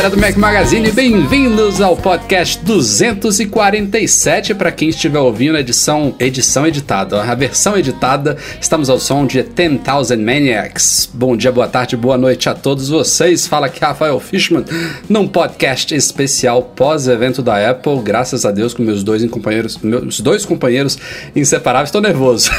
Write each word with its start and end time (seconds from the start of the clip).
Galera 0.00 0.16
do 0.16 0.18
Mac 0.18 0.36
Magazine, 0.36 0.90
bem-vindos 0.90 1.78
ao 1.78 1.94
podcast 1.94 2.64
247 2.64 4.54
para 4.54 4.72
quem 4.72 4.88
estiver 4.88 5.18
ouvindo 5.18 5.58
a 5.58 5.60
edição 5.60 6.14
edição 6.18 6.66
editada, 6.66 7.22
a 7.22 7.34
versão 7.34 7.76
editada. 7.76 8.34
Estamos 8.58 8.88
ao 8.88 8.98
som 8.98 9.26
de 9.26 9.42
10,000 9.42 10.16
Maniacs. 10.18 11.10
Bom 11.12 11.36
dia, 11.36 11.52
boa 11.52 11.68
tarde, 11.68 11.98
boa 11.98 12.16
noite 12.16 12.48
a 12.48 12.54
todos 12.54 12.88
vocês. 12.88 13.46
Fala 13.46 13.66
aqui 13.66 13.80
Rafael 13.80 14.18
Fishman 14.18 14.64
num 15.06 15.28
podcast 15.28 15.94
especial 15.94 16.62
pós-evento 16.62 17.42
da 17.42 17.70
Apple. 17.70 18.00
Graças 18.02 18.46
a 18.46 18.50
Deus 18.50 18.72
com 18.72 18.82
meus 18.82 19.04
dois 19.04 19.22
companheiros, 19.26 19.76
meus 19.82 20.20
dois 20.20 20.46
companheiros 20.46 20.96
inseparáveis. 21.36 21.88
Estou 21.88 22.00
nervoso. 22.00 22.50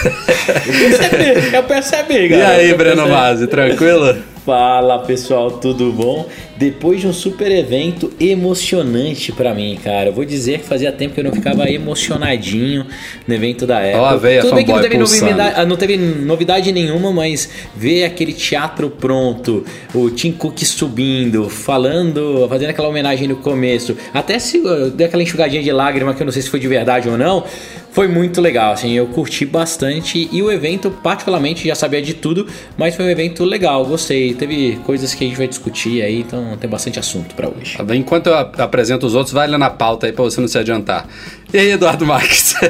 Eu 0.68 0.74
percebi, 0.74 1.56
eu 1.56 1.64
percebi, 1.64 2.28
galera. 2.28 2.62
E 2.62 2.68
aí, 2.68 2.74
Breno 2.76 3.10
Mazzi, 3.10 3.48
tranquilo? 3.48 4.31
Fala 4.46 4.98
pessoal, 4.98 5.52
tudo 5.52 5.92
bom? 5.92 6.28
Depois 6.58 7.00
de 7.00 7.08
um 7.08 7.14
super 7.14 7.52
evento 7.52 8.12
emocionante 8.20 9.32
para 9.32 9.54
mim, 9.54 9.78
cara. 9.84 10.10
Eu 10.10 10.14
vou 10.14 10.26
dizer 10.26 10.60
que 10.60 10.66
fazia 10.66 10.92
tempo 10.92 11.14
que 11.14 11.20
eu 11.20 11.24
não 11.24 11.32
ficava 11.32 11.70
emocionadinho 11.70 12.88
no 13.28 13.34
evento 13.36 13.68
da 13.68 13.78
Apple. 13.78 14.00
Ó, 14.00 14.18
veio 14.18 14.42
Tudo 14.42 14.56
bem 14.56 14.66
que 14.66 14.72
não 14.72 14.82
teve, 14.82 14.98
novidade, 14.98 15.54
ah, 15.56 15.66
não 15.66 15.78
teve 15.78 15.98
novidade 15.98 16.72
nenhuma, 16.72 17.12
mas 17.12 17.50
ver 17.76 18.04
aquele 18.04 18.34
teatro 18.34 18.90
pronto, 18.90 19.64
o 19.94 20.10
Tim 20.10 20.32
Cook 20.32 20.60
subindo, 20.66 21.48
falando, 21.48 22.48
fazendo 22.50 22.72
aquela 22.72 22.88
homenagem 22.88 23.28
no 23.28 23.36
começo, 23.36 23.96
até 24.12 24.40
se 24.40 24.60
deu 24.96 25.06
aquela 25.06 25.22
enxugadinha 25.22 25.62
de 25.62 25.72
lágrima 25.72 26.16
que 26.16 26.22
eu 26.22 26.26
não 26.26 26.34
sei 26.34 26.42
se 26.42 26.50
foi 26.50 26.60
de 26.60 26.68
verdade 26.68 27.08
ou 27.08 27.18
não 27.18 27.44
foi 27.92 28.08
muito 28.08 28.40
legal, 28.40 28.74
assim, 28.74 28.94
eu 28.94 29.06
curti 29.08 29.46
bastante 29.46 30.30
e 30.32 30.42
o 30.42 30.52
evento, 30.52 30.90
particularmente, 30.90 31.68
já 31.68 31.76
sabia 31.76 32.02
de 32.02 32.14
tudo, 32.14 32.48
mas 32.78 32.96
foi 32.96 33.06
um 33.06 33.10
evento 33.10 33.44
legal, 33.44 33.86
gostei. 33.86 34.34
Teve 34.34 34.80
coisas 34.86 35.14
que 35.14 35.26
a 35.26 35.28
gente 35.28 35.38
vai 35.38 35.48
discutir 35.48 36.02
aí, 36.02 36.22
então 36.22 36.58
tem 36.60 36.70
bastante 36.70 37.00
assunto 37.00 37.36
para 37.36 37.50
hoje. 37.50 37.78
Tá 37.78 37.96
Enquanto 37.96 38.28
eu 38.28 38.36
apresento 38.36 39.06
os 39.06 39.14
outros, 39.14 39.34
vai 39.34 39.48
lá 39.48 39.58
na 39.58 39.70
pauta 39.70 40.08
aí 40.08 40.14
pra 40.14 40.24
você 40.24 40.40
não 40.40 40.48
se 40.48 40.58
adiantar. 40.58 41.06
E 41.54 41.58
aí, 41.58 41.72
Eduardo 41.72 42.06
Marques? 42.06 42.56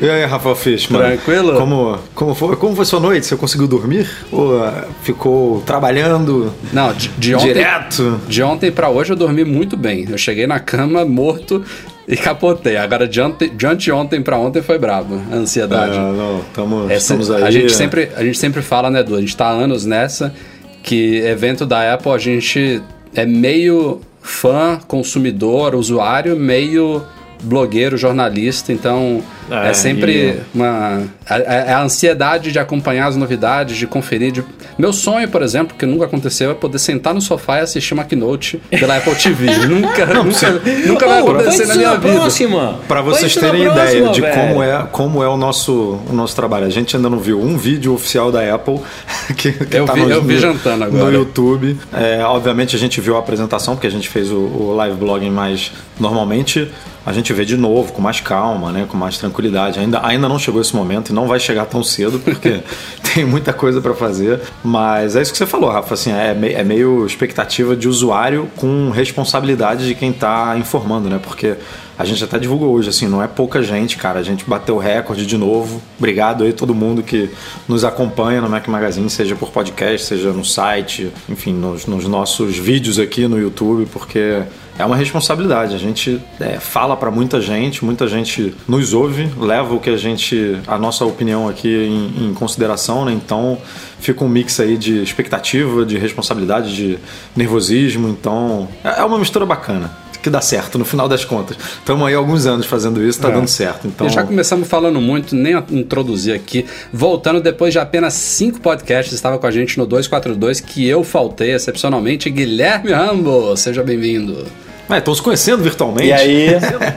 E 0.00 0.10
aí, 0.10 0.24
Rafael 0.24 0.56
Fishman? 0.56 1.00
Tranquilo? 1.00 1.54
Como, 1.54 1.98
como, 2.14 2.34
foi, 2.34 2.56
como 2.56 2.74
foi 2.74 2.84
sua 2.84 2.98
noite? 2.98 3.26
Você 3.26 3.36
conseguiu 3.36 3.68
dormir? 3.68 4.10
Ou 4.32 4.58
uh, 4.58 4.72
ficou 5.02 5.60
trabalhando? 5.62 6.52
Não, 6.72 6.92
de, 6.92 7.08
de 7.10 7.34
ontem. 7.34 7.46
Direto? 7.46 8.20
De 8.28 8.42
ontem 8.42 8.72
para 8.72 8.88
hoje 8.90 9.12
eu 9.12 9.16
dormi 9.16 9.44
muito 9.44 9.76
bem. 9.76 10.04
Eu 10.10 10.18
cheguei 10.18 10.48
na 10.48 10.58
cama 10.58 11.04
morto 11.04 11.64
e 12.06 12.16
capotei. 12.16 12.76
Agora, 12.76 13.06
de, 13.06 13.20
ante, 13.20 13.48
de 13.48 13.66
anteontem 13.66 14.22
para 14.22 14.36
ontem 14.36 14.62
foi 14.62 14.78
brabo, 14.78 15.20
a 15.30 15.36
ansiedade. 15.36 15.96
É, 15.96 16.00
não, 16.00 16.40
tamo, 16.52 16.84
Essa, 16.84 17.14
estamos 17.14 17.30
aí. 17.30 17.42
A 17.42 17.50
gente, 17.50 17.72
sempre, 17.72 18.10
a 18.16 18.24
gente 18.24 18.38
sempre 18.38 18.62
fala, 18.62 18.90
né, 18.90 19.00
Edu? 19.00 19.16
A 19.16 19.20
gente 19.20 19.36
tá 19.36 19.46
há 19.46 19.50
anos 19.50 19.86
nessa 19.86 20.34
que 20.82 21.18
evento 21.18 21.64
da 21.64 21.94
Apple 21.94 22.10
a 22.10 22.18
gente 22.18 22.82
é 23.14 23.24
meio 23.24 24.00
fã, 24.20 24.80
consumidor, 24.86 25.74
usuário, 25.74 26.36
meio 26.36 27.02
blogueiro, 27.42 27.96
jornalista, 27.96 28.72
então 28.72 29.22
é, 29.50 29.70
é 29.70 29.74
sempre 29.74 30.12
e... 30.12 30.40
uma. 30.54 31.02
A, 31.28 31.76
a, 31.76 31.82
ansiedade 31.82 32.52
de 32.52 32.58
acompanhar 32.58 33.06
as 33.06 33.16
novidades, 33.16 33.76
de 33.76 33.86
conferir. 33.86 34.32
De... 34.32 34.44
Meu 34.78 34.92
sonho, 34.92 35.28
por 35.28 35.42
exemplo, 35.42 35.76
que 35.76 35.86
nunca 35.86 36.04
aconteceu, 36.04 36.50
é 36.50 36.54
poder 36.54 36.78
sentar 36.78 37.14
no 37.14 37.20
sofá 37.20 37.58
e 37.58 37.60
assistir 37.60 37.94
uma 37.94 38.04
keynote 38.04 38.60
pela 38.70 38.96
Apple 38.96 39.14
TV. 39.14 39.46
nunca, 39.66 40.06
não, 40.06 40.24
nunca, 40.24 40.50
nunca 40.86 41.06
vai 41.06 41.20
acontecer 41.20 41.66
na 41.66 41.74
minha 41.74 41.96
vida. 41.96 42.14
Próxima. 42.14 42.80
Para 42.86 43.02
vocês 43.02 43.34
terem 43.34 43.62
ideia 43.62 44.02
próxima, 44.02 44.12
de 44.12 44.20
como 44.22 44.62
é, 44.62 44.86
como 44.90 45.22
é 45.22 45.28
o 45.28 45.36
nosso, 45.36 46.00
o 46.08 46.12
nosso 46.12 46.34
trabalho. 46.36 46.66
A 46.66 46.70
gente 46.70 46.96
ainda 46.96 47.10
não 47.10 47.18
viu 47.18 47.40
um 47.40 47.56
vídeo 47.56 47.94
oficial 47.94 48.30
da 48.30 48.54
Apple 48.54 48.80
que, 49.36 49.52
que 49.52 49.76
eu, 49.76 49.84
tá 49.84 49.94
vi, 49.94 50.00
no, 50.00 50.10
eu 50.10 50.22
vi 50.22 50.38
jantando 50.38 50.84
agora. 50.84 51.04
no 51.04 51.12
YouTube. 51.12 51.78
É, 51.92 52.22
obviamente 52.24 52.76
a 52.76 52.78
gente 52.78 53.00
viu 53.00 53.16
a 53.16 53.18
apresentação, 53.18 53.74
porque 53.74 53.86
a 53.86 53.90
gente 53.90 54.08
fez 54.08 54.30
o, 54.30 54.36
o 54.36 54.74
live 54.74 54.96
blogging, 54.96 55.30
mas 55.30 55.72
normalmente 55.98 56.70
a 57.04 57.12
gente 57.12 57.32
vê 57.32 57.44
de 57.44 57.56
novo, 57.56 57.92
com 57.92 58.00
mais 58.00 58.20
calma, 58.20 58.70
né, 58.70 58.86
com 58.88 58.96
mais 58.96 59.18
tranquilidade. 59.18 59.78
Ainda, 59.78 60.04
ainda 60.06 60.28
não 60.28 60.38
chegou 60.38 60.60
esse 60.60 60.74
momento 60.74 61.10
e 61.10 61.12
não 61.12 61.26
vai 61.26 61.40
chegar 61.40 61.66
tão 61.66 61.82
cedo, 61.82 62.18
porque 62.18 62.60
tem 63.14 63.24
muita 63.24 63.52
coisa 63.52 63.80
para 63.80 63.94
fazer. 63.94 64.40
Mas 64.62 65.16
é 65.16 65.22
isso 65.22 65.32
que 65.32 65.38
você 65.38 65.46
falou, 65.46 65.70
Rafa. 65.70 65.94
Assim, 65.94 66.12
é, 66.12 66.32
me, 66.34 66.52
é 66.52 66.62
meio 66.62 67.04
expectativa 67.04 67.74
de 67.74 67.88
usuário 67.88 68.48
com 68.56 68.90
responsabilidade 68.90 69.86
de 69.86 69.94
quem 69.94 70.10
está 70.10 70.56
informando, 70.56 71.08
né? 71.08 71.20
Porque 71.22 71.56
a 71.98 72.04
gente 72.04 72.22
até 72.24 72.38
divulgou 72.38 72.72
hoje, 72.72 72.88
assim, 72.88 73.06
não 73.06 73.22
é 73.22 73.28
pouca 73.28 73.62
gente, 73.62 73.96
cara. 73.96 74.18
A 74.18 74.22
gente 74.22 74.44
bateu 74.44 74.78
recorde 74.78 75.26
de 75.26 75.36
novo. 75.36 75.82
Obrigado 75.98 76.44
aí 76.44 76.52
todo 76.52 76.74
mundo 76.74 77.02
que 77.02 77.30
nos 77.68 77.84
acompanha 77.84 78.40
no 78.40 78.48
Mac 78.48 78.66
Magazine, 78.68 79.08
seja 79.10 79.36
por 79.36 79.50
podcast, 79.50 80.06
seja 80.06 80.32
no 80.32 80.44
site, 80.44 81.12
enfim, 81.28 81.52
nos, 81.52 81.86
nos 81.86 82.06
nossos 82.08 82.56
vídeos 82.56 82.98
aqui 82.98 83.28
no 83.28 83.38
YouTube, 83.38 83.86
porque 83.92 84.42
é 84.78 84.84
uma 84.84 84.96
responsabilidade. 84.96 85.74
A 85.74 85.78
gente 85.78 86.20
é, 86.40 86.58
fala 86.58 86.96
para 86.96 87.10
muita 87.10 87.40
gente, 87.40 87.84
muita 87.84 88.06
gente 88.08 88.54
nos 88.66 88.92
ouve, 88.92 89.30
leva 89.38 89.74
o 89.74 89.80
que 89.80 89.90
a 89.90 89.96
gente, 89.96 90.58
a 90.66 90.78
nossa 90.78 91.04
opinião 91.04 91.48
aqui 91.48 91.68
em, 91.68 92.28
em, 92.28 92.34
consideração, 92.34 93.04
né? 93.04 93.12
Então 93.12 93.58
fica 94.00 94.24
um 94.24 94.28
mix 94.28 94.58
aí 94.60 94.76
de 94.76 95.02
expectativa, 95.02 95.84
de 95.84 95.98
responsabilidade, 95.98 96.74
de 96.74 96.98
nervosismo. 97.36 98.08
Então 98.08 98.68
é, 98.82 99.00
é 99.00 99.04
uma 99.04 99.18
mistura 99.18 99.46
bacana 99.46 100.01
que 100.22 100.30
dá 100.30 100.40
certo 100.40 100.78
no 100.78 100.84
final 100.84 101.08
das 101.08 101.24
contas. 101.24 101.56
Estamos 101.58 102.06
aí 102.06 102.14
há 102.14 102.18
alguns 102.18 102.46
anos 102.46 102.66
fazendo 102.66 103.00
isso, 103.00 103.18
está 103.18 103.28
é. 103.28 103.32
dando 103.32 103.48
certo. 103.48 103.86
Então... 103.86 104.06
E 104.06 104.10
já 104.10 104.22
começamos 104.22 104.68
falando 104.68 105.00
muito, 105.00 105.34
nem 105.34 105.54
introduzir 105.70 106.34
aqui. 106.34 106.64
Voltando 106.92 107.40
depois 107.40 107.72
de 107.72 107.78
apenas 107.78 108.14
cinco 108.14 108.60
podcasts, 108.60 109.12
estava 109.12 109.38
com 109.38 109.46
a 109.46 109.50
gente 109.50 109.76
no 109.78 109.86
242, 109.86 110.60
que 110.60 110.86
eu 110.86 111.02
faltei 111.02 111.52
excepcionalmente. 111.52 112.30
Guilherme 112.30 112.92
Rambo, 112.92 113.56
seja 113.56 113.82
bem-vindo. 113.82 114.46
É, 114.88 114.98
estão 114.98 115.14
se 115.14 115.22
conhecendo 115.22 115.62
virtualmente. 115.62 116.08
E 116.08 116.12
aí? 116.12 116.48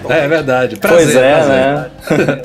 é 0.09 0.27
verdade. 0.27 0.75
Prazer, 0.75 1.05
pois 1.05 1.15
é, 1.15 1.35
prazer. 1.35 2.27
né? 2.27 2.41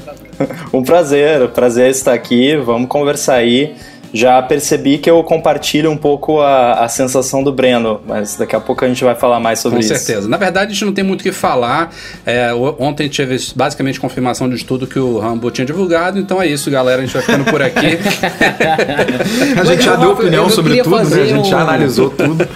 um 0.73 0.83
prazer, 0.83 1.49
prazer 1.49 1.91
estar 1.91 2.13
aqui. 2.13 2.57
Vamos 2.57 2.89
conversar 2.89 3.35
aí 3.35 3.75
já 4.13 4.41
percebi 4.43 4.99
que 4.99 5.11
eu 5.11 5.23
compartilho 5.23 5.91
um 5.91 5.97
pouco 5.97 6.41
a, 6.41 6.85
a 6.85 6.89
sensação 6.89 7.43
do 7.43 7.53
Breno, 7.53 8.01
mas 8.07 8.37
daqui 8.37 8.57
a 8.57 8.61
pouco 8.61 8.85
a 8.85 8.89
gente 8.89 9.03
vai 9.05 9.15
falar 9.15 9.39
mais 9.39 9.61
sobre 9.61 9.79
Com 9.79 9.81
isso. 9.81 9.93
Com 9.93 9.99
certeza. 9.99 10.29
Na 10.29 10.37
verdade, 10.37 10.71
a 10.71 10.75
gente 10.75 10.85
não 10.85 10.93
tem 10.93 11.05
muito 11.05 11.21
o 11.21 11.25
que 11.25 11.33
falar. 11.33 11.95
É, 12.27 12.53
ontem 12.79 13.09
teve 13.09 13.37
basicamente 13.55 14.01
confirmação 14.01 14.49
de 14.49 14.65
tudo 14.65 14.87
que 14.87 14.99
o 14.99 15.19
Rambo 15.19 15.51
tinha 15.51 15.65
divulgado, 15.65 16.19
então 16.19 16.41
é 16.43 16.47
isso, 16.47 16.71
galera. 16.71 17.03
A 17.03 17.05
gente 17.05 17.13
vai 17.13 17.23
ficando 17.23 17.45
por 17.45 17.63
aqui. 17.63 17.99
a 19.61 19.65
gente 19.65 19.85
já 19.85 19.97
deu 19.97 20.11
opinião 20.13 20.51
sobre 20.51 20.83
tudo, 20.83 21.09
né? 21.09 21.23
A 21.23 21.27
gente 21.27 21.41
um... 21.41 21.51
já 21.51 21.61
analisou 21.61 22.11
tudo. 22.11 22.49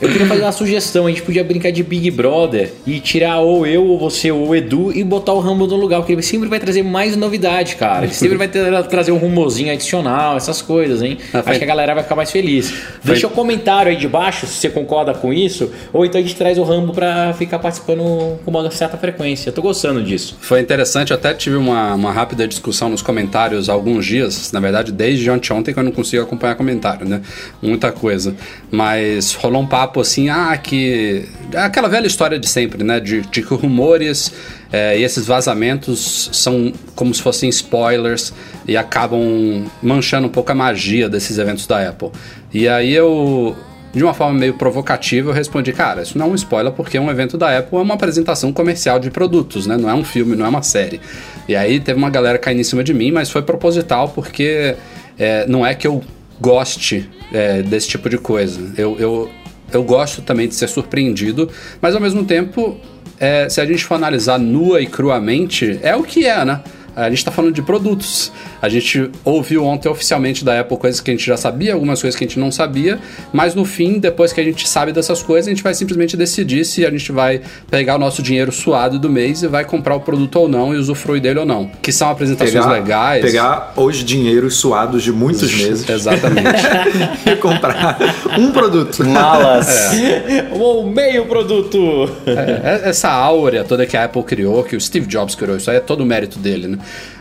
Eu 0.00 0.08
queria 0.08 0.26
fazer 0.26 0.42
uma 0.42 0.52
sugestão: 0.52 1.06
a 1.06 1.10
gente 1.10 1.22
podia 1.22 1.44
brincar 1.44 1.70
de 1.70 1.82
Big 1.82 2.10
Brother 2.10 2.72
e 2.86 3.00
tirar 3.00 3.40
ou 3.40 3.66
eu, 3.66 3.84
ou 3.84 3.98
você, 3.98 4.30
ou 4.30 4.48
o 4.48 4.54
Edu 4.54 4.92
e 4.94 5.04
botar 5.04 5.32
o 5.32 5.40
Rambo 5.40 5.66
no 5.66 5.76
lugar, 5.76 5.98
porque 5.98 6.12
ele 6.12 6.22
sempre 6.22 6.48
vai 6.48 6.58
trazer 6.58 6.82
mais 6.82 7.16
novidade, 7.16 7.76
cara. 7.76 8.04
Ele 8.04 8.14
sempre 8.14 8.38
vai 8.38 8.48
ter, 8.48 8.82
trazer 8.84 9.12
um 9.12 9.18
rumozinho 9.18 9.72
adicional, 9.72 10.36
essas 10.36 10.62
coisas 10.62 11.01
hein? 11.02 11.18
Ah, 11.32 11.42
Acho 11.44 11.58
que 11.58 11.64
a 11.64 11.68
galera 11.68 11.94
vai 11.94 12.02
ficar 12.02 12.16
mais 12.16 12.30
feliz. 12.30 12.70
Foi... 12.70 13.12
Deixa 13.12 13.26
o 13.26 13.30
um 13.30 13.32
comentário 13.32 13.90
aí 13.90 13.96
de 13.96 14.08
baixo 14.08 14.46
se 14.46 14.54
você 14.54 14.70
concorda 14.70 15.12
com 15.14 15.32
isso, 15.32 15.70
ou 15.92 16.04
então 16.04 16.20
a 16.20 16.22
gente 16.22 16.36
traz 16.36 16.58
o 16.58 16.62
Rambo 16.62 16.92
para 16.92 17.32
ficar 17.34 17.58
participando 17.58 18.38
com 18.44 18.50
uma 18.50 18.70
certa 18.70 18.96
frequência. 18.96 19.50
Eu 19.50 19.52
tô 19.52 19.62
gostando 19.62 20.02
disso. 20.02 20.36
Foi 20.40 20.60
interessante, 20.60 21.10
eu 21.10 21.16
até 21.16 21.34
tive 21.34 21.56
uma, 21.56 21.94
uma 21.94 22.12
rápida 22.12 22.46
discussão 22.46 22.88
nos 22.88 23.02
comentários 23.02 23.68
há 23.68 23.72
alguns 23.72 24.06
dias, 24.06 24.52
na 24.52 24.60
verdade 24.60 24.92
desde 24.92 25.30
ontem 25.30 25.72
que 25.72 25.78
eu 25.78 25.82
não 25.82 25.92
consigo 25.92 26.22
acompanhar 26.22 26.54
comentário, 26.54 27.06
né? 27.06 27.20
Muita 27.60 27.90
coisa. 27.90 28.34
Mas 28.70 29.34
rolou 29.34 29.62
um 29.62 29.66
papo 29.66 30.00
assim, 30.00 30.28
ah, 30.28 30.56
que. 30.56 31.24
Aquela 31.54 31.88
velha 31.88 32.06
história 32.06 32.38
de 32.38 32.48
sempre, 32.48 32.84
né? 32.84 33.00
De, 33.00 33.22
de 33.22 33.42
que 33.42 33.54
rumores 33.54 34.32
é, 34.72 34.98
e 34.98 35.04
esses 35.04 35.26
vazamentos 35.26 36.30
são 36.32 36.72
como 36.94 37.14
se 37.14 37.20
fossem 37.20 37.48
spoilers 37.50 38.32
e 38.66 38.76
acabam 38.76 39.66
manchando 39.82 40.26
um 40.26 40.30
pouco 40.30 40.50
a 40.50 40.54
magia 40.54 41.08
desses 41.08 41.36
eventos 41.38 41.66
da 41.66 41.88
Apple. 41.88 42.10
E 42.52 42.66
aí 42.66 42.92
eu 42.92 43.54
de 43.92 44.02
uma 44.02 44.14
forma 44.14 44.38
meio 44.38 44.54
provocativa, 44.54 45.30
eu 45.30 45.34
respondi, 45.34 45.70
cara, 45.72 46.00
isso 46.00 46.16
não 46.16 46.26
é 46.26 46.28
um 46.30 46.34
spoiler 46.34 46.72
porque 46.72 46.98
um 46.98 47.10
evento 47.10 47.36
da 47.36 47.58
Apple 47.58 47.76
é 47.76 47.82
uma 47.82 47.94
apresentação 47.94 48.50
comercial 48.50 48.98
de 48.98 49.10
produtos, 49.10 49.66
né? 49.66 49.76
Não 49.76 49.90
é 49.90 49.94
um 49.94 50.02
filme, 50.02 50.34
não 50.34 50.46
é 50.46 50.48
uma 50.48 50.62
série. 50.62 50.98
E 51.46 51.54
aí 51.54 51.78
teve 51.78 51.98
uma 51.98 52.08
galera 52.08 52.38
caindo 52.38 52.60
em 52.60 52.64
cima 52.64 52.82
de 52.82 52.94
mim, 52.94 53.12
mas 53.12 53.30
foi 53.30 53.42
proposital 53.42 54.08
porque 54.08 54.74
é, 55.18 55.46
não 55.46 55.66
é 55.66 55.74
que 55.74 55.86
eu 55.86 56.02
goste 56.40 57.08
é, 57.32 57.60
desse 57.60 57.88
tipo 57.88 58.08
de 58.08 58.16
coisa. 58.16 58.72
Eu, 58.78 58.96
eu, 58.98 59.30
eu 59.70 59.84
gosto 59.84 60.22
também 60.22 60.48
de 60.48 60.54
ser 60.54 60.68
surpreendido, 60.68 61.50
mas 61.80 61.94
ao 61.94 62.00
mesmo 62.00 62.24
tempo, 62.24 62.80
é, 63.22 63.48
se 63.48 63.60
a 63.60 63.64
gente 63.64 63.84
for 63.84 63.94
analisar 63.94 64.36
nua 64.36 64.80
e 64.80 64.86
cruamente, 64.86 65.78
é 65.80 65.94
o 65.94 66.02
que 66.02 66.26
é, 66.26 66.44
né? 66.44 66.60
A 66.94 67.08
gente 67.08 67.18
está 67.18 67.30
falando 67.30 67.54
de 67.54 67.62
produtos. 67.62 68.32
A 68.60 68.68
gente 68.68 69.10
ouviu 69.24 69.64
ontem 69.64 69.88
oficialmente 69.88 70.44
da 70.44 70.60
Apple 70.60 70.76
coisas 70.76 71.00
que 71.00 71.10
a 71.10 71.14
gente 71.14 71.26
já 71.26 71.36
sabia, 71.36 71.74
algumas 71.74 72.00
coisas 72.00 72.18
que 72.18 72.24
a 72.24 72.26
gente 72.26 72.38
não 72.38 72.50
sabia, 72.50 72.98
mas 73.32 73.54
no 73.54 73.64
fim, 73.64 73.98
depois 73.98 74.32
que 74.32 74.40
a 74.40 74.44
gente 74.44 74.68
sabe 74.68 74.92
dessas 74.92 75.22
coisas, 75.22 75.48
a 75.48 75.50
gente 75.50 75.62
vai 75.62 75.74
simplesmente 75.74 76.16
decidir 76.16 76.64
se 76.64 76.84
a 76.84 76.90
gente 76.90 77.10
vai 77.10 77.40
pegar 77.70 77.96
o 77.96 77.98
nosso 77.98 78.22
dinheiro 78.22 78.52
suado 78.52 78.98
do 78.98 79.08
mês 79.08 79.42
e 79.42 79.48
vai 79.48 79.64
comprar 79.64 79.94
o 79.94 80.00
produto 80.00 80.36
ou 80.36 80.48
não 80.48 80.74
e 80.74 80.78
usufruir 80.78 81.22
dele 81.22 81.40
ou 81.40 81.46
não. 81.46 81.70
Que 81.80 81.92
são 81.92 82.10
apresentações 82.10 82.52
Pegar, 82.52 82.72
legais. 82.72 83.24
pegar 83.24 83.72
os 83.76 83.96
dinheiros 84.04 84.56
suados 84.56 85.02
de 85.02 85.12
muitos 85.12 85.52
meses 85.54 85.88
Exatamente. 85.88 86.48
e 87.26 87.36
comprar 87.36 87.98
um 88.38 88.52
produto. 88.52 89.04
Malas. 89.04 89.92
Ou 90.52 90.86
meio 90.86 91.26
produto. 91.26 92.10
É, 92.26 92.88
essa 92.88 93.10
áurea 93.10 93.64
toda 93.64 93.86
que 93.86 93.96
a 93.96 94.04
Apple 94.04 94.22
criou, 94.22 94.62
que 94.62 94.76
o 94.76 94.80
Steve 94.80 95.06
Jobs 95.06 95.34
criou, 95.34 95.56
isso 95.56 95.70
aí 95.70 95.76
é 95.76 95.80
todo 95.80 96.00
o 96.02 96.06
mérito 96.06 96.38
dele, 96.38 96.68
né? 96.68 96.78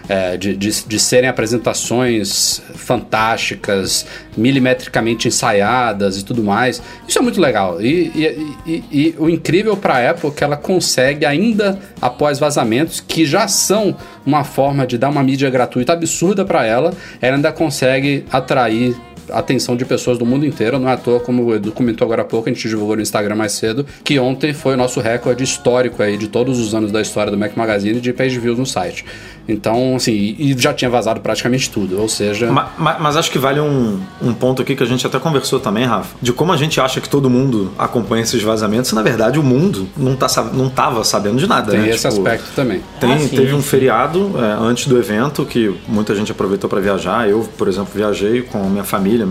É, 0.09 0.35
de, 0.35 0.57
de, 0.57 0.69
de 0.87 0.99
serem 0.99 1.29
apresentações 1.29 2.61
fantásticas, 2.75 4.05
milimetricamente 4.35 5.29
ensaiadas 5.29 6.17
e 6.17 6.25
tudo 6.25 6.43
mais. 6.43 6.81
Isso 7.07 7.17
é 7.17 7.21
muito 7.21 7.39
legal. 7.39 7.81
E, 7.81 8.11
e, 8.13 8.55
e, 8.65 8.83
e 8.91 9.15
o 9.17 9.29
incrível 9.29 9.77
para 9.77 9.93
a 9.93 10.09
Apple 10.09 10.29
é 10.29 10.33
que 10.33 10.43
ela 10.43 10.57
consegue, 10.57 11.25
ainda 11.25 11.79
após 12.01 12.39
vazamentos, 12.39 12.99
que 12.99 13.25
já 13.25 13.47
são 13.47 13.95
uma 14.25 14.43
forma 14.43 14.85
de 14.85 14.97
dar 14.97 15.07
uma 15.07 15.23
mídia 15.23 15.49
gratuita 15.49 15.93
absurda 15.93 16.43
para 16.43 16.65
ela, 16.65 16.93
ela 17.21 17.37
ainda 17.37 17.53
consegue 17.53 18.25
atrair 18.29 18.97
atenção 19.31 19.75
de 19.75 19.85
pessoas 19.85 20.17
do 20.17 20.25
mundo 20.25 20.45
inteiro. 20.45 20.79
Não 20.79 20.89
é 20.89 20.93
à 20.93 20.97
toa, 20.97 21.19
como 21.19 21.43
o 21.43 21.55
Edu 21.55 21.71
comentou 21.71 22.05
agora 22.05 22.21
há 22.21 22.25
pouco, 22.25 22.49
a 22.49 22.53
gente 22.53 22.67
divulgou 22.67 22.95
no 22.95 23.01
Instagram 23.01 23.35
mais 23.35 23.53
cedo, 23.53 23.85
que 24.03 24.19
ontem 24.19 24.53
foi 24.53 24.73
o 24.73 24.77
nosso 24.77 24.99
recorde 24.99 25.43
histórico 25.43 26.01
aí 26.03 26.17
de 26.17 26.27
todos 26.27 26.59
os 26.59 26.75
anos 26.75 26.91
da 26.91 27.01
história 27.01 27.31
do 27.31 27.37
Mac 27.37 27.55
Magazine 27.55 27.99
de 27.99 28.13
page 28.13 28.37
views 28.39 28.59
no 28.59 28.65
site. 28.65 29.05
Então, 29.51 29.95
assim, 29.95 30.11
e 30.37 30.55
já 30.57 30.73
tinha 30.73 30.89
vazado 30.89 31.19
praticamente 31.19 31.69
tudo, 31.69 31.99
ou 31.99 32.07
seja... 32.09 32.51
Ma- 32.51 32.69
ma- 32.77 32.97
Mas, 32.99 33.15
acho 33.17 33.29
que 33.31 33.37
vale 33.39 33.59
um, 33.59 33.99
um 34.21 34.33
ponto 34.33 34.61
aqui 34.61 34.75
que 34.75 34.83
a 34.83 34.85
gente 34.85 35.05
até 35.05 35.19
conversou 35.19 35.59
também, 35.59 35.85
Rafa, 35.85 36.15
de 36.21 36.31
como 36.33 36.51
a 36.51 36.57
gente 36.57 36.79
acha 36.79 37.01
que 37.01 37.09
todo 37.09 37.29
mundo 37.29 37.71
acompanha 37.77 38.23
esses 38.23 38.41
vazamentos, 38.41 38.91
e 38.91 38.95
na 38.95 39.01
verdade 39.01 39.39
o 39.39 39.43
mundo 39.43 39.87
não, 39.97 40.15
tá, 40.15 40.27
não 40.53 40.69
tava 40.69 41.03
sabendo 41.03 41.37
de 41.37 41.47
nada, 41.47 41.71
Tem 41.71 41.81
né? 41.81 41.89
esse 41.89 42.07
Tipo, 42.07 42.21
aspecto 42.21 42.47
também. 42.55 42.81
Tem, 42.99 43.13
Ah, 43.13 43.19
sim, 43.19 43.27
teve 43.29 43.53
um 43.53 43.61
sim. 43.61 43.67
feriado 43.67 44.31
é, 44.37 44.63
antes 44.63 44.87
do 44.87 44.97
evento 44.97 45.45
que 45.45 45.73
muita 45.87 46.15
gente 46.15 46.31
aproveitou 46.31 46.69
para 46.69 46.79
viajar. 46.79 47.29
Eu, 47.29 47.47
por 47.57 47.67
exemplo, 47.67 47.89
viajei 47.93 48.41
com 48.41 48.59
minha 48.69 48.83
família, 48.83 49.27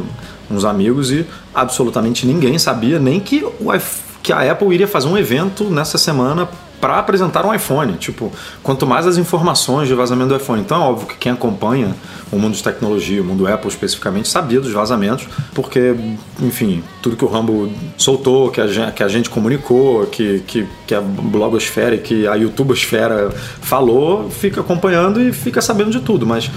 uns 0.50 0.64
amigos 0.64 1.10
e 1.10 1.24
absolutamente 1.54 2.26
ninguém 2.26 2.58
sabia 2.58 2.98
nem 2.98 3.20
que, 3.20 3.44
o, 3.44 3.70
que 4.22 4.32
a 4.32 4.50
Apple 4.52 4.72
iria 4.74 4.86
fazer 4.88 5.08
um 5.08 5.16
evento 5.16 5.64
nessa 5.64 5.96
semana 5.98 6.48
para 6.80 6.98
apresentar 6.98 7.44
um 7.44 7.54
iPhone. 7.54 7.94
Tipo, 7.94 8.32
quanto 8.62 8.86
mais 8.86 9.06
as 9.06 9.16
informações 9.16 9.88
de 9.88 9.94
vazamento 9.94 10.30
do 10.30 10.36
iPhone. 10.36 10.60
Então 10.60 10.82
é 10.82 10.84
óbvio 10.86 11.06
que 11.06 11.16
quem 11.16 11.32
acompanha 11.32 11.94
o 12.32 12.38
mundo 12.38 12.54
de 12.54 12.62
tecnologia, 12.62 13.20
o 13.20 13.24
mundo 13.24 13.46
Apple 13.46 13.68
especificamente, 13.68 14.28
sabia 14.28 14.60
dos 14.60 14.72
vazamentos, 14.72 15.26
porque, 15.54 15.94
enfim, 16.40 16.82
tudo 17.02 17.16
que 17.16 17.24
o 17.24 17.28
Rambo 17.28 17.70
soltou, 17.96 18.50
que 18.50 18.60
a 18.60 18.66
gente, 18.66 18.92
que 18.92 19.02
a 19.02 19.08
gente 19.08 19.28
comunicou, 19.28 20.06
que, 20.06 20.40
que, 20.46 20.66
que 20.86 20.94
a 20.94 21.00
blogosfera 21.00 21.98
que 21.98 22.26
a 22.26 22.34
youtubosfera 22.34 23.30
falou, 23.60 24.30
fica 24.30 24.60
acompanhando 24.60 25.20
e 25.20 25.32
fica 25.32 25.60
sabendo 25.60 25.90
de 25.90 26.00
tudo. 26.00 26.26
Mas 26.26 26.50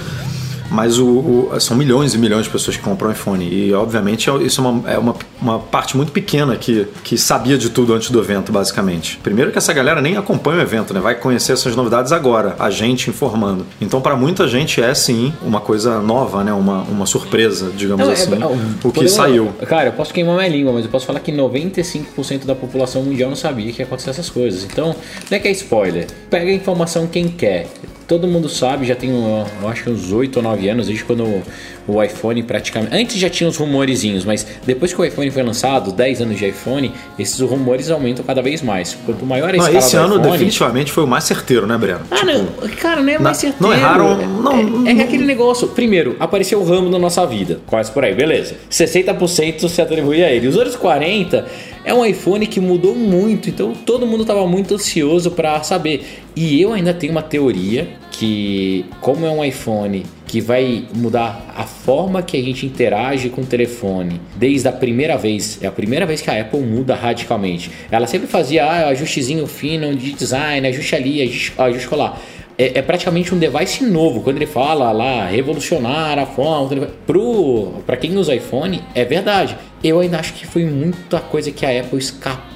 mas 0.73 0.97
o, 0.97 1.05
o- 1.07 1.59
são 1.59 1.77
milhões 1.77 2.15
e 2.15 2.17
milhões 2.17 2.45
de 2.45 2.49
pessoas 2.51 2.75
que 2.75 2.81
compram 2.83 3.11
iPhone. 3.11 3.47
E, 3.47 3.71
obviamente, 3.73 4.29
é- 4.29 4.37
isso 4.43 4.59
é 4.59 4.67
uma, 4.67 4.91
é 4.91 4.97
uma, 4.97 5.15
uma 5.39 5.59
parte 5.59 5.95
muito 5.95 6.11
pequena 6.11 6.55
que, 6.55 6.87
que 7.03 7.15
sabia 7.17 7.57
de 7.57 7.69
tudo 7.69 7.93
antes 7.93 8.09
do 8.09 8.19
evento, 8.19 8.51
basicamente. 8.51 9.19
Primeiro 9.21 9.51
que 9.51 9.57
essa 9.59 9.71
galera 9.71 10.01
nem 10.01 10.17
acompanha 10.17 10.57
o 10.59 10.61
evento, 10.61 10.93
né? 10.93 10.99
Vai 10.99 11.15
conhecer 11.15 11.53
essas 11.53 11.75
novidades 11.75 12.11
agora, 12.11 12.55
a 12.57 12.69
gente 12.71 13.09
informando. 13.09 13.65
Então, 13.79 14.01
para 14.01 14.15
muita 14.15 14.47
gente, 14.47 14.81
é 14.81 14.93
sim 14.95 15.31
uma 15.43 15.61
coisa 15.61 15.99
nova, 16.01 16.43
né? 16.43 16.51
Uma, 16.51 16.81
uma 16.81 17.05
surpresa, 17.05 17.71
digamos 17.77 18.03
Não, 18.03 18.11
é- 18.11 18.13
assim. 18.15 18.33
é- 18.33 18.87
o 18.87 18.91
que 18.91 19.07
saiu. 19.07 19.53
Cara, 19.67 19.89
eu 19.89 19.93
posso 19.93 20.11
queimar 20.11 20.35
minha 20.37 20.49
língua, 20.49 20.73
mas 20.73 20.85
eu 20.85 20.89
posso 20.91 21.05
falar 21.05 21.19
que 21.19 21.31
95% 21.31 22.45
da 22.45 22.55
população 22.55 23.03
mundial 23.03 23.29
não 23.29 23.35
sabia 23.35 23.71
que 23.71 23.81
ia 23.81 23.85
acontecer 23.85 24.09
essas 24.09 24.29
coisas. 24.29 24.63
Então, 24.63 24.95
não 25.29 25.37
é 25.37 25.39
que 25.39 25.47
é 25.47 25.51
spoiler. 25.51 26.07
Pega 26.29 26.49
a 26.49 26.53
informação 26.53 27.05
quem 27.05 27.27
quer. 27.27 27.67
Todo 28.13 28.27
mundo 28.27 28.47
sabe, 28.47 28.85
já 28.85 28.95
um, 29.11 29.43
eu 29.63 29.67
acho 29.67 29.85
que 29.85 29.89
uns 29.89 30.11
8 30.11 30.37
ou 30.37 30.43
9 30.43 30.69
anos, 30.69 30.85
desde 30.85 31.03
quando 31.03 31.41
o, 31.87 32.01
iPhone 32.03 32.41
praticamente. 32.43 32.95
Antes 32.95 33.17
já 33.17 33.29
tinha 33.29 33.47
uns 33.49 33.57
rumorezinhos, 33.57 34.23
mas 34.25 34.45
depois 34.65 34.93
que 34.93 35.01
o 35.01 35.05
iPhone 35.05 35.29
foi 35.31 35.43
lançado, 35.43 35.91
10 35.91 36.21
anos 36.21 36.37
de 36.37 36.47
iPhone, 36.47 36.91
esses 37.19 37.39
rumores 37.39 37.89
aumentam 37.89 38.23
cada 38.25 38.41
vez 38.41 38.61
mais. 38.61 38.97
Quanto 39.05 39.25
maior 39.25 39.49
a 39.49 39.53
Não, 39.53 39.59
escala 39.59 39.77
esse 39.79 39.95
do 39.95 40.01
ano 40.01 40.15
iPhone, 40.15 40.31
definitivamente 40.31 40.91
foi 40.91 41.03
o 41.03 41.07
mais 41.07 41.23
certeiro, 41.25 41.67
né, 41.67 41.77
Breno? 41.77 42.01
ah, 42.11 42.23
não, 42.25 42.45
cara, 42.79 43.01
não 43.01 43.09
é 43.09 43.17
mais 43.19 43.23
não- 43.23 43.33
certeiro. 43.33 43.57
não 43.59 43.73
erraram, 43.73 44.11
É- 44.21 44.25
não- 44.25 44.87
É, 44.87 44.91
é 44.91 44.95
que 44.95 45.01
aquele 45.01 45.25
negócio. 45.25 45.67
Primeiro, 45.69 46.15
apareceu 46.19 46.59
o 46.59 46.63
ramo 46.65 46.89
na 46.89 46.99
nossa 46.99 47.25
vida. 47.25 47.59
Quase 47.67 47.91
por 47.91 48.03
aí, 48.03 48.13
beleza. 48.13 48.55
60% 48.69 49.67
se 49.69 49.81
atribui 49.81 50.23
a 50.23 50.31
ele. 50.31 50.47
Os 50.47 50.55
outros 50.55 50.75
40% 50.75 51.43
é 51.85 51.93
um 51.93 52.05
iPhone 52.05 52.45
que 52.47 52.59
mudou 52.59 52.95
muito. 52.95 53.49
Então 53.49 53.73
todo 53.73 54.05
mundo 54.05 54.23
tava 54.25 54.45
muito 54.47 54.73
ansioso 54.75 55.31
para 55.31 55.61
saber. 55.63 56.21
E 56.35 56.61
eu 56.61 56.73
ainda 56.73 56.93
tenho 56.93 57.11
uma 57.11 57.21
teoria 57.21 57.87
que, 58.11 58.85
como 59.01 59.25
é 59.25 59.29
um 59.29 59.43
iPhone 59.43 60.03
que 60.33 60.41
vai 60.41 60.85
mudar 60.95 61.53
a 61.55 61.61
forma 61.61 62.23
que 62.23 62.35
a 62.35 62.41
gente 62.41 62.65
interage 62.65 63.29
com 63.29 63.41
o 63.41 63.45
telefone 63.45 64.19
desde 64.35 64.67
a 64.67 64.71
primeira 64.71 65.15
vez. 65.15 65.59
É 65.61 65.67
a 65.67 65.71
primeira 65.71 66.07
vez 66.07 66.21
que 66.21 66.29
a 66.31 66.41
Apple 66.41 66.59
muda 66.59 66.95
radicalmente. 66.95 67.69
Ela 67.91 68.07
sempre 68.07 68.25
fazia 68.25 68.65
ah, 68.65 68.87
ajustezinho 68.87 69.45
fino 69.45 69.95
de 69.95 70.11
design, 70.13 70.67
ajuste 70.67 70.95
ali, 70.95 71.21
ajuste, 71.21 71.53
ajuste 71.55 71.87
colar. 71.87 72.19
É, 72.57 72.79
é 72.79 72.81
praticamente 72.81 73.31
um 73.31 73.37
device 73.37 73.83
novo. 73.83 74.21
Quando 74.21 74.37
ele 74.37 74.47
fala 74.47 74.91
lá, 74.91 75.27
revolucionar 75.27 76.17
a 76.17 76.25
forma. 76.25 76.87
pra 77.85 77.95
quem 77.95 78.17
usa 78.17 78.33
iPhone, 78.33 78.81
é 78.95 79.05
verdade. 79.05 79.55
Eu 79.83 79.99
ainda 79.99 80.17
acho 80.17 80.33
que 80.33 80.47
foi 80.47 80.65
muita 80.65 81.19
coisa 81.19 81.51
que 81.51 81.63
a 81.63 81.79
Apple 81.79 81.99
escapou 81.99 82.52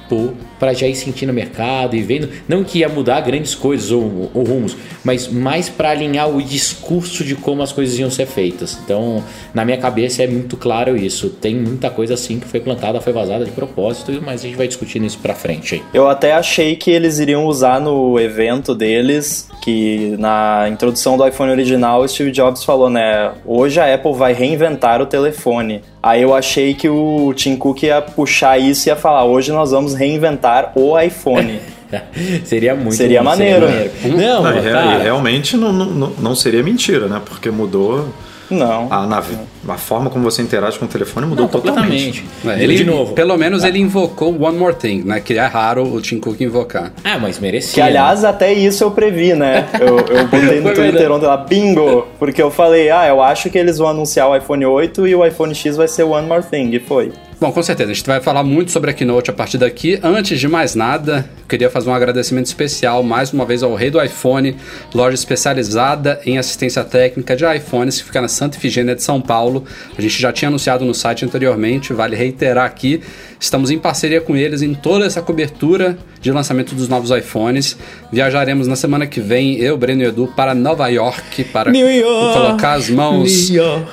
para 0.58 0.72
já 0.72 0.86
ir 0.86 0.94
sentindo 0.94 1.30
o 1.30 1.34
mercado 1.34 1.96
e 1.96 2.02
vendo. 2.02 2.28
Não 2.48 2.64
que 2.64 2.80
ia 2.80 2.88
mudar 2.88 3.20
grandes 3.20 3.54
coisas 3.54 3.90
ou, 3.90 4.30
ou 4.34 4.44
rumos, 4.44 4.76
mas 5.04 5.28
mais 5.28 5.68
para 5.68 5.90
alinhar 5.90 6.28
o 6.28 6.42
discurso 6.42 7.24
de 7.24 7.34
como 7.34 7.62
as 7.62 7.72
coisas 7.72 7.98
iam 7.98 8.10
ser 8.10 8.26
feitas. 8.26 8.78
Então, 8.84 9.22
na 9.54 9.64
minha 9.64 9.78
cabeça 9.78 10.22
é 10.22 10.26
muito 10.26 10.56
claro 10.56 10.96
isso. 10.96 11.30
Tem 11.30 11.54
muita 11.54 11.90
coisa 11.90 12.14
assim 12.14 12.38
que 12.38 12.46
foi 12.46 12.60
plantada, 12.60 13.00
foi 13.00 13.12
vazada 13.12 13.44
de 13.44 13.50
propósito, 13.50 14.12
mas 14.24 14.40
a 14.40 14.44
gente 14.44 14.56
vai 14.56 14.66
discutindo 14.66 15.06
isso 15.06 15.18
pra 15.18 15.34
frente 15.34 15.76
aí. 15.76 15.82
Eu 15.92 16.08
até 16.08 16.32
achei 16.32 16.76
que 16.76 16.90
eles 16.90 17.18
iriam 17.18 17.46
usar 17.46 17.80
no 17.80 18.18
evento 18.18 18.74
deles, 18.74 19.48
que 19.62 20.16
na 20.18 20.66
introdução 20.68 21.16
do 21.16 21.26
iPhone 21.26 21.50
original, 21.50 22.02
o 22.02 22.08
Steve 22.08 22.30
Jobs 22.30 22.64
falou, 22.64 22.90
né? 22.90 23.32
Hoje 23.44 23.80
a 23.80 23.94
Apple 23.94 24.14
vai 24.14 24.32
reinventar 24.32 25.00
o 25.00 25.06
telefone. 25.06 25.82
Aí 26.02 26.22
eu 26.22 26.34
achei 26.34 26.74
que 26.74 26.88
o 26.88 27.34
Tim 27.34 27.56
Cook 27.56 27.82
ia 27.82 28.00
puxar 28.00 28.58
isso 28.58 28.88
e 28.88 28.90
ia 28.90 28.96
falar: 28.96 29.24
hoje 29.24 29.50
nós 29.52 29.72
vamos 29.72 29.94
reinventar 29.98 30.72
o 30.74 30.98
iPhone. 30.98 31.58
seria 32.44 32.74
muito 32.74 32.94
Seria 32.96 33.22
maneiro. 33.22 33.66
Não, 34.04 34.42
Não, 34.42 34.56
e, 34.56 34.60
re- 34.60 34.70
cara, 34.72 34.98
e 34.98 35.02
realmente 35.02 35.56
não, 35.56 35.72
não, 35.72 35.86
não- 35.86 36.12
não 36.18 36.34
seria 36.34 36.62
mentira, 36.62 37.06
né? 37.06 37.20
Porque 37.24 37.50
mudou 37.50 38.08
Não. 38.50 38.88
a, 38.92 39.06
na- 39.06 39.22
a 39.68 39.78
forma 39.78 40.10
como 40.10 40.22
você 40.22 40.42
interage 40.42 40.78
com 40.78 40.84
o 40.84 40.88
telefone 40.88 41.26
mudou 41.26 41.44
não, 41.46 41.50
totalmente. 41.50 42.22
completamente. 42.22 42.60
É, 42.60 42.62
ele, 42.62 42.74
de 42.76 42.84
novo. 42.84 43.14
Pelo 43.14 43.38
menos 43.38 43.64
ele 43.64 43.78
invocou 43.78 44.38
One 44.42 44.58
More 44.58 44.74
Thing, 44.74 45.02
né? 45.02 45.18
Que 45.20 45.38
é 45.38 45.46
raro 45.46 45.82
o 45.90 45.98
Tim 46.02 46.18
Cook 46.20 46.38
invocar. 46.42 46.92
Ah, 47.02 47.18
mas 47.18 47.38
merecia. 47.38 47.72
Que 47.74 47.80
aliás, 47.80 48.22
até 48.22 48.52
isso 48.52 48.84
eu 48.84 48.90
previ, 48.90 49.32
né? 49.32 49.66
Eu, 49.80 49.98
eu 50.14 50.26
botei 50.28 50.60
no 50.60 50.74
Twitter 50.74 51.10
ontem 51.10 51.24
lá, 51.26 51.38
bingo! 51.38 52.06
Porque 52.18 52.42
eu 52.42 52.50
falei, 52.50 52.90
ah, 52.90 53.06
eu 53.08 53.22
acho 53.22 53.48
que 53.48 53.56
eles 53.56 53.78
vão 53.78 53.88
anunciar 53.88 54.28
o 54.28 54.36
iPhone 54.36 54.66
8 54.66 55.06
e 55.06 55.14
o 55.14 55.24
iPhone 55.24 55.54
X 55.54 55.74
vai 55.76 55.88
ser 55.88 56.02
One 56.02 56.26
More 56.28 56.42
Thing. 56.42 56.70
E 56.74 56.78
foi. 56.80 57.12
Bom, 57.40 57.52
com 57.52 57.62
certeza, 57.62 57.92
a 57.92 57.94
gente 57.94 58.04
vai 58.04 58.20
falar 58.20 58.42
muito 58.42 58.72
sobre 58.72 58.90
a 58.90 58.92
Keynote 58.92 59.30
a 59.30 59.32
partir 59.32 59.58
daqui. 59.58 60.00
Antes 60.02 60.40
de 60.40 60.48
mais 60.48 60.74
nada, 60.74 61.24
queria 61.48 61.70
fazer 61.70 61.88
um 61.88 61.94
agradecimento 61.94 62.46
especial 62.46 63.00
mais 63.04 63.32
uma 63.32 63.46
vez 63.46 63.62
ao 63.62 63.76
Rei 63.76 63.90
do 63.90 64.02
iPhone, 64.02 64.56
loja 64.92 65.14
especializada 65.14 66.20
em 66.26 66.36
assistência 66.36 66.82
técnica 66.82 67.36
de 67.36 67.44
iPhones 67.44 67.98
que 67.98 68.06
fica 68.06 68.20
na 68.20 68.26
Santa 68.26 68.58
Ifigênia 68.58 68.96
de 68.96 69.04
São 69.04 69.20
Paulo. 69.20 69.64
A 69.96 70.02
gente 70.02 70.20
já 70.20 70.32
tinha 70.32 70.48
anunciado 70.48 70.84
no 70.84 70.92
site 70.92 71.24
anteriormente, 71.24 71.92
vale 71.92 72.16
reiterar 72.16 72.66
aqui 72.66 73.00
Estamos 73.40 73.70
em 73.70 73.78
parceria 73.78 74.20
com 74.20 74.36
eles 74.36 74.62
em 74.62 74.74
toda 74.74 75.06
essa 75.06 75.22
cobertura 75.22 75.96
de 76.20 76.32
lançamento 76.32 76.74
dos 76.74 76.88
novos 76.88 77.10
iPhones. 77.10 77.76
Viajaremos 78.10 78.66
na 78.66 78.74
semana 78.74 79.06
que 79.06 79.20
vem, 79.20 79.56
eu, 79.58 79.76
Breno 79.76 80.02
e 80.02 80.06
Edu, 80.06 80.32
para 80.34 80.54
Nova 80.54 80.88
York 80.88 81.44
para 81.44 81.70
York, 81.76 82.34
colocar 82.34 82.72
as 82.72 82.90
mãos 82.90 83.50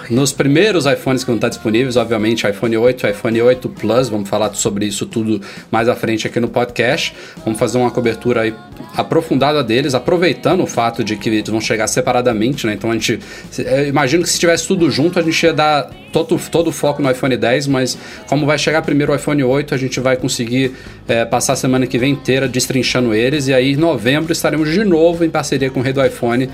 nos 0.10 0.32
primeiros 0.32 0.86
iPhones 0.86 1.24
que 1.24 1.28
vão 1.28 1.36
estar 1.36 1.50
disponíveis, 1.50 1.96
obviamente 1.96 2.48
iPhone 2.48 2.76
8, 2.76 3.08
iPhone 3.08 3.42
8 3.42 3.70
Plus, 3.70 4.10
vamos 4.10 4.28
falar 4.28 4.54
sobre 4.56 4.86
isso 4.86 5.06
tudo 5.06 5.40
mais 5.72 5.88
à 5.88 5.96
frente 5.96 6.26
aqui 6.26 6.40
no 6.40 6.48
podcast. 6.48 7.14
Vamos 7.44 7.60
fazer 7.60 7.78
uma 7.78 7.92
cobertura 7.92 8.42
aí 8.42 8.54
aprofundada 8.96 9.64
deles, 9.64 9.94
aproveitando 9.94 10.64
o 10.64 10.68
fato 10.68 11.04
de 11.04 11.16
que 11.16 11.30
eles 11.30 11.48
vão 11.48 11.62
chegar 11.62 11.88
separadamente, 11.88 12.66
né? 12.66 12.74
Então 12.74 12.90
a 12.90 12.94
gente. 12.94 13.20
Eu 13.58 13.88
imagino 13.88 14.24
que 14.24 14.30
se 14.30 14.40
tivesse 14.40 14.68
tudo 14.68 14.90
junto, 14.90 15.20
a 15.20 15.22
gente 15.22 15.44
ia 15.44 15.54
dar 15.54 15.90
todo, 16.12 16.40
todo 16.50 16.68
o 16.70 16.72
foco 16.72 17.02
no 17.02 17.12
iPhone 17.12 17.36
10, 17.36 17.68
mas 17.68 17.98
como 18.28 18.46
vai 18.46 18.58
chegar 18.58 18.82
primeiro 18.82 19.12
o 19.12 19.16
iPhone 19.16 19.35
8, 19.44 19.74
a 19.74 19.78
gente 19.78 20.00
vai 20.00 20.16
conseguir 20.18 20.74
é, 21.08 21.26
passar 21.26 21.54
a 21.54 21.56
semana 21.56 21.88
que 21.88 21.98
vem 21.98 22.12
inteira 22.12 22.48
destrinchando 22.48 23.14
eles, 23.14 23.48
e 23.48 23.54
aí 23.54 23.74
em 23.74 23.76
novembro 23.76 24.32
estaremos 24.32 24.72
de 24.72 24.84
novo 24.84 25.24
em 25.24 25.30
parceria 25.30 25.70
com 25.70 25.80
o 25.80 25.84
Rei 25.84 25.94
do 25.94 26.04
iPhone 26.06 26.50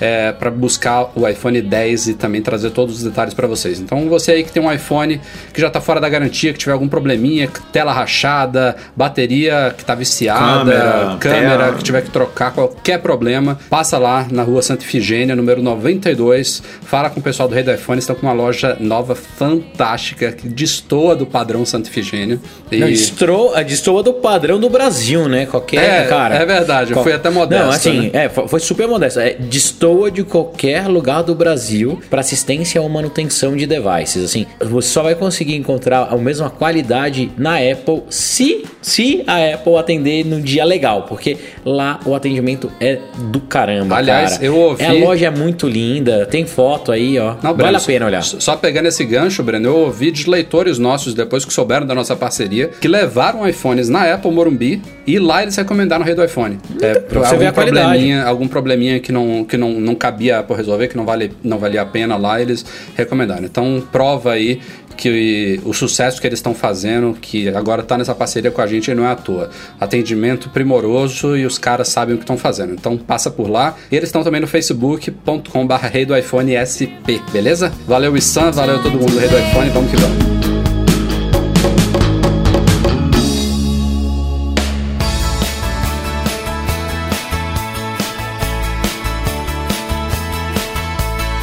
é, 0.00 0.32
para 0.32 0.50
buscar 0.50 1.10
o 1.14 1.26
iPhone 1.28 1.60
10 1.60 2.08
e 2.08 2.14
também 2.14 2.42
trazer 2.42 2.70
todos 2.70 2.96
os 2.96 3.02
detalhes 3.04 3.34
para 3.34 3.46
vocês. 3.46 3.80
Então 3.80 4.08
você 4.08 4.32
aí 4.32 4.44
que 4.44 4.52
tem 4.52 4.62
um 4.62 4.72
iPhone 4.72 5.20
que 5.52 5.60
já 5.60 5.68
está 5.68 5.80
fora 5.80 6.00
da 6.00 6.08
garantia, 6.08 6.52
que 6.52 6.58
tiver 6.58 6.72
algum 6.72 6.88
probleminha, 6.88 7.48
tela 7.72 7.92
rachada, 7.92 8.76
bateria 8.94 9.72
que 9.76 9.82
está 9.82 9.94
viciada, 9.94 10.70
Câmera, 10.72 11.16
câmera 11.20 11.58
tela. 11.64 11.72
que 11.76 11.82
tiver 11.84 12.02
que 12.02 12.10
trocar, 12.10 12.52
qualquer 12.52 12.98
problema, 12.98 13.58
passa 13.70 13.98
lá 13.98 14.26
na 14.30 14.42
rua 14.42 14.62
Santa 14.62 14.84
Ifigênia, 14.84 15.34
número 15.36 15.62
92, 15.62 16.62
fala 16.82 17.08
com 17.10 17.20
o 17.20 17.22
pessoal 17.22 17.48
do 17.48 17.54
Rei 17.54 17.62
do 17.64 17.72
iPhone, 17.72 17.98
estão 17.98 18.14
com 18.16 18.26
uma 18.26 18.32
loja 18.32 18.76
nova 18.80 19.14
fantástica 19.14 20.32
que 20.32 20.48
destoa 20.48 21.14
do 21.16 21.26
padrão 21.26 21.64
Santa 21.64 21.88
Ifigênia. 21.88 22.38
E... 22.70 22.78
Não, 22.78 22.88
destoa, 22.88 23.62
destoa 23.64 24.02
do 24.02 24.12
padrão 24.14 24.58
do 24.58 24.68
Brasil, 24.68 25.28
né? 25.28 25.46
Qualquer, 25.46 26.04
É, 26.04 26.08
cara. 26.08 26.34
é 26.36 26.44
verdade, 26.44 26.92
eu 26.92 27.02
fui 27.02 27.12
até 27.12 27.30
modesto, 27.30 27.64
Não, 27.64 27.72
assim, 27.72 28.00
né? 28.02 28.24
é, 28.24 28.28
foi, 28.28 28.48
foi 28.48 28.60
super 28.60 28.86
modesto. 28.88 29.20
É, 29.20 29.34
destoa 29.34 29.85
de 30.12 30.24
qualquer 30.24 30.88
lugar 30.88 31.22
do 31.22 31.34
Brasil 31.34 32.00
para 32.10 32.20
assistência 32.20 32.82
ou 32.82 32.88
manutenção 32.88 33.56
de 33.56 33.66
devices. 33.66 34.24
Assim, 34.24 34.44
você 34.60 34.88
só 34.88 35.02
vai 35.02 35.14
conseguir 35.14 35.54
encontrar 35.54 36.08
a 36.10 36.16
mesma 36.16 36.50
qualidade 36.50 37.30
na 37.38 37.56
Apple 37.56 38.02
se, 38.10 38.64
se 38.82 39.22
a 39.26 39.54
Apple 39.54 39.76
atender 39.76 40.24
no 40.26 40.40
dia 40.40 40.64
legal, 40.64 41.02
porque 41.02 41.36
lá 41.64 42.00
o 42.04 42.14
atendimento 42.14 42.70
é 42.80 42.98
do 43.30 43.40
caramba, 43.40 43.96
Aliás, 43.96 44.32
cara. 44.32 44.44
eu 44.44 44.56
ouvi- 44.56 44.82
É, 44.82 44.88
a 44.88 44.92
loja 44.92 45.26
é 45.26 45.30
muito 45.30 45.68
linda, 45.68 46.26
tem 46.26 46.44
foto 46.44 46.90
aí, 46.90 47.16
ó. 47.18 47.34
Não, 47.42 47.54
vale 47.54 47.54
Breno, 47.54 47.78
a 47.78 47.80
pena 47.80 48.06
olhar. 48.06 48.22
Só 48.22 48.56
pegando 48.56 48.86
esse 48.86 49.04
gancho, 49.04 49.42
Breno, 49.42 49.68
eu 49.68 49.76
ouvi 49.76 50.10
de 50.10 50.28
leitores 50.28 50.78
nossos, 50.78 51.14
depois 51.14 51.44
que 51.44 51.52
souberam 51.52 51.86
da 51.86 51.94
nossa 51.94 52.16
parceria, 52.16 52.68
que 52.80 52.88
levaram 52.88 53.48
iPhones 53.48 53.88
na 53.88 54.12
Apple 54.12 54.30
Morumbi 54.32 54.82
e 55.06 55.18
lá 55.18 55.42
eles 55.42 55.54
recomendaram 55.54 56.02
o 56.02 56.06
rei 56.06 56.14
do 56.14 56.24
iPhone. 56.24 56.58
É, 56.82 56.94
pra 56.98 57.20
você 57.20 57.36
ver 57.36 57.46
a 57.46 57.52
qualidade. 57.52 57.86
probleminha, 57.86 58.24
algum 58.24 58.48
probleminha 58.48 59.00
que 59.00 59.12
não, 59.12 59.44
que 59.44 59.56
não, 59.56 59.75
não 59.80 59.94
cabia 59.94 60.40
Apple 60.40 60.56
resolver, 60.56 60.88
que 60.88 60.96
não, 60.96 61.04
vale, 61.04 61.32
não 61.42 61.58
valia 61.58 61.82
a 61.82 61.86
pena 61.86 62.16
lá, 62.16 62.40
eles 62.40 62.64
recomendaram. 62.96 63.44
Então, 63.44 63.82
prova 63.90 64.32
aí 64.32 64.60
que 64.96 65.60
o 65.64 65.72
sucesso 65.72 66.20
que 66.20 66.26
eles 66.26 66.38
estão 66.38 66.54
fazendo, 66.54 67.16
que 67.20 67.48
agora 67.50 67.82
está 67.82 67.98
nessa 67.98 68.14
parceria 68.14 68.50
com 68.50 68.62
a 68.62 68.66
gente, 68.66 68.92
não 68.94 69.04
é 69.04 69.12
à 69.12 69.14
toa. 69.14 69.50
Atendimento 69.78 70.48
primoroso 70.48 71.36
e 71.36 71.44
os 71.44 71.58
caras 71.58 71.88
sabem 71.88 72.14
o 72.14 72.18
que 72.18 72.24
estão 72.24 72.38
fazendo. 72.38 72.72
Então 72.72 72.96
passa 72.96 73.30
por 73.30 73.48
lá. 73.48 73.76
E 73.90 73.96
eles 73.96 74.08
estão 74.08 74.24
também 74.24 74.40
no 74.40 74.46
facebook.com.br 74.46 75.74
rei 75.92 76.06
do 76.06 76.16
iPhone 76.16 76.52
SP, 76.56 77.20
beleza? 77.30 77.70
Valeu, 77.86 78.16
Issan, 78.16 78.50
valeu 78.50 78.82
todo 78.82 78.98
mundo 78.98 79.12
do 79.12 79.18
Rei 79.18 79.28
do 79.28 79.38
iPhone, 79.38 79.70
vamos 79.70 79.90
que 79.90 79.96
vamos. 79.96 80.35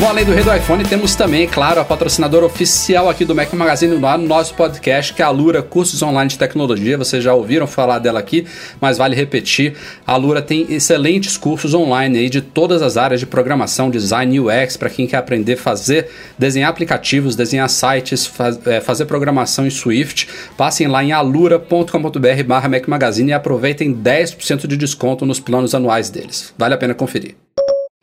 Bom, 0.03 0.09
além 0.09 0.25
do 0.25 0.33
Rei 0.33 0.43
do 0.43 0.53
iPhone, 0.53 0.83
temos 0.83 1.15
também, 1.15 1.47
claro, 1.47 1.79
a 1.79 1.85
patrocinadora 1.85 2.45
oficial 2.45 3.09
aqui 3.09 3.23
do 3.23 3.33
Mac 3.33 3.53
Magazine 3.53 3.95
no 3.95 4.17
nosso 4.17 4.53
podcast, 4.53 5.13
que 5.13 5.21
é 5.21 5.25
a 5.25 5.29
Lura 5.29 5.63
Cursos 5.63 6.01
Online 6.01 6.29
de 6.29 6.37
Tecnologia. 6.37 6.97
Vocês 6.97 7.23
já 7.23 7.33
ouviram 7.33 7.65
falar 7.65 7.99
dela 7.99 8.19
aqui, 8.19 8.45
mas 8.81 8.97
vale 8.97 9.15
repetir. 9.15 9.75
A 10.05 10.17
Lura 10.17 10.41
tem 10.41 10.65
excelentes 10.67 11.37
cursos 11.37 11.73
online 11.73 12.17
aí 12.19 12.29
de 12.29 12.41
todas 12.41 12.81
as 12.81 12.97
áreas 12.97 13.21
de 13.21 13.25
programação, 13.25 13.89
design, 13.89 14.41
UX, 14.41 14.75
para 14.75 14.89
quem 14.89 15.07
quer 15.07 15.15
aprender 15.15 15.53
a 15.53 15.57
fazer, 15.57 16.09
desenhar 16.37 16.69
aplicativos, 16.69 17.37
desenhar 17.37 17.69
sites, 17.69 18.25
faz- 18.25 18.59
é, 18.67 18.81
fazer 18.81 19.05
programação 19.05 19.65
em 19.65 19.69
Swift. 19.69 20.27
Passem 20.57 20.85
lá 20.85 21.01
em 21.01 21.13
alura.com.br 21.13 22.43
barra 22.45 22.67
Mac 22.67 22.89
Magazine 22.89 23.29
e 23.29 23.33
aproveitem 23.33 23.93
10% 23.95 24.67
de 24.67 24.75
desconto 24.75 25.25
nos 25.25 25.39
planos 25.39 25.73
anuais 25.73 26.09
deles. 26.09 26.53
Vale 26.57 26.73
a 26.73 26.77
pena 26.77 26.93
conferir. 26.93 27.35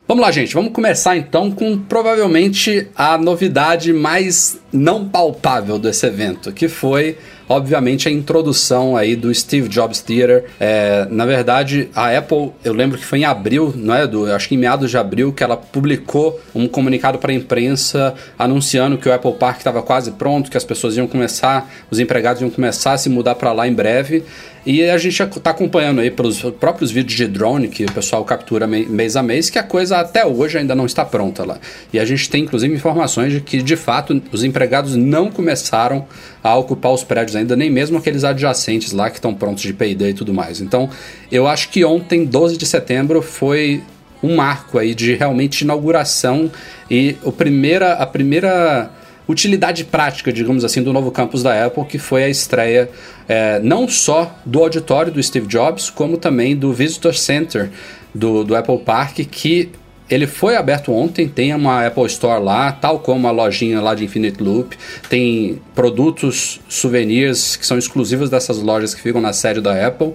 Vamos 0.07 0.25
lá, 0.25 0.31
gente. 0.31 0.53
Vamos 0.53 0.73
começar 0.73 1.15
então 1.15 1.51
com 1.51 1.77
provavelmente 1.77 2.87
a 2.95 3.17
novidade 3.17 3.93
mais 3.93 4.59
não 4.71 5.07
palpável 5.07 5.79
desse 5.79 6.05
evento, 6.05 6.51
que 6.51 6.67
foi, 6.67 7.17
obviamente, 7.51 8.07
a 8.07 8.11
introdução 8.11 8.95
aí 8.95 9.13
do 9.13 9.33
Steve 9.33 9.67
Jobs 9.67 9.99
Theater. 9.99 10.45
É, 10.57 11.05
na 11.09 11.25
verdade, 11.25 11.89
a 11.93 12.17
Apple, 12.17 12.51
eu 12.63 12.73
lembro 12.73 12.97
que 12.97 13.03
foi 13.03 13.19
em 13.19 13.25
abril, 13.25 13.73
não 13.75 13.93
é, 13.93 14.03
Edu? 14.03 14.31
Acho 14.31 14.47
que 14.47 14.55
em 14.55 14.57
meados 14.57 14.89
de 14.89 14.97
abril 14.97 15.33
que 15.33 15.43
ela 15.43 15.57
publicou 15.57 16.39
um 16.55 16.65
comunicado 16.65 17.17
para 17.17 17.31
a 17.31 17.35
imprensa 17.35 18.15
anunciando 18.39 18.97
que 18.97 19.09
o 19.09 19.13
Apple 19.13 19.33
Park 19.33 19.57
estava 19.57 19.83
quase 19.83 20.11
pronto, 20.11 20.49
que 20.49 20.55
as 20.55 20.63
pessoas 20.63 20.95
iam 20.95 21.07
começar, 21.07 21.69
os 21.91 21.99
empregados 21.99 22.41
iam 22.41 22.49
começar 22.49 22.93
a 22.93 22.97
se 22.97 23.09
mudar 23.09 23.35
para 23.35 23.51
lá 23.51 23.67
em 23.67 23.73
breve. 23.73 24.23
E 24.63 24.83
a 24.83 24.97
gente 24.97 25.21
está 25.23 25.49
acompanhando 25.49 26.01
aí 26.01 26.11
pelos 26.11 26.39
próprios 26.59 26.91
vídeos 26.91 27.17
de 27.17 27.27
drone 27.27 27.67
que 27.67 27.83
o 27.83 27.91
pessoal 27.91 28.23
captura 28.23 28.67
mês 28.67 29.15
a 29.15 29.23
mês, 29.23 29.49
que 29.49 29.57
a 29.57 29.63
coisa 29.63 29.97
até 29.97 30.23
hoje 30.23 30.59
ainda 30.59 30.75
não 30.75 30.85
está 30.85 31.03
pronta 31.03 31.43
lá. 31.43 31.57
E 31.91 31.99
a 31.99 32.05
gente 32.05 32.29
tem 32.29 32.43
inclusive 32.43 32.71
informações 32.73 33.33
de 33.33 33.41
que 33.41 33.61
de 33.63 33.75
fato 33.75 34.21
os 34.31 34.43
empregados 34.43 34.95
não 34.95 35.31
começaram 35.31 36.05
a 36.43 36.55
ocupar 36.55 36.91
os 36.91 37.03
prédios 37.03 37.35
nem 37.43 37.69
mesmo 37.69 37.97
aqueles 37.97 38.23
adjacentes 38.23 38.91
lá 38.91 39.09
que 39.09 39.17
estão 39.17 39.33
prontos 39.33 39.63
de 39.63 39.73
payday 39.73 40.11
e 40.11 40.13
tudo 40.13 40.33
mais. 40.33 40.61
Então 40.61 40.89
eu 41.31 41.47
acho 41.47 41.69
que 41.69 41.83
ontem, 41.83 42.25
12 42.25 42.57
de 42.57 42.65
setembro, 42.65 43.21
foi 43.21 43.83
um 44.23 44.35
marco 44.35 44.77
aí 44.77 44.93
de 44.93 45.15
realmente 45.15 45.61
inauguração 45.61 46.51
e 46.89 47.15
o 47.23 47.31
primeira, 47.31 47.93
a 47.93 48.05
primeira 48.05 48.91
utilidade 49.27 49.85
prática, 49.85 50.31
digamos 50.31 50.63
assim, 50.63 50.83
do 50.83 50.91
novo 50.91 51.11
campus 51.11 51.41
da 51.41 51.65
Apple, 51.65 51.85
que 51.85 51.97
foi 51.97 52.23
a 52.23 52.29
estreia 52.29 52.89
é, 53.27 53.59
não 53.59 53.87
só 53.87 54.37
do 54.45 54.59
auditório 54.59 55.11
do 55.11 55.21
Steve 55.21 55.47
Jobs, 55.47 55.89
como 55.89 56.17
também 56.17 56.55
do 56.55 56.73
Visitor 56.73 57.15
Center 57.15 57.69
do, 58.13 58.43
do 58.43 58.55
Apple 58.55 58.79
Park, 58.79 59.19
que 59.31 59.69
ele 60.11 60.27
foi 60.27 60.57
aberto 60.57 60.91
ontem, 60.91 61.25
tem 61.25 61.55
uma 61.55 61.87
Apple 61.87 62.05
Store 62.07 62.43
lá, 62.43 62.69
tal 62.73 62.99
como 62.99 63.29
a 63.29 63.31
lojinha 63.31 63.79
lá 63.79 63.95
de 63.95 64.03
Infinite 64.03 64.43
Loop, 64.43 64.77
tem 65.09 65.61
produtos, 65.73 66.59
souvenirs 66.67 67.55
que 67.55 67.65
são 67.65 67.77
exclusivos 67.77 68.29
dessas 68.29 68.59
lojas 68.59 68.93
que 68.93 69.01
ficam 69.01 69.21
na 69.21 69.31
sede 69.31 69.61
da 69.61 69.87
Apple. 69.87 70.11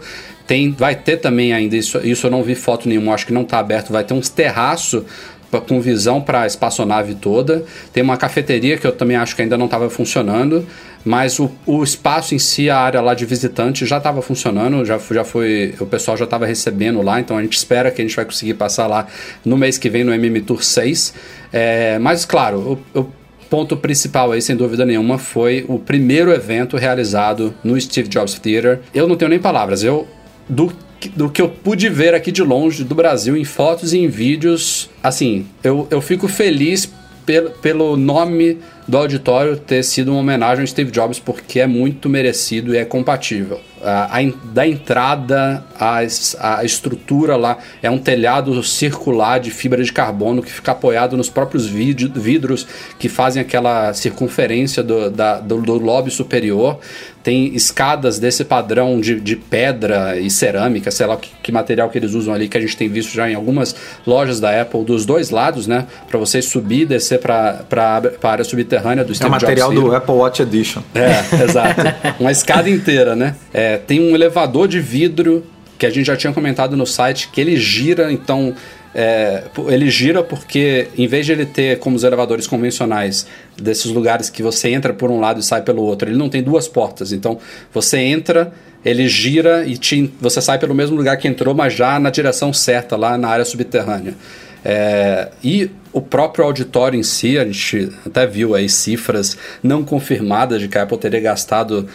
Tem, 0.47 0.71
vai 0.71 0.95
ter 0.95 1.17
também 1.17 1.53
ainda, 1.53 1.77
isso, 1.77 1.99
isso 2.07 2.27
eu 2.27 2.31
não 2.31 2.43
vi 2.43 2.55
foto 2.55 2.89
nenhuma, 2.89 3.15
acho 3.15 3.27
que 3.27 3.33
não 3.33 3.43
está 3.43 3.59
aberto, 3.59 3.91
vai 3.91 4.05
ter 4.05 4.15
uns 4.15 4.29
terraço 4.29 5.05
com 5.67 5.81
visão 5.81 6.21
para 6.21 6.43
a 6.43 6.47
espaçonave 6.47 7.15
toda. 7.15 7.65
Tem 7.93 8.03
uma 8.03 8.17
cafeteria 8.17 8.77
que 8.77 8.87
eu 8.87 8.93
também 8.93 9.17
acho 9.17 9.35
que 9.35 9.43
ainda 9.43 9.57
não 9.57 9.67
estava 9.67 9.89
funcionando, 9.89 10.67
mas 11.05 11.39
o, 11.39 11.51
o 11.65 11.83
espaço 11.83 12.35
em 12.35 12.39
si, 12.39 12.69
a 12.69 12.79
área 12.79 13.01
lá 13.01 13.15
de 13.15 13.25
visitante 13.25 13.87
já 13.87 13.99
estava 13.99 14.21
funcionando, 14.21 14.85
já, 14.85 14.99
já 14.99 15.25
foi, 15.25 15.75
o 15.79 15.87
pessoal 15.87 16.17
já 16.17 16.25
estava 16.25 16.47
recebendo 16.47 17.01
lá, 17.01 17.21
então 17.21 17.39
a 17.39 17.43
gente 17.43 17.57
espera 17.57 17.91
que 17.91 18.03
a 18.03 18.05
gente 18.05 18.17
vai 18.17 18.25
conseguir 18.25 18.55
passar 18.55 18.87
lá 18.87 19.07
no 19.45 19.57
mês 19.57 19.79
que 19.79 19.89
vem 19.89 20.03
no 20.03 20.13
MM 20.13 20.41
Tour 20.41 20.63
6. 20.63 21.15
É, 21.53 21.99
mas 21.99 22.25
claro, 22.25 22.81
o, 22.95 23.01
o 23.01 23.07
ponto 23.49 23.77
principal 23.77 24.33
aí, 24.33 24.43
sem 24.43 24.57
dúvida 24.57 24.85
nenhuma, 24.85 25.19
foi 25.19 25.65
o 25.69 25.79
primeiro 25.79 26.33
evento 26.33 26.77
realizado 26.77 27.55
no 27.63 27.81
Steve 27.81 28.09
Jobs 28.09 28.35
Theater. 28.35 28.81
Eu 28.93 29.07
não 29.07 29.17
tenho 29.17 29.29
nem 29.29 29.39
palavras, 29.39 29.85
eu 29.85 30.07
do, 30.49 30.73
do 31.15 31.29
que 31.29 31.41
eu 31.41 31.49
pude 31.49 31.89
ver 31.89 32.15
aqui 32.15 32.33
de 32.33 32.43
longe 32.43 32.85
do 32.85 32.95
Brasil, 32.95 33.37
em 33.37 33.45
fotos 33.45 33.93
e 33.93 33.99
em 33.99 34.09
vídeos, 34.09 34.89
assim, 35.03 35.47
eu, 35.63 35.87
eu 35.91 36.01
fico 36.01 36.29
feliz 36.29 36.91
pelo, 37.27 37.51
pelo 37.51 37.97
nome 37.97 38.59
do 38.87 38.97
auditório 38.97 39.57
ter 39.57 39.83
sido 39.83 40.13
uma 40.13 40.21
homenagem 40.21 40.63
ao 40.63 40.67
Steve 40.67 40.93
Jobs, 40.93 41.19
porque 41.19 41.59
é 41.59 41.67
muito 41.67 42.09
merecido 42.09 42.73
e 42.73 42.79
é 42.79 42.85
compatível. 42.85 43.61
a, 43.83 44.17
a, 44.17 44.33
da 44.53 44.67
entrada, 44.67 45.65
a, 45.79 45.99
a 46.41 46.65
estrutura 46.65 47.35
lá 47.37 47.59
é 47.83 47.91
um 47.91 47.99
telhado 47.99 48.63
circular 48.63 49.41
de 49.41 49.51
fibra 49.51 49.83
de 49.83 49.93
carbono 49.93 50.41
que 50.41 50.53
fica 50.53 50.71
apoiado 50.71 51.17
nos 51.17 51.29
próprios 51.29 51.67
vidros 51.67 52.67
que 52.99 53.09
fazem 53.09 53.43
aquela 53.43 53.93
circunferência 53.93 54.83
do, 54.85 55.11
da, 55.11 55.41
do, 55.41 55.61
do 55.61 55.79
lobe 55.79 56.11
superior 56.11 56.79
tem 57.27 57.53
escadas 57.57 58.21
desse 58.21 58.45
padrão 58.45 59.01
de, 59.01 59.19
de 59.19 59.35
pedra 59.35 60.17
e 60.17 60.31
cerâmica, 60.31 60.93
sei 60.93 61.07
lá 61.07 61.17
que, 61.17 61.29
que, 61.43 61.51
material 61.51 61.91
que 61.91 61.99
eles 61.99 62.15
usam 62.15 62.33
ali, 62.33 62.47
que 62.47 62.57
a 62.57 62.61
gente 62.61 62.77
tem 62.77 62.89
visto 62.89 63.13
já 63.13 63.29
em 63.29 63.35
algumas 63.35 63.75
lojas 64.07 64.39
da 64.39 64.63
Apple, 64.63 64.85
dos 64.85 65.05
dois 65.05 65.31
lados, 65.31 65.67
né? 65.67 65.89
Para 66.09 66.21
você 66.21 66.41
subir 66.41 66.83
e 66.83 66.87
descer 66.87 67.19
para 67.19 67.65
a 68.23 68.29
área 68.29 68.45
subterrânea 68.45 69.03
do 69.03 69.13
Steve 69.13 69.27
É 69.27 69.29
o 69.29 69.33
material 69.33 69.73
Jobs 69.73 69.85
do 69.91 69.97
Apple 69.97 70.15
Watch 70.15 70.41
Edition. 70.41 70.83
É, 70.95 71.43
exato. 71.43 71.81
Uma 72.21 72.31
escada 72.31 72.71
inteira, 72.71 73.17
né? 73.17 73.35
É, 73.53 73.77
tem 73.77 74.01
um 74.01 74.15
elevador 74.15 74.69
de 74.69 74.79
vidro 74.79 75.45
que 75.77 75.85
a 75.85 75.91
gente 75.91 76.07
já 76.07 76.17
tinha 76.17 76.33
comentado 76.33 76.77
no 76.77 76.87
site, 76.87 77.29
que 77.33 77.41
ele 77.41 77.57
gira, 77.57 78.13
então 78.13 78.55
é, 78.99 79.43
ele 79.69 79.91
gira 79.91 80.23
porque, 80.23 80.89
em 80.97 81.07
vez 81.07 81.27
de 81.27 81.33
ele 81.33 81.45
ter 81.45 81.79
como 81.79 81.95
os 81.97 82.03
elevadores 82.03 82.47
convencionais, 82.47 83.27
desses 83.55 83.93
lugares 83.93 84.31
que 84.31 84.43
você 84.43 84.71
entra 84.71 84.95
por 84.95 85.11
um 85.11 85.21
lado 85.21 85.39
e 85.39 85.43
sai 85.43 85.61
pelo 85.61 85.83
outro, 85.83 86.09
ele 86.09 86.17
não 86.17 86.31
tem 86.31 86.43
duas 86.43 86.67
portas. 86.67 87.13
Então, 87.13 87.39
você 87.75 87.99
entra, 87.99 88.51
ele 88.83 89.07
gira 89.07 89.67
e 89.67 89.77
te, 89.77 90.11
você 90.19 90.41
sai 90.41 90.59
pelo 90.59 90.75
mesmo 90.75 90.97
lugar 90.97 91.19
que 91.19 91.29
entrou, 91.29 91.55
mas 91.55 91.75
já 91.75 92.01
na 92.01 92.09
direção 92.09 92.55
certa, 92.55 92.97
lá 92.97 93.19
na 93.19 93.29
área 93.29 93.45
subterrânea. 93.45 94.15
É, 94.65 95.29
e 95.45 95.71
o 95.93 96.01
próprio 96.01 96.47
auditório 96.47 96.99
em 96.99 97.03
si, 97.03 97.37
a 97.37 97.45
gente 97.45 97.93
até 98.07 98.27
viu 98.27 98.55
aí 98.55 98.67
cifras 98.67 99.37
não 99.63 99.85
confirmadas 99.85 100.59
de 100.59 100.69
que 100.69 100.79
a 100.79 100.85
Apple 100.85 100.97
teria 100.97 101.21
gastado 101.21 101.87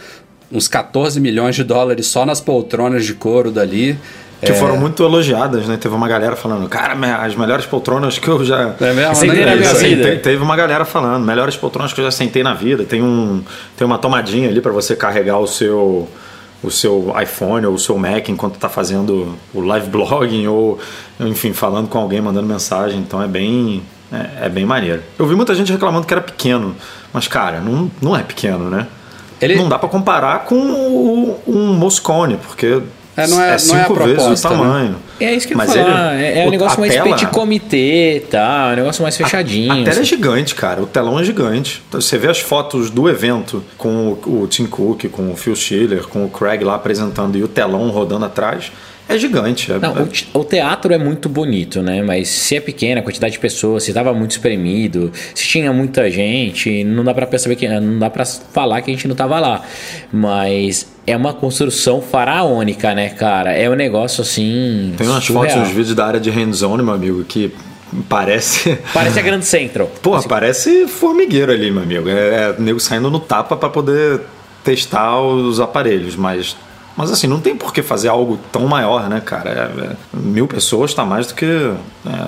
uns 0.52 0.68
14 0.68 1.20
milhões 1.20 1.56
de 1.56 1.64
dólares 1.64 2.06
só 2.06 2.28
nas 2.28 2.40
poltronas 2.40 3.06
de 3.06 3.16
couro 3.16 3.50
dali. 3.50 3.98
Que 4.42 4.52
é... 4.52 4.56
foram 4.56 4.76
muito 4.76 5.04
elogiadas, 5.04 5.68
né? 5.68 5.78
Teve 5.78 5.94
uma 5.94 6.08
galera 6.08 6.36
falando, 6.36 6.68
cara, 6.68 6.96
as 7.24 7.36
melhores 7.36 7.66
poltronas 7.66 8.18
que 8.18 8.28
eu 8.28 8.44
já. 8.44 8.74
É 8.82 8.94
mesmo, 8.94 9.16
sentei 9.16 9.46
na 9.46 9.56
minha 9.56 9.74
vida. 9.74 10.16
Teve 10.18 10.44
uma 10.44 10.56
galera 10.56 10.84
falando, 10.84 11.24
melhores 11.24 11.56
poltronas 11.56 11.94
que 11.94 12.02
eu 12.02 12.06
já 12.06 12.12
sentei 12.12 12.42
na 12.42 12.54
vida. 12.54 12.84
Tem, 12.84 13.02
um, 13.04 13.44
tem 13.78 13.86
uma 13.86 14.00
tomadinha 14.00 14.50
ali 14.50 14.60
para 14.60 14.72
você 14.72 14.96
carregar 14.96 15.38
o 15.38 15.48
seu 15.48 16.10
o 16.64 16.70
seu 16.70 17.14
iPhone 17.22 17.66
ou 17.66 17.74
o 17.74 17.80
seu 17.80 17.98
Mac 17.98 18.30
enquanto 18.30 18.56
está 18.56 18.70
fazendo 18.70 19.36
o 19.54 19.62
live 19.62 19.90
blogging 19.90 20.48
ou, 20.48 20.80
enfim, 21.20 21.54
falando 21.54 21.88
com 21.88 21.98
alguém, 21.98 22.22
mandando 22.22 22.48
mensagem. 22.48 23.00
Então 23.00 23.22
é 23.22 23.28
bem, 23.28 23.82
é, 24.12 24.46
é, 24.46 24.50
bem 24.50 24.66
maneiro. 24.66 25.02
Eu 25.18 25.26
vi 25.26 25.36
muita 25.36 25.56
gente 25.56 25.72
reclamando 25.72 26.06
que 26.06 26.14
era 26.14 26.22
pequeno, 26.22 26.76
mas, 27.12 27.28
cara, 27.28 27.60
não, 27.60 27.90
não 28.02 28.16
é 28.16 28.22
pequeno, 28.22 28.70
né? 28.70 28.88
Ele... 29.42 29.56
Não 29.56 29.68
dá 29.68 29.80
para 29.80 29.90
comparar 29.90 30.46
com 30.46 30.56
um 31.48 31.74
Moscone, 31.74 32.38
porque 32.38 32.80
é, 33.16 33.28
não 33.28 33.42
é, 33.42 33.54
é 33.54 33.58
cinco 33.58 33.74
não 33.74 33.80
é 33.80 33.84
a 33.84 33.86
proposta, 33.86 34.30
vezes 34.30 34.46
o 34.46 34.50
né? 34.50 34.56
tamanho. 34.56 34.90
Né? 34.92 34.98
É 35.20 35.36
isso 35.36 35.48
que 35.48 35.54
eu 35.54 35.60
ia 35.60 35.66
falar. 35.66 36.16
Ele, 36.16 36.24
é, 36.24 36.44
é 36.44 36.48
um 36.48 36.50
negócio 36.50 36.80
mais 36.80 36.94
tela, 36.94 37.16
de 37.16 37.28
comitê, 37.28 38.24
tá? 38.30 38.70
É 38.70 38.74
um 38.74 38.76
negócio 38.78 39.04
mais 39.04 39.18
fechadinho. 39.18 39.72
A, 39.72 39.76
a 39.76 39.78
tela 39.78 39.90
assim. 39.90 40.02
é 40.02 40.04
gigante, 40.04 40.56
cara. 40.56 40.82
O 40.82 40.86
telão 40.86 41.20
é 41.20 41.24
gigante. 41.24 41.84
Então, 41.88 42.00
você 42.00 42.18
vê 42.18 42.30
as 42.30 42.40
fotos 42.40 42.90
do 42.90 43.10
evento 43.10 43.64
com 43.78 44.18
o, 44.26 44.44
o 44.44 44.48
Tim 44.48 44.66
Cook, 44.66 45.06
com 45.10 45.32
o 45.32 45.36
Phil 45.36 45.56
Schiller, 45.56 46.08
com 46.08 46.26
o 46.26 46.30
Craig 46.30 46.64
lá 46.64 46.76
apresentando 46.76 47.38
e 47.38 47.44
o 47.44 47.48
telão 47.48 47.90
rodando 47.90 48.26
atrás 48.26 48.72
é 49.16 49.18
gigante. 49.18 49.72
É, 49.72 49.80
não, 49.80 49.98
é... 49.98 50.08
O, 50.34 50.44
teatro 50.44 50.94
é 50.94 50.98
muito 50.98 51.28
bonito, 51.28 51.82
né? 51.82 52.02
Mas 52.02 52.30
se 52.30 52.56
é 52.56 52.60
pequena 52.62 53.02
a 53.02 53.04
quantidade 53.04 53.34
de 53.34 53.40
pessoas, 53.40 53.84
se 53.84 53.92
estava 53.92 54.14
muito 54.14 54.32
espremido, 54.32 55.12
se 55.36 55.46
tinha 55.48 55.72
muita 55.74 56.10
gente, 56.10 56.84
não 56.84 57.04
dá 57.04 57.14
para 57.14 57.28
perceber 57.28 57.56
que 57.56 57.68
não 57.68 58.00
dá 58.00 58.10
para 58.10 58.26
falar 58.26 58.82
que 58.82 58.92
a 58.92 58.94
gente 58.94 59.08
não 59.08 59.16
tava 59.16 59.40
lá. 59.40 59.64
Mas 60.12 60.88
é 61.06 61.16
uma 61.16 61.34
construção 61.34 62.02
faraônica, 62.02 62.94
né, 62.94 63.10
cara? 63.10 63.52
É 63.52 63.70
um 63.70 63.76
negócio 63.76 64.22
assim. 64.22 64.94
Tem 64.98 65.08
umas 65.08 65.24
surreal. 65.24 65.56
fotos, 65.56 65.70
uns 65.70 65.76
vídeos 65.76 65.96
da 65.96 66.06
área 66.06 66.20
de 66.20 66.30
hands-on, 66.30 66.78
meu 66.78 66.94
amigo, 66.94 67.24
que 67.24 67.54
parece. 68.08 68.78
Parece 68.94 69.20
a 69.20 69.22
Grand 69.22 69.42
Central. 69.42 69.92
Pô, 70.02 70.16
assim. 70.16 70.30
parece 70.30 70.88
formigueiro 70.88 71.52
ali, 71.52 71.70
meu 71.72 71.84
amigo. 71.84 72.10
É, 72.10 72.14
é 72.14 72.56
nego 72.58 72.80
saindo 72.80 73.10
no 73.10 73.20
tapa 73.20 73.58
para 73.58 73.70
poder 73.70 74.22
testar 74.64 75.20
os 75.20 75.60
aparelhos, 75.60 76.16
mas 76.16 76.56
mas 76.96 77.12
assim, 77.12 77.28
não 77.28 77.40
tem 77.40 77.56
por 77.56 77.74
que 77.74 77.82
fazer 77.82 78.08
algo 78.08 78.40
tão 78.52 78.68
maior, 78.68 79.10
né, 79.10 79.22
cara? 79.22 79.50
É, 79.50 79.92
é, 79.92 79.96
mil 80.14 80.48
pessoas 80.48 80.92
está 80.92 81.06
mais 81.06 81.28
do 81.28 81.36
que. 81.36 81.46
É, 81.46 82.28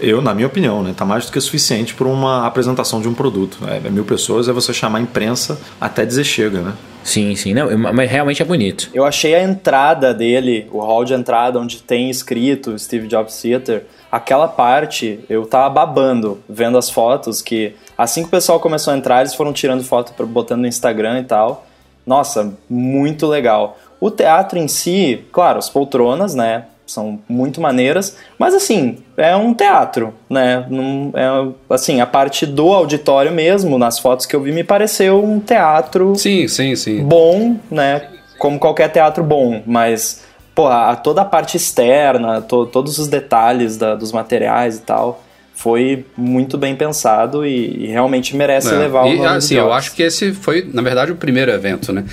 eu, 0.00 0.20
na 0.20 0.34
minha 0.34 0.46
opinião, 0.46 0.82
né, 0.82 0.94
tá 0.96 1.04
mais 1.04 1.26
do 1.26 1.32
que 1.32 1.40
suficiente 1.40 1.94
para 1.94 2.06
uma 2.06 2.46
apresentação 2.46 3.00
de 3.00 3.08
um 3.08 3.14
produto. 3.14 3.58
É, 3.68 3.88
mil 3.90 4.04
pessoas 4.04 4.48
é 4.48 4.52
você 4.52 4.72
chamar 4.72 4.98
a 4.98 5.02
imprensa 5.02 5.58
até 5.80 6.04
dizer 6.04 6.24
chega, 6.24 6.60
né? 6.60 6.72
Sim, 7.04 7.36
sim, 7.36 7.54
não, 7.54 7.68
mas 7.94 8.10
realmente 8.10 8.42
é 8.42 8.44
bonito. 8.44 8.90
Eu 8.92 9.04
achei 9.04 9.32
a 9.32 9.40
entrada 9.40 10.12
dele, 10.12 10.66
o 10.72 10.80
hall 10.80 11.04
de 11.04 11.14
entrada 11.14 11.56
onde 11.56 11.80
tem 11.80 12.10
escrito 12.10 12.76
Steve 12.76 13.06
Jobs 13.06 13.40
Theater, 13.40 13.86
aquela 14.10 14.48
parte 14.48 15.20
eu 15.28 15.46
tava 15.46 15.68
babando 15.70 16.40
vendo 16.48 16.76
as 16.76 16.90
fotos 16.90 17.40
que 17.40 17.74
assim 17.96 18.22
que 18.22 18.28
o 18.28 18.30
pessoal 18.30 18.58
começou 18.58 18.92
a 18.92 18.96
entrar, 18.96 19.20
eles 19.20 19.34
foram 19.34 19.52
tirando 19.52 19.84
foto 19.84 20.12
botando 20.26 20.62
no 20.62 20.66
Instagram 20.66 21.20
e 21.20 21.24
tal. 21.24 21.65
Nossa, 22.06 22.54
muito 22.70 23.26
legal. 23.26 23.76
O 24.00 24.10
teatro 24.10 24.58
em 24.58 24.68
si, 24.68 25.24
claro, 25.32 25.58
as 25.58 25.68
poltronas, 25.68 26.34
né? 26.34 26.66
São 26.86 27.18
muito 27.28 27.60
maneiras, 27.60 28.16
mas 28.38 28.54
assim, 28.54 28.98
é 29.16 29.34
um 29.34 29.52
teatro, 29.52 30.14
né? 30.30 30.64
Não, 30.70 31.10
é, 31.14 31.74
assim, 31.74 32.00
a 32.00 32.06
parte 32.06 32.46
do 32.46 32.72
auditório 32.72 33.32
mesmo, 33.32 33.76
nas 33.76 33.98
fotos 33.98 34.24
que 34.24 34.36
eu 34.36 34.40
vi, 34.40 34.52
me 34.52 34.62
pareceu 34.62 35.24
um 35.24 35.40
teatro. 35.40 36.14
Sim, 36.14 36.46
sim, 36.46 36.76
sim. 36.76 37.02
Bom, 37.02 37.56
né? 37.68 38.08
Como 38.38 38.58
qualquer 38.60 38.88
teatro 38.90 39.24
bom, 39.24 39.62
mas 39.66 40.22
pô, 40.54 40.68
a, 40.68 40.94
toda 40.94 41.22
a 41.22 41.24
parte 41.24 41.56
externa, 41.56 42.40
to, 42.40 42.66
todos 42.66 42.98
os 42.98 43.08
detalhes 43.08 43.76
da, 43.76 43.96
dos 43.96 44.12
materiais 44.12 44.78
e 44.78 44.82
tal, 44.82 45.22
foi 45.56 46.04
muito 46.14 46.58
bem 46.58 46.76
pensado 46.76 47.44
e, 47.44 47.84
e 47.84 47.86
realmente 47.86 48.36
merece 48.36 48.68
é. 48.68 48.76
levar 48.76 49.06
o 49.06 49.08
e, 49.08 49.24
assim, 49.24 49.54
eu 49.54 49.72
acho 49.72 49.94
que 49.94 50.02
esse 50.02 50.32
foi, 50.32 50.68
na 50.70 50.82
verdade, 50.82 51.10
o 51.10 51.16
primeiro 51.16 51.50
evento, 51.50 51.94
né? 51.94 52.04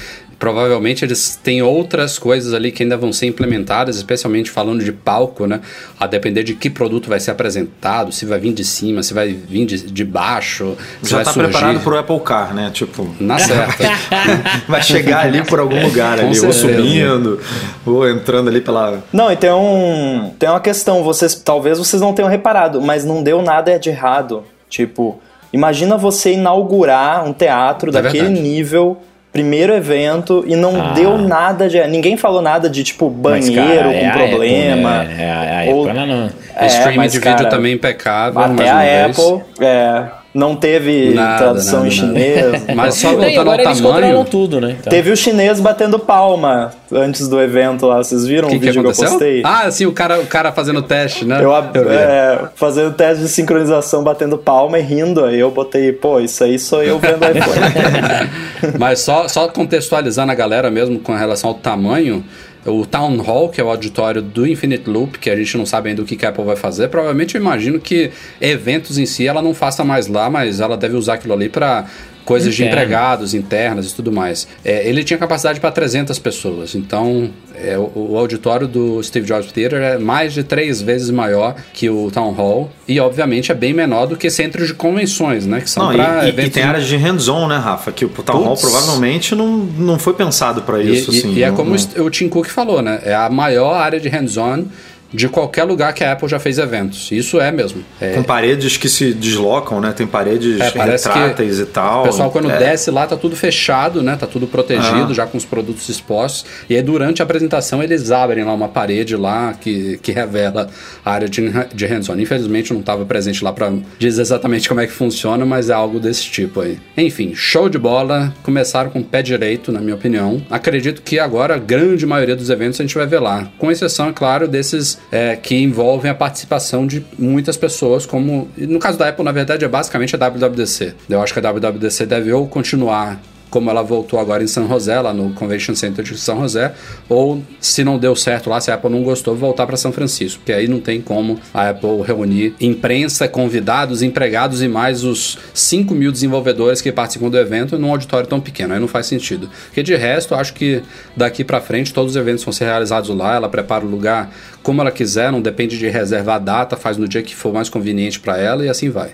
Provavelmente 0.43 1.05
eles 1.05 1.39
têm 1.41 1.61
outras 1.61 2.19
coisas 2.19 2.53
ali 2.53 2.69
que 2.69 2.83
ainda 2.83 2.97
vão 2.97 3.13
ser 3.13 3.27
implementadas, 3.27 3.95
especialmente 3.95 4.51
falando 4.51 4.83
de 4.83 4.91
palco, 4.91 5.47
né? 5.47 5.61
A 5.97 6.05
depender 6.05 6.43
de 6.43 6.53
que 6.53 6.69
produto 6.69 7.07
vai 7.07 7.17
ser 7.21 7.31
apresentado, 7.31 8.11
se 8.11 8.25
vai 8.25 8.37
vir 8.39 8.51
de 8.51 8.65
cima, 8.65 9.01
se 9.01 9.13
vai 9.13 9.29
vir 9.29 9.65
de, 9.65 9.89
de 9.89 10.03
baixo. 10.03 10.75
Já 11.01 11.21
está 11.21 11.31
preparado 11.31 11.79
para 11.79 11.93
o 11.93 11.97
Apple 11.97 12.19
Car, 12.19 12.53
né? 12.53 12.69
Tipo, 12.73 13.09
na 13.21 13.39
certa. 13.39 13.85
vai 14.67 14.83
chegar 14.83 15.21
ali 15.27 15.45
por 15.45 15.61
algum 15.61 15.81
lugar 15.81 16.19
ali, 16.19 16.37
ou 16.37 16.51
subindo, 16.51 17.39
ou 17.85 18.09
entrando 18.09 18.49
ali 18.49 18.59
pela. 18.59 19.01
Não, 19.13 19.31
e 19.31 19.37
tem 19.37 19.49
um 19.49 20.33
tem 20.37 20.49
uma 20.49 20.59
questão, 20.59 21.03
vocês 21.03 21.35
talvez 21.35 21.77
vocês 21.77 22.01
não 22.01 22.13
tenham 22.13 22.27
reparado, 22.29 22.81
mas 22.81 23.05
não 23.05 23.23
deu 23.23 23.41
nada 23.41 23.79
de 23.79 23.91
errado. 23.91 24.43
Tipo, 24.69 25.21
imagina 25.53 25.95
você 25.95 26.33
inaugurar 26.33 27.25
um 27.25 27.31
teatro 27.31 27.91
é 27.91 27.93
daquele 27.93 28.23
verdade. 28.23 28.41
nível 28.41 28.97
primeiro 29.33 29.73
evento 29.73 30.43
e 30.47 30.55
não 30.55 30.79
ah. 30.79 30.93
deu 30.93 31.17
nada 31.17 31.67
de. 31.67 31.85
Ninguém 31.87 32.15
falou 32.15 32.41
nada 32.41 32.69
de 32.69 32.83
tipo 32.83 33.09
banheiro 33.09 33.55
cara, 33.55 33.83
com 33.83 34.05
é 34.05 34.27
problema. 34.29 35.01
Apple, 35.01 35.15
né? 35.15 35.23
É 35.23 35.31
a, 35.31 35.43
é 35.43 35.69
a 35.69 35.73
ou, 35.73 35.89
Apple, 35.89 36.05
não. 36.05 36.29
É, 36.55 36.67
streaming 36.67 37.07
de 37.07 37.19
cara, 37.19 37.37
vídeo 37.37 37.49
também 37.49 37.73
impecável. 37.73 38.39
Até 38.39 38.69
a 38.69 39.05
Apple. 39.07 39.41
É, 39.59 40.03
não 40.33 40.55
teve 40.55 41.13
nada, 41.13 41.37
tradução 41.37 41.79
nada, 41.79 41.87
em 41.87 41.91
chinês. 41.91 42.65
Mas 42.75 42.95
só 42.95 43.11
voltando 43.11 43.39
agora 43.39 43.61
ao 43.61 43.67
eles 43.69 43.81
tamanho. 43.81 44.25
tudo, 44.25 44.59
né? 44.59 44.77
Então. 44.79 44.89
Teve 44.89 45.11
o 45.11 45.15
chinês 45.17 45.59
batendo 45.59 45.99
palma 45.99 46.73
antes 46.91 47.27
do 47.27 47.39
evento 47.39 47.85
lá. 47.85 47.97
Vocês 47.97 48.25
viram 48.25 48.49
que 48.49 48.55
o 48.55 48.59
vídeo 48.59 48.83
que, 48.83 48.93
que, 48.93 49.03
eu 49.03 49.09
postei? 49.09 49.41
Ah, 49.45 49.69
sim, 49.69 49.85
o 49.85 49.91
cara, 49.91 50.19
o 50.19 50.25
cara 50.25 50.51
fazendo 50.51 50.81
teste, 50.81 51.23
né? 51.23 51.37
Eu, 51.37 51.51
eu 51.51 51.91
é, 51.91 52.49
fazendo 52.55 52.93
teste 52.93 53.21
de 53.21 53.29
sincronização, 53.29 54.03
batendo 54.03 54.37
palma 54.37 54.79
e 54.79 54.81
rindo. 54.81 55.23
Aí 55.23 55.39
eu 55.39 55.51
botei, 55.51 55.91
pô, 55.91 56.19
isso 56.19 56.43
aí 56.43 56.57
sou 56.57 56.81
eu 56.81 56.97
vendo 56.97 57.23
iPhone. 57.23 58.73
Mas 58.79 58.99
só, 58.99 59.27
só 59.27 59.47
contextualizando 59.47 60.31
a 60.31 60.35
galera 60.35 60.71
mesmo 60.71 60.97
com 60.97 61.13
relação 61.13 61.51
ao 61.51 61.55
tamanho 61.55 62.23
o 62.65 62.85
Town 62.85 63.17
Hall, 63.17 63.49
que 63.49 63.59
é 63.59 63.63
o 63.63 63.69
auditório 63.69 64.21
do 64.21 64.47
Infinite 64.47 64.89
Loop, 64.89 65.19
que 65.19 65.29
a 65.29 65.35
gente 65.35 65.57
não 65.57 65.65
sabe 65.65 65.89
ainda 65.89 66.01
o 66.01 66.05
que 66.05 66.25
a 66.25 66.29
Apple 66.29 66.43
vai 66.43 66.55
fazer. 66.55 66.87
Provavelmente 66.87 67.35
eu 67.35 67.41
imagino 67.41 67.79
que 67.79 68.11
eventos 68.39 68.97
em 68.97 69.05
si 69.05 69.27
ela 69.27 69.41
não 69.41 69.53
faça 69.53 69.83
mais 69.83 70.07
lá, 70.07 70.29
mas 70.29 70.59
ela 70.59 70.77
deve 70.77 70.95
usar 70.95 71.15
aquilo 71.15 71.33
ali 71.33 71.49
para 71.49 71.85
coisas 72.25 72.53
Interno. 72.53 72.71
de 72.71 72.75
empregados 72.75 73.33
internas 73.33 73.91
e 73.91 73.95
tudo 73.95 74.11
mais. 74.11 74.47
É, 74.63 74.87
ele 74.87 75.03
tinha 75.03 75.17
capacidade 75.17 75.59
para 75.59 75.71
300 75.71 76.17
pessoas, 76.19 76.75
então 76.75 77.29
é, 77.55 77.77
o, 77.77 78.11
o, 78.11 78.17
auditório 78.17 78.67
do 78.67 79.01
Steve 79.03 79.27
Jobs 79.27 79.51
Theater 79.51 79.79
é 79.79 79.97
mais 79.97 80.33
de 80.33 80.43
três 80.43 80.81
vezes 80.81 81.09
maior 81.09 81.55
que 81.73 81.89
o 81.89 82.09
Town 82.11 82.31
Hall 82.31 82.71
e 82.87 82.99
obviamente 82.99 83.51
é 83.51 83.55
bem 83.55 83.73
menor 83.73 84.05
do 84.07 84.17
que 84.17 84.29
centros 84.29 84.67
de 84.67 84.73
convenções, 84.73 85.45
né? 85.45 85.61
Que 85.61 85.69
são 85.69 85.91
para 85.91 86.27
eventos. 86.27 86.49
E 86.49 86.49
tem 86.51 86.63
áreas 86.63 86.87
de 86.87 86.95
hands-on, 86.95 87.47
né, 87.47 87.57
Rafa? 87.57 87.91
Que 87.91 88.05
o 88.05 88.09
Town 88.09 88.23
Puts. 88.23 88.45
Hall 88.45 88.57
provavelmente 88.57 89.35
não, 89.35 89.57
não 89.57 89.99
foi 89.99 90.13
pensado 90.13 90.63
para 90.63 90.81
isso. 90.81 91.13
E, 91.13 91.17
assim, 91.17 91.33
e 91.33 91.43
é 91.43 91.49
não, 91.49 91.55
como 91.55 91.75
não... 91.75 92.05
o 92.05 92.09
Tim 92.09 92.27
Cook 92.29 92.47
falou, 92.47 92.81
né? 92.81 93.01
É 93.03 93.13
a 93.13 93.29
maior 93.29 93.75
área 93.75 93.99
de 93.99 94.09
hands-on 94.09 94.65
de 95.13 95.29
qualquer 95.29 95.63
lugar 95.63 95.93
que 95.93 96.03
a 96.03 96.11
Apple 96.13 96.27
já 96.27 96.39
fez 96.39 96.57
eventos. 96.57 97.11
Isso 97.11 97.39
é 97.39 97.51
mesmo. 97.51 97.83
É, 98.01 98.13
Com 98.13 98.23
paredes 98.23 98.77
que 98.77 98.89
se 98.89 99.13
deslocam, 99.13 99.79
né? 99.79 99.91
Tem 99.91 100.07
paredes 100.07 100.59
É, 100.59 100.69
retráteis 100.69 101.59
e 101.59 101.65
tal. 101.65 102.01
O 102.01 102.05
pessoal, 102.05 102.31
quando 102.31 102.49
É. 102.49 102.57
desce 102.57 102.89
lá, 102.89 103.05
tá 103.05 103.15
tudo 103.15 103.35
fechado, 103.35 104.01
né? 104.01 104.15
Tá 104.19 104.25
tudo 104.25 104.47
protegido, 104.47 105.11
Ah. 105.11 105.13
já 105.13 105.25
com 105.27 105.37
os 105.37 105.45
produtos 105.45 105.87
expostos. 105.89 106.45
E 106.69 106.75
aí, 106.75 106.81
durante 106.81 107.21
a 107.21 107.25
apresentação, 107.25 107.83
eles 107.83 108.11
abrem 108.11 108.43
lá 108.43 108.53
uma 108.53 108.67
parede 108.67 109.15
lá 109.15 109.53
que, 109.53 109.97
que 110.01 110.11
revela 110.11 110.67
a 111.05 111.11
área 111.11 111.29
de, 111.29 111.41
de 111.73 111.85
hands-on. 111.85 112.19
Infelizmente, 112.19 112.71
eu 112.71 112.75
não 112.75 112.81
estava 112.81 113.05
presente 113.05 113.43
lá 113.43 113.53
para 113.53 113.71
dizer 113.99 114.21
exatamente 114.21 114.67
como 114.67 114.81
é 114.81 114.87
que 114.87 114.93
funciona, 114.93 115.45
mas 115.45 115.69
é 115.69 115.73
algo 115.73 115.99
desse 115.99 116.23
tipo 116.23 116.61
aí. 116.61 116.79
Enfim, 116.97 117.33
show 117.35 117.69
de 117.69 117.77
bola. 117.77 118.33
Começaram 118.43 118.89
com 118.89 118.99
o 118.99 119.03
pé 119.03 119.21
direito, 119.21 119.71
na 119.71 119.79
minha 119.79 119.95
opinião. 119.95 120.41
Acredito 120.49 121.01
que 121.01 121.19
agora 121.19 121.55
a 121.55 121.57
grande 121.59 122.05
maioria 122.05 122.35
dos 122.35 122.49
eventos 122.49 122.79
a 122.79 122.83
gente 122.83 122.95
vai 122.95 123.05
ver 123.05 123.19
lá. 123.19 123.49
Com 123.57 123.71
exceção, 123.71 124.09
é 124.09 124.13
claro, 124.13 124.47
desses 124.47 124.97
é, 125.11 125.35
que 125.35 125.55
envolvem 125.55 126.09
a 126.09 126.15
participação 126.15 126.87
de 126.87 127.05
muitas 127.17 127.57
pessoas, 127.57 128.05
como... 128.05 128.49
No 128.57 128.79
caso 128.79 128.97
da 128.97 129.09
Apple, 129.09 129.23
na 129.23 129.31
verdade, 129.31 129.63
é 129.63 129.67
basicamente 129.67 130.15
a 130.15 130.19
WWDC. 130.29 130.93
Eu 131.09 131.21
acho 131.21 131.33
que 131.33 131.39
a 131.39 131.51
WWDC 131.51 132.05
deve 132.05 132.31
ou 132.33 132.47
continuar 132.47 133.21
como 133.53 133.69
ela 133.69 133.83
voltou 133.83 134.19
agora 134.19 134.43
em 134.43 134.47
São 134.47 134.67
José, 134.67 134.99
lá 134.99 135.13
no 135.13 135.31
Convention 135.31 135.75
Center 135.75 136.03
de 136.03 136.17
São 136.17 136.41
José, 136.41 136.73
ou 137.07 137.39
se 137.61 137.83
não 137.83 137.99
deu 137.99 138.15
certo 138.15 138.49
lá, 138.49 138.59
se 138.59 138.71
a 138.71 138.73
Apple 138.73 138.89
não 138.89 139.03
gostou, 139.03 139.35
voltar 139.35 139.67
para 139.67 139.77
São 139.77 139.91
Francisco, 139.91 140.39
porque 140.39 140.51
aí 140.51 140.67
não 140.67 140.79
tem 140.79 140.99
como 140.99 141.39
a 141.53 141.69
Apple 141.69 142.01
reunir 142.03 142.55
imprensa, 142.59 143.27
convidados, 143.27 144.01
empregados 144.01 144.63
e 144.63 144.67
mais 144.67 145.03
os 145.03 145.37
5 145.53 145.93
mil 145.93 146.11
desenvolvedores 146.11 146.81
que 146.81 146.91
participam 146.91 147.29
do 147.29 147.37
evento 147.37 147.77
num 147.77 147.91
auditório 147.91 148.27
tão 148.27 148.41
pequeno, 148.41 148.73
aí 148.73 148.79
não 148.79 148.87
faz 148.87 149.05
sentido. 149.05 149.47
Porque 149.67 149.83
de 149.83 149.95
resto, 149.95 150.33
acho 150.33 150.55
que 150.55 150.81
daqui 151.15 151.43
para 151.43 151.61
frente 151.61 151.93
todos 151.93 152.13
os 152.13 152.15
eventos 152.15 152.43
vão 152.43 152.51
ser 152.51 152.65
realizados 152.65 153.15
lá, 153.15 153.35
ela 153.35 153.49
prepara 153.49 153.85
o 153.85 153.87
lugar 153.87 154.33
como 154.63 154.81
ela 154.81 154.89
quiser, 154.89 155.31
não 155.31 155.39
depende 155.39 155.77
de 155.77 155.87
reservar 155.89 156.37
a 156.37 156.39
data, 156.39 156.75
faz 156.75 156.97
no 156.97 157.07
dia 157.07 157.21
que 157.21 157.35
for 157.35 157.53
mais 157.53 157.69
conveniente 157.69 158.19
para 158.19 158.35
ela 158.35 158.65
e 158.65 158.69
assim 158.69 158.89
vai. 158.89 159.11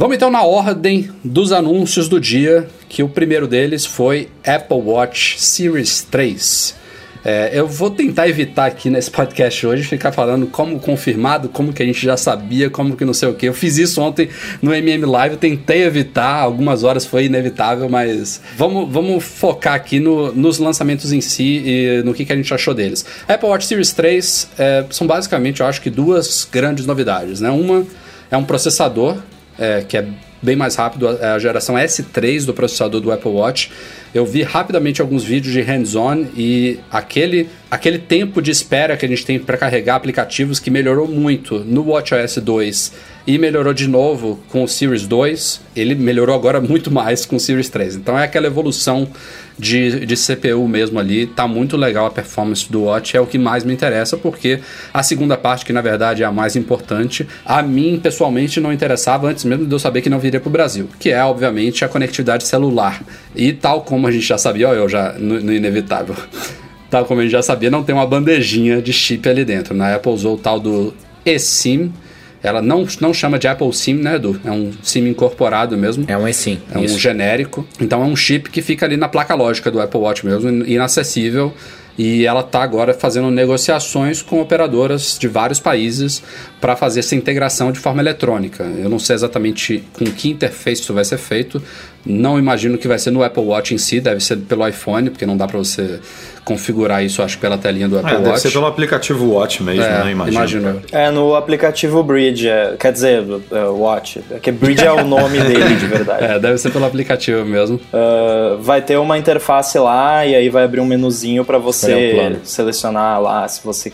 Vamos 0.00 0.16
então 0.16 0.30
na 0.30 0.42
ordem 0.42 1.10
dos 1.22 1.52
anúncios 1.52 2.08
do 2.08 2.18
dia, 2.18 2.66
que 2.88 3.02
o 3.02 3.08
primeiro 3.10 3.46
deles 3.46 3.84
foi 3.84 4.30
Apple 4.42 4.78
Watch 4.78 5.38
Series 5.38 6.00
3. 6.10 6.74
É, 7.22 7.50
eu 7.52 7.68
vou 7.68 7.90
tentar 7.90 8.26
evitar 8.26 8.64
aqui 8.64 8.88
nesse 8.88 9.10
podcast 9.10 9.66
hoje 9.66 9.82
ficar 9.82 10.10
falando 10.10 10.46
como 10.46 10.80
confirmado, 10.80 11.50
como 11.50 11.70
que 11.70 11.82
a 11.82 11.84
gente 11.84 12.02
já 12.02 12.16
sabia, 12.16 12.70
como 12.70 12.96
que 12.96 13.04
não 13.04 13.12
sei 13.12 13.28
o 13.28 13.34
que. 13.34 13.44
Eu 13.44 13.52
fiz 13.52 13.76
isso 13.76 14.00
ontem 14.00 14.30
no 14.62 14.74
MM 14.74 15.04
Live, 15.04 15.36
tentei 15.36 15.82
evitar, 15.82 16.36
algumas 16.36 16.82
horas 16.82 17.04
foi 17.04 17.26
inevitável, 17.26 17.86
mas 17.90 18.40
vamos, 18.56 18.90
vamos 18.90 19.22
focar 19.22 19.74
aqui 19.74 20.00
no- 20.00 20.32
nos 20.32 20.56
lançamentos 20.56 21.12
em 21.12 21.20
si 21.20 21.62
e 21.62 22.02
no 22.06 22.14
que, 22.14 22.24
que 22.24 22.32
a 22.32 22.36
gente 22.36 22.54
achou 22.54 22.72
deles. 22.72 23.04
Apple 23.28 23.50
Watch 23.50 23.66
Series 23.66 23.92
3 23.92 24.48
é, 24.58 24.86
são 24.88 25.06
basicamente, 25.06 25.60
eu 25.60 25.66
acho 25.66 25.82
que 25.82 25.90
duas 25.90 26.48
grandes 26.50 26.86
novidades. 26.86 27.42
Né? 27.42 27.50
Uma 27.50 27.84
é 28.30 28.36
um 28.38 28.44
processador 28.44 29.18
é, 29.60 29.84
que 29.86 29.96
é 29.96 30.06
bem 30.42 30.56
mais 30.56 30.74
rápido, 30.74 31.06
é 31.20 31.26
a 31.26 31.38
geração 31.38 31.74
S3 31.74 32.46
do 32.46 32.54
processador 32.54 33.00
do 33.00 33.12
Apple 33.12 33.30
Watch. 33.30 33.70
Eu 34.12 34.24
vi 34.24 34.42
rapidamente 34.42 35.00
alguns 35.00 35.22
vídeos 35.22 35.52
de 35.52 35.60
hands-on 35.60 36.26
e 36.34 36.80
aquele, 36.90 37.48
aquele 37.70 37.98
tempo 37.98 38.40
de 38.40 38.50
espera 38.50 38.96
que 38.96 39.04
a 39.04 39.08
gente 39.08 39.24
tem 39.24 39.38
para 39.38 39.56
carregar 39.56 39.96
aplicativos 39.96 40.58
que 40.58 40.70
melhorou 40.70 41.06
muito 41.06 41.58
no 41.60 41.90
WatchOS 41.90 42.38
2 42.38 42.92
e 43.30 43.38
melhorou 43.38 43.72
de 43.72 43.86
novo 43.86 44.40
com 44.48 44.64
o 44.64 44.68
Series 44.68 45.06
2, 45.06 45.60
ele 45.76 45.94
melhorou 45.94 46.34
agora 46.34 46.60
muito 46.60 46.90
mais 46.90 47.24
com 47.24 47.36
o 47.36 47.40
Series 47.40 47.68
3. 47.68 47.94
Então 47.94 48.18
é 48.18 48.24
aquela 48.24 48.48
evolução 48.48 49.06
de, 49.56 50.04
de 50.04 50.16
CPU 50.16 50.66
mesmo 50.66 50.98
ali, 50.98 51.28
tá 51.28 51.46
muito 51.46 51.76
legal 51.76 52.06
a 52.06 52.10
performance 52.10 52.68
do 52.68 52.82
Watch, 52.82 53.16
é 53.16 53.20
o 53.20 53.26
que 53.26 53.38
mais 53.38 53.62
me 53.62 53.72
interessa, 53.72 54.16
porque 54.16 54.58
a 54.92 55.04
segunda 55.04 55.36
parte, 55.36 55.64
que 55.64 55.72
na 55.72 55.80
verdade 55.80 56.24
é 56.24 56.26
a 56.26 56.32
mais 56.32 56.56
importante, 56.56 57.24
a 57.44 57.62
mim 57.62 58.00
pessoalmente 58.02 58.58
não 58.58 58.72
interessava 58.72 59.28
antes 59.28 59.44
mesmo 59.44 59.64
de 59.64 59.72
eu 59.72 59.78
saber 59.78 60.02
que 60.02 60.10
não 60.10 60.18
viria 60.18 60.40
para 60.40 60.48
o 60.48 60.52
Brasil, 60.52 60.88
que 60.98 61.10
é 61.10 61.22
obviamente 61.22 61.84
a 61.84 61.88
conectividade 61.88 62.44
celular. 62.48 63.00
E 63.36 63.52
tal 63.52 63.82
como 63.82 64.08
a 64.08 64.10
gente 64.10 64.26
já 64.26 64.38
sabia, 64.38 64.70
ó, 64.70 64.74
eu 64.74 64.88
já 64.88 65.12
no, 65.12 65.40
no 65.40 65.52
inevitável. 65.52 66.16
Tal 66.90 67.04
como 67.04 67.20
a 67.20 67.22
gente 67.22 67.30
já 67.30 67.40
sabia, 67.40 67.70
não 67.70 67.84
tem 67.84 67.94
uma 67.94 68.04
bandejinha 68.04 68.82
de 68.82 68.92
chip 68.92 69.28
ali 69.28 69.44
dentro. 69.44 69.72
Na 69.72 69.94
Apple 69.94 70.10
usou 70.10 70.34
o 70.34 70.36
tal 70.36 70.58
do 70.58 70.92
eSIM. 71.24 71.92
Ela 72.42 72.62
não, 72.62 72.86
não 73.00 73.12
chama 73.12 73.38
de 73.38 73.46
Apple 73.46 73.72
SIM, 73.72 73.94
né, 73.94 74.16
Edu? 74.16 74.40
É 74.44 74.50
um 74.50 74.72
SIM 74.82 75.08
incorporado 75.08 75.76
mesmo. 75.76 76.04
É 76.08 76.16
um 76.16 76.26
eSIM. 76.26 76.60
É 76.72 76.78
um 76.78 76.84
isso. 76.84 76.98
genérico. 76.98 77.66
Então 77.80 78.02
é 78.02 78.06
um 78.06 78.16
chip 78.16 78.50
que 78.50 78.62
fica 78.62 78.86
ali 78.86 78.96
na 78.96 79.08
placa 79.08 79.34
lógica 79.34 79.70
do 79.70 79.80
Apple 79.80 80.00
Watch 80.00 80.24
mesmo, 80.24 80.64
inacessível. 80.64 81.54
E 81.98 82.24
ela 82.24 82.40
está 82.40 82.62
agora 82.62 82.94
fazendo 82.94 83.30
negociações 83.30 84.22
com 84.22 84.40
operadoras 84.40 85.18
de 85.18 85.28
vários 85.28 85.60
países 85.60 86.22
para 86.58 86.74
fazer 86.74 87.00
essa 87.00 87.14
integração 87.14 87.70
de 87.70 87.78
forma 87.78 88.00
eletrônica. 88.00 88.64
Eu 88.64 88.88
não 88.88 88.98
sei 88.98 89.16
exatamente 89.16 89.84
com 89.92 90.06
que 90.06 90.30
interface 90.30 90.80
isso 90.80 90.94
vai 90.94 91.04
ser 91.04 91.18
feito. 91.18 91.62
Não 92.04 92.38
imagino 92.38 92.78
que 92.78 92.88
vai 92.88 92.98
ser 92.98 93.10
no 93.10 93.22
Apple 93.22 93.42
Watch 93.44 93.74
em 93.74 93.78
si, 93.78 94.00
deve 94.00 94.20
ser 94.20 94.36
pelo 94.38 94.66
iPhone, 94.66 95.10
porque 95.10 95.26
não 95.26 95.36
dá 95.36 95.46
para 95.46 95.58
você 95.58 96.00
configurar 96.44 97.04
isso, 97.04 97.22
acho, 97.22 97.36
pela 97.38 97.58
telinha 97.58 97.86
do 97.86 97.98
Apple 97.98 98.10
É, 98.12 98.16
deve 98.16 98.28
Watch. 98.30 98.40
ser 98.40 98.50
pelo 98.50 98.66
aplicativo 98.66 99.32
Watch 99.34 99.62
mesmo, 99.62 99.82
É, 99.82 100.04
né? 100.04 100.10
Imagino. 100.10 100.36
imagino. 100.36 100.82
É, 100.90 101.10
no 101.10 101.34
aplicativo 101.36 102.02
Bridge, 102.02 102.48
é, 102.48 102.74
quer 102.78 102.92
dizer, 102.92 103.22
é, 103.52 103.64
Watch. 103.64 104.20
É 104.30 104.38
que 104.38 104.50
Bridge 104.50 104.84
é 104.84 104.90
o 104.90 105.04
nome 105.04 105.38
dele 105.44 105.76
de 105.76 105.86
verdade. 105.86 106.24
É, 106.24 106.38
deve 106.38 106.56
ser 106.58 106.70
pelo 106.70 106.86
aplicativo 106.86 107.44
mesmo. 107.44 107.78
Ah, 107.92 108.56
vai 108.60 108.80
ter 108.80 108.96
uma 108.96 109.18
interface 109.18 109.78
lá 109.78 110.24
e 110.24 110.34
aí 110.34 110.48
vai 110.48 110.64
abrir 110.64 110.80
um 110.80 110.86
menuzinho 110.86 111.44
para 111.44 111.58
você 111.58 112.38
selecionar 112.42 113.20
lá 113.20 113.46
se 113.46 113.62
você. 113.62 113.92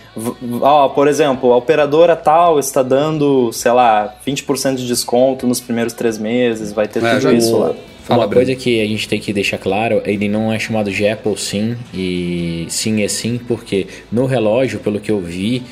Ó, 0.60 0.88
por 0.90 1.08
exemplo, 1.08 1.52
a 1.52 1.56
operadora 1.56 2.14
tal 2.14 2.58
está 2.60 2.82
dando, 2.82 3.52
sei 3.52 3.72
lá, 3.72 4.14
20% 4.26 4.76
de 4.76 4.86
desconto 4.86 5.46
nos 5.46 5.60
primeiros 5.60 5.92
três 5.92 6.16
meses, 6.16 6.72
vai 6.72 6.86
ter 6.86 7.02
É, 7.02 7.10
tudo 7.14 7.20
já- 7.22 7.32
isso 7.32 7.58
lá. 7.58 7.72
Uma 8.08 8.28
coisa 8.28 8.54
que 8.54 8.80
a 8.80 8.86
gente 8.86 9.08
tem 9.08 9.20
que 9.20 9.32
deixar 9.32 9.58
claro, 9.58 10.00
ele 10.04 10.28
não 10.28 10.52
é 10.52 10.58
chamado 10.58 10.90
de 10.90 11.06
Apple 11.06 11.36
Sim 11.36 11.76
e 11.92 12.66
Sim 12.68 13.02
é 13.02 13.08
Sim, 13.08 13.38
porque 13.48 13.86
no 14.12 14.26
relógio, 14.26 14.78
pelo 14.78 15.00
que 15.00 15.10
eu 15.10 15.20
vi, 15.20 15.62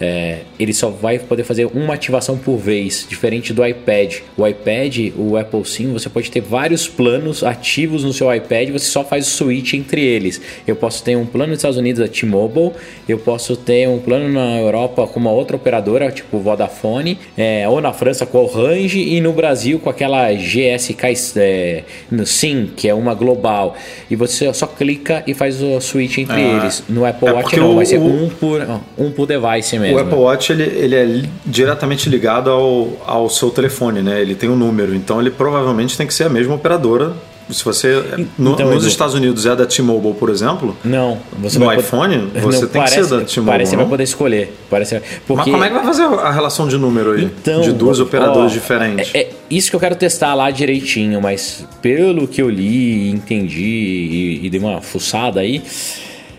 é, 0.00 0.38
ele 0.58 0.72
só 0.72 0.90
vai 0.90 1.18
poder 1.18 1.44
fazer 1.44 1.66
uma 1.74 1.94
ativação 1.94 2.36
por 2.36 2.56
vez, 2.56 3.06
diferente 3.08 3.52
do 3.52 3.64
iPad. 3.66 4.16
O 4.36 4.46
iPad, 4.46 5.10
o 5.16 5.36
Apple 5.36 5.64
Sim, 5.64 5.92
você 5.92 6.08
pode 6.08 6.30
ter 6.30 6.40
vários 6.40 6.88
planos 6.88 7.42
ativos 7.44 8.04
no 8.04 8.12
seu 8.12 8.32
iPad, 8.34 8.70
você 8.70 8.86
só 8.86 9.04
faz 9.04 9.26
o 9.26 9.30
switch 9.30 9.74
entre 9.74 10.02
eles. 10.02 10.40
Eu 10.66 10.76
posso 10.76 11.02
ter 11.02 11.16
um 11.16 11.26
plano 11.26 11.50
nos 11.50 11.58
Estados 11.58 11.76
Unidos, 11.78 12.00
a 12.02 12.08
T-Mobile, 12.08 12.72
eu 13.08 13.18
posso 13.18 13.56
ter 13.56 13.88
um 13.88 13.98
plano 13.98 14.28
na 14.28 14.58
Europa 14.58 15.06
com 15.06 15.20
uma 15.20 15.30
outra 15.30 15.56
operadora, 15.56 16.10
tipo 16.10 16.38
Vodafone, 16.38 17.18
é, 17.36 17.68
ou 17.68 17.80
na 17.80 17.92
França 17.92 18.26
com 18.26 18.38
a 18.38 18.42
Orange, 18.42 18.98
e 19.00 19.20
no 19.20 19.32
Brasil 19.32 19.78
com 19.78 19.88
aquela 19.90 20.32
GSK 20.32 21.14
é, 21.36 21.82
no 22.10 22.26
Sim, 22.26 22.70
que 22.76 22.88
é 22.88 22.94
uma 22.94 23.14
global. 23.14 23.76
E 24.10 24.16
você 24.16 24.52
só 24.52 24.66
clica 24.66 25.22
e 25.26 25.34
faz 25.34 25.62
o 25.62 25.80
switch 25.80 26.18
entre 26.18 26.34
Ah, 26.34 26.56
eles. 26.62 26.82
No 26.88 27.04
Apple 27.04 27.28
é 27.28 27.32
Watch 27.32 27.56
não, 27.56 27.72
o- 27.72 27.74
vai 27.76 27.86
ser 27.86 27.98
um 27.98 28.28
por, 28.28 28.60
um 28.98 29.10
por 29.10 29.26
device 29.26 29.78
mesmo. 29.78 29.83
O 29.92 29.98
Apple 29.98 30.16
Watch 30.18 30.52
ele, 30.52 30.62
ele 30.62 30.94
é 30.94 31.04
li- 31.04 31.28
diretamente 31.44 32.08
ligado 32.08 32.50
ao, 32.50 32.88
ao 33.06 33.28
seu 33.28 33.50
telefone, 33.50 34.00
né? 34.02 34.20
Ele 34.20 34.34
tem 34.34 34.48
um 34.48 34.56
número, 34.56 34.94
então 34.94 35.20
ele 35.20 35.30
provavelmente 35.30 35.96
tem 35.96 36.06
que 36.06 36.14
ser 36.14 36.24
a 36.24 36.28
mesma 36.30 36.54
operadora. 36.54 37.12
Se 37.50 37.62
você 37.62 38.02
no- 38.38 38.52
Então, 38.54 38.70
nos 38.72 38.86
Estados 38.86 39.14
Unidos 39.14 39.44
é 39.44 39.54
da 39.54 39.66
T-Mobile, 39.66 40.14
por 40.14 40.30
exemplo, 40.30 40.74
Não, 40.82 41.18
você 41.38 41.58
No 41.58 41.66
vai 41.66 41.76
poder- 41.76 41.86
iPhone, 41.86 42.30
você 42.40 42.60
tem 42.60 42.68
que 42.68 42.72
parece, 42.90 42.94
ser 42.94 43.02
da 43.02 43.20
T-Mobile, 43.20 43.44
Parece 43.44 43.70
que 43.72 43.76
não? 43.76 43.84
vai 43.84 43.90
poder 43.90 44.02
escolher. 44.04 44.56
Parece, 44.70 45.02
porque 45.26 45.50
mas 45.50 45.50
como 45.50 45.62
é 45.62 45.68
que 45.68 45.74
vai 45.74 45.84
fazer 45.84 46.04
a 46.04 46.32
relação 46.32 46.66
de 46.66 46.78
número 46.78 47.12
aí 47.12 47.24
Então, 47.24 47.60
de 47.60 47.72
duas 47.72 48.00
operadoras 48.00 48.50
ó, 48.50 48.54
diferentes? 48.54 49.10
É, 49.14 49.18
é 49.24 49.30
isso 49.50 49.68
que 49.68 49.76
eu 49.76 49.80
quero 49.80 49.94
testar 49.94 50.32
lá 50.34 50.50
direitinho, 50.50 51.20
mas 51.20 51.66
pelo 51.82 52.26
que 52.26 52.40
eu 52.40 52.48
li, 52.48 53.10
entendi 53.10 53.62
e, 53.62 54.46
e 54.46 54.48
dei 54.48 54.58
uma 54.58 54.80
fuçada 54.80 55.40
aí, 55.40 55.62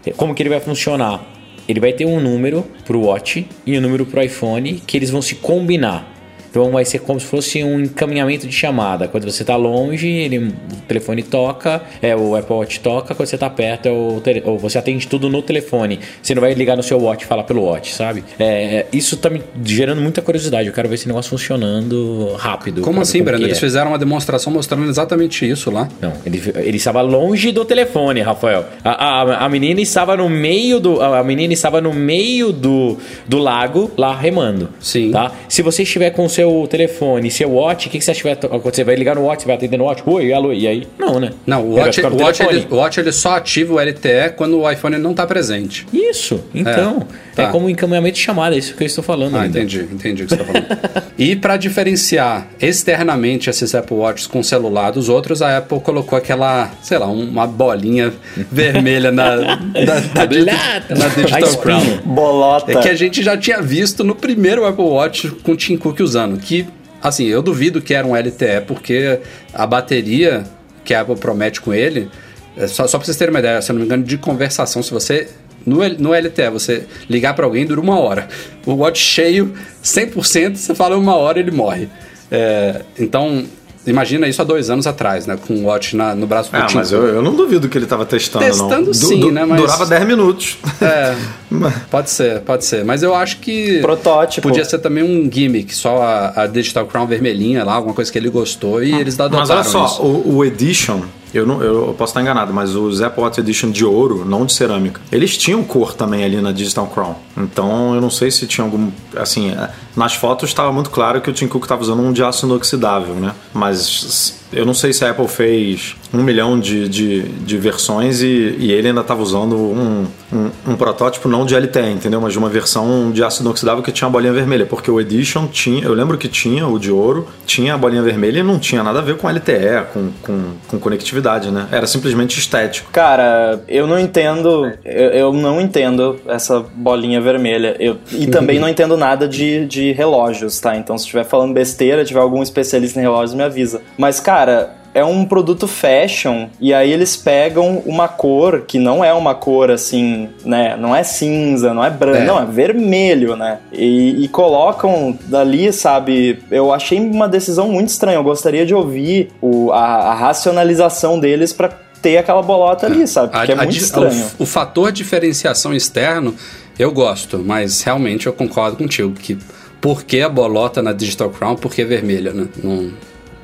é, 0.08 0.10
como 0.12 0.34
que 0.34 0.42
ele 0.42 0.50
vai 0.50 0.60
funcionar? 0.60 1.24
Ele 1.68 1.80
vai 1.80 1.94
ter 1.94 2.06
um 2.06 2.20
número 2.20 2.66
pro 2.86 3.02
Watch 3.02 3.48
e 3.66 3.78
um 3.78 3.82
número 3.82 4.06
pro 4.06 4.22
iPhone 4.22 4.82
que 4.86 4.98
eles 4.98 5.10
vão 5.10 5.22
se 5.22 5.36
combinar. 5.36 6.15
Então 6.56 6.72
vai 6.72 6.86
ser 6.86 7.00
como 7.00 7.20
se 7.20 7.26
fosse 7.26 7.62
um 7.66 7.82
encaminhamento 7.82 8.48
de 8.48 8.54
chamada. 8.54 9.10
Quando 9.10 9.30
você 9.30 9.44
está 9.44 9.58
longe, 9.58 10.08
ele, 10.08 10.38
o 10.38 10.54
telefone 10.88 11.22
toca, 11.22 11.82
é 12.02 12.16
o 12.16 12.34
Apple 12.34 12.56
Watch 12.56 12.80
toca, 12.80 13.14
quando 13.14 13.28
você 13.28 13.36
está 13.36 13.50
perto, 13.50 13.88
é 13.90 13.92
o 13.92 14.22
tele, 14.24 14.42
ou 14.46 14.58
você 14.58 14.78
atende 14.78 15.06
tudo 15.06 15.30
no 15.30 15.42
telefone. 15.42 16.00
Você 16.24 16.34
não 16.34 16.40
vai 16.42 16.54
ligar 16.54 16.78
no 16.78 16.84
seu 16.84 16.98
Watch 16.98 17.26
e 17.26 17.28
falar 17.28 17.44
pelo 17.44 17.64
Watch, 17.64 17.94
sabe? 17.94 18.24
É, 18.40 18.46
é, 18.46 18.88
isso 18.94 19.18
tá 19.18 19.30
me 19.30 19.42
gerando 19.66 20.02
muita 20.02 20.22
curiosidade. 20.22 20.70
Eu 20.70 20.74
quero 20.74 20.88
ver 20.88 20.96
esse 20.96 21.08
negócio 21.10 21.30
funcionando 21.30 22.34
rápido. 22.38 22.82
Como 22.84 23.02
assim, 23.02 23.22
Breno? 23.22 23.40
que 23.40 23.44
Eles 23.44 23.58
é. 23.58 23.60
fizeram 23.60 23.92
uma 23.92 24.00
demonstração 24.00 24.54
mostrando 24.54 24.88
exatamente 24.90 25.46
isso 25.50 25.70
lá. 25.70 25.90
Não, 26.02 26.14
ele, 26.26 26.42
ele 26.56 26.78
estava 26.78 27.02
longe 27.02 27.52
do 27.52 27.66
telefone, 27.66 28.22
Rafael. 28.22 28.66
A, 28.82 28.92
a, 28.92 29.46
a 29.46 29.50
menina 29.50 29.82
estava 29.82 30.16
no 30.16 30.30
meio 30.30 30.80
do. 30.80 31.02
A 31.02 31.22
menina 31.22 31.52
estava 31.52 31.82
no 31.82 31.94
meio 31.94 32.54
do, 32.54 32.98
do 33.28 33.40
lago, 33.40 33.92
lá 33.98 34.16
remando. 34.16 34.70
Sim. 34.80 35.12
Tá? 35.12 35.34
Se 35.50 35.62
você 35.62 35.84
estiver 35.84 36.12
com 36.12 36.24
o 36.24 36.30
seu 36.30 36.45
seu 36.46 36.68
telefone, 36.68 37.32
seu 37.32 37.52
watch, 37.52 37.88
o 37.88 37.90
que, 37.90 37.98
que 37.98 38.06
você 38.06 38.12
acha 38.12 38.22
que 38.22 38.24
vai 38.24 38.34
acontecer? 38.34 38.84
Vai 38.84 38.96
ligar 38.96 39.16
no 39.16 39.24
watch, 39.24 39.42
você 39.42 39.48
vai 39.48 39.56
atender 39.56 39.78
no 39.78 39.86
watch? 39.86 40.04
Oi, 40.06 40.32
alô, 40.32 40.54
e 40.54 40.68
aí? 40.68 40.88
Não, 40.98 41.20
né? 41.20 41.32
Não, 41.46 41.64
o 41.64 41.76
Watch, 41.76 42.02
o 42.02 42.22
Watch, 42.22 42.44
ele, 42.44 42.68
o 42.70 42.76
Watch 42.76 43.00
ele 43.00 43.12
só 43.12 43.36
ativa 43.36 43.74
o 43.74 43.80
LTE 43.80 44.34
quando 44.36 44.60
o 44.60 44.72
iPhone 44.72 44.98
não 44.98 45.12
está 45.12 45.26
presente. 45.26 45.86
Isso, 45.92 46.44
então. 46.54 47.06
É, 47.38 47.44
tá. 47.44 47.48
como 47.52 47.70
encaminhamento 47.70 48.16
de 48.16 48.22
chamada, 48.22 48.56
é 48.56 48.60
isso 48.60 48.76
que 48.76 48.84
eu 48.84 48.88
estou 48.88 49.04
falando. 49.04 49.36
Ah, 49.36 49.42
ainda. 49.42 49.60
entendi, 49.60 49.88
entendi 49.92 50.24
o 50.24 50.28
que 50.28 50.36
você 50.36 50.42
está 50.42 50.54
falando. 50.54 51.06
e 51.18 51.36
para 51.36 51.58
diferenciar 51.58 52.48
externamente 52.62 53.50
esses 53.50 53.76
Apple 53.76 53.98
Watches 53.98 54.28
com 54.28 54.40
o 54.40 54.44
celular 54.44 54.92
dos 54.92 55.10
outros, 55.10 55.42
a 55.42 55.58
Apple 55.58 55.80
colocou 55.80 56.18
aquela, 56.18 56.72
sei 56.82 56.98
lá, 56.98 57.08
uma 57.08 57.46
bolinha 57.46 58.14
vermelha 58.52 59.12
na, 59.12 59.36
na, 59.36 59.56
na, 59.56 60.02
na 60.16 60.22
A 60.22 60.26
Digital. 60.26 61.58
Crown. 61.58 61.98
Bolota. 62.06 62.72
É 62.72 62.82
que 62.82 62.90
a 62.90 62.96
gente 62.96 63.22
já 63.22 63.38
tinha 63.38 63.62
visto 63.62 64.04
no 64.04 64.16
primeiro 64.16 64.66
Apple 64.66 64.86
Watch 64.86 65.30
com 65.44 65.52
o 65.52 65.58
Tim 65.58 65.78
Cook 65.78 66.00
usando, 66.00 66.35
que, 66.38 66.68
assim, 67.02 67.26
eu 67.26 67.42
duvido 67.42 67.82
que 67.82 67.94
era 67.94 68.06
um 68.06 68.16
LTE, 68.16 68.62
porque 68.68 69.20
a 69.54 69.66
bateria 69.66 70.44
que 70.84 70.94
a 70.94 71.02
Apple 71.02 71.16
promete 71.16 71.62
com 71.62 71.74
ele, 71.74 72.10
é 72.56 72.68
só, 72.68 72.88
só 72.88 72.98
pra 72.98 73.06
vocês 73.06 73.18
terem 73.18 73.34
uma 73.34 73.40
ideia, 73.40 73.62
se 73.62 73.72
eu 73.72 73.74
não 73.74 73.82
me 73.82 73.86
engano, 73.86 74.04
de 74.04 74.18
conversação, 74.18 74.82
se 74.82 74.92
você... 74.92 75.30
No, 75.66 75.78
no 75.98 76.14
LTE, 76.14 76.50
você 76.52 76.86
ligar 77.10 77.34
pra 77.34 77.44
alguém 77.44 77.66
dura 77.66 77.82
uma 77.82 78.00
hora. 78.00 78.28
O 78.68 78.74
Watch 78.74 79.00
cheio, 79.00 79.52
100%, 79.84 80.56
você 80.56 80.76
fala 80.76 80.96
uma 80.96 81.16
hora 81.16 81.40
ele 81.40 81.50
morre. 81.50 81.90
É, 82.30 82.82
então, 83.00 83.46
imagina 83.86 84.28
isso 84.28 84.42
há 84.42 84.46
dois 84.46 84.70
anos 84.70 84.88
atrás, 84.88 85.26
né? 85.28 85.38
Com 85.48 85.54
o 85.56 85.64
Watch 85.66 85.96
na- 85.96 86.14
no 86.16 86.26
braço 86.28 86.52
do 86.52 86.56
Ah, 86.58 86.66
Tim 86.66 86.78
mas 86.78 86.90
Cook. 86.90 87.00
eu, 87.00 87.08
eu 87.16 87.22
não 87.22 87.34
duvido 87.36 87.68
que 87.70 87.78
ele 87.78 87.86
tava 87.86 88.06
testando, 88.06 88.46
não. 88.46 88.52
Testando 88.70 88.94
sim, 88.94 89.32
né, 89.32 89.46
mas- 89.46 89.60
Durava 89.62 89.86
10 89.86 90.06
minutos. 90.08 90.58
É, 90.82 91.16
pode 91.92 92.10
ser, 92.10 92.40
pode 92.42 92.66
ser. 92.66 92.84
Mas 92.84 93.04
eu 93.04 93.16
acho 93.16 93.38
que. 93.38 93.80
Protótipo. 93.80 94.48
Podia 94.48 94.66
ser 94.66 94.80
também 94.80 95.04
um 95.04 95.30
gimmick, 95.32 95.74
só 95.76 96.02
a, 96.02 96.44
a 96.44 96.48
Digital 96.48 96.86
Crown 96.86 97.06
vermelhinha 97.08 97.64
lá, 97.64 97.74
alguma 97.74 97.94
coisa 97.94 98.12
que 98.12 98.18
ele 98.18 98.30
gostou 98.30 98.84
e 98.84 98.94
eles 98.94 99.20
adotaram 99.20 99.40
Mas 99.48 99.50
olha 99.50 99.64
só, 99.64 99.86
isso. 99.86 100.02
o, 100.02 100.36
o 100.38 100.46
Edition, 100.46 101.02
eu, 101.38 101.46
não, 101.46 101.62
eu 101.62 101.96
posso 101.98 102.12
estar 102.12 102.22
enganado, 102.22 102.54
mas 102.54 102.76
os 102.76 103.00
Watch 103.00 103.40
Edition 103.40 103.72
de 103.72 103.86
ouro, 103.86 104.24
não 104.26 104.46
de 104.46 104.54
cerâmica, 104.54 105.02
eles 105.12 105.38
tinham 105.38 105.64
cor 105.64 105.94
também 105.94 106.24
ali 106.24 106.42
na 106.42 106.52
Digital 106.52 106.88
Crown. 106.88 107.16
Então 107.38 107.94
eu 107.94 108.02
não 108.02 108.10
sei 108.10 108.32
se 108.32 108.48
tinha 108.48 108.64
algum. 108.64 108.90
Assim, 109.16 109.52
é, 109.52 109.70
nas 109.96 110.16
fotos 110.16 110.50
estava 110.50 110.72
muito 110.72 110.90
claro 110.90 111.22
que 111.22 111.30
o 111.30 111.34
Tim 111.34 111.48
Cook 111.48 111.64
estava 111.64 111.82
usando 111.82 112.02
um 112.02 112.14
de 112.14 112.24
aço 112.24 112.46
inoxidável, 112.46 113.16
né? 113.16 113.34
Mas 113.54 114.45
eu 114.56 114.66
não 114.66 114.74
sei 114.74 114.94
se 114.94 115.04
a 115.04 115.12
Apple 115.12 115.28
fez 115.28 115.96
um 116.14 116.24
milhão 116.24 116.58
de, 116.58 116.88
de, 116.88 117.24
de 117.24 117.58
versões 117.58 118.22
e, 118.22 118.56
e 118.58 118.72
ele 118.72 118.88
ainda 118.88 119.02
estava 119.02 119.22
usando 119.22 119.56
um, 119.56 120.08
um, 120.32 120.52
um 120.68 120.76
protótipo 120.76 121.28
não 121.28 121.46
de 121.46 121.56
LTE, 121.56 121.92
entendeu? 121.92 122.22
Mas 122.22 122.32
de 122.32 122.40
uma 122.40 122.50
versão 122.50 123.12
de 123.12 123.24
aço 123.24 123.42
inoxidável 123.44 123.84
que 123.84 123.92
tinha 123.92 124.08
a 124.08 124.12
bolinha 124.12 124.32
vermelha. 124.32 124.66
Porque 124.66 124.90
o 124.90 125.00
Edition 125.00 125.48
tinha, 125.48 125.84
eu 125.84 125.94
lembro 125.94 126.18
que 126.18 126.30
tinha 126.30 126.66
o 126.68 126.80
de 126.80 126.90
ouro, 126.90 127.28
tinha 127.46 127.74
a 127.74 127.78
bolinha 127.78 128.02
vermelha 128.02 128.40
e 128.40 128.44
não 128.44 128.58
tinha 128.58 128.82
nada 128.82 129.00
a 129.00 129.02
ver 129.02 129.18
com 129.18 129.30
LTE, 129.30 129.88
com, 129.94 130.10
com, 130.22 130.44
com 130.68 130.80
conectividade, 130.80 131.52
né? 131.52 131.68
Era 131.72 131.86
simplesmente 131.86 132.40
estético. 132.40 132.90
Cara, 132.92 133.62
eu 133.68 133.86
não 133.86 134.00
entendo. 134.00 134.72
Eu, 134.86 135.10
eu 135.10 135.34
não 135.34 135.60
entendo 135.60 136.18
essa 136.28 136.64
bolinha 136.74 137.20
vermelha. 137.20 137.76
Eu, 137.78 137.98
e 138.14 138.28
também 138.28 138.58
não 138.58 138.70
entendo 138.70 138.96
nada 138.96 139.28
de, 139.28 139.66
de 139.66 139.92
relógios, 139.92 140.60
tá? 140.62 140.78
Então, 140.78 140.98
se 140.98 141.04
estiver 141.04 141.26
falando 141.26 141.54
besteira, 141.54 142.06
tiver 142.06 142.22
algum 142.22 142.42
especialista 142.42 143.00
em 143.00 143.04
relógios, 143.04 143.34
me 143.34 143.44
avisa. 143.44 143.82
Mas, 143.98 144.20
cara. 144.22 144.45
É 144.94 145.04
um 145.04 145.26
produto 145.26 145.68
fashion, 145.68 146.48
e 146.58 146.74
aí 146.74 146.90
eles 146.90 147.18
pegam 147.18 147.84
uma 147.86 148.08
cor 148.08 148.62
que 148.66 148.80
não 148.80 149.04
é 149.04 149.12
uma 149.12 149.36
cor 149.36 149.70
assim, 149.70 150.30
né? 150.46 150.78
Não 150.80 150.96
é 150.96 151.04
cinza, 151.04 151.74
não 151.74 151.84
é 151.84 151.90
branco, 151.90 152.20
É. 152.20 152.26
não, 152.26 152.42
é 152.42 152.46
vermelho, 152.46 153.36
né? 153.36 153.60
E, 153.74 154.24
e 154.24 154.28
colocam 154.30 155.20
dali, 155.26 155.74
sabe? 155.74 156.42
Eu 156.50 156.72
achei 156.74 156.98
uma 156.98 157.28
decisão 157.28 157.68
muito 157.68 157.90
estranha. 157.90 158.16
Eu 158.18 158.24
gostaria 158.24 158.66
de 158.66 158.74
ouvir 158.74 159.32
o, 159.42 159.70
a, 159.74 159.80
a 159.84 160.14
racionalização 160.14 161.20
deles 161.20 161.52
pra 161.52 161.68
ter 162.02 162.18
aquela 162.18 162.42
bolota 162.42 162.86
ali, 162.86 163.06
sabe? 163.06 163.34
Porque 163.34 163.52
A- 163.52 163.56
é 163.56 163.58
a 163.58 163.64
muito 163.64 163.74
di- 163.78 163.84
estranho. 163.84 164.26
O, 164.40 164.44
o 164.44 164.46
fator 164.46 164.94
diferenciação 164.94 165.74
externo, 165.74 166.34
eu 166.80 166.90
gosto, 166.94 167.40
mas 167.46 167.82
realmente 167.82 168.28
eu 168.28 168.32
concordo 168.34 168.78
contigo 168.78 169.12
que 169.12 169.38
por 169.82 170.04
que 170.06 170.22
a 170.22 170.30
bolota 170.30 170.82
na 170.82 170.94
Digital 170.94 171.30
Crown, 171.32 171.58
por 171.58 171.74
que 171.74 171.84
vermelha, 171.84 172.32
né? 172.32 172.48
Não, 172.64 172.92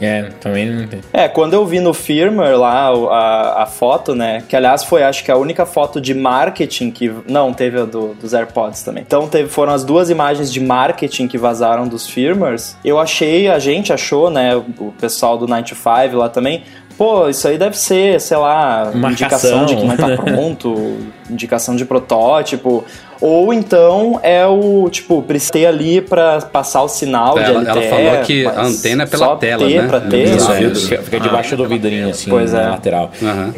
É, 0.01 0.23
também 0.39 0.69
não 0.69 0.87
tem. 0.87 0.99
É, 1.13 1.27
quando 1.29 1.53
eu 1.53 1.65
vi 1.65 1.79
no 1.79 1.93
firmware 1.93 2.57
lá 2.57 2.89
a, 2.89 3.63
a 3.63 3.65
foto, 3.65 4.13
né? 4.13 4.43
Que 4.49 4.55
aliás 4.55 4.83
foi 4.83 5.03
acho 5.03 5.23
que 5.23 5.31
a 5.31 5.37
única 5.37 5.65
foto 5.65 6.01
de 6.01 6.13
marketing 6.13 6.91
que. 6.91 7.13
Não, 7.27 7.53
teve 7.53 7.79
a 7.79 7.85
do, 7.85 8.13
dos 8.15 8.33
AirPods 8.33 8.83
também. 8.83 9.03
Então 9.05 9.27
teve, 9.27 9.47
foram 9.47 9.73
as 9.73 9.83
duas 9.83 10.09
imagens 10.09 10.51
de 10.51 10.59
marketing 10.59 11.27
que 11.27 11.37
vazaram 11.37 11.87
dos 11.87 12.07
firmwares. 12.07 12.75
Eu 12.83 12.99
achei, 12.99 13.47
a 13.47 13.59
gente 13.59 13.93
achou, 13.93 14.29
né? 14.29 14.55
O 14.55 14.81
o 14.81 14.91
pessoal 14.99 15.37
do 15.37 15.47
95 15.47 16.17
lá 16.17 16.29
também. 16.29 16.63
Pô, 17.01 17.27
isso 17.29 17.47
aí 17.47 17.57
deve 17.57 17.75
ser, 17.75 18.21
sei 18.21 18.37
lá, 18.37 18.91
Marcação. 18.93 19.09
indicação 19.09 19.65
de 19.65 19.75
que 19.75 19.83
não 19.87 19.97
tá 19.97 20.07
pronto, 20.23 20.97
indicação 21.31 21.75
de 21.75 21.83
protótipo. 21.83 22.85
Ou 23.19 23.51
então 23.51 24.19
é 24.21 24.45
o, 24.45 24.87
tipo, 24.87 25.19
prestei 25.23 25.65
ali 25.65 25.99
pra 25.99 26.41
passar 26.41 26.83
o 26.83 26.87
sinal 26.87 27.33
de 27.33 27.39
Ela- 27.43 27.61
LTE. 27.61 27.69
ela 27.71 27.81
falou 27.81 28.21
que 28.23 28.45
a 28.45 28.61
antena 28.61 29.01
é 29.01 29.05
pela 29.07 29.25
só 29.25 29.35
tela, 29.35 29.65
ter 29.67 29.81
né? 29.81 29.87
Pra 29.87 29.99
ter, 29.99 30.27
Isso, 30.35 30.47
né? 30.51 30.63
é, 30.63 30.75
fica, 30.75 31.01
fica 31.01 31.19
debaixo 31.19 31.57
do 31.57 31.67
vidrinho, 31.67 32.09
assim, 32.11 32.29
Pois 32.29 32.53
na 32.53 32.61
é. 32.61 32.69
lateral. 32.69 33.09
Aham. 33.23 33.53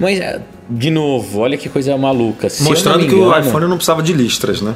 Mas, 0.00 0.18
é, 0.20 0.40
de 0.70 0.90
novo, 0.90 1.40
olha 1.40 1.56
que 1.56 1.68
coisa 1.68 1.96
maluca. 1.96 2.48
Se 2.50 2.62
Mostrando 2.62 3.00
me 3.00 3.08
que 3.08 3.14
o 3.14 3.26
engano- 3.28 3.46
iPhone 3.48 3.66
não 3.66 3.76
precisava 3.76 4.02
de 4.02 4.12
listras, 4.12 4.60
né? 4.60 4.74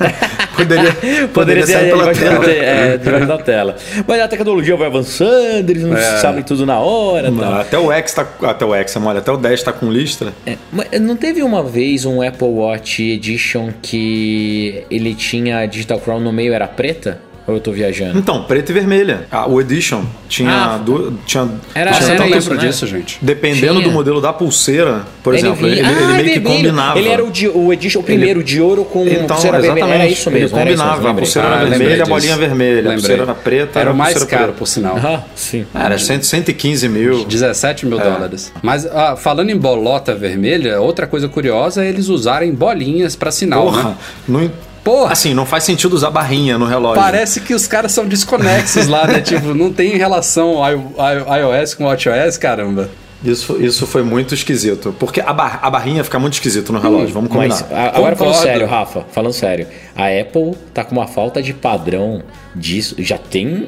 poderia, 0.56 0.92
Poderia 0.94 1.28
poderia 1.28 1.66
ser 1.66 1.72
sair 1.72 1.90
pela 1.90 2.12
tela. 2.14 2.44
te- 2.44 2.50
é, 2.50 2.96
debaixo 2.96 3.26
da 3.26 3.38
tela. 3.38 3.76
Mas 4.06 4.20
a 4.20 4.28
tecnologia 4.28 4.76
vai 4.76 4.86
avançando, 4.86 5.68
eles 5.70 5.82
não 5.82 5.96
É. 5.96 6.18
sabem 6.18 6.42
tudo 6.42 6.64
na 6.64 6.78
hora. 6.78 7.30
Até 7.60 7.78
o 7.78 7.92
X 7.92 8.12
tá. 8.14 8.26
Até 8.42 8.64
o 8.64 8.74
X, 8.74 8.96
olha, 8.96 9.18
até 9.18 9.30
o 9.32 9.36
10 9.36 9.62
tá 9.62 9.72
com 9.72 9.90
listra. 9.90 10.32
É, 10.46 10.56
mas 10.72 10.88
não 11.00 11.16
teve 11.16 11.42
uma 11.42 11.62
vez 11.62 12.04
um 12.04 12.22
Apple 12.22 12.48
Watch 12.48 13.02
Edition 13.02 13.70
que 13.82 14.84
ele 14.90 15.14
tinha 15.14 15.58
a 15.58 15.66
Digital 15.66 15.98
Crown 16.00 16.20
no 16.20 16.32
meio 16.32 16.52
era 16.54 16.66
preta? 16.66 17.20
Ou 17.46 17.54
eu 17.54 17.60
tô 17.60 17.72
viajando? 17.72 18.18
Então, 18.18 18.42
preta 18.44 18.72
e 18.72 18.74
vermelha. 18.74 19.26
Ah, 19.30 19.46
o 19.48 19.60
Edition 19.60 20.02
tinha. 20.28 20.50
Ah. 20.50 20.78
du- 20.78 21.18
tinha 21.26 21.42
Era- 21.74 21.92
tinha 21.92 22.02
eu 22.08 22.08
era 22.14 22.22
tanto- 22.24 22.36
isso, 22.38 22.48
lembro 22.50 22.54
né? 22.64 22.68
disso, 22.70 22.86
gente. 22.86 23.18
Dependendo 23.20 23.74
Tinha. 23.74 23.88
do 23.88 23.90
modelo 23.92 24.20
da 24.20 24.32
pulseira, 24.32 25.02
por 25.22 25.34
exemplo, 25.34 25.66
ele, 25.66 25.76
vinha- 25.82 25.90
ele 25.90 26.02
Ah, 26.04 26.06
meio 26.08 26.18
que 26.24 26.24
vermelho. 26.40 26.56
combinava. 26.56 26.98
Ele 26.98 27.08
era 27.08 27.22
o, 27.24 27.30
de, 27.30 27.48
o 27.48 27.72
Edition, 27.72 28.00
o 28.00 28.02
primeiro, 28.02 28.42
de 28.42 28.60
ouro 28.62 28.84
com 28.86 29.06
Então, 29.06 29.26
pulseira 29.26 29.60
vermelha. 29.60 29.80
exatamente. 29.84 30.00
Era 30.02 30.10
isso 30.10 30.30
mesmo. 30.30 30.58
Ele 30.58 30.70
isso 30.72 30.82
combinava. 30.82 30.96
mesmo, 30.96 31.08
a 31.08 31.14
pulseira 31.14 31.48
Ah, 31.48 31.60
era 31.60 31.66
vermelha, 31.70 32.02
a 32.02 32.06
bolinha 32.06 32.36
vermelha. 32.36 32.74
Lembrei. 32.76 32.92
A 32.92 32.94
pulseira 32.96 33.22
era 33.24 33.34
preta, 33.34 33.80
Era 33.80 33.92
o 33.92 33.96
mais 33.96 34.14
caro, 34.24 34.42
preta. 34.44 34.52
por 34.58 34.66
sinal. 34.66 34.96
Ah, 35.02 35.22
sim. 35.36 35.66
Era 35.74 35.98
100, 35.98 36.22
115 36.22 36.88
mil. 36.88 37.24
17 37.26 37.84
mil 37.86 37.98
dólares. 37.98 38.52
Mas 38.62 38.86
ah, 38.86 39.16
falando 39.16 39.50
em 39.50 39.56
bolota 39.56 40.14
vermelha, 40.14 40.80
outra 40.80 41.06
coisa 41.06 41.28
curiosa 41.28 41.84
é 41.84 41.88
eles 41.90 42.08
usarem 42.08 42.54
bolinhas 42.54 43.14
pra 43.16 43.30
sinal, 43.30 43.64
Porra, 43.64 43.82
né? 43.90 43.94
não, 44.26 44.50
Porra! 44.84 45.12
assim, 45.12 45.32
não 45.32 45.46
faz 45.46 45.64
sentido 45.64 45.94
usar 45.94 46.10
barrinha 46.10 46.58
no 46.58 46.66
relógio. 46.66 47.02
Parece 47.02 47.40
que 47.40 47.54
os 47.54 47.66
caras 47.66 47.90
são 47.92 48.06
desconexos 48.06 48.86
lá, 48.86 49.06
né? 49.06 49.20
Tipo, 49.24 49.54
não 49.54 49.72
tem 49.72 49.96
relação 49.96 50.56
iOS 50.62 51.74
com 51.74 51.84
WatchOS, 51.84 52.36
caramba. 52.38 52.90
Isso, 53.24 53.56
isso 53.58 53.86
foi 53.86 54.02
muito 54.02 54.34
esquisito. 54.34 54.94
Porque 54.98 55.18
a, 55.20 55.32
bar- 55.32 55.58
a 55.62 55.70
barrinha 55.70 56.04
fica 56.04 56.18
muito 56.18 56.34
esquisito 56.34 56.70
no 56.74 56.78
relógio, 56.78 57.14
vamos 57.14 57.30
combinar. 57.30 57.54
Mas 57.62 57.72
a- 57.72 57.96
agora 57.96 58.14
falando 58.14 58.34
sério, 58.34 58.66
Rafa, 58.66 59.04
falando 59.12 59.32
sério, 59.32 59.66
a 59.96 60.08
Apple 60.08 60.52
tá 60.74 60.84
com 60.84 60.92
uma 60.94 61.06
falta 61.06 61.42
de 61.42 61.54
padrão 61.54 62.22
disso, 62.54 62.94
já 62.98 63.16
tem 63.16 63.66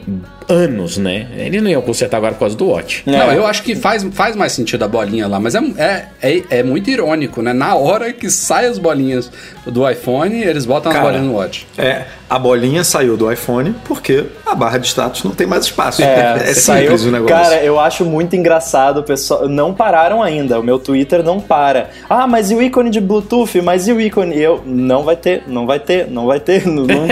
anos, 0.49 0.97
né? 0.99 1.27
Eles 1.37 1.63
não 1.63 1.71
iam 1.71 1.83
consertar 1.83 2.17
agora 2.19 2.33
por 2.35 2.41
causa 2.41 2.57
do 2.57 2.67
Watch. 2.69 3.03
É. 3.07 3.11
Não, 3.11 3.33
eu 3.33 3.47
acho 3.47 3.63
que 3.63 3.75
faz, 3.75 4.03
faz 4.13 4.37
mais 4.37 4.53
sentido 4.53 4.85
a 4.85 4.89
bolinha 4.89 5.27
lá, 5.27 5.39
mas 5.41 5.55
é, 5.55 5.61
é, 5.79 6.05
é, 6.23 6.43
é 6.59 6.63
muito 6.63 6.89
irônico, 6.91 7.43
né? 7.43 7.53
Na 7.53 7.75
hora 7.75 8.13
que 8.13 8.31
saem 8.31 8.69
as 8.69 8.79
bolinhas 8.79 9.31
do 9.67 9.89
iPhone, 9.89 10.41
eles 10.41 10.65
botam 10.67 10.91
as 10.91 10.97
Cara, 10.99 11.09
bolinhas 11.09 11.27
no 11.27 11.35
Watch. 11.39 11.67
É, 11.79 12.05
a 12.29 12.39
bolinha 12.39 12.83
saiu 12.85 13.17
do 13.17 13.31
iPhone 13.31 13.75
porque 13.85 14.25
a 14.45 14.55
barra 14.55 14.79
de 14.79 14.87
status 14.89 15.23
não 15.25 15.33
tem 15.33 15.47
mais 15.47 15.65
espaço. 15.65 16.03
É, 16.03 16.37
É, 16.47 16.55
saiu. 16.55 16.83
simples 16.83 17.05
o 17.05 17.11
negócio. 17.11 17.35
Cara, 17.37 17.57
eu 17.63 17.79
acho 17.81 18.05
muito 18.05 18.35
engraçado, 18.37 18.99
o 18.99 19.03
pessoal. 19.03 19.49
Não 19.49 19.73
pararam 19.75 20.23
ainda. 20.23 20.59
O 20.61 20.63
meu 20.63 20.79
Twitter 20.79 21.23
não 21.23 21.41
para. 21.41 21.91
Ah, 22.09 22.27
mas 22.27 22.51
e 22.51 22.55
o 22.55 22.63
ícone 22.63 22.91
de 22.91 23.01
Bluetooth? 23.01 23.61
Mas 23.63 23.87
e 23.89 23.93
o 23.93 24.01
ícone? 24.01 24.37
Eu. 24.39 24.63
Não 24.65 25.03
vai 25.03 25.17
ter, 25.17 25.43
não 25.47 25.67
vai 25.67 25.79
ter, 25.81 26.09
não 26.11 26.27
vai 26.27 26.41
ter. 26.41 26.65
não- 26.67 26.85
não- 26.87 27.07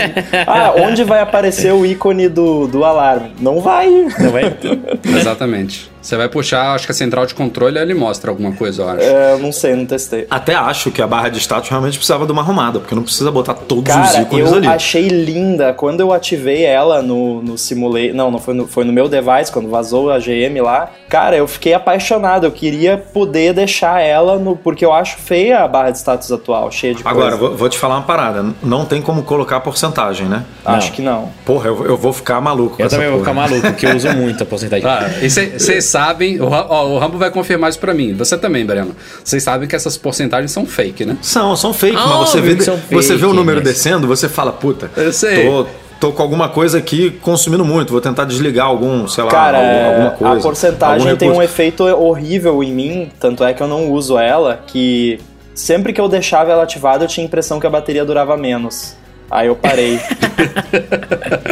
Ah, 0.47 0.73
onde 0.77 1.03
vai 1.03 1.19
aparecer 1.19 1.71
o 1.73 1.85
ícone 1.85 2.27
do, 2.29 2.67
do 2.67 2.83
alarme? 2.83 3.24
Não 3.39 3.59
vai. 3.61 3.89
Não 3.89 4.37
é? 4.37 4.57
Exatamente. 5.17 5.91
Você 6.05 6.15
vai 6.15 6.29
puxar, 6.29 6.73
acho 6.75 6.85
que 6.85 6.91
a 6.91 6.95
central 6.95 7.25
de 7.25 7.33
controle 7.33 7.79
ele 7.79 7.93
mostra 7.95 8.29
alguma 8.29 8.51
coisa, 8.51 8.83
eu 8.83 8.89
acho. 8.89 9.01
É, 9.01 9.33
eu 9.33 9.39
não 9.39 9.51
sei, 9.51 9.75
não 9.75 9.85
testei. 9.87 10.27
Até 10.29 10.53
acho 10.53 10.91
que 10.91 11.01
a 11.01 11.07
barra 11.07 11.29
de 11.29 11.39
status 11.39 11.67
realmente 11.69 11.97
precisava 11.97 12.25
de 12.27 12.31
uma 12.31 12.43
arrumada, 12.43 12.79
porque 12.79 12.93
não 12.93 13.01
precisa 13.01 13.31
botar 13.31 13.55
todos 13.55 13.93
os 13.95 14.01
Cara, 14.11 14.21
ícones 14.21 14.51
eu 14.51 14.57
ali. 14.57 14.67
achei 14.67 15.07
linda. 15.07 15.73
Quando 15.73 16.01
eu 16.01 16.13
ativei 16.13 16.63
ela 16.63 17.01
no, 17.01 17.41
no 17.41 17.57
simulator. 17.57 18.13
Não, 18.13 18.29
não 18.29 18.39
foi 18.39 18.53
no, 18.53 18.67
foi 18.67 18.83
no 18.83 18.93
meu 18.93 19.09
device, 19.09 19.51
quando 19.51 19.67
vazou 19.69 20.11
a 20.11 20.19
GM 20.19 20.61
lá. 20.61 20.91
Cara, 21.09 21.35
eu 21.35 21.47
fiquei 21.47 21.73
apaixonado. 21.73 22.45
Eu 22.45 22.51
queria 22.51 22.97
poder 22.97 23.53
deixar 23.53 23.99
ela 24.01 24.37
no. 24.37 24.55
Porque 24.55 24.85
eu 24.85 24.93
acho 24.93 25.17
feia 25.17 25.59
a 25.63 25.67
barra 25.67 25.89
de 25.89 25.97
status 25.97 26.31
atual, 26.31 26.71
cheia 26.71 26.93
de 26.93 27.01
Agora, 27.03 27.31
coisa. 27.31 27.37
vou, 27.47 27.57
vou 27.57 27.69
te 27.69 27.79
falar 27.79 27.95
uma 27.95 28.03
parada. 28.03 28.45
Não 28.61 28.85
tem 28.85 29.01
como 29.01 29.23
colocar 29.23 29.59
porcentagem, 29.59 30.27
né? 30.27 30.43
Acho 30.63 30.87
Não. 30.89 30.95
que 30.95 31.01
não. 31.01 31.29
Porra, 31.45 31.67
eu, 31.69 31.85
eu 31.85 31.97
vou 31.97 32.13
ficar 32.13 32.39
maluco 32.41 32.75
com 32.77 32.83
Eu 32.83 32.87
essa 32.87 32.95
também 32.95 33.09
vou 33.11 33.19
porra. 33.23 33.31
ficar 33.31 33.49
maluco, 33.49 33.67
porque 33.71 33.85
eu 33.87 33.95
uso 33.95 34.09
muito 34.13 34.43
a 34.43 34.45
porcentagem. 34.45 34.85
Ah, 34.87 35.09
e 35.21 35.29
vocês 35.29 35.85
sabem, 35.99 36.41
o, 36.41 36.45
ó, 36.49 36.87
o 36.87 36.97
Rambo 36.99 37.17
vai 37.17 37.29
confirmar 37.31 37.69
isso 37.69 37.79
pra 37.79 37.93
mim. 37.93 38.13
Você 38.15 38.37
também, 38.37 38.65
Breno. 38.65 38.95
Vocês 39.23 39.41
sabem 39.43 39.67
que 39.67 39.75
essas 39.75 39.95
porcentagens 39.97 40.51
são 40.51 40.65
fake, 40.65 41.05
né? 41.05 41.17
São, 41.21 41.55
são 41.55 41.73
fake, 41.73 41.95
Ah, 41.97 42.05
mas 42.07 42.29
você 42.29 42.37
óbvio 42.39 42.57
vê, 42.57 42.95
você 42.95 43.15
vê 43.15 43.25
o 43.25 43.33
número 43.33 43.59
mas- 43.63 43.69
descendo, 43.73 44.07
você 44.07 44.27
fala, 44.27 44.51
puta, 44.51 44.91
Eu 44.97 45.13
sei. 45.13 45.45
Tô, 45.45 45.65
tô 45.99 46.11
com 46.11 46.21
alguma 46.21 46.49
coisa 46.49 46.77
aqui 46.77 47.11
consumindo 47.21 47.63
muito, 47.63 47.91
vou 47.91 48.01
tentar 48.01 48.25
desligar 48.25 48.65
algum, 48.67 49.07
sei 49.07 49.23
lá, 49.23 49.31
Cara, 49.31 49.57
algum- 49.57 49.87
alguma 49.87 50.11
coisa. 50.11 50.39
a 50.39 50.41
porcentagem 50.41 51.15
tem 51.15 51.31
um 51.31 51.41
efeito 51.41 51.83
horrível 51.85 52.61
em 52.61 52.73
mim, 52.73 53.09
tanto 53.19 53.43
é 53.43 53.53
que 53.53 53.63
eu 53.63 53.67
não 53.67 53.89
uso 53.91 54.17
ela, 54.17 54.59
que 54.67 55.19
sempre 55.53 55.93
que 55.93 56.01
eu 56.01 56.09
deixava 56.09 56.51
ela 56.51 56.63
ativada 56.63 57.05
eu 57.05 57.07
tinha 57.07 57.23
a 57.25 57.27
impressão 57.27 57.59
que 57.59 57.65
a 57.65 57.69
bateria 57.69 58.03
durava 58.03 58.35
menos. 58.35 58.95
Aí 59.29 59.47
eu 59.47 59.55
parei. 59.55 59.99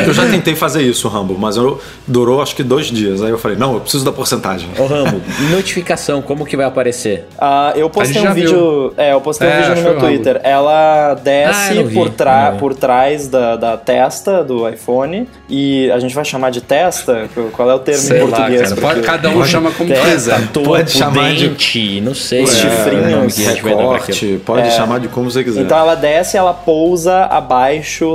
Eu 0.05 0.13
já 0.13 0.25
tentei 0.29 0.55
fazer 0.55 0.81
isso, 0.83 1.07
Rambo, 1.07 1.36
mas 1.38 1.55
eu, 1.55 1.79
durou 2.07 2.41
acho 2.41 2.55
que 2.55 2.63
dois 2.63 2.88
dias. 2.88 3.21
Aí 3.21 3.29
eu 3.29 3.38
falei, 3.38 3.57
não, 3.57 3.73
eu 3.75 3.79
preciso 3.79 4.03
da 4.03 4.12
porcentagem. 4.12 4.69
Ô 4.77 4.86
Rambo, 4.86 5.21
notificação, 5.51 6.21
como 6.21 6.45
que 6.45 6.57
vai 6.57 6.65
aparecer? 6.65 7.25
Ah, 7.39 7.71
eu 7.75 7.89
postei 7.89 8.21
um 8.27 8.33
vídeo. 8.33 8.93
É, 8.97 9.13
eu 9.13 9.21
postei 9.21 9.47
É, 9.47 9.53
um 9.53 9.57
vídeo 9.62 9.75
no 9.75 9.81
meu 9.81 9.91
amo. 9.91 9.99
Twitter. 10.01 10.41
Ela 10.43 11.12
Ah, 11.12 11.13
desce 11.15 11.83
vi, 11.83 11.93
por, 11.93 12.09
tra 12.09 12.51
não 12.51 12.57
por 12.57 12.75
trás 12.75 13.27
da, 13.27 13.55
da 13.55 13.77
testa 13.77 14.43
do 14.43 14.67
iPhone. 14.67 15.27
E 15.49 15.89
a 15.91 15.99
gente 15.99 16.13
vai 16.13 16.25
chamar 16.25 16.49
de 16.49 16.62
testa? 16.62 17.29
Qual 17.53 17.69
é 17.69 17.73
o 17.75 17.79
termo 17.79 18.01
Sei 18.01 18.17
em 18.17 18.21
lá, 18.23 18.27
português? 18.38 18.69
cara. 18.73 18.81
Pode, 18.81 19.01
cada 19.01 19.29
um 19.29 19.45
chama 19.45 19.71
como 19.71 19.89
Testa, 19.89 20.12
quiser. 20.12 20.47
Topo, 20.49 20.88
chamar 20.89 21.33
de- 21.33 21.47
dente, 21.49 22.01
não 22.01 22.13
sei. 22.13 22.43
Os 22.43 22.51
é, 22.53 22.55
chifrinhos. 22.69 23.38
Recorte, 23.38 24.41
pode 24.45 24.71
chamar 24.71 24.99
de 24.99 25.07
como 25.07 25.31
você 25.31 25.43
quiser. 25.43 25.62
Então 25.62 25.77
ela 25.77 25.95
desce 25.95 26.36
e 26.36 26.39
ela 26.39 26.53
pousa 26.53 27.25
abaixo 27.25 27.62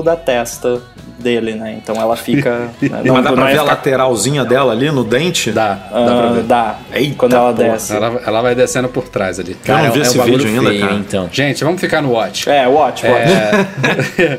da 0.04 0.16
testa 0.16 0.80
dele, 1.18 1.54
né? 1.54 1.78
Então 1.82 1.96
ela 1.96 2.16
fica. 2.16 2.68
né, 2.80 3.02
mas 3.10 3.24
dá 3.24 3.32
pra 3.32 3.46
ver 3.46 3.58
a 3.58 3.62
lateralzinha 3.62 4.44
dela 4.44 4.72
ali 4.72 4.90
no 4.90 5.02
dente? 5.04 5.50
Dá, 5.50 5.74
dá 5.74 5.88
pra 5.90 6.28
Ah, 6.28 6.32
ver. 6.32 6.42
dá. 6.44 6.78
Eita 6.92 7.14
Quando 7.16 7.34
ela 7.34 7.52
porra. 7.52 7.68
desce. 7.70 7.94
Ela, 7.94 8.20
ela 8.26 8.42
vai 8.42 8.54
descendo 8.54 8.88
por 8.88 9.08
trás 9.08 9.38
ali. 9.40 9.56
Eu 9.66 9.74
não 9.78 9.90
vi 9.92 9.98
é 9.98 10.02
um 10.02 10.02
esse 10.02 10.18
bagulho 10.18 10.38
vídeo 10.38 10.58
ainda, 10.58 10.70
feio, 10.70 10.80
cara. 10.80 10.94
Então. 10.94 11.28
Gente, 11.32 11.64
vamos 11.64 11.80
ficar 11.80 12.00
no 12.02 12.12
Watch. 12.12 12.48
É, 12.48 12.66
watch, 12.66 13.04
watch. 13.06 13.32
É, 13.32 14.38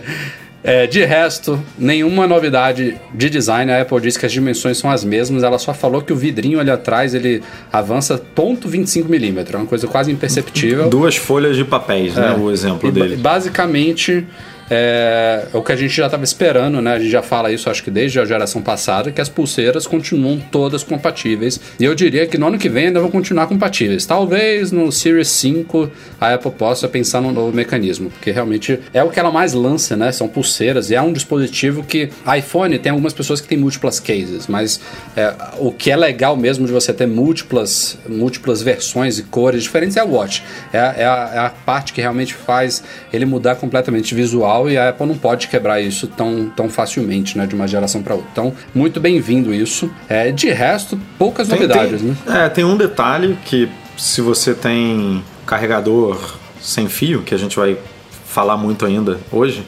é, 0.64 0.88
de 0.88 1.04
resto, 1.06 1.60
nenhuma 1.78 2.28
novidade 2.28 2.98
de 3.14 3.30
design. 3.30 3.72
A 3.72 3.82
Apple 3.82 4.00
disse 4.02 4.18
que 4.20 4.26
as 4.26 4.32
dimensões 4.32 4.78
são 4.78 4.90
as 4.90 5.04
mesmas. 5.04 5.44
Ela 5.44 5.58
só 5.60 5.74
falou 5.74 6.02
que 6.02 6.14
o 6.14 6.16
vidrinho 6.16 6.60
ali 6.60 6.72
atrás 6.72 7.14
ele 7.14 7.44
avança 7.72 8.22
0.25mm. 8.36 9.54
É 9.54 9.58
uma 9.58 9.66
coisa 9.66 9.88
quase 9.88 10.12
imperceptível. 10.12 10.90
Duas 10.90 11.16
folhas 11.16 11.56
de 11.56 11.66
papéis, 11.66 12.16
né? 12.16 12.36
O 12.40 12.52
exemplo 12.52 12.88
E 12.90 12.92
dele. 12.92 13.16
Basicamente, 13.18 14.26
é, 14.70 15.48
o 15.54 15.62
que 15.62 15.72
a 15.72 15.76
gente 15.76 15.94
já 15.94 16.06
estava 16.06 16.24
esperando, 16.24 16.82
né? 16.82 16.94
A 16.94 17.00
gente 17.00 17.12
já 17.12 17.22
fala 17.22 17.52
isso, 17.52 17.70
acho 17.70 17.84
que 17.84 17.90
desde 17.90 18.20
a 18.20 18.26
geração 18.26 18.62
passada, 18.62 19.12
que 19.12 19.20
as 19.20 19.30
pulseiras 19.30 19.88
continuam 19.88 20.40
todas 20.52 20.84
compatíveis. 20.84 21.60
E 21.80 21.84
eu 21.84 21.96
diria 21.96 22.28
que 22.28 22.38
no 22.38 22.48
ano 22.48 22.58
que 22.58 22.70
vem 22.70 22.88
ainda 22.88 23.00
vão 23.00 23.10
continuar 23.10 23.48
compatíveis. 23.48 24.06
Talvez 24.06 24.72
no 24.72 24.92
Series 24.92 25.28
5 25.30 25.90
a 26.20 26.34
Apple 26.34 26.52
possa 26.52 26.88
pensar 26.88 27.22
num 27.22 27.32
novo 27.32 27.56
mecanismo, 27.56 28.10
porque 28.10 28.32
realmente 28.32 28.80
é 28.94 29.04
o 29.04 29.10
que 29.10 29.20
ela 29.20 29.32
mais 29.32 29.54
lança, 29.54 29.96
né? 29.96 30.12
São 30.12 30.28
pulseiras 30.28 30.92
e 30.92 30.96
é 30.96 31.02
um 31.02 31.12
dispositivo 31.12 31.84
que 31.84 32.10
iPhone 32.38 32.78
tem 32.78 32.92
algumas 32.92 33.14
pessoas 33.14 33.42
que 33.42 33.48
têm 33.48 33.58
múltiplas 33.58 34.00
cases, 34.00 34.48
mas 34.48 34.80
é, 35.16 35.34
o 35.58 35.72
que 35.72 35.92
é 35.92 35.96
legal 35.96 36.36
mesmo 36.38 36.66
de 36.66 36.72
você 36.72 36.94
ter 36.94 37.08
múltiplas, 37.08 37.98
múltiplas 38.08 38.62
versões 38.62 39.18
e 39.18 39.24
cores 39.24 39.64
diferentes 39.64 39.98
é 39.98 40.04
o 40.04 40.10
Watch. 40.10 40.44
É, 40.72 40.78
é 40.78 41.06
a, 41.06 41.32
é 41.34 41.40
a 41.40 41.50
parte 41.66 41.94
que 41.94 42.02
realmente 42.02 42.34
faz 42.34 42.84
ele 43.12 43.26
mudar 43.26 43.56
completamente 43.56 44.14
visual 44.14 44.59
e 44.68 44.76
a 44.76 44.90
Apple 44.90 45.06
não 45.06 45.16
pode 45.16 45.48
quebrar 45.48 45.80
isso 45.80 46.08
tão, 46.08 46.50
tão 46.56 46.68
facilmente, 46.68 47.38
né, 47.38 47.46
de 47.46 47.54
uma 47.54 47.68
geração 47.68 48.02
para 48.02 48.16
outra. 48.16 48.30
Então, 48.32 48.54
muito 48.74 49.00
bem-vindo 49.00 49.54
isso. 49.54 49.88
É, 50.10 50.32
de 50.32 50.50
resto, 50.50 51.00
poucas 51.20 51.48
Tem- 51.48 51.60
novidades, 51.60 52.02
tem, 52.02 52.10
né? 52.10 52.46
É, 52.46 52.50
tem 52.50 52.66
um 52.66 52.76
detalhe 52.76 53.38
que 53.46 53.70
se 53.96 54.22
você 54.22 54.56
tem 54.56 55.24
carregador 55.46 56.18
sem 56.60 56.90
fio, 56.90 57.22
que 57.22 57.36
a 57.36 57.38
gente 57.38 57.56
vai 57.56 57.78
falar 58.26 58.58
muito 58.58 58.86
ainda 58.86 59.20
hoje, 59.32 59.64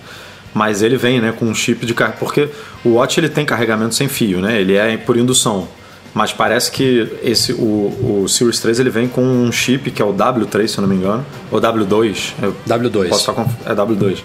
mas 0.54 0.82
ele 0.82 0.98
vem, 0.98 1.22
né, 1.22 1.32
com 1.38 1.46
um 1.46 1.54
chip 1.56 1.86
de 1.86 1.94
carga, 1.94 2.16
porque 2.20 2.50
o 2.84 2.90
Watch 2.96 3.20
ele 3.20 3.30
tem 3.30 3.46
carregamento 3.46 3.96
sem 3.96 4.08
fio, 4.08 4.42
né? 4.42 4.60
Ele 4.60 4.76
é 4.76 4.98
por 4.98 5.16
indução. 5.18 5.68
Mas 6.14 6.34
parece 6.34 6.70
que 6.70 7.08
esse 7.24 7.54
o, 7.54 8.24
o 8.24 8.28
Series 8.28 8.60
3 8.60 8.82
ele 8.82 8.90
vem 8.90 9.08
com 9.08 9.22
um 9.24 9.50
chip 9.50 9.90
que 9.92 10.02
é 10.02 10.06
o 10.06 10.14
W3, 10.14 10.68
se 10.68 10.78
eu 10.78 10.82
não 10.82 10.90
me 10.90 10.96
engano, 10.98 11.26
ou 11.50 11.62
W2. 11.62 12.34
Eu 12.42 12.54
W2. 12.68 13.08
Posso 13.08 13.22
estar 13.22 13.32
conf- 13.34 13.56
é 13.66 13.74
W2. 13.74 14.18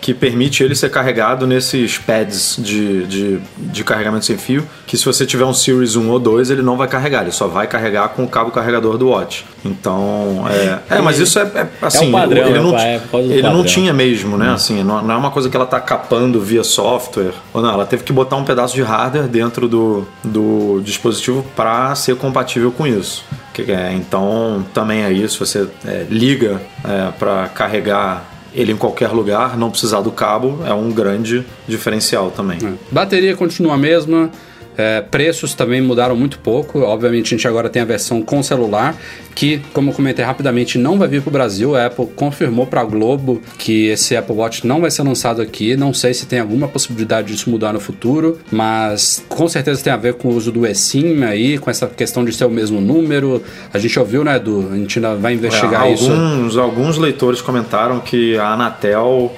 Que 0.00 0.14
permite 0.14 0.62
ele 0.62 0.74
ser 0.74 0.90
carregado 0.90 1.46
nesses 1.46 1.98
pads 1.98 2.56
de, 2.58 3.06
de, 3.06 3.40
de 3.56 3.84
carregamento 3.84 4.24
sem 4.24 4.38
fio. 4.38 4.66
Que 4.86 4.96
se 4.96 5.04
você 5.04 5.26
tiver 5.26 5.44
um 5.44 5.52
Series 5.52 5.96
1 5.96 6.10
ou 6.10 6.18
2, 6.18 6.50
ele 6.50 6.62
não 6.62 6.76
vai 6.76 6.88
carregar, 6.88 7.22
ele 7.22 7.32
só 7.32 7.46
vai 7.46 7.66
carregar 7.66 8.08
com 8.10 8.24
o 8.24 8.28
cabo 8.28 8.50
carregador 8.50 8.96
do 8.96 9.08
Watch. 9.08 9.44
Então, 9.64 10.44
é. 10.48 10.96
É, 10.96 11.00
mas 11.00 11.18
isso 11.18 11.38
é, 11.38 11.42
é, 11.42 11.68
assim. 11.82 12.12
padrão, 12.12 12.46
ele 12.46 12.58
né, 12.58 12.60
não, 12.60 12.72
pai? 12.72 12.86
É 12.86 13.18
ele 13.18 13.42
não 13.42 13.64
tinha 13.64 13.92
mesmo, 13.92 14.36
né? 14.36 14.50
Assim, 14.52 14.82
não, 14.82 15.02
não 15.02 15.14
é 15.14 15.16
uma 15.16 15.30
coisa 15.30 15.48
que 15.48 15.56
ela 15.56 15.66
tá 15.66 15.80
capando 15.80 16.40
via 16.40 16.62
software. 16.62 17.32
Ou 17.52 17.60
não, 17.60 17.72
ela 17.72 17.86
teve 17.86 18.04
que 18.04 18.12
botar 18.12 18.36
um 18.36 18.44
pedaço 18.44 18.74
de 18.74 18.82
hardware 18.82 19.28
dentro 19.28 19.68
do, 19.68 20.06
do 20.22 20.80
dispositivo 20.82 21.44
para 21.56 21.94
ser 21.94 22.16
compatível 22.16 22.70
com 22.70 22.86
isso. 22.86 23.24
Que 23.52 23.72
é, 23.72 23.92
então, 23.92 24.64
também 24.72 25.02
é 25.02 25.12
isso. 25.12 25.44
Você 25.44 25.68
é, 25.84 26.06
liga 26.08 26.60
é, 26.84 27.10
para 27.18 27.48
carregar 27.48 28.24
ele 28.58 28.72
em 28.72 28.76
qualquer 28.76 29.10
lugar, 29.12 29.56
não 29.56 29.70
precisar 29.70 30.00
do 30.00 30.10
cabo, 30.10 30.58
é 30.66 30.74
um 30.74 30.90
grande 30.90 31.46
diferencial 31.68 32.32
também. 32.32 32.58
Bateria 32.90 33.36
continua 33.36 33.74
a 33.74 33.78
mesma. 33.78 34.32
É, 34.78 35.00
preços 35.00 35.54
também 35.54 35.80
mudaram 35.80 36.14
muito 36.14 36.38
pouco. 36.38 36.78
Obviamente, 36.82 37.26
a 37.34 37.36
gente 37.36 37.48
agora 37.48 37.68
tem 37.68 37.82
a 37.82 37.84
versão 37.84 38.22
com 38.22 38.40
celular, 38.44 38.96
que, 39.34 39.60
como 39.72 39.90
eu 39.90 39.94
comentei 39.94 40.24
rapidamente, 40.24 40.78
não 40.78 40.96
vai 40.96 41.08
vir 41.08 41.20
para 41.20 41.30
o 41.30 41.32
Brasil. 41.32 41.74
A 41.74 41.86
Apple 41.86 42.06
confirmou 42.14 42.64
para 42.64 42.80
a 42.80 42.84
Globo 42.84 43.42
que 43.58 43.86
esse 43.88 44.16
Apple 44.16 44.36
Watch 44.36 44.64
não 44.64 44.80
vai 44.80 44.90
ser 44.92 45.02
lançado 45.02 45.42
aqui. 45.42 45.76
Não 45.76 45.92
sei 45.92 46.14
se 46.14 46.26
tem 46.26 46.38
alguma 46.38 46.68
possibilidade 46.68 47.32
disso 47.32 47.50
mudar 47.50 47.72
no 47.72 47.80
futuro, 47.80 48.38
mas 48.52 49.24
com 49.28 49.48
certeza 49.48 49.82
tem 49.82 49.92
a 49.92 49.96
ver 49.96 50.14
com 50.14 50.28
o 50.28 50.34
uso 50.36 50.52
do 50.52 50.64
eSIM 50.64 51.24
aí, 51.24 51.58
com 51.58 51.68
essa 51.68 51.88
questão 51.88 52.24
de 52.24 52.32
ser 52.32 52.44
o 52.44 52.50
mesmo 52.50 52.80
número. 52.80 53.42
A 53.74 53.78
gente 53.78 53.98
ouviu, 53.98 54.22
né, 54.22 54.36
Edu? 54.36 54.68
A 54.72 54.76
gente 54.76 54.98
ainda 55.00 55.16
vai 55.16 55.34
investigar 55.34 55.86
É, 55.86 55.92
isso. 55.92 56.08
alguns, 56.08 56.56
alguns 56.56 56.98
leitores 56.98 57.40
comentaram 57.40 57.98
que 57.98 58.38
a 58.38 58.52
Anatel, 58.52 59.34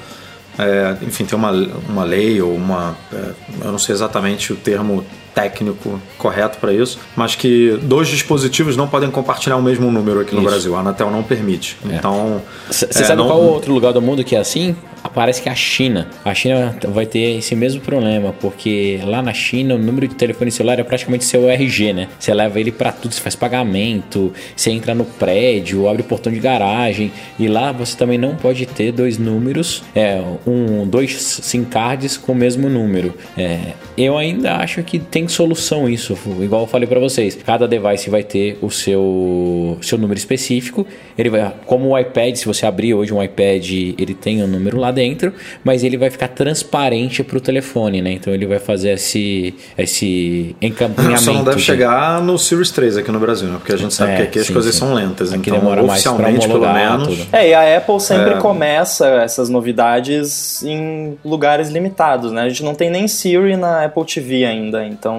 é, 0.59 0.97
enfim, 1.01 1.25
tem 1.25 1.39
uma, 1.39 1.51
uma 1.89 2.05
lei 2.05 2.43
ou 2.43 2.55
uma. 2.55 2.95
é, 3.11 3.31
eu 3.65 3.73
não 3.73 3.79
sei 3.79 3.95
exatamente 3.95 4.53
o 4.53 4.57
termo 4.57 5.03
técnico 5.35 6.01
correto 6.19 6.59
para 6.59 6.73
isso, 6.73 6.99
mas 7.17 7.35
que 7.35 7.79
dois 7.83 8.09
dispositivos 8.09 8.77
não 8.77 8.89
podem 8.89 9.11
compartilhar 9.11 9.57
o 9.57 9.63
mesmo 9.63 9.91
número 9.91 10.21
aqui 10.21 10.35
no 10.35 10.41
Isso. 10.41 10.51
Brasil. 10.51 10.77
A 10.77 10.81
Anatel 10.81 11.11
não 11.11 11.23
permite. 11.23 11.77
Então. 11.85 12.43
Você 12.71 12.87
é, 12.87 12.93
sabe 12.93 13.17
não- 13.23 13.27
qual 13.29 13.41
outro 13.43 13.73
lugar 13.73 13.93
do 13.93 14.03
mundo 14.03 14.23
que 14.25 14.37
é 14.37 14.39
assim? 14.39 14.77
Parece 15.15 15.41
que 15.41 15.49
é 15.49 15.53
a 15.53 15.55
China. 15.55 16.09
A 16.25 16.35
China 16.35 16.77
vai 16.89 17.07
ter 17.07 17.39
esse 17.39 17.57
mesmo 17.57 17.81
problema, 17.81 18.35
porque 18.39 19.01
lá 19.03 19.23
na 19.23 19.33
China 19.33 19.75
o 19.75 19.79
número 19.79 20.07
de 20.07 20.15
telefone 20.15 20.51
celular 20.51 20.79
é 20.79 20.83
praticamente 20.85 21.25
seu 21.25 21.49
RG, 21.49 21.93
né? 21.95 22.09
Você 22.19 22.35
leva 22.35 22.61
ele 22.61 22.71
pra 22.71 22.93
tudo, 22.93 23.15
você 23.15 23.21
faz 23.21 23.35
pagamento, 23.35 24.31
você 24.55 24.71
entra 24.71 24.95
no 24.95 25.07
prédio, 25.07 25.89
abre 25.89 26.03
o 26.03 26.05
portão 26.05 26.31
de 26.31 26.39
garagem, 26.39 27.11
e 27.39 27.49
lá 27.49 27.73
você 27.73 27.97
também 27.97 28.19
não 28.19 28.37
pode 28.37 28.67
ter 28.67 28.93
dois 28.93 29.17
números, 29.17 29.83
é, 29.95 30.23
um, 30.47 30.87
dois 30.87 31.13
SIM 31.43 31.65
cards 31.65 32.19
com 32.19 32.33
o 32.33 32.35
mesmo 32.35 32.69
número. 32.69 33.15
É, 33.39 33.59
eu 33.97 34.19
ainda 34.19 34.57
acho 34.57 34.83
que 34.83 34.99
tem 34.99 35.20
solução 35.29 35.89
isso, 35.89 36.17
igual 36.41 36.63
eu 36.63 36.67
falei 36.67 36.87
pra 36.89 36.99
vocês. 37.01 37.37
Cada 37.45 37.67
device 37.69 38.09
vai 38.11 38.23
ter 38.23 38.59
o 38.63 38.71
seu, 38.71 39.77
seu 39.83 39.99
número 39.99 40.19
específico. 40.19 40.87
Ele 41.19 41.29
vai, 41.31 41.53
como 41.67 41.89
o 41.91 41.99
iPad, 41.99 42.35
se 42.37 42.47
você 42.47 42.67
abrir 42.67 42.95
hoje 42.95 43.13
um 43.13 43.23
iPad, 43.23 43.69
ele 43.71 44.15
tem 44.15 44.43
um 44.43 44.47
número 44.47 44.79
lá 44.79 44.91
dentro, 44.91 45.33
mas 45.65 45.85
ele 45.85 45.97
vai 45.97 46.11
ficar 46.11 46.29
transparente 46.29 47.23
pro 47.23 47.41
telefone, 47.41 48.01
né? 48.03 48.13
Então 48.13 48.33
ele 48.33 48.47
vai 48.47 48.59
fazer 48.59 48.91
esse, 48.91 49.55
esse 49.77 50.55
encaminhamento. 50.61 51.21
Só 51.23 51.33
não 51.33 51.45
deve 51.45 51.57
de- 51.57 51.63
chegar 51.63 52.23
no 52.23 52.39
Series 52.39 52.71
3 52.71 52.97
aqui 52.99 53.11
no 53.11 53.19
Brasil, 53.21 53.49
né? 53.49 53.57
Porque 53.59 53.73
a 53.73 53.77
gente 53.77 53.93
sabe 53.95 54.13
É, 54.13 54.17
que 54.17 54.23
aqui 54.23 54.39
as 54.41 54.47
sim, 54.47 54.53
coisas 54.53 54.73
sim. 54.75 54.81
são 54.81 54.95
lentas. 54.95 55.33
Aqui 55.33 55.51
então, 55.51 55.59
demora 55.59 55.83
mais 55.83 55.93
oficialmente, 56.07 56.47
pelo 56.47 56.55
homologar 56.61 56.99
menos. 56.99 57.19
tudo. 57.19 57.29
É, 57.33 57.49
e 57.49 57.55
a 57.55 57.77
Apple 57.77 58.01
sempre 58.01 58.37
começa 58.37 59.07
essas 59.23 59.49
novidades 59.49 60.63
em 60.63 61.17
lugares 61.25 61.69
limitados, 61.71 62.33
né? 62.33 62.43
A 62.43 62.49
gente 62.49 62.63
não 62.63 62.75
tem 62.75 62.91
nem 62.91 63.07
Siri 63.09 63.57
na 63.57 63.85
Apple 63.85 64.05
TV 64.05 64.45
ainda, 64.45 64.85
então 64.87 65.10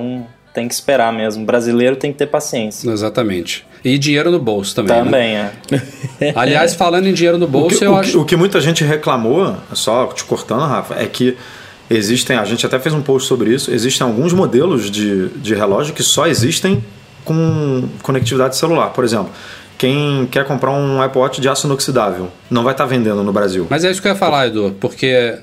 tem 0.53 0.67
que 0.67 0.73
esperar 0.73 1.13
mesmo. 1.13 1.45
brasileiro 1.45 1.95
tem 1.95 2.11
que 2.11 2.17
ter 2.17 2.27
paciência. 2.27 2.89
Exatamente. 2.91 3.65
E 3.83 3.97
dinheiro 3.97 4.29
no 4.31 4.37
bolso 4.39 4.75
também. 4.75 4.95
né? 4.97 5.03
Também, 5.03 5.35
é. 5.35 6.33
Aliás, 6.35 6.75
falando 6.75 7.07
em 7.07 7.13
dinheiro 7.13 7.37
no 7.37 7.45
O 7.45 7.49
bolso, 7.49 7.79
que, 7.79 7.85
eu 7.85 7.93
o 7.93 7.97
acho. 7.97 8.11
que- 8.11 8.17
o 8.17 8.25
que 8.25 8.35
muita 8.35 8.59
gente 8.61 8.83
reclamou, 8.83 9.55
só 9.73 10.07
te 10.07 10.23
cortando, 10.23 10.61
Rafa, 10.67 10.95
é 10.95 11.05
que 11.05 11.35
existem, 11.89 12.37
a 12.37 12.45
gente 12.45 12.65
até 12.65 12.77
fez 12.79 12.93
um 12.93 13.01
post 13.01 13.27
sobre 13.27 13.53
isso, 13.53 13.71
existem 13.71 14.05
alguns 14.05 14.33
modelos 14.33 14.89
de, 14.91 15.29
de 15.29 15.55
relógio 15.55 15.93
que 15.93 16.03
só 16.03 16.27
existem 16.27 16.83
com 17.25 17.87
conectividade 18.03 18.55
celular. 18.55 18.89
Por 18.89 19.03
exemplo, 19.03 19.29
quem 19.77 20.27
quer 20.29 20.45
comprar 20.45 20.71
um 20.71 21.01
Apple 21.01 21.19
Watch 21.19 21.41
de 21.41 21.49
aço 21.49 21.65
inoxidável 21.65 22.29
não 22.49 22.63
vai 22.63 22.73
estar 22.73 22.85
vendendo 22.85 23.23
no 23.23 23.33
Brasil. 23.33 23.65
Mas 23.69 23.83
é 23.83 23.89
isso 23.91 24.01
que 24.01 24.07
eu 24.07 24.11
ia 24.11 24.17
falar, 24.17 24.47
Edu, 24.47 24.75
porque, 24.79 25.07
é, 25.07 25.39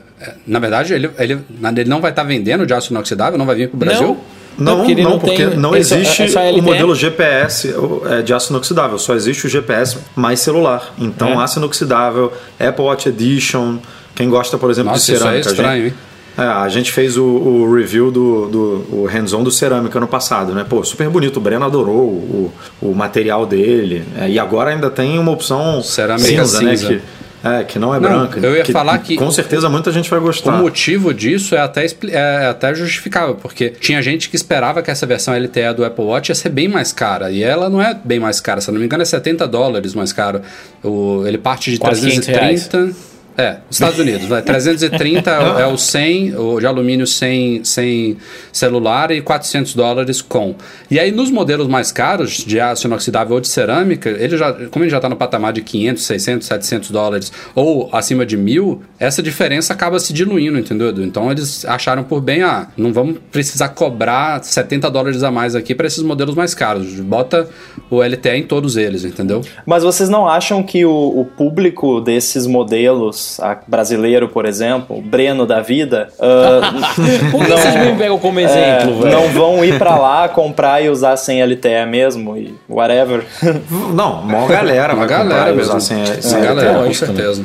na 0.47 0.59
verdade, 0.59 0.93
ele, 0.95 1.11
ele, 1.19 1.39
ele 1.77 1.89
não 1.91 2.01
vai 2.01 2.11
estar 2.11 2.23
vendendo 2.23 2.65
de 2.67 2.73
aço 2.73 2.93
inoxidável, 2.93 3.39
não 3.39 3.47
vai 3.47 3.57
vir 3.57 3.69
pro 3.69 3.77
Brasil? 3.79 4.09
Não, 4.09 4.38
não, 4.59 4.79
porque 4.79 4.95
porque, 5.21 5.45
não 5.47 5.57
não 5.71 5.75
ele 5.77 5.85
só- 5.85 5.95
existe 5.97 6.23
é 6.25 6.29
só 6.29 6.51
o 6.51 6.63
modelo 6.63 6.95
GPS 6.95 7.75
é, 8.07 8.23
de 8.23 8.35
aço 8.35 8.53
inoxidável, 8.53 8.99
só 8.99 9.15
existe 9.15 9.47
o 9.47 9.49
GPS 9.49 9.99
mais 10.17 10.41
celular. 10.41 10.93
Então, 10.99 11.41
É. 11.41 11.45
aço 11.45 11.59
inoxidável, 11.59 12.33
Apple 12.59 12.85
Watch 12.85 13.09
Edition, 13.09 13.79
quem 14.15 14.29
gosta, 14.29 14.59
por 14.59 14.71
exemplo, 14.71 14.91
Nossa, 14.93 15.05
de 15.07 15.13
isso 15.13 15.15
é 15.15 15.19
cerâmica. 15.29 15.49
a 15.49 15.53
gente- 15.53 15.61
estranho, 15.61 15.87
hein? 15.87 15.95
É, 16.37 16.43
a 16.43 16.69
gente 16.69 16.93
fez 16.93 17.17
o, 17.17 17.25
o 17.25 17.75
review 17.75 18.13
do, 18.13 18.47
do 18.49 19.05
hands-on 19.07 19.43
do 19.43 19.51
cerâmica 19.51 19.99
no 19.99 20.07
passado, 20.07 20.53
né? 20.55 20.65
Pô, 20.69 20.85
super 20.85 21.09
bonito. 21.09 21.39
O 21.39 21.41
Breno 21.41 21.65
adorou 21.65 21.97
o, 21.99 22.53
o 22.81 22.95
material 22.95 23.45
dele. 23.45 24.05
É, 24.17 24.31
e 24.31 24.39
agora 24.39 24.71
ainda 24.71 24.89
tem 24.89 25.19
uma 25.19 25.33
opção 25.33 25.83
Cerâmica 25.83 26.29
cinza, 26.29 26.59
cinza. 26.61 26.91
né? 26.91 26.95
Que, 26.97 27.03
é, 27.49 27.65
que 27.65 27.79
não 27.79 27.95
é 27.95 28.01
Não, 28.01 28.09
branca. 28.09 28.41
eu 28.41 28.57
ia 28.57 28.65
falar 28.67 28.99
que- 28.99 29.17
Com 29.17 29.31
certeza 29.31 29.69
muita 29.69 29.91
gente 29.93 30.09
vai 30.11 30.19
O 30.19 30.23
gostar. 30.23 30.53
motivo 30.53 31.13
disso 31.15 31.55
é 31.55 31.61
até, 31.61 31.87
é 32.11 32.47
até 32.47 32.75
justificável, 32.75 33.35
porque 33.37 33.71
tinha 33.71 34.01
gente 34.03 34.29
que 34.29 34.37
esperava 34.37 34.83
que 34.83 34.91
essa 34.91 35.07
versão 35.07 35.35
LTE 35.35 35.73
do 35.77 35.85
Apple 35.85 36.05
Watch 36.05 36.31
ia 36.31 36.35
ser 36.35 36.49
bem 36.51 36.69
mais 36.69 36.93
cara, 36.93 37.31
e 37.31 37.43
ela 37.43 37.69
não 37.69 37.81
é 37.83 37.95
bem 38.03 38.19
mais 38.21 38.41
cara, 38.41 38.61
se 38.61 38.69
eu 38.69 38.73
não 38.73 38.81
me 38.81 38.87
engano 38.87 39.03
é 39.03 39.07
70 39.07 39.47
dólares 39.47 39.95
mais 39.95 40.13
caro. 40.13 40.41
O, 40.83 41.25
ele 41.27 41.39
parte 41.39 41.71
de 41.71 41.79
Quase 41.79 42.01
500 42.03 42.27
330... 42.27 43.18
É, 43.41 43.59
Estados 43.71 44.01
Unidos, 44.01 44.27
vai. 44.27 44.43
330 44.43 45.31
é 45.31 45.39
o- 45.39 45.59
é 45.61 45.67
o 45.69 45.79
100, 45.79 46.35
de 46.59 46.67
alumínio 46.67 47.07
sem, 47.07 47.63
sem 47.63 48.17
celular 48.53 49.13
e 49.13 49.21
400 49.21 49.77
dólares 49.77 50.21
com. 50.21 50.57
E 50.91 50.99
aí 50.99 51.13
nos 51.13 51.31
modelos 51.31 51.69
mais 51.69 51.93
caros, 51.93 52.33
de 52.45 52.59
aço 52.59 52.89
inoxidável 52.89 53.37
ou 53.37 53.41
de 53.41 53.47
cerâmica, 53.47 54.11
ele 54.11 54.37
já, 54.37 54.53
como 54.71 54.85
ele 54.85 54.91
já 54.91 54.97
está 54.97 55.09
no 55.09 55.15
patamar 55.15 55.53
de 55.53 55.63
500, 55.63 56.03
600, 56.05 56.47
700 56.49 56.91
dólares 56.91 57.33
ou 57.55 57.89
acima 57.93 58.27
de 58.27 58.37
mil, 58.37 58.83
essa 58.99 59.23
diferença 59.23 59.73
acaba 59.73 60.01
se 60.01 60.13
diluindo, 60.13 60.59
entendeu? 60.59 60.91
Então 61.05 61.31
eles 61.31 61.65
acharam 61.65 62.03
por 62.03 62.21
bem, 62.21 62.43
ah, 62.43 62.67
não 62.77 62.93
vamos 62.93 63.19
precisar 63.31 63.69
cobrar 63.69 64.43
70 64.43 64.91
dólares 64.91 65.23
a 65.23 65.31
mais 65.31 65.55
aqui 65.55 65.77
para 65.77 65.87
esses 65.87 66.03
modelos 66.03 66.35
mais 66.35 66.55
caros. 66.55 66.89
Bota 66.99 67.49
o 67.89 68.03
LTE 68.03 68.31
em 68.31 68.43
todos 68.43 68.77
eles, 68.77 69.05
entendeu? 69.05 69.43
Mas 69.65 69.85
vocês 69.85 70.09
não 70.09 70.27
acham 70.27 70.61
que 70.61 70.85
o, 70.85 71.21
o 71.21 71.25
público 71.25 72.01
desses 72.01 72.45
modelos, 72.49 73.28
a- 73.41 73.59
brasileiro, 73.67 74.29
por 74.29 74.45
exemplo, 74.47 74.97
o 74.99 75.03
Breno 75.03 75.47
da 75.47 75.61
vida, 75.61 76.09
ah, 76.21 76.73
Por 77.31 77.45
que 77.45 77.51
vocês 77.53 77.75
me 77.75 77.97
pegam 77.97 78.19
como 78.19 78.41
é, 78.41 78.45
exemplo, 78.45 79.01
velho? 79.03 79.15
não 79.15 79.29
vão 79.29 79.65
ir 79.65 79.79
pra 79.79 79.97
lá 79.97 80.29
comprar 80.29 80.83
e 80.83 80.89
usar 80.89 81.17
sem 81.17 81.43
LTE 81.43 81.87
mesmo 81.89 82.37
e 82.37 82.55
whatever? 82.69 83.25
Não, 83.95 84.21
uma 84.21 84.47
galera 84.47 84.95
Uma 84.95 85.07
galera 85.07 85.53
mesmo. 85.53 85.63
usar 85.63 85.81
sem, 85.81 86.05
sem 86.23 86.41
galera, 86.43 86.85
com 86.85 86.93
certeza. 86.95 87.45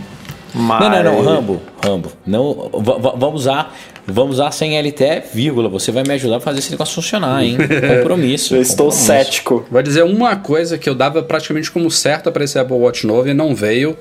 Mas... 0.55 0.81
Não, 0.81 0.89
não, 0.91 1.03
não, 1.03 1.21
Rambo, 1.23 1.61
Rambo. 1.83 2.11
Não, 2.27 2.69
va- 2.73 2.97
va- 2.99 3.15
vamos 3.17 3.41
usar, 3.41 3.75
vamos 4.05 4.35
usar 4.35 4.51
sem 4.51 4.79
LTE, 4.79 5.23
vírgula. 5.33 5.67
Você 5.67 5.91
vai 5.91 6.03
me 6.03 6.13
ajudar 6.13 6.37
a 6.37 6.39
fazer 6.39 6.59
esse 6.59 6.69
negócio 6.69 6.93
funcionar, 6.93 7.43
hein? 7.43 7.57
Compromisso. 7.97 8.55
Eu 8.55 8.61
estou 8.61 8.85
compromisso. 8.91 9.07
cético. 9.07 9.65
Vou 9.71 9.81
dizer 9.81 10.03
uma 10.03 10.35
coisa 10.35 10.77
que 10.77 10.87
eu 10.87 10.93
dava 10.93 11.23
praticamente 11.23 11.71
como 11.71 11.89
certa 11.89 12.31
para 12.31 12.43
esse 12.43 12.59
Apple 12.59 12.77
Watch 12.77 13.07
novo 13.07 13.27
e 13.27 13.33
não 13.33 13.55
veio. 13.55 13.97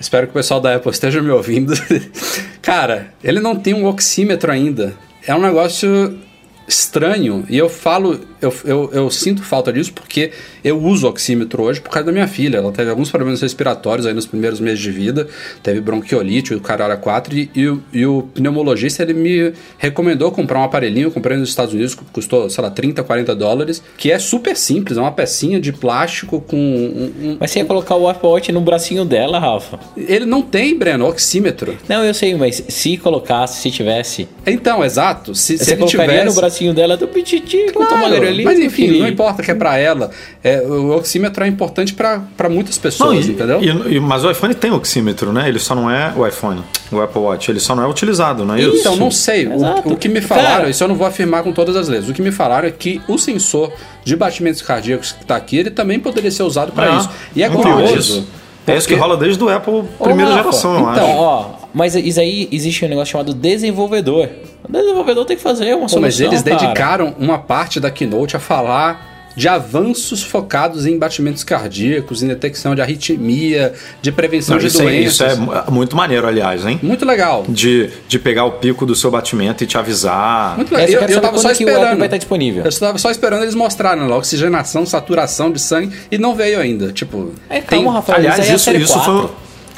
Espero 0.00 0.26
que 0.26 0.30
o 0.30 0.34
pessoal 0.34 0.60
da 0.60 0.76
Apple 0.76 0.90
esteja 0.90 1.20
me 1.20 1.30
ouvindo. 1.30 1.72
Cara, 2.62 3.12
ele 3.22 3.40
não 3.40 3.56
tem 3.56 3.74
um 3.74 3.86
oxímetro 3.86 4.52
ainda. 4.52 4.94
É 5.26 5.34
um 5.34 5.40
negócio 5.40 6.18
estranho. 6.66 7.44
E 7.48 7.56
eu 7.56 7.68
falo, 7.68 8.20
eu, 8.40 8.54
eu, 8.64 8.90
eu 8.92 9.10
sinto 9.10 9.42
falta 9.42 9.72
disso 9.72 9.92
porque 9.92 10.30
eu 10.64 10.78
uso 10.82 11.08
oxímetro 11.08 11.62
hoje 11.62 11.80
por 11.80 11.90
causa 11.90 12.06
da 12.06 12.12
minha 12.12 12.28
filha. 12.28 12.58
Ela 12.58 12.72
teve 12.72 12.90
alguns 12.90 13.10
problemas 13.10 13.40
respiratórios 13.40 14.06
aí 14.06 14.14
nos 14.14 14.26
primeiros 14.26 14.60
meses 14.60 14.78
de 14.80 14.90
vida. 14.90 15.26
Teve 15.62 15.80
bronquiolite, 15.80 16.54
o 16.54 16.60
caralho 16.60 16.96
4. 16.98 17.36
E, 17.36 17.50
e, 17.54 17.66
o- 17.68 17.82
e 17.92 18.06
o 18.06 18.22
pneumologista, 18.34 19.02
ele 19.02 19.14
me 19.14 19.52
recomendou 19.78 20.30
comprar 20.32 20.58
um 20.60 20.64
aparelhinho. 20.64 21.06
Eu 21.08 21.10
comprei 21.10 21.36
nos 21.36 21.48
Estados 21.48 21.74
Unidos, 21.74 21.94
custou, 22.12 22.48
sei 22.50 22.62
lá, 22.62 22.70
30, 22.70 23.02
40 23.02 23.34
dólares. 23.34 23.82
Que 23.96 24.10
é 24.12 24.18
super 24.18 24.56
simples, 24.56 24.96
é 24.98 25.00
uma 25.00 25.12
pecinha 25.12 25.60
de 25.60 25.72
plástico 25.72 26.40
com... 26.40 26.56
um- 26.56 27.12
um- 27.32 27.36
Mas 27.40 27.50
você 27.50 27.60
ia 27.60 27.64
colocar 27.64 27.94
o 27.96 28.08
Apple 28.08 28.28
Watch 28.28 28.52
no 28.52 28.60
bracinho 28.60 29.04
dela, 29.04 29.38
Rafa? 29.38 29.78
Ele 29.96 30.24
não 30.26 30.42
tem, 30.42 30.76
Breno, 30.76 31.06
oxímetro. 31.08 31.76
Não, 31.88 32.04
eu 32.04 32.14
sei, 32.14 32.34
mas 32.34 32.62
se 32.68 32.96
colocasse, 32.96 33.60
se 33.62 33.70
tivesse, 33.70 34.28
Então, 34.46 34.84
exato. 34.84 35.34
Se, 35.34 35.56
se 35.58 35.64
você 35.64 35.70
ele 35.72 35.78
colocaria 35.80 36.06
tivesse... 36.18 36.26
no 36.26 36.34
bracinho 36.34 36.74
dela 36.74 36.96
do 36.96 37.08
pititi, 37.08 37.66
Claro, 37.72 37.88
ali. 38.28 38.44
mas 38.44 38.58
enfim, 38.58 38.98
não 38.98 39.08
importa 39.08 39.42
que 39.42 39.50
é 39.50 39.54
pra 39.54 39.76
ela. 39.78 40.10
É, 40.42 40.60
o 40.62 40.90
oxímetro 40.96 41.44
é 41.44 41.46
importante 41.48 41.92
pra 41.94 42.20
pra 42.36 42.48
muitas 42.48 42.76
Não, 42.76 42.82
pessoas, 42.82 43.26
e- 43.26 43.30
entendeu? 43.32 43.60
e- 43.62 43.96
e- 43.96 44.00
mas 44.00 44.24
o 44.24 44.30
iPhone 44.30 44.54
tem 44.54 44.70
oxímetro, 44.70 45.32
né? 45.32 45.48
Ele 45.48 45.58
só 45.58 45.74
não 45.74 45.90
é 45.90 46.12
o 46.16 46.26
iPhone, 46.26 46.62
o 46.92 47.00
Apple 47.00 47.20
Watch, 47.20 47.50
ele 47.50 47.60
só 47.60 47.74
não 47.74 47.82
é 47.82 47.86
utilizado, 47.88 48.44
não 48.44 48.54
é 48.54 48.60
isso? 48.60 48.76
Então, 48.78 48.96
não 48.96 49.10
sei. 49.10 49.46
O, 49.46 49.92
o 49.92 49.96
que 49.96 50.08
me 50.08 50.20
falaram, 50.20 50.48
Cara. 50.58 50.70
isso 50.70 50.82
eu 50.84 50.88
não 50.88 50.94
vou 50.94 51.06
afirmar 51.06 51.42
com 51.42 51.52
todas 51.52 51.76
as 51.76 51.88
letras. 51.88 52.08
O 52.08 52.12
que 52.14 52.22
me 52.22 52.30
falaram 52.32 52.68
é 52.68 52.70
que 52.70 53.00
o 53.08 53.18
sensor 53.18 53.72
de 54.04 54.16
batimentos 54.16 54.62
cardíacos 54.62 55.12
que 55.12 55.24
tá 55.24 55.36
aqui, 55.36 55.56
ele 55.58 55.70
também 55.70 55.98
poderia 55.98 56.30
ser 56.30 56.42
usado 56.42 56.72
pra 56.72 56.94
Ah, 56.94 56.98
isso. 56.98 57.10
E 57.36 57.42
é 57.42 57.46
então, 57.46 57.60
curioso. 57.60 58.26
Isso. 58.72 58.76
É 58.76 58.76
isso 58.78 58.88
que 58.88 58.94
porque- 58.94 59.06
rola 59.08 59.16
desde 59.18 59.42
o 59.42 59.48
Apple 59.48 59.84
Ô, 59.98 60.04
primeira 60.04 60.30
Rafa, 60.30 60.42
geração, 60.44 60.74
eu 60.74 60.80
então, 60.92 61.04
acho. 61.10 61.18
ó, 61.18 61.44
mas 61.74 61.94
isso 61.94 62.20
aí 62.20 62.48
existe 62.52 62.84
um 62.84 62.88
negócio 62.88 63.12
chamado 63.12 63.34
desenvolvedor. 63.34 64.28
O 64.68 64.72
desenvolvedor 64.72 65.24
tem 65.24 65.36
que 65.36 65.42
fazer 65.42 65.74
uma 65.74 65.82
Pô, 65.82 65.88
solução, 65.88 66.00
mas 66.02 66.20
eles 66.20 66.42
cara. 66.42 66.56
dedicaram 66.58 67.14
uma 67.18 67.38
parte 67.38 67.78
da 67.80 67.90
keynote 67.90 68.36
a 68.36 68.40
falar 68.40 69.17
de 69.38 69.46
avanços 69.46 70.20
focados 70.22 70.84
em 70.84 70.98
batimentos 70.98 71.44
cardíacos, 71.44 72.24
em 72.24 72.26
detecção 72.26 72.74
de 72.74 72.80
arritmia, 72.82 73.72
de 74.02 74.10
prevenção 74.10 74.56
Não, 74.56 74.60
de 74.60 74.66
isso, 74.66 74.82
é, 74.82 74.84
doenças. 74.84 75.12
isso 75.12 75.22
é 75.24 75.34
mu- 75.36 75.52
muito 75.70 75.94
maneiro, 75.94 76.26
aliás, 76.26 76.66
hein? 76.66 76.80
Muito 76.82 77.04
legal. 77.04 77.44
De, 77.48 77.88
de 78.08 78.18
pegar 78.18 78.44
o 78.46 78.52
pico 78.52 78.84
do 78.84 78.96
seu 78.96 79.12
batimento 79.12 79.62
e 79.62 79.66
te 79.66 79.78
avisar. 79.78 80.56
Muito 80.56 80.74
É, 80.74 80.78
legal. 80.84 81.02
eu 81.04 81.08
Eu, 81.08 81.20
tava 81.20 81.38
só 81.38 81.50
é 81.50 81.54
que 81.54 81.64
o 81.64 81.68
esperando. 81.68 81.98
vai 81.98 82.06
estar 82.08 82.16
disponível. 82.16 82.64
Eu 82.64 82.68
estava 82.68 82.98
só 82.98 83.10
esperando 83.12 83.42
eles 83.42 83.54
mostrarem 83.54 84.08
lá, 84.08 84.16
oxigenação, 84.16 84.84
saturação 84.84 85.52
de 85.52 85.60
sangue 85.60 85.96
e 86.10 86.18
não 86.18 86.34
veio 86.34 86.58
ainda. 86.58 86.92
Tipo, 86.92 87.30
É, 87.48 87.60
calma, 87.60 87.92
Rafael, 87.92 88.18
Aliás, 88.18 88.40
isso 88.40 88.48
é 88.48 88.52
a 88.52 88.56
isso, 88.56 88.64
série 88.64 88.78
isso 88.82 88.92
4. 88.94 89.12
foi, 89.12 89.22
um- 89.22 89.28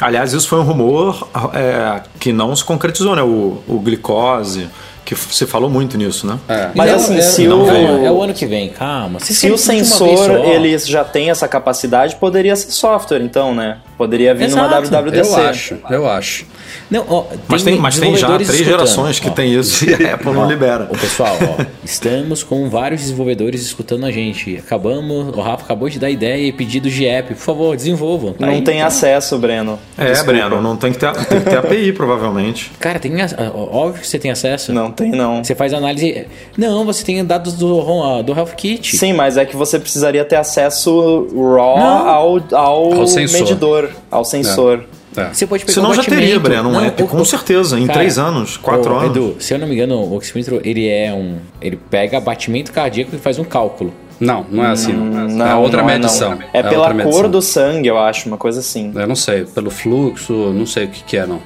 aliás, 0.01 0.33
isso 0.33 0.49
foi 0.49 0.59
um 0.59 0.63
rumor 0.65 1.29
é, 1.53 2.01
que 2.19 2.33
não 2.33 2.57
se 2.57 2.65
concretizou, 2.65 3.15
né? 3.15 3.23
O, 3.23 3.63
o 3.69 3.79
glicose, 3.79 4.69
que 5.15 5.35
se 5.35 5.47
falou 5.47 5.69
muito 5.69 5.97
nisso, 5.99 6.27
né? 6.27 6.39
é. 6.49 6.71
Mas 6.75 6.89
Não, 6.91 6.97
assim, 6.97 7.19
é, 7.19 7.21
se 7.23 7.47
não, 7.47 7.63
o- 7.63 7.67
calma, 7.67 8.01
é 8.07 8.11
o 8.11 8.23
ano 8.23 8.33
que 8.33 8.47
vem, 8.47 8.69
calma. 8.69 9.19
Você 9.19 9.35
Se 9.35 9.51
o 9.51 9.55
discute 9.55 9.73
uma 9.77 9.83
vez 9.83 9.89
sensor 10.21 10.31
ele 10.45 10.79
já 10.79 11.05
tem 11.05 11.31
essa 11.31 11.49
capacidade, 11.49 12.17
poderia 12.17 12.55
ser 12.57 12.71
software, 12.71 13.21
então, 13.23 13.55
né? 13.55 13.79
Poderia 14.01 14.35
vir 14.35 14.49
numa 14.49 14.65
Exato. 14.65 14.89
WWDC. 14.89 15.29
eu 15.31 15.37
acho, 15.37 15.77
eu 15.91 16.09
acho. 16.09 16.47
Não, 16.91 17.05
ó, 17.07 17.25
Mas 17.47 17.63
tem, 17.63 17.77
mas 17.79 17.99
tem 17.99 18.17
já 18.17 18.29
três 18.29 18.49
escutando, 18.49 18.67
gerações 18.71 19.21
que 19.21 19.29
ó. 19.29 19.33
tem 19.33 19.53
isso 19.53 19.85
e 19.85 19.93
a 20.07 20.15
Apple 20.17 20.33
não 20.33 20.49
libera. 20.49 20.89
Ô, 20.91 20.97
pessoal, 20.97 21.37
ó, 21.43 21.63
estamos 21.85 22.43
com 22.43 22.71
vários 22.71 23.03
desenvolvedores 23.03 23.61
escutando 23.61 24.07
a 24.07 24.11
gente. 24.11 24.57
Acabamos, 24.57 25.37
o 25.37 25.41
Rafa 25.43 25.65
acabou 25.65 25.91
de 25.91 25.99
dar 25.99 26.09
ideia 26.09 26.47
e 26.49 26.51
pedido 26.51 26.89
de 26.89 27.05
app. 27.05 27.35
Por 27.35 27.41
favor, 27.43 27.77
desenvolvam. 27.77 28.33
Tá 28.33 28.47
Não 28.47 28.55
aí, 28.55 28.63
tem 28.63 28.77
então. 28.77 28.87
acesso, 28.89 29.39
Breno. 29.39 29.79
É, 29.99 30.07
Desculpa. 30.13 30.33
Breno, 30.33 30.63
não 30.63 30.79
tem 30.79 30.93
que 30.93 30.99
ter, 30.99 31.13
tem 31.27 31.41
que 31.41 31.51
ter 31.51 31.59
API, 31.59 31.93
provavelmente. 31.93 32.73
Cara, 32.81 32.99
tem, 32.99 33.13
ó, 33.55 33.77
óbvio 33.85 34.01
que 34.01 34.09
você 34.09 34.19
tem 34.19 34.31
acesso. 34.31 34.73
Não 34.73 34.91
tem, 34.91 35.11
não. 35.11 35.45
Você 35.45 35.55
faz 35.55 35.75
análise. 35.75 36.25
Não, 36.57 36.87
você 36.87 37.05
tem 37.05 37.23
dados 37.23 37.53
do, 37.53 38.23
do 38.23 38.33
Health 38.33 38.55
Kit. 38.57 38.97
Sim, 38.97 39.13
mas 39.13 39.37
é 39.37 39.45
que 39.45 39.55
você 39.55 39.79
precisaria 39.79 40.25
ter 40.25 40.37
acesso 40.37 41.29
raw 41.35 41.77
Não. 41.79 42.09
ao, 42.09 42.43
ao, 42.53 42.93
Ao 43.01 43.07
sensor. 43.07 43.41
medidor, 43.41 43.90
ao 44.11 44.25
sensor. 44.25 44.85
É. 45.17 45.33
Você 45.33 45.45
pode 45.47 45.65
pegar 45.65 45.75
Senão 45.75 45.91
o 45.91 45.95
já 45.95 46.05
teria. 46.05 46.39
Breno, 46.39 46.69
um 46.69 46.73
Não, 46.73 46.85
app, 46.85 47.03
o- 47.03 47.07
com 47.09 47.17
o- 47.21 47.27
certeza. 47.27 47.79
Em 47.79 47.87
Cara, 47.87 47.99
três 47.99 48.17
anos, 48.19 48.57
quatro 48.57 48.93
ô, 48.95 48.99
anos. 48.99 49.11
Edu, 49.17 49.37
se 49.41 49.53
eu 49.53 49.59
não 49.59 49.67
me 49.67 49.75
engano, 49.75 49.97
o 49.97 50.15
oxímetro 50.15 50.61
ele 50.65 50.89
é 50.89 51.13
um. 51.13 51.37
Ele 51.61 51.77
pega 51.91 52.21
batimento 52.21 52.71
cardíaco 52.73 53.15
e 53.15 53.19
faz 53.19 53.39
um 53.39 53.45
cálculo. 53.45 53.93
Não, 54.21 54.47
não 54.51 54.65
é 54.65 54.69
assim. 54.69 54.93
Não. 54.93 55.27
Não, 55.29 55.47
é 55.47 55.55
outra 55.55 55.79
não 55.81 55.87
medição. 55.89 56.31
não. 56.37 56.39
É, 56.53 56.63
pela 56.63 56.87
cor 56.89 56.95
medição. 56.95 57.31
do 57.31 57.43
sangue, 57.43 57.89
eu 57.89 57.99
acho, 57.99 58.29
uma 58.29 58.37
coisa 58.37 58.61
assim. 58.61 58.93
Eu 58.95 59.07
não 59.07 59.17
sei, 59.17 59.45
pelo 59.45 59.71
fluxo, 59.71 60.33
não 60.33 60.67
sei 60.67 60.85
o 60.85 60.89
que, 60.89 61.03
que 61.03 61.17
é, 61.17 61.27
não. 61.27 61.41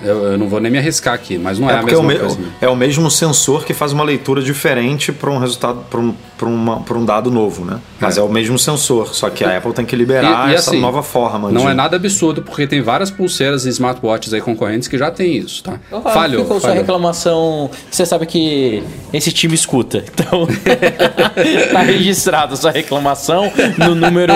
Eu, 0.00 0.32
eu 0.32 0.38
não 0.38 0.48
vou 0.48 0.60
nem 0.60 0.70
me 0.70 0.78
arriscar 0.78 1.12
aqui, 1.14 1.36
mas 1.38 1.58
não 1.58 1.68
é, 1.68 1.72
É 1.72 1.76
a 1.76 1.80
porque 1.80 1.94
é 1.94 1.98
o, 1.98 2.02
mesma 2.02 2.22
me- 2.24 2.28
coisa. 2.34 2.40
né? 2.40 2.52
é 2.60 2.68
o 2.68 2.76
mesmo 2.76 3.10
sensor 3.10 3.64
que 3.64 3.74
faz 3.74 3.92
uma 3.92 4.04
leitura 4.04 4.40
diferente 4.42 5.10
para 5.10 5.28
um 5.30 5.38
resultado, 5.38 5.84
para 5.90 5.98
um, 5.98 6.14
pra 6.36 6.46
uma- 6.48 6.80
pra 6.80 6.96
um 6.96 7.04
dado 7.04 7.30
novo, 7.30 7.64
né? 7.64 7.78
Mas 8.00 8.16
é. 8.16 8.22
o 8.22 8.28
mesmo 8.28 8.58
sensor, 8.58 9.12
só 9.14 9.28
que 9.28 9.42
a 9.44 9.56
Apple 9.58 9.72
tem 9.72 9.84
que 9.84 9.96
liberar 9.96 10.48
E- 10.48 10.52
e 10.52 10.54
essa 10.54 10.70
assim, 10.70 10.80
nova 10.80 11.02
forma. 11.02 11.50
Não 11.50 11.62
de- 11.62 11.68
é 11.68 11.74
nada 11.74 11.96
absurdo, 11.96 12.42
porque 12.42 12.66
tem 12.66 12.80
várias 12.80 13.10
pulseiras 13.10 13.66
e 13.66 13.70
smartwatches 13.70 14.32
aí 14.32 14.40
concorrentes 14.40 14.86
que 14.86 14.96
já 14.96 15.10
tem 15.10 15.36
isso, 15.36 15.64
tá? 15.64 15.78
Falhou, 16.12 16.42
Ficou 16.42 16.60
sua 16.60 16.68
falhou. 16.70 16.76
reclamação. 16.84 17.70
Você 17.90 18.06
sabe 18.06 18.24
que 18.26 18.82
esse 19.12 19.32
time 19.32 19.54
escuta. 19.54 20.04
Então, 20.14 20.46
tá 21.72 21.80
registrado 21.82 22.56
sua 22.56 22.70
reclamação 22.70 23.50
no 23.76 23.94
número 23.94 24.34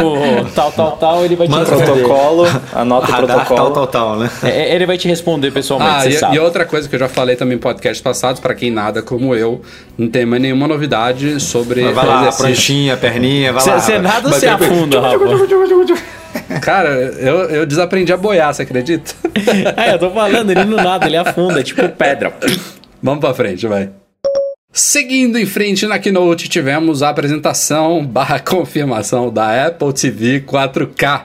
tal, 0.54 0.72
tal, 0.72 0.92
tal. 0.96 1.24
Ele 1.24 1.36
vai 1.36 1.46
te 1.46 1.50
Manda 1.50 1.70
responder. 1.70 2.02
Protocolo, 2.02 2.46
anota 2.74 3.06
o 3.12 3.16
protocolo. 3.16 3.56
tal, 3.56 3.70
tal, 3.72 3.86
tal, 3.86 4.16
né? 4.18 4.30
É, 4.42 4.74
ele 4.74 4.86
vai 4.86 4.98
te 4.98 5.06
responder 5.08 5.51
pessoalmente, 5.53 5.94
Ah, 5.94 6.07
e, 6.09 6.12
sabe. 6.14 6.36
e 6.36 6.38
outra 6.40 6.64
coisa 6.64 6.88
que 6.88 6.94
eu 6.94 6.98
já 7.00 7.09
falei 7.09 7.36
também 7.36 7.57
em 7.57 7.61
podcasts 7.61 8.00
passados, 8.00 8.40
pra 8.40 8.55
quem 8.55 8.70
nada 8.70 9.03
como 9.03 9.34
eu, 9.34 9.62
não 9.96 10.09
tem 10.09 10.26
mais 10.26 10.42
nenhuma 10.42 10.66
novidade 10.66 11.38
sobre 11.40 11.82
Vai 11.92 12.07
lá, 12.07 12.20
exercício. 12.22 12.44
pranchinha, 12.44 12.96
perninha, 12.96 13.53
vai 13.53 13.64
lá. 13.66 13.78
Você 13.80 13.98
nada 13.98 14.26
ou 14.26 14.30
Vai 14.30 14.40
você 14.40 14.46
ter- 14.46 14.53
afunda? 14.53 15.00
Cara, 16.61 16.88
eu, 16.90 17.34
eu 17.50 17.66
desaprendi 17.66 18.12
a 18.12 18.16
boiar, 18.16 18.53
você 18.55 18.62
acredita? 18.62 19.12
É, 19.76 19.94
eu 19.94 19.98
tô 19.98 20.11
falando, 20.11 20.50
ele 20.50 20.64
não 20.64 20.76
nada, 20.82 21.07
ele 21.07 21.16
afunda, 21.16 21.61
é 21.61 21.62
tipo 21.62 21.86
pedra. 21.90 22.32
Vamos 23.03 23.20
pra 23.20 23.34
frente, 23.34 23.66
vai. 23.66 23.90
Seguindo 24.72 25.38
em 25.38 25.44
frente 25.46 25.86
na 25.86 25.98
Keynote, 25.98 26.48
tivemos 26.48 27.03
a 27.03 27.11
apresentação 27.11 28.05
barra 28.07 28.38
confirmação 28.38 29.30
da 29.30 29.66
Apple 29.66 29.92
TV 29.92 30.40
4K. 30.46 31.22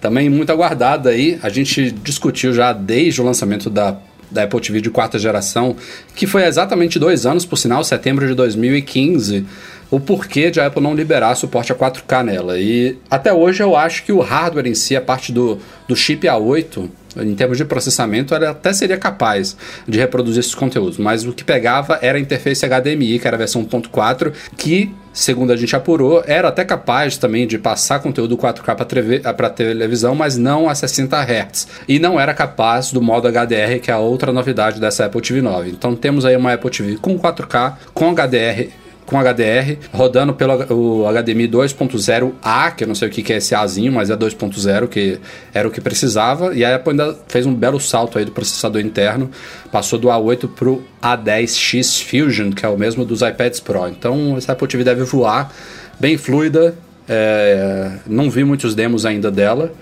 Também 0.00 0.28
muito 0.28 0.50
aguardada 0.50 1.10
aí. 1.10 1.38
A 1.42 1.48
gente 1.48 1.90
discutiu 1.90 2.52
já 2.52 2.72
desde 2.72 3.20
o 3.20 3.24
lançamento 3.24 3.70
da, 3.70 3.96
da 4.30 4.44
Apple 4.44 4.60
TV 4.60 4.80
de 4.80 4.90
quarta 4.90 5.18
geração, 5.18 5.76
que 6.14 6.26
foi 6.26 6.44
exatamente 6.44 6.98
dois 6.98 7.26
anos, 7.26 7.44
por 7.44 7.56
sinal, 7.56 7.82
setembro 7.84 8.26
de 8.26 8.34
2015, 8.34 9.46
o 9.90 10.00
porquê 10.00 10.50
de 10.50 10.60
a 10.60 10.66
Apple 10.66 10.82
não 10.82 10.94
liberar 10.94 11.34
suporte 11.34 11.72
a 11.72 11.74
4K 11.74 12.24
nela. 12.24 12.58
E 12.58 12.98
até 13.10 13.32
hoje 13.32 13.62
eu 13.62 13.76
acho 13.76 14.04
que 14.04 14.12
o 14.12 14.20
hardware 14.20 14.66
em 14.66 14.74
si, 14.74 14.96
a 14.96 15.00
parte 15.00 15.32
do, 15.32 15.58
do 15.86 15.96
chip 15.96 16.26
A8, 16.26 16.88
em 17.22 17.34
termos 17.34 17.56
de 17.58 17.64
processamento, 17.64 18.34
ela 18.34 18.50
até 18.50 18.72
seria 18.72 18.96
capaz 18.96 19.56
de 19.86 19.98
reproduzir 19.98 20.40
esses 20.40 20.54
conteúdos, 20.54 20.98
mas 20.98 21.24
o 21.24 21.32
que 21.32 21.44
pegava 21.44 21.98
era 22.02 22.18
a 22.18 22.20
interface 22.20 22.66
HDMI, 22.66 23.18
que 23.18 23.26
era 23.26 23.36
a 23.36 23.38
versão 23.38 23.64
1.4, 23.64 24.32
que, 24.56 24.92
segundo 25.12 25.52
a 25.52 25.56
gente 25.56 25.74
apurou, 25.74 26.22
era 26.26 26.48
até 26.48 26.64
capaz 26.64 27.16
também 27.16 27.46
de 27.46 27.58
passar 27.58 28.00
conteúdo 28.00 28.36
4K 28.36 29.34
para 29.34 29.50
televisão, 29.50 30.14
mas 30.14 30.36
não 30.36 30.68
a 30.68 30.74
60 30.74 31.16
Hz. 31.16 31.68
E 31.88 31.98
não 31.98 32.18
era 32.20 32.34
capaz 32.34 32.92
do 32.92 33.00
modo 33.00 33.28
HDR, 33.28 33.80
que 33.82 33.90
é 33.90 33.94
a 33.94 33.98
outra 33.98 34.32
novidade 34.32 34.80
dessa 34.80 35.06
Apple 35.06 35.20
TV 35.20 35.40
9. 35.40 35.70
Então 35.70 35.94
temos 35.96 36.24
aí 36.24 36.36
uma 36.36 36.52
Apple 36.52 36.70
TV 36.70 36.96
com 36.96 37.18
4K, 37.18 37.74
com 37.94 38.14
HDR 38.14 38.85
com 39.06 39.16
HDR, 39.18 39.78
rodando 39.92 40.34
pelo 40.34 40.52
o 40.74 41.06
HDMI 41.06 41.48
2.0A, 41.48 42.74
que 42.74 42.84
eu 42.84 42.88
não 42.88 42.94
sei 42.94 43.08
o 43.08 43.10
que 43.10 43.32
é 43.32 43.36
esse 43.36 43.54
Azinho, 43.54 43.92
mas 43.92 44.10
é 44.10 44.16
2.0, 44.16 44.88
que 44.88 45.18
era 45.54 45.66
o 45.66 45.70
que 45.70 45.80
precisava, 45.80 46.54
e 46.54 46.64
a 46.64 46.74
Apple 46.74 46.90
ainda 46.90 47.16
fez 47.28 47.46
um 47.46 47.54
belo 47.54 47.78
salto 47.78 48.18
aí 48.18 48.24
do 48.24 48.32
processador 48.32 48.80
interno, 48.82 49.30
passou 49.70 49.98
do 49.98 50.08
A8 50.08 50.48
pro 50.48 50.82
A10X 51.00 52.02
Fusion, 52.02 52.50
que 52.50 52.66
é 52.66 52.68
o 52.68 52.76
mesmo 52.76 53.04
dos 53.04 53.22
iPads 53.22 53.60
Pro. 53.60 53.86
Então 53.88 54.36
essa 54.36 54.52
Apple 54.52 54.66
TV 54.66 54.82
deve 54.82 55.04
voar, 55.04 55.52
bem 56.00 56.18
fluida, 56.18 56.74
é, 57.08 57.92
não 58.06 58.28
vi 58.28 58.42
muitos 58.42 58.74
demos 58.74 59.06
ainda 59.06 59.30
dela, 59.30 59.72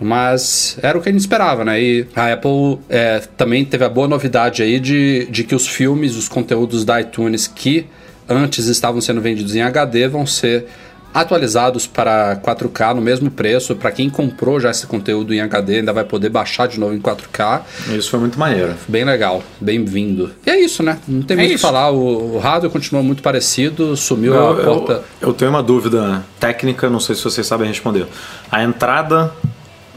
mas 0.00 0.78
era 0.82 0.96
o 0.96 1.02
que 1.02 1.10
a 1.10 1.12
gente 1.12 1.20
esperava, 1.20 1.62
né? 1.62 1.80
E 1.80 2.06
a 2.16 2.32
Apple 2.32 2.78
é, 2.88 3.20
também 3.36 3.64
teve 3.64 3.84
a 3.84 3.88
boa 3.88 4.08
novidade 4.08 4.62
aí 4.62 4.80
de, 4.80 5.28
de 5.30 5.44
que 5.44 5.54
os 5.54 5.68
filmes, 5.68 6.16
os 6.16 6.26
conteúdos 6.26 6.84
da 6.86 6.98
iTunes 7.00 7.46
que 7.46 7.86
antes 8.30 8.66
estavam 8.66 9.00
sendo 9.00 9.20
vendidos 9.20 9.54
em 9.54 9.60
HD 9.62 10.08
vão 10.08 10.24
ser 10.24 10.66
atualizados 11.12 11.88
para 11.88 12.36
4K 12.36 12.94
no 12.94 13.00
mesmo 13.00 13.30
preço. 13.30 13.74
Para 13.74 13.90
quem 13.90 14.08
comprou 14.08 14.60
já 14.60 14.70
esse 14.70 14.86
conteúdo 14.86 15.34
em 15.34 15.40
HD, 15.40 15.78
ainda 15.78 15.92
vai 15.92 16.04
poder 16.04 16.28
baixar 16.28 16.68
de 16.68 16.78
novo 16.78 16.94
em 16.94 17.00
4K. 17.00 17.62
Isso 17.96 18.10
foi 18.10 18.20
muito 18.20 18.38
maneiro. 18.38 18.74
Bem 18.86 19.04
legal, 19.04 19.42
bem-vindo. 19.60 20.30
E 20.46 20.50
é 20.50 20.60
isso, 20.60 20.82
né? 20.82 20.98
Não 21.08 21.22
tem 21.22 21.36
É 21.36 21.40
muito 21.40 21.52
o 21.52 21.54
que 21.56 21.60
falar. 21.60 21.90
O, 21.90 22.36
o 22.36 22.38
hardware 22.38 22.70
continua 22.70 23.02
muito 23.02 23.22
parecido, 23.22 23.96
sumiu 23.96 24.34
Eu, 24.34 24.50
a 24.50 24.54
porta. 24.62 25.04
eu, 25.20 25.28
eu 25.28 25.34
tenho 25.34 25.50
uma 25.50 25.62
dúvida 25.62 26.24
técnica, 26.38 26.88
não 26.88 27.00
sei 27.00 27.16
se 27.16 27.24
vocês 27.24 27.44
sabem 27.46 27.66
responder. 27.66 28.06
A 28.50 28.62
entrada 28.62 29.32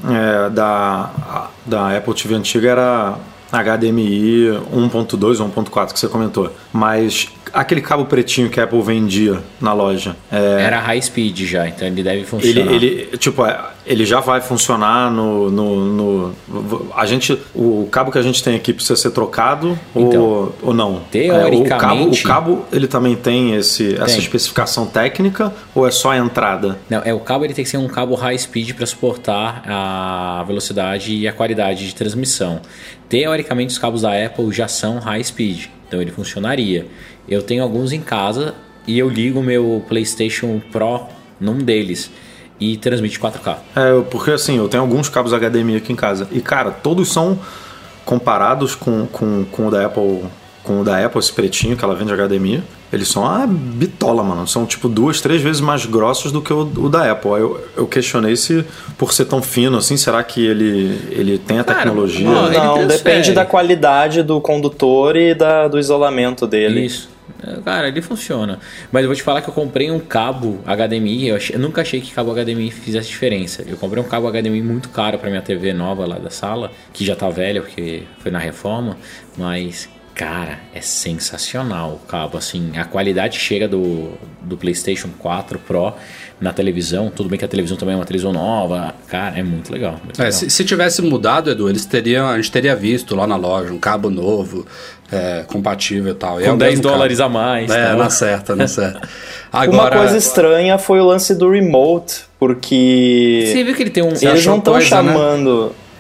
é, 0.10 0.50
da, 0.50 1.50
da 1.66 1.96
Apple 1.96 2.14
TV 2.16 2.34
antiga 2.34 2.70
era 2.72 3.16
HDMI 3.62 4.60
1.2 4.74 5.40
ou 5.40 5.50
1.4 5.64 5.94
que 5.94 6.00
você 6.00 6.08
comentou. 6.08 6.52
Mas 6.72 7.30
aquele 7.54 7.82
cabo 7.82 8.06
pretinho 8.06 8.50
que 8.50 8.60
a 8.60 8.64
Apple 8.64 8.82
vendia 8.82 9.40
na 9.62 9.74
loja, 9.74 10.16
é, 10.32 10.64
Era 10.64 10.80
high 10.80 11.00
speed 11.02 11.42
já, 11.42 11.68
então 11.68 11.88
ele 11.88 12.02
deve 12.02 12.18
ele, 12.18 12.26
funcionar. 12.26 12.72
ele, 12.74 13.18
tipo, 13.18 13.46
é, 13.46 13.60
ele 13.86 14.06
já 14.06 14.20
vai 14.20 14.42
funcionar 14.42 15.12
no, 15.12 15.52
no, 15.52 15.86
no- 15.86 16.36
A 16.96 17.06
gente. 17.06 17.38
O 17.54 17.88
cabo 17.92 18.12
que 18.12 18.18
a 18.18 18.22
gente 18.24 18.42
tem 18.44 18.56
aqui 18.56 18.74
precisa 18.74 18.96
ser 18.96 19.12
trocado 19.12 19.78
Então, 19.96 20.22
ou, 20.24 20.56
ou 20.64 20.74
não? 20.74 21.02
teoricamente- 21.12 21.72
É, 21.72 21.76
o, 21.76 21.80
cabo, 21.80 22.10
o 22.10 22.24
cabo 22.24 22.66
ele 22.72 22.88
também 22.88 23.16
tem 23.16 23.54
esse, 23.56 23.94
essa 23.96 24.06
Tem. 24.06 24.18
especificação 24.20 24.86
técnica 24.88 25.54
ou 25.76 25.88
é 25.88 25.92
só 25.92 26.12
a 26.12 26.18
entrada? 26.18 26.80
Não, 26.90 27.02
é 27.06 27.14
o 27.14 27.20
cabo 27.20 27.46
ele 27.46 27.54
tem 27.54 27.64
que 27.64 27.70
ser 27.70 27.78
um 27.78 27.88
cabo 27.88 28.16
high 28.16 28.38
speed 28.38 28.74
para 28.74 28.86
suportar 28.88 29.62
a 29.68 30.44
velocidade 30.48 31.14
e 31.14 31.28
a 31.28 31.34
qualidade 31.34 31.86
de 31.88 31.94
transmissão. 31.94 32.62
Teoricamente 33.14 33.72
os 33.74 33.78
cabos 33.78 34.02
da 34.02 34.26
Apple 34.26 34.52
já 34.52 34.68
são 34.68 34.98
high 34.98 35.24
speed, 35.24 35.68
então 35.88 36.02
ele 36.02 36.10
funcionaria. 36.10 36.88
Eu 37.30 37.44
tenho 37.44 37.62
alguns 37.62 37.92
em 37.92 38.02
casa 38.02 38.56
e 38.88 38.98
eu 38.98 39.08
ligo 39.08 39.40
meu 39.44 39.86
PlayStation 39.88 40.60
Pro 40.72 41.02
num 41.40 41.60
deles 41.60 42.10
e 42.60 42.76
transmite 42.76 43.20
4K. 43.20 43.58
É, 43.76 44.02
porque 44.10 44.32
assim, 44.32 44.58
eu 44.58 44.68
tenho 44.68 44.82
alguns 44.82 45.10
cabos 45.10 45.32
HDMI 45.32 45.76
aqui 45.76 45.94
em 45.94 45.96
casa. 45.96 46.28
E, 46.32 46.42
cara, 46.42 46.72
todos 46.72 47.14
são 47.14 47.40
comparados 48.04 48.74
com, 48.74 49.06
com, 49.06 49.46
com 49.46 49.68
o 49.68 49.70
da 49.70 49.86
Apple. 49.86 50.24
Com 50.64 50.82
o 50.82 50.84
da 50.84 51.06
Apple, 51.06 51.20
esse 51.20 51.34
pretinho 51.34 51.78
que 51.78 51.86
ela 51.86 51.94
vende 51.94 52.12
HDMI, 52.12 52.64
eles 52.94 53.08
são 53.08 53.24
uma 53.24 53.46
bitola, 53.48 54.24
mano. 54.24 54.48
São 54.48 54.66
tipo 54.66 54.88
duas, 54.88 55.20
três 55.20 55.42
vezes 55.42 55.60
mais 55.60 55.86
grossos 55.86 56.32
do 56.32 56.42
que 56.42 56.54
o, 56.54 56.62
o 56.62 56.90
da 56.90 57.12
Apple. 57.12 57.32
Eu, 57.32 57.68
eu 57.76 57.88
questionei 57.88 58.36
se, 58.36 58.64
por 58.98 59.12
ser 59.14 59.26
tão 59.26 59.42
fino 59.42 59.78
assim, 59.78 59.98
será 59.98 60.24
que 60.24 60.46
ele, 60.46 61.00
ele 61.12 61.38
tem 61.38 61.60
a 61.60 61.64
Cara, 61.64 61.80
tecnologia? 61.80 62.30
Não, 62.30 62.50
transfere. 62.52 62.86
depende 62.88 63.32
da 63.34 63.46
qualidade 63.46 64.22
do 64.24 64.40
condutor 64.40 65.16
e 65.18 65.34
da, 65.34 65.68
do 65.68 65.80
isolamento 65.80 66.46
dele. 66.48 66.86
Isso. 66.86 67.12
É, 67.46 67.56
Cara, 67.62 67.88
ele 67.88 68.02
funciona. 68.02 68.60
Mas 68.92 69.02
eu 69.04 69.08
vou 69.10 69.16
te 69.16 69.24
falar 69.24 69.42
que 69.42 69.50
eu 69.50 69.54
comprei 69.54 69.90
um 69.92 70.00
cabo 70.00 70.60
HDMI. 70.66 71.30
Eu, 71.30 71.36
achei- 71.38 71.56
eu 71.56 71.60
nunca 71.60 71.82
achei 71.82 72.00
que 72.00 72.12
cabo 72.14 72.32
HDMI 72.34 72.70
fizesse 72.72 73.08
diferença. 73.10 73.64
Eu 73.68 73.76
comprei 73.78 74.02
um 74.04 74.08
cabo 74.08 74.28
HDMI 74.30 74.62
muito 74.62 74.90
caro 74.90 75.18
para 75.18 75.30
minha 75.30 75.42
TV 75.42 75.74
nova 75.74 76.06
lá 76.06 76.18
da 76.20 76.30
sala, 76.30 76.72
que 76.94 77.04
já 77.06 77.16
tá 77.16 77.30
velha 77.30 77.62
porque 77.62 78.04
foi 78.20 78.30
na 78.32 78.40
reforma. 78.40 78.98
Mas, 79.38 79.90
cara, 80.16 80.60
é 80.74 80.82
sensacional 80.82 82.00
o 82.04 82.08
cabo. 82.08 82.38
Assim, 82.38 82.72
a 82.78 82.86
qualidade 82.86 83.38
chega 83.40 83.68
do, 83.68 84.12
do 84.42 84.56
PlayStation 84.58 85.10
4 85.20 85.60
Pro 85.60 85.94
na 86.40 86.52
televisão. 86.54 87.10
Tudo 87.10 87.30
bem 87.30 87.40
que 87.40 87.46
a 87.46 87.48
televisão 87.48 87.78
também 87.78 87.94
é 87.94 87.98
uma 87.98 88.06
televisão 88.06 88.32
nova. 88.34 88.94
Cara, 89.08 89.40
é 89.40 89.44
muito 89.44 89.72
legal. 89.72 89.94
muito 90.04 90.20
É, 90.20 90.26
legal. 90.26 90.32
se, 90.40 90.50
se 90.50 90.64
tivesse 90.66 91.02
mudado, 91.02 91.50
Edu, 91.52 91.70
eles 91.70 91.86
teriam, 91.86 92.28
a 92.28 92.36
gente 92.36 92.52
teria 92.52 92.76
visto 92.76 93.16
lá 93.16 93.26
na 93.26 93.36
loja 93.36 93.72
um 93.74 93.80
cabo 93.80 94.10
novo, 94.10 94.66
é, 95.12 95.44
compatível 95.48 96.12
e 96.12 96.16
tal. 96.16 96.40
E 96.42 96.44
é 96.44 96.48
Com 96.48 96.56
o 96.56 96.58
10 96.58 96.70
mesmo 96.72 96.84
cabo. 96.84 96.96
dólares 96.96 97.20
a 97.20 97.30
mais. 97.30 97.72
É, 97.72 97.88
tá? 97.88 97.96
na 97.96 98.10
certa, 98.10 98.56
na 98.56 98.68
certa. 98.68 99.02
Uma 99.54 99.64
Agora, 99.64 99.98
coisa 100.00 100.18
estranha 100.18 100.78
foi 100.78 101.00
o 101.00 101.06
lance 101.06 101.34
do 101.36 101.50
remote, 101.50 102.22
porque 102.40 103.46
Você 103.52 103.64
viu 103.64 103.76
que 103.76 103.84
ele 103.84 103.90
tem 103.92 104.04
um. 104.04 104.08
eles 104.10 104.46
não 104.46 104.58
estão 104.58 104.74
coisa, 104.74 105.02
né? 105.02 105.14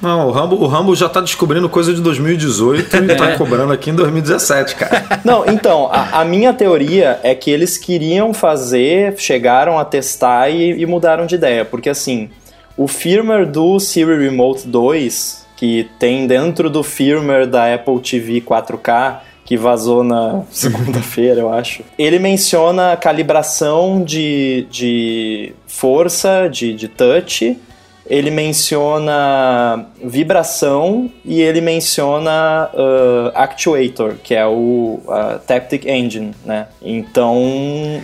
Não, 0.04 0.28
o 0.28 0.32
Rambo, 0.32 0.58
o 0.58 0.68
Rambo 0.68 0.94
já 0.96 1.08
tá 1.08 1.22
descobrindo 1.22 1.70
coisa 1.70 1.94
de 1.94 2.02
2018 2.02 2.96
e 2.98 3.16
tá 3.16 3.38
cobrando 3.38 3.72
aqui 3.72 3.90
em 3.90 3.96
2017, 3.96 4.76
cara. 4.76 5.22
Não, 5.24 5.46
então, 5.48 5.90
a, 5.92 6.20
a 6.20 6.26
minha 6.26 6.54
teoria 6.54 7.20
é 7.24 7.34
que 7.34 7.50
eles 7.50 7.78
queriam 7.78 8.34
fazer, 8.34 9.16
chegaram 9.18 9.80
a 9.80 9.86
testar 9.86 10.50
e, 10.50 10.82
e 10.82 10.86
mudaram 10.86 11.26
de 11.26 11.36
ideia. 11.36 11.64
Porque 11.64 11.90
assim, 11.90 12.30
o 12.76 12.88
firmware 12.88 13.50
do 13.50 13.80
Siri 13.80 14.18
Remote 14.18 14.68
2, 14.68 15.46
que 15.56 15.90
tem 15.98 16.28
dentro 16.28 16.70
do 16.70 16.84
firmware 16.84 17.48
da 17.48 17.74
Apple 17.74 18.00
TV 18.00 18.42
4K, 18.42 19.20
que 19.46 19.58
vazou 19.58 20.04
na 20.04 20.42
segunda-feira, 20.52 21.42
eu 21.42 21.54
acho, 21.54 21.84
ele 21.98 22.20
menciona 22.20 22.98
calibração 22.98 24.04
de, 24.04 24.68
de 24.70 25.54
força, 25.68 26.50
de, 26.50 26.74
de 26.74 26.88
touch. 26.88 27.58
Ele 28.06 28.30
menciona 28.30 29.86
vibração 30.04 31.10
e 31.26 31.42
ele 31.42 31.62
menciona 31.62 32.70
uh, 32.74 33.32
actuator, 33.36 34.16
que 34.24 34.34
é 34.36 34.46
o 34.46 35.00
uh, 35.06 35.40
Taptic 35.48 35.86
Engine, 35.86 36.32
né? 36.46 36.68
Então, 36.82 37.38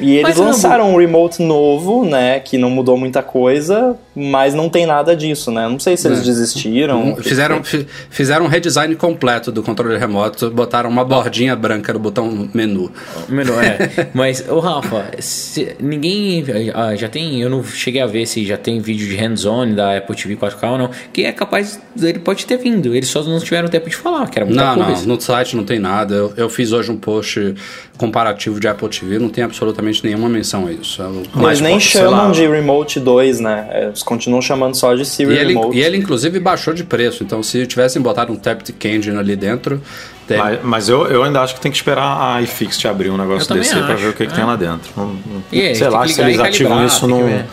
e 0.01 0.11
eles 0.15 0.29
Mas, 0.29 0.37
lançaram 0.37 0.93
um 0.93 0.97
remote 0.97 1.41
novo, 1.41 2.05
né? 2.05 2.39
Que 2.39 2.57
não 2.57 2.69
mudou 2.69 2.97
muita 2.97 3.21
coisa, 3.21 3.95
mas 4.15 4.53
não 4.53 4.69
tem 4.69 4.85
nada 4.85 5.15
disso, 5.15 5.51
né? 5.51 5.67
Não 5.67 5.79
sei 5.79 5.97
se 5.97 6.07
eles 6.07 6.19
É. 6.19 6.23
desistiram. 6.23 7.11
o 7.11 7.15
que 7.17 7.23
Fizeram, 7.29 7.63
foi. 7.63 7.79
fi- 7.81 7.87
fizeram 8.09 8.45
um 8.45 8.47
redesign 8.47 8.95
completo 8.95 9.51
do 9.51 9.61
controle 9.63 9.97
remoto, 9.97 10.49
botaram 10.51 10.89
uma 10.89 11.03
bordinha 11.05 11.55
branca 11.55 11.93
no 11.93 11.99
botão 11.99 12.49
menu. 12.53 12.91
Melhor, 13.27 13.63
é. 13.63 14.07
Mas, 14.13 14.47
ô 14.49 14.59
Rafa, 14.59 15.05
se- 15.19 15.75
ninguém. 15.79 16.43
ah, 16.73 16.95
já 16.95 17.07
tem. 17.09 17.41
Eu 17.41 17.49
não 17.49 17.63
cheguei 17.63 18.01
a 18.01 18.07
ver 18.07 18.25
se 18.25 18.45
já 18.45 18.57
tem 18.57 18.79
vídeo 18.79 19.07
de 19.07 19.15
hands-on 19.15 19.73
da 19.73 19.97
Apple 19.97 20.15
TV 20.15 20.35
4K 20.35 20.71
ou 20.71 20.77
não. 20.77 20.89
Que 21.13 21.25
é 21.25 21.31
capaz. 21.31 21.79
Ele 22.01 22.19
pode 22.19 22.45
ter 22.45 22.57
vindo. 22.57 22.93
Eles 22.95 23.09
só 23.09 23.23
não 23.23 23.39
tiveram 23.39 23.67
tempo 23.67 23.89
de 23.89 23.95
falar, 23.95 24.29
que 24.29 24.37
era 24.37 24.45
muita 24.45 24.63
Não, 24.63 24.75
não, 24.75 24.85
coisa. 24.85 25.07
no 25.07 25.19
site 25.19 25.55
não 25.55 25.63
tem 25.63 25.79
nada. 25.79 26.13
Eu, 26.13 26.33
eu 26.37 26.49
fiz 26.49 26.71
hoje 26.71 26.91
um 26.91 26.97
post 26.97 27.55
comparativo 27.97 28.59
de 28.59 28.67
Apple 28.67 28.87
TV, 28.87 29.19
não 29.19 29.29
tem 29.29 29.43
absolutamente 29.43 30.03
nenhuma 30.05 30.29
menção 30.29 30.67
a 30.67 30.71
isso. 30.71 31.01
É 31.01 31.05
Eles 31.07 31.27
Mas, 31.33 31.61
nem 31.61 31.79
chamam 31.79 32.31
de 32.31 32.47
Remote 32.47 32.99
2, 32.99 33.39
né? 33.39 33.67
É, 33.71 33.83
Eles 33.85 34.03
continuam 34.03 34.41
chamando 34.41 34.75
só 34.75 34.93
de 34.93 35.01
E 35.01 35.05
Siri 35.05 35.33
ele, 35.35 35.53
Remote. 35.53 35.77
e 35.77 35.81
ele, 35.81 35.97
inclusive, 35.97 36.39
baixou 36.39 36.73
de 36.73 36.83
preço. 36.83 37.23
Então, 37.23 37.41
se 37.43 37.65
tivessem 37.65 38.01
botado 38.01 38.31
um 38.31 38.35
Taptic 38.35 38.83
Engine 38.85 39.17
ali 39.17 39.35
dentro, 39.35 39.81
tem- 40.27 40.37
Mas, 40.37 40.59
mas 40.63 40.89
eu, 40.89 41.07
eu 41.07 41.23
ainda 41.23 41.41
acho 41.41 41.55
que 41.55 41.59
tem 41.61 41.71
que 41.71 41.77
esperar 41.77 42.35
a 42.35 42.41
iFixit 42.43 42.87
abrir 42.87 43.09
um 43.09 43.13
Eu 43.13 43.17
negócio 43.17 43.53
desse 43.53 43.73
aí 43.73 43.83
pra 43.83 43.95
ver 43.95 44.09
o 44.09 44.13
que, 44.13 44.25
que 44.27 44.31
é. 44.31 44.35
tem 44.35 44.45
lá 44.45 44.55
dentro. 44.55 44.89
Não- 44.95 45.07
não- 45.07 45.43
E 45.51 45.75
sei 45.75 45.89
lá 45.89 46.05
que 46.05 46.13
se 46.13 46.21
eles 46.21 46.37
e 46.37 46.41
ativam 46.41 46.85
isso 46.85 47.01
que 47.01 47.07
num. 47.07 47.43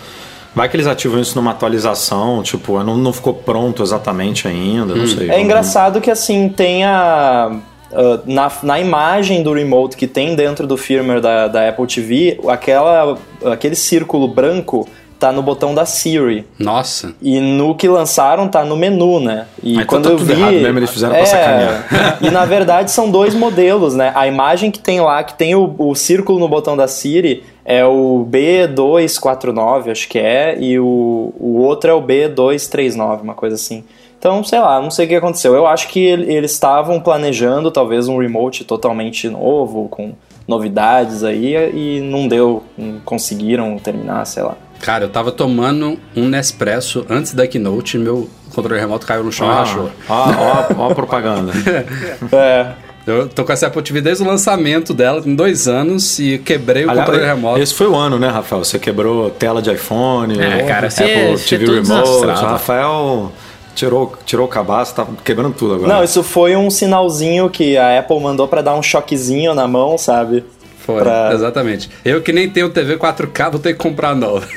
Vai 0.56 0.68
que 0.70 0.74
eles 0.76 0.86
ativam 0.86 1.20
isso 1.20 1.36
numa 1.36 1.50
atualização, 1.50 2.42
tipo, 2.42 2.82
não, 2.82 2.96
não 2.96 3.12
ficou 3.12 3.34
pronto 3.34 3.82
exatamente 3.82 4.48
ainda, 4.48 4.94
Hum. 4.94 4.96
não 4.96 5.06
sei. 5.06 5.30
É 5.30 5.38
engraçado 5.40 6.00
que 6.00 6.10
assim 6.10 6.48
tem 6.48 6.82
a. 6.82 7.52
ah, 7.92 8.18
na, 8.24 8.50
na 8.62 8.80
imagem 8.80 9.42
do 9.42 9.52
remote 9.52 9.96
que 9.98 10.06
tem 10.06 10.34
dentro 10.34 10.66
do 10.66 10.76
firmware 10.78 11.20
da, 11.20 11.46
da 11.46 11.68
Apple 11.68 11.86
TV, 11.86 12.40
aquela, 12.48 13.18
aquele 13.52 13.74
círculo 13.76 14.26
branco 14.26 14.88
tá 15.18 15.30
no 15.32 15.42
botão 15.42 15.74
da 15.74 15.86
Siri. 15.86 16.46
Nossa. 16.58 17.14
E 17.22 17.40
no 17.40 17.74
que 17.74 17.88
lançaram 17.88 18.48
tá 18.48 18.64
no 18.64 18.76
menu, 18.76 19.18
né? 19.20 19.46
E 19.62 19.70
Ah, 19.78 19.82
então 19.82 19.86
quando 19.86 20.04
tá 20.04 20.10
eu 20.10 20.16
tudo 20.16 20.26
vi. 20.26 20.32
errado 20.40 20.52
mesmo, 20.52 20.78
eles 20.78 20.90
fizeram 20.90 21.14
pra 21.14 21.24
sacanear. 21.26 22.18
E 22.20 22.30
na 22.30 22.44
verdade 22.44 22.90
são 22.90 23.10
dois 23.10 23.34
modelos, 23.34 23.94
né? 23.94 24.12
A 24.14 24.26
imagem 24.26 24.70
que 24.70 24.78
tem 24.78 25.00
lá, 25.00 25.22
que 25.24 25.34
tem 25.34 25.54
o, 25.54 25.74
o 25.78 25.94
círculo 25.94 26.38
no 26.38 26.48
botão 26.48 26.76
da 26.76 26.86
Siri, 26.88 27.42
é 27.66 27.84
o 27.84 28.24
B249, 28.30 29.90
acho 29.90 30.08
que 30.08 30.18
é, 30.18 30.56
e 30.58 30.78
o, 30.78 31.32
o 31.38 31.58
outro 31.58 31.90
é 31.90 31.94
o 31.94 32.00
B239, 32.00 33.22
uma 33.22 33.34
coisa 33.34 33.56
assim. 33.56 33.84
Então, 34.18 34.42
sei 34.42 34.58
lá, 34.60 34.80
não 34.80 34.90
sei 34.90 35.04
o 35.06 35.08
que 35.08 35.14
aconteceu. 35.14 35.54
Eu 35.54 35.66
acho 35.66 35.88
que 35.88 36.00
ele- 36.00 36.32
eles 36.32 36.52
estavam 36.52 36.98
planejando 37.00 37.70
talvez 37.70 38.08
um 38.08 38.18
remote 38.18 38.64
totalmente 38.64 39.28
novo, 39.28 39.88
com 39.88 40.12
novidades 40.48 41.22
aí, 41.22 41.54
e 41.74 42.00
não 42.00 42.26
deu, 42.26 42.62
não 42.78 42.98
conseguiram 43.04 43.76
terminar, 43.78 44.24
sei 44.24 44.42
lá. 44.42 44.56
Cara, 44.80 45.04
eu 45.04 45.08
tava 45.08 45.32
tomando 45.32 45.98
um 46.14 46.28
Nespresso 46.28 47.04
antes 47.10 47.34
da 47.34 47.46
Keynote 47.46 47.96
e 47.96 48.00
meu 48.00 48.28
controle 48.54 48.80
remoto 48.80 49.06
caiu 49.06 49.24
no 49.24 49.32
chão 49.32 49.46
e 49.46 49.50
Ah, 49.50 49.54
rachou. 49.54 49.90
ó, 50.08 50.14
ó, 50.14 50.64
ó 50.86 50.90
a 50.90 50.94
propaganda. 50.94 51.52
É, 52.32 52.66
Eu 53.06 53.28
tô 53.28 53.44
com 53.44 53.52
essa 53.52 53.68
Apple 53.68 53.82
TV 53.82 54.00
desde 54.00 54.24
o 54.24 54.26
lançamento 54.26 54.92
dela, 54.92 55.22
tem 55.22 55.34
dois 55.34 55.68
anos, 55.68 56.18
e 56.18 56.38
quebrei 56.38 56.84
o 56.84 56.90
Aliás, 56.90 57.08
controle 57.08 57.26
remoto. 57.26 57.60
Esse 57.60 57.72
foi 57.72 57.86
o 57.86 57.94
ano, 57.94 58.18
né, 58.18 58.28
Rafael? 58.28 58.64
Você 58.64 58.78
quebrou 58.78 59.30
tela 59.30 59.62
de 59.62 59.72
iPhone, 59.72 60.36
É, 60.40 60.64
cara, 60.64 60.88
Apple 60.88 61.04
é 61.04 61.36
TV 61.36 61.66
todo 61.66 61.82
Remote. 61.82 62.26
Rafael 62.26 63.32
tirou, 63.76 64.12
tirou 64.24 64.46
o 64.46 64.48
cabaço, 64.48 64.94
tá 64.94 65.06
quebrando 65.24 65.54
tudo 65.54 65.74
agora. 65.74 65.94
Não, 65.94 66.02
isso 66.02 66.22
foi 66.24 66.56
um 66.56 66.68
sinalzinho 66.68 67.48
que 67.48 67.76
a 67.76 68.00
Apple 68.00 68.18
mandou 68.18 68.48
pra 68.48 68.60
dar 68.60 68.74
um 68.74 68.82
choquezinho 68.82 69.54
na 69.54 69.68
mão, 69.68 69.96
sabe? 69.96 70.44
Foi, 70.86 71.02
pra- 71.02 71.32
exatamente. 71.34 71.90
Eu 72.04 72.22
que 72.22 72.32
nem 72.32 72.48
tenho 72.48 72.68
TV 72.70 72.96
4K, 72.96 73.50
vou 73.50 73.60
ter 73.60 73.72
que 73.72 73.78
comprar 73.78 74.14
novo. 74.14 74.46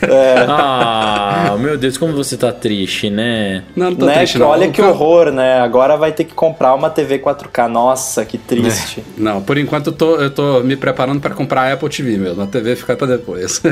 Ah, 0.61 1.55
meu 1.59 1.77
Deus, 1.77 1.97
como 1.97 2.13
você 2.13 2.37
tá 2.37 2.51
triste, 2.51 3.09
né? 3.09 3.63
Não, 3.75 3.89
não 3.91 3.95
tô 3.95 4.05
Né? 4.05 4.17
triste, 4.17 4.37
não. 4.37 4.47
Olha 4.47 4.69
que 4.69 4.81
horror, 4.81 5.31
né? 5.31 5.59
Agora 5.59 5.95
vai 5.97 6.11
ter 6.11 6.23
que 6.23 6.33
comprar 6.33 6.73
uma 6.75 6.89
TV 6.89 7.19
4K. 7.19 7.67
Nossa, 7.67 8.23
que 8.25 8.37
triste. 8.37 9.03
Não, 9.17 9.41
por 9.41 9.57
enquanto 9.57 9.87
eu 9.87 9.93
tô, 9.93 10.15
eu 10.17 10.29
tô 10.29 10.59
me 10.61 10.75
preparando 10.75 11.19
pra 11.19 11.31
comprar 11.33 11.61
a 11.63 11.73
Apple 11.73 11.89
TV 11.89 12.17
mesmo. 12.17 12.41
A 12.43 12.47
TV 12.47 12.75
fica 12.75 12.95
pra 12.95 13.07
depois. 13.07 13.61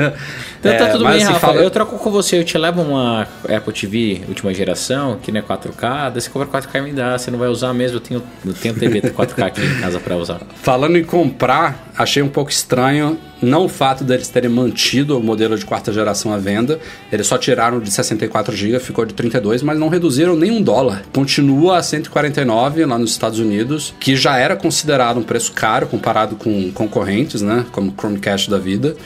Então 0.60 0.76
tá 0.76 0.88
É, 0.88 0.90
tudo 0.90 1.04
mas 1.04 1.16
bem, 1.18 1.24
Rafa. 1.24 1.38
fala- 1.38 1.60
Eu 1.62 1.70
troco 1.70 1.96
com 1.98 2.10
você, 2.10 2.36
eu 2.38 2.44
te 2.44 2.58
levo 2.58 2.82
uma 2.82 3.22
Apple 3.48 3.72
TV 3.72 4.22
última 4.28 4.52
geração, 4.52 5.16
que 5.22 5.30
não 5.30 5.38
é 5.38 5.42
4K, 5.42 6.10
daí 6.10 6.20
você 6.20 6.28
compra 6.28 6.48
4K 6.48 6.78
e 6.78 6.82
me 6.82 6.92
dá, 6.92 7.16
você 7.16 7.30
não 7.30 7.38
vai 7.38 7.48
usar 7.48 7.72
mesmo, 7.72 7.98
eu 7.98 8.00
tenho, 8.00 8.22
eu 8.44 8.52
tenho 8.54 8.74
TV 8.74 9.00
4K 9.02 9.42
aqui 9.46 9.60
em 9.64 9.80
casa 9.80 10.00
pra 10.00 10.16
usar. 10.16 10.40
Falando 10.62 10.96
em 10.98 11.04
comprar, 11.04 11.90
achei 11.96 12.22
um 12.22 12.28
pouco 12.28 12.47
estranho 12.48 13.18
não 13.40 13.66
o 13.66 13.68
fato 13.68 14.02
deles 14.02 14.28
terem 14.28 14.50
mantido 14.50 15.16
o 15.18 15.22
modelo 15.22 15.56
de 15.56 15.64
quarta 15.64 15.92
geração 15.92 16.32
à 16.32 16.38
venda, 16.38 16.78
eles 17.12 17.26
só 17.26 17.38
tiraram 17.38 17.78
de 17.80 17.90
64 17.90 18.54
GB, 18.54 18.80
ficou 18.80 19.04
de 19.04 19.14
32, 19.14 19.62
mas 19.62 19.78
não 19.78 19.88
reduziram 19.88 20.34
nem 20.34 20.50
um 20.50 20.60
dólar. 20.60 21.02
Continua 21.12 21.78
a 21.78 21.82
149 21.82 22.84
lá 22.84 22.98
nos 22.98 23.10
Estados 23.10 23.38
Unidos, 23.38 23.94
que 24.00 24.16
já 24.16 24.36
era 24.36 24.56
considerado 24.56 25.18
um 25.18 25.22
preço 25.22 25.52
caro 25.52 25.86
comparado 25.86 26.36
com 26.36 26.72
concorrentes, 26.72 27.42
né, 27.42 27.64
como 27.70 27.94
Chromecast 27.96 28.50
da 28.50 28.58
vida, 28.58 28.96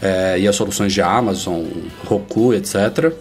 é, 0.00 0.38
e 0.38 0.46
as 0.46 0.54
soluções 0.54 0.92
de 0.92 1.00
Amazon, 1.00 1.64
Roku, 2.04 2.54
etc. 2.54 3.12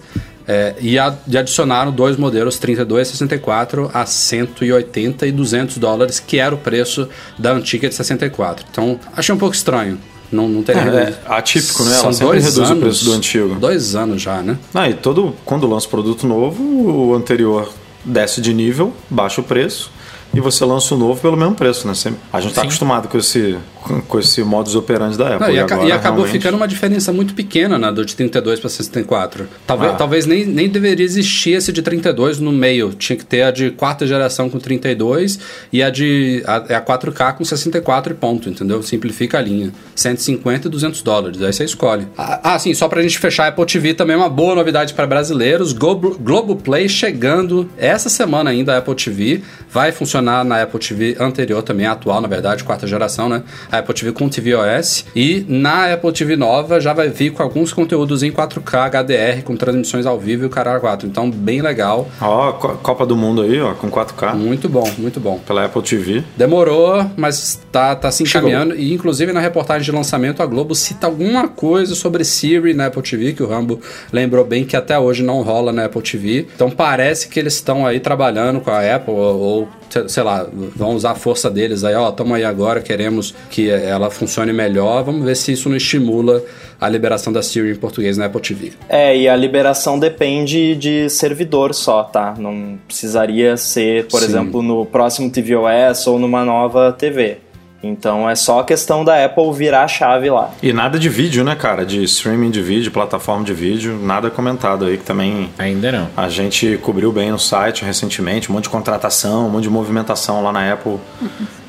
É, 0.47 0.73
e, 0.79 0.97
a- 0.97 1.13
e 1.27 1.37
adicionaram 1.37 1.91
dois 1.91 2.15
modelos 2.15 2.57
32 2.57 3.07
e 3.09 3.11
64 3.11 3.91
a 3.93 4.05
180 4.05 5.27
e 5.27 5.31
200 5.31 5.77
dólares, 5.77 6.19
que 6.19 6.39
era 6.39 6.55
o 6.55 6.57
preço 6.57 7.07
da 7.37 7.51
antiga 7.51 7.89
de 7.89 7.95
64. 7.95 8.65
Então, 8.71 8.99
achei 9.15 9.33
um 9.33 9.37
pouco 9.37 9.55
estranho. 9.55 9.97
Não, 10.31 10.47
não 10.47 10.61
teria 10.63 10.81
É, 10.81 11.09
é 11.09 11.15
atípico, 11.33 11.83
né? 11.83 11.91
Ela 11.91 12.01
São 12.01 12.13
sempre 12.13 12.27
dois 12.33 12.43
reduz 12.45 12.57
o 12.69 12.71
anos, 12.71 12.83
preço 12.83 13.05
do 13.05 13.13
antigo. 13.13 13.55
Dois 13.55 13.95
anos 13.95 14.21
já, 14.21 14.41
né? 14.41 14.57
Ah, 14.73 14.89
e 14.89 14.93
todo, 14.93 15.33
quando 15.45 15.65
lança 15.67 15.87
produto 15.87 16.27
novo, 16.27 16.61
o 16.63 17.13
anterior 17.15 17.71
desce 18.03 18.41
de 18.41 18.53
nível, 18.53 18.93
baixa 19.09 19.39
o 19.39 19.43
preço, 19.43 19.89
e 20.33 20.39
você 20.41 20.65
lança 20.65 20.93
o 20.93 20.97
novo 20.97 21.19
pelo 21.21 21.37
mesmo 21.37 21.55
preço, 21.55 21.87
né? 21.87 21.93
Sempre- 21.93 22.19
A 22.33 22.39
gente 22.41 22.49
está 22.49 22.61
acostumado 22.63 23.07
com 23.07 23.17
esse, 23.17 23.57
com, 23.87 24.19
esse 24.19 24.41
modus 24.43 24.75
operandi 24.75 25.17
da 25.17 25.35
Apple. 25.35 25.47
Não, 25.47 25.53
e, 25.55 25.59
aca- 25.59 25.75
agora, 25.75 25.89
e 25.89 25.91
acabou 25.91 26.23
realmente- 26.23 26.39
ficando 26.41 26.57
uma 26.57 26.67
diferença 26.67 27.11
muito 27.13 27.33
pequena 27.33 27.77
né, 27.77 27.91
do 27.91 28.05
de 28.05 28.15
32 28.15 28.59
para 28.59 28.69
64. 28.69 29.47
Talvez, 29.65 29.91
Ah. 29.91 29.95
talvez 29.95 30.25
nem, 30.25 30.45
nem 30.45 30.69
deveria 30.69 31.05
existir 31.05 31.51
esse 31.51 31.71
de 31.71 31.81
32 31.81 32.39
no 32.39 32.51
meio. 32.51 32.93
Tinha 32.93 33.15
que 33.17 33.25
ter 33.25 33.43
a 33.43 33.51
de 33.51 33.71
quarta 33.71 34.05
geração 34.05 34.49
com 34.49 34.59
32 34.59 35.39
e 35.71 35.81
a 35.83 35.89
de 35.89 36.43
a, 36.45 36.65
é 36.69 36.75
a 36.75 36.81
4K 36.81 37.33
com 37.33 37.43
64 37.45 38.13
e 38.13 38.15
ponto, 38.15 38.49
entendeu? 38.49 38.81
Simplifica 38.83 39.37
a 39.37 39.41
linha. 39.41 39.71
150 39.95 40.67
e 40.67 40.71
200 40.71 41.01
dólares. 41.01 41.41
Aí 41.41 41.51
você 41.53 41.63
escolhe. 41.63 42.07
Ah, 42.17 42.39
ah, 42.55 42.59
sim, 42.59 42.73
só 42.73 42.87
pra 42.87 43.01
gente 43.01 43.17
fechar 43.19 43.45
a 43.45 43.47
Apple 43.47 43.65
TV 43.65 43.93
também 43.93 44.15
uma 44.15 44.29
boa 44.29 44.55
novidade 44.55 44.93
para 44.93 45.05
brasileiros. 45.07 45.73
Globo, 45.73 46.17
Globoplay 46.19 46.87
chegando 46.89 47.69
essa 47.77 48.09
semana 48.09 48.49
ainda 48.49 48.73
a 48.73 48.77
Apple 48.77 48.95
TV. 48.95 49.41
Vai 49.71 49.91
funcionar 49.91 50.43
na 50.45 50.61
Apple 50.61 50.79
TV 50.79 51.15
anterior 51.19 51.61
também, 51.61 51.85
a 51.85 51.91
atual, 51.93 52.21
na 52.21 52.27
verdade, 52.27 52.63
quarta 52.63 52.85
geração, 52.87 53.27
né? 53.29 53.43
A 53.71 53.76
Apple 53.79 53.93
TV 53.93 54.11
com 54.11 54.27
tvOS. 54.29 55.05
E 55.15 55.45
na 55.47 55.93
Apple 55.93 56.11
TV 56.11 56.35
nova 56.35 56.79
já 56.79 56.93
vai 56.93 57.09
vir 57.09 57.31
com 57.31 57.43
alguns 57.43 57.73
conteúdos 57.73 58.23
em 58.23 58.31
4K 58.31 58.89
HDR, 58.89 59.43
com 59.43 59.55
transmissões 59.55 60.05
ao 60.05 60.19
vivo 60.19 60.43
e 60.43 60.47
o 60.47 60.49
Caralho 60.49 60.81
4. 60.81 61.07
Então, 61.07 61.29
bem 61.29 61.61
legal. 61.61 62.07
Ó, 62.21 62.51
Co- 62.53 62.75
Copa 62.81 63.05
do 63.05 63.15
Mundo 63.15 63.41
aí, 63.41 63.59
ó, 63.61 63.73
com 63.73 63.89
4K, 63.89 64.33
Muito 64.35 64.67
bom, 64.69 64.89
muito 64.97 65.19
bom. 65.19 65.39
pela 65.39 65.65
Apple 65.65 65.81
TV. 65.81 66.23
Demorou, 66.35 67.05
mas 67.17 67.59
tá, 67.71 67.95
tá 67.95 68.11
se 68.11 68.25
Chegou. 68.25 68.49
encaminhando. 68.49 68.75
E 68.79 68.93
inclusive 68.93 69.31
na 69.33 69.39
reportagem 69.39 69.83
de 69.83 69.91
lançamento, 69.91 70.41
a 70.41 70.45
Globo 70.45 70.73
cita 70.75 71.07
alguma 71.07 71.47
coisa 71.47 71.95
sobre 71.95 72.23
Siri 72.23 72.73
na 72.73 72.87
Apple 72.87 73.01
TV, 73.01 73.33
que 73.33 73.43
o 73.43 73.47
Rambo 73.47 73.79
lembrou 74.11 74.43
bem 74.45 74.63
que 74.63 74.75
até 74.75 74.97
hoje 74.97 75.23
não 75.23 75.41
rola 75.41 75.71
na 75.71 75.85
Apple 75.85 76.01
TV. 76.01 76.47
Então 76.55 76.69
parece 76.69 77.27
que 77.27 77.39
eles 77.39 77.53
estão 77.55 77.85
aí 77.85 77.99
trabalhando 77.99 78.59
com 78.61 78.71
a 78.71 78.95
Apple, 78.95 79.13
ou, 79.13 79.67
sei 80.07 80.23
lá, 80.23 80.47
vão 80.75 80.95
usar 80.95 81.11
a 81.11 81.15
força 81.15 81.49
deles 81.49 81.83
aí, 81.83 81.95
ó, 81.95 82.11
tamo 82.11 82.33
aí 82.33 82.43
agora, 82.43 82.81
queremos 82.81 83.33
que 83.49 83.69
ela 83.69 84.09
funcione 84.09 84.51
melhor. 84.53 85.03
Vamos 85.03 85.25
ver 85.25 85.35
se 85.35 85.51
isso 85.51 85.69
não 85.69 85.77
estimula 85.77 86.43
a 86.79 86.87
liberação 86.87 87.33
da 87.33 87.41
Siri 87.41 87.71
em 87.71 87.75
português 87.75 88.17
na 88.17 88.25
Apple 88.25 88.41
TV. 88.41 88.73
É, 88.87 89.17
e 89.17 89.27
a 89.27 89.35
liberação 89.35 89.97
depende 89.97 90.75
de 90.75 91.09
servidor 91.09 91.73
só, 91.73 92.03
tá? 92.03 92.35
Não 92.37 92.77
precisaria 92.87 93.57
ser, 93.57 94.05
por 94.07 94.19
Sim. 94.19 94.25
exemplo, 94.25 94.61
no 94.61 94.85
próximo 94.85 95.29
tvOS 95.29 96.05
ou 96.07 96.19
numa 96.19 96.45
nova 96.45 96.91
TV. 96.91 97.37
Então 97.81 98.29
é 98.29 98.35
só 98.35 98.63
questão 98.63 99.05
da 99.05 99.23
Apple 99.23 99.51
virar 99.53 99.83
a 99.83 99.87
chave 99.87 100.29
lá. 100.29 100.51
E 100.61 100.73
nada 100.73 100.97
de 100.97 101.09
vídeo, 101.09 101.43
né, 101.43 101.55
cara? 101.55 101.85
De 101.85 102.03
streaming 102.03 102.49
de 102.49 102.61
vídeo, 102.61 102.91
plataforma 102.91 103.43
de 103.45 103.53
vídeo, 103.53 103.99
nada 104.01 104.29
comentado 104.29 104.85
aí, 104.85 104.97
que 104.97 105.03
também 105.03 105.49
Ainda 105.57 105.91
não. 105.91 106.07
a 106.17 106.27
gente 106.29 106.77
cobriu 106.81 107.11
bem 107.11 107.31
no 107.31 107.39
site 107.39 107.85
recentemente, 107.85 108.49
um 108.49 108.55
monte 108.55 108.63
de 108.63 108.69
contratação, 108.69 109.47
um 109.47 109.49
monte 109.49 109.63
de 109.63 109.69
movimentação 109.69 110.43
lá 110.43 110.51
na 110.51 110.73
Apple 110.73 110.97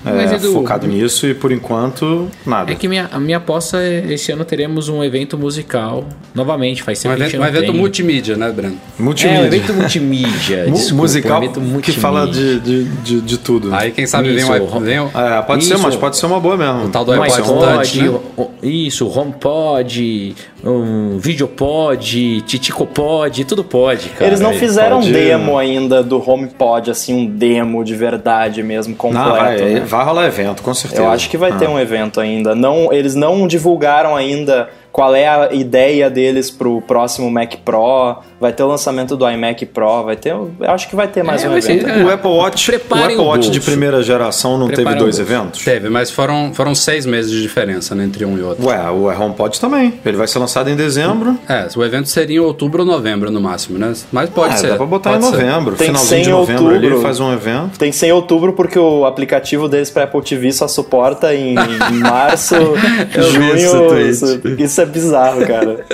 Mas, 0.04 0.32
é, 0.32 0.36
Edu, 0.36 0.52
focado 0.52 0.86
nisso 0.86 1.26
e 1.26 1.34
por 1.34 1.50
enquanto 1.52 2.28
nada. 2.46 2.70
É 2.72 2.74
que 2.74 2.86
minha, 2.88 3.08
a 3.12 3.18
minha 3.18 3.36
aposta 3.38 3.78
é 3.78 4.12
esse 4.12 4.30
ano 4.32 4.44
teremos 4.44 4.88
um 4.88 5.02
evento 5.02 5.36
musical 5.36 6.04
novamente. 6.34 6.82
Faz 6.82 7.00
Um 7.00 7.02
tempo 7.02 7.16
que 7.16 7.22
a 7.22 7.26
evento, 7.26 7.40
um 7.42 7.46
evento 7.46 7.74
multimídia, 7.74 8.36
né, 8.36 8.50
Breno? 8.50 8.76
É, 8.98 9.02
Multimídia. 9.02 9.40
um 9.42 9.44
evento 9.46 9.74
multimídia. 9.74 10.64
Mu- 10.66 10.72
desculpa, 10.72 11.02
musical 11.02 11.40
um 11.40 11.42
evento 11.44 11.60
que 11.60 11.66
multimídia. 11.66 12.00
fala 12.02 12.26
de, 12.28 12.60
de, 12.60 12.84
de, 12.84 13.20
de 13.20 13.38
tudo. 13.38 13.74
Aí 13.74 13.90
quem 13.90 14.06
sabe 14.06 14.28
vem 14.28 14.38
Isso, 14.38 14.52
um, 14.52 14.64
ro- 14.66 14.80
vem 14.80 15.00
um 15.00 15.08
É, 15.14 15.42
pode 15.42 15.64
ser, 15.64 15.74
Isso. 15.74 15.82
mas 15.82 15.96
pode 15.96 16.16
ser 16.16 16.26
uma 16.26 16.38
boa 16.40 16.56
mesmo. 16.56 16.84
o 16.84 16.88
tal 16.88 17.04
do 17.04 17.12
Um 17.12 17.22
iPod 17.22 17.40
iPod, 17.42 17.74
Touch, 17.74 18.02
né? 18.02 18.08
o- 18.36 18.48
isso, 18.62 19.06
HomePod, 19.06 20.34
um 20.64 21.18
Videopod, 21.18 22.42
Titicopod, 22.46 23.44
tudo 23.44 23.62
pode, 23.64 24.08
cara. 24.10 24.26
Eles 24.26 24.40
não 24.40 24.50
aí 24.50 24.58
fizeram 24.58 24.98
pode- 24.98 25.12
demo 25.12 25.56
ainda 25.58 26.02
do 26.02 26.18
HomePod, 26.18 26.90
assim, 26.90 27.14
um 27.14 27.26
demo 27.26 27.84
de 27.84 27.94
verdade 27.94 28.62
mesmo, 28.62 28.94
completo. 28.94 29.28
Não, 29.28 29.36
vai, 29.36 29.56
né? 29.56 29.80
Vai 29.88 30.04
rolar 30.04 30.26
evento, 30.26 30.62
com 30.62 30.72
certeza. 30.74 31.02
Eu 31.02 31.10
acho 31.10 31.28
que 31.28 31.36
vai 31.36 31.50
Ah. 31.50 31.56
ter 31.56 31.68
um 31.68 31.78
evento 31.78 32.20
ainda. 32.20 32.54
Não, 32.54 32.92
eles 32.92 33.14
não 33.14 33.46
divulgaram 33.48 34.14
ainda 34.14 34.68
qual 34.98 35.14
é 35.14 35.28
a 35.28 35.54
ideia 35.54 36.10
deles 36.10 36.50
pro 36.50 36.80
próximo 36.82 37.30
Mac 37.30 37.54
Pro. 37.64 38.16
Vai 38.40 38.52
ter 38.52 38.64
o 38.64 38.66
lançamento 38.66 39.16
do 39.16 39.28
iMac 39.30 39.64
Pro, 39.66 40.02
vai 40.04 40.16
ter. 40.16 40.30
Eu 40.30 40.50
acho 40.60 40.88
que 40.88 40.96
vai 40.96 41.06
ter 41.06 41.22
mais 41.22 41.44
É, 41.44 41.48
um 41.48 41.52
vai 41.52 41.62
ser- 41.62 41.76
evento. 41.76 41.88
é. 41.88 42.04
O 42.04 42.10
Apple 42.12 42.30
Watch, 42.30 42.68
o 42.70 42.74
Apple 42.74 43.16
o 43.16 43.22
Watch 43.24 43.48
de 43.50 43.58
bolso. 43.60 43.70
primeira 43.70 44.02
geração 44.02 44.58
não 44.58 44.66
Preparem 44.66 44.86
teve 44.92 45.00
o 45.00 45.04
dois 45.04 45.18
eventos? 45.20 45.64
Teve, 45.64 45.88
mas 45.88 46.10
foram, 46.10 46.52
foram 46.52 46.74
seis 46.74 47.06
meses 47.06 47.30
de 47.30 47.40
diferença 47.40 47.94
né, 47.94 48.02
entre 48.04 48.24
um 48.24 48.36
e 48.36 48.42
outro. 48.42 48.66
Ué, 48.66 48.90
o 48.90 49.04
HomePod 49.06 49.60
também. 49.60 49.94
Ele 50.04 50.16
vai 50.16 50.26
ser 50.26 50.40
lançado 50.40 50.68
em 50.68 50.74
dezembro. 50.74 51.38
É, 51.48 51.68
o 51.76 51.84
evento 51.84 52.08
seria 52.08 52.36
em 52.38 52.40
outubro 52.40 52.82
ou 52.82 52.86
novembro 52.86 53.30
no 53.30 53.40
máximo, 53.40 53.78
né? 53.78 53.92
Mas 54.10 54.28
pode 54.30 54.54
Ah, 54.54 54.56
ser. 54.56 54.66
dá 54.70 54.76
pra 54.76 54.86
botar 54.86 55.10
pode 55.12 55.24
em 55.26 55.30
ser. 55.30 55.44
novembro. 55.44 55.76
Tem 55.76 55.92
que 55.92 55.98
Finalzinho 55.98 56.18
ser 56.18 56.22
de 56.24 56.28
em 56.28 56.32
novembro 56.32 56.64
outubro. 56.74 56.86
ele 56.94 57.00
faz 57.02 57.20
um 57.20 57.32
evento. 57.32 57.78
Tem 57.78 57.90
que 57.90 57.96
ser 57.96 58.06
em 58.08 58.12
outubro 58.12 58.52
porque 58.52 58.78
o 58.80 59.04
aplicativo 59.06 59.68
deles 59.68 59.90
para 59.90 60.04
Apple 60.04 60.22
TV 60.22 60.50
só 60.50 60.66
suporta 60.66 61.32
em 61.34 61.54
março, 62.02 62.54
vi 62.54 63.50
esse 63.52 63.68
junho. 63.68 63.98
Isso, 64.08 64.40
isso 64.58 64.80
é 64.80 64.87
bizarro, 64.88 65.46
cara. 65.46 65.84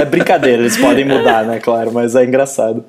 É 0.00 0.04
brincadeira, 0.04 0.62
eles 0.62 0.76
podem 0.76 1.04
mudar, 1.04 1.44
né? 1.44 1.58
Claro, 1.60 1.92
mas 1.92 2.14
é 2.14 2.24
engraçado. 2.24 2.84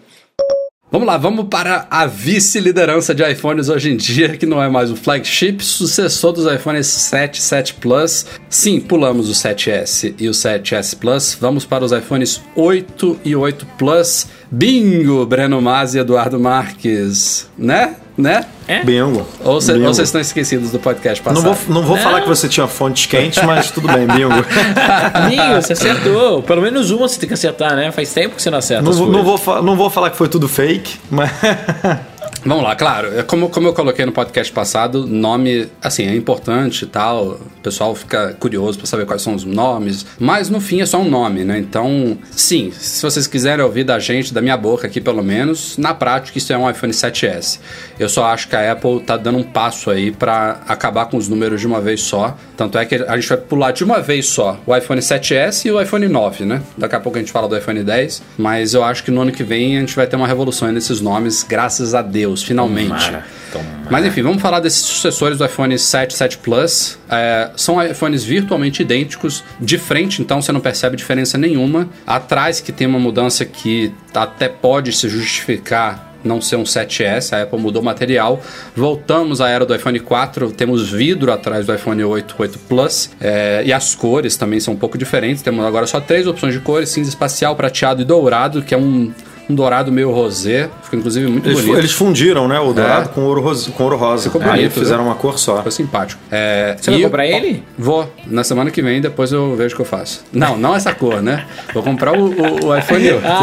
Vamos 0.93 1.07
lá, 1.07 1.17
vamos 1.17 1.47
para 1.47 1.87
a 1.89 2.05
vice-liderança 2.05 3.15
de 3.15 3.23
iPhones 3.23 3.67
hoje 3.67 3.91
em 3.91 3.97
dia, 3.97 4.37
que 4.37 4.45
não 4.45 4.61
é 4.61 4.69
mais 4.69 4.91
o 4.91 4.95
flagship, 4.95 5.57
sucessor 5.59 6.31
dos 6.33 6.45
iPhones 6.45 6.85
7, 6.85 7.41
7 7.41 7.73
Plus. 7.73 8.27
Sim, 8.47 8.79
pulamos 8.79 9.27
o 9.27 9.33
7S 9.33 10.13
e 10.19 10.29
o 10.29 10.31
7S 10.33 10.95
Plus. 10.95 11.35
Vamos 11.41 11.65
para 11.65 11.83
os 11.83 11.91
iPhones 11.91 12.39
8 12.55 13.21
e 13.25 13.35
8 13.35 13.65
Plus. 13.75 14.27
Bingo, 14.51 15.25
Breno 15.25 15.59
Masi 15.59 15.97
e 15.97 16.01
Eduardo 16.01 16.39
Marques. 16.39 17.49
Né? 17.57 17.95
Né? 18.15 18.45
Bingo. 18.85 19.27
Ou, 19.43 19.59
cê- 19.59 19.73
Bingo. 19.73 19.87
ou 19.87 19.93
vocês 19.93 20.07
estão 20.07 20.21
esquecidos 20.21 20.71
do 20.71 20.77
podcast 20.79 21.23
Não 21.25 21.33
passado? 21.33 21.53
vou, 21.55 21.75
não 21.75 21.81
vou 21.87 21.97
falar 21.97 22.21
que 22.21 22.27
você 22.27 22.47
tinha 22.47 22.67
fontes 22.67 23.07
quentes, 23.07 23.43
mas 23.43 23.71
tudo 23.71 23.87
bem, 23.87 24.05
bingo. 24.05 24.33
Amigo, 25.13 25.55
você 25.61 25.73
acertou. 25.73 26.43
Pelo 26.43 26.61
menos 26.61 26.91
uma 26.91 27.07
você 27.07 27.19
tem 27.19 27.27
que 27.27 27.33
acertar, 27.33 27.75
né? 27.75 27.91
Faz 27.91 28.13
tempo 28.13 28.35
que 28.35 28.41
você 28.41 28.51
não 28.51 28.59
acerta. 28.59 28.83
Não, 28.83 28.91
as 28.91 28.97
vou- 28.99 29.07
não, 29.11 29.23
vou, 29.23 29.63
não 29.63 29.75
vou 29.75 29.89
falar 29.89 30.11
que 30.11 30.17
foi 30.17 30.27
tudo 30.29 30.47
fake, 30.47 30.97
mas. 31.09 31.31
Vamos 32.45 32.61
lá, 32.61 32.75
claro. 32.75 33.17
é 33.17 33.23
Como, 33.23 33.47
como 33.47 33.69
eu 33.69 33.73
coloquei 33.73 34.05
no 34.05 34.11
podcast 34.11 34.51
passado, 34.51 35.07
nome, 35.07 35.69
assim, 35.81 36.05
é 36.05 36.13
importante 36.13 36.83
e 36.83 36.87
tal. 36.87 37.25
O 37.25 37.61
pessoal 37.63 37.95
fica 37.95 38.35
curioso 38.37 38.77
pra 38.77 38.85
saber 38.85 39.05
quais 39.05 39.21
são 39.21 39.33
os 39.33 39.45
nomes. 39.45 40.05
Mas 40.19 40.49
no 40.49 40.59
fim 40.59 40.81
é 40.81 40.85
só 40.85 40.99
um 40.99 41.09
nome, 41.09 41.45
né? 41.45 41.57
Então, 41.57 42.17
sim, 42.31 42.69
se 42.71 43.01
vocês 43.01 43.27
quiserem 43.27 43.63
ouvir 43.63 43.85
da 43.85 43.97
gente, 43.97 44.33
da 44.33 44.41
minha 44.41 44.57
boca 44.57 44.87
aqui 44.87 44.99
pelo 44.99 45.23
menos, 45.23 45.77
na 45.77 45.93
prática 45.93 46.37
isso 46.37 46.51
é 46.51 46.57
um 46.57 46.69
iPhone 46.69 46.91
7S. 46.91 47.59
Eu 47.97 48.09
só 48.09 48.25
acho 48.25 48.49
que 48.49 48.55
a 48.57 48.73
Apple 48.73 48.99
tá 48.99 49.15
dando 49.15 49.37
um 49.37 49.43
passo 49.43 49.89
aí 49.89 50.11
pra 50.11 50.61
acabar 50.67 51.05
com 51.05 51.15
os 51.15 51.29
números 51.29 51.61
de 51.61 51.67
uma 51.67 51.79
vez 51.79 52.01
só. 52.01 52.35
Tanto 52.57 52.77
é 52.77 52.85
que 52.85 52.95
a 52.95 53.15
gente 53.15 53.29
vai 53.29 53.37
pular 53.37 53.71
de 53.71 53.85
uma 53.85 54.01
vez 54.01 54.27
só 54.27 54.59
o 54.65 54.75
iPhone 54.75 54.99
7S 54.99 55.65
e 55.65 55.71
o 55.71 55.81
iPhone 55.81 56.09
9, 56.09 56.43
né? 56.43 56.61
Daqui 56.77 56.95
a 56.95 56.99
pouco 56.99 57.17
a 57.17 57.21
gente 57.21 57.31
fala 57.31 57.47
do 57.47 57.57
iPhone 57.57 57.81
10. 57.81 58.21
Mas 58.37 58.73
eu 58.73 58.83
acho 58.83 59.01
que 59.01 59.11
no 59.11 59.21
ano 59.21 59.31
que 59.31 59.43
vem 59.43 59.77
a 59.77 59.79
gente 59.79 59.95
vai 59.95 60.07
ter 60.07 60.17
uma 60.17 60.27
revolução 60.27 60.69
nesses 60.73 60.99
nomes, 60.99 61.43
graças 61.43 61.95
a 61.95 62.01
Deus, 62.01 62.32
finalmente. 62.41 62.87
Tomara, 62.87 63.25
tomara. 63.51 63.87
Mas 63.89 64.05
enfim, 64.05 64.21
vamos 64.21 64.41
falar 64.41 64.59
desses 64.59 64.81
sucessores 64.81 65.37
do 65.37 65.45
iPhone 65.45 65.77
7, 65.77 66.13
7 66.13 66.37
Plus. 66.39 66.97
É, 67.09 67.51
são 67.55 67.83
iPhones 67.83 68.23
virtualmente 68.23 68.81
idênticos. 68.81 69.43
De 69.59 69.77
frente, 69.77 70.21
então, 70.21 70.41
você 70.41 70.51
não 70.51 70.61
percebe 70.61 70.95
diferença 70.95 71.37
nenhuma. 71.37 71.89
Atrás, 72.07 72.59
que 72.59 72.71
tem 72.71 72.87
uma 72.87 72.99
mudança 72.99 73.45
que 73.45 73.93
até 74.13 74.47
pode 74.49 74.91
se 74.93 75.07
justificar 75.09 76.13
não 76.23 76.39
ser 76.39 76.55
um 76.55 76.63
7S, 76.63 77.33
a 77.33 77.43
Apple 77.43 77.59
mudou 77.59 77.81
o 77.81 77.85
material. 77.85 78.41
Voltamos 78.75 79.41
à 79.41 79.49
era 79.49 79.65
do 79.65 79.75
iPhone 79.75 79.99
4, 79.99 80.51
temos 80.51 80.89
vidro 80.89 81.31
atrás 81.31 81.65
do 81.65 81.73
iPhone 81.73 82.03
8, 82.03 82.35
8 82.37 82.59
Plus, 82.59 83.09
é, 83.19 83.63
e 83.65 83.73
as 83.73 83.93
cores 83.93 84.37
também 84.37 84.59
são 84.59 84.73
um 84.73 84.77
pouco 84.77 84.97
diferentes. 84.97 85.43
Temos 85.43 85.63
agora 85.65 85.85
só 85.85 85.99
três 85.99 86.25
opções 86.25 86.53
de 86.53 86.59
cores: 86.59 86.89
cinza 86.89 87.09
espacial, 87.09 87.55
prateado 87.55 88.01
e 88.01 88.05
dourado, 88.05 88.61
que 88.61 88.73
é 88.73 88.77
um, 88.77 89.11
um 89.49 89.55
dourado 89.55 89.91
meio 89.91 90.11
rosé, 90.11 90.69
ficou 90.83 90.97
inclusive 90.99 91.27
muito 91.27 91.47
Eles, 91.49 91.59
bonito. 91.61 91.77
eles 91.77 91.91
fundiram, 91.91 92.47
né? 92.47 92.59
O 92.59 92.71
dourado 92.73 93.09
É. 93.09 93.13
com 93.13 93.21
ouro 93.21 93.41
rosa. 93.41 93.71
Com 93.71 93.83
ouro 93.83 93.97
rosa. 93.97 94.23
Ficou 94.23 94.41
Aí 94.41 94.49
bonito, 94.49 94.71
fizeram 94.73 94.99
viu? 95.03 95.07
uma 95.11 95.15
cor 95.15 95.37
só. 95.37 95.57
Ficou 95.57 95.71
simpático. 95.71 96.21
É, 96.31 96.75
Você 96.79 96.91
vai 96.91 97.01
comprar 97.01 97.27
eu- 97.27 97.35
ele? 97.37 97.63
Vou. 97.77 98.09
Na 98.27 98.43
semana 98.43 98.71
que 98.71 98.81
vem, 98.81 99.01
depois 99.01 99.31
eu 99.31 99.55
vejo 99.55 99.73
o 99.73 99.75
que 99.75 99.81
eu 99.81 99.85
faço. 99.85 100.23
Não, 100.31 100.57
não 100.57 100.75
essa 100.75 100.93
cor, 100.93 101.21
né? 101.21 101.45
Vou 101.73 101.83
comprar 101.83 102.13
o, 102.17 102.25
o- 102.25 102.65
o 102.67 102.77
iPhone 102.77 103.11
8. 103.11 103.23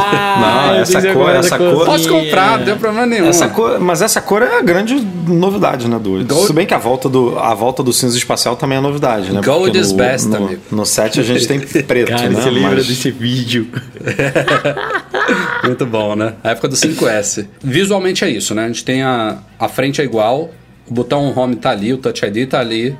Ah, 0.42 0.66
Não, 0.72 0.80
essa 0.80 1.02
cor- 1.12 1.30
é 1.30 1.36
essa 1.38 1.58
cor-. 1.58 1.84
Posso 1.84 2.08
comprar, 2.08 2.58
não 2.58 2.64
tem 2.64 2.76
problema 2.76 3.06
nenhum. 3.06 3.28
Essa 3.28 3.48
cor, 3.48 3.78
mas 3.80 4.00
essa 4.02 4.20
cor 4.20 4.42
é 4.42 4.58
a 4.58 4.62
grande 4.62 4.94
novidade, 5.26 5.88
né, 5.88 5.98
do 5.98 6.12
8. 6.14 6.26
Gold- 6.34 6.46
Se 6.46 6.52
bem 6.52 6.66
que 6.66 6.72
a 6.74 6.78
volta 6.78 7.08
do, 7.08 7.38
a 7.38 7.54
volta 7.54 7.82
do 7.82 7.92
cinza 7.92 8.16
espacial 8.16 8.56
também 8.56 8.78
é 8.78 8.80
novidade, 8.80 9.32
né? 9.32 9.40
Gold 9.44 9.64
Porque 9.66 9.78
is 9.78 9.90
no, 9.92 9.96
best, 9.98 10.28
no, 10.28 10.36
amigo. 10.36 10.60
No 10.70 10.86
7 10.86 11.20
a 11.20 11.22
gente 11.22 11.46
tem 11.46 11.60
preto, 11.60 12.08
Cara, 12.08 12.28
né? 12.28 12.40
você 12.40 12.50
lembra 12.50 12.76
Mas- 12.76 12.86
desse 12.86 13.10
vídeo? 13.10 13.68
Muito 15.64 15.86
bom, 15.90 16.14
né? 16.16 16.34
A 16.42 16.50
época 16.50 16.68
do 16.68 16.74
5S. 16.76 17.46
Visualmente 17.62 18.24
é 18.24 18.30
isso, 18.30 18.54
né? 18.54 18.64
A 18.64 18.66
gente 18.68 18.84
tem 18.84 19.02
a, 19.02 19.38
a 19.58 19.68
frente 19.68 20.00
é 20.00 20.04
igual, 20.04 20.50
o 20.88 20.94
botão 20.94 21.36
home 21.36 21.56
tá 21.56 21.70
ali, 21.70 21.92
o 21.92 21.98
Touch 21.98 22.24
ID 22.24 22.48
tá 22.48 22.60
ali. 22.60 22.96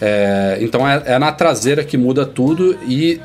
É, 0.00 0.58
então 0.60 0.88
é, 0.88 1.02
é 1.06 1.18
na 1.18 1.30
traseira 1.30 1.84
que 1.84 1.96
muda 1.98 2.24
tudo 2.24 2.76
e 2.88 3.20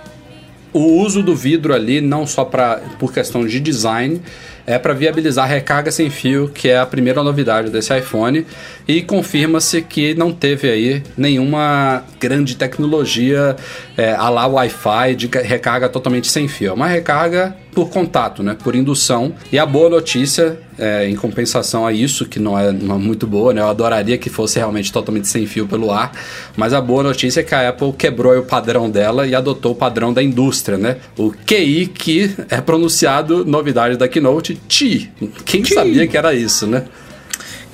o 0.73 0.99
uso 1.01 1.23
do 1.23 1.33
vidro 1.33 1.73
ali, 1.73 2.01
não 2.01 2.27
só 2.27 2.43
pra, 2.43 2.81
por 2.99 3.13
questão 3.13 3.47
de 3.47 3.61
design, 3.61 4.21
é 4.67 4.77
para 4.77 4.93
viabilizar 4.93 5.45
a 5.45 5.47
recarga 5.47 5.89
sem 5.89 6.09
fio, 6.09 6.49
que 6.53 6.67
é 6.67 6.77
a 6.77 6.85
primeira 6.85 7.23
novidade 7.23 7.69
desse 7.69 7.97
iPhone. 7.97 8.45
E 8.85 9.01
confirma-se 9.01 9.81
que 9.83 10.13
não 10.15 10.33
teve 10.33 10.69
aí 10.69 11.03
nenhuma 11.15 12.03
grande 12.19 12.57
tecnologia 12.57 13.55
é, 13.95 14.11
a 14.13 14.27
lá 14.27 14.47
Wi-Fi 14.47 15.15
de 15.15 15.27
ca- 15.29 15.41
recarga 15.41 15.87
totalmente 15.87 16.27
sem 16.27 16.47
fio. 16.49 16.71
É 16.71 16.73
uma 16.73 16.87
recarga 16.87 17.55
por 17.75 17.89
contato, 17.89 18.41
né? 18.41 18.55
Por 18.63 18.73
indução. 18.73 19.33
E 19.51 19.59
a 19.59 19.65
boa 19.65 19.89
notícia, 19.89 20.57
é, 20.79 21.09
em 21.09 21.15
compensação 21.15 21.85
a 21.85 21.91
isso, 21.91 22.25
que 22.25 22.39
não 22.39 22.57
é, 22.57 22.71
não 22.71 22.95
é 22.95 22.97
muito 22.97 23.27
boa, 23.27 23.53
né? 23.53 23.61
Eu 23.61 23.67
adoraria 23.67 24.17
que 24.17 24.29
fosse 24.29 24.57
realmente 24.57 24.91
totalmente 24.91 25.27
sem 25.27 25.45
fio 25.45 25.67
pelo 25.67 25.91
ar. 25.91 26.13
Mas 26.55 26.73
a 26.73 26.79
boa 26.79 27.03
notícia 27.03 27.41
é 27.41 27.43
que 27.43 27.53
a 27.53 27.69
Apple 27.69 27.91
quebrou 27.91 28.35
o 28.39 28.43
padrão 28.43 28.89
dela 28.89 29.27
e 29.27 29.35
adotou 29.35 29.73
o 29.73 29.75
padrão 29.75 30.13
da 30.13 30.23
indústria, 30.23 30.77
né? 30.77 30.97
O 31.17 31.31
QI, 31.31 31.87
que 31.87 32.33
é 32.49 32.61
pronunciado, 32.61 33.43
novidade 33.45 33.97
da 33.97 34.07
Keynote, 34.07 34.55
TI. 34.67 35.11
Quem 35.43 35.65
sabia 35.65 36.07
que 36.07 36.17
era 36.17 36.33
isso, 36.33 36.65
né? 36.65 36.85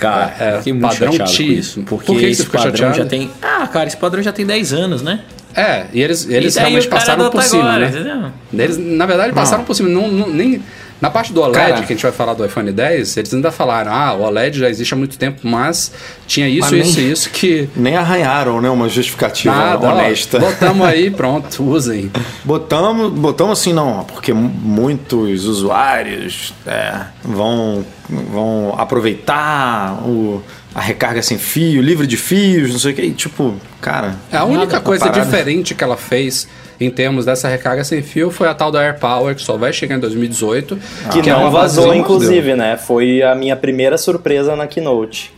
Cara, 0.02 0.36
É, 0.40 0.58
fiquei 0.58 0.74
muito 0.74 0.88
padrão 0.90 1.12
chateado 1.14 1.32
T. 1.32 1.44
com 1.46 1.52
isso. 1.52 1.82
Porque 1.84 2.06
Por 2.08 2.16
que 2.18 2.26
que 2.26 2.32
esse 2.32 2.44
ficou 2.44 2.60
padrão 2.60 2.76
chateado? 2.76 2.98
já 2.98 3.06
tem... 3.06 3.32
Ah, 3.42 3.68
cara, 3.68 3.88
esse 3.88 3.98
padrão 3.98 4.22
já 4.22 4.32
tem 4.34 4.46
10 4.46 4.74
anos, 4.74 5.02
né? 5.02 5.22
É, 5.56 5.86
e 5.94 6.02
eles, 6.02 6.28
eles 6.30 6.54
E 6.54 6.56
daí 6.56 6.64
realmente 6.70 6.88
o 6.88 6.90
cara 6.90 7.02
passaram 7.02 7.30
por 7.30 7.44
cima, 7.44 7.64
agora, 7.64 7.80
né? 7.80 7.88
entendeu? 7.90 8.32
Eles, 8.66 8.78
na 8.78 9.06
verdade, 9.06 9.34
passaram 9.34 9.64
por 9.64 9.76
cima. 9.76 9.90
Não, 9.90 10.08
não- 10.10 10.30
nem, 10.30 10.64
na 11.02 11.10
parte 11.10 11.34
do 11.34 11.42
OLED, 11.42 11.58
Cara. 11.58 11.74
que 11.80 11.84
a 11.92 11.96
gente 11.96 12.04
vai 12.04 12.12
falar 12.14 12.34
do 12.36 12.46
iPhone 12.46 12.72
10, 12.72 13.18
eles 13.18 13.34
ainda 13.34 13.52
falaram: 13.52 13.92
ah, 13.94 14.14
o 14.14 14.22
OLED 14.22 14.58
já 14.60 14.70
existe 14.70 14.94
há 14.94 14.98
muito 14.98 15.18
tempo, 15.18 15.42
mas 15.46 15.92
tinha 16.26 16.48
isso, 16.48 16.74
Mas 16.74 16.88
isso 16.88 17.00
e 17.02 17.12
isso 17.12 17.30
que. 17.32 17.68
Nem 17.76 17.98
arranharam, 17.98 18.62
né? 18.62 18.70
Uma 18.70 18.88
justificativa 18.88 19.54
Nada, 19.54 19.88
ó, 19.90 19.94
honesta. 19.94 20.40
botamos 20.40 20.88
aí, 20.88 21.12
pronto, 21.12 21.64
usem. 21.66 22.10
Botamos, 22.46 23.12
botamos 23.12 23.60
assim, 23.60 23.74
não, 23.74 24.06
porque 24.06 24.32
mu- 24.32 24.48
muitos 24.48 25.44
usuários 25.46 26.54
é, 26.66 26.94
vão, 27.24 27.84
vão 28.12 28.76
aproveitar 28.78 30.02
o, 30.06 30.42
a 30.76 30.82
recarga 30.82 31.22
sem 31.22 31.38
fio, 31.38 31.82
livre 31.82 32.06
de 32.06 32.18
fios, 32.18 32.72
não 32.72 32.80
sei 32.80 32.92
o 32.92 32.96
que. 32.96 33.02
E, 33.02 33.12
tipo, 33.12 33.56
cara. 33.80 34.16
É, 34.32 34.38
A 34.38 34.44
única 34.44 34.80
coisa 34.80 35.06
parada. 35.06 35.24
diferente 35.24 35.74
que 35.74 35.84
ela 35.84 35.98
fez 35.98 36.48
em 36.80 36.90
termos 36.90 37.26
dessa 37.26 37.48
recarga 37.48 37.84
sem 37.84 38.02
fio 38.02 38.32
foi 38.32 38.48
a 38.48 38.54
tal 38.54 38.72
da 38.72 38.82
AirPower, 38.82 39.36
que 39.36 39.42
só 39.42 39.56
vai 39.56 39.72
chegar 39.72 39.96
em 39.96 40.00
2018. 40.00 40.78
Que 41.12 41.20
é 41.20 41.34
não 41.34 41.52
vazou, 41.52 41.94
inclusive, 41.94 42.56
né? 42.56 42.76
Foi 42.78 43.22
a 43.22 43.36
minha 43.36 43.56
primeira 43.56 43.98
surpresa 43.98 44.56
na 44.56 44.68
Keynote. 44.68 45.32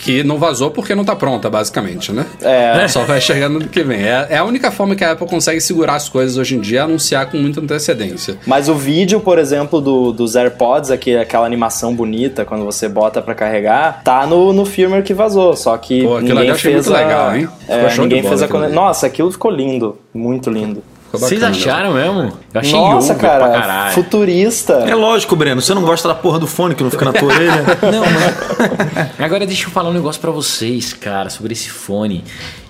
Que 0.00 0.24
não 0.24 0.38
vazou 0.38 0.70
porque 0.70 0.94
não 0.94 1.04
tá 1.04 1.14
pronta, 1.14 1.50
basicamente, 1.50 2.12
né? 2.12 2.26
É. 2.40 2.88
Só 2.88 3.04
vai 3.04 3.20
chegar 3.20 3.48
no 3.48 3.56
ano 3.56 3.68
que 3.68 3.82
vem. 3.82 4.02
É, 4.02 4.28
é 4.30 4.38
a 4.38 4.44
única 4.44 4.70
forma 4.70 4.94
que 4.94 5.04
a 5.04 5.12
Apple 5.12 5.26
consegue 5.26 5.60
segurar 5.60 5.96
as 5.96 6.08
coisas 6.08 6.36
hoje 6.36 6.56
em 6.56 6.60
dia, 6.60 6.80
é 6.80 6.82
anunciar 6.82 7.30
com 7.30 7.36
muita 7.36 7.60
antecedência. 7.60 8.38
Mas 8.46 8.68
o 8.68 8.74
vídeo, 8.74 9.20
por 9.20 9.38
exemplo, 9.38 9.80
do, 9.80 10.12
dos 10.12 10.36
AirPods, 10.36 10.90
aqui, 10.90 11.16
aquela 11.16 11.46
animação 11.46 11.94
bonita 11.94 12.44
quando 12.44 12.64
você 12.64 12.88
bota 12.88 13.20
pra 13.20 13.34
carregar, 13.34 14.02
tá 14.02 14.26
no, 14.26 14.52
no 14.52 14.64
firmware 14.64 15.02
que 15.02 15.12
vazou. 15.12 15.54
Só 15.56 15.76
que 15.76 16.02
Pô, 16.02 16.16
aquilo 16.16 16.16
ali 16.16 16.32
ninguém 16.32 16.48
eu 16.48 16.54
achei 16.54 16.72
fez 16.72 16.86
muito 16.86 16.96
a, 16.96 17.04
legal, 17.04 17.36
hein? 17.36 17.48
É, 17.68 17.98
ninguém 17.98 18.22
fez 18.22 18.42
a. 18.42 18.48
Nossa, 18.68 19.06
aquilo 19.06 19.30
ficou 19.30 19.50
lindo. 19.50 19.98
Muito 20.14 20.50
lindo. 20.50 20.82
Ficou 21.10 21.26
Vocês 21.26 21.40
bacana 21.40 21.56
mesmo. 21.56 21.70
acharam 21.72 21.92
mesmo? 21.94 22.38
Eu 22.54 22.60
achei 22.60 22.72
Nossa, 22.78 23.12
over 23.14 23.18
pra 23.18 23.38
cara, 23.38 23.50
caralho. 23.60 23.94
futurista. 23.94 24.74
É 24.86 24.94
lógico, 24.94 25.34
Breno, 25.34 25.60
você 25.60 25.74
não 25.74 25.82
gosta 25.82 26.06
da 26.06 26.14
porra 26.14 26.38
do 26.38 26.46
fone 26.46 26.74
que 26.76 26.84
não 26.84 26.90
fica 26.90 27.04
na 27.04 27.12
tua 27.12 27.34
orelha. 27.34 27.64
Não, 27.82 28.04
mas... 28.04 29.10
Agora 29.18 29.44
deixa 29.44 29.66
eu 29.66 29.70
falar 29.70 29.90
um 29.90 29.92
negócio 29.92 30.20
pra 30.20 30.30
vocês, 30.30 30.92
cara, 30.92 31.28
sobre 31.28 31.52
esse 31.52 31.68
fone. 31.68 32.22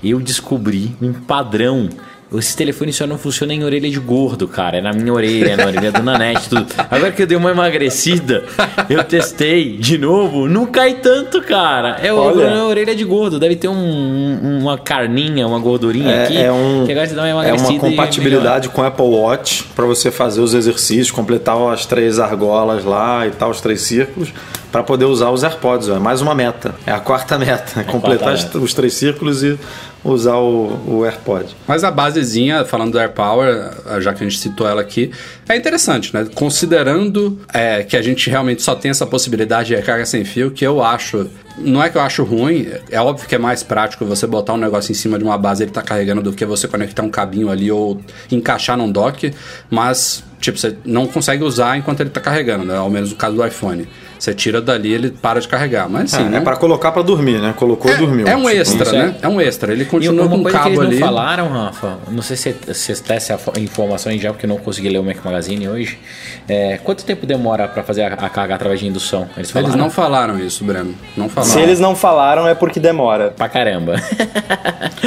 Eu 0.03 0.19
descobri 0.21 0.97
um 1.03 1.13
padrão. 1.13 1.91
Esse 2.33 2.57
telefone 2.57 2.93
só 2.93 3.07
não 3.09 3.19
funciona 3.19 3.53
em 3.53 3.65
orelha 3.65 3.91
de 3.91 3.99
gordo, 3.99 4.47
cara. 4.47 4.79
É 4.79 4.81
na 4.81 4.93
minha 4.93 5.13
orelha, 5.13 5.57
na 5.57 5.67
orelha 5.67 5.91
do 5.91 6.01
Nanete, 6.03 6.49
tudo. 6.49 6.67
Agora 6.89 7.11
que 7.11 7.23
eu 7.23 7.27
dei 7.27 7.37
uma 7.37 7.51
emagrecida, 7.51 8.45
eu 8.89 9.03
testei 9.03 9.77
de 9.77 9.99
novo. 9.99 10.49
Não 10.49 10.65
cai 10.67 10.95
tanto, 10.95 11.43
cara. 11.43 11.97
É 12.01 12.13
Olha. 12.13 12.51
na 12.51 12.65
orelha 12.67 12.95
de 12.95 13.03
gordo. 13.05 13.41
Deve 13.41 13.57
ter 13.57 13.67
um- 13.67 13.75
um- 13.75 14.59
uma 14.63 14.79
carninha, 14.79 15.45
uma 15.47 15.59
gordurinha 15.59 16.23
aqui. 16.25 16.37
É, 16.37 16.43
é 16.45 16.53
um, 16.53 16.85
que 16.87 16.93
agora 16.93 17.07
você 17.09 17.15
dá 17.15 17.23
uma 17.23 17.29
é 17.29 17.31
emagrecida. 17.33 17.69
uma 17.69 17.77
e 17.77 17.91
compatibilidade 17.91 18.69
com 18.69 18.81
o 18.81 18.85
Apple 18.85 19.05
Watch 19.07 19.65
para 19.75 19.85
você 19.87 20.11
fazer 20.13 20.41
os 20.41 20.55
exercícios, 20.55 21.11
completar 21.11 21.57
as 21.73 21.85
três 21.85 22.21
argolas 22.21 22.85
lá 22.85 23.27
e 23.27 23.31
tal, 23.33 23.51
os 23.51 23.61
três 23.61 23.81
círculos, 23.81 24.33
para 24.71 24.85
poder 24.85 25.07
usar 25.07 25.31
os 25.31 25.43
AirPods. 25.43 25.89
ó. 25.89 25.97
É 25.97 25.99
mais 25.99 26.21
uma 26.21 26.35
meta. 26.35 26.77
É 26.87 26.93
a 26.93 27.01
quarta 27.01 27.37
meta. 27.39 27.81
É 27.81 27.83
completar 27.83 28.35
quarta 28.37 28.59
os- 28.59 28.65
os 28.65 28.75
três 28.75 28.95
círculos 28.95 29.43
e 29.43 29.59
usar 30.05 30.37
o, 30.37 30.79
o 30.87 31.05
AirPod. 31.05 31.55
Mas 31.67 31.85
a 31.85 31.91
basezinha, 31.91 32.65
falando 32.65 32.93
do 32.93 32.99
AirPower, 32.99 33.71
já 34.01 34.15
que 34.15 34.25
a 34.25 34.29
gente 34.29 34.39
citou 34.39 34.67
ela 34.67 34.81
aqui, 34.81 35.11
é 35.49 35.57
interessante, 35.57 36.15
né? 36.15 36.27
Considerando 36.35 37.39
é, 37.53 37.83
que 37.83 37.97
a 37.97 38.03
gente 38.03 38.31
realmente 38.31 38.63
só 38.63 38.75
tem 38.75 38.91
essa 38.91 39.07
possibilidade 39.07 39.69
de 39.69 39.77
recarga 39.77 40.07
sem 40.07 40.25
fio, 40.25 40.51
que 40.51 40.67
eu 40.67 40.83
acho. 40.83 41.29
Não 41.59 41.83
é 41.83 41.91
que 41.91 41.99
eu 41.99 42.01
acho 42.01 42.23
ruim, 42.25 42.69
é 42.91 43.01
óbvio 43.01 43.29
que 43.29 43.35
é 43.35 43.39
mais 43.39 43.63
prático 43.63 44.07
você 44.07 44.27
botar 44.27 44.55
um 44.55 44.57
negócio 44.57 44.93
em 44.93 44.95
cima 44.95 45.19
de 45.19 45.25
uma 45.25 45.37
base 45.37 45.63
e 45.63 45.65
ele 45.65 45.73
tá 45.73 45.83
carregando 45.83 46.23
do 46.23 46.33
que 46.33 46.47
você 46.47 46.67
conectar 46.67 47.03
um 47.03 47.11
cabinho 47.11 47.51
ali 47.51 47.71
ou 47.71 48.01
encaixar 48.31 48.79
num 48.79 48.91
dock, 48.91 49.35
mas, 49.69 50.25
tipo, 50.41 50.57
você 50.57 50.77
não 50.85 51.07
consegue 51.07 51.45
usar 51.45 51.77
enquanto 51.77 52.01
ele 52.01 52.11
tá 52.11 52.21
carregando, 52.21 52.65
né? 52.65 52.77
Ao 52.77 52.89
menos 52.89 53.11
no 53.11 53.17
caso 53.17 53.37
do 53.37 53.47
iPhone. 53.47 53.87
Você 54.21 54.35
tira 54.35 54.61
dali 54.61 54.93
ele 54.93 55.11
para 55.11 55.41
de 55.41 55.49
carregar. 55.49 55.89
Mas 55.89 56.11
sim, 56.11 56.27
é 56.27 56.29
não- 56.29 56.43
para 56.45 56.55
colocar 56.57 56.93
para 56.93 57.01
dormir, 57.03 57.41
né? 57.41 57.55
Colocou 57.57 57.91
e 57.91 57.97
dormiu. 57.97 58.27
é 58.29 58.37
um 58.37 58.41
Tipo, 58.45 58.51
extra, 58.51 58.89
é. 58.91 58.93
né? 58.93 59.15
É 59.23 59.27
um 59.29 59.41
extra. 59.41 59.73
Ele 59.73 59.87
continua 59.87 60.29
com 60.29 60.37
o 60.37 60.43
coisa 60.43 60.59
que 60.59 60.63
cabo 60.65 60.75
eles 60.83 60.87
ali. 60.93 61.01
não 61.01 61.07
falaram, 61.09 61.49
Rafa, 61.49 61.99
não 62.11 62.21
sei 62.23 62.37
se 62.37 62.55
vocês 62.67 63.01
têm 63.01 63.17
essa 63.17 63.39
fo- 63.39 63.53
informação 63.59 64.13
aí 64.13 64.19
já, 64.19 64.31
porque 64.31 64.45
eu 64.45 64.49
não 64.49 64.59
consegui 64.59 64.91
ler 64.91 64.99
o 64.99 65.03
Mac 65.03 65.17
Magazine 65.25 65.67
hoje. 65.69 65.99
É, 66.47 66.79
quanto 66.85 67.03
tempo 67.03 67.25
demora 67.25 67.67
pra 67.67 67.83
fazer 67.83 68.03
a, 68.03 68.09
a 68.13 68.29
carga 68.29 68.55
através 68.57 68.79
de 68.81 68.87
indução? 68.87 69.27
Eles 69.39 69.51
falaram? 69.51 69.73
Eles 69.73 69.83
não 69.83 69.91
falaram 69.91 70.39
isso, 70.39 70.65
Breno. 70.65 70.95
Não 71.17 71.31
falaram. 71.31 71.53
Se 71.55 71.59
eles 71.59 71.81
não 71.81 71.97
falaram, 71.97 72.47
é 72.47 72.55
porque 72.55 72.79
demora. 72.79 73.31
Pra 73.31 73.49
caramba. 73.49 73.95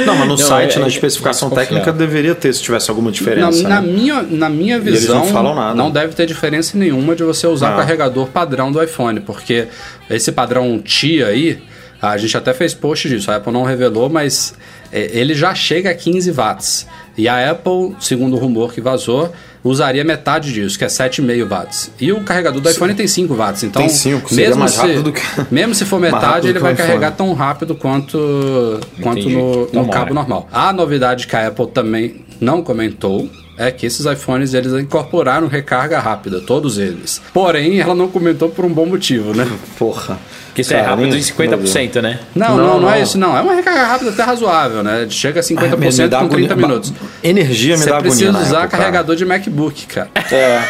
Não, 0.04 0.14
mas 0.16 0.20
no 0.28 0.36
Não, 0.36 0.36
site, 0.38 0.76
é- 0.76 0.80
na 0.80 0.86
é- 0.86 0.88
especificação 0.88 1.48
é 1.52 1.54
técnica, 1.54 1.92
deveria 1.92 2.34
ter, 2.34 2.52
se 2.52 2.60
tivesse 2.62 2.90
alguma 2.90 3.10
Na, 3.10 3.12
diferença. 3.12 3.62
na 3.68 3.80
né? 3.80 3.86
minha, 3.86 4.22
na 4.22 4.48
minha 4.48 4.76
eles 4.76 5.02
visão, 5.02 5.20
não 5.20 5.26
falam 5.26 5.54
nada. 5.54 5.74
não 5.74 5.88
deve 5.90 6.14
ter 6.14 6.26
diferença 6.26 6.76
nenhuma 6.76 7.14
de 7.14 7.22
você 7.22 7.46
usar 7.46 7.74
o 7.74 7.76
carregador 7.76 8.26
padrão 8.28 8.72
do 8.72 8.82
iPhone, 8.82 9.03
porque 9.20 9.68
esse 10.10 10.32
padrão 10.32 10.78
TIA 10.78 11.26
aí, 11.28 11.58
a 12.00 12.16
gente 12.18 12.36
até 12.36 12.52
fez 12.52 12.74
post 12.74 13.08
disso, 13.08 13.30
a 13.30 13.36
Apple 13.36 13.52
não 13.52 13.62
revelou, 13.64 14.08
mas 14.10 14.54
é, 14.92 15.10
ele 15.18 15.34
já 15.34 15.54
chega 15.54 15.90
a 15.90 15.94
15 15.94 16.30
watts. 16.32 16.86
E 17.16 17.28
a 17.28 17.50
Apple, 17.50 17.94
segundo 18.00 18.34
o 18.34 18.38
rumor 18.38 18.72
que 18.74 18.80
vazou, 18.80 19.32
usaria 19.62 20.04
metade 20.04 20.52
disso, 20.52 20.76
que 20.76 20.84
é 20.84 20.88
7,5 20.88 21.46
watts. 21.48 21.90
E 22.00 22.12
o 22.12 22.22
carregador 22.22 22.60
do 22.60 22.68
iPhone 22.68 22.92
tem 22.94 23.06
5 23.06 23.34
watts, 23.34 23.62
então 23.62 23.80
Tem 23.80 23.88
cinco, 23.88 24.28
seria 24.28 24.46
mesmo 24.48 24.60
mais 24.60 24.72
se, 24.72 24.78
rápido 24.78 25.02
do 25.04 25.12
que- 25.12 25.22
mesmo 25.50 25.74
se 25.74 25.84
for 25.84 25.98
metade, 26.00 26.48
ele 26.48 26.58
vai 26.58 26.72
iPhone. 26.74 26.88
carregar 26.88 27.12
tão 27.12 27.32
rápido 27.32 27.74
quanto, 27.76 28.80
quanto 29.00 29.20
Entendi. 29.20 29.36
no, 29.36 29.68
no 29.72 29.88
cabo 29.88 30.12
normal. 30.12 30.48
A 30.52 30.72
novidade 30.72 31.26
que 31.26 31.36
a 31.36 31.46
Apple 31.48 31.68
também 31.68 32.24
não 32.40 32.62
comentou 32.62 33.30
é 33.56 33.70
que 33.70 33.86
esses 33.86 34.04
iPhones 34.06 34.54
eles 34.54 34.72
incorporaram 34.72 35.46
recarga 35.46 35.98
rápida, 36.00 36.40
todos 36.40 36.78
eles. 36.78 37.20
Porém, 37.32 37.80
ela 37.80 37.94
não 37.94 38.08
comentou 38.08 38.48
por 38.48 38.64
um 38.64 38.72
bom 38.72 38.86
motivo, 38.86 39.34
né? 39.34 39.46
Porra. 39.78 40.18
Que 40.54 40.60
isso 40.60 40.72
é 40.72 40.76
Cara, 40.78 40.90
rápido 40.90 41.16
em 41.16 41.20
50%, 41.20 42.00
né? 42.00 42.20
Não, 42.34 42.56
não, 42.56 42.56
Não, 42.56 42.80
não, 42.82 42.88
é 42.90 42.96
não. 42.96 43.02
isso, 43.02 43.18
não. 43.18 43.36
É 43.36 43.40
uma 43.40 43.54
recarga 43.54 43.84
rápida 43.84 44.10
até 44.10 44.22
razoável, 44.22 44.84
né? 44.84 45.06
Chega 45.10 45.40
a 45.40 45.42
50% 45.42 45.98
Me 46.02 46.08
dá 46.08 46.20
com 46.20 46.28
30 46.28 46.52
agonia- 46.52 46.68
minutos. 46.68 46.92
Energia 47.24 47.76
me 47.76 47.82
Você 47.82 47.90
dá 47.90 47.96
agonia 47.96 48.10
precisa 48.12 48.32
na 48.32 48.38
usar 48.40 48.68
cara. 48.68 48.68
carregador 48.68 49.16
de 49.16 49.24
MacBook, 49.24 49.86
cara. 49.86 50.08
É. 50.30 50.62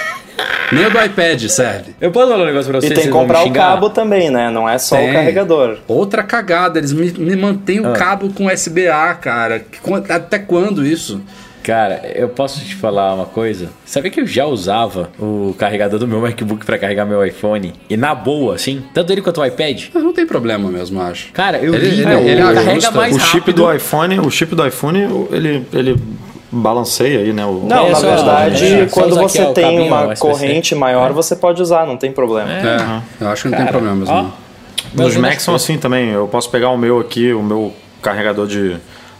Nem 0.72 0.86
o 0.86 0.90
do 0.90 0.98
iPad 1.04 1.42
serve. 1.48 1.94
Eu 2.00 2.10
posso 2.10 2.28
falar 2.30 2.42
um 2.42 2.46
negócio 2.46 2.68
pra 2.70 2.78
E 2.78 2.80
vocês? 2.80 2.94
tem 2.94 3.04
que 3.04 3.10
comprar 3.12 3.44
o 3.44 3.52
cabo 3.52 3.90
também, 3.90 4.30
né? 4.30 4.50
Não 4.50 4.66
é 4.68 4.78
só 4.78 4.96
Tem. 4.96 5.10
o 5.10 5.12
carregador. 5.12 5.76
Outra 5.86 6.22
cagada, 6.22 6.78
eles 6.78 6.92
me, 6.92 7.12
me 7.12 7.36
mantêm 7.36 7.84
Ah. 7.84 7.90
o 7.90 7.92
cabo 7.92 8.30
com 8.32 8.46
USB-A, 8.46 9.14
cara. 9.14 9.64
Até 10.08 10.38
quando 10.38 10.84
isso? 10.84 11.20
Cara, 11.64 12.02
eu 12.14 12.28
posso 12.28 12.60
te 12.62 12.74
falar 12.74 13.14
uma 13.14 13.24
coisa? 13.24 13.70
Sabia 13.86 14.10
que 14.10 14.20
eu 14.20 14.26
já 14.26 14.44
usava 14.44 15.08
o 15.18 15.54
carregador 15.58 15.98
do 15.98 16.06
meu 16.06 16.20
MacBook 16.20 16.64
pra 16.66 16.76
carregar 16.78 17.06
meu 17.06 17.24
iPhone? 17.24 17.72
E 17.88 17.96
na 17.96 18.14
boa, 18.14 18.54
assim, 18.54 18.82
tanto 18.92 19.10
ele 19.10 19.22
quanto 19.22 19.40
o 19.40 19.46
iPad? 19.46 19.84
Mas 19.94 20.02
não 20.04 20.12
tem 20.12 20.26
problema 20.26 20.68
mesmo, 20.70 21.00
acho. 21.00 21.32
Cara, 21.32 21.56
eu 21.58 21.74
Ele- 21.74 21.88
vi, 21.88 21.94
ele- 22.02 22.06
meu, 22.06 22.18
ele 22.20 22.42
carrega 22.42 22.70
ajusta. 22.72 22.90
mais 22.92 23.16
o 23.16 23.18
chip 23.20 23.38
rápido. 23.38 23.56
do 23.62 23.72
iPhone, 23.74 24.20
o 24.20 24.30
chip 24.30 24.54
do 24.54 24.66
iPhone, 24.66 25.26
ele, 25.32 25.66
ele 25.72 25.96
balanceia 26.52 27.20
aí, 27.20 27.32
né? 27.32 27.46
O, 27.46 27.64
Não, 27.66 27.86
É, 27.86 27.90
na 27.92 27.98
verdade, 27.98 28.64
é, 28.82 28.86
quando 28.86 29.14
você 29.16 29.46
tem 29.54 29.80
uma 29.80 30.02
USB-C. 30.02 30.20
corrente 30.20 30.74
maior, 30.74 31.12
você 31.14 31.34
pode 31.34 31.62
usar, 31.62 31.86
não 31.86 31.96
tem 31.96 32.12
problema. 32.12 32.52
É, 32.52 33.00
eu 33.24 33.28
acho 33.30 33.44
que 33.44 33.48
não 33.48 33.56
tem 33.56 33.66
Cara, 33.66 33.72
problema 33.78 33.96
mesmo. 33.96 34.14
ó. 34.14 34.26
Meu 34.92 35.20
Macs 35.20 35.42
são 35.42 35.54
assim 35.54 35.78
também. 35.78 36.10
Eu 36.10 36.28
posso 36.28 36.50
pegar 36.50 36.68
o 36.68 36.76
meu 36.76 37.00
aqui, 37.00 37.32
o 37.32 37.42
meu 37.42 37.72
carregador 38.02 38.46
de 38.46 38.76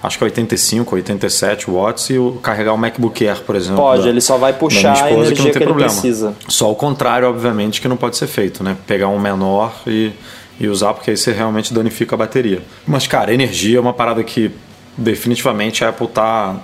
acho 0.07 0.17
que 0.19 0.23
é 0.25 0.27
85, 0.27 0.95
87 0.95 1.71
watts 1.71 2.11
e 2.11 2.19
o- 2.19 2.39
carregar 2.43 2.73
o 2.73 2.79
MacBook 2.79 3.27
Air, 3.27 3.41
por 3.43 3.57
exemplo. 3.57 3.77
Pode, 3.77 4.03
da- 4.05 4.09
ele 4.09 4.21
só 4.21 4.37
vai 4.37 4.53
puxar 4.53 4.81
minha 4.81 4.93
a 4.93 4.95
esposa, 5.09 5.27
energia 5.27 5.53
que, 5.53 5.59
ele 5.59 5.65
precisa. 5.75 6.35
Só 6.49 6.71
o 6.71 6.75
contrário, 6.77 7.29
obviamente, 7.29 7.81
que 7.81 7.89
não 7.89 7.97
pode 7.97 8.17
ser 8.17 8.27
feito, 8.27 8.63
né? 8.63 8.77
Pegar 8.87 9.09
um 9.09 9.19
menor 9.19 9.73
e, 9.87 10.13
e 10.61 10.69
usar, 10.69 10.95
porque 10.95 11.11
aí 11.11 11.17
você 11.17 11.33
realmente 11.33 11.73
danifica 11.75 12.15
a 12.15 12.19
bateria. 12.19 12.63
Mas, 12.87 13.07
cara, 13.07 13.33
energia 13.35 13.79
é 13.79 13.81
uma 13.81 13.93
parada 13.95 14.23
que 14.23 14.51
definitivamente 14.97 15.85
a 15.85 15.89
Apple 15.89 16.09
tá, 16.09 16.57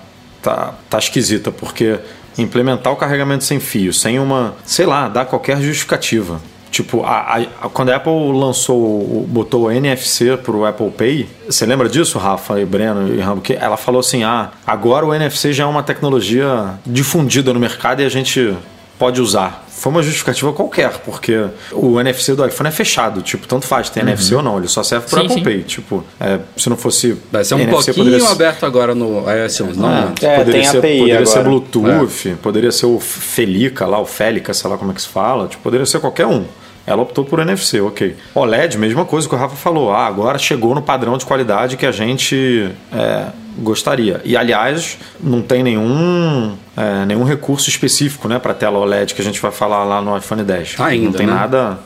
tá, 0.42 0.74
tá 0.88 0.98
esquisita, 0.98 1.50
porque 1.50 1.98
implementar 2.38 2.92
o 2.92 2.96
carregamento 2.96 3.44
sem 3.44 3.58
fio, 3.60 3.92
sem 3.92 4.18
uma, 4.18 4.54
sei 4.64 4.86
lá, 4.86 5.08
dar 5.08 5.24
qualquer 5.26 5.60
justificativa. 5.60 6.40
Tipo, 6.70 7.02
a, 7.02 7.36
a- 7.62 7.68
quando 7.68 7.90
a 7.90 7.96
Apple 7.96 8.32
lançou, 8.32 9.26
botou 9.28 9.64
o 9.64 9.70
NFC 9.72 10.36
pro 10.36 10.64
Apple 10.64 10.90
Pay, 10.90 11.28
você 11.48 11.66
lembra 11.66 11.88
disso, 11.88 12.18
Rafa 12.18 12.60
e 12.60 12.64
Breno 12.64 13.12
e 13.12 13.20
Rambo? 13.20 13.40
Que 13.40 13.54
ela 13.54 13.76
falou 13.76 13.98
assim: 14.00 14.22
ah, 14.22 14.50
agora 14.66 15.04
o 15.04 15.12
NFC 15.12 15.52
já 15.52 15.64
é 15.64 15.66
uma 15.66 15.82
tecnologia 15.82 16.74
difundida 16.86 17.52
no 17.52 17.58
mercado 17.58 18.02
e 18.02 18.04
a 18.04 18.08
gente 18.08 18.54
pode 18.98 19.20
usar. 19.20 19.64
Foi 19.80 19.90
uma 19.90 20.02
justificativa 20.02 20.52
qualquer, 20.52 20.98
porque 20.98 21.48
o 21.72 21.98
NFC 21.98 22.34
do 22.34 22.46
iPhone 22.46 22.68
é 22.68 22.70
fechado, 22.70 23.22
tipo, 23.22 23.46
tanto 23.46 23.66
faz, 23.66 23.88
tem 23.88 24.02
NFC 24.02 24.34
ou 24.34 24.42
não, 24.42 24.58
ele 24.58 24.68
só 24.68 24.82
serve 24.82 25.06
pro 25.06 25.18
Sim, 25.18 25.24
Apple 25.24 25.38
sim. 25.38 25.42
Pay. 25.42 25.62
Tipo, 25.62 26.04
é, 26.20 26.38
se 26.54 26.68
não 26.68 26.76
fosse. 26.76 27.16
Vai 27.32 27.42
ser 27.44 27.54
um 27.54 27.60
NFC, 27.60 27.94
pouquinho 27.94 28.04
poderia 28.04 28.30
aberto 28.30 28.66
agora 28.66 28.94
no 28.94 29.24
iOS 29.30 29.60
11, 29.62 29.78
não 29.78 29.88
antes. 29.88 30.22
É, 30.22 30.36
poderia 30.36 30.60
tem 30.60 30.70
ser, 30.70 30.78
API 30.80 30.98
poderia 30.98 31.26
ser. 31.26 31.44
Bluetooth, 31.44 32.36
poderia 32.42 32.72
ser 32.72 32.86
o 32.86 33.00
Felica 33.00 33.86
lá, 33.86 33.98
o 33.98 34.04
Félica, 34.04 34.52
sei 34.52 34.68
lá 34.68 34.76
como 34.76 34.90
é 34.90 34.94
que 34.94 35.00
se 35.00 35.08
fala, 35.08 35.48
tipo, 35.48 35.62
poderia 35.62 35.86
ser 35.86 35.98
qualquer 35.98 36.26
um. 36.26 36.44
Ela 36.86 37.02
optou 37.02 37.24
por 37.24 37.38
NFC, 37.40 37.80
ok. 37.80 38.16
OLED, 38.34 38.76
mesma 38.78 39.04
coisa 39.04 39.28
que 39.28 39.34
o 39.34 39.38
Rafa 39.38 39.54
falou. 39.56 39.92
Ah, 39.92 40.06
agora 40.06 40.38
chegou 40.38 40.74
no 40.74 40.82
padrão 40.82 41.16
de 41.16 41.24
qualidade 41.24 41.76
que 41.76 41.86
a 41.86 41.92
gente 41.92 42.70
é, 42.92 43.26
gostaria. 43.58 44.20
E 44.24 44.36
aliás, 44.36 44.98
não 45.20 45.40
tem 45.42 45.62
nenhum, 45.62 46.56
é, 46.76 47.04
nenhum 47.06 47.22
recurso 47.24 47.68
específico 47.68 48.26
né, 48.28 48.38
para 48.38 48.54
tela 48.54 48.78
OLED 48.78 49.14
que 49.14 49.20
a 49.20 49.24
gente 49.24 49.40
vai 49.40 49.52
falar 49.52 49.84
lá 49.84 50.00
no 50.02 50.16
iPhone 50.16 50.42
10. 50.42 50.76
Ainda, 50.80 51.04
não 51.06 51.12
tem 51.12 51.26
né? 51.26 51.32
nada. 51.34 51.78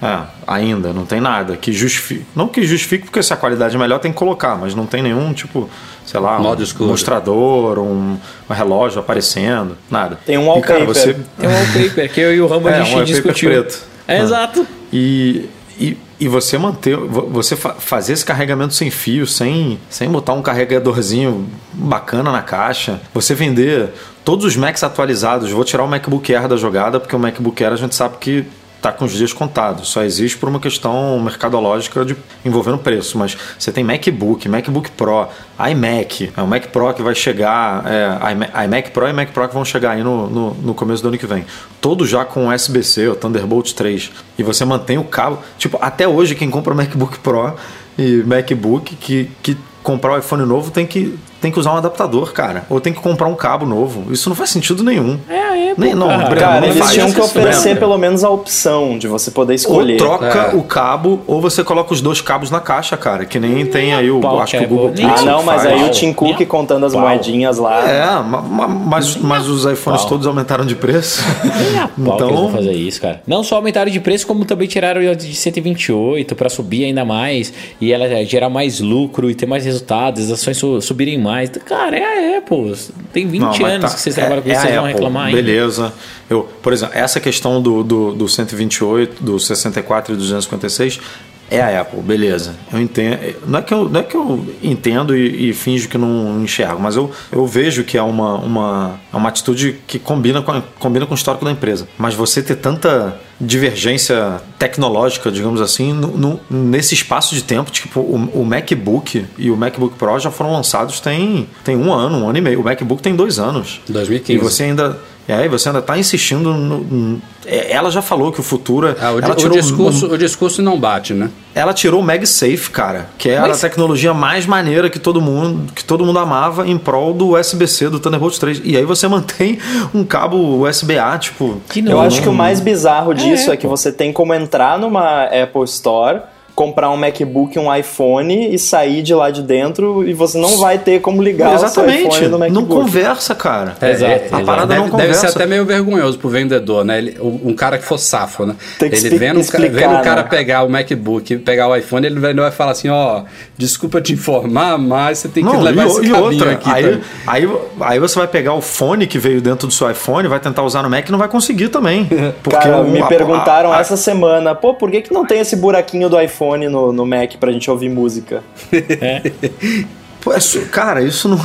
É, 0.00 0.18
ainda, 0.46 0.92
não 0.92 1.06
tem 1.06 1.20
nada 1.20 1.56
que 1.56 1.72
justifique. 1.72 2.24
Não 2.34 2.48
que 2.48 2.62
justifique, 2.66 3.04
porque 3.06 3.22
se 3.22 3.32
a 3.32 3.36
qualidade 3.36 3.74
é 3.74 3.78
melhor 3.78 3.98
tem 3.98 4.12
que 4.12 4.18
colocar, 4.18 4.54
mas 4.54 4.74
não 4.74 4.84
tem 4.86 5.02
nenhum, 5.02 5.32
tipo, 5.32 5.68
sei 6.04 6.20
lá, 6.20 6.38
Modo 6.38 6.60
um 6.60 6.64
escuro. 6.64 6.90
mostrador, 6.90 7.78
um, 7.78 8.16
um 8.48 8.52
relógio 8.54 9.00
aparecendo, 9.00 9.76
nada. 9.90 10.18
Tem 10.26 10.36
um 10.36 10.42
E, 10.56 10.60
cara, 10.60 10.80
wallpaper. 10.80 10.86
você, 10.86 11.14
Tem 11.38 11.48
um 11.48 11.52
wallpaper 11.52 12.12
que 12.12 12.20
eu 12.20 12.34
e 12.34 12.40
o 12.42 12.46
Rambo 12.46 12.68
É, 12.68 12.78
a 12.78 12.82
um 12.82 12.84
gente 12.84 12.94
wallpaper 12.94 13.14
discutiu. 13.22 13.50
preto. 13.50 13.95
É, 14.08 14.18
Ah. 14.18 14.22
exato. 14.22 14.66
E, 14.92 15.48
e, 15.78 15.96
e 16.20 16.28
você 16.28 16.56
manter, 16.56 16.96
vo- 16.96 17.28
você 17.28 17.56
fa- 17.56 17.74
fazer 17.74 18.12
esse 18.12 18.24
carregamento 18.24 18.72
sem 18.74 18.90
fio, 18.90 19.26
sem, 19.26 19.78
sem 19.90 20.08
botar 20.08 20.32
um 20.32 20.42
carregadorzinho 20.42 21.46
bacana 21.72 22.30
na 22.32 22.42
caixa, 22.42 23.00
você 23.12 23.34
vender 23.34 23.90
todos 24.24 24.44
os 24.44 24.56
Macs 24.56 24.82
atualizados. 24.84 25.50
Vou 25.50 25.64
tirar 25.64 25.84
o 25.84 25.88
MacBook 25.88 26.34
Air 26.34 26.48
da 26.48 26.56
jogada, 26.56 26.98
porque 27.00 27.14
o 27.14 27.18
MacBook 27.18 27.62
Air 27.62 27.72
a 27.72 27.76
gente 27.76 27.94
sabe 27.94 28.16
que 28.18 28.44
tá 28.80 28.92
com 28.92 29.04
os 29.04 29.12
dias 29.12 29.32
contados. 29.32 29.88
Só 29.88 30.02
existe 30.02 30.36
por 30.36 30.48
uma 30.48 30.60
questão 30.60 31.18
mercadológica 31.20 32.04
de 32.04 32.16
envolvendo 32.44 32.78
preço. 32.78 33.18
Mas 33.18 33.36
você 33.58 33.72
tem 33.72 33.82
MacBook, 33.82 34.48
MacBook 34.48 34.90
Pro, 34.92 35.28
iMac. 35.70 36.32
É 36.36 36.42
o 36.42 36.46
Mac 36.46 36.66
Pro 36.66 36.92
que 36.94 37.02
vai 37.02 37.14
chegar. 37.14 37.84
É, 37.86 38.64
iMac 38.64 38.90
Pro 38.90 39.08
e 39.08 39.12
Mac 39.12 39.30
Pro 39.30 39.48
que 39.48 39.54
vão 39.54 39.64
chegar 39.64 39.92
aí 39.92 40.02
no, 40.02 40.28
no, 40.28 40.54
no 40.54 40.74
começo 40.74 41.02
do 41.02 41.08
ano 41.08 41.18
que 41.18 41.26
vem. 41.26 41.44
Todos 41.80 42.08
já 42.08 42.24
com 42.24 42.48
USB-C, 42.48 43.08
o 43.08 43.16
Thunderbolt 43.16 43.72
3. 43.72 44.10
E 44.38 44.42
você 44.42 44.64
mantém 44.64 44.98
o 44.98 45.04
cabo. 45.04 45.38
Tipo, 45.58 45.78
até 45.80 46.06
hoje 46.06 46.34
quem 46.34 46.50
compra 46.50 46.74
MacBook 46.74 47.18
Pro 47.18 47.54
e 47.98 48.22
MacBook 48.24 48.94
que, 48.96 49.30
que 49.42 49.56
comprar 49.82 50.14
o 50.14 50.18
iPhone 50.18 50.44
novo 50.44 50.72
tem 50.72 50.84
que, 50.84 51.16
tem 51.46 51.52
que 51.52 51.60
usar 51.60 51.72
um 51.74 51.76
adaptador, 51.76 52.32
cara. 52.32 52.64
Ou 52.68 52.80
tem 52.80 52.92
que 52.92 52.98
comprar 53.00 53.28
um 53.28 53.34
cabo 53.36 53.64
novo. 53.64 54.12
Isso 54.12 54.28
não 54.28 54.34
faz 54.34 54.50
sentido 54.50 54.82
nenhum. 54.82 55.16
É, 55.28 55.68
é, 55.70 55.74
Nem, 55.78 55.94
não, 55.94 56.08
cara. 56.08 56.24
Breno, 56.24 56.40
Cara, 56.40 56.60
não 56.60 56.66
eles 56.68 56.78
faz 56.78 56.92
tinham 56.92 57.12
que 57.12 57.20
oferecer 57.20 57.62
Breno. 57.62 57.78
pelo 57.80 57.96
menos 57.98 58.24
a 58.24 58.30
opção 58.30 58.98
de 58.98 59.06
você 59.06 59.30
poder 59.30 59.52
Ou 59.52 59.54
escolher. 59.54 59.96
troca 59.96 60.26
É. 60.52 60.56
o 60.56 60.62
cabo, 60.64 61.20
ou 61.26 61.40
você 61.40 61.62
coloca 61.62 61.92
os 61.94 62.00
dois 62.00 62.20
cabos 62.20 62.50
na 62.50 62.58
caixa, 62.58 62.96
cara. 62.96 63.24
Que 63.24 63.38
nem 63.38 63.64
tem 63.64 63.94
aí 63.94 64.10
o. 64.10 64.18
pau 64.20 64.40
acho 64.40 64.58
que 64.58 64.64
o 64.64 64.68
Google 64.68 64.88
é 64.88 65.00
bom. 65.02 65.06
Ah, 65.06 65.10
Pixel 65.12 65.26
não, 65.26 65.42
mas 65.44 65.62
faz. 65.62 65.72
aí 65.74 65.84
o 65.88 65.90
Tim 65.92 66.12
Cook 66.12 66.44
contando 66.46 66.84
as 66.86 66.92
Pau. 66.92 67.02
moedinhas 67.02 67.58
lá. 67.58 67.88
É, 67.88 68.06
ma- 68.22 68.42
ma- 68.42 68.66
mas, 68.68 69.16
mas 69.16 69.48
os 69.48 69.64
iPhones 69.64 70.04
todos 70.04 70.26
aumentaram 70.26 70.64
de 70.66 70.74
preço. 70.74 71.22
Nem 71.44 71.78
a 71.78 71.86
pau 71.88 72.16
que 72.16 72.22
eles 72.24 72.34
vão 72.34 72.44
então. 72.48 72.50
fazer 72.50 72.72
isso, 72.72 73.00
cara. 73.00 73.22
Não 73.24 73.44
só 73.44 73.54
aumentaram 73.56 73.90
de 73.92 74.00
preço, 74.00 74.26
como 74.26 74.44
também 74.44 74.66
tiraram 74.66 75.00
de 75.14 75.32
128 75.34 76.34
pra 76.34 76.48
subir 76.48 76.84
ainda 76.84 77.04
mais 77.04 77.52
e 77.80 77.92
ela 77.92 78.24
gerar 78.24 78.48
mais 78.50 78.80
lucro 78.80 79.30
e 79.30 79.34
ter 79.34 79.46
mais 79.46 79.64
resultados, 79.64 80.24
as 80.24 80.30
ações 80.32 80.56
su- 80.56 80.80
subirem 80.80 81.18
mais. 81.18 81.35
Cara, 81.64 81.96
é 81.96 82.34
a 82.34 82.38
Apple. 82.38 82.74
Tem 83.12 83.26
20 83.26 83.40
Não, 83.40 83.48
mas 83.48 83.60
anos 83.62 83.90
tá- 83.90 83.96
que 83.96 84.00
vocês 84.02 84.16
é- 84.16 84.20
trabalham 84.20 84.42
com 84.42 84.48
é 84.48 84.52
isso, 84.52 84.60
vocês 84.62 84.74
vão 84.74 84.84
Apple, 84.84 84.92
reclamar 84.94 85.26
ainda. 85.26 85.36
Beleza. 85.42 85.92
Eu, 86.28 86.42
por 86.62 86.72
exemplo, 86.72 86.96
essa 86.96 87.20
questão 87.20 87.60
do, 87.62 87.82
do, 87.84 88.12
do 88.14 88.28
128, 88.28 89.22
do 89.22 89.38
64 89.38 90.12
e 90.12 90.16
do 90.16 90.20
256 90.22 91.00
é 91.48 91.60
a 91.60 91.80
Apple, 91.82 92.00
beleza. 92.00 92.56
Eu 92.72 92.80
entendo. 92.80 93.18
Não 93.46 93.58
é 93.60 93.62
que 93.62 93.72
eu, 93.72 93.88
não 93.88 94.00
é 94.00 94.02
que 94.02 94.16
eu 94.16 94.44
entendo 94.62 95.16
e, 95.16 95.50
e 95.50 95.52
finjo 95.52 95.88
que 95.88 95.96
não 95.96 96.42
enxergo, 96.42 96.80
mas 96.80 96.96
eu, 96.96 97.10
eu 97.30 97.46
vejo 97.46 97.84
que 97.84 97.96
é 97.96 98.02
uma, 98.02 98.34
uma, 98.34 99.00
é 99.12 99.16
uma 99.16 99.28
atitude 99.28 99.76
que 99.86 99.98
combina 100.00 100.42
com, 100.42 100.50
a- 100.50 100.62
combina 100.80 101.06
com 101.06 101.12
o 101.12 101.16
histórico 101.16 101.44
da 101.44 101.50
empresa. 101.52 101.86
Mas 101.96 102.14
você 102.14 102.42
ter 102.42 102.56
tanta 102.56 103.16
divergência 103.40 104.40
tecnológica, 104.58 105.30
digamos 105.30 105.60
assim, 105.60 105.92
no, 105.92 106.08
no- 106.16 106.40
nesse 106.50 106.94
espaço 106.94 107.34
de 107.34 107.42
tempo, 107.42 107.70
tipo, 107.70 108.00
o, 108.00 108.30
o 108.40 108.44
MacBook 108.44 109.24
e 109.38 109.50
o 109.50 109.56
MacBook 109.56 109.96
Pro 109.96 110.18
já 110.18 110.30
foram 110.30 110.52
lançados 110.52 111.00
tem, 111.00 111.48
tem 111.64 111.76
um 111.76 111.92
ano, 111.92 112.18
um 112.18 112.28
ano 112.28 112.38
e 112.38 112.40
meio. 112.40 112.60
O 112.60 112.64
MacBook 112.64 113.02
tem 113.02 113.14
dois 113.14 113.38
anos. 113.38 113.80
2015. 113.88 114.32
E 114.32 114.42
você 114.42 114.64
ainda. 114.64 114.98
E 115.28 115.32
aí 115.32 115.48
você 115.48 115.68
ainda 115.68 115.80
está 115.80 115.98
insistindo 115.98 116.54
no, 116.54 117.20
é, 117.44 117.72
Ela 117.72 117.90
já 117.90 118.00
falou 118.00 118.30
que 118.30 118.38
o 118.38 118.42
futuro. 118.42 118.86
é- 118.88 118.96
Ah, 119.00 119.10
o, 119.12 119.18
di- 119.20 119.24
ela, 119.24 119.34
o 119.34 119.36
tirou, 119.36 119.56
discurso, 119.58 120.06
o 120.06 120.16
discurso 120.18 120.62
não 120.62 120.78
bate, 120.78 121.14
né? 121.14 121.30
ela 121.54 121.72
tirou 121.72 122.00
o 122.00 122.02
MagSafe, 122.04 122.70
cara, 122.70 123.08
que 123.18 123.28
era 123.30 123.48
Mas- 123.48 123.58
a 123.64 123.68
tecnologia 123.68 124.12
mais 124.14 124.46
maneira 124.46 124.90
que 124.90 124.98
todo 124.98 125.20
mundo 125.20 125.72
que 125.72 125.82
todo 125.82 126.04
mundo 126.04 126.18
amava 126.18 126.68
em 126.68 126.76
prol 126.78 127.12
do 127.14 127.30
USB-C 127.36 127.88
do 127.88 127.98
Thunderbolt 127.98 128.36
3. 128.38 128.60
E 128.64 128.76
aí 128.76 128.84
você 128.84 129.08
mantém 129.08 129.58
um 129.94 130.04
cabo 130.04 130.36
USB-A, 130.66 131.18
tipo. 131.18 131.60
Que 131.68 131.80
Eu 131.80 131.84
não- 131.84 132.00
acho 132.02 132.20
que 132.22 132.28
o 132.28 132.32
mais 132.32 132.60
bizarro 132.60 133.12
disso 133.14 133.50
é, 133.50 133.54
é, 133.54 133.56
que 133.56 133.66
você 133.66 133.90
tem 133.90 134.12
como 134.12 134.32
entrar 134.34 134.78
numa 134.78 135.24
Apple 135.24 135.64
Store, 135.64 136.20
comprar 136.56 136.90
um 136.90 136.96
MacBook, 136.96 137.56
um 137.58 137.72
iPhone 137.72 138.52
e 138.52 138.58
sair 138.58 139.02
de 139.02 139.14
lá 139.14 139.30
de 139.30 139.42
dentro 139.42 140.02
e 140.08 140.12
você 140.14 140.38
não 140.38 140.56
vai 140.58 140.78
ter 140.78 141.00
como 141.02 141.22
ligar 141.22 141.54
o 141.54 141.58
seu 141.58 141.66
Exatamente. 141.68 142.08
iPhone 142.08 142.22
no 142.24 142.30
Não 142.30 142.38
MacBook. 142.38 142.68
conversa, 142.82 143.34
cara. 143.34 143.76
É, 143.80 143.90
Exato, 143.90 144.12
A 144.12 144.16
exato. 144.16 144.44
parada 144.46 144.66
Deve, 144.68 144.80
não 144.80 144.86
deve 144.96 145.02
conversa. 145.08 145.28
ser 145.28 145.36
até 145.36 145.46
meio 145.46 145.66
vergonhoso 145.66 146.18
pro 146.18 146.30
vendedor, 146.30 146.82
né? 146.84 146.96
Ele- 146.98 147.18
um 147.20 147.54
cara 147.54 147.76
que 147.76 147.84
for 147.84 147.98
safo, 147.98 148.46
né? 148.46 148.56
Tem 148.78 148.88
que 148.90 148.96
ele 148.96 149.18
vendo, 149.18 149.36
o 149.36 149.40
ca- 149.40 149.58
explicar, 149.58 149.74
vendo 149.88 150.00
o 150.00 150.02
cara 150.02 150.22
né? 150.22 150.28
pegar 150.30 150.62
o 150.64 150.68
MacBook 150.70 151.34
e 151.34 151.36
pegar 151.38 151.68
o 151.68 151.76
iPhone, 151.76 152.06
ele 152.06 152.18
vai, 152.18 152.50
falar 152.50 152.72
assim, 152.72 152.88
ó, 152.88 153.24
desculpa 153.58 154.00
te 154.00 154.14
informar, 154.14 154.78
mas 154.78 155.18
você 155.18 155.28
tem 155.28 155.44
que 155.44 155.52
Não, 155.52 155.60
levar 155.60 155.84
e, 155.84 155.88
esse 155.88 156.06
e 156.06 156.12
outra, 156.12 156.52
aqui. 156.52 156.70
aí, 156.70 156.82
também. 156.84 157.00
aí, 157.26 157.48
aí 157.82 157.98
você 158.00 158.18
vai 158.18 158.28
pegar 158.28 158.54
o 158.54 158.62
fone 158.62 159.06
que 159.06 159.18
veio 159.18 159.42
dentro 159.42 159.66
do 159.68 159.74
seu 159.74 159.90
iPhone, 159.90 160.26
vai 160.26 160.40
tentar 160.40 160.62
usar 160.62 160.82
no 160.82 160.88
Mac 160.88 161.06
e 161.06 161.12
não 161.12 161.18
vai 161.18 161.28
conseguir 161.28 161.68
também. 161.68 162.08
Porque 162.42 162.56
Cara, 162.58 162.80
o- 162.80 162.90
me 162.90 163.02
a- 163.02 163.06
perguntaram 163.06 163.70
a- 163.72 163.76
a- 163.76 163.80
essa 163.80 163.96
semana, 163.98 164.54
pô, 164.54 164.72
por 164.72 164.90
que, 164.90 165.02
que 165.02 165.12
não 165.12 165.26
tem 165.26 165.40
esse 165.40 165.54
buraquinho 165.54 166.08
do 166.08 166.18
iPhone 166.18 166.45
no, 166.68 166.92
no 166.92 167.06
Mac 167.06 167.34
pra 167.40 167.50
gente 167.52 167.70
ouvir 167.70 167.88
música? 167.88 168.42
Pô, 170.20 170.34
isso- 170.34 170.60
cara, 170.66 171.02
isso 171.02 171.28
não, 171.28 171.38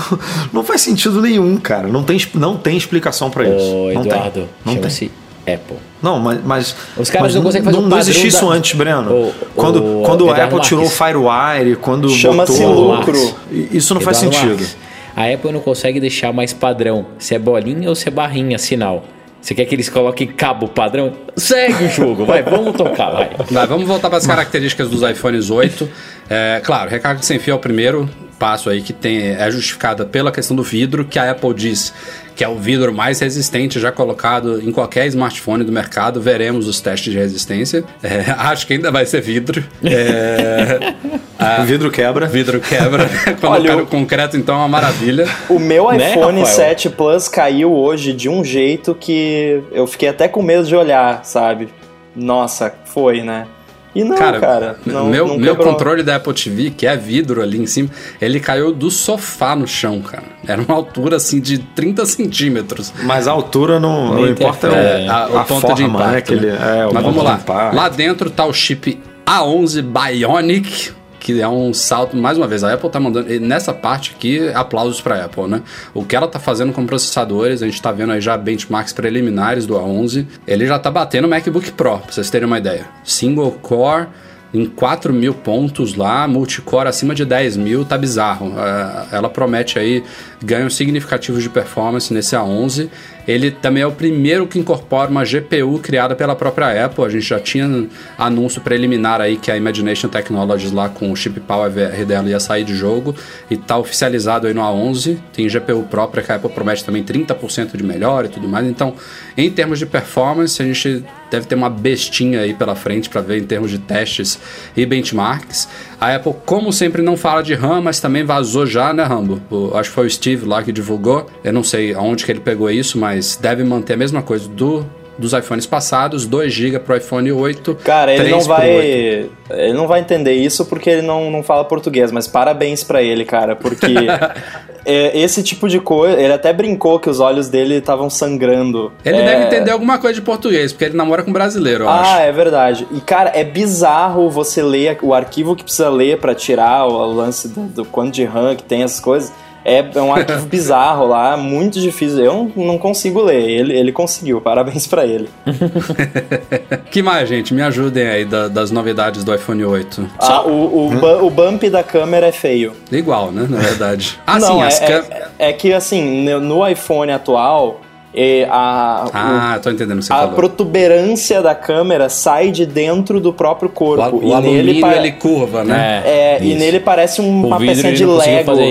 não 0.52 0.64
faz 0.64 0.82
sentido 0.82 1.22
nenhum, 1.22 1.56
cara. 1.58 1.88
Não 1.88 2.04
tem, 2.04 2.20
não 2.34 2.58
tem 2.58 2.76
explicação 2.76 3.30
pra 3.30 3.43
isso. 3.43 3.54
Ô, 3.76 3.91
não 3.93 4.02
Eduardo, 4.02 4.32
tem. 4.66 4.76
Não 4.76 4.82
tem. 4.82 5.12
Apple. 5.54 5.78
Não, 6.02 6.20
mas, 6.20 6.39
mas 6.43 6.76
Os 6.97 7.10
caras 7.10 7.28
mas 7.28 7.36
não 7.36 7.43
conseguem 7.43 7.66
fazer 7.66 7.78
não, 7.78 7.86
o 7.86 7.89
não 7.89 7.97
existia 7.99 8.28
isso 8.28 8.45
da- 8.47 8.54
antes, 8.54 8.74
Breno. 8.78 9.12
Ô, 9.14 9.32
quando 9.56 9.99
ô, 9.99 10.04
quando 10.04 10.30
a 10.30 10.43
Apple 10.43 10.60
tirou 10.62 10.84
o 10.84 10.88
Marques. 10.88 10.97
Firewire, 10.97 11.76
quando 11.78 12.10
Chama-se 12.10 12.64
lucro. 12.64 13.36
Isso 13.72 13.93
não 13.93 14.02
faz 14.02 14.18
Eduardo 14.22 14.38
sentido. 14.39 14.60
Marques, 14.60 14.78
A 15.16 15.34
Apple 15.34 15.52
não 15.52 15.60
consegue 15.60 15.99
deixar 15.99 16.32
mais 16.32 16.54
padrão 16.54 17.06
se 17.20 17.36
é 17.36 17.39
bolinha 17.39 17.89
ou 17.89 17.95
se 17.95 18.08
é 18.08 18.12
barrinha, 18.12 18.58
sinal. 18.58 19.04
Você 19.41 19.55
quer 19.55 19.65
que 19.65 19.73
eles 19.73 19.89
coloquem 19.89 20.27
cabo 20.27 20.67
padrão? 20.67 21.13
Segue 21.35 21.85
o 21.85 21.89
jogo, 21.89 22.25
vai, 22.25 22.43
vamos 22.43 22.75
tocar, 22.75 23.09
vai. 23.09 23.31
Vai, 23.49 23.67
vamos 23.67 23.87
voltar 23.87 24.09
para 24.09 24.19
as 24.19 24.27
características 24.27 24.89
dos 24.89 25.01
iPhones 25.01 25.49
8. 25.49 25.89
É, 26.29 26.61
claro, 26.63 26.89
recarga 26.89 27.21
sem 27.23 27.39
fio 27.39 27.53
é 27.53 27.55
o 27.55 27.59
primeiro 27.59 28.07
passo 28.37 28.71
aí 28.71 28.81
que 28.81 28.91
tem, 28.91 29.35
é 29.35 29.51
justificada 29.51 30.03
pela 30.03 30.31
questão 30.31 30.55
do 30.55 30.63
vidro, 30.63 31.05
que 31.05 31.19
a 31.19 31.29
Apple 31.29 31.53
diz 31.53 31.93
que 32.36 32.43
é 32.43 32.47
o 32.47 32.55
vidro 32.57 32.93
mais 32.93 33.19
resistente 33.19 33.79
já 33.79 33.91
colocado 33.91 34.61
em 34.61 34.71
qualquer 34.71 35.05
smartphone 35.07 35.63
do 35.63 35.71
mercado. 35.71 36.21
Veremos 36.21 36.67
os 36.67 36.79
testes 36.82 37.11
de 37.13 37.19
resistência. 37.19 37.84
É, 38.01 38.32
acho 38.38 38.65
que 38.67 38.73
ainda 38.73 38.91
vai 38.91 39.05
ser 39.05 39.21
vidro. 39.21 39.63
É, 39.84 40.93
O 41.61 41.63
vidro 41.65 41.89
quebra. 41.89 42.27
vidro 42.27 42.59
quebra. 42.59 43.09
Quando 43.41 43.53
Olha, 43.53 43.63
cai 43.69 43.73
eu- 43.75 43.79
no 43.79 43.88
concreto, 43.88 44.38
então 44.38 44.53
é 44.55 44.57
uma 44.59 44.67
maravilha. 44.67 45.27
O 45.49 45.57
meu 45.57 45.91
Né, 45.91 46.11
iPhone 46.11 46.39
Rafael? 46.39 46.55
7 46.69 46.89
Plus 46.91 47.27
caiu 47.27 47.73
hoje 47.73 48.13
de 48.13 48.29
um 48.29 48.43
jeito 48.43 48.93
que 48.93 49.59
eu 49.71 49.88
fiquei 49.88 50.09
até 50.09 50.27
com 50.27 50.43
medo 50.43 50.63
de 50.67 50.75
olhar, 50.75 51.25
sabe? 51.25 51.69
Nossa, 52.15 52.71
foi, 52.86 53.21
né? 53.23 53.47
E 53.93 54.03
não, 54.03 54.15
cara, 54.15 54.77
não, 54.85 55.07
meu, 55.07 55.27
não 55.27 55.37
meu 55.37 55.55
controle 55.55 56.01
da 56.01 56.15
Apple 56.15 56.33
TV, 56.33 56.69
que 56.69 56.87
é 56.87 56.95
vidro 56.95 57.41
ali 57.41 57.59
em 57.59 57.65
cima, 57.65 57.89
ele 58.21 58.39
caiu 58.39 58.71
do 58.71 58.89
sofá 58.89 59.53
no 59.55 59.67
chão, 59.67 60.01
cara. 60.01 60.23
Era 60.47 60.61
uma 60.61 60.73
altura 60.75 61.17
assim 61.17 61.41
de 61.41 61.57
30 61.57 62.05
centímetros. 62.05 62.93
Mas 63.03 63.27
a 63.27 63.31
altura 63.31 63.79
não, 63.79 64.13
não 64.15 64.27
importa 64.27 64.67
é, 64.67 65.07
a, 65.09 65.27
o 65.27 65.37
a 65.37 65.43
ponto 65.43 65.61
forma, 65.61 65.75
de 65.75 65.83
impacto. 65.83 66.11
né? 66.11 66.21
Que 66.21 66.33
ele, 66.33 66.47
né? 66.51 66.79
é, 66.79 66.87
o 66.87 66.93
Mas 66.93 67.03
vamos 67.03 67.19
de 67.19 67.25
lá. 67.25 67.33
impacto. 67.35 67.75
Lá 67.75 67.89
dentro 67.89 68.29
tá 68.29 68.45
o 68.45 68.53
chip 68.53 68.97
A11 69.25 69.81
Bionic, 69.81 70.91
que 71.22 71.39
é 71.39 71.47
um 71.47 71.72
salto, 71.72 72.17
mais 72.17 72.36
uma 72.36 72.47
vez, 72.47 72.63
a 72.63 72.74
Apple 72.74 72.89
tá 72.89 72.99
mandando, 72.99 73.39
nessa 73.39 73.72
parte 73.72 74.13
aqui, 74.17 74.49
aplausos 74.55 74.99
pra 74.99 75.24
Apple, 75.24 75.47
né? 75.47 75.61
O 75.93 76.03
que 76.03 76.15
ela 76.15 76.28
tá 76.28 76.39
fazendo 76.39 76.74
com 76.74 76.84
processadores, 76.84 77.61
a 77.61 77.67
gente 77.67 77.80
tá 77.80 77.91
vendo 77.91 78.11
aí 78.11 78.19
já 78.19 78.36
benchmarks 78.36 78.91
preliminares 78.91 79.67
do 79.67 79.76
A11, 79.76 80.26
ele 80.47 80.65
já 80.65 80.80
tá 80.80 80.89
batendo 80.89 81.26
o 81.26 81.30
MacBook 81.30 81.72
Pro, 81.74 81.99
pra 81.99 82.11
vocês 82.11 82.28
terem 82.32 82.47
uma 82.47 82.57
ideia. 82.57 82.88
Single 83.03 83.51
core, 83.61 84.07
em 84.51 84.65
4 84.65 85.13
mil 85.13 85.34
pontos 85.34 85.95
lá, 85.95 86.28
multicore 86.28 86.88
acima 86.88 87.13
de 87.13 87.24
10 87.24 87.55
mil, 87.55 87.86
tá 87.86 87.97
bizarro. 87.97 88.53
É, 88.57 89.15
ela 89.15 89.30
promete 89.30 89.80
aí 89.80 90.03
ganhos 90.43 90.76
significativos 90.76 91.41
de 91.43 91.49
performance 91.49 92.11
nesse 92.13 92.36
A11. 92.36 92.89
Ele 93.28 93.51
também 93.51 93.84
é 93.84 93.88
o 93.88 93.91
primeiro 93.91 94.47
que 94.47 94.57
incorpora 94.57 95.09
uma 95.09 95.24
GPU 95.24 95.80
criada 95.80 96.15
pela 96.15 96.36
própria 96.36 96.86
Apple. 96.86 97.05
A 97.05 97.09
gente 97.09 97.26
já 97.26 97.39
tinha 97.39 97.88
anúncio 98.17 98.61
preliminar 98.61 99.22
aí 99.22 99.38
que 99.38 99.51
a 99.51 99.57
Imagination 99.57 100.07
Technologies 100.09 100.72
lá 100.72 100.89
com 100.89 101.11
o 101.11 101.15
chip 101.15 101.39
Power 101.41 101.69
VR 101.69 102.05
dela 102.05 102.30
ia 102.30 102.39
sair 102.39 102.63
de 102.63 102.76
jogo 102.76 103.15
e 103.49 103.57
tá 103.57 103.78
oficializado 103.78 104.47
aí 104.47 104.53
no 104.53 104.61
A11. 104.61 105.17
Tem 105.34 105.47
GPU 105.47 105.84
própria 105.84 106.24
que 106.24 106.32
a 106.32 106.36
Apple 106.36 106.49
promete 106.49 106.84
também 106.84 107.03
30% 107.03 107.78
de 107.78 107.84
melhora 107.84 108.28
e 108.28 108.30
tudo 108.30 108.47
mais. 108.47 108.67
Então, 108.67 108.95
em 109.38 109.49
termos 109.49 109.79
de 109.79 109.86
performance, 109.86 110.61
a 110.61 110.65
gente 110.65 111.03
deve 111.29 111.45
ter 111.45 111.55
uma 111.55 111.69
bestinha 111.69 112.41
aí 112.41 112.53
pela 112.53 112.75
frente 112.75 113.09
para 113.09 113.21
ver 113.21 113.38
em 113.39 113.43
termos 113.45 113.71
de 113.71 113.77
testes 113.79 114.38
e 114.75 114.86
benchmarks. 114.86 115.67
A 115.99 116.15
Apple, 116.15 116.34
como 116.45 116.73
sempre, 116.73 117.01
não 117.01 117.15
fala 117.15 117.41
de 117.41 117.53
RAM, 117.53 117.82
mas 117.82 117.99
também 117.99 118.23
vazou 118.23 118.65
já, 118.65 118.93
né, 118.93 119.03
Rambo? 119.03 119.41
O- 119.49 119.75
acho 119.77 119.89
que 119.89 119.95
foi 119.95 120.07
o 120.07 120.09
Steve 120.09 120.45
lá 120.45 120.61
que 120.61 120.71
divulgou. 120.71 121.25
Eu 121.43 121.53
não 121.53 121.63
sei 121.63 121.93
aonde 121.93 122.25
que 122.25 122.32
ele 122.32 122.41
pegou 122.41 122.69
isso, 122.69 122.97
mas 122.97 123.36
deve 123.36 123.63
manter 123.63 123.93
a 123.93 123.97
mesma 123.97 124.21
coisa 124.21 124.47
do 124.49 124.86
dos 125.17 125.34
iPhones 125.34 125.67
passados, 125.67 126.25
2 126.25 126.51
GB 126.51 126.79
pro 126.79 126.97
iPhone 126.97 127.32
8. 127.32 127.75
Cara, 127.84 128.11
ele 128.11 128.23
3 128.23 128.32
não 128.38 128.41
vai. 128.41 128.75
8. 128.75 129.32
Ele 129.51 129.73
não 129.73 129.88
vai 129.88 129.99
entender 129.99 130.34
isso 130.34 130.65
porque 130.65 130.89
ele 130.89 131.03
não, 131.03 131.29
não 131.29 131.43
fala 131.43 131.63
português, 131.63 132.11
mas 132.11 132.27
parabéns 132.27 132.84
pra 132.84 133.03
ele, 133.03 133.23
cara, 133.23 133.55
porque 133.55 133.86
é, 134.86 135.17
esse 135.19 135.41
tipo 135.43 135.67
de 135.69 135.79
coisa. 135.79 136.19
Ele 136.19 136.34
até 136.34 136.51
brincou 136.53 136.99
que 136.99 137.09
os 137.09 137.19
olhos 137.19 137.49
dele 137.49 137.75
estavam 137.75 138.09
sangrando. 138.09 138.91
Ele 139.05 139.17
É, 139.17 139.25
deve 139.25 139.43
entender 139.45 139.71
alguma 139.71 139.97
coisa 139.97 140.15
de 140.15 140.21
português, 140.21 140.71
porque 140.71 140.86
ele 140.86 140.97
namora 140.97 141.23
com 141.23 141.29
um 141.29 141.34
brasileiro, 141.34 141.84
eu 141.86 141.89
Ah, 141.89 142.01
acho. 142.01 142.21
é 142.21 142.32
verdade. 142.32 142.88
E, 142.91 142.99
cara, 143.01 143.32
é 143.34 143.43
bizarro 143.43 144.29
você 144.29 144.61
ler 144.61 144.97
o 145.01 145.13
arquivo 145.13 145.55
que 145.55 145.63
precisa 145.63 145.89
ler 145.89 146.17
pra 146.17 146.34
tirar 146.36 146.86
o, 146.88 146.91
o 146.93 147.13
lance 147.13 147.47
do, 147.47 147.61
do 147.61 147.86
quanto 147.86 148.13
de 148.13 148.23
RAM 148.23 148.55
que 148.55 148.63
tem, 148.63 148.84
essas 148.84 148.99
coisas. 148.99 149.32
É, 149.64 149.86
é 149.93 150.01
um 150.01 150.14
arquivo 150.14 150.45
bizarro 150.49 151.05
lá, 151.07 151.38
muito 151.38 151.80
difícil. 151.80 152.20
Eu 152.26 152.34
não, 152.55 152.66
não 152.66 152.78
consigo 152.78 153.22
ler. 153.22 153.47
Ele, 153.49 153.78
ele 153.78 153.91
conseguiu, 153.91 154.41
parabéns 154.41 154.88
pra 154.88 155.05
ele. 155.05 155.30
que 156.89 157.01
mais, 157.01 157.28
gente? 157.30 157.53
Me 157.53 157.62
ajudem 157.62 158.07
aí 158.07 158.26
da- 158.26 158.47
das 158.47 158.72
novidades 158.72 159.24
do 159.24 159.34
iPhone 159.34 159.64
8. 159.64 160.07
Ah, 160.20 160.41
o, 160.41 160.88
o, 160.88 160.89
bu- 160.91 161.26
o 161.26 161.30
bump 161.30 161.70
da 161.70 161.84
câmera 161.84 162.28
é 162.28 162.32
feio. 162.32 162.74
Igual, 162.91 163.32
né? 163.32 163.45
Na 163.49 163.57
verdade. 163.59 164.20
Ah, 164.26 164.39
não, 164.39 164.47
sim, 164.57 164.62
é, 164.62 164.66
as 164.66 164.80
é- 164.82 165.28
é 165.39 165.53
que 165.53 165.74
assim, 165.74 166.24
no, 166.24 166.39
iPhone 166.68 167.12
atual, 167.12 167.82
é, 168.14 168.47
a, 168.49 169.05
o- 169.07 169.12
Ah, 169.14 169.59
tô 169.62 169.70
entendendo 169.70 169.97
o 169.97 169.99
que 169.99 170.05
você 170.05 170.14
a 170.14 170.18
falou. 170.20 170.36
protuberância 170.36 171.41
da 171.41 171.53
câmera 171.53 172.07
sai 172.07 172.49
de 172.51 172.66
dentro 172.66 173.20
do 173.20 173.34
próprio 173.34 173.68
O, 173.70 173.72
corpo. 173.74 174.18
o 174.18 174.24
e 174.38 174.41
nele 174.41 174.72
ele 174.72 175.12
curva, 175.14 175.64
né? 175.64 176.01
é, 176.05 176.38
e 176.41 176.51
isso. 176.51 176.59
nele 176.59 176.80
parece 176.80 177.22
um- 177.22 177.43
O 177.43 177.47
uma 177.47 177.57
ele 177.57 177.97
de 177.97 178.05
Lego, 178.05 178.45
fazer 178.45 178.66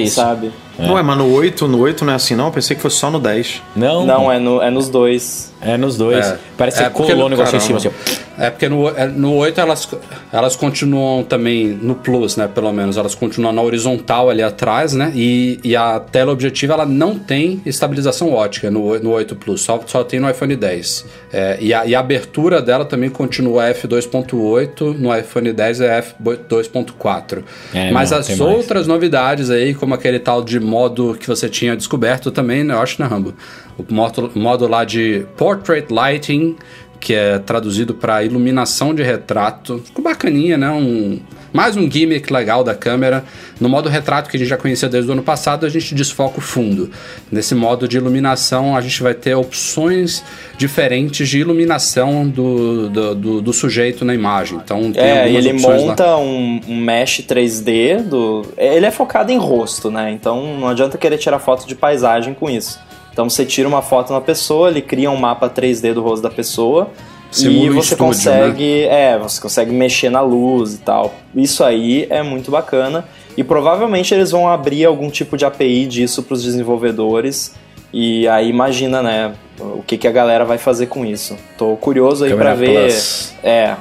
sabe? 0.76 0.90
Ué, 0.90 1.02
mas 1.02 1.18
no 1.18 1.32
8, 1.32 1.68
no 1.68 1.78
8 1.80 2.04
não 2.04 2.12
é 2.12 2.16
assim 2.16 2.34
não? 2.34 2.46
Eu 2.46 2.52
pensei 2.52 2.74
que 2.76 2.82
fosse 2.82 2.96
só 2.96 3.10
no 3.10 3.18
10. 3.20 3.62
Não, 3.76 4.06
Não, 4.06 4.30
é, 4.32 4.38
no, 4.38 4.60
é 4.62 4.70
nos 4.70 4.88
dois. 4.88 5.52
é 5.60 5.76
nos 5.76 5.96
dois. 5.96 6.26
É. 6.26 6.38
Parece 6.56 6.78
que 6.78 6.84
É, 6.84 6.90
colou 6.90 7.26
o 7.26 7.28
negócio 7.28 7.56
em 7.56 7.60
cima, 7.60 7.78
assim. 7.78 7.90
É 8.38 8.48
porque 8.48 8.68
no, 8.70 8.88
é, 8.88 9.06
no 9.06 9.34
8 9.34 9.60
elas, 9.60 9.86
elas 10.32 10.56
continuam 10.56 11.22
também 11.22 11.66
no 11.68 11.94
Plus, 11.94 12.36
né? 12.36 12.48
Pelo 12.48 12.72
menos. 12.72 12.96
Elas 12.96 13.14
continuam 13.14 13.52
na 13.52 13.60
horizontal 13.60 14.30
ali 14.30 14.42
atrás, 14.42 14.94
né? 14.94 15.12
E, 15.14 15.60
e 15.62 15.76
a 15.76 16.00
tela 16.00 16.32
objetiva 16.32 16.72
ela 16.72 16.86
não 16.86 17.18
tem 17.18 17.60
estabilização 17.66 18.32
ótica 18.32 18.70
no, 18.70 18.98
no 18.98 19.10
8 19.10 19.36
Plus, 19.36 19.60
só, 19.60 19.78
só 19.86 20.02
tem 20.02 20.18
no 20.20 20.30
iPhone 20.30 20.56
10. 20.56 21.04
É, 21.32 21.58
e, 21.60 21.74
a, 21.74 21.84
e 21.84 21.94
a 21.94 22.00
abertura 22.00 22.62
dela 22.62 22.84
também 22.86 23.10
continua 23.10 23.64
f2.8, 23.74 24.96
no 24.98 25.14
iPhone 25.14 25.52
10 25.52 25.80
é 25.82 26.02
f2.4. 26.20 27.42
É, 27.74 27.90
Mas 27.90 28.10
não, 28.10 28.18
as 28.18 28.26
tem 28.26 28.36
mais. 28.36 28.56
outras 28.56 28.86
novidades 28.86 29.50
aí, 29.50 29.74
como 29.74 29.94
aquele 29.94 30.18
tal 30.18 30.42
de 30.42 30.58
modo 30.70 31.16
que 31.18 31.26
você 31.26 31.48
tinha 31.48 31.76
descoberto 31.76 32.30
também, 32.30 32.62
né? 32.62 32.72
Eu 32.74 32.80
acho, 32.80 33.02
né, 33.02 33.08
Rambo? 33.08 33.34
O 33.76 33.92
modo, 33.92 34.30
modo 34.34 34.68
lá 34.68 34.84
de 34.84 35.26
Portrait 35.36 35.92
Lighting, 35.92 36.56
que 37.00 37.12
é 37.12 37.38
traduzido 37.38 37.92
para 37.92 38.22
iluminação 38.22 38.94
de 38.94 39.02
retrato. 39.02 39.80
Ficou 39.84 40.04
bacaninha, 40.04 40.56
né? 40.56 40.70
Um, 40.70 41.20
mais 41.52 41.76
um 41.76 41.90
gimmick 41.90 42.32
legal 42.32 42.62
da 42.64 42.74
câmera. 42.74 43.24
No 43.60 43.68
modo 43.68 43.88
retrato, 43.88 44.30
que 44.30 44.36
a 44.36 44.38
gente 44.40 44.48
já 44.48 44.56
conhecia 44.56 44.88
desde 44.88 45.10
o 45.10 45.12
ano 45.12 45.22
passado, 45.22 45.66
a 45.66 45.68
gente 45.68 45.94
desfoca 45.94 46.38
o 46.38 46.40
fundo. 46.40 46.90
Nesse 47.30 47.54
modo 47.54 47.86
de 47.88 47.96
iluminação, 47.96 48.76
a 48.76 48.80
gente 48.80 49.02
vai 49.02 49.14
ter 49.14 49.34
opções 49.34 50.22
diferentes 50.56 51.28
de 51.28 51.38
iluminação 51.38 52.26
do, 52.28 52.88
do, 52.88 53.14
do- 53.14 53.42
do 53.42 53.52
sujeito 53.52 54.04
na 54.04 54.14
imagem. 54.14 54.60
Então, 54.64 54.92
tem 54.92 55.02
É, 55.02 55.28
ele 55.28 55.52
opções 55.52 55.80
lá. 55.82 55.86
monta 55.88 56.16
um, 56.16 56.60
um 56.68 56.76
mesh 56.76 57.20
3D 57.28 58.02
do. 58.02 58.46
Ele 58.56 58.86
é 58.86 58.90
focado 58.90 59.32
em 59.32 59.38
rosto, 59.38 59.90
né? 59.90 60.10
Então 60.12 60.58
não 60.58 60.68
adianta 60.68 60.96
querer 60.96 61.18
tirar 61.18 61.38
foto 61.38 61.66
de 61.66 61.74
paisagem 61.74 62.34
com 62.34 62.48
isso. 62.48 62.78
Então 63.12 63.28
você 63.28 63.44
tira 63.44 63.68
uma 63.68 63.82
foto 63.82 64.12
na 64.12 64.20
pessoa, 64.20 64.68
ele 64.70 64.80
cria 64.80 65.10
um 65.10 65.16
mapa 65.16 65.50
3D 65.50 65.92
do 65.92 66.00
rosto 66.02 66.22
da 66.22 66.30
pessoa. 66.30 66.90
Simula 67.30 67.66
e 67.66 67.68
você 67.70 67.94
estúdio, 67.94 68.06
consegue. 68.06 68.82
É, 68.84 69.18
você 69.18 69.40
consegue 69.40 69.72
mexer 69.72 70.10
na 70.10 70.20
luz 70.20 70.74
e 70.74 70.78
tal. 70.78 71.14
Isso 71.34 71.62
aí 71.62 72.06
é 72.10 72.22
muito 72.22 72.50
bacana. 72.50 73.04
E 73.36 73.44
provavelmente 73.44 74.12
eles 74.12 74.30
vão 74.30 74.48
abrir 74.48 74.84
algum 74.84 75.08
tipo 75.08 75.36
de 75.36 75.44
API 75.44 75.86
disso 75.86 76.22
para 76.22 76.34
os 76.34 76.42
desenvolvedores. 76.42 77.54
E 77.92 78.26
aí 78.28 78.48
imagina, 78.48 79.02
né? 79.02 79.34
O 79.60 79.84
que, 79.86 79.96
que 79.98 80.08
a 80.08 80.10
galera 80.10 80.44
vai 80.44 80.58
fazer 80.58 80.86
com 80.86 81.04
isso. 81.04 81.36
Tô 81.56 81.76
curioso 81.76 82.24
aí 82.24 82.34
pra 82.34 82.54
ver. 82.54 82.88
Plus. 82.88 83.32
É, 83.42 83.74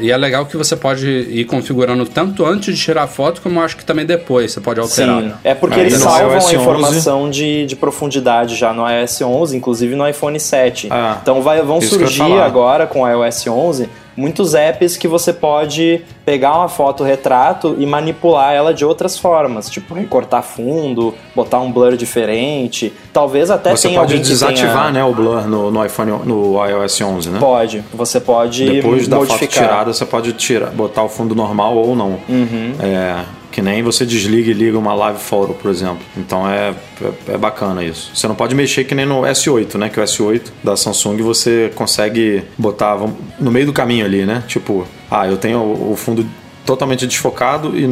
E 0.00 0.10
é 0.10 0.16
legal 0.16 0.46
que 0.46 0.56
você 0.56 0.76
pode 0.76 1.06
ir 1.08 1.44
configurando 1.44 2.04
tanto 2.06 2.44
antes 2.44 2.76
de 2.76 2.82
tirar 2.82 3.04
a 3.04 3.06
foto, 3.06 3.40
como 3.40 3.58
eu 3.58 3.64
acho 3.64 3.76
que 3.76 3.84
também 3.84 4.04
depois 4.04 4.52
você 4.52 4.60
pode 4.60 4.80
alterar. 4.80 5.22
Sim, 5.22 5.32
é 5.44 5.54
porque 5.54 5.80
Aí 5.80 5.86
eles 5.86 5.98
salvam 5.98 6.34
a 6.34 6.38
11 6.38 6.56
informação 6.56 7.30
de, 7.30 7.66
de 7.66 7.76
profundidade 7.76 8.54
já 8.56 8.72
no 8.72 8.88
iOS 8.88 9.22
11, 9.22 9.56
inclusive 9.56 9.94
no 9.94 10.08
iPhone 10.08 10.38
7. 10.38 10.88
Ah, 10.90 11.18
então 11.22 11.42
vai, 11.42 11.62
vão 11.62 11.80
surgir 11.80 12.38
agora 12.40 12.86
com 12.86 13.02
o 13.02 13.08
iOS 13.08 13.46
11 13.46 13.88
muitos 14.16 14.54
apps 14.54 14.96
que 14.96 15.06
você 15.06 15.32
pode 15.32 16.02
pegar 16.24 16.56
uma 16.56 16.68
foto 16.68 17.04
retrato 17.04 17.76
e 17.78 17.86
manipular 17.86 18.52
ela 18.52 18.72
de 18.72 18.84
outras 18.84 19.18
formas, 19.18 19.68
tipo 19.70 19.94
recortar 19.94 20.42
fundo, 20.42 21.14
botar 21.34 21.60
um 21.60 21.70
blur 21.70 21.96
diferente, 21.96 22.92
talvez 23.12 23.50
até 23.50 23.70
Você 23.70 23.88
tenha 23.88 24.00
pode 24.00 24.18
desativar 24.18 24.86
tenha... 24.86 24.92
né, 24.92 25.04
o 25.04 25.12
blur 25.12 25.46
no, 25.46 25.70
no 25.70 25.84
iPhone, 25.84 26.10
no 26.24 26.66
iOS 26.66 27.00
11, 27.00 27.30
né? 27.30 27.38
Pode, 27.38 27.84
você 27.92 28.18
pode 28.18 28.68
Depois 28.68 29.06
da 29.06 29.16
foto 29.18 29.28
modificar. 29.28 29.64
tirada, 29.64 29.92
você 29.92 30.06
pode 30.06 30.32
tirar, 30.32 30.70
botar 30.70 31.02
o 31.02 31.08
fundo 31.08 31.34
normal 31.34 31.76
ou 31.76 31.94
não. 31.94 32.18
Uhum. 32.28 32.74
É, 32.80 33.24
que 33.56 33.62
nem 33.62 33.82
você 33.82 34.04
desliga 34.04 34.50
e 34.50 34.52
liga 34.52 34.78
uma 34.78 34.92
live 34.92 35.18
photo, 35.18 35.54
por 35.54 35.70
exemplo. 35.70 36.00
Então 36.14 36.46
é, 36.46 36.74
é, 37.00 37.32
é 37.32 37.38
bacana 37.38 37.82
isso. 37.82 38.10
Você 38.14 38.28
não 38.28 38.34
pode 38.34 38.54
mexer 38.54 38.84
que 38.84 38.94
nem 38.94 39.06
no 39.06 39.22
S8, 39.22 39.76
né? 39.76 39.88
Que 39.88 39.98
o 39.98 40.02
S8 40.02 40.42
da 40.62 40.76
Samsung 40.76 41.16
você 41.22 41.72
consegue 41.74 42.42
botar 42.58 42.98
no 43.40 43.50
meio 43.50 43.64
do 43.64 43.72
caminho 43.72 44.04
ali, 44.04 44.26
né? 44.26 44.44
Tipo, 44.46 44.86
ah, 45.10 45.26
eu 45.26 45.38
tenho 45.38 45.58
o, 45.60 45.96
fundo 45.96 46.26
totalmente 46.66 47.06
desfocado 47.06 47.72
e, 47.74 47.84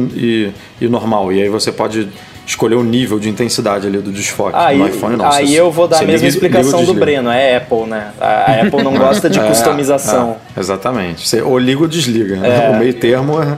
e, 0.79 0.85
e 0.85 0.87
normal. 0.87 1.33
E 1.33 1.41
aí 1.41 1.49
você 1.49 1.71
pode 1.71 2.09
escolher 2.45 2.75
o 2.75 2.83
nível 2.83 3.17
de 3.17 3.27
intensidade 3.27 3.87
ali 3.87 3.97
do 3.97 4.11
desfoque. 4.11 4.55
Aí, 4.55 4.77
no 4.77 4.87
iPhone 4.87 5.17
não. 5.17 5.25
aí 5.31 5.47
Você- 5.47 5.59
eu 5.59 5.71
vou 5.71 5.87
dar 5.87 5.97
a 5.97 5.99
mesma 6.01 6.11
liga- 6.13 6.25
liga 6.25 6.27
explicação 6.27 6.79
do 6.81 6.85
desliga. 6.93 6.99
Breno, 7.05 7.29
é 7.31 7.55
Apple, 7.57 7.85
né? 7.87 8.11
A 8.21 8.27
a 8.51 8.61
Apple 8.61 8.83
não 8.83 8.93
gosta 8.95 9.27
de 9.31 9.39
É, 9.41 9.47
customização. 9.47 10.37
é, 10.55 10.59
exatamente. 10.59 11.27
Você 11.27 11.41
ou 11.41 11.57
liga 11.57 11.81
ou 11.81 11.87
desliga. 11.87 12.35
né? 12.35 12.69
O 12.69 12.77
meio 12.77 12.93
termo 12.93 13.41
é- 13.41 13.57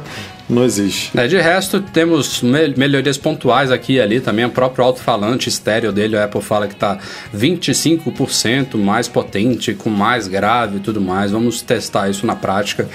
não 0.49 0.63
existe. 0.63 1.17
É, 1.17 1.27
de 1.27 1.37
resto, 1.37 1.81
temos 1.81 2.41
me- 2.41 2.73
melhorias 2.77 3.17
pontuais 3.17 3.71
aqui 3.71 3.93
e 3.93 4.01
ali 4.01 4.19
também. 4.19 4.45
O 4.45 4.49
próprio 4.49 4.83
alto-falante 4.85 5.49
estéreo 5.49 5.91
dele, 5.91 6.17
a 6.17 6.23
Apple 6.25 6.41
fala 6.41 6.67
que 6.67 6.73
está 6.73 6.97
25% 7.35 8.77
mais 8.77 9.07
potente, 9.07 9.73
com 9.73 9.89
mais 9.89 10.27
grave 10.27 10.77
e 10.77 10.79
tudo 10.79 11.01
mais. 11.01 11.31
Vamos 11.31 11.61
testar 11.61 12.09
isso 12.09 12.25
na 12.25 12.35
prática. 12.35 12.87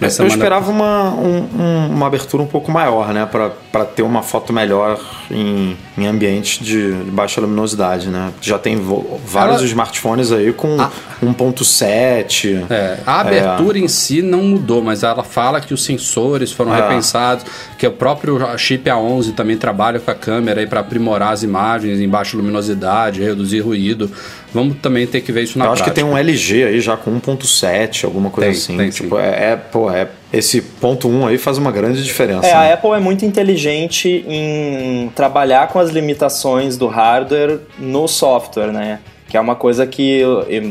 na 0.00 0.08
Eu 0.08 0.26
esperava 0.26 0.70
uma, 0.70 1.10
um- 1.14 1.48
um- 1.58 1.86
uma 1.94 2.06
abertura 2.06 2.42
um 2.42 2.46
pouco 2.46 2.70
maior, 2.70 3.12
né? 3.12 3.26
Pra 3.26 3.84
ter 3.84 4.02
uma 4.02 4.22
foto 4.22 4.52
melhor 4.52 4.98
em, 5.30 5.76
em 5.96 6.06
ambientes 6.06 6.64
de, 6.64 6.92
de 7.04 7.10
baixa 7.10 7.40
luminosidade, 7.40 8.08
né? 8.08 8.32
Já 8.40 8.58
tem 8.58 8.76
vários 9.24 9.56
Ela- 9.58 9.64
smartphones 9.66 10.30
aí 10.32 10.52
com 10.52 10.76
1.7. 11.22 12.64
É, 12.70 12.98
a 13.06 13.20
abertura 13.20 13.78
em 13.78 13.88
si 13.88 14.22
não 14.22 14.42
mudou, 14.42 14.82
mas 14.82 15.02
ela 15.02 15.22
fala 15.24 15.60
que 15.60 15.72
os 15.74 15.84
sensores 15.84 16.52
foram 16.52 16.74
É. 16.74 16.78
repensados, 16.98 17.44
que 17.78 17.86
o 17.86 17.92
próprio 17.92 18.38
chip 18.58 18.88
A11 18.88 19.34
também 19.34 19.56
trabalha 19.56 19.98
com 20.00 20.10
a 20.10 20.14
câmera 20.14 20.66
para 20.66 20.80
aprimorar 20.80 21.32
as 21.32 21.42
imagens 21.42 22.00
em 22.00 22.08
baixa 22.08 22.36
luminosidade, 22.36 23.22
reduzir 23.22 23.60
ruído. 23.60 24.10
Vamos 24.52 24.76
também 24.80 25.06
ter 25.06 25.20
que 25.20 25.30
ver 25.30 25.42
isso 25.42 25.58
na 25.58 25.66
Eu 25.66 25.72
acho 25.72 25.82
que 25.84 25.90
prática. 25.90 26.06
tem 26.06 26.14
um 26.14 26.16
LG 26.16 26.64
aí 26.64 26.80
já 26.80 26.96
com 26.96 27.18
1.7, 27.20 28.04
alguma 28.04 28.30
coisa 28.30 28.50
Tem, 28.50 28.58
assim. 28.58 28.76
tem 28.76 28.90
tipo, 28.90 29.16
sim. 29.16 29.22
é, 29.22 29.52
é, 29.52 29.56
pô, 29.56 29.90
é, 29.90 30.08
esse 30.32 30.60
ponto 30.62 31.08
1 31.08 31.26
aí 31.26 31.38
faz 31.38 31.58
uma 31.58 31.70
grande 31.70 32.02
diferença. 32.02 32.46
É, 32.46 32.50
né? 32.54 32.70
a 32.70 32.74
Apple 32.74 32.90
é 32.92 32.98
muito 32.98 33.24
inteligente 33.26 34.24
em 34.26 35.10
trabalhar 35.14 35.68
com 35.68 35.78
as 35.78 35.90
limitações 35.90 36.76
do 36.76 36.86
hardware 36.86 37.58
no 37.78 38.08
software, 38.08 38.72
né? 38.72 39.00
Que 39.28 39.36
é 39.36 39.40
uma 39.40 39.54
coisa 39.54 39.86
que, 39.86 40.22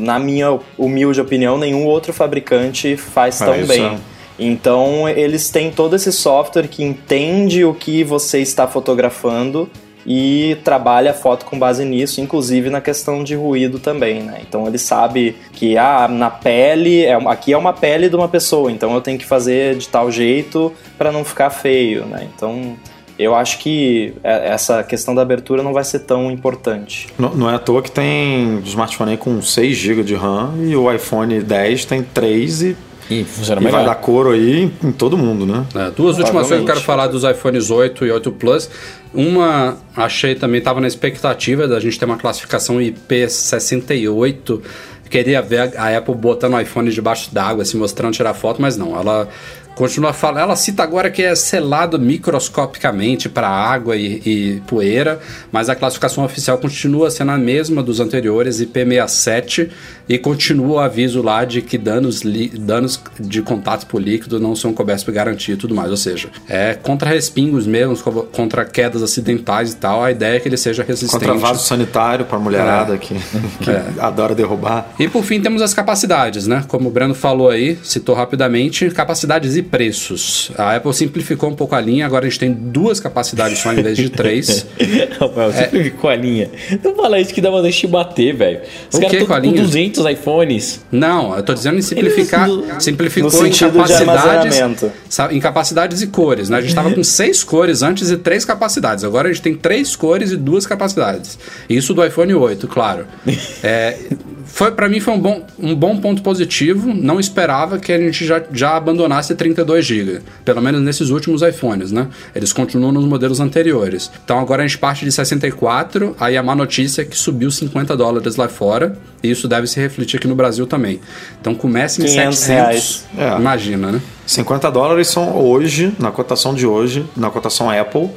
na 0.01 0.17
minha 0.17 0.57
humilde 0.77 1.21
opinião, 1.21 1.59
nenhum 1.59 1.85
outro 1.85 2.11
fabricante 2.11 2.97
faz 2.97 3.39
É, 3.39 3.45
tão 3.45 3.55
isso 3.55 3.67
bem. 3.67 3.85
é. 3.85 3.97
Então, 4.39 5.07
eles 5.09 5.49
têm 5.49 5.71
todo 5.71 5.95
esse 5.95 6.11
software 6.11 6.67
que 6.67 6.83
entende 6.83 7.65
o 7.65 7.73
que 7.73 8.03
você 8.03 8.39
está 8.39 8.67
fotografando 8.67 9.69
e 10.05 10.57
trabalha 10.63 11.11
a 11.11 11.13
foto 11.13 11.45
com 11.45 11.59
base 11.59 11.83
nisso, 11.83 12.21
inclusive 12.21 12.69
na 12.69 12.79
questão 12.79 13.23
de 13.25 13.35
ruído 13.35 13.77
também, 13.77 14.21
né? 14.23 14.39
Então 14.47 14.65
ele 14.65 14.77
sabe 14.77 15.35
que 15.51 15.77
ah, 15.77 16.07
na 16.07 16.29
pele, 16.29 17.03
é, 17.03 17.13
aqui 17.27 17.51
é 17.51 17.57
uma 17.57 17.73
pele 17.73 18.07
de 18.07 18.15
uma 18.15 18.29
pessoa, 18.29 18.71
então 18.71 18.93
eu 18.93 19.01
tenho 19.01 19.17
que 19.19 19.25
fazer 19.25 19.75
de 19.75 19.89
tal 19.89 20.09
jeito 20.09 20.71
para 20.97 21.11
não 21.11 21.25
ficar 21.25 21.49
feio, 21.49 22.05
né? 22.05 22.25
Então 22.33 22.77
eu 23.19 23.35
acho 23.35 23.57
que 23.59 24.13
é- 24.23 24.47
essa 24.49 24.81
questão 24.81 25.13
da 25.13 25.23
abertura 25.23 25.61
não 25.61 25.73
vai 25.73 25.83
ser 25.83 25.99
tão 25.99 26.31
importante. 26.31 27.07
Não, 27.19 27.35
não 27.35 27.49
é 27.49 27.55
à 27.55 27.59
toa 27.59 27.81
que 27.81 27.91
tem 27.91 28.61
smartphone 28.63 29.17
com 29.17 29.41
6 29.41 29.75
GB 29.75 30.03
de 30.03 30.15
RAM 30.15 30.53
e 30.69 30.73
o 30.75 30.89
iPhone 30.89 31.37
10 31.41 31.83
tem 31.83 32.01
3 32.01 32.61
e, 32.61 32.77
E 33.09 33.23
funciona 33.23 33.61
e 33.61 33.71
vai 33.71 33.85
dar 33.85 33.95
couro 33.95 34.31
aí 34.31 34.63
em, 34.63 34.87
em 34.89 34.91
todo 34.91 35.17
mundo, 35.17 35.45
né? 35.45 35.65
É, 35.75 35.91
duas 35.91 36.17
últimas 36.17 36.47
coisas 36.47 36.57
que 36.57 36.63
eu 36.63 36.65
quero 36.65 36.81
falar 36.81 37.07
dos 37.07 37.23
iPhones 37.23 37.69
8 37.69 38.05
e 38.05 38.11
8 38.11 38.31
Plus. 38.33 38.69
Uma, 39.13 39.77
achei 39.95 40.35
também, 40.35 40.59
estava 40.59 40.81
na 40.81 40.87
expectativa 40.87 41.67
da 41.67 41.79
gente 41.79 41.97
ter 41.97 42.05
uma 42.05 42.17
classificação 42.17 42.77
IP68. 42.77 44.61
Queria 45.09 45.41
ver 45.41 45.77
a 45.77 45.97
Apple 45.97 46.15
botando 46.15 46.55
o 46.55 46.59
iPhone 46.59 46.91
debaixo 46.91 47.33
d'água, 47.33 47.63
assim, 47.63 47.77
mostrando 47.77 48.13
tirar 48.13 48.33
foto, 48.33 48.61
mas 48.61 48.75
não. 48.75 48.99
Ela 48.99 49.29
continua 49.77 50.11
falando. 50.11 50.39
Ela 50.39 50.55
cita 50.55 50.81
agora 50.81 51.09
que 51.11 51.21
é 51.21 51.35
selado 51.35 51.99
microscopicamente 51.99 53.29
para 53.29 53.47
água 53.47 53.95
e, 53.95 54.21
e, 54.25 54.61
poeira, 54.67 55.19
mas 55.51 55.69
a 55.69 55.75
classificação 55.75 56.25
oficial 56.25 56.57
continua 56.57 57.11
sendo 57.11 57.31
a 57.31 57.37
mesma 57.37 57.83
dos 57.83 57.99
anteriores, 57.99 58.59
IP67, 58.59 59.69
e 60.09 60.17
continua 60.17 60.67
o 60.67 60.79
aviso 60.79 61.21
lá 61.21 61.45
de 61.45 61.61
que 61.61 61.77
danos, 61.77 62.21
danos 62.59 62.99
de 63.19 63.41
contato 63.41 63.85
por 63.87 64.01
líquido 64.01 64.39
não 64.39 64.55
são 64.55 64.73
cobertos 64.73 65.03
por 65.03 65.13
garantia 65.13 65.53
e 65.53 65.57
tudo 65.57 65.75
mais. 65.75 65.91
Ou 65.91 65.97
seja, 65.97 66.29
é 66.49 66.73
contra 66.73 67.09
respingos 67.09 67.67
mesmo, 67.67 67.95
contra 68.31 68.65
quedas 68.65 69.03
acidentais 69.03 69.73
e 69.73 69.75
tal. 69.75 70.03
A 70.03 70.11
ideia 70.11 70.37
é 70.37 70.39
que 70.39 70.47
ele 70.47 70.57
seja 70.57 70.83
resistente. 70.83 71.11
Contra 71.11 71.33
vaso 71.35 71.63
sanitário 71.63 72.25
para 72.25 72.39
mulherada 72.39 72.95
é. 72.95 72.97
que, 72.97 73.13
que 73.61 73.69
é. 73.69 73.85
adora 73.99 74.33
derrubar. 74.33 74.93
E 74.97 75.07
por 75.07 75.23
fim 75.23 75.41
temos 75.41 75.61
as 75.61 75.73
capacidades, 75.73 76.47
né? 76.47 76.63
Como 76.67 76.87
o 76.87 76.91
Breno 76.91 77.13
falou 77.13 77.49
aí, 77.49 77.77
citou 77.83 78.15
rapidamente, 78.15 78.89
capacidades 78.89 79.55
e 79.55 79.66
preços. 79.69 80.51
A 80.57 80.75
Apple 80.75 80.93
simplificou 80.93 81.49
um 81.49 81.55
pouco 81.55 81.75
a 81.75 81.81
linha, 81.81 82.05
agora 82.05 82.25
a 82.25 82.29
gente 82.29 82.39
tem 82.39 82.51
duas 82.51 82.99
capacidades 82.99 83.59
só 83.59 83.71
em 83.73 83.81
vez 83.81 83.97
de 83.97 84.09
três. 84.09 84.65
Rafael, 85.19 85.49
é. 85.49 85.63
simplificou 85.63 86.09
a 86.09 86.15
linha. 86.15 86.49
Não 86.83 86.95
fala 86.95 87.19
isso 87.19 87.33
que 87.33 87.41
dá 87.41 87.49
vontade 87.49 87.77
de 87.77 87.87
bater, 87.87 88.35
velho. 88.35 88.61
Os 88.91 88.99
caras 88.99 89.21
estão 89.21 89.41
com 89.41 89.51
200 89.51 90.05
iPhones. 90.05 90.85
Não, 90.91 91.35
eu 91.35 91.43
tô 91.43 91.53
dizendo 91.53 91.77
em 91.77 91.81
simplificar. 91.81 92.47
Simplificou 92.79 93.45
em 93.45 93.51
capacidades. 93.51 94.83
Em 95.31 95.39
capacidades 95.39 96.01
e 96.01 96.07
cores, 96.07 96.49
né? 96.49 96.57
A 96.57 96.61
gente 96.61 96.75
tava 96.75 96.91
com 96.91 97.03
seis 97.05 97.43
cores 97.43 97.81
antes 97.81 98.09
e 98.09 98.17
três 98.17 98.45
capacidades. 98.45 99.03
Agora 99.03 99.29
a 99.29 99.31
gente 99.31 99.41
tem 99.41 99.55
três 99.55 99.95
cores 99.95 100.31
e 100.31 100.37
duas 100.37 100.65
capacidades. 100.65 101.37
Isso 101.69 101.93
do 101.93 102.05
iPhone 102.05 102.33
8, 102.33 102.67
claro. 102.67 103.05
É, 103.63 103.97
foi 104.45 104.71
para 104.71 104.87
mim 104.87 104.99
foi 104.99 105.13
um 105.13 105.19
bom, 105.19 105.45
um 105.59 105.75
bom 105.75 105.97
ponto 105.97 106.21
positivo. 106.21 106.93
Não 106.93 107.19
esperava 107.19 107.79
que 107.79 107.91
a 107.91 107.97
gente 107.97 108.25
já, 108.25 108.41
já 108.51 108.75
abandonasse 108.75 109.35
32 109.57 109.85
GB, 109.85 110.21
pelo 110.45 110.61
menos 110.61 110.81
nesses 110.81 111.09
últimos 111.09 111.41
iPhones, 111.41 111.91
né? 111.91 112.07
Eles 112.35 112.53
continuam 112.53 112.91
nos 112.91 113.05
modelos 113.05 113.39
anteriores. 113.39 114.11
Então 114.23 114.39
agora 114.39 114.63
a 114.63 114.67
gente 114.67 114.77
parte 114.77 115.03
de 115.03 115.11
64. 115.11 116.15
Aí 116.19 116.37
a 116.37 116.43
má 116.43 116.55
notícia 116.55 117.01
é 117.01 117.05
que 117.05 117.17
subiu 117.17 117.49
50 117.49 117.97
dólares 117.97 118.35
lá 118.35 118.47
fora. 118.47 118.97
E 119.23 119.31
isso 119.31 119.47
deve 119.47 119.65
se 119.65 119.79
refletir 119.79 120.17
aqui 120.17 120.27
no 120.27 120.35
Brasil 120.35 120.67
também. 120.67 120.99
Então 121.41 121.55
comece 121.55 122.03
em 122.03 122.07
700. 122.07 122.45
Reais. 122.45 123.05
É. 123.17 123.35
Imagina, 123.35 123.91
né? 123.91 124.01
50 124.27 124.69
dólares 124.71 125.07
são 125.07 125.35
hoje, 125.35 125.93
na 125.97 126.11
cotação 126.11 126.53
de 126.53 126.67
hoje, 126.67 127.05
na 127.15 127.29
cotação 127.31 127.69
Apple, 127.69 128.09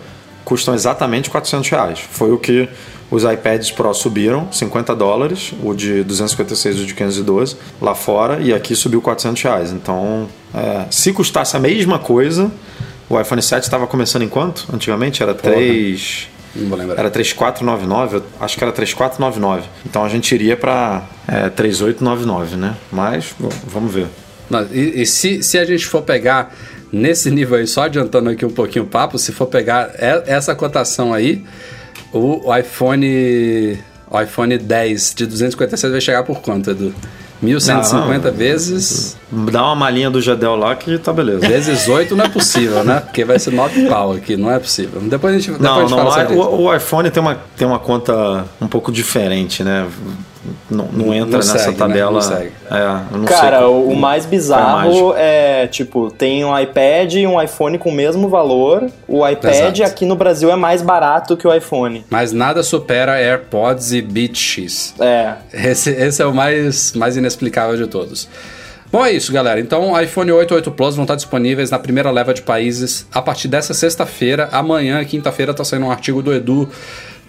custam 0.44 0.74
exatamente 0.74 1.30
400 1.30 1.70
reais. 1.70 2.00
Foi 2.10 2.32
o 2.32 2.38
que 2.38 2.68
os 3.10 3.24
iPads 3.24 3.70
Pro 3.72 3.92
subiram 3.92 4.50
50 4.52 4.94
dólares, 4.94 5.52
o 5.62 5.74
de 5.74 6.04
256 6.04 6.76
e 6.76 6.82
o 6.82 6.86
de 6.86 6.94
512 6.94 7.56
lá 7.80 7.94
fora, 7.94 8.40
e 8.40 8.54
aqui 8.54 8.76
subiu 8.76 9.02
400 9.02 9.42
reais. 9.42 9.72
Então, 9.72 10.28
é, 10.54 10.86
se 10.90 11.12
custasse 11.12 11.56
a 11.56 11.60
mesma 11.60 11.98
coisa, 11.98 12.50
o 13.08 13.20
iPhone 13.20 13.42
7 13.42 13.64
estava 13.64 13.86
começando 13.86 14.22
em 14.22 14.28
quanto? 14.28 14.66
Antigamente 14.72 15.22
era 15.22 15.34
3. 15.34 16.28
Não 16.54 16.68
vou 16.68 16.78
lembrar. 16.78 16.98
Era 16.98 17.10
3499, 17.10 18.22
acho 18.40 18.56
que 18.56 18.64
era 18.64 18.72
3499. 18.72 19.68
Então 19.84 20.04
a 20.04 20.08
gente 20.08 20.32
iria 20.34 20.56
para 20.56 21.04
é, 21.26 21.48
3899, 21.48 22.56
né? 22.56 22.76
Mas, 22.90 23.34
bom, 23.38 23.48
vamos 23.66 23.92
ver. 23.92 24.06
e, 24.72 25.02
e 25.02 25.06
se, 25.06 25.42
se 25.42 25.58
a 25.58 25.64
gente 25.64 25.86
for 25.86 26.02
pegar 26.02 26.54
nesse 26.92 27.30
nível 27.30 27.56
aí, 27.56 27.66
só 27.66 27.82
adiantando 27.82 28.30
aqui 28.30 28.44
um 28.44 28.50
pouquinho 28.50 28.84
o 28.84 28.88
papo, 28.88 29.18
se 29.18 29.32
for 29.32 29.46
pegar 29.46 29.92
essa 30.26 30.54
cotação 30.54 31.14
aí, 31.14 31.44
o, 32.12 32.56
iPhone. 32.56 33.78
O 34.10 34.20
iPhone 34.20 34.58
10 34.58 35.14
de 35.14 35.26
256 35.26 35.92
vai 35.92 36.00
chegar 36.00 36.22
por 36.24 36.40
quanto, 36.40 36.70
Edu? 36.70 36.92
1150 37.42 38.30
não, 38.30 38.36
vezes. 38.36 39.16
Dá 39.30 39.62
uma 39.64 39.74
malinha 39.74 40.10
do 40.10 40.20
Jadel 40.20 40.56
lá 40.56 40.76
que 40.76 40.98
tá 40.98 41.12
beleza. 41.12 41.46
Vezes 41.46 41.88
8 41.88 42.14
não 42.14 42.24
é 42.26 42.28
possível, 42.28 42.84
né? 42.84 43.00
Porque 43.00 43.24
vai 43.24 43.38
ser 43.38 43.52
9 43.52 43.88
pau 43.88 44.12
aqui, 44.12 44.36
não 44.36 44.50
é 44.50 44.58
possível. 44.58 45.00
Depois 45.00 45.34
a 45.34 45.38
gente, 45.38 45.52
depois 45.52 45.62
não, 45.62 45.78
a 45.78 45.80
gente 45.80 45.90
não, 45.90 46.10
fala 46.10 46.32
o, 46.32 46.64
o, 46.64 46.74
iPhone 46.74 47.10
tem 47.10 47.22
uma, 47.22 47.38
tem 47.56 47.66
uma 47.66 47.78
conta 47.78 48.44
um 48.60 48.66
pouco 48.66 48.92
diferente, 48.92 49.64
né? 49.64 49.86
Não, 50.70 50.86
não 50.86 51.14
entra 51.14 51.32
não 51.32 51.38
nessa 51.38 51.58
segue, 51.58 51.72
né? 51.72 51.76
tabela. 51.76 52.28
Né? 52.30 52.50
É, 52.70 53.26
Cara, 53.26 53.68
o 53.68 53.94
mais 53.94 54.24
bizarro 54.24 55.14
é, 55.16 55.66
tipo, 55.66 56.10
tem 56.10 56.44
um 56.44 56.58
iPad 56.58 57.14
e 57.14 57.26
um 57.26 57.40
iPhone 57.40 57.78
com 57.78 57.90
o 57.90 57.92
mesmo 57.92 58.28
valor. 58.28 58.90
O 59.06 59.26
iPad 59.26 59.78
Exato. 59.78 59.90
aqui 59.90 60.06
no 60.06 60.16
Brasil 60.16 60.50
é 60.50 60.56
mais 60.56 60.80
barato 60.82 61.36
que 61.36 61.46
o 61.46 61.54
iPhone. 61.54 62.04
Mas 62.08 62.32
nada 62.32 62.62
supera 62.62 63.20
AirPods 63.20 63.92
e 63.92 64.00
Beats 64.00 64.40
X. 64.40 64.94
É. 64.98 65.34
Esse, 65.52 65.90
esse 65.90 66.22
é 66.22 66.26
o 66.26 66.34
mais, 66.34 66.92
mais 66.94 67.16
inexplicável 67.16 67.76
de 67.76 67.86
todos. 67.86 68.28
Bom, 68.92 69.04
é 69.04 69.12
isso, 69.12 69.32
galera. 69.32 69.60
Então, 69.60 70.00
iPhone 70.00 70.32
8 70.32 70.52
e 70.52 70.54
8 70.56 70.70
Plus 70.72 70.96
vão 70.96 71.04
estar 71.04 71.14
disponíveis 71.14 71.70
na 71.70 71.78
primeira 71.78 72.10
leva 72.10 72.34
de 72.34 72.42
países 72.42 73.06
a 73.12 73.22
partir 73.22 73.46
dessa 73.46 73.72
sexta-feira. 73.72 74.48
Amanhã, 74.50 75.04
quinta-feira, 75.04 75.54
tá 75.54 75.62
saindo 75.62 75.86
um 75.86 75.92
artigo 75.92 76.20
do 76.20 76.34
Edu 76.34 76.68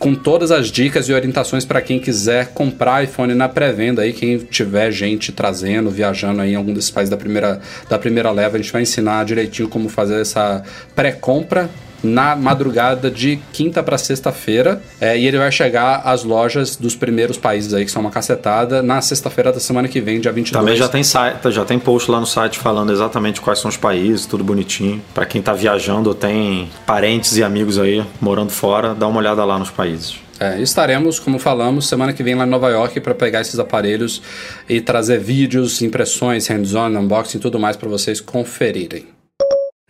com 0.02 0.16
todas 0.16 0.50
as 0.50 0.72
dicas 0.72 1.08
e 1.08 1.14
orientações 1.14 1.64
para 1.64 1.80
quem 1.80 2.00
quiser 2.00 2.48
comprar 2.56 3.04
iPhone 3.04 3.36
na 3.36 3.48
pré-venda 3.48 4.02
aí, 4.02 4.12
quem 4.12 4.36
tiver 4.40 4.92
gente 4.92 5.32
trazendo, 5.32 5.92
viajando 5.92 6.42
aí 6.42 6.54
em 6.54 6.56
algum 6.56 6.74
desses 6.74 6.90
países 6.90 7.12
da 7.12 7.16
primeira, 7.16 7.62
da 7.88 8.00
primeira 8.00 8.32
leva, 8.32 8.58
a 8.58 8.60
gente 8.60 8.74
vai 8.74 8.82
ensinar 8.82 9.24
direitinho 9.26 9.70
como 9.70 9.88
fazer 9.88 10.20
essa 10.20 10.64
pré-compra 10.96 11.70
na 12.04 12.36
madrugada 12.36 13.10
de 13.10 13.40
quinta 13.52 13.82
para 13.84 13.98
sexta-feira. 13.98 14.82
É, 15.00 15.18
e 15.18 15.26
ele 15.26 15.38
vai 15.38 15.52
chegar 15.52 16.02
às 16.06 16.24
lojas 16.24 16.76
dos 16.76 16.96
primeiros 16.96 17.38
países 17.38 17.74
aí, 17.74 17.86
que 17.86 17.92
são 17.92 18.02
uma 18.02 18.12
cacetada, 18.12 18.82
na 18.82 19.02
sexta-feira 19.02 19.52
da 19.52 19.60
semana 19.60 19.88
que 19.88 20.02
vem, 20.02 20.20
dia 20.20 20.32
22. 20.32 20.64
Também 20.64 20.78
já 20.78 20.88
tem, 20.88 21.04
site, 21.04 21.52
já 21.52 21.66
tem 21.66 21.80
post 21.80 22.10
lá 22.10 22.20
no 22.20 22.26
site 22.26 22.60
falando 22.60 22.92
exatamente 22.92 23.42
quais 23.42 23.60
são 23.60 23.70
os 23.70 23.78
países, 23.78 24.26
tudo 24.26 24.44
bonitinho. 24.44 25.02
Para 25.14 25.26
quem 25.26 25.42
tá 25.42 25.54
viajando 25.54 26.10
ou 26.10 26.16
tem 26.16 26.70
parentes 26.86 27.38
e 27.38 27.44
amigos 27.44 27.80
aí 27.80 28.04
morando 28.20 28.52
fora, 28.52 28.94
dá 28.94 29.08
uma 29.08 29.20
olhada 29.20 29.44
lá 29.44 29.58
nos 29.58 29.70
países. 29.70 30.20
É, 30.40 30.60
estaremos, 30.60 31.20
como 31.20 31.38
falamos, 31.38 31.88
semana 31.88 32.14
que 32.14 32.24
vem 32.24 32.34
lá 32.34 32.48
em 32.48 32.50
Nova 32.50 32.68
York 32.70 33.00
para 33.00 33.14
pegar 33.14 33.42
esses 33.42 33.60
aparelhos 33.60 34.24
e 34.68 34.82
trazer 34.82 35.20
vídeos, 35.20 35.84
impressões, 35.84 36.48
hands-on, 36.48 36.98
unboxing 36.98 37.38
e 37.38 37.42
tudo 37.42 37.60
mais 37.60 37.78
para 37.78 37.88
vocês 37.88 38.20
conferirem. 38.20 39.21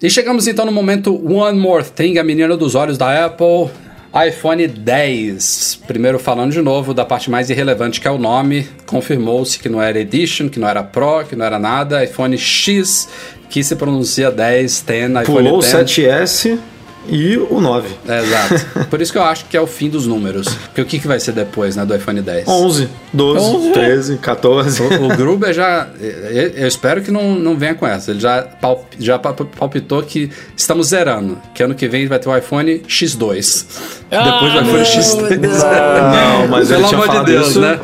E 0.01 0.09
chegamos 0.09 0.47
então 0.47 0.65
no 0.65 0.71
momento 0.71 1.13
One 1.31 1.59
More 1.59 1.83
Thing, 1.83 2.17
a 2.17 2.23
menina 2.23 2.57
dos 2.57 2.73
olhos 2.73 2.97
da 2.97 3.25
Apple, 3.25 3.69
iPhone 4.27 4.65
10. 4.65 5.81
Primeiro 5.85 6.17
falando 6.17 6.51
de 6.51 6.59
novo 6.59 6.91
da 6.91 7.05
parte 7.05 7.29
mais 7.29 7.51
irrelevante 7.51 8.01
que 8.01 8.07
é 8.07 8.11
o 8.11 8.17
nome, 8.17 8.67
confirmou-se 8.87 9.59
que 9.59 9.69
não 9.69 9.79
era 9.79 9.99
Edition, 9.99 10.49
que 10.49 10.59
não 10.59 10.67
era 10.67 10.81
Pro, 10.81 11.23
que 11.29 11.35
não 11.35 11.45
era 11.45 11.59
nada, 11.59 12.03
iPhone 12.03 12.35
X, 12.35 13.07
que 13.47 13.63
se 13.63 13.75
pronuncia 13.75 14.31
10, 14.31 14.81
10, 14.81 15.09
iPhone 15.09 15.25
Pulou 15.25 15.61
10. 15.61 15.71
7S 15.71 16.57
e 17.07 17.37
o 17.37 17.59
9. 17.59 17.89
É, 18.07 18.19
exato. 18.19 18.85
Por 18.89 19.01
isso 19.01 19.11
que 19.11 19.17
eu 19.17 19.23
acho 19.23 19.45
que 19.45 19.57
é 19.57 19.61
o 19.61 19.67
fim 19.67 19.89
dos 19.89 20.05
números. 20.05 20.47
Porque 20.47 20.81
o 20.81 20.85
que, 20.85 20.99
que 20.99 21.07
vai 21.07 21.19
ser 21.19 21.31
depois, 21.31 21.75
né, 21.75 21.85
do 21.85 21.95
iPhone 21.95 22.21
10? 22.21 22.47
11, 22.47 22.89
12, 23.13 23.45
11. 23.45 23.71
13, 23.71 24.17
14. 24.17 24.81
O, 24.81 25.05
o 25.05 25.07
Gruber 25.15 25.53
já... 25.53 25.87
Eu 25.99 26.67
espero 26.67 27.01
que 27.01 27.11
não, 27.11 27.35
não 27.35 27.57
venha 27.57 27.75
com 27.75 27.87
essa. 27.87 28.11
Ele 28.11 28.19
já, 28.19 28.43
palp, 28.43 28.85
já 28.99 29.17
palpitou 29.19 30.03
que 30.03 30.29
estamos 30.55 30.87
zerando. 30.87 31.37
Que 31.53 31.63
ano 31.63 31.75
que 31.75 31.87
vem 31.87 32.07
vai 32.07 32.19
ter 32.19 32.29
o 32.29 32.37
iPhone 32.37 32.79
X2. 32.87 33.65
Ah, 34.11 34.23
depois 34.23 34.53
do 34.53 34.59
iPhone 34.61 34.83
X3. 34.83 35.39
Não, 35.39 36.47
mas 36.47 36.67
Pelo 36.69 36.87
amor 36.87 37.09
de 37.09 37.25
Deus, 37.25 37.49
isso... 37.49 37.61
né? 37.61 37.79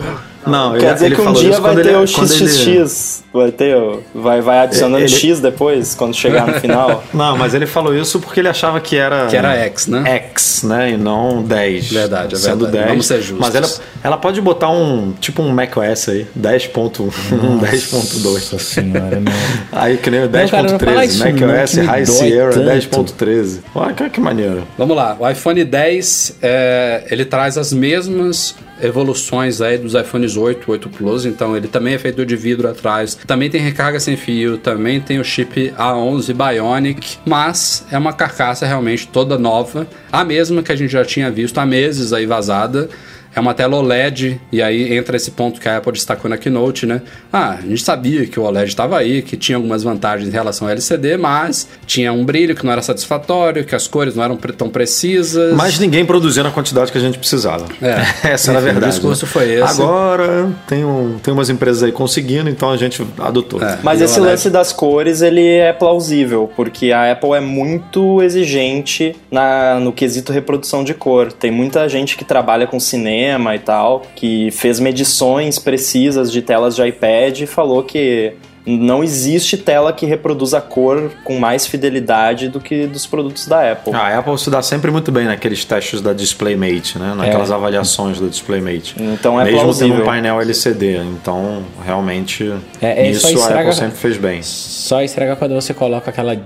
Não, 0.48 0.74
Quer 0.74 0.84
ele, 0.84 0.94
dizer 0.94 1.06
ele 1.08 1.16
que 1.16 1.22
um 1.22 1.34
dia 1.34 1.60
vai 1.60 1.76
ter 1.76 1.88
ele, 1.88 1.96
o 1.96 2.08
XXX. 2.08 2.68
Ele... 2.68 3.28
Vai 3.34 3.52
ter, 3.52 3.78
vai, 4.16 4.42
vai 4.42 4.60
adicionando 4.60 5.04
ele... 5.04 5.10
X 5.10 5.40
depois, 5.40 5.94
quando 5.94 6.16
chegar 6.16 6.48
no 6.48 6.54
final. 6.60 7.04
Não, 7.14 7.38
mas 7.38 7.54
ele 7.54 7.66
falou 7.68 7.96
isso 7.96 8.20
porque 8.20 8.40
ele 8.40 8.48
achava 8.48 8.80
que 8.80 8.96
era. 8.96 9.28
Que 9.28 9.36
era 9.36 9.54
X, 9.56 9.88
né? 9.88 10.04
X, 10.08 10.64
né? 10.64 10.92
E 10.92 10.98
não 10.98 11.44
10. 11.44 11.92
Verdade, 11.92 12.36
é 12.36 12.38
sendo 12.38 12.66
verdade. 12.66 12.78
10. 12.78 12.88
Vamos 12.90 13.06
ser 13.06 13.22
justos. 13.22 13.40
Mas 13.40 13.56
ela, 13.56 13.70
ela 14.04 14.18
pode 14.18 14.42
botar 14.42 14.70
um. 14.70 15.14
Tipo 15.20 15.44
um 15.44 15.50
macOS 15.50 16.10
aí. 16.10 16.28
10.1, 16.40 17.12
10.2. 17.60 18.34
Nossa 18.58 18.60
senhora, 18.60 19.20
não. 19.20 19.32
Aí 19.72 19.98
que 19.98 20.10
nem 20.10 20.24
o 20.24 20.30
10.13. 20.30 21.40
macOS 21.40 21.76
High 21.76 22.06
Sierra 22.06 22.52
10.13. 22.52 23.60
Olha 23.76 23.94
que 23.94 24.20
maneiro. 24.20 24.64
Vamos 24.78 24.96
lá. 24.96 25.16
O 25.20 25.30
iPhone 25.30 25.64
10, 25.64 26.38
é, 26.42 27.04
ele 27.10 27.26
traz 27.26 27.58
as 27.58 27.72
mesmas 27.74 28.56
evoluções 28.82 29.62
aí 29.62 29.78
dos 29.78 29.94
iPhones 29.94 30.37
8, 30.38 30.72
8 30.72 30.90
Plus, 30.90 31.26
então 31.26 31.56
ele 31.56 31.68
também 31.68 31.94
é 31.94 31.98
feito 31.98 32.26
de 32.26 32.36
vidro 32.36 32.70
atrás, 32.70 33.16
também 33.16 33.50
tem 33.50 33.62
recarga 33.62 34.00
sem 34.00 34.16
fio, 34.16 34.58
também 34.58 35.02
tem 35.02 35.20
o 35.20 35.24
chip 35.24 35.74
A11 35.78 36.34
Bionic, 36.34 37.18
mas 37.26 37.86
é 37.92 37.98
uma 37.98 38.14
carcaça 38.14 38.66
realmente 38.66 39.08
toda 39.08 39.38
nova, 39.38 39.88
a 40.12 40.24
mesma 40.24 40.64
que 40.64 40.72
a 40.72 40.76
gente 40.76 40.92
já 40.92 41.04
tinha 41.04 41.32
visto 41.32 41.58
há 41.58 41.66
meses 41.66 42.14
aí 42.14 42.26
vazada. 42.26 42.90
É 43.38 43.40
uma 43.40 43.54
tela 43.54 43.78
OLED, 43.78 44.42
e 44.52 44.64
aí 44.64 44.98
entra 44.98 45.16
esse 45.16 45.30
ponto 45.30 45.62
que 45.62 45.70
a 45.70 45.78
Apple 45.78 45.92
destacou 45.92 46.28
na 46.28 46.38
Keynote, 46.38 46.88
né? 46.88 47.04
Ah, 47.32 47.52
a 47.52 47.62
gente 47.62 47.84
sabia 47.84 48.26
que 48.26 48.40
o 48.40 48.44
OLED 48.44 48.68
estava 48.68 48.98
aí, 48.98 49.22
que 49.22 49.38
tinha 49.38 49.58
algumas 49.58 49.84
vantagens 49.84 50.28
em 50.28 50.32
relação 50.32 50.68
ao 50.68 50.72
LCD, 50.72 51.18
mas 51.18 51.68
tinha 51.86 52.12
um 52.12 52.26
brilho 52.26 52.56
que 52.56 52.66
não 52.66 52.72
era 52.72 52.82
satisfatório, 52.82 53.64
que 53.64 53.76
as 53.76 53.88
cores 53.88 54.16
não 54.16 54.24
eram 54.24 54.38
tão 54.38 54.70
precisas. 54.70 55.56
Mas 55.56 55.78
ninguém 55.78 56.04
produzia 56.04 56.42
na 56.42 56.50
quantidade 56.50 56.92
que 56.92 56.98
a 56.98 57.02
gente 57.02 57.20
precisava. 57.20 57.66
É. 57.80 58.08
Essa 58.34 58.52
era 58.52 58.60
a 58.60 58.62
verdade. 58.64 58.88
O 58.88 58.90
discurso 58.90 59.26
né? 59.26 59.32
foi 59.32 59.54
esse. 59.54 59.82
Agora 59.82 60.52
tem, 60.66 60.84
um, 60.84 61.20
tem 61.22 61.32
umas 61.32 61.52
empresas 61.52 61.84
aí 61.84 61.92
conseguindo, 61.92 62.50
então 62.50 62.72
a 62.72 62.78
gente 62.78 63.06
adotou. 63.20 63.62
É. 63.62 63.78
Mas 63.84 64.02
esse 64.02 64.20
OLED? 64.20 64.32
lance 64.32 64.50
das 64.50 64.74
cores, 64.74 65.22
ele 65.22 65.46
é 65.46 65.74
plausível, 65.74 66.50
porque 66.56 66.92
a 66.92 67.12
Apple 67.12 67.34
é 67.34 67.40
muito 67.40 68.20
exigente 68.24 69.16
na, 69.30 69.80
no 69.80 69.94
quesito 69.94 70.34
reprodução 70.34 70.84
de 70.84 70.96
cor. 70.96 71.32
Tem 71.32 71.52
muita 71.52 71.88
gente 71.88 72.18
que 72.18 72.26
trabalha 72.26 72.66
com 72.66 72.80
cinema 72.80 73.27
e 73.56 73.60
tal, 73.60 74.04
que 74.16 74.50
fez 74.52 74.80
medições 74.80 75.60
precisas 75.60 76.32
de 76.32 76.42
telas 76.42 76.76
de 76.76 76.88
iPad 76.88 77.42
e 77.42 77.48
falou 77.48 77.84
que 77.84 78.34
não 78.76 79.04
existe 79.04 79.56
tela 79.58 79.94
que 79.94 80.06
reproduza 80.06 80.58
a 80.58 80.62
cor 80.62 81.12
com 81.24 81.40
mais 81.40 81.66
fidelidade 81.66 82.50
do 82.50 82.60
que 82.60 82.86
dos 82.86 83.06
produtos 83.06 83.48
da 83.48 83.72
Apple. 83.72 83.94
A 83.96 84.20
Apple 84.20 84.38
se 84.38 84.50
dá 84.50 84.62
sempre 84.62 84.92
muito 84.92 85.12
bem 85.12 85.26
naqueles 85.26 85.64
testes 85.64 86.02
da 86.02 86.12
DisplayMate, 86.12 87.00
né? 87.00 87.14
Naquelas 87.16 87.50
É. 87.50 87.54
avaliações 87.54 88.20
do 88.20 88.28
DisplayMate. 88.30 88.96
Então 89.00 89.40
é 89.40 89.46
Mesmo 89.46 89.60
plausível. 89.62 89.94
tendo 89.96 90.02
um 90.04 90.06
painel 90.06 90.42
LCD. 90.42 90.98
Então, 90.98 91.64
realmente, 91.86 92.54
É, 92.82 93.08
é, 93.08 93.12
isso 93.12 93.22
só 93.22 93.28
a 93.28 93.32
estraga- 93.34 93.60
Apple 93.62 93.76
sempre 93.76 93.98
fez 93.98 94.18
bem. 94.18 94.42
Só 94.44 95.02
estraga 95.02 95.36
quando 95.36 95.56
você 95.56 95.74
coloca 95.74 96.10
aquela. 96.10 96.38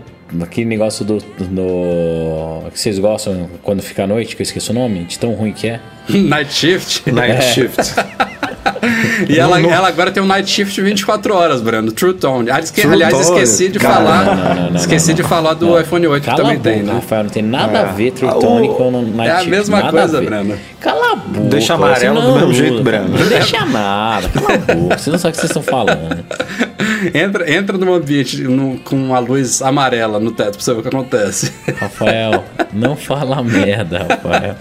Aquele 0.42 0.66
negócio 0.68 1.04
do. 1.04 1.18
no 1.40 2.70
que 2.72 2.80
vocês 2.80 2.98
gostam 3.00 3.50
quando 3.62 3.82
fica 3.82 4.04
à 4.06 4.08
noite, 4.08 4.34
que 4.36 4.42
eu 4.42 4.46
esqueci 4.46 4.72
o 4.72 4.74
nome, 4.74 5.04
de 5.04 5.20
tão 5.20 5.34
ruim 5.34 5.52
que 5.52 5.68
é. 5.68 5.80
Night 6.08 6.54
Shift. 6.54 7.12
Night 7.12 7.44
Shift. 7.54 7.78
E 9.30 9.40
ela, 9.40 9.60
ela 9.60 9.88
agora 9.88 10.12
tem 10.12 10.22
um 10.22 10.26
Night 10.26 10.50
Shift 10.50 10.82
24 10.82 11.34
horas, 11.36 11.62
Brando. 11.62 11.92
True 11.92 12.14
Tone. 12.14 12.50
Ah, 12.50 12.60
esque- 12.60 12.82
True 12.82 12.94
aliás, 12.94 13.14
Tone. 13.14 13.24
esqueci 13.24 13.70
de 13.70 13.80
Cara, 13.80 13.96
falar. 13.96 14.26
não, 14.26 14.36
não, 14.56 14.70
não, 14.72 14.76
esqueci 14.76 15.10
não, 15.10 15.16
de 15.16 15.22
não. 15.22 15.30
falar 15.30 15.54
do 15.54 15.68
Não. 15.68 15.82
iPhone 15.82 16.08
8 16.08 16.22
que 16.24 16.26
Cala 16.30 16.38
também 16.38 16.56
a 16.56 16.58
boca, 16.60 16.70
tem, 16.70 16.84
né? 16.84 16.94
Rafael, 16.94 17.24
não 17.24 17.30
tem 17.30 17.44
nada 17.44 17.78
É. 17.78 17.82
a 17.82 17.86
ver 17.86 18.12
True 18.12 18.30
Ah, 18.30 18.34
Tone 18.34 18.70
o- 18.70 18.74
com 18.74 18.92
Night 18.92 19.20
É 19.30 19.32
a 19.32 19.36
Shift, 19.38 19.50
mesma 19.52 19.78
nada 19.82 19.92
coisa, 20.00 20.18
a 20.18 20.20
ver. 20.22 20.26
Breno. 20.28 20.58
Cala 20.80 21.12
a 21.12 21.16
boca. 21.16 21.50
Deixa 21.50 21.74
amarelo 21.74 22.22
do 22.22 22.28
não 22.28 22.36
mesmo 22.36 22.54
jeito. 22.54 22.84
Breno. 22.84 23.10
Não 23.10 23.28
deixa 23.28 23.66
nada, 23.66 24.30
cala 24.30 24.54
a 24.54 24.74
boca. 24.76 24.98
Você 24.98 25.10
não 25.10 25.18
sabe 25.18 25.30
o 25.30 25.40
que 25.40 25.48
vocês 25.48 25.50
estão 25.56 25.64
falando. 25.64 26.24
Entra, 27.14 27.52
entra 27.52 27.78
num 27.78 27.94
ambiente 27.94 28.42
num- 28.44 28.78
com 28.78 28.96
uma 28.96 29.20
luz 29.20 29.62
amarela 29.62 30.20
no 30.20 30.32
teto 30.32 30.52
pra 30.58 30.60
você 30.62 30.74
ver 30.74 30.80
o 30.80 30.82
que 30.84 30.88
acontece. 30.90 31.52
Rafael, 31.80 32.44
não 32.74 32.96
fala 32.96 33.42
merda, 33.44 34.06
Rafael. 34.10 34.56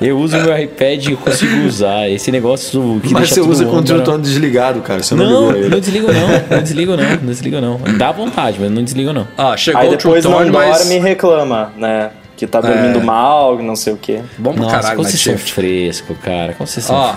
Eu 0.00 0.18
uso 0.18 0.36
meu 0.38 0.56
iPad 0.58 1.06
e 1.08 1.16
consigo 1.16 1.66
usar. 1.66 2.08
Esse 2.08 2.30
negócio 2.32 3.00
que 3.02 3.12
Mas 3.12 3.28
deixa 3.28 3.34
você 3.36 3.40
usa 3.40 3.64
com 3.66 3.76
o 3.76 3.82
Tone 4.02 4.22
desligado, 4.22 4.80
cara. 4.80 5.02
Você 5.02 5.14
não, 5.14 5.52
Não, 5.52 5.68
não 5.68 5.80
desligo 5.80 6.06
não, 6.12 6.28
não 6.56 6.62
desligo 6.62 6.96
não, 6.96 7.04
não 7.10 7.26
desligo 7.26 7.60
não. 7.60 7.80
Dá 7.98 8.10
vontade, 8.12 8.56
mas 8.60 8.70
não 8.70 8.82
desligo 8.82 9.12
não. 9.12 9.28
Ó, 9.36 9.56
chegou 9.56 9.80
Aí 9.80 9.88
o 9.88 9.90
depois 9.96 10.24
não 10.24 10.32
Tone, 10.32 10.50
mas. 10.50 10.78
dorme 10.78 10.94
e 10.96 10.98
reclama, 11.00 11.72
né? 11.76 12.10
Que 12.36 12.46
tá 12.46 12.60
dormindo 12.62 13.00
É. 13.00 13.02
mal, 13.02 13.58
não 13.62 13.76
sei 13.76 13.92
o 13.92 13.98
quê. 13.98 14.20
Bom 14.38 14.54
pra 14.54 14.62
Nossa, 14.62 14.76
caralho, 14.76 14.96
como 14.96 15.06
vocês 15.08 15.20
são 15.22 15.34
Shift. 15.36 15.52
frescos, 15.52 16.16
cara. 16.22 16.54
Como 16.54 16.66
vocês 16.66 16.86
são 16.86 16.96
Ó. 16.96 17.14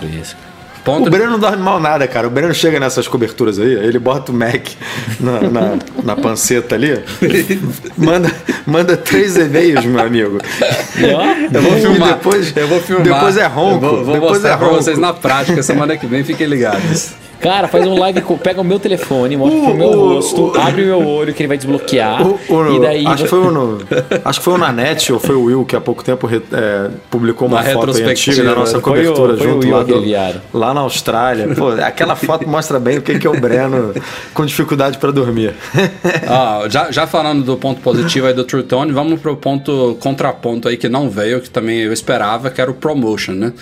Ponto 0.83 1.07
O 1.07 1.09
Breno 1.09 1.31
não 1.31 1.39
dorme 1.39 1.63
mal 1.63 1.79
nada, 1.79 2.05
cara. 2.07 2.27
O 2.27 2.29
Breno 2.29 2.53
chega 2.53 2.79
nessas 2.79 3.07
coberturas 3.07 3.57
aí, 3.57 3.71
ele 3.73 3.97
bota 3.99 4.31
o 4.31 4.35
Mac 4.35 4.67
na, 5.19 5.39
na, 5.41 5.77
na 6.03 6.15
panceta 6.15 6.75
ali, 6.75 7.01
manda, 7.97 8.29
manda 8.65 8.97
três 8.97 9.37
e-mails, 9.37 9.85
meu 9.85 10.01
amigo. 10.01 10.39
E 10.97 11.55
Eu 11.55 11.61
vou 11.61 11.77
E 11.77 11.81
filmar. 11.81 12.13
depois- 12.15 12.53
eu 12.57 12.67
vou 12.67 12.81
filmar. 12.81 13.03
depois 13.05 13.37
é 13.37 13.45
ronco, 13.45 13.85
Eu 13.85 13.89
vou, 13.91 14.03
vou 14.05 14.13
depois 14.15 14.31
mostrar 14.33 14.49
é 14.53 14.57
pra 14.57 14.67
ronco. 14.67 14.81
vocês 14.83 14.97
na 14.97 15.13
prática 15.13 15.63
semana 15.63 15.95
que 15.95 16.05
vem. 16.05 16.23
Fiquem 16.23 16.47
ligados. 16.47 17.11
Cara, 17.43 17.67
faz 17.67 17.85
um 17.85 17.99
live, 17.99 18.21
com- 18.21 18.37
pega 18.37 18.61
o 18.61 18.63
meu 18.63 18.79
telefone, 18.79 19.35
mostra 19.35 19.59
O- 19.59 19.65
pro 19.65 19.73
meu 19.75 19.89
o- 19.89 20.13
rosto, 20.15 20.45
o- 20.51 20.59
abre 20.61 20.83
o 20.83 20.85
meu 20.85 21.07
olho 21.07 21.33
que 21.33 21.41
ele 21.43 21.47
vai 21.47 21.57
desbloquear. 21.57 22.21
E 22.75 22.79
daí. 22.79 23.05
acho, 23.05 23.23
que 23.23 23.29
foi 23.29 23.39
o 23.39 23.51
no, 23.51 23.79
acho 24.23 24.39
que 24.39 24.45
foi 24.45 24.53
o 24.53 24.57
Nanete 24.57 25.11
ou 25.11 25.19
foi 25.19 25.35
o 25.35 25.43
Will 25.43 25.65
que 25.65 25.75
há 25.75 25.81
pouco 25.81 26.03
tempo 26.03 26.25
re- 26.25 26.41
é, 26.51 26.89
publicou 27.11 27.47
uma 27.47 27.57
Uma 27.59 27.63
foto 27.69 27.91
antiga 27.91 28.43
da 28.43 28.55
nossa 28.55 28.79
Foi 28.79 28.81
cobertura 28.81 29.33
o- 29.33 29.37
foi 29.37 29.47
o 29.47 29.49
junto 29.53 29.67
Will 29.67 29.75
lá, 29.75 29.83
do- 29.83 30.57
lá 30.57 30.73
na 30.73 30.79
Austrália. 30.81 31.53
Pô, 31.53 31.69
aquela 31.69 32.15
foto 32.15 32.47
mostra 32.47 32.79
bem 32.79 32.97
o 32.97 33.01
que 33.01 33.19
que 33.19 33.27
é 33.27 33.29
o 33.29 33.39
Breno 33.39 33.93
com 34.33 34.45
dificuldade 34.45 34.97
para 34.97 35.11
dormir. 35.11 35.53
Ó, 36.29 36.69
já, 36.69 36.91
já 36.91 37.05
falando 37.05 37.43
do 37.43 37.57
ponto 37.57 37.81
positivo 37.81 38.27
aí 38.27 38.33
do 38.33 38.43
True 38.43 38.63
Tone, 38.63 38.91
vamos 38.91 39.19
pro 39.19 39.35
ponto 39.35 39.97
contraponto 39.99 40.67
aí 40.67 40.77
que 40.77 40.87
não 40.87 41.09
veio, 41.09 41.41
que 41.41 41.49
também 41.49 41.79
eu 41.79 41.91
esperava, 41.93 42.49
que 42.49 42.61
era 42.61 42.71
o 42.71 42.73
Promotion, 42.73 43.33
né? 43.33 43.53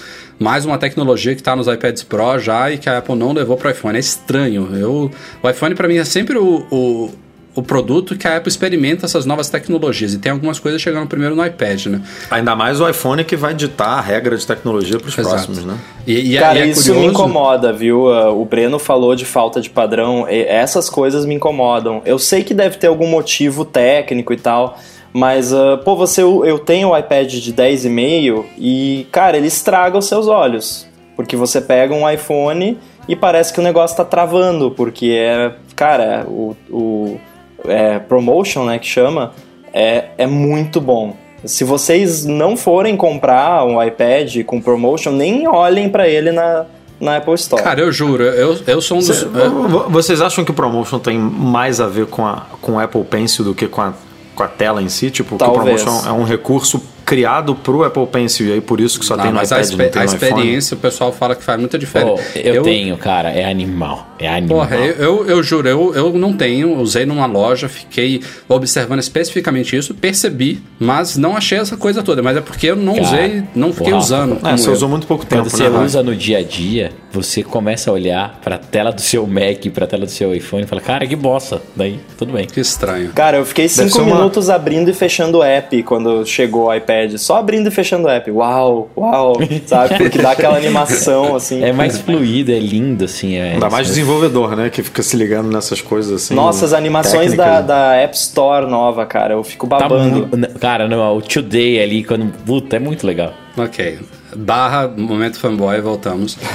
Mais 0.42 0.66
uma 0.66 0.78
tecnologia 0.80 1.36
que 1.36 1.44
tá 1.44 1.56
nos 1.56 1.68
iPads 1.68 2.02
Pro 2.04 2.40
já 2.40 2.72
e 2.72 2.78
que 2.80 2.90
a 2.90 2.98
Apple 2.98 3.16
não 3.16 3.32
levou 3.32 3.56
pro 3.56 3.70
iPhone. 3.70 3.96
É 3.96 4.00
estranho. 4.00 4.70
Eu, 4.76 5.12
o 5.44 5.50
iPhone 5.50 5.76
para 5.76 5.88
mim 5.88 5.98
é 5.98 6.04
sempre 6.04 6.36
o, 6.38 6.66
o, 6.72 7.12
o 7.54 7.62
produto 7.62 8.16
que 8.18 8.28
a 8.28 8.38
Apple 8.38 8.50
experimenta 8.50 9.06
essas 9.06 9.24
novas 9.24 9.50
tecnologias. 9.52 10.14
E 10.16 10.18
tem 10.18 10.32
algumas 10.32 10.58
coisas 10.58 10.82
chegando 10.82 11.08
primeiro 11.08 11.36
no 11.36 11.46
iPad, 11.46 11.86
né? 11.86 12.02
Ainda 12.32 12.56
mais 12.56 12.82
o 12.82 12.90
iPhone 12.90 13.24
que 13.24 13.36
vai 13.36 13.54
ditar 13.54 14.00
a 14.00 14.02
regra 14.02 14.36
de 14.36 14.48
tecnologia 14.48 14.98
para 15.00 15.10
os 15.10 15.16
próximos, 15.16 15.64
né? 15.64 15.78
E, 16.08 16.32
e 16.32 16.38
é- 16.38 16.40
Cara, 16.40 16.58
e 16.58 16.62
é 16.64 16.68
isso 16.68 16.86
curioso. 16.86 17.02
me 17.06 17.14
incomoda, 17.14 17.72
viu? 17.72 18.06
Uh, 18.08 18.42
O 18.42 18.44
Breno 18.44 18.80
falou 18.80 19.16
de 19.16 19.26
falta 19.26 19.62
de 19.62 19.70
padrão. 19.70 20.28
e 20.28 20.42
Essas 20.42 20.90
coisas 20.90 21.24
me 21.24 21.36
incomodam. 21.36 22.02
Eu 22.04 22.18
sei 22.18 22.44
que 22.44 22.56
deve 22.56 22.78
ter 22.78 22.88
algum 22.88 23.06
motivo 23.08 23.64
técnico 23.64 24.34
e 24.34 24.38
tal, 24.38 24.80
mas, 25.14 25.52
uh, 25.52 25.78
pô, 25.84 25.96
você, 25.96 26.22
eu 26.24 26.58
tenho 26.60 26.90
o 26.90 26.98
iPad 26.98 27.28
de 27.34 27.54
10,5 27.54 28.46
e, 28.58 29.08
cara, 29.12 29.38
ele 29.38 29.48
estraga 29.48 29.98
os 29.98 30.08
seus 30.08 30.28
olhos. 30.28 30.88
Porque 31.16 31.36
você 31.36 31.60
pega 31.62 31.94
um 31.94 32.10
iPhone 32.10 32.78
e 33.08 33.16
parece 33.16 33.54
que 33.54 33.60
o 33.60 33.64
negócio 33.64 33.96
tá 33.98 34.06
travando, 34.06 34.72
porque 34.72 35.12
é, 35.18 35.52
cara, 35.76 36.26
o, 36.28 36.56
o 36.70 37.20
é, 37.66 38.00
promotion, 38.00 38.66
né, 38.66 38.80
que 38.80 38.88
chama, 38.88 39.34
é, 39.74 40.06
é 40.18 40.26
muito 40.26 40.80
bom. 40.82 41.16
Se 41.44 41.64
vocês 41.64 42.26
não 42.26 42.56
forem 42.56 42.96
comprar 42.96 43.66
um 43.66 43.82
iPad 43.84 44.44
com 44.46 44.62
promotion, 44.62 45.12
nem 45.12 45.48
olhem 45.48 45.90
pra 45.90 46.08
ele 46.08 46.32
na, 46.32 46.66
na 47.00 47.18
Apple 47.18 47.34
Store. 47.34 47.62
Cara, 47.62 47.82
eu 47.82 47.92
juro, 47.92 48.24
eu, 48.24 48.58
eu 48.66 48.82
sou 48.82 48.98
um 48.98 49.00
dos. 49.02 49.16
Cê- 49.18 49.26
vo- 49.26 49.90
Vocês 49.90 50.22
acham 50.22 50.46
que 50.46 50.52
o 50.52 50.54
Promotion 50.54 51.00
tem 51.00 51.18
mais 51.18 51.82
a 51.82 51.88
ver 51.88 52.06
com 52.06 52.26
a 52.26 52.46
com 52.62 52.74
o 52.74 52.80
Apple 52.80 53.04
Pencil 53.04 53.44
do 53.44 53.56
que 53.56 53.68
com 53.68 53.82
a, 53.82 53.94
com 54.36 54.44
a 54.44 54.48
tela 54.48 54.82
em 54.82 54.90
si? 54.90 55.12
Tipo, 55.12 55.30
que 55.30 55.36
o 55.36 55.38
Talvez. 55.38 55.84
Promotion 55.84 56.10
é 56.10 56.12
um 56.12 56.24
recurso 56.24 56.82
criado 57.12 57.54
pro 57.56 57.84
Apple 57.84 58.08
Pencil 58.08 58.48
e 58.48 58.54
aí 58.54 58.62
por 58.62 58.80
isso 58.80 58.98
que 58.98 59.06
só 59.06 59.18
Não, 59.18 59.24
tem 59.24 59.32
no 59.34 59.38
mas 59.38 59.50
iPad, 59.50 59.58
a, 59.58 59.62
não 59.64 59.70
expe- 59.70 59.90
tem 59.90 60.02
a 60.02 60.06
no 60.06 60.14
iPhone? 60.16 60.32
experiência, 60.32 60.76
o 60.76 60.80
pessoal 60.80 61.12
fala 61.12 61.36
que 61.36 61.44
faz 61.44 61.60
muita 61.60 61.78
diferença. 61.78 62.24
eu, 62.40 62.64
tenho, 62.64 62.96
cara, 62.98 63.30
é 63.32 63.44
animal. 63.44 64.16
É 64.18 64.30
animal. 64.30 64.60
Porra, 64.60 64.76
eu, 64.78 64.96
eu, 64.96 65.26
eu 65.28 65.44
juro, 65.44 65.68
eu, 65.68 65.94
eu 65.94 66.14
não 66.14 66.32
tenho, 66.32 66.78
usei 66.80 67.06
numa 67.06 67.26
loja, 67.26 67.68
fiquei 67.68 68.22
observando 68.48 69.00
especificamente 69.00 69.76
isso, 69.76 69.94
percebi, 69.94 70.62
mas 70.80 71.18
não 71.18 71.36
achei 71.36 71.58
essa 71.58 71.76
coisa 71.76 72.02
toda. 72.02 72.22
Mas 72.24 72.38
é 72.38 72.42
porque 72.42 72.68
eu 72.68 72.76
não 72.76 72.94
Cara, 72.94 73.06
usei, 73.06 73.44
não 73.54 73.72
fiquei 73.74 73.88
porra, 73.92 73.98
usando. 74.04 74.48
É, 74.48 74.52
você 74.58 74.70
eu. 74.70 74.74
usou 74.74 74.88
muito 74.88 75.06
pouco 75.08 75.26
tempo, 75.26 75.44
Quando 75.44 75.50
você 75.52 75.68
né? 75.70 75.80
Usa 75.84 76.02
no 76.04 76.16
dia 76.16 76.38
a 76.38 76.44
dia, 76.44 76.92
você 77.12 77.42
começa 77.44 77.90
a 77.90 77.94
olhar 77.94 78.40
pra 78.44 78.58
tela 78.58 78.92
do 78.92 79.02
seu 79.02 79.26
Mac, 79.28 79.66
pra 79.74 79.86
tela 79.88 80.06
do 80.06 80.12
seu 80.12 80.34
iPhone 80.34 80.64
e 80.64 80.68
fala, 80.68 80.82
cara, 80.82 81.06
que 81.08 81.16
bosta. 81.16 81.62
Daí, 81.76 82.00
tudo 82.18 82.32
bem. 82.34 82.46
Que 82.46 82.60
estranho. 82.60 83.10
Cara, 83.14 83.38
eu 83.38 83.46
fiquei 83.46 83.68
cinco 83.68 83.90
ser 83.90 84.02
uma- 84.02 84.16
minutos 84.16 84.50
abrindo 84.50 84.90
e 84.90 84.94
fechando 84.94 85.40
o 85.40 85.44
app 85.44 85.82
quando 85.84 86.26
chegou 86.26 86.68
o 86.68 86.74
iPad. 86.76 87.01
Só 87.18 87.38
abrindo 87.38 87.68
e 87.68 87.72
fechando 87.72 88.08
o 88.08 88.10
app. 88.10 88.30
Uau, 88.32 88.90
uau, 88.98 89.38
sabe? 89.66 89.98
Porque 89.98 90.18
dá 90.20 90.32
aquela 90.32 90.58
animação, 90.58 91.36
assim. 91.38 91.64
É 91.64 91.72
mais 91.72 92.00
fluido, 92.00 92.52
é 92.52 92.60
lindo, 92.60 93.06
assim. 93.06 93.36
É, 93.36 93.54
Ainda 93.54 93.70
mais 93.70 93.88
desenvolvedor, 93.88 94.56
né? 94.56 94.70
Que 94.70 94.82
fica 94.84 95.02
se 95.04 95.16
ligando 95.18 95.52
nessas 95.52 95.82
coisas 95.82 96.12
assim. 96.24 96.34
Nossa, 96.36 96.66
as 96.66 96.74
animações 96.74 97.34
da, 97.34 97.62
da 97.62 97.96
App 97.96 98.16
Store 98.16 98.66
nova, 98.68 99.06
cara, 99.06 99.34
eu 99.34 99.44
fico 99.44 99.68
Tá 99.68 99.80
babando. 99.80 100.28
mu- 100.38 100.60
cara, 100.60 100.88
não, 100.88 101.18
o 101.18 101.22
Today 101.22 101.82
ali, 101.82 102.04
quando. 102.04 102.26
Puta, 102.46 102.76
é 102.76 102.80
muito 102.80 103.06
legal. 103.06 103.34
Ok. 103.58 104.00
Barra, 104.36 104.88
momento 104.88 105.40
fanboy, 105.40 105.80
voltamos. 105.82 106.38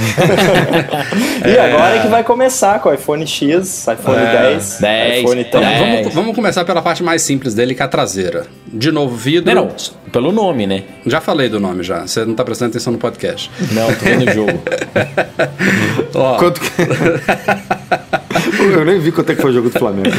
E 1.46 1.58
agora 1.58 1.96
é 1.96 2.02
que 2.02 2.08
vai 2.08 2.24
começar 2.24 2.80
com 2.80 2.88
o 2.88 2.94
iPhone 2.94 3.26
X, 3.26 3.86
iPhone 3.86 4.18
É, 4.18 4.50
10, 4.52 4.78
10, 4.80 5.18
iPhone 5.22 5.44
10. 5.44 5.52
Vamos, 5.52 5.68
É. 5.68 5.96
vamos- 6.02 6.14
vamos 6.14 6.34
começar 6.34 6.64
pela 6.64 6.80
parte 6.82 7.02
mais 7.02 7.22
simples 7.22 7.54
dele, 7.54 7.74
que 7.74 7.82
é 7.82 7.84
a 7.84 7.88
traseira. 7.88 8.46
De 8.66 8.90
novo, 8.90 9.14
vidro. 9.14 9.54
Não, 9.54 9.66
não, 9.66 9.74
pelo 10.10 10.32
nome, 10.32 10.66
né? 10.66 10.82
Já 11.06 11.20
falei 11.20 11.48
do 11.48 11.60
nome 11.60 11.82
já. 11.82 12.06
Você 12.06 12.24
não 12.24 12.34
tá 12.34 12.44
prestando 12.44 12.70
atenção 12.70 12.92
no 12.92 12.98
podcast. 12.98 13.50
Não, 13.72 13.86
tô 13.94 14.04
vendo 14.04 14.28
o 14.30 14.32
jogo. 14.34 14.62
Ó, 16.14 16.36
Quanto 16.38 16.60
que... 16.60 16.70
Eu 18.60 18.84
nem 18.84 18.98
vi 18.98 19.12
quanto 19.12 19.32
é 19.32 19.34
que 19.34 19.40
foi 19.42 19.50
o 19.50 19.54
jogo 19.54 19.70
do 19.70 19.78
Flamengo. 19.78 20.10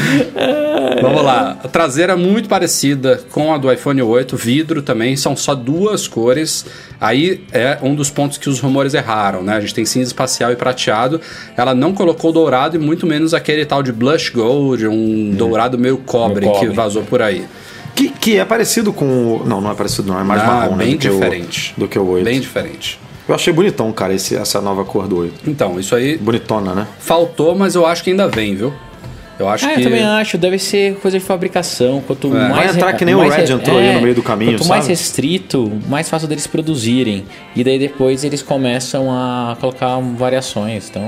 Vamos 1.01 1.23
lá. 1.23 1.57
A 1.63 1.67
traseira 1.67 2.13
é 2.13 2.15
muito 2.15 2.47
parecida 2.49 3.21
com 3.31 3.53
a 3.53 3.57
do 3.57 3.71
iPhone 3.71 4.01
8, 4.01 4.35
vidro 4.37 4.81
também, 4.81 5.15
são 5.15 5.35
só 5.35 5.53
duas 5.55 6.07
cores. 6.07 6.65
Aí 6.99 7.43
é 7.51 7.77
um 7.81 7.93
dos 7.95 8.09
pontos 8.09 8.37
que 8.37 8.49
os 8.49 8.59
rumores 8.59 8.93
erraram, 8.93 9.41
né? 9.43 9.55
A 9.55 9.59
gente 9.59 9.73
tem 9.73 9.85
cinza 9.85 10.07
espacial 10.09 10.51
e 10.51 10.55
prateado. 10.55 11.19
Ela 11.55 11.73
não 11.75 11.93
colocou 11.93 12.31
dourado 12.31 12.75
e 12.75 12.79
muito 12.79 13.05
menos 13.05 13.33
aquele 13.33 13.65
tal 13.65 13.83
de 13.83 13.91
blush 13.91 14.29
gold, 14.29 14.87
um 14.87 15.31
dourado 15.35 15.77
meio 15.77 15.97
cobre, 15.97 16.41
Meio 16.41 16.53
cobre. 16.53 16.69
que 16.69 16.75
vazou 16.75 17.03
por 17.03 17.21
aí. 17.21 17.45
Que, 17.95 18.09
que 18.09 18.37
é 18.37 18.45
parecido 18.45 18.93
com 18.93 19.05
o... 19.05 19.43
Não, 19.45 19.59
não 19.59 19.71
é 19.71 19.73
parecido 19.73 20.07
não, 20.11 20.19
é 20.19 20.23
mais 20.23 20.41
Ah, 20.41 20.45
marrom, 20.45 20.75
né? 20.75 20.85
bem 20.85 20.97
que 20.97 21.07
o- 21.09 21.13
diferente. 21.13 21.73
do 21.77 21.87
que 21.87 21.97
o 21.97 22.07
8. 22.07 22.23
Bem 22.25 22.39
diferente. 22.39 22.99
Eu 23.27 23.35
achei 23.35 23.51
bonitão, 23.51 23.91
cara, 23.91 24.13
esse, 24.13 24.35
essa 24.35 24.61
nova 24.61 24.85
cor 24.85 25.07
do 25.07 25.17
8. 25.17 25.49
Então, 25.49 25.79
isso 25.79 25.95
aí 25.95 26.17
Bonitona, 26.17 26.73
né? 26.73 26.87
faltou, 26.99 27.55
mas 27.55 27.75
eu 27.75 27.85
acho 27.85 28.03
que 28.03 28.11
ainda 28.11 28.27
vem, 28.27 28.55
viu? 28.55 28.71
Eu 29.39 29.47
acho 29.47 29.65
Ah, 29.65 29.73
que. 29.73 29.79
eu 29.81 29.83
também 29.83 30.03
acho, 30.03 30.37
deve 30.37 30.57
ser 30.57 30.95
coisa 30.95 31.19
de 31.19 31.23
fabricação. 31.23 32.01
Quanto 32.05 32.27
mais 32.29 32.49
Vai 32.55 32.69
entrar 32.69 32.93
que 32.93 33.05
nem 33.05 33.13
o 33.15 33.19
mais 33.19 33.35
Red 33.35 33.53
entrou 33.53 33.77
ali 33.77 33.93
no 33.93 34.01
meio 34.01 34.15
do 34.15 34.23
caminho, 34.23 34.53
Quanto 34.57 34.67
mais 34.67 34.83
sabe? 34.85 34.93
restrito, 34.93 35.71
mais 35.87 36.09
fácil 36.09 36.27
deles 36.27 36.47
produzirem. 36.47 37.23
E 37.55 37.63
daí 37.63 37.77
depois 37.77 38.23
eles 38.23 38.41
começam 38.41 39.11
a 39.11 39.55
colocar 39.59 39.99
variações. 40.17 40.89
Então, 40.89 41.07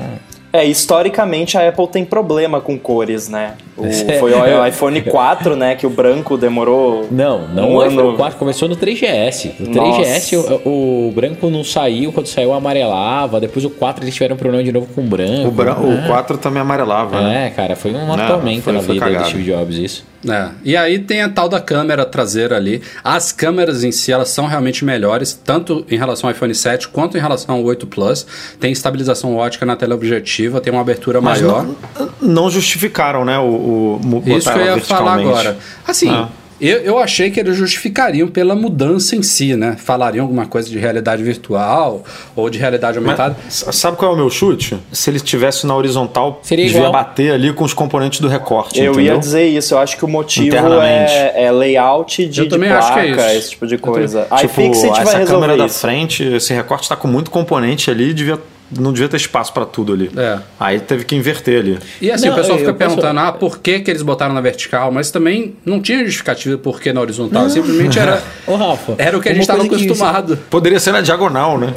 É, 0.51 0.65
historicamente 0.65 1.57
a 1.57 1.69
Apple 1.69 1.87
tem 1.87 2.03
problema 2.03 2.59
com 2.59 2.77
cores, 2.77 3.29
né? 3.29 3.53
O- 3.77 3.85
É. 3.85 4.17
foi 4.19 4.33
o 4.33 4.65
iPhone 4.65 5.01
4, 5.03 5.55
né, 5.55 5.75
que 5.75 5.85
o 5.85 5.89
branco 5.89 6.35
demorou 6.37 7.07
Não, 7.11 7.47
não 7.47 7.69
Um 7.69 7.75
o 7.75 7.81
ano- 7.81 7.91
iPhone 8.01 8.17
4 8.17 8.37
começou 8.39 8.67
no 8.67 8.75
3GS. 8.75 9.51
O 9.59 9.67
3GS, 9.71 10.35
o, 10.65 11.07
o 11.09 11.11
branco 11.13 11.49
não 11.49 11.63
saiu, 11.63 12.11
quando 12.11 12.25
saiu 12.27 12.51
amarelava. 12.53 13.39
Depois 13.39 13.63
o 13.63 13.69
4 13.69 14.03
eles 14.03 14.13
tiveram 14.13 14.35
problema 14.35 14.63
de 14.63 14.71
novo 14.71 14.87
com 14.93 15.01
o 15.01 15.03
branco. 15.05 15.47
O, 15.47 15.51
bran... 15.51 15.71
É. 15.71 16.05
o 16.05 16.07
4 16.07 16.37
também 16.39 16.61
amarelava, 16.61 17.21
né? 17.21 17.47
É, 17.47 17.49
cara, 17.51 17.75
foi 17.75 17.91
tormenta 18.27 18.61
foi- 18.63 18.73
na 18.73 18.79
foi 18.81 18.93
vida 18.95 19.05
do. 19.05 19.29
Steve 19.29 19.43
Jobs 19.43 19.77
isso. 19.77 20.05
É. 20.27 20.49
E 20.63 20.75
aí 20.75 20.99
tem 20.99 21.21
a 21.21 21.29
tal 21.29 21.47
da 21.47 21.61
câmera 21.61 22.05
traseira 22.05 22.55
ali. 22.57 22.81
As 23.03 23.31
câmeras 23.31 23.83
em 23.83 23.91
si, 23.91 24.11
elas 24.11 24.29
são 24.29 24.47
realmente 24.47 24.83
melhores, 24.83 25.33
tanto 25.33 25.85
em 25.89 25.97
relação 25.97 26.29
ao 26.29 26.35
iPhone 26.35 26.53
7 26.53 26.89
quanto 26.89 27.17
em 27.17 27.21
relação 27.21 27.55
ao 27.55 27.63
8 27.63 27.87
Plus. 27.87 28.25
Tem 28.59 28.71
estabilização 28.71 29.35
ótica 29.35 29.65
na 29.65 29.75
tela 29.75 29.95
objetiva, 29.95 30.59
tem 30.59 30.73
uma 30.73 30.81
abertura 30.81 31.21
Mas 31.21 31.41
maior. 31.41 31.65
não, 31.97 32.09
não 32.21 32.49
justificaram, 32.49 33.23
né, 33.23 33.39
o, 33.39 33.99
o 34.03 34.23
Isso 34.25 34.51
que 34.51 34.59
eu 34.59 34.65
ia 34.65 34.81
falar 34.81 35.13
agora. 35.19 35.57
Assim, 35.87 36.09
Ah. 36.09 36.27
Eu, 36.61 36.77
eu 36.79 36.97
achei 36.99 37.29
que 37.31 37.39
eles 37.39 37.55
justificariam 37.55 38.27
pela 38.27 38.55
mudança 38.55 39.15
em 39.15 39.23
si, 39.23 39.55
né? 39.55 39.75
Falariam 39.77 40.23
alguma 40.23 40.45
coisa 40.45 40.69
de 40.69 40.77
realidade 40.77 41.23
virtual 41.23 42.03
ou 42.35 42.49
de 42.49 42.57
realidade 42.57 42.97
aumentada. 42.97 43.35
Mas, 43.43 43.65
sabe 43.75 43.97
qual 43.97 44.11
é 44.11 44.13
o 44.13 44.17
meu 44.17 44.29
chute? 44.29 44.77
Se 44.91 45.09
ele 45.09 45.17
estivesse 45.17 45.65
na 45.65 45.75
horizontal, 45.75 46.39
Seria 46.43 46.65
devia 46.65 46.79
igual. 46.79 46.91
bater 46.93 47.31
ali 47.31 47.53
com 47.53 47.63
os 47.63 47.73
componentes 47.73 48.19
do 48.19 48.27
recorte, 48.27 48.79
Eu 48.79 48.91
entendeu? 48.93 49.13
ia 49.13 49.19
dizer 49.19 49.47
isso, 49.47 49.73
eu 49.73 49.79
acho 49.79 49.97
que 49.97 50.05
o 50.05 50.07
motivo 50.07 50.55
é, 50.81 51.45
é 51.45 51.51
layout 51.51 52.25
de, 52.27 52.39
Eu 52.39 52.45
de 52.45 52.49
também 52.49 52.69
acho 52.69 52.93
que 52.93 52.99
é 52.99 53.13
placa, 53.13 53.29
isso. 53.33 53.37
esse 53.39 53.49
tipo 53.51 53.67
de 53.67 53.75
Eu 53.75 53.79
coisa. 53.79 54.27
Tipo, 54.37 54.61
iFixit 54.61 54.89
vai 54.89 55.01
essa 55.01 55.17
resolver 55.17 55.25
câmera 55.41 55.57
da 55.57 55.65
isso. 55.65 55.79
frente, 55.79 56.23
esse 56.23 56.53
recorte 56.53 56.83
está 56.83 56.95
com 56.95 57.07
muito 57.07 57.31
componente 57.31 57.89
ali, 57.89 58.13
devia, 58.13 58.37
não 58.77 58.91
devia 58.93 59.07
ter 59.09 59.17
espaço 59.17 59.53
para 59.53 59.65
tudo 59.65 59.93
ali. 59.93 60.11
É. 60.15 60.39
Aí 60.59 60.79
teve 60.79 61.03
que 61.05 61.15
inverter 61.15 61.59
ali. 61.59 61.79
E 62.01 62.11
assim, 62.11 62.27
Não, 62.27 62.33
o 62.33 62.35
pessoal 62.37 62.57
eu- 62.57 62.65
fica 62.65 62.73
perguntando, 62.73 63.19
ah, 63.19 63.31
por 63.31 63.59
que, 63.59 63.79
que 63.79 63.89
eles 63.91 64.01
botaram 64.01 64.33
na 64.33 64.41
vertical? 64.41 64.91
Mas 64.91 65.11
também 65.11 65.55
não 65.65 65.81
tinha 65.81 66.03
justificativa 66.03 66.57
por 66.57 66.79
que 66.81 66.91
na 66.93 67.01
horizontal. 67.01 67.49
Simplesmente 67.49 67.97
era, 67.99 68.21
Ô, 68.47 68.55
Rafa. 68.55 68.95
era 68.97 69.17
o 69.17 69.21
que 69.21 69.29
a 69.29 69.31
gente 69.33 69.41
estava 69.41 69.63
acostumado. 69.63 70.37
Poderia 70.49 70.79
ser 70.79 70.91
na 70.91 71.01
diagonal, 71.01 71.57
né? 71.57 71.73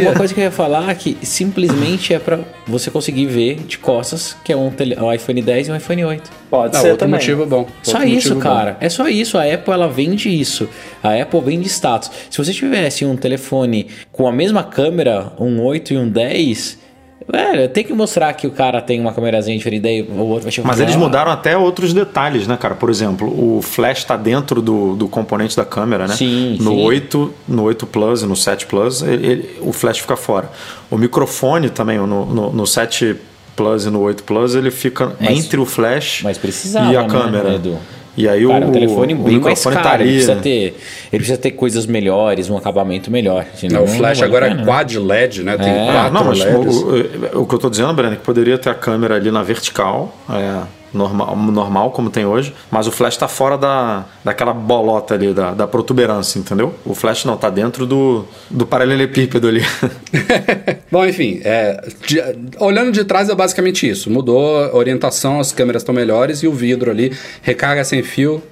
Uma 0.00 0.12
coisa 0.14 0.32
que 0.34 0.40
eu 0.40 0.44
ia 0.44 0.50
falar 0.50 0.90
é 0.90 0.94
que 0.94 1.16
simplesmente 1.22 2.12
é 2.14 2.18
pra 2.18 2.38
você 2.66 2.90
conseguir 2.90 3.26
ver 3.26 3.56
de 3.66 3.78
costas 3.78 4.36
que 4.44 4.52
é 4.52 4.56
um, 4.56 4.70
tele- 4.70 4.96
um 5.00 5.12
iPhone 5.12 5.40
10 5.42 5.68
e 5.68 5.72
um 5.72 5.76
iPhone 5.76 6.04
8. 6.04 6.30
Pode 6.50 6.76
Ah, 6.76 6.80
ser 6.80 6.90
outro 6.90 7.06
também. 7.06 7.20
motivo 7.20 7.44
bom. 7.46 7.66
Só 7.82 7.92
Outro 7.98 8.06
isso, 8.08 8.14
motivo 8.30 8.34
bom. 8.36 8.40
cara. 8.40 8.76
É 8.80 8.88
só 8.88 9.08
isso. 9.08 9.36
A 9.36 9.44
Apple 9.44 9.72
ela 9.72 9.88
vende 9.88 10.28
isso. 10.28 10.68
A 11.02 11.14
Apple 11.14 11.40
vende 11.40 11.68
status. 11.68 12.10
Se 12.30 12.38
você 12.38 12.52
tivesse 12.52 13.04
um 13.04 13.16
telefone 13.16 13.86
com 14.10 14.26
a 14.26 14.32
mesma 14.32 14.62
câmera, 14.62 15.32
um 15.38 15.62
8 15.62 15.92
e 15.92 15.98
um 15.98 16.08
10, 16.08 16.78
velho, 17.30 17.68
tem 17.68 17.84
que 17.84 17.92
mostrar 17.92 18.32
que 18.32 18.46
o 18.46 18.50
cara 18.50 18.80
tem 18.80 18.98
uma 18.98 19.12
câmerazinha 19.12 19.58
diferente, 19.58 19.82
daí 19.82 20.00
o 20.02 20.20
outro 20.20 20.44
vai 20.44 20.52
chegar 20.52 20.66
Mas 20.68 20.80
eles 20.80 20.96
mudaram 20.96 21.30
até 21.30 21.54
outros 21.56 21.92
detalhes, 21.92 22.46
né, 22.46 22.56
cara? 22.56 22.74
Por 22.74 22.88
exemplo, 22.88 23.28
o 23.28 23.60
flash 23.60 23.98
está 23.98 24.16
dentro 24.16 24.62
do, 24.62 24.96
do 24.96 25.06
componente 25.08 25.54
da 25.54 25.66
câmera, 25.66 26.06
né? 26.08 26.14
Sim, 26.14 26.56
no 26.60 26.70
sim. 26.70 26.82
8, 26.84 27.34
no 27.46 27.64
8 27.64 27.86
Plus 27.86 28.22
e 28.22 28.26
no 28.26 28.34
7 28.34 28.64
Plus, 28.66 29.02
ele- 29.02 29.26
ele- 29.26 29.50
o 29.60 29.72
flash 29.74 29.98
fica 29.98 30.16
fora. 30.16 30.50
O 30.90 30.96
microfone 30.96 31.68
também, 31.68 31.98
no, 31.98 32.06
no, 32.24 32.50
no 32.52 32.66
7 32.66 33.16
Plus 33.58 33.84
e 33.86 33.90
no 33.90 34.00
8 34.00 34.22
Plus, 34.24 34.54
ele 34.54 34.70
fica 34.70 35.12
Mas- 35.20 35.38
entre 35.38 35.58
o 35.60 35.66
flash 35.66 36.22
e 36.22 36.96
a 36.96 37.02
né, 37.02 37.08
câmera. 37.08 37.54
Edu? 37.54 37.76
E 38.16 38.28
aí 38.28 38.44
Cara, 38.48 38.66
o, 38.66 38.70
o 38.70 38.72
telefone 38.72 39.14
o 39.14 39.16
bem 39.18 39.38
mais 39.38 39.58
microfone 39.60 39.76
caro, 39.76 39.88
tá 39.88 39.94
ele, 39.94 40.02
ali. 40.02 40.12
precisa 40.14 40.34
né? 40.34 40.40
ter, 40.42 40.58
ele 40.60 40.76
precisa 41.18 41.38
ter 41.38 41.50
coisas 41.52 41.86
melhores, 41.86 42.50
um 42.50 42.56
acabamento 42.56 43.10
melhor. 43.12 43.44
Não, 43.70 43.84
o 43.84 43.86
flash 43.86 44.22
agora 44.22 44.46
é 44.46 44.50
pena. 44.50 44.64
quad 44.64 44.98
LED, 44.98 45.42
né? 45.44 45.56
Tem 45.56 45.68
É. 45.68 45.88
Ah, 45.88 45.92
quatro 46.10 46.14
não, 46.14 46.24
mas 46.24 46.38
LEDs. 46.40 46.76
o, 46.76 47.38
o- 47.38 47.42
o 47.42 47.46
que 47.46 47.54
eu 47.54 47.58
tô 47.60 47.70
dizendo, 47.70 47.92
Breno, 47.92 48.14
é 48.14 48.16
que 48.16 48.22
poderia 48.24 48.58
ter 48.58 48.70
a 48.70 48.74
câmera 48.74 49.14
ali 49.14 49.30
na 49.30 49.42
vertical, 49.44 50.12
é, 50.30 50.62
normal, 50.92 51.36
normal 51.36 51.90
como 51.90 52.10
tem 52.10 52.24
hoje, 52.24 52.54
mas 52.70 52.86
o 52.86 52.92
flash 52.92 53.16
tá 53.16 53.28
fora 53.28 53.56
da, 53.58 54.04
daquela 54.24 54.52
bolota 54.52 55.14
ali, 55.14 55.32
da, 55.32 55.52
da 55.52 55.66
protuberância, 55.66 56.38
entendeu? 56.38 56.74
O 56.84 56.94
flash 56.94 57.24
não, 57.24 57.36
tá 57.36 57.50
dentro 57.50 57.86
do, 57.86 58.24
do 58.50 58.66
paralelepípedo 58.66 59.48
ali. 59.48 59.62
Bom, 60.90 61.04
enfim, 61.06 61.40
é, 61.44 61.86
de- 62.06 62.22
olhando 62.58 62.92
de 62.92 63.04
trás 63.04 63.28
é 63.28 63.34
basicamente 63.34 63.88
isso. 63.88 64.10
Mudou 64.10 64.64
a 64.64 64.74
orientação, 64.76 65.40
as 65.40 65.52
câmeras 65.52 65.82
estão 65.82 65.94
melhores 65.94 66.42
e 66.42 66.46
o 66.48 66.52
vidro 66.52 66.90
ali, 66.90 67.16
recarga 67.42 67.84
sem 67.84 68.02
fio, 68.02 68.42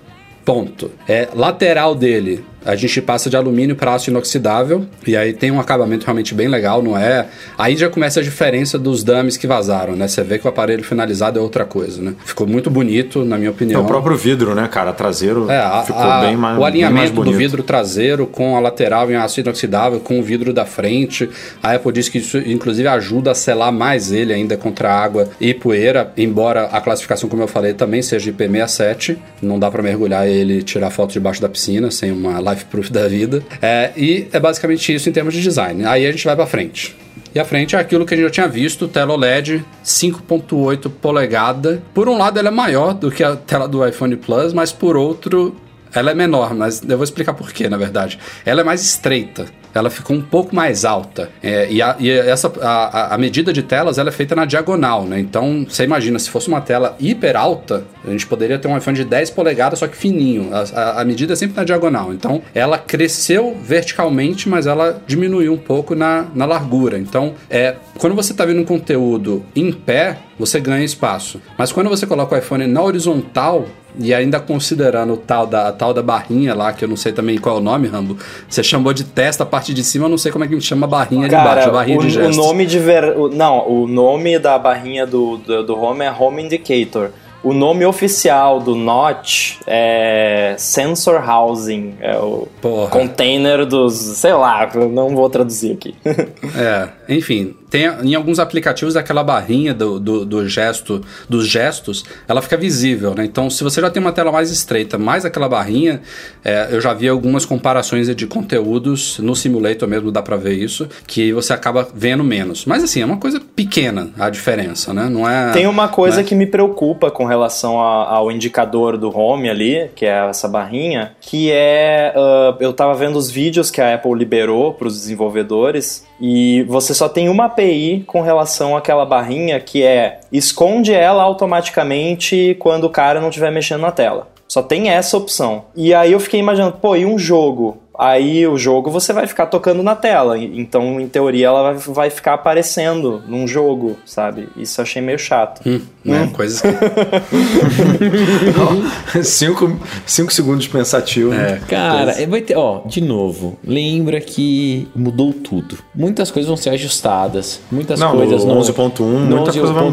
ponto. 0.45 0.91
É, 1.09 1.29
lateral 1.35 1.95
dele, 1.95 2.45
a 2.67 2.75
gente 2.77 3.01
passa 3.01 3.31
de 3.31 3.37
alumínio 3.37 3.77
para 3.77 3.95
aço 3.95 4.11
inoxidável 4.11 4.85
e 5.07 5.17
aí 5.17 5.33
tem 5.33 5.51
um 5.51 5.61
acabamento 5.61 6.05
realmente 6.05 6.35
bem 6.35 6.49
legal, 6.49 6.83
não 6.83 6.97
é? 6.99 7.27
Aí 7.57 7.77
já 7.77 7.89
começa 7.89 8.21
a 8.21 8.23
diferença 8.23 8.79
dos 8.79 9.03
dummies 9.05 9.37
que 9.37 9.47
vazaram, 9.47 9.95
né? 9.97 10.09
Você 10.09 10.23
vê 10.23 10.39
que 10.39 10.47
o 10.47 10.51
aparelho 10.51 10.83
finalizado 10.85 11.39
é 11.39 11.43
outra 11.43 11.65
coisa, 11.65 12.03
né? 12.03 12.15
Ficou 12.25 12.47
muito 12.47 12.69
bonito, 12.71 13.25
na 13.25 13.39
minha 13.39 13.51
opinião. 13.51 13.83
o 13.83 13.87
próprio 13.87 14.17
vidro, 14.17 14.55
né, 14.55 14.69
cara? 14.69 14.93
Traseiro 14.93 15.51
É, 15.51 15.59
a- 15.59 15.83
ficou 15.87 16.03
a- 16.03 16.21
bem 16.23 16.37
mais 16.37 16.59
o 16.59 16.61
bem 16.61 16.83
mais 16.83 16.95
alinhamento 16.95 17.23
do 17.25 17.33
vidro 17.33 17.63
traseiro 17.63 18.27
com 18.27 18.57
a 18.57 18.61
lateral 18.61 19.11
em 19.11 19.15
aço 19.17 19.41
inoxidável, 19.41 20.01
com 20.01 20.19
o 20.19 20.23
vidro 20.23 20.53
da 20.53 20.65
frente. 20.67 21.29
A 21.63 21.73
Apple 21.75 21.93
diz 21.93 22.09
que 22.09 22.19
isso, 22.19 22.39
inclusive, 22.39 22.89
ajuda 22.89 23.31
a 23.31 23.35
selar 23.35 23.73
mais 23.73 24.11
ele 24.13 24.33
ainda 24.33 24.57
contra 24.57 24.91
água 24.93 25.29
e 25.41 25.55
poeira, 25.55 26.13
embora 26.17 26.65
a 26.65 26.81
classificação, 26.81 27.29
como 27.29 27.43
eu 27.43 27.49
falei, 27.49 27.75
também 27.75 28.03
seja 28.03 28.31
IP67. 28.33 29.17
Não 29.41 29.59
dá 29.59 29.71
para 29.71 29.83
mergulhar 29.83 30.27
ele 30.27 30.59
e 30.59 30.63
tirar 30.63 30.91
foto 30.91 31.13
debaixo 31.13 31.41
da 31.41 31.49
piscina 31.49 31.91
sem 31.91 32.11
uma 32.11 32.41
life 32.57 32.65
proof 32.67 32.91
da 32.91 33.07
vida. 33.07 33.43
É, 33.61 33.93
e 33.97 34.27
é 34.33 34.41
basicamente 34.41 34.95
isso 34.95 35.09
em 35.09 35.13
termos 35.13 35.35
de 35.35 35.43
design. 35.43 35.85
Aí 35.85 36.07
a 36.07 36.11
gente 36.11 36.25
vai 36.25 36.35
para 36.35 36.47
frente. 36.47 36.97
E 37.35 37.39
a 37.39 37.45
frente 37.45 37.77
é 37.77 37.79
aquilo 37.79 38.07
que 38.07 38.15
a 38.15 38.17
gente 38.17 38.27
já 38.27 38.31
tinha 38.31 38.49
visto, 38.49 38.89
tela 38.89 39.13
OLED 39.13 39.63
5.8 39.85 40.91
polegada. 40.91 41.83
Por 41.93 42.09
um 42.09 42.17
lado 42.17 42.39
ela 42.39 42.49
é 42.49 42.51
maior 42.51 42.95
do 42.95 43.11
que 43.11 43.23
a 43.23 43.37
tela 43.37 43.69
do 43.69 43.87
iPhone 43.87 44.17
Plus, 44.17 44.55
mas 44.55 44.73
por 44.73 44.97
outro 44.97 45.55
ela 45.93 46.11
é 46.11 46.15
menor, 46.15 46.55
mas 46.55 46.83
eu 46.83 46.97
vou 46.97 47.05
explicar 47.05 47.35
por 47.35 47.53
quê, 47.53 47.69
na 47.69 47.77
verdade. 47.77 48.19
Ela 48.45 48.63
é 48.63 48.65
mais 48.65 48.83
estreita. 48.83 49.47
Ela 49.79 49.91
ficou 49.91 50.17
um 50.17 50.23
pouco 50.23 50.55
mais 50.55 50.85
alta. 50.85 51.31
É, 51.43 51.71
e 51.71 51.83
a, 51.83 51.97
e 51.99 52.11
essa, 52.11 52.53
a, 52.61 53.15
a 53.15 53.19
medida 53.19 53.53
de 53.53 53.63
telas 53.63 53.99
ela 53.99 54.09
é 54.09 54.13
feita 54.13 54.35
na 54.35 54.45
diagonal, 54.45 55.05
né? 55.05 55.19
Então, 55.19 55.67
você 55.69 55.85
imagina, 55.85 56.19
se 56.19 56.31
fosse 56.31 56.49
uma 56.49 56.61
tela 56.61 56.97
hiper 56.99 57.37
alta, 57.37 57.85
a 58.05 58.11
gente 58.11 58.27
poderia 58.27 58.59
ter 58.59 58.69
um 58.69 58.77
iPhone 58.77 58.97
de 58.97 59.05
10 59.05 59.31
polegadas, 59.31 59.79
só 59.79 59.87
que 59.87 59.97
fininho. 59.97 60.51
A, 60.53 61.01
a, 61.01 61.05
medida 61.05 61.33
é 61.33 61.37
sempre 61.37 61.57
na 61.57 61.65
diagonal. 61.65 62.13
Então, 62.13 62.43
ela 62.55 62.79
cresceu 62.79 63.57
verticalmente, 63.61 64.49
mas 64.49 64.67
ela 64.67 65.01
diminuiu 65.07 65.53
um 65.53 65.59
pouco 65.59 65.95
na, 65.95 66.27
na 66.35 66.45
largura. 66.45 66.99
Então, 66.99 67.35
é, 67.51 67.77
quando 67.99 68.15
você 68.15 68.33
está 68.33 68.45
vendo 68.45 68.61
um 68.61 68.65
conteúdo 68.65 69.45
em 69.55 69.73
pé, 69.73 70.19
você 70.39 70.61
ganha 70.61 70.85
espaço. 70.85 71.41
Mas 71.59 71.73
quando 71.73 71.89
você 71.89 72.07
coloca 72.07 72.35
o 72.35 72.39
iPhone 72.39 72.67
na 72.67 72.83
horizontal, 72.83 73.67
e 73.99 74.13
ainda 74.13 74.39
considerando 74.39 75.15
o 75.15 75.17
tal 75.17 75.47
da, 75.47 75.73
tal 75.73 75.95
da 75.95 76.03
barrinha 76.03 76.55
lá, 76.55 76.73
que 76.73 76.85
eu 76.85 76.89
não 76.89 76.97
sei 76.97 77.13
também 77.13 77.39
qual 77.39 77.57
é 77.57 77.59
o 77.59 77.63
nome, 77.63 77.89
Rambo. 77.89 78.17
Você 78.49 78.63
chamou 78.63 78.93
de 78.93 79.05
testa 79.05 79.43
a 79.43 79.47
parte 79.47 79.73
de 79.73 79.83
cima, 79.83 80.07
eu 80.07 80.11
não 80.11 80.19
sei 80.19 80.31
como 80.31 80.45
é 80.45 80.49
que 80.49 80.55
a 80.55 80.59
gente 80.59 80.69
chama 80.69 80.87
a 80.87 80.89
barrinha 80.89 81.29
de 81.29 81.35
baixo, 81.35 81.51
a 81.51 81.55
Cara, 81.55 81.73
barrinha 81.73 81.99
o, 81.99 82.07
de 82.07 82.19
o 82.19 82.31
nome 82.31 82.67
de 82.67 82.79
ver... 82.79 83.15
Não, 83.33 83.69
o 83.69 83.87
nome 83.87 84.39
da 84.39 84.59
barrinha 84.59 85.07
do, 85.07 85.39
do, 85.39 85.63
do 85.65 85.79
Home 85.79 86.05
é 86.05 86.13
Home 86.13 86.43
Indicator. 86.43 87.11
O 87.43 87.53
nome 87.53 87.85
oficial 87.85 88.59
do 88.59 88.75
Notch 88.75 89.59
é 89.67 90.57
Sensor 90.59 91.23
Housing. 91.29 91.95
É 92.01 92.19
o 92.19 92.49
Porra. 92.61 92.91
container 92.91 93.65
dos... 93.65 93.95
Sei 93.95 94.33
lá, 94.33 94.69
não 94.91 95.15
vou 95.15 95.31
traduzir 95.31 95.73
aqui. 95.73 95.95
É, 96.59 96.89
enfim, 97.09 97.55
tem 97.71 97.87
em 98.03 98.15
alguns 98.15 98.39
aplicativos 98.39 98.97
aquela 98.97 99.23
barrinha 99.25 99.75
do, 99.75 99.99
do, 99.99 100.25
do 100.25 100.49
gesto, 100.49 101.03
dos 101.29 101.47
gestos, 101.49 102.05
ela 102.29 102.41
fica 102.43 102.57
visível, 102.57 103.15
né? 103.15 103.25
Então, 103.25 103.51
se 103.51 103.63
você 103.65 103.81
já 103.81 103.91
tem 103.91 104.01
uma 104.01 104.13
tela 104.13 104.31
mais 104.33 104.51
estreita, 104.51 104.97
mais 104.99 105.25
aquela 105.25 105.49
barrinha, 105.49 106.01
é, 106.45 106.69
eu 106.71 106.81
já 106.81 106.93
vi 106.95 107.09
algumas 107.09 107.45
comparações 107.45 108.15
de 108.15 108.27
conteúdos 108.27 109.19
no 109.19 109.35
simulator 109.35 109.89
mesmo, 109.89 110.11
dá 110.13 110.23
pra 110.23 110.37
ver 110.37 110.55
isso, 110.55 110.89
que 111.07 111.33
você 111.33 111.53
acaba 111.53 111.87
vendo 111.95 112.23
menos. 112.25 112.65
Mas 112.65 112.83
assim, 112.85 113.03
é 113.03 113.05
uma 113.05 113.17
coisa 113.19 113.41
pequena 113.55 114.11
a 114.19 114.31
diferença, 114.31 114.93
né? 114.95 115.09
Não 115.11 115.29
é. 115.29 115.53
Tem 115.53 115.67
uma 115.67 115.89
coisa 115.89 116.19
né? 116.19 116.25
que 116.25 116.35
me 116.35 116.47
preocupa 116.47 117.11
com 117.11 117.25
relação 117.25 117.81
a- 117.81 118.09
ao 118.11 118.31
indicador 118.31 118.97
do 118.97 119.11
Home 119.17 119.49
ali, 119.51 119.91
que 119.95 120.05
é 120.07 120.29
essa 120.29 120.49
barrinha, 120.49 121.13
que 121.21 121.51
é. 121.51 122.13
ah, 122.17 122.57
eu 122.61 122.73
tava 122.73 122.95
vendo 122.95 123.17
os 123.17 123.31
vídeos 123.31 123.71
que 123.71 123.81
a 123.81 123.95
Apple 123.95 124.15
liberou 124.15 124.73
para 124.75 124.87
os 124.89 124.95
desenvolvedores 124.95 126.05
e 126.21 126.63
você 126.65 126.95
só 126.95 127.09
tem 127.09 127.29
uma 127.29 127.47
API 127.47 128.05
com 128.07 128.21
relação 128.21 128.77
àquela 128.77 129.05
barrinha 129.05 129.61
que 129.61 129.83
é 129.83 130.21
esconde 130.33 130.93
ela 130.93 131.23
automaticamente 131.23 132.57
quando 132.59 132.85
o 132.85 132.91
cara 132.91 133.21
não 133.21 133.29
estiver 133.29 133.53
mexendo 133.53 133.83
na 133.83 133.93
tela. 133.93 134.29
Só 134.49 134.63
tem 134.63 134.89
essa 134.89 135.17
opção. 135.17 135.65
E 135.75 135.93
aí 135.93 136.13
eu 136.13 136.21
fiquei 136.21 136.39
imaginando, 136.41 136.79
pô, 136.81 136.95
e 136.95 137.05
um 137.05 137.19
jogo? 137.19 137.79
Aí 137.99 138.47
o 138.47 138.57
jogo 138.57 138.91
você 138.91 139.13
vai 139.13 139.27
ficar 139.27 139.47
tocando 139.47 139.83
na 139.83 139.95
tela. 139.95 140.39
Então, 140.39 141.01
em 141.01 141.09
teoria, 141.09 141.47
ela 141.47 141.73
vai, 141.73 142.11
ficar 142.11 142.35
aparecendo 142.35 143.23
num 143.27 143.47
jogo, 143.47 143.97
sabe? 144.05 144.49
Isso 144.57 144.81
eu 144.81 144.83
achei 144.83 145.03
meio 145.03 145.19
chato. 145.19 145.61
Hum, 145.67 145.81
né? 146.05 146.31
Coisas 146.33 146.61
que... 146.61 146.69
cinco, 149.25 149.79
cinco 150.05 150.33
segundos 150.33 150.67
pensativo. 150.69 151.33
É, 151.33 151.61
cara, 151.69 152.21
é, 152.21 152.27
vai 152.27 152.41
ter, 152.41 152.57
ó, 152.57 152.83
de 152.87 153.01
novo, 153.01 153.59
lembra 153.65 154.21
que 154.21 154.89
mudou 154.95 155.33
tudo. 155.33 155.79
Muitas 155.95 156.31
coisas 156.31 156.49
vão 156.49 156.57
ser 156.57 156.71
ajustadas, 156.71 157.61
muitas 157.71 157.99
não, 157.99 158.17
coisas 158.17 158.45
no 158.45 158.55
não. 158.55 158.63
11.1, 158.63 159.03
muita 159.03 159.53
coisa 159.53 159.73
vai, 159.73 159.91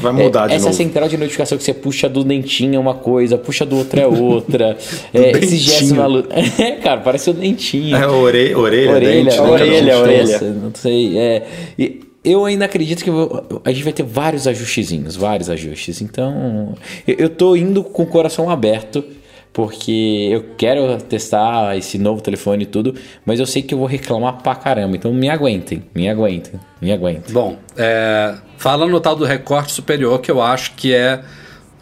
vai 0.00 0.12
mudar 0.12 0.44
é, 0.44 0.48
de 0.48 0.54
essa 0.54 0.66
novo. 0.66 0.76
central 0.76 1.08
de 1.08 1.16
notificação 1.16 1.58
que 1.58 1.64
você 1.64 1.74
puxa 1.74 2.08
do 2.08 2.24
dentinho 2.24 2.76
é 2.76 2.78
uma 2.78 2.94
coisa, 2.94 3.38
puxa 3.38 3.64
do 3.64 3.76
outro 3.76 4.00
é 4.00 4.06
outra. 4.06 4.76
é, 5.12 5.30
esse 5.38 5.56
gesto 5.56 5.94
maluco. 5.94 6.28
É, 6.62 6.72
cara, 6.72 7.00
parece 7.00 7.30
o 7.30 7.41
dentinho. 7.42 7.96
É, 7.96 8.06
orelha, 8.06 8.58
orelha, 8.58 8.92
orelha, 8.92 9.24
dente, 9.24 9.36
né? 9.36 9.42
orelha, 9.42 9.98
orelha. 9.98 10.40
Não 10.40 10.72
sei, 10.74 11.18
é. 11.18 11.46
E, 11.78 12.00
eu 12.24 12.44
ainda 12.44 12.64
acredito 12.64 13.02
que 13.02 13.10
a 13.64 13.72
gente 13.72 13.82
vai 13.82 13.92
ter 13.92 14.04
vários 14.04 14.46
ajustezinhos, 14.46 15.16
vários 15.16 15.50
ajustes. 15.50 16.00
Então, 16.00 16.74
eu, 17.06 17.16
eu 17.18 17.28
tô 17.28 17.56
indo 17.56 17.82
com 17.82 18.04
o 18.04 18.06
coração 18.06 18.48
aberto, 18.48 19.04
porque 19.52 20.28
eu 20.30 20.44
quero 20.56 20.96
testar 20.98 21.76
esse 21.76 21.98
novo 21.98 22.22
telefone 22.22 22.62
e 22.62 22.66
tudo, 22.66 22.94
mas 23.26 23.40
eu 23.40 23.46
sei 23.46 23.60
que 23.62 23.74
eu 23.74 23.78
vou 23.78 23.86
reclamar 23.86 24.40
pra 24.40 24.54
caramba. 24.54 24.96
Então, 24.96 25.12
me 25.12 25.28
aguentem, 25.28 25.82
me 25.94 26.08
aguentem, 26.08 26.60
me 26.80 26.92
aguentem. 26.92 27.34
Bom, 27.34 27.56
é, 27.76 28.34
falando 28.56 28.92
no 28.92 29.00
tal 29.00 29.16
do 29.16 29.24
recorte 29.24 29.72
superior, 29.72 30.20
que 30.20 30.30
eu 30.30 30.40
acho 30.40 30.74
que 30.74 30.94
é 30.94 31.22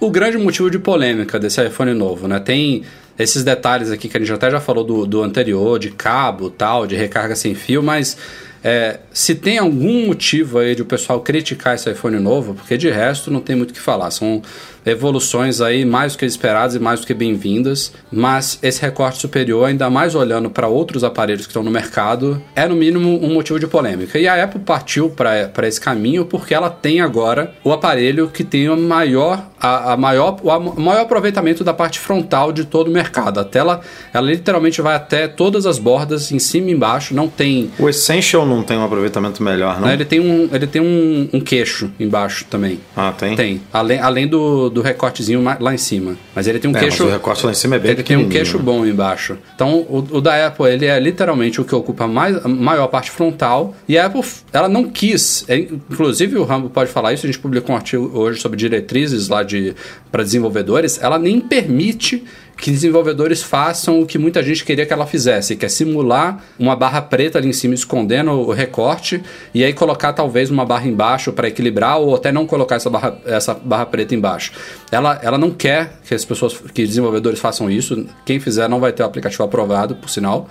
o 0.00 0.10
grande 0.10 0.38
motivo 0.38 0.70
de 0.70 0.78
polêmica 0.78 1.38
desse 1.38 1.64
iPhone 1.64 1.92
novo, 1.92 2.26
né? 2.26 2.40
Tem 2.40 2.82
esses 3.22 3.44
detalhes 3.44 3.90
aqui 3.90 4.08
que 4.08 4.16
a 4.16 4.20
gente 4.20 4.32
até 4.32 4.50
já 4.50 4.60
falou 4.60 4.84
do, 4.84 5.06
do 5.06 5.22
anterior, 5.22 5.78
de 5.78 5.90
cabo 5.90 6.50
tal, 6.50 6.86
de 6.86 6.96
recarga 6.96 7.36
sem 7.36 7.54
fio, 7.54 7.82
mas 7.82 8.16
é, 8.62 9.00
se 9.12 9.34
tem 9.34 9.58
algum 9.58 10.06
motivo 10.06 10.58
aí 10.58 10.74
de 10.74 10.82
o 10.82 10.84
pessoal 10.84 11.20
criticar 11.20 11.74
esse 11.74 11.90
iPhone 11.90 12.18
novo, 12.18 12.54
porque 12.54 12.76
de 12.76 12.90
resto 12.90 13.30
não 13.30 13.40
tem 13.40 13.56
muito 13.56 13.70
o 13.70 13.74
que 13.74 13.80
falar. 13.80 14.10
São 14.10 14.42
evoluções 14.84 15.60
aí 15.60 15.84
mais 15.84 16.12
do 16.12 16.18
que 16.18 16.26
esperadas 16.26 16.74
e 16.74 16.78
mais 16.78 17.00
do 17.00 17.06
que 17.06 17.14
bem-vindas, 17.14 17.92
mas 18.10 18.58
esse 18.62 18.80
recorte 18.80 19.18
superior, 19.18 19.66
ainda 19.66 19.90
mais 19.90 20.14
olhando 20.14 20.50
para 20.50 20.68
outros 20.68 21.04
aparelhos 21.04 21.46
que 21.46 21.50
estão 21.50 21.62
no 21.62 21.70
mercado, 21.70 22.42
é 22.54 22.66
no 22.66 22.74
mínimo 22.74 23.22
um 23.22 23.34
motivo 23.34 23.58
de 23.58 23.66
polêmica. 23.66 24.18
E 24.18 24.26
a 24.26 24.42
Apple 24.42 24.60
partiu 24.60 25.10
para 25.10 25.68
esse 25.68 25.80
caminho 25.80 26.24
porque 26.24 26.54
ela 26.54 26.70
tem 26.70 27.00
agora 27.00 27.54
o 27.64 27.72
aparelho 27.72 28.28
que 28.28 28.44
tem 28.44 28.68
o 28.68 28.76
maior, 28.76 29.46
a, 29.60 29.92
a 29.92 29.96
maior, 29.96 30.38
o 30.42 30.80
maior 30.80 31.02
aproveitamento 31.02 31.62
da 31.62 31.74
parte 31.74 31.98
frontal 31.98 32.52
de 32.52 32.64
todo 32.64 32.88
o 32.88 32.90
mercado. 32.90 33.40
A 33.40 33.44
tela, 33.44 33.80
ela 34.12 34.26
literalmente 34.26 34.80
vai 34.80 34.94
até 34.94 35.28
todas 35.28 35.66
as 35.66 35.78
bordas, 35.78 36.32
em 36.32 36.38
cima 36.38 36.70
e 36.70 36.72
embaixo, 36.72 37.14
não 37.14 37.28
tem... 37.28 37.70
O 37.78 37.88
Essential 37.88 38.46
não 38.46 38.62
tem 38.62 38.76
um 38.76 38.84
aproveitamento 38.84 39.42
melhor, 39.42 39.80
não? 39.80 39.90
Ele 39.90 40.04
tem 40.04 40.20
um, 40.20 40.48
ele 40.52 40.66
tem 40.66 40.80
um, 40.80 41.28
um 41.32 41.40
queixo 41.40 41.90
embaixo 41.98 42.44
também. 42.48 42.80
Ah, 42.96 43.12
tem? 43.12 43.36
Tem. 43.36 43.60
Além, 43.72 43.98
além 43.98 44.26
do, 44.26 44.70
do 44.70 44.79
recortezinho 44.80 45.42
lá 45.42 45.74
em 45.74 45.78
cima. 45.78 46.16
Mas 46.34 46.46
ele 46.46 46.58
tem 46.58 46.70
um 46.70 46.76
é, 46.76 46.80
queixo. 46.80 47.04
Mas 47.04 47.12
o 47.12 47.14
recorte 47.14 47.44
lá 47.44 47.52
em 47.52 47.54
cima 47.54 47.76
é 47.76 47.78
bem 47.78 47.92
Ele 47.92 48.02
tem 48.02 48.16
um 48.16 48.28
queixo 48.28 48.58
né? 48.58 48.62
bom 48.62 48.86
embaixo. 48.86 49.38
Então, 49.54 49.86
o, 49.88 49.98
o, 50.10 50.20
da 50.20 50.46
Apple, 50.46 50.66
ele 50.66 50.86
é 50.86 50.98
literalmente 50.98 51.60
o 51.60 51.64
que 51.64 51.74
ocupa 51.74 52.06
mais, 52.06 52.36
a 52.44 52.48
maior 52.48 52.86
parte 52.88 53.10
frontal. 53.10 53.74
E 53.88 53.98
a 53.98 54.06
Apple, 54.06 54.22
ela 54.52 54.68
não 54.68 54.88
quis. 54.88 55.44
É, 55.48 55.58
inclusive, 55.58 56.36
o 56.36 56.44
Rambo 56.44 56.70
pode 56.70 56.90
falar 56.90 57.12
isso. 57.12 57.26
A 57.26 57.28
gente 57.28 57.38
publicou 57.38 57.74
um 57.74 57.76
artigo 57.76 58.10
hoje 58.14 58.40
sobre 58.40 58.56
diretrizes 58.56 59.28
lá 59.28 59.42
de 59.42 59.74
para 60.10 60.22
desenvolvedores. 60.22 60.98
Ela 61.02 61.18
nem 61.18 61.40
permite 61.40 62.24
que 62.60 62.70
desenvolvedores 62.70 63.42
façam 63.42 64.00
o 64.00 64.06
que 64.06 64.18
muita 64.18 64.42
gente 64.42 64.64
queria 64.64 64.84
que 64.84 64.92
ela 64.92 65.06
fizesse, 65.06 65.56
que 65.56 65.64
é 65.64 65.68
simular 65.68 66.44
uma 66.58 66.76
barra 66.76 67.00
preta 67.00 67.38
ali 67.38 67.48
em 67.48 67.52
cima 67.52 67.74
escondendo 67.74 68.32
o 68.32 68.52
recorte 68.52 69.22
e 69.54 69.64
aí 69.64 69.72
colocar 69.72 70.12
talvez 70.12 70.50
uma 70.50 70.64
barra 70.64 70.86
embaixo 70.86 71.32
para 71.32 71.48
equilibrar 71.48 71.98
ou 71.98 72.14
até 72.14 72.30
não 72.30 72.46
colocar 72.46 72.76
essa 72.76 72.90
barra, 72.90 73.18
essa 73.24 73.54
barra 73.54 73.86
preta 73.86 74.14
embaixo. 74.14 74.52
Ela, 74.92 75.18
ela 75.22 75.38
não 75.38 75.50
quer 75.50 75.94
que 76.04 76.14
as 76.14 76.24
pessoas, 76.24 76.54
que 76.74 76.86
desenvolvedores 76.86 77.40
façam 77.40 77.70
isso. 77.70 78.06
Quem 78.26 78.38
fizer 78.38 78.68
não 78.68 78.78
vai 78.78 78.92
ter 78.92 79.02
o 79.02 79.06
aplicativo 79.06 79.42
aprovado, 79.42 79.96
por 79.96 80.10
sinal. 80.10 80.48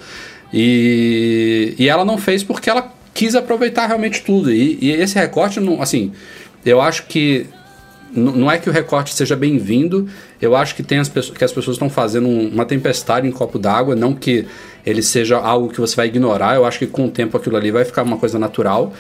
E, 0.52 1.76
e 1.78 1.88
ela 1.88 2.04
não 2.04 2.18
fez 2.18 2.44
porque 2.44 2.72
ela 2.72 2.92
quis 3.14 3.36
aproveitar 3.36 3.86
realmente 3.86 4.24
tudo. 4.24 4.52
E, 4.52 4.80
e 4.82 4.92
esse 4.92 5.14
recorte, 5.14 5.60
não, 5.60 5.80
assim, 5.80 6.12
eu 6.66 6.82
acho 6.82 7.06
que 7.06 7.46
não 8.12 8.50
é 8.50 8.58
que 8.58 8.70
o 8.70 8.74
recorte 8.74 9.14
seja 9.14 9.36
bem-vindo, 9.36 10.08
eu 10.42 10.56
acho 10.56 10.76
que, 10.76 10.84
tem 10.84 11.00
as 11.00 11.10
pessoas, 11.10 11.38
que 11.38 11.44
as 11.44 11.52
pessoas 11.52 11.76
estão 11.76 11.90
fazendo 11.90 12.28
uma 12.28 12.66
tempestade 12.66 13.28
em 13.28 13.32
copo 13.32 13.60
d'água, 13.60 13.96
não 13.96 14.14
que 14.14 14.46
ele 14.86 15.02
seja 15.02 15.38
algo 15.38 15.70
que 15.70 15.80
você 15.80 15.96
vai 15.96 16.08
ignorar, 16.08 16.56
eu 16.56 16.66
acho 16.66 16.80
que 16.80 16.88
com 16.88 17.06
o 17.06 17.10
tempo 17.10 17.38
aquilo 17.38 17.58
ali 17.58 17.72
vai 17.72 17.86
ficar 17.86 18.04
uma 18.04 18.18
coisa 18.18 18.40
natural. 18.40 18.94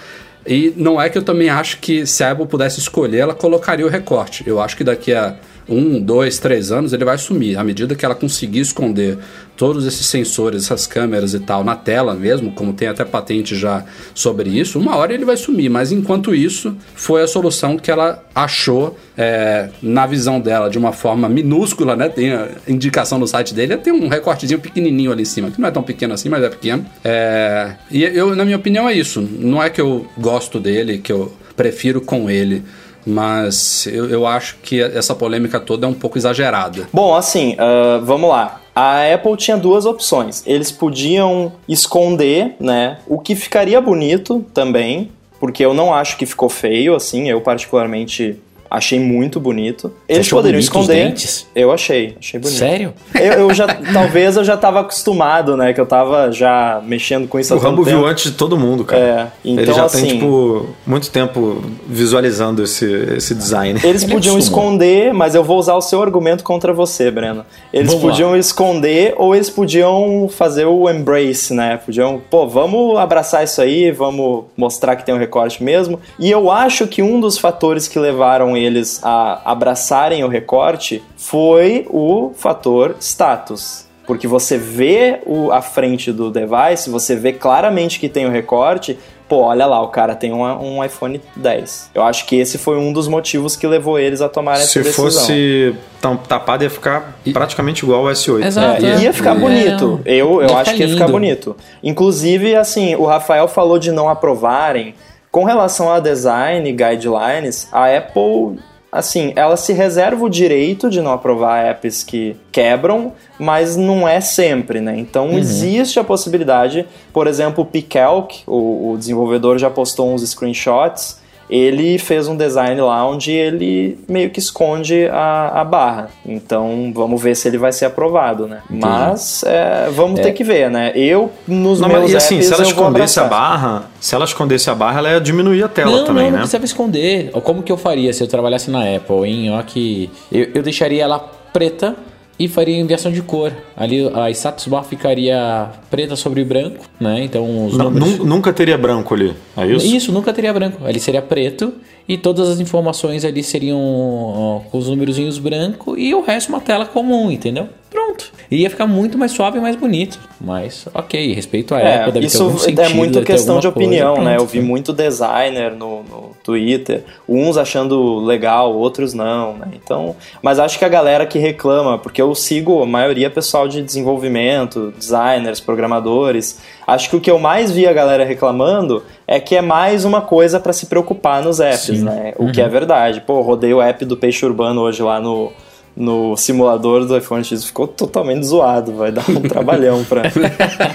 E 0.45 0.73
não 0.77 1.01
é 1.01 1.09
que 1.09 1.17
eu 1.17 1.23
também 1.23 1.49
acho 1.49 1.79
que 1.79 2.05
se 2.05 2.23
a 2.23 2.31
Apple 2.31 2.47
pudesse 2.47 2.79
escolher, 2.79 3.19
ela 3.19 3.35
colocaria 3.35 3.85
o 3.85 3.89
recorte. 3.89 4.43
Eu 4.47 4.59
acho 4.59 4.75
que 4.77 4.83
daqui 4.83 5.13
a 5.13 5.35
um, 5.69 5.99
dois, 5.99 6.39
três 6.39 6.71
anos 6.71 6.93
ele 6.93 7.05
vai 7.05 7.17
sumir. 7.17 7.57
À 7.57 7.63
medida 7.63 7.95
que 7.95 8.05
ela 8.05 8.15
conseguir 8.15 8.59
esconder 8.59 9.17
todos 9.55 9.85
esses 9.85 10.05
sensores, 10.05 10.63
essas 10.63 10.87
câmeras 10.87 11.33
e 11.33 11.39
tal 11.39 11.63
na 11.63 11.75
tela 11.75 12.13
mesmo, 12.13 12.51
como 12.51 12.71
tem 12.71 12.87
até 12.87 13.03
patente 13.03 13.55
já 13.55 13.83
sobre 14.13 14.49
isso, 14.49 14.79
uma 14.79 14.95
hora 14.95 15.13
ele 15.13 15.25
vai 15.25 15.35
sumir. 15.35 15.69
Mas 15.69 15.91
enquanto 15.91 16.33
isso, 16.33 16.75
foi 16.95 17.21
a 17.21 17.27
solução 17.27 17.77
que 17.77 17.91
ela 17.91 18.23
achou 18.33 18.97
é, 19.17 19.69
na 19.81 20.05
visão 20.05 20.39
dela 20.39 20.69
de 20.69 20.77
uma 20.77 20.93
forma 20.93 21.27
minúscula, 21.27 21.95
né? 21.95 22.07
Tem 22.07 22.31
a 22.31 22.49
indicação 22.67 23.19
no 23.19 23.27
site 23.27 23.53
dele, 23.53 23.75
tem 23.77 23.91
um 23.91 24.07
recortezinho 24.07 24.59
pequenininho 24.59 25.11
ali 25.11 25.23
em 25.23 25.25
cima, 25.25 25.51
que 25.51 25.59
não 25.59 25.67
é 25.67 25.71
tão 25.71 25.83
pequeno 25.83 26.13
assim, 26.13 26.29
mas 26.29 26.43
é 26.43 26.49
pequeno. 26.49 26.85
É, 27.03 27.73
e 27.91 28.03
eu, 28.03 28.35
na 28.35 28.45
minha 28.45 28.57
opinião, 28.57 28.87
é 28.87 28.93
isso. 28.93 29.21
Não 29.21 29.61
é 29.61 29.69
que 29.69 29.81
eu 29.81 30.07
gosto 30.17 30.59
dele, 30.59 30.99
que 30.99 31.11
eu 31.11 31.33
prefiro 31.55 31.99
com 31.99 32.29
ele 32.29 32.63
mas 33.05 33.87
eu, 33.87 34.09
eu, 34.09 34.27
acho 34.27 34.57
que 34.61 34.81
essa 34.81 35.15
polêmica 35.15 35.59
toda 35.59 35.85
é 35.85 35.89
um 35.89 35.93
pouco 35.93 36.17
exagerada. 36.17 36.87
Bom, 36.93 37.15
assim, 37.15 37.53
uh, 37.53 38.03
vamos 38.03 38.29
lá. 38.29 38.61
A 38.75 39.13
Apple 39.13 39.35
tinha 39.35 39.57
duas 39.57 39.85
opções. 39.85 40.43
Eles 40.45 40.71
podiam 40.71 41.51
esconder, 41.67 42.55
né? 42.59 42.97
O 43.07 43.19
que 43.19 43.35
ficaria 43.35 43.81
bonito 43.81 44.45
também, 44.53 45.11
porque 45.39 45.65
eu 45.65 45.73
não 45.73 45.93
acho 45.93 46.17
que 46.17 46.25
ficou 46.25 46.49
feio, 46.49 46.95
assim. 46.95 47.29
Eu 47.29 47.41
particularmente 47.41 48.39
Achei 48.69 48.99
muito 48.99 49.39
bonito. 49.39 49.91
Eles 50.07 50.27
achou 50.27 50.37
poderiam 50.39 50.59
bonito 50.59 50.69
os 50.75 50.81
esconder. 50.81 51.05
dentes? 51.07 51.47
Eu 51.55 51.71
achei, 51.71 52.15
achei 52.19 52.39
bonito. 52.39 52.57
Sério? 52.57 52.93
Eu, 53.15 53.33
eu 53.33 53.53
já, 53.53 53.67
talvez 53.91 54.37
eu 54.37 54.43
já 54.43 54.55
tava 54.55 54.81
acostumado, 54.81 55.57
né? 55.57 55.73
Que 55.73 55.81
eu 55.81 55.85
tava 55.85 56.31
já 56.31 56.81
mexendo 56.85 57.27
com 57.27 57.39
isso 57.39 57.55
O 57.55 57.57
Rambo 57.57 57.83
viu 57.83 57.97
tempo. 57.97 58.07
antes 58.07 58.25
de 58.25 58.31
todo 58.37 58.57
mundo, 58.57 58.83
cara. 58.85 59.01
É, 59.01 59.27
então 59.43 59.63
Ele 59.63 59.73
já 59.73 59.85
assim, 59.85 60.01
tem, 60.05 60.09
tipo, 60.19 60.67
muito 60.85 61.09
tempo 61.09 61.61
visualizando 61.87 62.63
esse, 62.63 62.85
esse 63.17 63.33
design. 63.35 63.79
Eles 63.83 64.03
Ele 64.03 64.11
podiam 64.13 64.35
acostumou. 64.35 64.63
esconder, 64.63 65.13
mas 65.13 65.35
eu 65.35 65.43
vou 65.43 65.57
usar 65.57 65.75
o 65.75 65.81
seu 65.81 66.01
argumento 66.01 66.43
contra 66.43 66.71
você, 66.71 67.09
Breno. 67.09 67.45
Eles 67.73 67.87
Vamos 67.87 68.03
lá. 68.03 68.09
podiam 68.11 68.37
esconder 68.37 69.13
ou 69.17 69.35
eles 69.35 69.49
podiam 69.49 70.29
fazer 70.29 70.65
o 70.65 70.89
embrace, 70.89 71.53
né? 71.53 71.77
Podiam, 71.83 72.21
pô, 72.29 72.47
vamos 72.47 72.97
abraçar 72.97 73.43
isso 73.43 73.61
aí, 73.61 73.91
vamos 73.91 74.45
mostrar 74.55 74.95
que 74.95 75.05
tem 75.05 75.13
um 75.15 75.17
recorte 75.19 75.63
mesmo. 75.63 75.99
E 76.19 76.29
eu 76.29 76.51
acho 76.51 76.87
que 76.87 77.01
um 77.01 77.19
dos 77.19 77.37
fatores 77.37 77.87
que 77.87 77.97
levaram 77.97 78.55
eles 78.63 78.99
a 79.03 79.41
abraçarem 79.45 80.23
o 80.23 80.27
recorte 80.27 81.03
foi 81.17 81.85
o 81.89 82.31
fator 82.35 82.95
status. 82.99 83.87
Porque 84.07 84.27
você 84.27 84.57
vê 84.57 85.19
o, 85.25 85.51
a 85.51 85.61
frente 85.61 86.11
do 86.11 86.31
device, 86.31 86.89
você 86.89 87.15
vê 87.15 87.31
claramente 87.31 87.99
que 87.99 88.09
tem 88.09 88.25
o 88.25 88.31
recorte, 88.31 88.97
pô, 89.27 89.41
olha 89.43 89.67
lá, 89.67 89.79
o 89.83 89.89
cara 89.89 90.15
tem 90.15 90.33
um, 90.33 90.41
um 90.43 90.83
iPhone 90.83 91.21
10. 91.35 91.91
Eu 91.93 92.01
acho 92.01 92.25
que 92.25 92.35
esse 92.35 92.57
foi 92.57 92.75
um 92.79 92.91
dos 92.91 93.07
motivos 93.07 93.55
que 93.55 93.67
levou 93.67 93.99
eles 93.99 94.19
a 94.19 94.27
tomarem 94.27 94.65
Se 94.65 94.79
essa 94.79 94.89
decisão. 94.89 95.05
fosse 95.05 95.75
tam- 96.01 96.17
tapado, 96.17 96.63
ia 96.63 96.71
ficar 96.71 97.19
praticamente 97.31 97.83
igual 97.85 98.07
ao 98.07 98.11
S8. 98.11 98.43
Exato. 98.47 98.83
É, 98.83 98.99
ia 99.03 99.13
ficar 99.13 99.35
É. 99.35 99.39
bonito. 99.39 100.01
Eu, 100.03 100.41
eu 100.41 100.49
Ia 100.49 100.55
acho 100.57 100.71
ficar 100.71 100.73
que 100.73 100.83
ia 100.83 100.89
ficar 100.89 101.07
bonito. 101.07 101.55
Inclusive, 101.83 102.55
assim, 102.55 102.95
o 102.95 103.05
Rafael 103.05 103.47
falou 103.47 103.77
de 103.77 103.91
não 103.91 104.09
aprovarem. 104.09 104.95
Com 105.31 105.43
relação 105.43 105.91
a 105.91 105.99
design 105.99 106.71
guidelines, 106.71 107.67
a 107.71 107.85
Apple, 107.85 108.59
assim, 108.91 109.31
ela 109.35 109.55
se 109.55 109.73
reserva 109.73 110.25
o 110.25 110.29
direito 110.29 110.89
de 110.89 111.01
não 111.01 111.11
aprovar 111.11 111.63
apps 111.65 112.03
que 112.03 112.35
quebram, 112.51 113.13
mas 113.37 113.77
não 113.77 114.07
é 114.07 114.19
sempre, 114.21 114.81
né? 114.81 114.97
Então 114.97 115.37
existe 115.37 115.99
a 115.99 116.03
possibilidade, 116.03 116.87
por 117.13 117.27
exemplo, 117.27 117.63
o 117.63 117.67
Picalc, 117.67 118.41
o, 118.47 118.91
o 118.91 118.97
desenvolvedor 118.97 119.59
já 119.59 119.69
postou 119.69 120.11
uns 120.11 120.27
screenshots 120.27 121.18
ele 121.49 121.97
fez 121.97 122.27
um 122.27 122.37
design 122.37 122.79
lá 122.79 123.05
onde 123.07 123.31
ele 123.31 123.97
meio 124.07 124.29
que 124.29 124.39
esconde 124.39 125.07
a, 125.07 125.61
a 125.61 125.63
barra. 125.63 126.09
Então 126.25 126.91
vamos 126.93 127.21
ver 127.21 127.35
se 127.35 127.47
ele 127.47 127.57
vai 127.57 127.71
ser 127.71 127.85
aprovado, 127.85 128.47
né? 128.47 128.61
Mas 128.69 129.43
é, 129.43 129.89
vamos 129.91 130.19
ter 130.19 130.33
que 130.33 130.43
ver, 130.43 130.69
né? 130.69 130.91
Eu, 130.95 131.31
nos 131.47 131.79
Não, 131.79 131.87
meus 131.87 132.03
mas, 132.03 132.11
e 132.11 132.17
assim, 132.17 132.35
apps, 132.35 132.47
se 132.47 132.53
ela 132.53 132.63
escondesse 132.63 133.19
a 133.19 133.23
barra, 133.23 133.89
se 133.99 134.13
ela 134.13 134.25
escondesse 134.25 134.69
a 134.69 134.75
barra, 134.75 134.99
ela 134.99 135.11
ia 135.11 135.21
diminuir 135.21 135.63
a 135.63 135.67
tela 135.67 135.91
não, 135.91 136.05
também, 136.05 136.25
não, 136.25 136.31
não 136.31 136.31
né? 136.31 136.39
precisava 136.39 136.65
esconder. 136.65 137.31
Como 137.43 137.63
que 137.63 137.71
eu 137.71 137.77
faria 137.77 138.13
se 138.13 138.21
eu 138.21 138.27
trabalhasse 138.27 138.69
na 138.69 138.95
Apple, 138.95 139.27
hein? 139.27 139.51
Ó, 139.51 139.61
que 139.63 140.09
eu, 140.31 140.49
eu 140.55 140.61
deixaria 140.61 141.03
ela 141.03 141.19
preta 141.51 141.95
e 142.39 142.47
faria 142.47 142.79
inversão 142.79 143.11
de 143.11 143.21
cor. 143.21 143.51
Ali 143.75 144.09
a 144.15 144.31
status 144.31 144.65
bar 144.67 144.83
ficaria 144.83 145.69
preta 145.91 146.15
sobre 146.15 146.43
branco, 146.45 146.85
né? 146.99 147.23
Então 147.25 147.67
os 147.67 147.77
Não, 147.77 147.91
números... 147.91 148.17
nun- 148.19 148.25
nunca 148.25 148.53
teria 148.53 148.77
branco 148.77 149.13
ali, 149.13 149.33
é 149.57 149.67
isso? 149.67 149.85
Isso, 149.85 150.11
nunca 150.13 150.31
teria 150.31 150.53
branco. 150.53 150.85
Ali 150.85 150.99
seria 150.99 151.21
preto 151.21 151.73
e 152.07 152.17
todas 152.17 152.47
as 152.49 152.59
informações 152.59 153.25
ali 153.25 153.43
seriam 153.43 153.79
ó, 153.79 154.59
com 154.71 154.77
os 154.77 154.87
númerozinhos 154.87 155.37
branco 155.37 155.97
e 155.97 156.15
o 156.15 156.21
resto 156.21 156.49
uma 156.49 156.61
tela 156.61 156.85
comum, 156.85 157.29
entendeu? 157.29 157.67
Pronto. 157.89 158.31
E 158.51 158.57
ia 158.61 158.69
ficar 158.69 158.85
muito 158.85 159.17
mais 159.17 159.31
suave 159.31 159.57
e 159.57 159.61
mais 159.61 159.75
bonito. 159.75 160.19
Mas, 160.39 160.87
ok, 160.93 161.33
respeito 161.33 161.73
a 161.73 161.79
É, 161.81 161.95
Apple, 162.01 162.11
deve 162.13 162.25
isso 162.27 162.43
algum 162.43 162.57
sentido. 162.57 162.81
é 162.81 162.89
muito 162.89 163.21
questão 163.23 163.59
de 163.59 163.65
alguma 163.67 163.85
coisa, 163.85 164.03
opinião, 164.05 164.23
né? 164.23 164.33
Eu 164.33 164.37
pronto. 164.37 164.51
vi 164.51 164.61
muito 164.61 164.93
designer 164.93 165.71
no, 165.71 166.03
no 166.03 166.31
Twitter, 166.43 167.03
uns 167.27 167.57
achando 167.57 168.19
legal, 168.19 168.73
outros 168.75 169.13
não, 169.13 169.53
né? 169.53 169.67
Então, 169.73 170.15
mas 170.41 170.59
acho 170.59 170.77
que 170.77 170.85
a 170.85 170.89
galera 170.89 171.25
que 171.25 171.39
reclama, 171.39 171.97
porque 171.97 172.21
eu 172.21 172.33
sigo 172.35 172.81
a 172.81 172.85
maioria 172.85 173.29
pessoal 173.29 173.67
de 173.67 173.81
desenvolvimento, 173.81 174.93
designers, 174.97 175.59
programadores, 175.59 176.59
acho 176.85 177.09
que 177.09 177.15
o 177.15 177.19
que 177.21 177.29
eu 177.31 177.39
mais 177.39 177.71
vi 177.71 177.87
a 177.87 177.93
galera 177.93 178.23
reclamando 178.23 179.03
é 179.27 179.39
que 179.39 179.55
é 179.55 179.61
mais 179.61 180.05
uma 180.05 180.21
coisa 180.21 180.59
para 180.59 180.73
se 180.73 180.85
preocupar 180.85 181.41
nos 181.43 181.59
apps, 181.59 181.81
Sim. 181.97 182.03
né? 182.03 182.33
O 182.37 182.51
que 182.51 182.61
é 182.61 182.67
verdade. 182.67 183.21
Pô, 183.21 183.41
rodei 183.41 183.73
o 183.73 183.81
app 183.81 184.05
do 184.05 184.15
Peixe 184.17 184.45
Urbano 184.45 184.81
hoje 184.81 185.01
lá 185.03 185.19
no 185.19 185.51
no 185.99 186.37
simulador 186.37 187.05
do 187.05 187.15
iPhone 187.17 187.43
X 187.43 187.65
ficou 187.65 187.85
totalmente 187.85 188.43
zoado, 188.45 188.93
vai 188.95 189.11
dar 189.11 189.29
um 189.29 189.41
trabalhão 189.41 190.01
pra. 190.05 190.23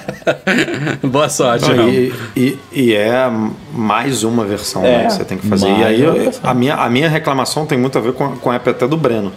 Boa 1.06 1.28
sorte, 1.28 1.70
Não, 1.70 1.88
e, 1.88 2.12
e- 2.34 2.58
e 2.72 2.94
é 2.94 3.30
mais 3.72 4.24
uma 4.24 4.44
versão 4.44 4.82
É, 4.84 4.98
né, 5.02 5.06
que 5.06 5.12
você 5.12 5.24
tem 5.24 5.36
que 5.38 5.46
fazer. 5.46 5.68
E 5.68 5.84
aí 5.84 6.00
eu- 6.00 6.32
a 6.42 6.54
minha, 6.54 6.74
a 6.76 6.88
minha 6.88 7.08
reclamação 7.08 7.66
tem 7.66 7.76
muito 7.76 7.98
a 7.98 8.00
ver 8.00 8.14
com, 8.14 8.34
com 8.36 8.50
a 8.50 8.54
app 8.54 8.70
até 8.70 8.88
do 8.88 8.96
Breno, 8.96 9.30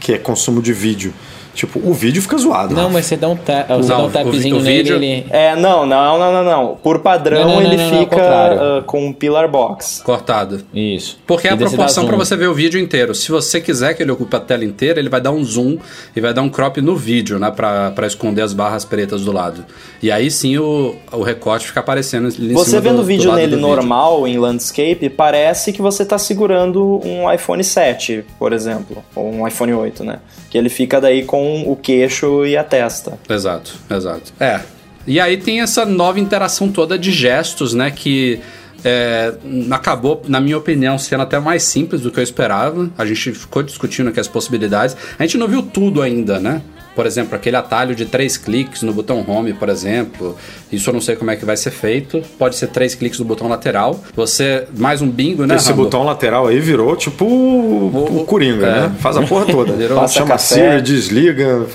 que 0.00 0.14
é 0.14 0.18
consumo 0.18 0.62
de 0.62 0.72
vídeo. 0.72 1.12
Tipo, 1.60 1.78
o 1.86 1.92
vídeo 1.92 2.22
fica 2.22 2.38
zoado. 2.38 2.74
Não, 2.74 2.84
Rafa. 2.84 2.94
mas 2.94 3.04
você 3.04 3.16
dá 3.18 3.28
um, 3.28 3.36
ta 3.36 3.66
você 3.68 3.88
dá 3.90 3.98
um 3.98 4.10
tapzinho 4.10 4.56
o 4.56 4.62
nele, 4.62 4.76
vídeo- 4.78 4.96
ele... 4.96 5.26
É, 5.28 5.54
não, 5.54 5.84
não, 5.84 6.18
não, 6.18 6.32
não, 6.32 6.42
não. 6.42 6.76
Por 6.82 7.00
padrão 7.00 7.40
Não, 7.40 7.48
não, 7.48 7.54
não, 7.56 7.62
ele 7.62 7.76
não, 7.76 7.98
fica 8.00 8.16
ah, 8.16 8.82
com 8.86 9.08
um 9.08 9.12
pillar 9.12 9.46
box. 9.46 10.00
Cortado. 10.02 10.62
Isso. 10.72 11.18
Porque 11.26 11.46
é 11.48 11.50
E 11.50 11.52
a 11.52 11.56
você 11.56 11.64
dá 11.64 11.68
proporção 11.68 12.06
para 12.06 12.16
você 12.16 12.34
ver 12.34 12.48
o 12.48 12.54
vídeo 12.54 12.80
inteiro. 12.80 13.14
Se 13.14 13.30
você 13.30 13.60
quiser 13.60 13.92
que 13.92 14.02
ele 14.02 14.10
ocupe 14.10 14.34
a 14.34 14.40
tela 14.40 14.64
inteira, 14.64 14.98
ele 14.98 15.10
vai 15.10 15.20
dar 15.20 15.32
um 15.32 15.44
zoom 15.44 15.76
e 16.16 16.20
vai 16.22 16.32
dar 16.32 16.40
um 16.40 16.48
crop 16.48 16.80
no 16.80 16.96
vídeo, 16.96 17.38
né? 17.38 17.50
Pra, 17.50 17.90
pra 17.90 18.06
esconder 18.06 18.40
as 18.40 18.54
barras 18.54 18.86
pretas 18.86 19.22
do 19.22 19.30
lado. 19.32 19.62
E 20.02 20.10
aí 20.10 20.30
sim 20.30 20.56
o, 20.56 20.96
o 21.12 21.22
recorte 21.22 21.66
fica 21.66 21.80
aparecendo 21.80 22.28
em 22.28 22.54
Você 22.54 22.70
cima 22.70 22.80
vendo 22.80 22.96
do, 22.96 23.02
o 23.02 23.04
vídeo 23.04 23.30
nele 23.34 23.48
do 23.48 23.56
vídeo. 23.56 23.68
normal, 23.68 24.26
em 24.26 24.38
landscape, 24.38 25.10
parece 25.10 25.74
que 25.74 25.82
você 25.82 26.06
tá 26.06 26.16
segurando 26.16 27.02
um 27.04 27.30
iPhone 27.30 27.62
7, 27.62 28.24
por 28.38 28.54
exemplo. 28.54 29.04
Ou 29.14 29.30
um 29.30 29.46
iPhone 29.46 29.74
8, 29.74 30.04
né? 30.04 30.20
Que 30.50 30.58
ele 30.58 30.68
fica 30.68 31.00
daí 31.00 31.24
com 31.24 31.62
o 31.62 31.76
queixo 31.76 32.44
e 32.44 32.56
a 32.56 32.64
testa. 32.64 33.18
Exato, 33.28 33.72
exato. 33.88 34.32
É. 34.38 34.60
E 35.06 35.18
aí 35.18 35.36
tem 35.36 35.60
essa 35.60 35.86
nova 35.86 36.20
interação 36.20 36.70
toda 36.70 36.98
de 36.98 37.10
gestos, 37.10 37.72
né? 37.72 37.90
Que 37.90 38.40
é, 38.84 39.32
acabou, 39.70 40.22
na 40.26 40.40
minha 40.40 40.58
opinião, 40.58 40.98
sendo 40.98 41.22
até 41.22 41.38
mais 41.38 41.62
simples 41.62 42.00
do 42.00 42.10
que 42.10 42.18
eu 42.18 42.24
esperava. 42.24 42.90
A 42.98 43.06
gente 43.06 43.32
ficou 43.32 43.62
discutindo 43.62 44.08
aqui 44.08 44.20
as 44.20 44.28
possibilidades. 44.28 44.96
A 45.18 45.22
gente 45.22 45.38
não 45.38 45.46
viu 45.46 45.62
tudo 45.62 46.02
ainda, 46.02 46.38
né? 46.38 46.62
Por 46.94 47.06
exemplo, 47.06 47.34
aquele 47.36 47.56
atalho 47.56 47.94
de 47.94 48.04
três 48.04 48.36
cliques 48.36 48.82
no 48.82 48.92
botão 48.92 49.24
home, 49.26 49.52
por 49.54 49.68
exemplo. 49.68 50.36
Isso 50.72 50.90
eu 50.90 50.94
não 50.94 51.00
sei 51.00 51.14
como 51.16 51.30
é 51.30 51.36
que 51.36 51.44
vai 51.44 51.56
ser 51.56 51.70
feito. 51.70 52.20
Pode 52.38 52.56
ser 52.56 52.66
três 52.66 52.94
cliques 52.94 53.18
no 53.18 53.24
botão 53.24 53.48
lateral. 53.48 54.02
Você. 54.14 54.66
Mais 54.76 55.00
um 55.00 55.08
bingo, 55.08 55.46
né? 55.46 55.54
Esse 55.56 55.70
Rambo? 55.70 55.84
botão 55.84 56.02
lateral 56.04 56.48
aí 56.48 56.58
virou 56.60 56.96
tipo 56.96 57.24
o, 57.24 58.20
o 58.20 58.24
Coringa, 58.26 58.66
é. 58.66 58.80
né? 58.88 58.92
Faz 58.98 59.16
a 59.16 59.22
porra 59.22 59.46
toda. 59.46 59.72
Virou- 59.80 60.06
Chama. 60.08 60.36
Siri, 60.36 60.82
desliga. 60.82 61.66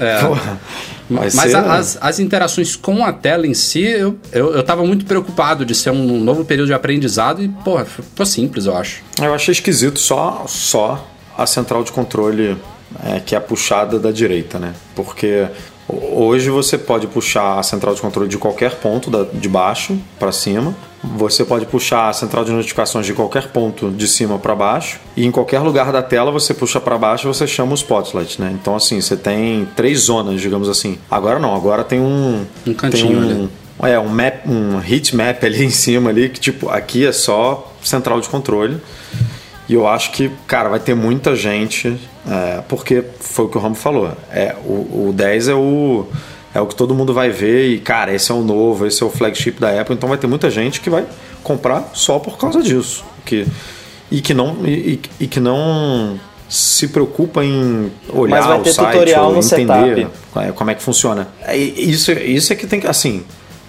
É. 0.00 0.20
Porra. 0.20 0.60
Vai 1.10 1.28
Mas 1.32 1.50
ser- 1.50 1.56
a- 1.56 1.74
as, 1.76 1.96
as 2.00 2.18
interações 2.18 2.76
com 2.76 3.02
a 3.04 3.12
tela 3.12 3.46
em 3.46 3.54
si, 3.54 3.82
eu, 3.82 4.18
eu, 4.30 4.52
eu 4.56 4.62
tava 4.62 4.84
muito 4.84 5.06
preocupado 5.06 5.64
de 5.64 5.74
ser 5.74 5.90
um 5.90 6.20
novo 6.22 6.44
período 6.44 6.66
de 6.66 6.74
aprendizado 6.74 7.42
e, 7.42 7.48
porra, 7.48 7.86
ficou 7.86 8.26
simples, 8.26 8.66
eu 8.66 8.76
acho. 8.76 9.00
Eu 9.22 9.32
achei 9.32 9.52
esquisito 9.52 9.98
só, 9.98 10.44
só 10.46 11.08
a 11.36 11.46
central 11.46 11.82
de 11.82 11.92
controle 11.92 12.58
é, 13.04 13.20
que 13.20 13.34
é 13.36 13.40
puxada 13.40 13.98
da 13.98 14.10
direita, 14.10 14.58
né? 14.58 14.74
Porque 14.94 15.46
hoje 15.88 16.50
você 16.50 16.76
pode 16.76 17.06
puxar 17.06 17.58
a 17.58 17.62
central 17.62 17.94
de 17.94 18.00
controle 18.00 18.28
de 18.28 18.36
qualquer 18.38 18.76
ponto 18.76 19.10
da- 19.10 19.24
de 19.32 19.48
baixo 19.48 19.98
para 20.18 20.32
cima. 20.32 20.74
Você 21.16 21.44
pode 21.44 21.64
puxar 21.64 22.08
a 22.08 22.12
central 22.12 22.44
de 22.44 22.50
notificações 22.52 23.06
de 23.06 23.14
qualquer 23.14 23.48
ponto 23.48 23.90
de 23.90 24.08
cima 24.08 24.38
para 24.38 24.54
baixo. 24.54 24.98
E 25.16 25.24
em 25.24 25.30
qualquer 25.30 25.60
lugar 25.60 25.92
da 25.92 26.02
tela 26.02 26.30
você 26.30 26.52
puxa 26.52 26.80
para 26.80 26.98
baixo 26.98 27.28
você 27.32 27.46
chama 27.46 27.72
o 27.72 27.74
Spotlight, 27.74 28.40
né? 28.40 28.50
Então 28.60 28.74
assim, 28.74 29.00
você 29.00 29.16
tem 29.16 29.66
três 29.76 30.00
zonas, 30.00 30.40
digamos 30.40 30.68
assim. 30.68 30.98
Agora 31.10 31.38
não, 31.38 31.54
agora 31.54 31.84
tem 31.84 32.00
um... 32.00 32.44
Um 32.66 32.74
cantinho 32.74 33.20
ali. 33.22 33.48
É, 33.80 33.96
um, 33.98 34.08
map, 34.08 34.44
um 34.44 34.80
heat 34.82 35.14
map 35.14 35.44
ali 35.44 35.62
em 35.64 35.70
cima 35.70 36.10
ali, 36.10 36.28
que 36.28 36.40
tipo, 36.40 36.68
aqui 36.68 37.06
é 37.06 37.12
só 37.12 37.72
central 37.80 38.20
de 38.20 38.28
controle. 38.28 38.78
E 39.68 39.74
eu 39.74 39.86
acho 39.86 40.12
que, 40.12 40.30
cara, 40.46 40.68
vai 40.68 40.80
ter 40.80 40.94
muita 40.94 41.36
gente, 41.36 41.94
é, 42.26 42.62
porque 42.68 43.04
foi 43.20 43.44
o 43.44 43.48
que 43.48 43.58
o 43.58 43.60
Rambo 43.60 43.74
falou. 43.76 44.10
É, 44.32 44.54
o, 44.64 45.08
o 45.08 45.12
10 45.14 45.48
é 45.48 45.54
o, 45.54 46.06
é 46.54 46.60
o 46.60 46.66
que 46.66 46.74
todo 46.74 46.94
mundo 46.94 47.12
vai 47.12 47.28
ver 47.30 47.68
e, 47.68 47.78
cara, 47.78 48.12
esse 48.14 48.30
é 48.32 48.34
o 48.34 48.42
novo, 48.42 48.86
esse 48.86 49.02
é 49.02 49.06
o 49.06 49.10
flagship 49.10 49.60
da 49.60 49.78
Apple, 49.80 49.94
então 49.94 50.08
vai 50.08 50.16
ter 50.16 50.26
muita 50.26 50.48
gente 50.50 50.80
que 50.80 50.88
vai 50.88 51.04
comprar 51.42 51.90
só 51.92 52.18
por 52.18 52.38
causa 52.38 52.62
disso. 52.62 53.04
Que, 53.26 53.46
e, 54.10 54.22
que 54.22 54.32
não, 54.32 54.56
e, 54.64 55.00
e- 55.20 55.26
que 55.26 55.38
não 55.38 56.18
se 56.48 56.88
preocupa 56.88 57.44
em 57.44 57.92
olhar 58.08 58.58
o 58.58 58.64
site 58.64 59.14
ou 59.18 59.36
entender 59.36 60.08
setup. 60.32 60.52
como 60.54 60.70
é 60.70 60.74
que 60.74 60.82
funciona. 60.82 61.28
É, 61.42 61.54
Isso, 61.54 62.10
isso 62.12 62.54
é 62.54 62.56
que 62.56 62.66
tem 62.66 62.80
que, 62.80 62.86
assim, 62.86 63.22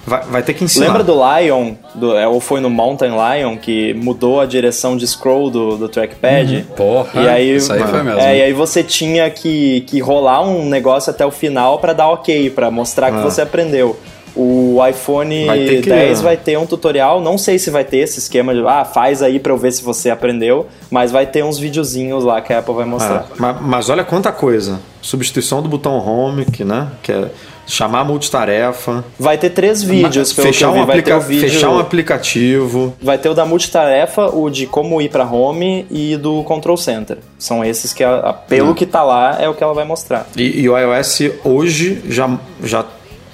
vai, 0.10 0.22
vai 0.23 0.44
ter 0.44 0.53
que 0.53 0.64
ensinar. 0.64 0.88
Lembra 0.88 1.03
do 1.03 1.14
Lion, 1.14 1.73
do, 1.95 2.18
é, 2.18 2.27
ou 2.27 2.40
foi 2.41 2.60
no 2.60 2.69
Mountain 2.69 3.11
Lion, 3.11 3.56
que 3.57 3.94
mudou 3.94 4.41
a 4.41 4.45
direção 4.45 4.98
de 4.98 5.07
scroll 5.07 5.49
do, 5.49 5.77
do 5.77 5.88
trackpad? 5.88 6.65
Porra, 6.76 7.22
e 7.22 7.27
aí, 7.30 7.56
isso 7.56 7.72
aí 7.72 7.80
foi 7.88 8.03
mesmo. 8.03 8.19
É, 8.19 8.38
e 8.38 8.41
aí 8.41 8.53
você 8.53 8.84
tinha 8.84 9.30
que, 9.30 9.81
que 9.81 9.99
rolar 9.99 10.41
um 10.41 10.65
negócio 10.68 11.11
até 11.11 11.26
o 11.26 11.31
final 11.31 11.80
pra 11.80 11.94
dar 11.94 12.07
ok, 12.10 12.49
pra 12.49 12.69
mostrar 12.69 13.11
que 13.11 13.18
Ah. 13.18 13.22
você 13.22 13.41
aprendeu. 13.41 13.98
O 14.36 14.77
iPhone 14.88 15.45
Vai 15.48 15.65
ter 15.65 15.81
que- 15.81 15.90
10 15.90 16.22
vai 16.22 16.38
ter 16.38 16.57
um 16.57 16.65
tutorial, 16.65 17.19
não 17.19 17.38
sei 17.38 17.57
se 17.57 17.69
vai 17.72 17.84
ter 17.84 17.98
esse 17.98 18.19
esquema 18.19 18.53
de 18.53 18.61
ah, 18.65 18.86
faz 18.86 19.22
aí 19.23 19.40
pra 19.40 19.52
eu 19.52 19.57
ver 19.57 19.72
se 19.72 19.84
você 19.84 20.10
aprendeu, 20.10 20.68
mas 20.90 21.11
vai 21.11 21.26
ter 21.26 21.44
uns 21.44 21.57
videozinhos 21.57 22.23
lá 22.23 22.40
que 22.40 22.53
a 22.53 22.60
Apple 22.60 22.76
vai 22.76 22.86
mostrar. 22.86 23.22
É, 23.31 23.34
mas, 23.38 23.57
mas 23.61 23.90
olha 23.90 24.03
quanta 24.03 24.31
coisa. 24.31 24.80
Substituição 25.02 25.61
do 25.64 25.68
botão 25.68 25.98
home, 25.98 26.45
que, 26.45 26.64
né, 26.64 26.88
que 27.02 27.11
é 27.11 27.26
chamar 27.69 28.03
multitarefa. 28.03 29.05
Vai 29.19 29.37
ter 29.37 29.51
três 29.51 29.83
vídeos, 29.83 30.33
pelo 30.33 30.47
fechar, 30.47 30.71
que 30.71 30.73
eu 30.73 30.73
vi. 30.73 30.81
um 30.81 30.85
vai 30.87 31.01
ter 31.01 31.13
o 31.13 31.21
vídeo... 31.21 31.49
fechar 31.49 31.69
um 31.69 31.79
aplicativo. 31.79 32.93
Vai 33.01 33.17
ter 33.17 33.29
o 33.29 33.33
da 33.33 33.45
multitarefa, 33.45 34.27
o 34.35 34.49
de 34.49 34.65
como 34.65 34.99
ir 35.01 35.09
pra 35.09 35.23
home 35.23 35.85
e 35.91 36.17
do 36.17 36.43
control 36.43 36.75
center. 36.77 37.17
São 37.37 37.63
esses 37.63 37.93
que, 37.93 38.03
a, 38.03 38.15
a- 38.17 38.33
pelo 38.33 38.71
Hum. 38.71 38.73
que 38.73 38.85
tá 38.85 39.03
lá, 39.03 39.37
é 39.39 39.47
o 39.47 39.53
que 39.53 39.63
ela 39.63 39.73
vai 39.73 39.85
mostrar. 39.85 40.27
E, 40.35 40.61
e 40.61 40.69
o 40.69 40.77
iOS 40.77 41.21
hoje 41.43 42.01
já, 42.09 42.29
já 42.63 42.83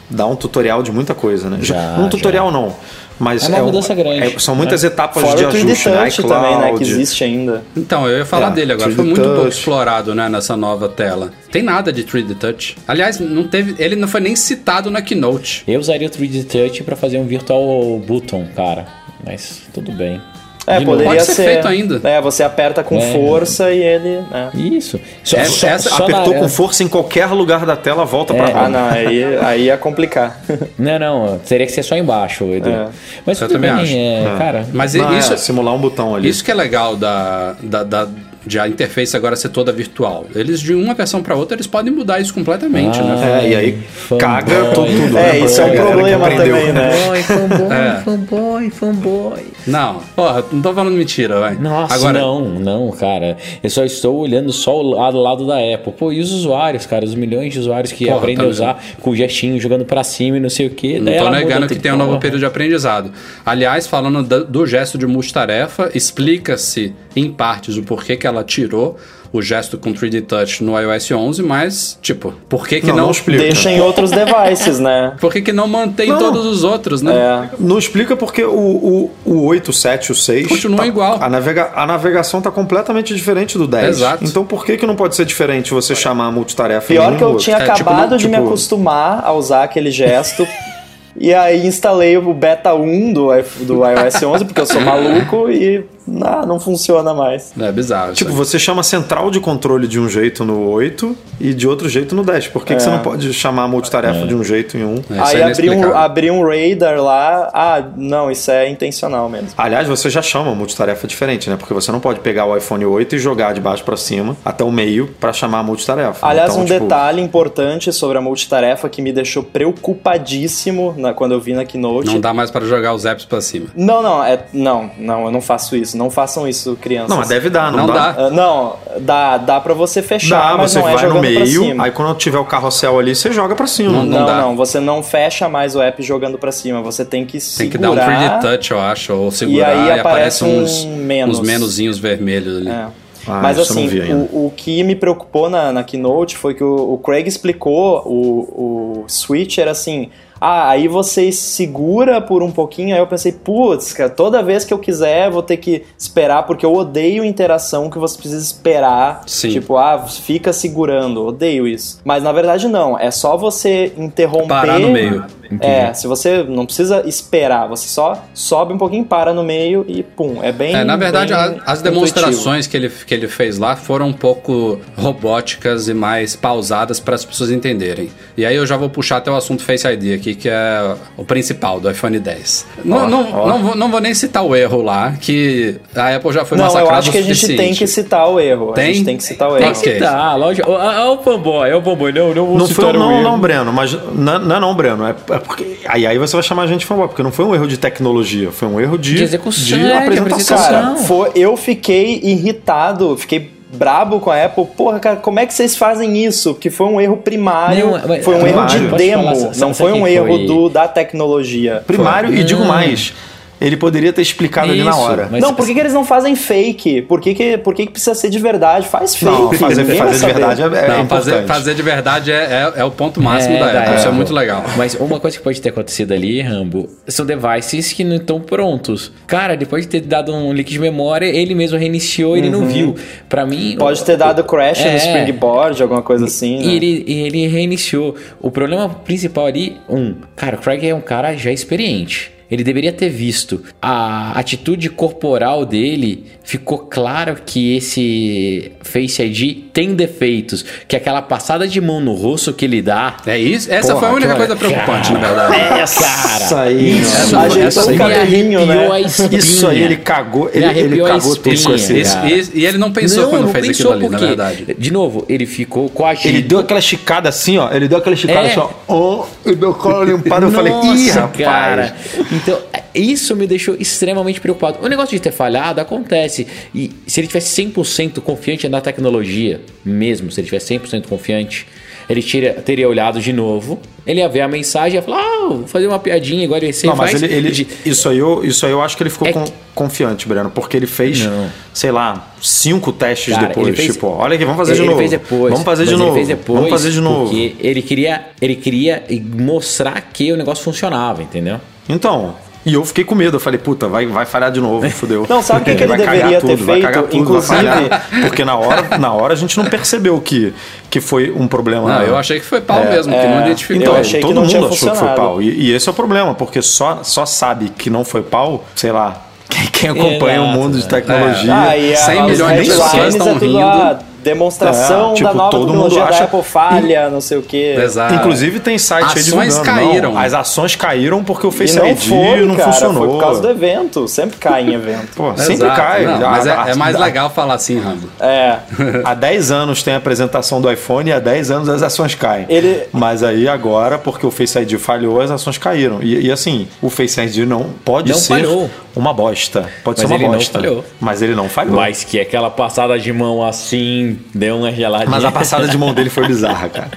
dá 0.09 0.25
um 0.27 0.35
tutorial 0.35 0.83
de 0.83 0.91
muita 0.91 1.13
coisa, 1.15 1.49
né? 1.49 1.59
Já, 1.61 1.95
um 1.97 2.09
tutorial 2.09 2.51
não, 2.51 2.73
mas 3.19 3.43
É 3.43 3.47
uma 3.49 3.61
um- 3.61 3.65
mudança 3.65 3.93
grande, 3.95 4.35
é- 4.35 4.39
são 4.39 4.55
muitas 4.55 4.83
etapas 4.83 5.23
Fora 5.23 5.37
de 5.37 5.45
o 5.45 5.49
3D 5.49 5.71
ajuste, 5.71 5.89
né? 5.89 5.97
Touch 5.97 6.23
também, 6.23 6.51
né? 6.57 6.61
Que 6.61 6.67
iCloud. 6.75 6.83
existe 6.91 7.23
ainda. 7.23 7.63
Então, 7.75 8.07
eu 8.07 8.17
ia 8.19 8.25
falar 8.25 8.47
É, 8.47 8.51
dele 8.51 8.73
agora. 8.73 8.89
3D 8.89 8.95
Foi 8.95 9.05
muito 9.05 9.21
pouco 9.35 9.47
explorado, 9.47 10.13
né, 10.15 10.27
nessa 10.29 10.55
nova 10.57 10.89
tela. 10.89 11.31
Tem 11.51 11.61
nada 11.63 11.91
de 11.93 12.03
3D 12.03 12.35
Touch. 12.35 12.75
Aliás, 12.87 13.19
não 13.19 13.47
teve, 13.47 13.75
ele 13.81 13.95
não 13.95 14.07
foi 14.07 14.21
nem 14.21 14.35
citado 14.35 14.89
na 14.91 15.01
Keynote. 15.01 15.63
Eu 15.67 15.79
usaria 15.79 16.07
o 16.07 16.11
3D 16.11 16.43
Touch 16.43 16.83
pra 16.83 16.95
fazer 16.95 17.17
um 17.17 17.25
Virtual 17.25 17.97
Button, 17.99 18.47
cara. 18.55 18.85
Mas 19.25 19.61
tudo 19.73 19.91
bem. 19.91 20.21
É, 20.67 20.79
De 20.79 20.85
poderia 20.85 21.11
Pode 21.11 21.23
ser 21.25 21.35
feito 21.45 21.67
ainda. 21.67 22.01
É, 22.09 22.19
você 22.19 22.41
aperta 22.43 22.83
com 22.83 22.97
É. 22.97 23.11
força 23.13 23.71
e 23.71 23.79
ele. 23.83 24.21
né? 24.31 24.49
Isso. 24.55 24.99
Só, 25.23 25.37
Essa- 25.37 25.51
só- 25.51 25.67
essa- 25.67 25.89
só 25.89 26.03
Apertou 26.03 26.33
na- 26.33 26.39
com 26.39 26.49
força 26.49 26.83
em 26.83 26.87
qualquer 26.87 27.27
lugar 27.27 27.65
da 27.65 27.75
tela, 27.75 28.03
volta 28.03 28.33
É. 28.33 28.37
pra 28.37 28.47
Ah, 28.59 28.63
home. 28.63 28.71
não, 28.73 28.89
aí, 28.89 29.37
aí 29.41 29.61
ia 29.65 29.77
complicar. 29.77 30.39
Não, 30.77 30.97
não. 30.99 31.37
Teria 31.39 31.65
que 31.67 31.71
ser 31.71 31.83
só 31.83 31.95
embaixo, 31.95 32.45
Edu. 32.45 32.69
É. 32.69 32.87
Mas 33.25 33.39
Eu 33.39 33.47
tudo 33.47 33.57
também 33.57 33.73
bem, 33.75 33.83
acho. 33.83 33.95
é, 34.33 34.37
cara. 34.37 34.65
Mas 34.73 34.93
Não, 34.95 35.17
isso, 35.17 35.33
é, 35.33 35.37
simular 35.37 35.73
um 35.73 35.79
botão 35.79 36.15
ali. 36.15 36.27
Isso 36.29 36.43
que 36.43 36.49
é 36.51 36.53
legal 36.53 36.95
da, 36.95 37.55
da, 37.61 37.83
da- 37.83 38.07
de 38.45 38.59
a 38.59 38.67
interface 38.67 39.15
agora 39.15 39.35
ser 39.35 39.49
toda 39.49 39.71
virtual. 39.71 40.25
Eles, 40.35 40.59
de 40.59 40.73
uma 40.73 40.93
versão 40.93 41.21
para 41.21 41.35
outra, 41.35 41.55
eles 41.55 41.67
podem 41.67 41.91
mudar 41.93 42.19
isso 42.19 42.33
completamente, 42.33 42.99
né? 42.99 43.41
É, 43.43 43.49
e 43.49 43.55
aí 43.55 43.79
caga 44.19 44.65
tudo, 44.73 44.87
tudo. 44.87 45.17
É, 45.17 45.33
né? 45.33 45.39
isso 45.39 45.61
é 45.61 45.65
um 45.65 45.71
problema 45.71 46.29
também, 46.29 46.73
né? 46.73 46.91
Fanboy, 46.91 47.21
fanboy, 47.23 47.75
É. 47.75 48.01
fanboy, 48.03 48.69
fanboy. 48.69 49.43
Não, 49.67 50.01
porra, 50.15 50.43
não 50.51 50.61
tô 50.61 50.73
falando 50.73 50.93
mentira, 50.95 51.39
vai. 51.39 51.55
Nossa, 51.55 51.95
Agora, 51.95 52.19
não, 52.19 52.41
não, 52.59 52.91
cara. 52.91 53.37
Eu 53.63 53.69
só 53.69 53.83
estou 53.83 54.17
olhando 54.17 54.51
só 54.53 54.77
o 54.79 54.81
lado, 54.95 55.17
lado 55.19 55.47
da 55.47 55.55
Apple. 55.57 55.93
Pô, 55.93 56.11
e 56.11 56.19
os 56.19 56.31
usuários, 56.31 56.85
cara? 56.85 57.03
Os 57.05 57.15
milhões 57.15 57.53
de 57.53 57.59
usuários 57.59 57.91
que 57.91 58.05
Porra, 58.05 58.17
aprendem 58.17 58.37
tá 58.37 58.43
a 58.43 58.47
usar 58.47 58.83
com 59.01 59.09
o 59.09 59.15
gestinho, 59.15 59.59
jogando 59.59 59.85
pra 59.85 60.03
cima 60.03 60.37
e 60.37 60.39
não 60.39 60.49
sei 60.49 60.67
o 60.67 60.69
que. 60.69 60.99
Não 60.99 61.11
tô 61.11 61.29
negando 61.29 61.67
que 61.67 61.75
tem 61.75 61.91
um 61.91 61.97
novo 61.97 62.19
período 62.19 62.39
de 62.39 62.45
aprendizado. 62.45 63.11
Aliás, 63.45 63.87
falando 63.87 64.23
do 64.45 64.65
gesto 64.67 64.97
de 64.97 65.07
multitarefa, 65.07 65.89
explica-se 65.93 66.93
em 67.15 67.31
partes 67.31 67.77
o 67.77 67.83
porquê 67.83 68.17
que 68.17 68.27
ela 68.27 68.34
ela 68.35 68.43
tirou 68.43 68.97
o 69.33 69.41
gesto 69.41 69.77
com 69.77 69.93
3D 69.93 70.25
Touch 70.25 70.63
no 70.63 70.79
iOS 70.79 71.11
11, 71.11 71.43
mas, 71.43 71.99
tipo, 72.01 72.33
por 72.47 72.65
que 72.67 72.79
que 72.79 72.87
Não, 72.87 72.95
não... 72.95 73.03
não 73.05 73.11
explica. 73.11 73.43
Deixa 73.43 73.69
em 73.69 73.81
outros 73.81 74.09
devices, 74.11 74.79
né? 74.79 75.13
Por 75.19 75.31
que 75.33 75.41
que 75.41 75.51
não 75.51 75.67
mantém 75.67 76.07
Não. 76.07 76.17
todos 76.19 76.45
os 76.45 76.63
outros, 76.63 77.01
né? 77.01 77.13
É. 77.13 77.49
Não 77.59 77.77
explica 77.77 78.15
porque 78.15 78.43
o, 78.45 78.49
o, 78.53 79.11
o 79.25 79.45
8, 79.45 79.69
o 79.69 79.73
7, 79.73 80.11
o 80.13 80.15
6. 80.15 80.47
Continua 80.47 80.77
tá- 80.77 80.87
igual. 80.87 81.17
A, 81.21 81.27
navega, 81.27 81.71
a 81.75 81.85
navegação 81.85 82.41
tá 82.41 82.49
completamente 82.49 83.13
diferente 83.13 83.57
do 83.57 83.67
10. 83.67 83.97
Exato. 83.97 84.23
Então 84.23 84.45
por 84.45 84.65
que, 84.65 84.77
que 84.77 84.85
não 84.85 84.95
pode 84.95 85.15
ser 85.15 85.25
diferente 85.25 85.73
você 85.73 85.93
chamar 85.93 86.27
a 86.27 86.31
multitarefa 86.31 86.93
em 86.93 86.95
Pior 86.95 87.11
um 87.11 87.17
que 87.17 87.23
eu 87.23 87.27
outro? 87.29 87.43
tinha 87.43 87.57
É, 87.57 87.59
tipo, 87.61 87.71
acabado 87.73 88.11
não, 88.11 88.17
de 88.17 88.27
me 88.29 88.35
tipo- 88.35 88.47
acostumar 88.47 89.21
a 89.25 89.33
usar 89.33 89.63
aquele 89.63 89.91
gesto. 89.91 90.47
e 91.17 91.33
aí 91.33 91.65
instalei 91.67 92.15
o 92.17 92.33
beta 92.33 92.73
1 92.73 93.11
do, 93.13 93.27
do 93.61 93.81
iOS 93.85 94.23
11, 94.23 94.45
porque 94.45 94.61
eu 94.61 94.65
sou 94.65 94.79
maluco 94.81 95.49
e 95.49 95.83
ah, 96.21 96.45
não 96.45 96.59
funciona 96.59 97.13
mais. 97.13 97.51
É 97.59 97.71
bizarro. 97.71 98.13
Tipo, 98.13 98.31
aí. 98.31 98.35
você 98.37 98.59
chama 98.59 98.83
central 98.83 99.31
de 99.31 99.39
controle 99.39 99.87
de 99.87 99.99
um 99.99 100.07
jeito 100.07 100.43
no 100.45 100.69
8 100.69 101.15
e 101.39 101.53
de 101.53 101.67
outro 101.67 101.89
jeito 101.89 102.13
no 102.15 102.23
10. 102.23 102.47
Por 102.47 102.63
que, 102.65 102.75
que 102.75 102.81
você 102.81 102.89
não 102.89 102.99
pode 102.99 103.33
chamar 103.33 103.63
a 103.63 103.67
multitarefa 103.67 104.25
de 104.27 104.35
um 104.35 104.43
jeito 104.43 104.77
em 104.77 104.83
um? 104.83 104.95
É, 105.09 105.19
aí 105.19 105.41
é 105.41 105.43
abri 105.51 105.69
um, 105.69 105.95
abri 105.95 106.31
um 106.31 106.41
radar 106.47 107.01
lá. 107.01 107.49
Ah, 107.53 107.83
não, 107.97 108.29
isso 108.31 108.49
é 108.51 108.69
intencional 108.69 109.27
mesmo. 109.29 109.49
Aliás, 109.57 109.87
você 109.87 110.09
já 110.09 110.21
chama 110.21 110.53
multitarefa 110.53 111.07
diferente, 111.07 111.49
né? 111.49 111.55
Porque 111.57 111.73
você 111.73 111.91
não 111.91 111.99
pode 111.99 112.19
pegar 112.19 112.45
o 112.45 112.55
iPhone 112.55 112.85
8 112.85 113.15
e 113.15 113.19
jogar 113.19 113.53
de 113.53 113.61
baixo 113.61 113.83
pra 113.83 113.97
cima 113.97 114.35
até 114.45 114.63
o 114.63 114.71
meio 114.71 115.07
pra 115.19 115.33
chamar 115.33 115.59
a 115.59 115.63
multitarefa. 115.63 116.25
Aliás, 116.25 116.51
Então, 116.51 116.63
um 116.63 116.65
tipo, 116.65 116.79
detalhe 116.81 117.21
importante 117.21 117.91
sobre 117.91 118.17
a 118.17 118.21
multitarefa 118.21 118.87
que 118.89 119.01
me 119.01 119.11
deixou 119.11 119.43
preocupadíssimo 119.43 120.93
na- 120.97 121.13
quando 121.13 121.31
eu 121.33 121.39
vi 121.41 121.53
na 121.53 121.65
Keynote. 121.65 122.07
Não 122.07 122.19
dá 122.19 122.33
mais 122.33 122.51
para 122.51 122.65
jogar 122.65 122.93
os 122.93 123.05
apps 123.05 123.25
pra 123.25 123.41
cima. 123.41 123.67
Não, 123.75 124.01
não, 124.01 124.23
é, 124.23 124.45
não, 124.53 124.91
não, 124.97 125.25
eu 125.25 125.31
não 125.31 125.41
faço 125.41 125.75
isso. 125.75 125.94
Não 125.95 126.09
façam 126.11 126.47
isso, 126.47 126.77
crianças. 126.79 127.09
Não, 127.09 127.17
mas 127.17 127.29
deve 127.29 127.49
dar, 127.49 127.71
não, 127.71 127.79
Não 127.79 127.87
dá? 127.87 128.11
dá. 128.11 128.25
Ah, 128.25 128.29
não, 128.29 128.75
dá, 128.99 129.37
dá 129.37 129.59
pra 129.59 129.73
você 129.73 130.01
fechar, 130.01 130.51
Dá, 130.51 130.57
mas 130.57 130.71
você 130.71 130.79
não 130.79 130.89
é 130.89 130.95
vai 130.95 131.07
no 131.07 131.19
meio, 131.21 131.45
cima. 131.47 131.85
aí 131.85 131.91
quando 131.91 132.15
tiver 132.17 132.37
o 132.39 132.45
carrossel 132.45 132.99
ali, 132.99 133.15
você 133.15 133.31
joga 133.31 133.55
pra 133.55 133.67
cima. 133.67 133.91
Não- 133.91 134.05
Não, 134.05 134.25
dá. 134.25 134.37
não, 134.41 134.55
você 134.55 134.79
não 134.79 135.01
fecha 135.01 135.47
mais 135.49 135.75
o 135.75 135.81
app 135.81 136.01
jogando 136.03 136.37
pra 136.37 136.51
cima. 136.51 136.81
Você 136.81 137.03
tem 137.05 137.25
que 137.25 137.33
Tem 137.33 137.39
segurar. 137.39 137.69
que 137.71 137.77
dar 137.77 137.91
um 137.91 137.95
3D 137.95 138.41
Touch, 138.41 138.71
eu 138.71 138.79
acho, 138.79 139.13
ou 139.13 139.31
segurar 139.31 139.67
aí 139.69 139.77
e, 139.87 139.99
aparece 139.99 139.99
aparece 139.99 140.43
uns, 140.43 140.83
um 140.85 140.95
menos. 140.97 141.39
uns 141.39 141.45
menuzinhos 141.47 141.97
vermelhos 141.97 142.57
ali. 142.57 142.69
É. 142.69 142.87
Ah, 143.27 143.39
Mas 143.41 143.57
não 143.57 143.63
assim, 143.63 143.87
vi 143.87 144.01
ainda. 144.01 144.27
o, 144.31 144.45
o 144.45 144.53
que 144.55 144.83
me 144.83 144.95
preocupou 144.95 145.49
na, 145.49 145.71
na 145.71 145.83
Keynote 145.83 146.37
foi 146.37 146.53
que 146.53 146.63
o, 146.63 146.93
o 146.93 146.97
Craig 146.99 147.27
explicou 147.27 148.03
o, 148.05 149.01
o 149.01 149.05
switch 149.07 149.57
era 149.57 149.71
assim. 149.71 150.09
Ah, 150.39 150.69
aí 150.69 150.87
você 150.87 151.31
segura 151.31 152.21
por 152.21 152.43
um 152.43 152.51
pouquinho, 152.51 152.93
aí 152.93 153.01
eu 153.01 153.07
pensei, 153.07 153.31
putz, 153.31 153.93
cara, 153.93 154.09
toda 154.09 154.43
vez 154.43 154.65
que 154.65 154.73
eu 154.73 154.79
quiser 154.79 155.29
vou 155.29 155.41
ter 155.41 155.57
que 155.57 155.83
esperar, 155.97 156.43
porque 156.43 156.65
eu 156.65 156.73
odeio 156.73 157.23
interação 157.23 157.89
que 157.89 157.97
você 157.97 158.17
precisa 158.17 158.41
esperar. 158.41 159.21
Sim. 159.25 159.49
Tipo, 159.49 159.77
ah, 159.77 160.05
fica 160.07 160.51
segurando, 160.51 161.25
odeio 161.25 161.67
isso. 161.67 161.99
Mas 162.03 162.21
na 162.23 162.31
verdade 162.31 162.67
não, 162.67 162.97
é 162.97 163.11
só 163.11 163.37
você 163.37 163.93
interromper. 163.97 164.47
Parar 164.47 164.79
no 164.79 164.89
meio. 164.89 165.25
É, 165.59 165.93
se 165.93 166.07
você 166.07 166.43
não 166.43 166.65
precisa 166.65 167.07
esperar, 167.07 167.67
você 167.67 167.87
só 167.87 168.23
sobe 168.33 168.73
um 168.73 168.77
pouquinho, 168.77 169.05
para 169.05 169.33
no 169.33 169.43
meio 169.43 169.85
e 169.87 170.01
pum, 170.03 170.39
é 170.41 170.51
bem. 170.51 170.75
É, 170.75 170.83
na 170.83 170.95
verdade, 170.95 171.33
bem 171.33 171.41
as 171.41 171.51
intuitivo. 171.51 171.83
demonstrações 171.83 172.67
que 172.67 172.75
ele, 172.75 172.89
que 172.89 173.13
ele 173.13 173.27
fez 173.27 173.57
lá 173.57 173.75
foram 173.75 174.07
um 174.07 174.13
pouco 174.13 174.79
robóticas 174.97 175.87
e 175.87 175.93
mais 175.93 176.35
pausadas 176.35 176.99
para 176.99 177.15
as 177.15 177.23
pessoas 177.23 177.51
entenderem. 177.51 178.09
E 178.35 178.45
aí 178.45 178.55
eu 178.55 178.65
já 178.65 178.77
vou 178.77 178.89
puxar 178.89 179.17
até 179.17 179.29
o 179.31 179.35
assunto 179.35 179.63
Face 179.63 179.87
ID 179.87 180.15
aqui, 180.19 180.34
que 180.35 180.49
é 180.49 180.95
o 181.17 181.23
principal 181.23 181.79
do 181.79 181.89
iPhone 181.89 182.19
10. 182.19 182.65
Não, 182.83 182.97
Ó, 182.97 183.07
não, 183.07 183.33
ó. 183.33 183.47
não, 183.47 183.63
vou, 183.63 183.75
não 183.75 183.91
vou 183.91 183.99
nem 183.99 184.13
citar 184.13 184.43
o 184.43 184.55
erro 184.55 184.81
lá, 184.81 185.13
que 185.19 185.75
a 185.95 186.15
Apple 186.15 186.31
já 186.31 186.45
foi 186.45 186.57
Não, 186.57 186.65
eu 186.65 186.71
massacrada 186.71 186.99
acho 186.99 187.11
que 187.11 187.17
a 187.17 187.21
gente 187.21 187.55
tem 187.55 187.73
que 187.73 187.87
citar 187.87 188.29
o 188.29 188.39
erro. 188.39 188.71
A 188.71 188.73
Tem? 188.73 188.93
gente 188.93 189.05
tem 189.05 189.17
que 189.17 189.23
citar 189.23 189.49
o 189.49 189.55
Tem 189.55 189.63
erro. 189.67 189.73
que 189.73 189.79
ser. 189.79 189.99
Tá, 189.99 190.35
lógico. 190.35 190.69
Olha 190.69 191.11
o 191.11 191.23
fanboy, 191.23 191.69
é 191.69 191.75
o 191.75 191.81
fanboy. 191.81 192.11
Não, 192.11 192.33
não 192.33 192.45
vou 192.45 192.57
Não 192.57 192.67
foi 192.67 192.75
citar 192.85 192.95
um 192.95 192.97
o 192.97 192.99
não, 192.99 193.11
erro. 193.13 193.23
não, 193.23 193.39
Breno, 193.39 193.73
mas 193.73 193.93
não, 193.93 194.39
não 194.39 194.55
é 194.55 194.59
não, 194.59 194.75
Breno. 194.75 195.05
É, 195.05 195.09
é 195.11 195.39
porque. 195.39 195.77
Aí, 195.87 196.05
aí 196.05 196.17
você 196.17 196.35
vai 196.35 196.43
chamar 196.43 196.63
a 196.63 196.67
gente 196.67 196.81
de 196.81 196.85
fanboy, 196.85 197.07
porque 197.07 197.23
não 197.23 197.31
foi 197.31 197.45
um 197.45 197.55
erro 197.55 197.67
de 197.67 197.77
tecnologia, 197.77 198.51
foi 198.51 198.67
um 198.67 198.79
erro 198.79 198.97
de, 198.97 199.15
De 199.15 199.23
execução, 199.23 199.77
de 199.77 199.85
é, 199.85 199.97
apresentação. 199.97 200.57
Cara, 200.57 200.95
foi, 200.97 201.31
eu 201.35 201.55
fiquei 201.57 202.19
irritado, 202.23 203.15
fiquei 203.17 203.54
brabo 203.75 204.19
com 204.19 204.31
a 204.31 204.45
Apple. 204.45 204.65
Porra, 204.77 204.99
cara, 204.99 205.15
como 205.17 205.39
é 205.39 205.45
que 205.45 205.53
vocês 205.53 205.75
fazem 205.77 206.23
isso? 206.25 206.53
Porque 206.53 206.69
foi 206.69 206.87
um 206.87 206.99
erro 206.99 207.17
primário, 207.17 207.91
Não, 207.91 208.07
mas- 208.07 208.23
foi 208.25 208.35
um 208.35 208.47
erro 208.47 208.65
de 208.65 208.75
primário. 208.77 208.89
Posso 208.89 209.03
demo, 209.03 209.35
falar, 209.35 209.55
não 209.57 209.73
foi 209.73 209.91
um 209.93 210.07
erro 210.07 210.27
foi? 210.27 210.45
do, 210.45 210.69
da 210.69 210.87
tecnologia. 210.87 211.83
Primário, 211.85 212.33
e 212.33 212.43
digo 212.43 212.61
Não. 212.61 212.67
mais, 212.67 213.13
ele 213.59 213.77
poderia 213.77 214.11
ter 214.11 214.21
explicado 214.21 214.71
ali 214.71 214.83
na 214.83 214.91
Isso, 214.91 214.99
hora. 214.99 215.27
mas- 215.31 215.41
não, 215.41 215.53
por 215.53 215.65
que, 215.65 215.73
que 215.73 215.79
eles 215.79 215.93
não 215.93 216.03
fazem 216.03 216.35
fake? 216.35 217.03
Por 217.03 217.21
que, 217.21 217.33
que, 217.33 217.57
por 217.57 217.73
que, 217.73 217.85
que 217.85 217.91
precisa 217.93 218.13
ser 218.13 218.29
de 218.29 218.37
verdade? 218.39 218.87
Faz 218.87 219.15
fake. 219.15 219.25
Não, 219.31 219.51
fazer, 219.53 219.85
fazer 219.95 220.19
de 220.27 220.33
verdade 220.33 220.61
é, 220.61 220.75
é 220.75 220.87
Não, 220.97 221.07
fazer, 221.07 221.31
importante. 221.31 221.47
fazer 221.47 221.73
de 221.75 221.81
verdade 221.81 222.31
é, 222.31 222.35
é, 222.35 222.73
é 222.81 222.83
o 222.83 222.91
ponto 222.91 223.21
máximo 223.21 223.55
É, 223.55 223.59
da 223.59 223.71
da 223.71 223.79
Apple. 223.83 223.95
Isso 223.95 224.07
é 224.07 224.11
muito 224.11 224.33
legal. 224.33 224.63
Mas 224.77 224.95
uma 224.95 225.19
coisa 225.19 225.37
que 225.37 225.43
pode 225.43 225.61
ter 225.61 225.69
acontecido 225.69 226.13
ali, 226.13 226.41
Rambo, 226.41 226.89
são 227.07 227.25
devices 227.25 227.93
que 227.93 228.03
não 228.03 228.17
estão 228.17 228.39
prontos. 228.41 229.11
Cara, 229.27 229.55
depois 229.55 229.83
de 229.85 229.89
ter 229.89 230.01
dado 230.01 230.33
um 230.33 230.51
leak 230.51 230.69
de 230.71 230.79
memória, 230.79 231.25
ele 231.25 231.55
mesmo 231.55 231.77
reiniciou, 231.77 232.35
ele 232.37 232.49
não 232.49 232.65
viu. 232.65 232.95
Pra 233.29 233.45
mim. 233.45 233.71
Uhum. 233.71 233.77
Pode 233.77 234.01
o- 234.01 234.05
ter 234.05 234.17
dado 234.17 234.43
crash 234.43 234.81
É. 234.85 234.91
no 234.91 234.97
Springboard, 234.97 235.81
alguma 235.81 236.01
coisa 236.01 236.25
assim. 236.25 236.57
né? 236.59 236.65
E 236.65 236.75
ele, 236.75 237.03
e 237.07 237.19
ele 237.21 237.47
reiniciou. 237.47 238.15
O 238.41 238.51
problema 238.51 238.89
principal 238.89 239.45
ali, 239.45 239.77
um, 239.89 240.15
cara, 240.35 240.55
o 240.57 240.59
Craig 240.59 240.85
é 240.87 240.93
um 240.93 241.01
cara 241.01 241.35
já 241.35 241.51
experiente. 241.51 242.31
Ele 242.49 242.63
deveria 242.63 242.91
ter 242.91 243.09
visto. 243.09 243.63
A 243.81 244.31
atitude 244.37 244.89
corporal 244.89 245.65
dele 245.65 246.25
ficou 246.43 246.77
claro 246.79 247.37
que 247.45 247.75
esse 247.75 248.71
Face 248.81 249.21
ID 249.23 249.63
tem 249.73 249.95
defeitos. 249.95 250.63
Que 250.87 250.95
aquela 250.95 251.21
passada 251.21 251.67
de 251.67 251.81
mão 251.81 251.99
no 251.99 252.13
rosto 252.13 252.53
que 252.53 252.65
ele 252.65 252.81
dá. 252.81 253.17
É 253.25 253.37
isso? 253.37 253.71
Essa 253.71 253.93
Porra, 253.93 253.99
foi 253.99 254.09
a 254.09 254.13
única 254.13 254.27
cara, 254.35 254.37
coisa 254.39 254.55
preocupante, 254.55 255.11
cara. 255.13 255.19
na 255.35 255.47
verdade. 255.49 255.81
Essa 255.81 256.61
aí, 256.61 256.99
Isso, 256.99 257.35
mano. 257.35 257.45
Ajeitou 257.45 257.67
Essa 257.67 257.85
o 257.85 257.89
aí- 257.89 257.97
cabelinho, 257.97 258.65
né? 258.65 258.91
a 258.91 258.99
espinha. 259.01 259.39
Isso 259.39 259.67
aí 259.67 259.81
ele 259.83 259.97
cagou, 259.97 260.47
ele, 260.53 260.57
ele 260.57 260.65
arrepiou 260.65 261.07
a 261.07 261.09
cagou 261.11 261.35
tudo 261.35 261.43
com 261.43 261.49
espinha. 261.51 261.75
esse. 261.75 261.99
Isso- 261.99 262.13
cara. 262.15 262.31
isso- 262.31 262.51
e 262.53 262.65
ele 262.65 262.77
não 262.77 262.91
pensou 262.91 263.23
não, 263.23 263.29
quando 263.31 263.41
não 263.45 263.49
fez 263.51 263.67
pensou 263.67 263.91
aquilo 263.93 264.07
ali, 264.07 264.17
porque, 264.17 264.35
na 264.35 264.49
verdade. 264.49 264.75
de 264.77 264.91
novo, 264.93 265.25
ele 265.27 265.45
ficou 265.45 265.89
coagido. 265.89 266.27
Ele 266.29 266.41
deu 266.43 266.59
aquela 266.59 266.79
esticada 266.79 267.29
assim, 267.29 267.57
ó. 267.57 267.71
Ele 267.73 267.87
deu 267.87 267.97
aquela 267.97 268.13
esticada 268.13 268.47
É. 268.47 268.51
assim, 268.51 268.59
ó. 268.59 268.69
ó, 268.87 269.25
e 269.45 269.55
deu 269.55 269.71
aquela 269.71 270.05
limpada. 270.05 270.45
Eu 270.45 270.51
falei, 270.51 270.73
ih, 270.73 271.09
rapaz. 271.09 271.37
cara. 271.37 271.95
Então, 272.35 272.59
isso 272.93 273.35
me 273.35 273.47
deixou 273.47 273.75
extremamente 273.79 274.39
preocupado. 274.41 274.79
O 274.83 274.87
negócio 274.87 275.11
de 275.15 275.19
ter 275.21 275.31
falhado 275.31 275.79
acontece. 275.81 276.47
E 276.73 276.91
se 277.07 277.19
ele 277.19 277.27
tivesse 277.27 277.61
100% 277.63 278.21
confiante 278.21 278.67
na 278.69 278.81
tecnologia, 278.81 279.61
mesmo 279.83 280.31
se 280.31 280.39
ele 280.41 280.45
tivesse 280.45 280.73
100% 280.77 281.07
confiante, 281.07 281.67
ele 282.07 282.21
tira- 282.21 282.53
teria 282.53 282.87
olhado 282.87 283.19
de 283.19 283.33
novo, 283.33 283.79
ele 284.05 284.19
ia 284.19 284.29
ver 284.29 284.41
a 284.41 284.47
mensagem 284.47 284.91
e 284.91 284.95
ia 284.95 285.01
falar, 285.01 285.19
ah, 285.21 285.47
vou 285.49 285.67
fazer 285.67 285.87
uma 285.87 285.97
piadinha, 285.97 286.43
igual 286.43 286.59
ele 286.61 286.71
sempre 286.71 286.89
Não, 286.89 286.95
mas 286.97 287.11
faz. 287.11 287.23
ele, 287.23 287.33
ele- 287.33 287.49
de- 287.51 287.67
isso, 287.83 288.07
aí 288.07 288.19
eu, 288.19 288.43
isso 288.45 288.63
aí 288.65 288.71
eu 288.71 288.79
acho 288.79 288.95
que 288.95 289.01
ele 289.01 289.09
ficou 289.09 289.27
É 289.27 289.33
con- 289.33 289.43
que- 289.43 289.51
confiante, 289.73 290.27
Breno, 290.27 290.51
porque 290.51 290.77
ele 290.77 290.85
fez, 290.85 291.25
Não. 291.25 291.49
sei 291.73 291.91
lá, 291.91 292.31
cinco 292.39 292.91
testes 292.93 293.33
Cara, 293.33 293.47
depois. 293.47 293.67
ele 293.69 293.75
fez- 293.77 293.93
tipo, 293.93 294.05
olha 294.07 294.35
aqui, 294.35 294.45
vamos 294.45 294.57
fazer 294.59 294.73
de 294.75 294.79
ele 294.81 294.87
novo. 294.87 294.99
fez 294.99 295.09
depois. 295.11 295.51
vamos 295.51 295.65
fazer 295.65 295.85
de 295.85 295.95
novo. 295.95 296.15
Ele 296.17 296.25
depois 296.27 296.55
vamos 296.59 296.69
fazer 296.69 296.91
de 296.91 297.01
novo. 297.01 297.25
Porque 297.31 297.55
ele 297.59 297.81
queria, 297.81 298.25
ele 298.39 298.55
queria 298.55 299.03
mostrar 299.35 299.99
que 300.13 300.31
o 300.31 300.37
negócio 300.37 300.63
funcionava, 300.63 301.23
entendeu? 301.23 301.59
Então, 301.87 302.33
e 302.65 302.73
eu 302.73 302.83
fiquei 302.83 303.03
com 303.03 303.13
medo. 303.13 303.35
Eu 303.37 303.39
falei, 303.39 303.59
puta, 303.59 303.87
vai, 303.87 304.05
vai 304.07 304.25
falhar 304.25 304.51
de 304.51 304.59
novo, 304.59 304.89
fudeu. 304.91 305.25
Não, 305.29 305.41
sabe 305.41 305.61
o 305.61 305.63
que 305.65 305.75
que 305.75 305.83
ele 305.83 305.89
Vai 305.89 305.99
cagar 305.99 306.15
deveria 306.15 306.41
ter 306.41 306.47
tudo, 306.47 306.65
vai 306.65 306.75
feito? 306.75 306.85
cagar 306.87 307.03
tudo, 307.03 307.17
Inclusive- 307.21 307.55
vai 307.63 307.73
falhar. 307.89 308.07
Porque 308.21 308.43
na 308.45 308.55
hora, 308.57 308.97
na 308.97 309.13
hora 309.13 309.33
a 309.33 309.37
gente 309.37 309.55
não 309.57 309.65
percebeu 309.65 310.19
que, 310.19 310.53
que 310.89 310.99
foi 310.99 311.31
um 311.31 311.47
problema. 311.47 311.87
Não, 311.87 311.99
na- 311.99 312.05
eu 312.05 312.17
achei 312.17 312.39
que 312.39 312.45
foi 312.45 312.61
pau 312.61 312.83
mesmo, 312.85 313.13
que 313.13 313.27
não 313.27 313.41
identificou. 313.41 313.81
Então, 313.81 313.93
Eu 313.93 313.99
achei 314.01 314.19
que 314.19 314.25
todo 314.25 314.41
mundo 314.41 314.67
achou 314.67 314.91
que 314.91 314.97
foi 314.97 315.09
pau. 315.09 315.41
E, 315.41 315.49
e 315.69 315.73
esse 315.73 315.87
é 315.87 315.91
o 315.91 315.95
problema, 315.95 316.33
porque 316.33 316.61
só, 316.61 316.99
só 317.03 317.25
sabe 317.25 317.69
que 317.69 317.89
não 317.89 318.03
foi 318.03 318.23
pau, 318.23 318.65
sei 318.75 318.91
lá, 318.91 319.21
quem, 319.47 319.67
quem 319.67 319.89
acompanha 319.91 320.41
o 320.41 320.45
Exato, 320.45 320.59
mundo 320.59 320.77
de 320.77 320.83
né? 320.83 320.89
tecnologia. 320.89 321.53
Ah, 321.55 321.77
e 321.77 321.93
a, 321.93 321.97
100 321.97 322.21
os 322.25 322.31
milhões 322.31 322.63
de 322.63 322.69
pessoas 322.71 323.13
estão 323.15 323.29
é 323.29 323.33
rindo. 323.37 323.59
ah, 323.59 323.99
demonstração 324.25 325.11
É, 325.11 325.13
tipo, 325.13 325.27
da 325.29 325.33
nova 325.35 325.51
todo 325.51 325.65
tecnologia 325.67 325.99
mundo 325.99 326.09
da 326.09 326.15
acha- 326.15 326.23
Apple 326.25 326.43
falha, 326.43 327.09
não 327.09 327.21
sei 327.21 327.37
o 327.37 327.41
quê. 327.41 327.75
Exato. 327.81 328.13
Inclusive 328.15 328.59
tem 328.59 328.77
site 328.77 329.03
aí 329.05 329.11
Ações 329.21 329.53
divulgando. 329.55 329.63
caíram. 329.87 330.11
Não, 330.13 330.19
as 330.19 330.33
ações 330.33 330.75
caíram 330.75 331.23
porque 331.23 331.45
o 331.47 331.49
E 331.49 331.53
Face 331.53 331.77
não 331.77 331.87
ID 331.87 331.99
foi, 332.09 332.45
não 332.45 332.55
cara, 332.55 332.71
funcionou. 332.71 332.95
foi 333.03 333.07
por 333.09 333.19
causa 333.19 333.41
do 333.41 333.49
evento. 333.49 334.07
Sempre 334.07 334.37
cai 334.37 334.63
em 334.63 334.73
evento. 334.73 335.15
Pô, 335.15 335.35
sempre 335.37 335.67
cai. 335.69 336.05
Não, 336.05 336.29
mas 336.29 336.45
é, 336.47 336.51
há- 336.51 336.69
é 336.69 336.75
mais 336.75 336.99
legal 336.99 337.29
falar 337.29 337.53
assim, 337.53 337.79
Rambo. 337.79 338.09
É. 338.19 338.57
Há 339.03 339.13
10 339.13 339.51
anos 339.51 339.83
tem 339.83 339.93
a 339.93 339.97
apresentação 339.97 340.59
do 340.59 340.71
iPhone 340.71 341.09
e 341.09 341.13
há 341.13 341.19
10 341.19 341.51
anos 341.51 341.69
as 341.69 341.81
ações 341.83 342.15
caem. 342.15 342.45
Ele- 342.49 342.83
Mas 342.91 343.23
aí 343.23 343.47
agora, 343.47 343.97
porque 343.97 344.25
o 344.25 344.31
Face 344.31 344.57
ID 344.57 344.73
falhou, 344.77 345.21
as 345.21 345.31
ações 345.31 345.57
caíram. 345.57 345.99
E, 346.01 346.27
e 346.27 346.31
assim, 346.31 346.67
o 346.81 346.89
Face 346.89 347.19
ID 347.21 347.37
não 347.47 347.65
pode 347.85 348.11
Não 348.11 348.17
ser 348.17 348.33
falhou. 348.41 348.69
uma 348.95 349.13
bosta. 349.13 349.69
Pode 349.83 349.99
Mas 349.99 349.99
ser 349.99 350.05
uma 350.05 350.15
ele 350.15 350.23
não 350.27 350.33
bosta. 350.33 350.59
falhou. 350.59 350.85
Mas 350.99 351.21
ele 351.21 351.35
não 351.35 351.47
falhou. 351.49 351.75
Mas 351.75 352.03
que 352.03 352.19
aquela 352.19 352.49
passada 352.49 352.97
de 352.97 353.11
mão 353.13 353.43
assim 353.45 354.14
deu 354.33 354.57
uma 354.57 354.71
geladinha. 354.71 355.09
Mas 355.09 355.23
a 355.25 355.31
passada 355.31 355.67
de 355.67 355.77
mão 355.77 355.93
dele 355.93 356.09
foi 356.09 356.27
bizarra, 356.27 356.69
cara. 356.69 356.91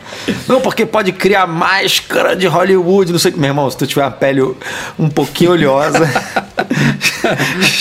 Não, 0.49 0.61
porque 0.61 0.85
pode 0.87 1.13
criar 1.13 1.47
máscara 1.47 2.35
de 2.37 2.47
Hollywood, 2.47 3.13
não 3.13 3.19
sei 3.19 3.31
o 3.31 3.35
que. 3.35 3.41
Meu 3.41 3.51
irmão, 3.51 3.71
se 3.71 3.77
tu 3.77 3.87
tiver 3.87 4.05
a 4.05 4.11
pele 4.11 4.43
um 4.99 5.09
pouquinho 5.09 5.53
oleosa, 5.53 6.01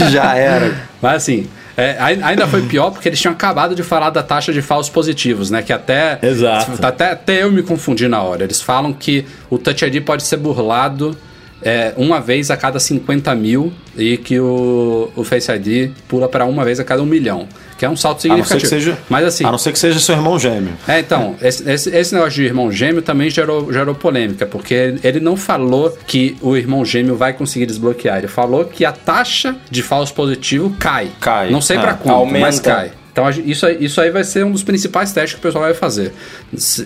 já 0.10 0.36
era. 0.36 0.74
Mas 1.02 1.16
assim, 1.24 1.48
É, 1.80 1.96
ai- 2.00 2.20
ainda 2.24 2.48
foi 2.48 2.64
pior 2.64 2.90
porque 2.90 3.08
eles 3.08 3.20
tinham 3.22 3.34
acabado 3.34 3.76
de 3.76 3.84
falar 3.84 4.10
da 4.10 4.24
taxa 4.24 4.52
de 4.52 4.64
falsos 4.64 4.92
positivos, 4.92 5.52
né? 5.52 5.62
Que 5.62 5.72
até. 5.72 6.18
Exato. 6.24 6.72
Até, 6.84 7.12
até 7.12 7.44
eu 7.44 7.52
me 7.52 7.62
confundi 7.62 8.08
na 8.08 8.20
hora. 8.22 8.44
Eles 8.44 8.60
falam 8.62 8.92
que 8.92 9.26
o 9.50 9.60
Touch 9.60 9.86
ID 9.86 10.02
pode 10.04 10.24
ser 10.24 10.38
burlado 10.38 11.16
é, 11.62 11.94
uma 11.96 12.20
vez 12.20 12.50
a 12.50 12.58
cada 12.58 12.80
50 12.80 13.34
mil 13.36 13.72
e 13.96 14.18
que 14.18 14.40
o, 14.40 15.12
o 15.16 15.24
Face 15.24 15.52
ID 15.52 15.92
pula 16.08 16.28
para 16.28 16.46
uma 16.46 16.66
vez 16.66 16.80
a 16.80 16.84
cada 16.84 17.04
um 17.04 17.06
milhão. 17.06 17.48
Que 17.78 17.86
é 17.86 17.90
um 17.90 17.96
salto 17.96 18.22
significativo. 18.22 18.62
que 18.62 18.68
seja, 18.68 18.98
Mas 19.10 19.26
assim. 19.26 19.46
a 19.46 19.52
não 19.52 19.58
ser 19.58 19.72
que 19.72 19.80
seja 19.80 20.00
seu 20.00 20.16
irmão 20.16 20.40
gêmeo. 20.40 20.74
É, 20.88 21.00
então, 21.00 21.36
esse, 21.42 21.70
esse, 21.70 21.96
esse 21.96 22.14
negócio 22.14 22.34
de 22.34 22.44
irmão 22.44 22.72
gêmeo 22.72 23.02
também 23.02 23.30
gerou, 23.30 23.72
gerou 23.72 23.94
polêmica, 23.94 24.46
porque 24.46 24.96
ele 25.04 25.20
não 25.20 25.38
falou 25.38 25.96
que 26.08 26.36
o 26.42 26.56
irmão 26.58 26.84
gêmeo 26.84 27.16
vai 27.16 27.34
conseguir 27.34 27.66
desbloquear. 27.68 28.18
Ele 28.18 28.28
falou 28.28 28.66
que 28.66 28.84
a 28.84 28.92
taxa 28.92 29.56
de 29.70 29.84
falso 29.84 30.14
positivo 30.14 30.76
cai. 30.80 31.10
Cai, 31.20 31.52
Não 31.52 31.62
sei 31.62 31.78
é. 31.78 31.82
pra 31.82 31.94
quanto, 31.94 32.16
Aumenta. 32.16 32.40
mas 32.40 32.60
cai. 32.60 32.92
Então 33.18 33.28
isso 33.32 33.66
aí, 33.66 33.78
isso 33.82 34.00
aí 34.00 34.12
vai 34.12 34.24
ser 34.24 34.46
um 34.46 34.52
dos 34.52 34.62
principais 34.62 35.12
testes 35.12 35.34
que 35.34 35.40
o 35.40 35.42
pessoal 35.42 35.64
vai 35.64 35.74
fazer. 35.74 36.14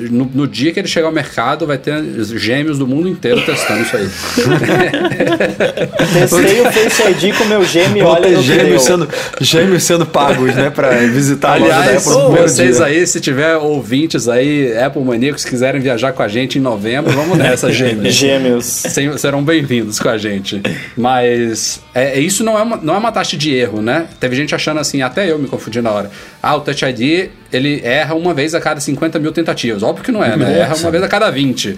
No, 0.10 0.32
no 0.34 0.48
dia 0.48 0.72
que 0.72 0.80
ele 0.80 0.88
chegar 0.88 1.08
ao 1.08 1.12
mercado, 1.12 1.68
vai 1.68 1.78
ter 1.78 2.02
gêmeos 2.38 2.80
do 2.80 2.88
mundo 2.88 3.10
inteiro 3.10 3.42
testando 3.42 3.82
isso 3.82 3.98
aí. 3.98 4.08
Testei 6.14 6.62
o 6.62 6.72
Face 6.72 7.04
ID 7.04 7.36
com 7.36 7.44
meu 7.44 7.66
gêmeo 7.66 8.06
Vão 8.06 8.14
olha 8.14 8.42
gêmeos 8.42 8.84
sendo, 8.84 9.10
gêmeos 9.42 9.84
sendo 9.84 10.06
pagos, 10.06 10.56
né? 10.56 10.70
Pra 10.70 10.92
visitar 11.00 11.50
a 11.50 11.56
loja 11.56 11.70
da 11.70 11.82
Aliás, 11.82 12.08
Apple 12.08 12.38
vocês 12.38 12.78
dia. 12.78 12.86
aí, 12.86 13.06
se 13.06 13.20
tiver 13.20 13.58
ouvintes 13.58 14.30
aí, 14.30 14.74
Apple 14.78 15.04
Maníacos, 15.04 15.44
quiserem 15.44 15.82
viajar 15.82 16.14
com 16.14 16.24
a 16.24 16.30
gente 16.30 16.58
em 16.58 16.62
novembro, 16.62 17.12
vamos 17.12 17.38
nessa, 17.38 17.70
gêmeos. 17.74 18.16
Gêmeos. 18.16 18.84
Serão 19.18 19.44
bem-vindos 19.44 20.00
com 20.00 20.08
a 20.08 20.18
gente. 20.18 20.62
Mas 20.96 21.82
é, 21.94 22.20
isso 22.20 22.44
não 22.44 22.58
é, 22.58 22.62
uma, 22.62 22.78
não 22.78 22.96
é 22.96 22.98
uma 22.98 23.12
taxa 23.12 23.36
de 23.36 23.54
erro, 23.54 23.82
né? 23.82 24.08
Teve 24.20 24.36
gente 24.36 24.56
achando 24.56 24.80
assim, 24.80 25.02
até 25.02 25.30
eu 25.30 25.38
me 25.38 25.48
confundi 25.48 25.82
na 25.82 25.92
hora. 25.92 26.12
Ah, 26.42 26.56
o 26.56 26.62
Touch 26.62 26.86
ID, 26.86 27.30
ele 27.52 27.82
erra 27.84 28.16
uma 28.16 28.34
vez 28.34 28.56
a 28.56 28.62
cada 28.62 28.80
50 28.80 29.20
mil 29.20 29.32
tentativas. 29.32 29.84
Óbvio 29.84 30.04
que 30.04 30.12
não 30.12 30.24
é, 30.24 30.38
né? 30.38 30.60
Erra 30.60 30.76
uma 30.76 30.90
vez 30.90 31.04
a 31.04 31.08
cada 31.08 31.30
20. 31.30 31.78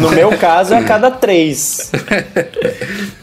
No 0.00 0.10
meu 0.10 0.36
caso, 0.36 0.74
é 0.74 0.78
a 0.78 0.84
cada 0.84 1.10
três. 1.10 1.90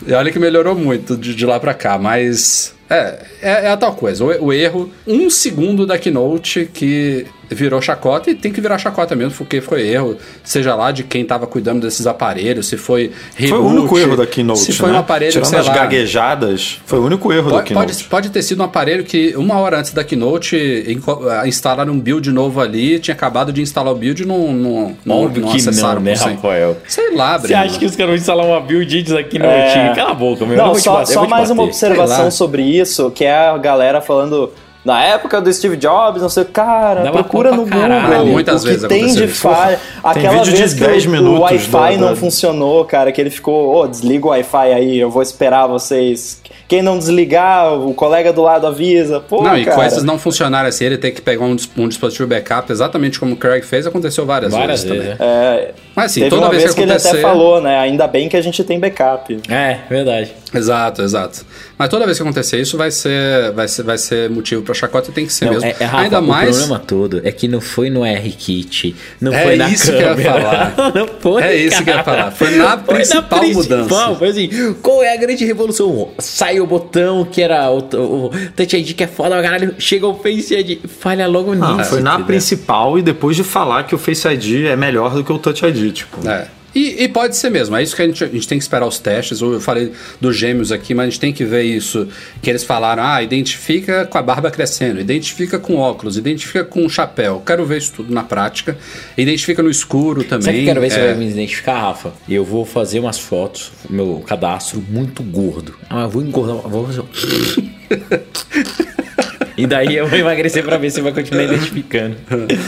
E 0.07 0.14
olha 0.14 0.31
que 0.31 0.39
melhorou 0.39 0.73
muito 0.73 1.18
de, 1.18 1.35
de 1.35 1.45
lá 1.45 1.60
pra 1.60 1.73
cá, 1.73 1.98
mas... 1.98 2.73
É, 2.89 3.19
é, 3.41 3.52
é 3.65 3.68
a 3.68 3.76
tal 3.76 3.94
coisa. 3.94 4.23
O, 4.23 4.45
o 4.45 4.53
erro, 4.53 4.89
um 5.06 5.30
segundo 5.30 5.85
da 5.85 5.98
Keynote 5.98 6.69
que 6.73 7.27
virou 7.49 7.82
chacota 7.82 8.30
e 8.32 8.36
tem 8.36 8.52
que 8.52 8.60
virar 8.61 8.78
chacota 8.78 9.15
mesmo, 9.15 9.34
porque 9.38 9.61
foi 9.61 9.88
erro, 9.88 10.18
seja 10.44 10.76
lá 10.76 10.91
de 10.91 11.03
quem 11.03 11.24
tava 11.26 11.48
cuidando 11.48 11.82
desses 11.82 12.06
aparelhos, 12.07 12.68
se 12.68 12.78
foi 12.78 13.11
reboot, 13.36 13.49
Foi 13.49 13.60
o 13.60 13.65
único 13.65 13.99
erro 13.99 14.15
da 14.18 14.26
Keynote, 14.28 14.60
se 14.60 14.74
foi 14.74 14.90
né? 14.90 14.95
um 14.95 14.99
aparelho, 14.99 15.32
Tirando 15.32 15.49
sei 15.49 15.60
as 15.60 15.68
lá, 15.68 15.74
gaguejadas, 15.74 16.80
foi 16.86 16.99
o 16.99 17.06
único 17.06 17.32
erro 17.32 17.49
da 17.49 17.56
Pode, 17.57 17.68
Keynote. 17.68 17.94
pode, 17.94 18.03
pode 18.06 18.30
ter 18.30 18.41
sido 18.41 18.61
um 18.61 18.65
aparelho 18.65 19.03
que 19.03 19.36
uma 19.36 19.60
hora 19.60 19.80
antes 19.80 19.91
da 19.91 20.03
Keynote 20.03 20.99
ah, 21.30 21.48
instalaram 21.48 21.94
um 21.94 21.99
build 21.99 22.32
novo 22.32 22.60
ali, 22.61 22.99
tinha 22.99 23.14
acabado 23.14 23.52
de 23.53 23.61
instalar 23.61 23.94
o 23.94 23.98
build 23.98 24.24
e 24.24 24.26
não, 24.26 24.53
não, 24.53 24.95
não, 25.06 25.24
Óbvio 25.24 25.41
não 25.41 25.52
que 25.52 25.61
não, 25.61 25.69
acessaram 25.69 26.02
né. 26.02 26.14
Rafael? 26.14 26.78
Sei 26.88 27.15
lá, 27.15 27.38
Você 27.38 27.48
Breno. 27.48 27.64
acha 27.64 27.80
que 27.80 27.86
os 27.86 27.95
caras 27.95 28.07
vão 28.11 28.15
instalar 28.15 28.45
uma 28.45 28.60
build 28.60 28.98
antes 28.99 29.14
aqui 29.14 29.40
no 29.40 29.45
É. 29.45 29.94
Cala 29.95 30.11
a 30.11 30.14
boca, 30.14 30.45
meu. 30.45 30.57
eu 30.57 30.65
Não, 30.65 30.76
só, 30.76 30.94
bater, 30.98 31.14
só 31.14 31.28
mais 31.28 31.49
uma 31.49 31.64
bater. 31.64 31.74
Sei 31.74 31.90
observação 31.90 32.32
sobre 32.32 32.61
isso, 32.64 33.10
que 33.11 33.24
é 33.26 33.36
a 33.36 33.57
galera 33.57 34.02
falando. 34.02 34.52
Na 34.88 35.04
época 35.04 35.42
do 35.42 35.52
Steve 35.54 35.76
Jobs, 35.76 36.22
não 36.22 36.30
sei, 36.30 36.46
cara, 36.46 37.02
Dava 37.04 37.18
procura 37.18 37.52
no 37.52 37.66
caralho. 37.68 38.10
Google. 38.20 38.26
Muitas 38.32 38.62
o 38.64 38.66
que 38.66 38.72
vezes 38.72 38.88
tem 38.88 39.06
de 39.14 39.28
falha. 39.28 39.78
Aquela 40.02 40.36
vídeo 40.36 40.54
de 40.54 40.58
vez 40.60 40.74
que 40.74 40.80
10 40.80 41.06
o, 41.08 41.40
Wi-Fi 41.42 41.98
do- 41.98 42.06
não 42.06 42.16
funcionou, 42.16 42.86
cara, 42.86 43.12
que 43.12 43.20
ele 43.20 43.30
ficou, 43.30 43.76
ô, 43.76 43.86
desliga 43.86 44.26
o 44.28 44.30
Wi-Fi 44.30 44.72
aí, 44.74 44.98
eu 44.98 45.10
vou 45.12 45.22
esperar 45.22 45.68
vocês. 45.68 46.42
Quem 46.68 46.81
não 46.81 46.98
desligar, 46.99 47.73
o 47.73 47.94
colega 47.94 48.34
do 48.34 48.41
lado 48.41 48.68
avisa. 48.68 49.19
Pô, 49.22 49.41
Não, 49.41 49.57
e 49.57 49.64
cara. 49.64 49.77
coisas 49.77 50.03
não 50.03 50.19
funcionarem 50.19 50.68
assim, 50.68 50.84
ele 50.85 50.98
tem 50.98 51.14
que 51.14 51.22
pegar 51.22 51.45
um, 51.45 51.56
um 51.77 51.88
dispositivo 51.88 52.27
backup, 52.27 52.69
exatamente 52.72 53.19
como 53.19 53.34
o 53.34 53.38
Craig 53.38 53.64
fez, 53.64 53.88
aconteceu 53.88 54.26
várias, 54.26 54.52
Várias 54.52 54.84
vezes, 54.84 54.98
vezes, 55.03 55.18
também. 55.18 55.34
é. 55.34 55.72
Mas 55.95 56.11
assim, 56.11 56.19
teve 56.19 56.30
toda 56.30 56.41
uma 56.44 56.49
vez, 56.52 56.64
vez 56.64 56.76
que 56.76 56.81
que, 56.81 56.85
acontecer... 56.88 57.07
ele 57.10 57.18
até 57.19 57.27
falou, 57.27 57.61
né? 57.61 57.80
Ainda 57.80 58.06
bem 58.06 58.27
que 58.30 58.35
a 58.38 58.41
gente 58.41 58.64
tem 58.64 58.80
backup. 58.80 59.39
É, 59.49 59.80
verdade. 59.89 60.31
Exato, 60.53 61.02
exato. 61.02 61.45
Mas 61.77 61.89
toda 61.89 62.06
vez 62.06 62.18
que 62.18 62.23
acontecer 62.23 62.60
isso 62.60 62.77
vai 62.77 62.91
ser, 62.91 63.52
vai 63.53 63.68
ser, 63.68 63.84
vai 63.84 63.98
ser 63.98 64.30
motivo 64.30 64.61
pra 64.61 64.73
chacota 64.73 65.10
e 65.10 65.14
tem 65.14 65.26
que 65.26 65.34
ser 65.34 65.45
Não, 65.45 65.53
mesmo. 65.53 65.68
é, 65.68 65.76
é, 65.80 65.85
Rafa, 65.85 66.03
Ainda 66.03 66.19
o 66.19 66.23
mais... 66.23 66.49
problema 66.57 66.80
todo 66.80 67.22
é 67.23 67.31
que 67.31 67.48
não 67.48 67.60
foi 67.61 67.89
no 67.89 68.06
R-Kit, 68.06 68.95
não 69.22 69.34
É 69.34 69.44
foi 69.44 69.56
na 69.56 69.69
isso 69.69 69.85
que 69.91 69.98
eu 69.98 70.02
ia 70.02 70.07
câmera. 70.15 70.31
falar. 70.41 70.91
não 70.95 71.07
foi, 71.19 71.41
É 71.44 71.56
isso 71.56 71.84
que 71.84 71.89
eu 71.89 71.95
ia 71.95 72.03
cara. 72.03 72.18
falar. 72.18 72.31
Foi 72.31 72.52
na 72.57 72.77
principal 72.77 73.44
mudança. 73.48 74.15
Foi 74.15 74.30
assim, 74.30 74.73
qual 74.81 75.02
é 75.02 75.14
a 75.14 75.18
grande 75.18 75.45
revolução? 75.45 76.10
Sai 76.19 76.57
o 76.62 76.68
botão 76.68 77.26
que 77.26 77.42
era 77.42 77.70
o, 77.72 77.78
o, 77.78 78.32
Touch 78.56 78.76
ID 78.78 78.94
que 78.96 79.04
é 79.04 79.08
foda, 79.08 79.42
caralho, 79.42 79.76
chega 79.78 80.08
o 80.08 80.14
Face 80.16 80.54
ID, 80.56 80.80
falha 80.88 81.28
logo 81.28 81.56
Não, 81.56 81.78
nisso. 81.78 81.90
foi 81.92 82.02
na 82.02 82.12
entendeu? 82.12 82.28
principal 82.28 82.98
e 82.98 83.02
depois 83.02 83.36
de 83.36 83.44
falar 83.44 83.84
que 83.84 83.96
o 83.96 83.98
Face 83.98 84.28
ID 84.28 84.66
é 84.66 84.76
melhor 84.76 85.14
do 85.14 85.24
que 85.24 85.32
o 85.32 85.38
Touch 85.38 85.66
ID, 85.66 85.92
tipo. 85.94 86.28
É. 86.28 86.48
E, 86.78 87.06
e 87.06 87.08
pode 87.08 87.36
ser 87.36 87.49
mesmo, 87.49 87.76
é 87.76 87.82
isso 87.82 87.95
que 87.95 88.04
a 88.04 88.06
gente, 88.06 88.24
a 88.24 88.28
gente 88.28 88.48
tem 88.48 88.60
que 88.60 88.64
esperar 88.64 88.86
os 88.86 88.99
testes. 88.99 89.41
Eu 89.41 89.60
falei 89.60 89.91
dos 90.22 90.38
gêmeos 90.38 90.72
aqui, 90.72 90.94
mas 90.94 91.08
a 91.08 91.10
gente 91.10 91.20
tem 91.20 91.34
que 91.34 91.44
ver 91.44 91.64
isso. 91.64 92.08
Que 92.40 92.52
eles 92.52 92.64
falaram: 92.64 93.02
ah, 93.02 93.24
identifica 93.24 94.06
com 94.06 94.16
a 94.16 94.22
barba 94.22 94.52
crescendo, 94.52 94.99
identifica 94.99 95.58
com 95.58 95.78
óculos, 95.78 96.18
identifica 96.18 96.64
com 96.64 96.88
chapéu. 96.88 97.41
Quero 97.44 97.66
ver 97.66 97.80
isso 97.80 97.94
tudo 97.94 98.14
na 98.14 98.22
prática. 98.22 98.78
Identifica 99.18 99.64
no 99.64 99.72
escuro 99.72 100.24
também. 100.24 100.45
Sabe 100.45 100.60
que 100.60 100.66
quero 100.66 100.80
ver 100.80 100.91
se 100.91 100.99
é, 100.99 101.08
vai 101.08 101.16
me 101.16 101.32
identificar, 101.32 101.80
Rafa? 101.80 102.14
Eu 102.30 102.45
vou 102.45 102.64
fazer 102.64 102.99
umas 102.99 103.18
fotos, 103.18 103.72
meu 103.90 104.24
cadastro 104.28 104.80
muito 104.88 105.24
gordo. 105.24 105.74
Ah, 105.90 106.04
eu 106.04 106.10
vou 106.10 106.22
engordar, 106.22 106.58
vou 106.58 106.86
fazer... 106.86 107.02
E 109.56 109.66
daí 109.66 109.96
eu 109.96 110.08
vou 110.08 110.18
emagrecer 110.18 110.64
pra 110.64 110.78
ver 110.78 110.92
se 110.92 111.02
vai 111.02 111.12
continuar 111.12 111.44
identificando. 111.44 112.16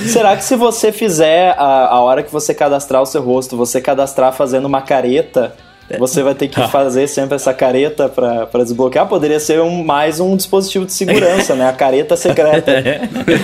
Será 0.08 0.36
que 0.36 0.44
se 0.44 0.56
você 0.56 0.92
fizer 0.92 1.56
a, 1.58 1.88
a 1.88 2.02
hora 2.02 2.24
que 2.24 2.32
você 2.32 2.54
cadastrar 2.54 3.02
o 3.02 3.06
seu 3.06 3.22
rosto, 3.22 3.56
você 3.56 3.80
cadastrar 3.80 4.34
fazendo 4.34 4.66
uma 4.66 4.82
careta, 4.82 5.54
você 5.98 6.22
vai 6.22 6.36
ter 6.36 6.48
que 6.48 6.62
fazer 6.68 7.08
sempre 7.08 7.36
essa 7.36 7.54
careta 7.54 8.08
pra, 8.08 8.46
pra 8.46 8.64
desbloquear? 8.64 9.08
Poderia 9.08 9.40
ser 9.40 9.60
um, 9.62 9.84
mais 9.84 10.20
um 10.20 10.36
dispositivo 10.36 10.86
de 10.86 10.94
segurança, 10.94 11.56
né? 11.56 11.68
A 11.68 11.74
careta 11.74 12.16
secreta. 12.16 12.72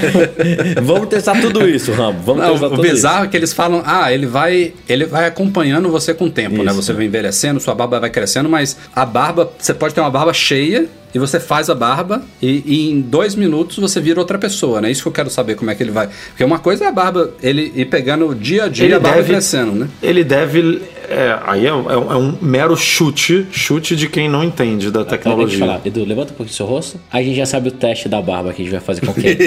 Vamos 0.84 1.08
testar 1.08 1.40
tudo 1.42 1.68
isso, 1.68 1.92
Rambo. 1.92 2.20
Vamos 2.24 2.44
Não, 2.44 2.52
testar 2.52 2.68
o 2.68 2.70
tudo 2.70 2.82
bizarro 2.82 3.26
é 3.26 3.28
que 3.28 3.38
eles 3.38 3.54
falam, 3.54 3.82
ah, 3.86 4.14
ele 4.14 4.28
vai, 4.28 4.74
ele 4.88 5.06
vai 5.06 5.26
acompanhando 5.26 5.90
você 5.90 6.14
com 6.14 6.26
o 6.26 6.30
tempo, 6.30 6.62
né? 6.62 6.72
Isso. 6.72 6.82
Você 6.84 6.94
vai 6.94 7.06
envelhecendo, 7.06 7.60
sua 7.60 7.74
barba 7.74 8.00
vai 8.00 8.10
crescendo, 8.10 8.48
mas 8.48 8.78
a 8.96 9.06
barba, 9.06 9.52
você 9.58 9.74
pode 9.74 9.96
ter 9.96 10.02
uma 10.02 10.12
barba 10.12 10.34
cheia 10.34 10.88
e 11.16 11.18
você 11.20 11.40
faz 11.40 11.70
a 11.70 11.74
barba 11.74 12.22
e, 12.42 12.62
e 12.66 12.92
em 12.92 13.00
dois 13.02 13.34
minutos 13.36 13.78
você 13.80 14.02
vira 14.02 14.20
outra 14.20 14.38
pessoa, 14.38 14.82
né? 14.82 14.92
Isso 14.92 15.02
que 15.02 15.08
eu 15.08 15.14
quero 15.14 15.30
saber 15.30 15.56
como 15.56 15.72
é 15.72 15.76
que 15.76 15.82
ele 15.82 15.92
vai. 15.92 16.10
Porque 16.30 16.44
uma 16.44 16.60
coisa 16.60 16.84
é 16.84 16.88
a 16.88 16.92
barba, 16.92 17.32
ele 17.42 17.72
ir 17.74 17.86
pegando 17.86 18.36
dia 18.36 18.66
a 18.66 18.68
dia 18.68 18.86
Ele 18.86 18.94
a 18.96 19.00
barba 19.00 19.18
deve- 19.18 19.32
crescendo, 19.32 19.72
né? 19.72 19.88
Ele 20.04 20.24
deve. 20.24 20.82
é, 21.08 21.38
aí 21.46 21.66
é, 21.66 21.74
um- 21.74 21.90
é 21.90 21.98
um- 21.98 22.12
é 22.12 22.16
um 22.18 22.38
mero 22.42 22.76
chute, 22.76 23.46
chute 23.52 23.96
de 23.96 24.10
quem 24.10 24.28
não 24.28 24.44
entende 24.44 24.92
da 24.92 25.06
tecnologia. 25.06 25.58
falar. 25.60 25.80
Edu, 25.86 26.04
levanta 26.04 26.34
um 26.34 26.36
pouquinho 26.36 26.56
seu 26.56 26.66
rosto. 26.66 27.00
Aí 27.12 27.24
a 27.24 27.28
gente 27.28 27.38
já 27.38 27.46
sabe 27.46 27.70
o 27.70 27.72
teste 27.72 28.10
da 28.10 28.22
barba 28.22 28.52
que 28.52 28.62
a 28.62 28.66
gente 28.66 28.72
vai 28.74 28.82
fazer 28.82 29.06
com 29.06 29.14
quem. 29.14 29.38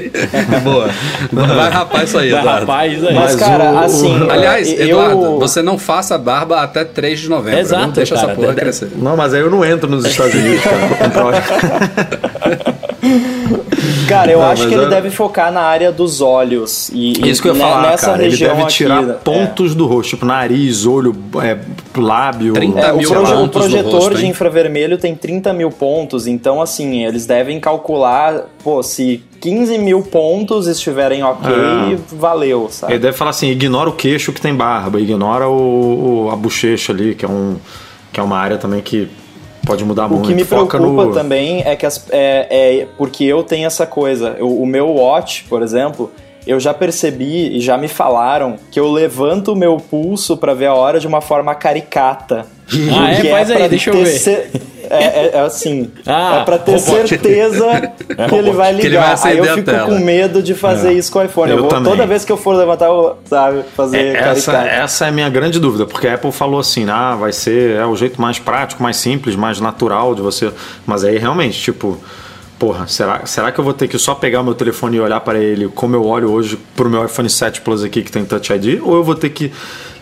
Boa. 0.64 0.88
Vai 1.32 1.70
rapar 1.70 2.04
isso 2.04 2.16
aí, 2.18 2.30
Vai 2.30 2.40
Eduardo. 2.40 2.60
rapaz, 2.66 2.92
isso 2.92 3.06
aí. 3.08 3.14
Mas, 3.14 3.24
Mas 3.32 3.36
cara, 3.36 3.72
o- 3.72 3.78
assim. 3.78 4.18
o- 4.22 4.30
Aliás, 4.30 4.72
eu- 4.72 4.86
Eduardo, 4.88 5.38
você 5.38 5.60
não 5.62 5.76
faça 5.78 6.14
a 6.14 6.18
barba 6.18 6.62
até 6.62 6.84
3 6.84 7.18
de 7.20 7.28
novembro. 7.28 7.58
Exato, 7.60 7.86
não 7.86 7.92
deixa 7.92 8.14
cara. 8.14 8.26
essa 8.28 8.34
porra 8.40 8.54
De- 8.54 8.60
crescer. 8.60 8.90
Não, 8.96 9.16
mas 9.16 9.34
aí 9.34 9.40
eu 9.40 9.50
não 9.50 9.64
entro 9.64 9.90
nos 9.90 10.04
Estados 10.04 10.34
Unidos, 10.34 10.62
cara. 10.62 10.78
Cara, 14.08 14.32
eu 14.32 14.38
Não, 14.40 14.46
acho 14.50 14.66
que 14.68 14.74
ele 14.74 14.84
é- 14.84 14.88
deve 14.88 15.10
focar 15.10 15.52
na 15.52 15.60
área 15.60 15.92
dos 15.92 16.20
olhos. 16.20 16.90
E, 16.92 17.12
e 17.20 17.30
Isso 17.30 17.40
que 17.42 17.48
eu 17.48 17.54
ia 17.54 17.62
ne- 17.64 17.70
falar, 17.70 17.90
nessa 17.90 18.06
cara. 18.06 18.22
Ele 18.22 18.30
região 18.30 18.56
deve 18.56 18.68
tirar 18.68 18.98
aqui, 18.98 19.06
né? 19.06 19.16
pontos 19.22 19.74
do 19.74 19.86
rosto, 19.86 20.10
tipo 20.10 20.26
nariz, 20.26 20.86
olho, 20.86 21.14
é, 21.42 21.58
lábio. 21.96 22.54
30 22.54 22.80
É, 22.80 22.92
o, 22.92 22.96
mil 22.96 23.08
proje- 23.10 23.32
o 23.32 23.36
pontos 23.36 23.44
no 23.44 23.48
projetor 23.70 23.92
rosto, 23.92 24.14
de 24.16 24.24
hein? 24.24 24.30
infravermelho 24.30 24.98
tem 24.98 25.14
30 25.14 25.52
mil 25.52 25.70
pontos, 25.70 26.26
então 26.26 26.60
assim, 26.60 27.04
eles 27.04 27.26
devem 27.26 27.60
calcular, 27.60 28.46
pô, 28.64 28.82
se 28.82 29.22
15 29.40 29.78
mil 29.78 30.02
pontos 30.02 30.66
estiverem 30.66 31.22
ok, 31.22 31.50
Ah. 31.50 31.96
valeu, 32.12 32.68
sabe? 32.70 32.94
Ele 32.94 33.00
deve 33.00 33.16
falar 33.16 33.30
assim: 33.30 33.50
ignora 33.50 33.88
o 33.88 33.92
queixo 33.92 34.32
que 34.32 34.40
tem 34.40 34.54
barba, 34.54 35.00
ignora 35.00 35.48
o, 35.48 36.26
o- 36.26 36.30
a 36.30 36.36
bochecha 36.36 36.92
ali, 36.92 37.14
que 37.14 37.24
é, 37.24 37.28
um, 37.28 37.56
que 38.12 38.18
é 38.18 38.22
uma 38.22 38.38
área 38.38 38.56
também 38.56 38.80
que 38.80 39.08
pode 39.68 39.84
mudar 39.84 40.06
O 40.06 40.10
muito. 40.10 40.26
que 40.26 40.34
me 40.34 40.44
Foca 40.44 40.78
preocupa 40.78 41.04
no... 41.04 41.12
também 41.12 41.62
é 41.64 41.76
que 41.76 41.84
as, 41.84 42.04
é, 42.10 42.80
é 42.80 42.88
porque 42.96 43.24
eu 43.24 43.42
tenho 43.44 43.66
essa 43.66 43.86
coisa. 43.86 44.38
O 44.40 44.64
meu 44.64 44.88
watch, 44.88 45.44
por 45.44 45.62
exemplo, 45.62 46.10
eu 46.50 46.58
já 46.58 46.72
percebi 46.74 47.56
e 47.56 47.60
já 47.60 47.76
me 47.76 47.88
falaram 47.88 48.56
que 48.70 48.80
eu 48.80 48.90
levanto 48.90 49.52
o 49.52 49.56
meu 49.56 49.76
pulso 49.76 50.36
pra 50.36 50.54
ver 50.54 50.66
a 50.66 50.74
hora 50.74 50.98
de 50.98 51.06
uma 51.06 51.20
forma 51.20 51.54
caricata. 51.54 52.46
Ah, 52.92 53.12
é? 53.12 53.20
Que 53.20 53.30
Faz 53.30 53.50
aí, 53.50 53.56
pra 53.56 53.68
deixa 53.68 53.90
eu 53.90 53.94
ter 53.94 54.04
ver. 54.04 54.18
ce- 54.18 54.50
É, 54.90 55.04
é- 55.04 55.30
é 55.34 55.40
assim, 55.40 55.90
Ah, 56.06 56.38
é 56.40 56.44
pra 56.44 56.56
ter 56.58 56.72
robô. 56.72 57.06
certeza 57.06 57.92
que 58.28 58.34
ele 58.34 58.52
vai 58.52 58.72
Que 58.74 58.80
ele 58.80 58.88
ligar. 58.88 59.16
vai 59.16 59.32
Aí 59.32 59.38
eu 59.38 59.44
fico 59.54 59.70
com 59.86 59.98
medo 59.98 60.42
de 60.42 60.54
fazer 60.54 60.92
isso 60.92 61.12
com 61.12 61.18
o 61.18 61.24
iPhone. 61.24 61.50
Eu, 61.50 61.56
Eu 61.58 61.62
vou, 61.64 61.70
também. 61.70 61.90
toda 61.92 62.06
vez 62.06 62.24
que 62.24 62.32
eu 62.32 62.36
for 62.38 62.54
levantar, 62.56 62.86
eu, 62.86 63.16
sabe, 63.26 63.62
fazer 63.76 63.98
É, 63.98 64.16
essa, 64.16 64.52
essa 64.64 65.04
é 65.04 65.08
a 65.08 65.12
minha 65.12 65.28
grande 65.28 65.58
dúvida, 65.60 65.84
porque 65.86 66.08
a 66.08 66.14
Apple 66.14 66.32
falou 66.32 66.58
assim, 66.60 66.86
ah, 66.88 67.14
vai 67.16 67.32
ser 67.32 67.76
é 67.76 67.84
o 67.86 67.94
jeito 67.96 68.20
mais 68.20 68.38
prático, 68.38 68.82
mais 68.82 68.96
simples, 68.96 69.36
mais 69.36 69.60
natural 69.60 70.14
de 70.14 70.22
você. 70.22 70.50
Mas 70.86 71.04
aí 71.04 71.18
realmente, 71.18 71.60
tipo, 71.60 71.98
porra, 72.58 72.86
será, 72.88 73.24
será 73.24 73.52
que 73.52 73.58
eu 73.58 73.64
vou 73.64 73.72
ter 73.72 73.88
que 73.88 73.98
só 73.98 74.14
pegar 74.14 74.40
o 74.40 74.44
meu 74.44 74.54
telefone 74.54 74.96
e 74.96 75.00
olhar 75.00 75.20
para 75.20 75.38
ele 75.38 75.68
como 75.68 75.94
eu 75.94 76.04
olho 76.04 76.30
hoje 76.30 76.58
pro 76.74 76.90
meu 76.90 77.04
iPhone 77.04 77.30
7 77.30 77.60
Plus 77.60 77.84
aqui 77.84 78.02
que 78.02 78.10
tem 78.10 78.24
Touch 78.24 78.52
ID? 78.52 78.80
Ou 78.82 78.96
eu 78.96 79.04
vou 79.04 79.14
ter 79.14 79.30
que 79.30 79.52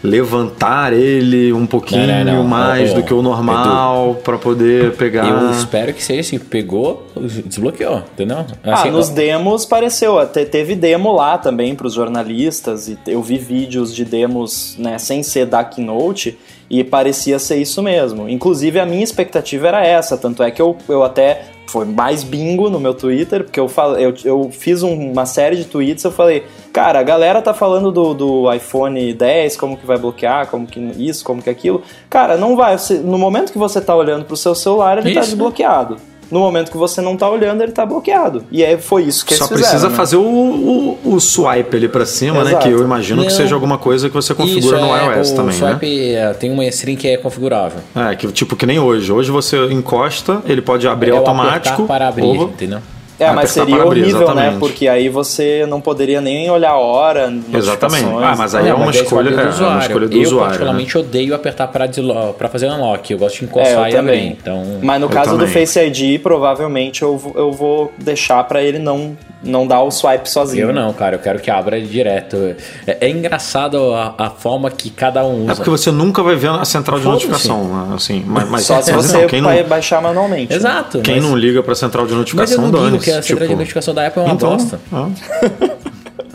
levantar 0.02 0.92
ele 0.92 1.52
um 1.52 1.66
pouquinho 1.66 2.06
Não, 2.06 2.24
não, 2.24 2.34
não. 2.36 2.44
mais 2.44 2.94
do 2.94 3.02
que 3.02 3.12
o 3.12 3.22
normal 3.22 4.18
para 4.22 4.38
poder 4.38 4.94
pegar? 4.94 5.26
Eu 5.26 5.50
espero 5.50 5.92
que 5.92 6.02
seja 6.02 6.20
assim, 6.20 6.38
pegou, 6.38 7.06
desbloqueou, 7.44 8.02
entendeu? 8.14 8.38
Assim, 8.62 8.88
ah, 8.88 8.92
nos 8.92 9.10
ó, 9.10 9.12
demos 9.12 9.64
pareceu, 9.64 10.18
até 10.18 10.44
teve 10.44 10.74
demo 10.74 11.12
lá 11.12 11.38
também 11.38 11.74
para 11.74 11.86
os 11.86 11.94
jornalistas 11.94 12.88
e 12.88 12.98
eu 13.06 13.22
vi 13.22 13.38
vídeos 13.38 13.94
de 13.94 14.04
demos, 14.04 14.76
né, 14.78 14.98
sem 14.98 15.22
ser 15.22 15.46
da 15.46 15.64
Keynote 15.64 16.38
e 16.70 16.82
parecia 16.84 17.38
ser 17.38 17.56
isso 17.56 17.82
mesmo. 17.82 18.28
Inclusive 18.28 18.78
a 18.78 18.86
minha 18.86 19.04
expectativa 19.04 19.68
era 19.68 19.84
essa, 19.84 20.16
tanto 20.16 20.42
é 20.42 20.50
que 20.50 20.60
eu, 20.60 20.76
eu 20.88 21.02
até 21.02 21.55
foi 21.68 21.84
mais 21.84 22.22
bingo 22.22 22.70
no 22.70 22.78
meu 22.80 22.94
Twitter, 22.94 23.44
porque 23.44 23.58
eu, 23.58 23.68
fal, 23.68 23.96
eu, 23.96 24.14
eu 24.24 24.50
fiz 24.52 24.82
um- 24.82 25.12
uma 25.12 25.26
série 25.26 25.56
de 25.56 25.64
tweets, 25.64 26.04
eu 26.04 26.10
falei, 26.12 26.44
cara, 26.72 27.00
a 27.00 27.02
galera 27.02 27.42
tá 27.42 27.52
falando 27.52 27.90
do, 27.90 28.14
do 28.14 28.52
iPhone 28.52 29.12
10, 29.12 29.56
como 29.56 29.76
que 29.76 29.84
vai 29.86 29.98
bloquear, 29.98 30.46
como 30.48 30.66
que 30.66 30.78
isso, 30.98 31.24
como 31.24 31.42
que 31.42 31.50
aquilo. 31.50 31.82
Cara, 32.08 32.36
não 32.36 32.54
vai. 32.56 32.76
No 33.04 33.18
momento 33.18 33.52
que 33.52 33.58
você 33.58 33.80
tá 33.80 33.94
olhando 33.94 34.24
pro 34.24 34.36
seu 34.36 34.54
celular, 34.54 34.98
ele 34.98 35.12
tá 35.14 35.20
Isso. 35.20 35.30
desbloqueado. 35.30 35.96
No 36.30 36.40
momento 36.40 36.70
que 36.70 36.76
você 36.76 37.00
não 37.00 37.16
tá 37.16 37.28
olhando, 37.28 37.62
ele 37.62 37.72
tá 37.72 37.84
bloqueado. 37.86 38.44
E 38.50 38.64
aí 38.64 38.76
foi 38.78 39.04
isso 39.04 39.24
que 39.24 39.34
Só 39.34 39.44
eles 39.44 39.48
fizeram. 39.56 39.70
precisa 39.70 39.88
né? 39.90 39.94
fazer 39.96 40.16
o, 40.16 40.22
o, 40.22 40.98
o 41.14 41.20
swipe 41.20 41.76
ali 41.76 41.88
para 41.88 42.04
cima, 42.06 42.42
né? 42.42 42.50
Exato. 42.50 42.66
Que 42.66 42.72
eu 42.72 42.82
imagino 42.82 43.22
que 43.22 43.28
Não. 43.30 43.36
seja 43.36 43.54
alguma 43.54 43.78
coisa 43.78 44.08
que 44.08 44.14
você 44.14 44.34
configura 44.34 44.76
isso 44.78 44.86
no 44.86 44.96
é, 44.96 45.18
iOS 45.18 45.30
o 45.30 45.36
também, 45.36 45.58
né? 45.60 45.70
swipe, 45.70 46.14
é, 46.14 46.32
Tem 46.34 46.50
uma 46.50 46.64
string 46.66 46.96
que 46.96 47.08
é 47.08 47.16
configurável. 47.16 47.78
É, 47.94 48.14
que 48.16 48.26
tipo 48.32 48.56
que 48.56 48.66
nem 48.66 48.78
hoje. 48.78 49.12
Hoje 49.12 49.30
você 49.30 49.56
encosta, 49.72 50.42
ele 50.46 50.62
pode 50.62 50.86
abrir 50.88 51.10
é 51.12 51.16
automático. 51.16 51.84
para 51.86 52.08
abrir, 52.08 52.24
ou- 52.24 52.44
entendeu? 52.48 52.80
É, 53.18 53.30
mas 53.32 53.50
seria 53.50 53.76
para 53.76 53.84
abrir, 53.86 54.02
horrível, 54.02 54.34
né? 54.34 54.56
Porque 54.58 54.86
aí 54.88 55.08
você 55.08 55.64
não 55.66 55.80
poderia 55.80 56.20
nem 56.20 56.50
olhar 56.50 56.72
a 56.72 56.76
hora, 56.78 57.32
Exatamente. 57.52 58.04
Ah, 58.22 58.34
mas 58.36 58.54
aí 58.54 58.66
é 58.66 58.70
Não, 58.70 58.76
uma 58.76 58.86
mas 58.86 58.96
é 58.96 59.00
escolha, 59.02 59.30
do 59.30 59.36
é, 59.36 59.40
é 59.40 59.44
uma 59.44 59.50
usuário. 59.50 59.80
escolha 59.86 60.08
do 60.08 60.16
eu, 60.16 60.22
usuário. 60.22 60.36
né? 60.36 60.46
particularmente, 60.48 60.98
odeio 60.98 61.34
apertar 61.34 61.68
para, 61.68 61.86
deslo- 61.86 62.34
para 62.34 62.48
fazer 62.48 62.66
unlock. 62.70 63.10
Eu 63.10 63.18
gosto 63.18 63.36
de 63.38 63.44
É, 63.44 63.46
encostar 63.46 63.72
eu 63.72 63.78
e 63.78 63.84
abrir. 63.84 63.96
também. 63.96 64.36
Então, 64.40 64.62
Mas 64.82 65.00
no 65.00 65.06
Eu 65.06 65.10
caso 65.10 65.30
do 65.32 65.38
também. 65.46 65.52
Face 65.66 65.78
ID, 65.80 66.20
provavelmente 66.20 67.02
eu, 67.02 67.16
vou- 67.16 67.32
eu 67.36 67.52
vou 67.52 67.92
deixar 67.98 68.44
pra 68.44 68.62
ele 68.62 68.78
não, 68.78 69.16
não 69.42 69.66
dar 69.66 69.82
o 69.82 69.90
swipe 69.90 70.28
sozinho. 70.28 70.68
eu 70.68 70.72
não, 70.72 70.92
cara. 70.92 71.16
Eu 71.16 71.20
quero 71.20 71.38
que 71.38 71.50
abra 71.50 71.80
direto. 71.80 72.56
É, 72.86 72.98
é 73.06 73.10
engraçado 73.10 73.94
a, 73.94 74.14
a 74.18 74.30
forma 74.30 74.70
que 74.70 74.90
cada 74.90 75.24
um 75.24 75.44
usa. 75.44 75.52
É 75.52 75.54
porque 75.56 75.70
você 75.70 75.90
nunca 75.90 76.22
vai 76.22 76.36
ver 76.36 76.50
a 76.50 76.64
central 76.64 76.98
de 76.98 77.04
notificação, 77.04 77.64
né? 77.64 77.94
assim. 77.94 78.24
Mas, 78.26 78.48
mas 78.48 78.64
Só 78.64 78.80
se 78.80 78.92
mas 78.92 79.06
você 79.06 79.18
não, 79.18 79.26
quem 79.28 79.42
vai 79.42 79.62
não, 79.62 79.68
baixar 79.68 80.02
manualmente. 80.02 80.50
né? 80.50 80.56
Exato. 80.56 81.00
quem 81.00 81.16
mas, 81.16 81.24
não 81.24 81.36
liga 81.36 81.62
pra 81.62 81.74
central 81.74 82.06
de 82.06 82.12
mas 82.12 82.12
eu 82.12 82.18
notificação, 82.18 82.70
não 82.70 82.98
que 82.98 83.10
a 83.10 83.22
central 83.22 83.38
de 83.38 83.46
tipo, 83.46 83.56
notificação 83.56 83.94
da 83.94 84.06
Apple 84.06 84.22
é 84.22 84.24
uma 84.24 84.34
então, 84.34 84.50
bosta. 84.56 84.80
ah. 84.92 85.08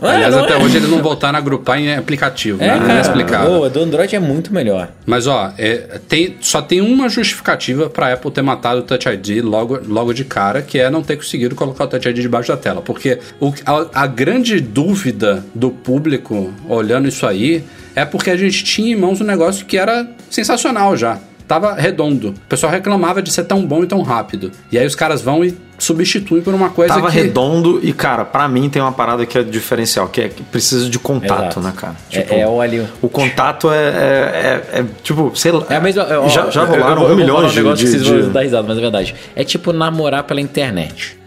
É, 0.02 0.08
Aliás, 0.08 0.34
até 0.34 0.54
é. 0.54 0.56
hoje 0.56 0.76
eles 0.78 0.88
não 0.90 1.00
voltaram 1.02 1.36
a 1.36 1.38
agrupar 1.38 1.78
em 1.78 1.94
aplicativo, 1.94 2.62
É, 2.62 2.66
né? 2.68 2.76
Não 2.78 2.86
cara. 2.86 3.00
explicado. 3.00 3.50
Ô, 3.50 3.64
a 3.64 3.68
do 3.68 3.80
Android 3.80 4.14
é 4.16 4.20
muito 4.20 4.52
melhor. 4.52 4.88
Mas 5.06 5.26
ó, 5.26 5.52
é, 5.58 6.00
tem, 6.08 6.36
só 6.40 6.60
tem 6.60 6.80
uma 6.80 7.08
justificativa 7.08 7.88
pra 7.88 8.12
Apple 8.12 8.30
ter 8.30 8.42
matado 8.42 8.80
o 8.80 8.82
Touch 8.82 9.08
ID 9.08 9.42
logo, 9.44 9.80
logo 9.86 10.12
de 10.12 10.24
cara, 10.24 10.60
que 10.62 10.78
é 10.78 10.90
não 10.90 11.02
ter 11.02 11.16
conseguido 11.16 11.54
colocar 11.54 11.84
o 11.84 11.86
Touch 11.86 12.08
ID 12.08 12.18
debaixo 12.20 12.48
da 12.48 12.56
tela. 12.56 12.82
Porque 12.82 13.18
o- 13.40 13.52
a, 13.64 14.02
a 14.02 14.06
grande 14.06 14.60
dúvida 14.60 15.44
do 15.54 15.70
público 15.70 16.52
olhando 16.68 17.06
isso 17.08 17.26
aí 17.26 17.64
é 17.94 18.04
porque 18.04 18.30
a 18.30 18.36
gente 18.36 18.64
tinha 18.64 18.92
em 18.92 18.96
mãos 18.98 19.20
um 19.20 19.24
negócio 19.24 19.64
que 19.66 19.76
era 19.76 20.06
sensacional 20.30 20.96
já. 20.96 21.18
Tava 21.46 21.74
redondo. 21.74 22.28
O 22.30 22.48
pessoal 22.48 22.72
reclamava 22.72 23.20
de 23.20 23.30
ser 23.30 23.44
tão 23.44 23.66
bom 23.66 23.84
e 23.84 23.86
tão 23.86 24.00
rápido. 24.00 24.50
E 24.70 24.78
aí 24.78 24.86
os 24.86 24.94
caras 24.94 25.20
vão 25.20 25.44
e 25.44 25.54
substituem 25.82 26.42
por 26.42 26.54
uma 26.54 26.70
coisa 26.70 26.94
Tava 26.94 27.10
que... 27.10 27.16
redondo 27.16 27.80
e, 27.82 27.92
cara, 27.92 28.24
pra 28.24 28.46
mim 28.48 28.70
tem 28.70 28.80
uma 28.80 28.92
parada 28.92 29.26
que 29.26 29.36
é 29.36 29.42
diferencial, 29.42 30.06
que 30.08 30.20
é 30.20 30.28
que 30.28 30.42
precisa 30.42 30.88
de 30.88 30.98
contato, 30.98 31.58
Exato. 31.58 31.60
né, 31.60 31.72
cara? 31.76 31.96
É- 32.12 32.40
é 32.40 32.46
o 32.48 32.60
ali. 32.60 32.86
O 33.00 33.08
contato 33.08 33.70
é, 33.70 33.76
é, 33.76 34.62
é- 34.74 34.80
é, 34.80 34.84
tipo, 35.02 35.32
sei 35.34 35.50
lá. 35.52 35.64
É 35.68 35.76
a 35.76 35.80
mesma. 35.80 36.06
ó, 36.20 36.28
já, 36.28 36.48
já 36.50 36.62
eu 36.62 36.66
rolaram 36.68 37.02
eu 37.02 37.12
um 37.12 37.16
milhão 37.16 37.46
de. 37.46 37.56
negócio 37.56 37.84
que 37.84 37.90
de, 37.92 37.98
vocês 37.98 38.06
vão 38.08 38.20
de- 38.28 38.32
dar 38.32 38.42
risada, 38.42 38.66
mas 38.68 38.78
é 38.78 38.80
verdade. 38.80 39.14
É 39.34 39.42
tipo 39.44 39.72
namorar 39.72 40.22
pela 40.24 40.40
internet. 40.40 41.18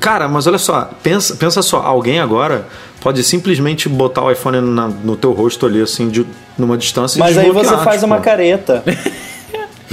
Cara, 0.00 0.28
mas 0.28 0.46
olha 0.46 0.58
só, 0.58 0.90
pensa, 1.02 1.34
pensa 1.36 1.62
só, 1.62 1.78
alguém 1.78 2.20
agora 2.20 2.66
pode 3.00 3.22
simplesmente 3.22 3.88
botar 3.88 4.22
o 4.22 4.30
iPhone 4.30 4.60
na- 4.60 4.88
no 4.88 5.16
teu 5.16 5.32
rosto 5.32 5.64
ali, 5.66 5.80
assim, 5.80 6.08
de, 6.08 6.26
numa 6.58 6.76
distância 6.76 7.18
e 7.18 7.20
Mas 7.20 7.38
aí 7.38 7.50
você 7.50 7.76
faz 7.78 7.94
tipo. 8.00 8.06
uma 8.06 8.20
careta. 8.20 8.82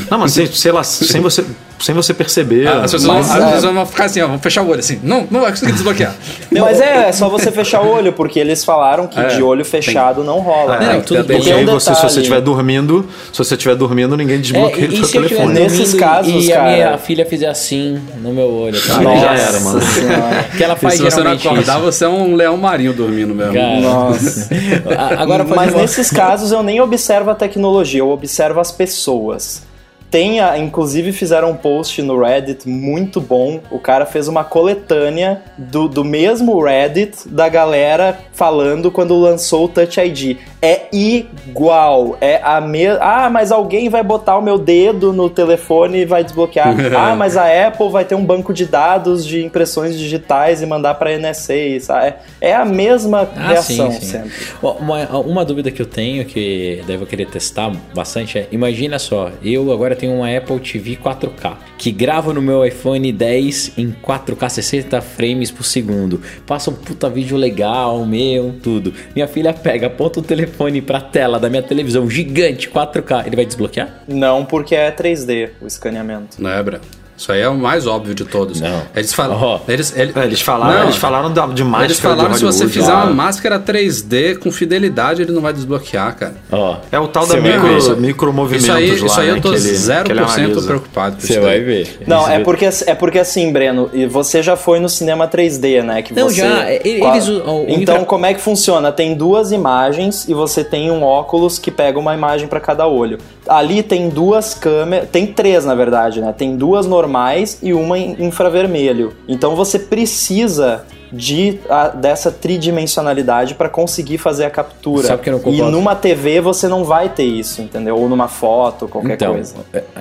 Não, 0.09 0.17
mas 0.19 0.31
sei, 0.33 0.47
sei 0.47 0.71
lá, 0.71 0.83
sem 0.83 1.21
você, 1.21 1.45
sem 1.81 1.93
você 1.95 2.13
perceber. 2.13 2.67
Ah, 2.67 2.81
As 2.83 2.91
pessoas, 2.91 3.03
Mas, 3.05 3.27
vão, 3.27 3.35
as 3.37 3.43
é- 3.43 3.55
pessoas 3.55 3.73
vão 3.73 3.85
ficar 3.85 4.05
assim, 4.05 4.21
ó, 4.21 4.27
vão 4.27 4.39
fechar 4.39 4.61
o 4.63 4.69
olho 4.69 4.79
assim. 4.79 4.99
Não, 5.03 5.27
não 5.29 5.41
vai 5.41 5.51
conseguir 5.51 5.71
desbloquear. 5.73 6.13
Mas 6.51 6.79
é, 6.81 7.09
é 7.09 7.11
só 7.11 7.27
você 7.29 7.51
fechar 7.51 7.81
o 7.81 7.89
olho, 7.89 8.13
porque 8.13 8.39
eles 8.39 8.63
falaram 8.63 9.07
que 9.07 9.19
É, 9.19 9.27
de 9.27 9.41
olho 9.43 9.63
fechado 9.65 10.23
não 10.23 10.39
rola. 10.39 10.75
É, 10.75 10.79
né? 10.79 10.93
Não, 10.93 11.01
tudo 11.01 11.17
porque 11.17 11.33
bem. 11.33 11.41
Tem 11.41 11.53
aí 11.53 11.63
um 11.63 11.71
você, 11.73 11.93
se 11.95 12.01
você 12.01 12.19
estiver 12.19 12.41
dormindo, 12.41 13.07
se 13.31 13.37
você 13.37 13.55
estiver 13.55 13.75
dormindo, 13.75 14.15
ninguém 14.17 14.39
desbloqueia 14.39 14.85
É, 14.85 14.89
o 14.89 14.91
e, 14.93 14.95
seu 14.97 15.03
e 15.03 15.07
se 15.07 15.17
eu 15.17 15.21
estiver 15.23 15.41
telefone. 15.47 15.59
Nesses 15.59 15.93
casos, 15.93 16.45
e 16.45 16.51
a 16.53 16.57
cara- 16.57 16.71
minha 16.71 16.97
filha 16.97 17.25
fizer 17.25 17.47
assim 17.47 18.01
no 18.21 18.33
meu 18.33 18.49
olho, 18.51 18.79
cara? 18.81 18.99
Aí 19.09 19.19
já 19.19 19.31
Nossa 19.31 19.41
era, 19.43 19.59
mano. 19.61 19.81
Que 20.57 20.63
ela 20.63 20.73
E 20.73 20.77
faz 20.77 20.93
se 20.95 21.01
você 21.03 21.23
não 21.23 21.31
acordar, 21.31 21.75
isso. 21.77 21.85
você 21.85 22.05
é 22.05 22.09
um 22.09 22.35
leão 22.35 22.57
marinho 22.57 22.93
dormindo 22.93 23.33
mesmo. 23.33 23.53
Cara, 23.53 23.79
Nossa. 23.81 24.49
a- 24.97 25.21
agora 25.21 25.43
Mas 25.43 25.73
nesses 25.73 26.09
casos 26.09 26.51
eu 26.51 26.61
nem 26.63 26.79
observo 26.81 27.29
a 27.31 27.35
tecnologia, 27.35 27.99
eu 27.99 28.09
observo 28.09 28.59
as 28.59 28.71
pessoas. 28.71 29.63
Tem, 30.11 30.41
a- 30.41 30.57
inclusive 30.57 31.13
fizeram 31.13 31.51
um 31.51 31.55
post 31.55 32.01
no 32.01 32.19
Reddit 32.21 32.67
muito 32.67 33.21
bom. 33.21 33.61
O 33.71 33.79
cara 33.79 34.05
fez 34.05 34.27
uma 34.27 34.43
coletânea 34.43 35.41
do, 35.57 35.87
do 35.87 36.03
mesmo 36.03 36.61
Reddit 36.61 37.29
da 37.29 37.47
galera 37.47 38.19
falando 38.33 38.91
quando 38.91 39.17
lançou 39.17 39.65
o 39.65 39.67
Touch 39.69 39.97
ID. 39.99 40.37
É 40.61 40.81
igual, 40.91 42.17
é 42.21 42.39
a 42.43 42.59
mesma. 42.61 42.99
Ah, 43.01 43.29
mas 43.29 43.51
alguém 43.51 43.89
vai 43.89 44.03
botar 44.03 44.37
o 44.37 44.41
meu 44.41 44.57
dedo 44.57 45.13
no 45.13 45.29
telefone 45.29 45.99
e 46.01 46.05
vai 46.05 46.23
desbloquear. 46.23 46.75
ah, 46.97 47.15
mas 47.15 47.37
a 47.37 47.67
Apple 47.67 47.89
vai 47.89 48.05
ter 48.05 48.15
um 48.15 48.23
banco 48.25 48.53
de 48.53 48.65
dados 48.65 49.25
de 49.25 49.43
impressões 49.43 49.97
digitais 49.97 50.61
e 50.61 50.65
mandar 50.65 50.95
para 50.95 51.17
NSA. 51.17 51.79
sabe? 51.79 52.15
É 52.39 52.53
a 52.53 52.65
mesma 52.65 53.29
Ah, 53.35 53.47
reação 53.49 53.91
sim, 53.91 53.99
sim. 54.01 54.05
sempre. 54.07 54.31
Uma, 54.61 55.07
uma 55.19 55.45
dúvida 55.45 55.71
que 55.71 55.81
eu 55.81 55.85
tenho, 55.85 56.25
que 56.25 56.83
deve 56.85 57.05
querer 57.05 57.27
testar 57.27 57.71
bastante, 57.95 58.37
é: 58.37 58.47
imagina 58.51 58.99
só, 58.99 59.31
eu 59.43 59.71
agora 59.71 59.95
tenho 60.01 60.15
uma 60.15 60.35
Apple 60.35 60.59
TV 60.59 60.97
4K, 60.97 61.57
que 61.77 61.91
grava 61.91 62.33
no 62.33 62.41
meu 62.41 62.65
iPhone 62.65 63.11
10 63.11 63.77
em 63.77 63.91
4K 63.91 64.49
60 64.49 64.99
frames 64.99 65.51
por 65.51 65.63
segundo. 65.63 66.19
Passa 66.45 66.71
um 66.71 66.73
puta 66.73 67.07
vídeo 67.07 67.37
legal, 67.37 68.03
meu, 68.03 68.55
tudo. 68.63 68.91
Minha 69.13 69.27
filha 69.27 69.53
pega, 69.53 69.87
aponta 69.87 70.19
o 70.19 70.23
telefone 70.23 70.81
pra 70.81 70.99
tela 70.99 71.39
da 71.39 71.49
minha 71.49 71.61
televisão 71.61 72.09
gigante 72.09 72.67
4K, 72.67 73.27
ele 73.27 73.35
vai 73.35 73.45
desbloquear? 73.45 74.03
Não, 74.07 74.43
porque 74.43 74.75
é 74.75 74.91
3D 74.91 75.51
o 75.61 75.67
escaneamento. 75.67 76.41
Não 76.41 76.49
é, 76.49 76.63
Breno? 76.63 77.00
Isso 77.21 77.31
aí 77.31 77.41
é 77.41 77.47
o 77.47 77.55
mais 77.55 77.85
óbvio 77.85 78.15
de 78.15 78.25
todos. 78.25 78.59
Não. 78.59 78.81
Eles 78.95 79.13
falam. 79.13 79.37
Ó. 79.39 79.59
Eles, 79.67 79.93
ele- 79.95 80.11
É, 80.15 80.23
eles 80.23 80.41
falaram, 80.41 80.73
Não. 80.73 80.83
eles 80.85 80.95
falaram 80.95 81.31
da- 81.31 81.45
de 81.45 81.63
máscara 81.63 81.85
Eles 81.85 81.99
falaram 81.99 82.33
se 82.33 82.43
você 82.43 82.67
fizer 82.67 82.91
uma 82.91 83.05
máscara 83.11 83.59
3D 83.59 84.35
com 84.37 84.51
fidelidade, 84.51 85.21
ele 85.21 85.31
não 85.31 85.39
vai 85.41 85.53
desbloquear, 85.53 86.15
cara. 86.17 86.33
Ó, 86.51 86.77
É 86.91 86.99
o 86.99 87.07
tal 87.07 87.27
da 87.27 87.33
vai 87.35 87.41
ver. 87.43 87.59
micro, 87.61 87.97
micro 87.97 88.33
movimentos 88.33 88.65
Isso 88.65 88.75
aí, 88.75 88.89
lá, 88.89 89.05
isso 89.05 89.19
aí 89.19 89.27
né, 89.27 89.37
eu 89.37 89.41
tô 89.41 89.49
que 89.51 89.55
ele- 89.55 89.63
que 89.63 89.69
ele 89.69 89.77
0% 89.77 90.41
analisa. 90.41 90.67
preocupado 90.67 91.15
com 91.17 91.21
você 91.21 91.33
isso. 91.33 91.41
vai 91.43 91.59
ver. 91.59 91.99
Não, 92.07 92.27
é 92.27 92.39
porque, 92.39 92.67
é 92.87 92.95
porque 92.95 93.19
assim, 93.19 93.51
Breno, 93.53 93.87
e 93.93 94.07
você 94.07 94.41
já 94.41 94.55
foi 94.57 94.79
no 94.79 94.89
cinema 94.89 95.27
3D, 95.27 95.83
né? 95.83 96.01
Que 96.01 96.15
Não, 96.15 96.27
você, 96.27 96.37
já, 96.37 96.69
é, 96.71 96.79
Qual- 96.97 97.13
eles 97.13 97.29
Então, 97.67 98.03
como 98.03 98.25
é 98.25 98.33
que 98.33 98.41
funciona? 98.41 98.91
Tem 98.91 99.13
duas 99.13 99.51
imagens 99.51 100.27
e 100.27 100.33
você 100.33 100.63
tem 100.63 100.89
um 100.89 101.03
óculos 101.03 101.59
que 101.59 101.69
pega 101.69 101.99
uma 101.99 102.15
imagem 102.15 102.47
para 102.47 102.59
cada 102.59 102.87
olho. 102.87 103.19
Ali 103.47 103.81
tem 103.81 104.09
duas 104.09 104.53
câmeras, 104.53 105.09
tem 105.09 105.27
três 105.27 105.65
na 105.65 105.73
verdade, 105.73 106.21
né? 106.21 106.33
Tem 106.35 106.55
duas 106.55 106.85
normais 106.85 107.57
e 107.61 107.73
uma 107.73 107.97
em 107.97 108.15
infravermelho. 108.25 109.13
Então 109.27 109.55
você 109.55 109.79
precisa 109.79 110.85
de, 111.11 111.59
a- 111.69 111.89
dessa 111.89 112.31
tridimensionalidade 112.31 113.55
para 113.55 113.67
conseguir 113.69 114.17
fazer 114.17 114.45
a 114.45 114.49
captura. 114.49 115.07
Sabe 115.07 115.23
que 115.23 115.29
eu 115.29 115.33
não 115.33 115.39
e 115.39 115.43
concordo? 115.43 115.71
numa 115.71 115.95
TV 115.95 116.39
você 116.41 116.67
não 116.67 116.83
vai 116.83 117.09
ter 117.09 117.23
isso, 117.23 117.61
entendeu? 117.61 117.97
Ou 117.97 118.07
numa 118.07 118.27
foto, 118.27 118.87
qualquer 118.87 119.13
então, 119.15 119.33
coisa. 119.33 119.55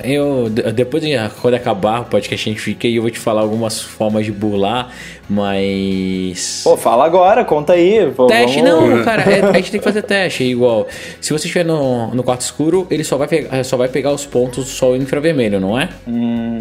eu 0.04 0.48
de- 0.48 0.72
depois 0.72 1.02
de 1.02 1.10
quando 1.40 1.54
acabar 1.54 2.02
o 2.02 2.04
podcast 2.04 2.48
a 2.48 2.52
gente 2.52 2.62
fica 2.62 2.86
e 2.86 2.96
eu 2.96 3.02
vou 3.02 3.10
te 3.10 3.18
falar 3.18 3.40
algumas 3.42 3.80
formas 3.80 4.24
de 4.24 4.32
burlar, 4.32 4.90
mas 5.28 6.60
Pô, 6.64 6.76
fala 6.76 7.04
agora, 7.04 7.44
conta 7.44 7.72
aí. 7.74 8.10
Pô, 8.14 8.26
teste 8.26 8.60
vamos- 8.62 8.90
não, 8.90 9.02
cara, 9.04 9.22
é- 9.22 9.40
a 9.50 9.52
gente 9.54 9.70
tem 9.70 9.80
que 9.80 9.84
fazer 9.84 10.02
teste, 10.02 10.44
é 10.44 10.46
igual. 10.46 10.86
Se 11.20 11.32
você 11.32 11.46
estiver 11.46 11.64
no, 11.64 12.14
no 12.14 12.22
quarto 12.22 12.42
escuro, 12.42 12.86
ele 12.90 13.04
só 13.04 13.16
vai 13.16 13.26
pegar, 13.28 13.64
só 13.64 13.76
vai 13.76 13.88
pegar 13.88 14.12
os 14.12 14.24
pontos 14.26 14.68
só 14.68 14.94
infravermelho, 14.96 15.60
não 15.60 15.78
é? 15.78 15.88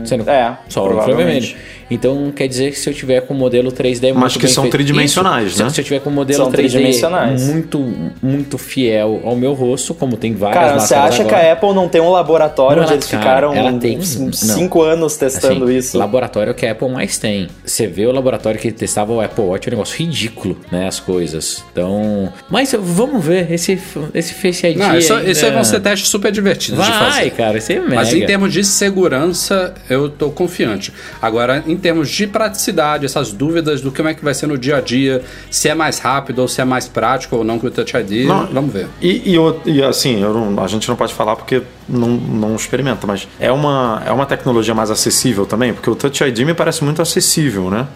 Você 0.03 0.17
não- 0.17 0.25
é, 0.27 0.57
provavelmente. 0.71 1.51
infravermelho. 1.53 1.78
Então 1.89 2.31
quer 2.35 2.47
dizer 2.47 2.71
que 2.71 2.79
se 2.79 2.89
eu 2.89 2.93
tiver 2.93 3.21
com 3.21 3.33
o 3.33 3.37
modelo 3.37 3.71
3D 3.71 4.13
Mas 4.13 4.33
que 4.33 4.39
bem 4.43 4.47
são 4.51 4.63
feito- 4.63 4.71
tridimensionais, 4.73 5.53
Isso, 5.53 5.63
né? 5.63 5.69
Se 5.69 5.81
eu 5.81 5.85
tiver 5.85 5.99
com 5.99 6.09
o 6.09 6.13
modelo 6.13 6.43
São 6.43 6.51
3D 6.51 6.69
tridimensionais. 6.73 7.43
muito, 7.47 7.79
muito 8.21 8.57
fiel 8.57 9.21
ao 9.23 9.35
meu 9.35 9.53
rosto, 9.53 9.93
como 9.93 10.15
tem 10.17 10.33
várias 10.33 10.59
Cara, 10.63 10.79
você 10.79 10.93
acha 10.93 11.23
que 11.25 11.33
agora. 11.33 11.49
a 11.49 11.53
Apple 11.53 11.73
não 11.73 11.87
tem 11.89 12.01
um 12.01 12.09
laboratório 12.11 12.77
Não, 12.77 12.83
onde 12.83 12.91
ela- 12.93 12.99
eles 12.99 13.07
cara, 13.09 13.21
ficaram 13.23 13.53
ela 13.55 13.73
tem- 13.79 13.97
não. 13.97 14.31
cinco 14.33 14.81
anos 14.81 15.17
testando 15.17 15.65
Assim, 15.65 15.75
isso? 15.77 15.97
Laboratório 15.97 16.53
que 16.53 16.65
a 16.65 16.71
Apple 16.71 16.89
mais 16.89 17.17
tem. 17.17 17.47
Você 17.65 17.87
vê 17.87 18.05
o 18.05 18.11
laboratório 18.11 18.59
que 18.59 18.71
testava 18.71 19.11
o 19.13 19.21
Apple 19.21 19.43
Watch, 19.45 19.67
é 19.67 19.69
um 19.69 19.75
negócio 19.75 19.97
ridículo, 19.97 20.57
né? 20.71 20.87
As 20.87 20.99
coisas. 20.99 21.63
Então. 21.71 22.31
Mas 22.49 22.73
vamos 22.79 23.23
ver. 23.23 23.51
Esse, 23.51 23.79
esse 24.13 24.33
Face 24.33 24.65
ID. 24.67 24.77
Não, 24.77 24.97
isso, 24.97 25.13
isso 25.21 25.39
aí 25.39 25.45
ainda- 25.45 25.51
vão 25.55 25.63
ser 25.63 25.79
testes 25.79 26.09
super 26.09 26.31
divertidos 26.31 26.83
de 26.83 26.91
Vai, 26.91 27.11
fazer. 27.11 27.29
cara, 27.31 27.57
isso 27.57 27.71
é 27.71 27.79
mega. 27.79 27.95
Mas 27.95 28.13
em 28.13 28.25
termos 28.25 28.53
de 28.53 28.63
segurança, 28.63 29.73
eu 29.89 30.09
tô 30.09 30.29
confiante. 30.29 30.91
Agora, 31.21 31.63
em 31.67 31.75
termos 31.79 32.09
de 32.09 32.27
praticidade, 32.27 33.05
essas 33.05 33.31
dúvidas 33.31 33.81
do 33.81 33.91
como 33.91 34.09
é 34.09 34.13
que 34.13 34.23
vai 34.23 34.33
ser 34.33 34.45
no 34.47 34.57
dia 34.57 34.77
a 34.77 34.81
dia, 34.81 35.23
se 35.49 35.67
é 35.69 35.73
mais 35.73 35.97
rápido 35.99 36.39
ou 36.39 36.47
se 36.47 36.61
é 36.61 36.65
mais 36.65 36.87
prático 36.87 37.35
ou 37.37 37.43
não 37.43 37.57
que 37.57 37.65
o 37.67 37.71
Touch 37.71 37.95
ID, 37.97 38.27
Não. 38.27 38.45
vamos 38.47 38.71
ver. 38.73 38.87
E, 39.01 39.31
e 39.31 39.35
eu- 39.35 39.61
e, 39.65 39.81
assim, 39.81 40.21
eu 40.21 40.33
não- 40.33 40.63
a 40.63 40.67
gente 40.67 40.87
não 40.87 40.95
pode 40.95 41.13
falar 41.13 41.35
porque 41.35 41.61
não, 41.87 42.07
não 42.09 42.55
experimenta, 42.55 43.07
mas 43.07 43.27
é 43.39 43.51
uma, 43.51 44.03
é 44.05 44.11
uma 44.11 44.25
tecnologia 44.25 44.75
mais 44.75 44.91
acessível 44.91 45.45
também, 45.45 45.73
porque 45.73 45.89
o 45.89 45.95
Touch 45.95 46.23
ID 46.23 46.39
me 46.45 46.53
parece 46.53 46.83
muito 46.83 47.01
acessível, 47.01 47.69
né? 47.69 47.87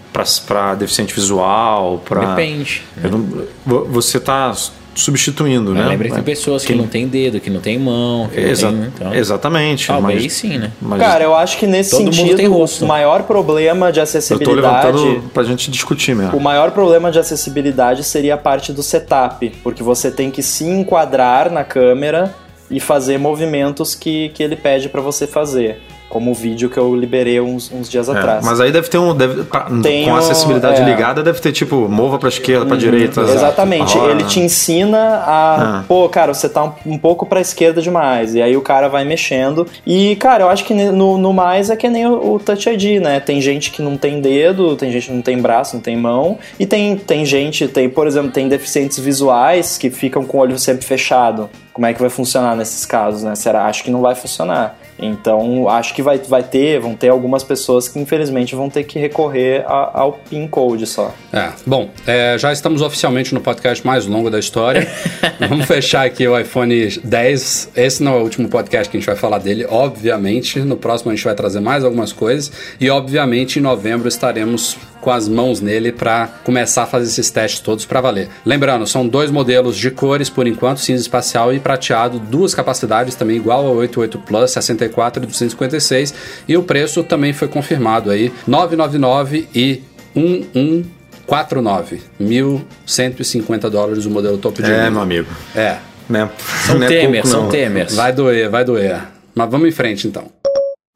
Pra 0.47 0.73
deficiente 0.75 1.13
visual, 1.13 2.01
pra. 2.03 2.25
Depende. 2.33 2.81
Eu 3.03 3.11
não- 3.11 3.45
vo- 3.65 3.85
você 3.85 4.19
tá 4.19 4.53
substituindo, 4.95 5.73
né? 5.73 5.85
Lembra 5.87 6.07
que 6.09 6.15
tem 6.15 6.23
pessoas 6.23 6.63
que 6.65 6.73
não 6.75 6.87
tem 6.87 7.07
dedo, 7.07 7.39
que 7.39 7.49
não 7.49 7.59
tem 7.61 7.77
mão, 7.79 8.27
que 8.27 8.39
Exa- 8.39 8.71
não 8.71 8.79
tem. 8.79 8.87
Então, 8.95 9.13
Exatamente. 9.13 9.87
talvez 9.87 10.23
mas, 10.23 10.33
sim, 10.33 10.57
né? 10.57 10.71
mas 10.81 10.99
Cara, 10.99 11.23
eu 11.23 11.35
acho 11.35 11.57
que 11.57 11.65
nesse 11.67 11.91
Todo 11.91 12.03
mundo 12.03 12.15
sentido, 12.15 12.37
tem 12.37 12.47
rosto. 12.47 12.85
o 12.85 12.87
maior 12.87 13.23
problema 13.23 13.91
de 13.91 13.99
eu 13.99 14.03
tô 14.03 14.09
acessibilidade. 14.09 14.55
levantando 14.55 15.29
pra 15.33 15.43
gente 15.43 15.69
discutir 15.71 16.15
mesmo. 16.15 16.37
O 16.37 16.41
maior 16.41 16.71
problema 16.71 17.11
de 17.11 17.19
acessibilidade 17.19 18.03
seria 18.03 18.35
a 18.35 18.37
parte 18.37 18.71
do 18.71 18.83
setup, 18.83 19.49
porque 19.63 19.81
você 19.83 20.11
tem 20.11 20.29
que 20.31 20.43
se 20.43 20.63
enquadrar 20.65 21.51
na 21.51 21.63
câmera 21.63 22.33
e 22.69 22.79
fazer 22.79 23.17
movimentos 23.17 23.93
que, 23.95 24.29
que 24.29 24.41
ele 24.41 24.55
pede 24.55 24.89
pra 24.89 25.01
você 25.01 25.27
fazer. 25.27 25.81
Como 26.13 26.29
o 26.29 26.33
vídeo 26.35 26.69
que 26.69 26.77
eu 26.77 26.95
liberei 26.95 27.41
uns, 27.41 27.71
uns 27.71 27.89
dias 27.89 28.07
É, 28.07 28.11
atrás. 28.11 28.45
mas 28.45 28.61
aí 28.61 28.71
deve 28.71 28.87
ter 28.87 28.99
um. 28.99 29.15
Deve, 29.15 29.45
pra- 29.45 29.67
Tem 29.81 30.05
com 30.05 30.15
acessibilidade 30.15 30.79
é. 30.79 30.85
ligada, 30.85 31.23
deve 31.23 31.39
ter 31.41 31.51
tipo, 31.51 31.89
mova 31.89 32.19
pra 32.19 32.29
esquerda, 32.29 32.67
pra 32.67 32.77
direita. 32.77 33.21
Exatamente, 33.21 33.97
lá. 33.97 34.11
ele 34.11 34.23
te 34.25 34.39
ensina 34.39 34.95
a. 35.25 35.79
Ah. 35.79 35.83
Pô, 35.87 36.07
cara, 36.09 36.31
você 36.31 36.47
tá 36.47 36.63
um, 36.65 36.71
um 36.85 36.97
pouco 36.99 37.25
pra 37.25 37.41
esquerda 37.41 37.81
demais. 37.81 38.35
E 38.35 38.41
aí 38.43 38.55
o 38.55 38.61
cara 38.61 38.87
vai 38.89 39.03
mexendo. 39.03 39.65
E, 39.87 40.15
cara, 40.17 40.43
eu 40.43 40.49
acho 40.49 40.63
que 40.65 40.75
no, 40.75 41.17
no 41.17 41.33
mais 41.33 41.71
é 41.71 41.75
que 41.75 41.89
nem 41.89 42.05
o, 42.05 42.35
o 42.35 42.39
Touch 42.39 42.69
ID, 42.69 43.01
né? 43.01 43.19
Tem 43.19 43.41
gente 43.41 43.71
que 43.71 43.81
não 43.81 43.97
tem 43.97 44.21
dedo, 44.21 44.75
tem 44.75 44.91
gente 44.91 45.07
que 45.07 45.13
não 45.13 45.23
tem 45.23 45.41
braço, 45.41 45.73
não 45.75 45.81
tem 45.81 45.97
mão. 45.97 46.37
E 46.59 46.67
tem, 46.67 46.95
tem 46.95 47.25
gente, 47.25 47.67
tem, 47.67 47.89
por 47.89 48.05
exemplo, 48.05 48.29
tem 48.29 48.47
deficientes 48.47 48.99
visuais 48.99 49.79
que 49.79 49.89
ficam 49.89 50.23
com 50.23 50.37
o 50.37 50.41
olho 50.41 50.59
sempre 50.59 50.85
fechado. 50.85 51.49
Como 51.73 51.87
é 51.87 51.93
que 51.93 51.99
vai 51.99 52.09
funcionar 52.09 52.55
nesses 52.55 52.85
casos, 52.85 53.23
né? 53.23 53.33
Será? 53.35 53.65
Acho 53.65 53.83
que 53.83 53.89
não 53.91 53.99
vai 54.01 54.13
funcionar. 54.13 54.77
Então, 54.99 55.67
acho 55.67 55.93
que 55.95 56.03
vai, 56.03 56.19
vai 56.19 56.43
ter, 56.43 56.79
vão 56.79 56.95
ter 56.95 57.09
algumas 57.09 57.43
pessoas 57.43 57.87
que 57.87 57.99
infelizmente 57.99 58.55
vão 58.55 58.69
ter 58.69 58.83
que 58.83 58.99
recorrer 58.99 59.65
a- 59.67 59.89
ao 60.01 60.13
PIN 60.13 60.47
code 60.47 60.85
só. 60.85 61.11
É, 61.33 61.49
bom, 61.65 61.89
é, 62.05 62.37
já 62.37 62.53
estamos 62.53 62.81
oficialmente 62.83 63.33
no 63.33 63.41
podcast 63.41 63.85
mais 63.85 64.05
longo 64.05 64.29
da 64.29 64.37
história. 64.37 64.87
Vamos 65.49 65.65
fechar 65.65 66.05
aqui 66.05 66.27
o 66.27 66.39
iPhone 66.39 66.87
10. 67.03 67.69
Esse 67.75 68.03
não 68.03 68.13
é 68.13 68.17
o 68.19 68.21
último 68.21 68.47
podcast 68.47 68.89
que 68.89 68.95
a 68.95 68.99
gente 68.99 69.07
vai 69.07 69.15
falar 69.15 69.39
dele, 69.39 69.65
obviamente. 69.67 70.59
No 70.59 70.77
próximo 70.77 71.11
a 71.11 71.15
gente 71.15 71.25
vai 71.25 71.33
trazer 71.33 71.59
mais 71.59 71.83
algumas 71.83 72.13
coisas. 72.13 72.51
E, 72.79 72.87
obviamente, 72.89 73.57
em 73.57 73.61
novembro 73.63 74.07
estaremos 74.07 74.77
com 75.03 75.11
as 75.11 75.27
mãos 75.27 75.59
nele 75.59 75.91
para 75.91 76.27
começar 76.45 76.83
a 76.83 76.85
fazer 76.85 77.07
esses 77.07 77.29
testes 77.29 77.59
todos 77.59 77.83
para 77.85 77.99
valer. 77.99 78.29
Lembrando, 78.45 78.87
são 78.87 79.05
dois 79.05 79.29
modelos 79.29 79.75
de 79.77 79.91
cores 79.91 80.29
por 80.29 80.47
enquanto, 80.47 80.79
cinza 80.79 81.01
espacial 81.01 81.53
e 81.53 81.59
prateado, 81.59 82.17
duas 82.19 82.55
capacidades 82.55 83.13
também 83.13 83.35
igual 83.35 83.67
ao 83.67 83.75
88 83.75 84.17
Plus, 84.19 84.51
64 84.51 85.21
e 85.21 85.27
256, 85.27 86.13
e 86.47 86.55
o 86.55 86.63
preço 86.63 87.03
também 87.03 87.33
foi 87.33 87.49
confirmado 87.49 88.09
aí, 88.09 88.31
999 88.47 89.49
e 89.53 89.83
1149, 90.15 92.01
1.150 92.21 93.69
dólares 93.69 94.05
o 94.05 94.09
modelo 94.09 94.37
topo 94.37 94.61
de 94.63 94.71
É, 94.71 94.77
linha. 94.77 94.91
meu 94.91 95.01
amigo. 95.01 95.27
É, 95.53 95.77
Né? 96.09 96.29
São 96.65 96.77
Não 96.77 96.85
é 96.85 96.87
Temer, 96.87 97.21
pouco, 97.23 97.27
são. 97.27 97.49
Temers. 97.49 97.95
vai 97.95 98.13
doer, 98.13 98.49
vai 98.49 98.63
doer. 98.63 99.01
Mas 99.35 99.49
vamos 99.49 99.67
em 99.67 99.71
frente 99.71 100.07
então. 100.07 100.42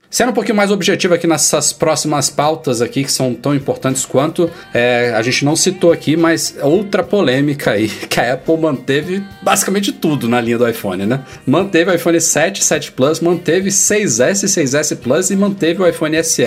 Sendo 0.09 0.29
um 0.29 0.33
pouquinho 0.33 0.55
mais 0.55 0.71
objetivo 0.71 1.13
aqui 1.13 1.27
nessas 1.27 1.73
próximas 1.73 2.29
pautas 2.29 2.81
aqui, 2.81 3.03
que 3.03 3.11
são 3.11 3.33
tão 3.33 3.53
importantes 3.53 4.05
quanto, 4.05 4.49
é, 4.73 5.11
a 5.13 5.21
gente 5.21 5.43
não 5.43 5.53
citou 5.53 5.91
aqui, 5.91 6.15
mas 6.15 6.55
outra 6.61 7.03
polêmica 7.03 7.71
aí, 7.71 7.89
que 8.09 8.17
a 8.17 8.33
Apple 8.35 8.57
manteve 8.57 9.21
basicamente 9.41 9.91
tudo 9.91 10.29
na 10.29 10.39
linha 10.39 10.57
do 10.57 10.67
iPhone, 10.67 11.05
né? 11.05 11.19
Manteve 11.45 11.91
o 11.91 11.93
iPhone 11.93 12.21
7, 12.21 12.63
7 12.63 12.93
Plus, 12.93 13.19
manteve 13.19 13.69
6S, 13.69 14.45
6S 14.45 14.95
Plus 14.95 15.29
e 15.29 15.35
manteve 15.35 15.83
o 15.83 15.87
iPhone 15.87 16.23
SE. 16.23 16.41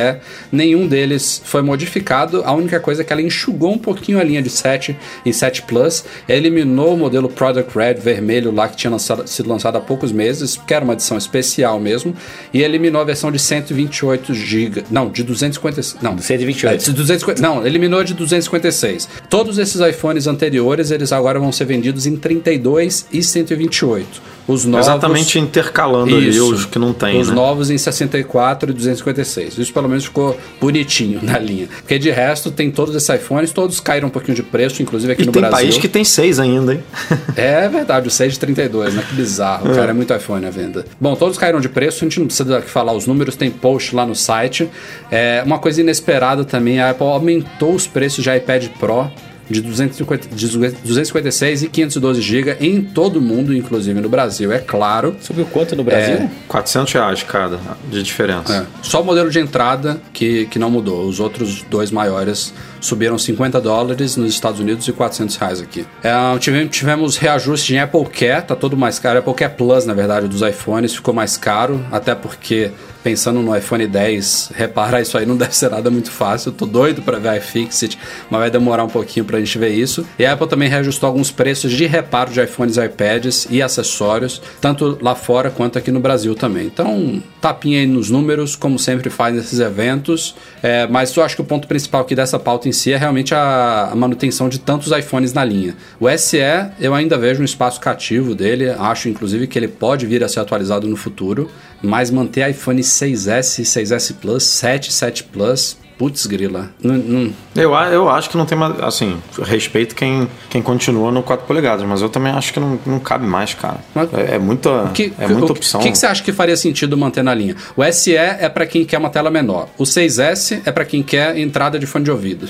Nenhum 0.50 0.88
deles 0.88 1.42
foi 1.44 1.60
modificado, 1.60 2.42
a 2.46 2.52
única 2.52 2.80
coisa 2.80 3.02
é 3.02 3.04
que 3.04 3.12
ela 3.12 3.20
enxugou 3.20 3.72
um 3.72 3.78
pouquinho 3.78 4.18
a 4.18 4.24
linha 4.24 4.40
de 4.40 4.48
7 4.48 4.96
e 5.26 5.34
7 5.34 5.62
Plus, 5.62 6.02
eliminou 6.26 6.94
o 6.94 6.96
modelo 6.96 7.28
Product 7.28 7.76
Red 7.78 7.94
vermelho 7.94 8.50
lá 8.50 8.68
que 8.68 8.76
tinha 8.76 8.90
lançado- 8.90 9.28
sido 9.28 9.50
lançado 9.50 9.76
há 9.76 9.80
poucos 9.80 10.12
meses, 10.12 10.56
que 10.56 10.72
era 10.72 10.82
uma 10.82 10.94
edição 10.94 11.18
especial 11.18 11.78
mesmo, 11.78 12.16
e 12.54 12.62
eliminou 12.62 13.02
a 13.02 13.04
versão 13.04 13.30
de 13.30 13.50
128 13.60 14.34
GB, 14.34 14.84
não, 14.90 15.10
de 15.10 15.22
256, 15.22 16.02
não, 16.02 16.16
128. 16.18 16.74
é, 16.74 16.76
de 16.84 16.92
250, 16.92 17.40
não, 17.42 17.66
eliminou 17.66 18.02
de 18.02 18.14
256. 18.14 19.08
Todos 19.28 19.58
esses 19.58 19.80
iPhones 19.80 20.26
anteriores, 20.26 20.90
eles 20.90 21.12
agora 21.12 21.38
vão 21.38 21.52
ser 21.52 21.64
vendidos 21.66 22.06
em 22.06 22.16
32 22.16 23.06
e 23.12 23.22
128. 23.22 24.30
Os 24.48 24.64
novos 24.64 24.86
Exatamente 24.88 25.38
intercalando 25.38 26.16
ali 26.16 26.30
Isso. 26.30 26.52
os 26.52 26.64
que 26.64 26.76
não 26.78 26.92
tem, 26.92 27.20
Os 27.20 27.28
né? 27.28 27.34
novos 27.34 27.70
em 27.70 27.78
64 27.78 28.70
e 28.70 28.72
256. 28.74 29.58
Isso 29.58 29.72
pelo 29.72 29.88
menos 29.88 30.04
ficou 30.06 30.36
bonitinho 30.60 31.20
na 31.22 31.38
linha. 31.38 31.68
Porque 31.82 31.98
de 32.00 32.10
resto, 32.10 32.50
tem 32.50 32.68
todos 32.68 32.96
esses 32.96 33.08
iPhones, 33.08 33.52
todos 33.52 33.78
caíram 33.78 34.08
um 34.08 34.10
pouquinho 34.10 34.34
de 34.34 34.42
preço, 34.42 34.82
inclusive 34.82 35.12
aqui 35.12 35.22
E 35.22 35.26
no 35.26 35.30
tem 35.32 35.40
Brasil. 35.42 35.56
país 35.58 35.78
que 35.78 35.86
tem 35.86 36.02
seis 36.02 36.40
ainda, 36.40 36.74
hein? 36.74 36.82
É 37.36 37.68
verdade, 37.68 38.08
o 38.08 38.10
6 38.10 38.32
de 38.34 38.38
32, 38.40 38.94
né? 38.94 39.04
Que 39.08 39.14
bizarro. 39.14 39.70
O 39.70 39.74
cara 39.74 39.90
é 39.90 39.94
muito 39.94 40.12
iPhone 40.12 40.44
à 40.44 40.50
venda. 40.50 40.84
Bom, 41.00 41.14
todos 41.14 41.38
caíram 41.38 41.60
de 41.60 41.68
preço, 41.68 41.98
a 42.04 42.08
gente 42.08 42.18
não 42.18 42.26
precisa 42.26 42.60
falar 42.62 42.92
os 42.92 43.06
números, 43.06 43.36
tem 43.40 43.50
post 43.50 43.94
lá 43.94 44.06
no 44.06 44.14
site. 44.14 44.70
É, 45.10 45.42
uma 45.44 45.58
coisa 45.58 45.80
inesperada 45.80 46.44
também, 46.44 46.80
a 46.80 46.90
Apple 46.90 47.06
aumentou 47.06 47.74
os 47.74 47.86
preços 47.86 48.22
de 48.22 48.30
iPad 48.34 48.68
Pro 48.78 49.10
de 49.50 49.60
250, 49.60 50.28
de 50.28 50.48
256 50.48 51.64
e 51.64 51.68
512 51.68 52.22
GB 52.22 52.56
em 52.60 52.80
todo 52.80 53.16
o 53.16 53.20
mundo, 53.20 53.54
inclusive 53.54 54.00
no 54.00 54.08
Brasil, 54.08 54.52
é 54.52 54.60
claro. 54.60 55.16
Subiu 55.20 55.44
quanto 55.46 55.74
no 55.74 55.82
Brasil? 55.82 56.14
É. 56.14 56.30
400 56.46 56.92
reais 56.92 57.22
cada 57.24 57.58
de 57.90 58.02
diferença. 58.02 58.68
É. 58.68 58.82
Só 58.82 59.02
o 59.02 59.04
modelo 59.04 59.28
de 59.28 59.40
entrada 59.40 60.00
que, 60.12 60.46
que 60.46 60.58
não 60.58 60.70
mudou. 60.70 61.04
Os 61.04 61.18
outros 61.18 61.62
dois 61.68 61.90
maiores 61.90 62.54
subiram 62.80 63.18
50 63.18 63.60
dólares 63.60 64.16
nos 64.16 64.32
Estados 64.32 64.60
Unidos 64.60 64.86
e 64.86 64.92
400 64.92 65.36
reais 65.36 65.60
aqui. 65.60 65.84
É, 66.02 66.38
tivemos, 66.38 66.76
tivemos 66.76 67.16
reajuste 67.16 67.74
em 67.74 67.80
Apple 67.80 68.04
Care, 68.04 68.46
tá 68.46 68.54
todo 68.54 68.76
mais 68.76 69.00
caro. 69.00 69.18
Apple 69.18 69.34
Care 69.34 69.54
Plus, 69.54 69.84
na 69.84 69.94
verdade, 69.94 70.28
dos 70.28 70.42
iPhones 70.42 70.94
ficou 70.94 71.12
mais 71.12 71.36
caro, 71.36 71.84
até 71.90 72.14
porque 72.14 72.70
pensando 73.02 73.40
no 73.40 73.56
iPhone 73.56 73.86
10, 73.86 74.52
reparar 74.54 75.00
isso 75.00 75.16
aí 75.16 75.26
não 75.26 75.36
deve 75.38 75.54
ser 75.54 75.70
nada 75.70 75.90
muito 75.90 76.10
fácil. 76.10 76.50
Eu 76.50 76.54
tô 76.54 76.66
doido 76.66 77.02
para 77.02 77.18
ver 77.18 77.38
iFixit, 77.38 77.98
mas 78.30 78.40
vai 78.40 78.50
demorar 78.50 78.84
um 78.84 78.88
pouquinho 78.88 79.24
pra 79.24 79.38
gente 79.38 79.58
ver 79.58 79.70
isso. 79.70 80.06
E 80.18 80.26
a 80.26 80.32
Apple 80.32 80.48
também 80.48 80.68
reajustou 80.68 81.06
alguns 81.06 81.30
preços 81.30 81.72
de 81.72 81.86
reparo 81.86 82.30
de 82.30 82.40
iPhones 82.40 82.76
iPads 82.76 83.46
e 83.50 83.62
acessórios, 83.62 84.40
tanto 84.60 84.98
lá 85.00 85.14
fora 85.14 85.50
quanto 85.50 85.78
aqui 85.78 85.90
no 85.90 86.00
Brasil 86.00 86.34
também. 86.34 86.66
Então, 86.66 87.22
tapinha 87.40 87.80
aí 87.80 87.86
nos 87.86 88.10
números, 88.10 88.56
como 88.56 88.78
sempre 88.78 89.10
faz 89.10 89.34
nesses 89.34 89.60
eventos. 89.60 90.34
É, 90.62 90.86
mas 90.86 91.14
eu 91.14 91.22
acho 91.22 91.36
que 91.36 91.42
o 91.42 91.44
ponto 91.44 91.66
principal 91.66 92.02
aqui 92.02 92.14
dessa 92.14 92.38
pauta 92.38 92.68
em 92.68 92.72
si 92.72 92.92
é 92.92 92.96
realmente 92.96 93.34
a, 93.34 93.90
a 93.92 93.96
manutenção 93.96 94.48
de 94.48 94.58
tantos 94.58 94.92
iPhones 94.92 95.32
na 95.32 95.44
linha. 95.44 95.76
O 95.98 96.08
SE, 96.16 96.38
eu 96.78 96.94
ainda 96.94 97.16
vejo 97.16 97.40
um 97.42 97.44
espaço 97.44 97.80
cativo 97.80 98.34
dele, 98.34 98.70
acho 98.70 99.08
inclusive 99.08 99.46
que 99.46 99.58
ele 99.58 99.68
pode 99.68 100.06
vir 100.06 100.22
a 100.22 100.28
ser 100.28 100.40
atualizado 100.40 100.86
no 100.86 100.96
futuro, 100.96 101.50
mas 101.82 102.10
manter 102.10 102.48
iPhone 102.50 102.80
6S, 102.80 103.62
6S 103.62 104.14
Plus, 104.20 104.42
7, 104.44 104.92
7 104.92 105.24
Plus, 105.24 105.76
putz 106.00 106.24
grila. 106.24 106.70
Não, 106.82 106.94
não, 106.94 107.32
Eu, 107.54 107.74
eu 107.74 108.08
acho 108.08 108.30
que 108.30 108.36
não 108.38 108.46
tem 108.46 108.56
mais. 108.56 108.80
Assim, 108.80 109.18
respeito 109.42 109.94
quem, 109.94 110.26
quem 110.48 110.62
continua 110.62 111.12
no 111.12 111.22
4 111.22 111.46
polegadas, 111.46 111.86
mas 111.86 112.00
eu 112.00 112.08
também 112.08 112.32
acho 112.32 112.54
que 112.54 112.58
não, 112.58 112.80
não 112.86 112.98
cabe 112.98 113.26
mais, 113.26 113.52
cara. 113.52 113.76
Mas- 113.94 114.08
É, 114.14 114.36
é 114.36 114.38
muita, 114.38 114.90
que, 114.94 115.12
é 115.18 115.28
muita 115.28 115.52
o, 115.52 115.56
opção. 115.56 115.78
O 115.78 115.82
que, 115.82 115.92
que 115.92 115.98
você 115.98 116.06
acha 116.06 116.22
que 116.22 116.32
faria 116.32 116.56
sentido 116.56 116.96
manter 116.96 117.22
na 117.22 117.34
linha? 117.34 117.54
O 117.76 117.84
SE 117.92 118.16
é 118.16 118.48
para 118.48 118.64
quem 118.64 118.82
quer 118.86 118.96
uma 118.96 119.10
tela 119.10 119.30
menor. 119.30 119.68
O 119.76 119.82
6S 119.84 120.62
é 120.64 120.72
para 120.72 120.86
quem 120.86 121.02
quer 121.02 121.36
entrada 121.36 121.78
de 121.78 121.84
fone 121.84 122.06
de 122.06 122.10
ouvido. 122.10 122.48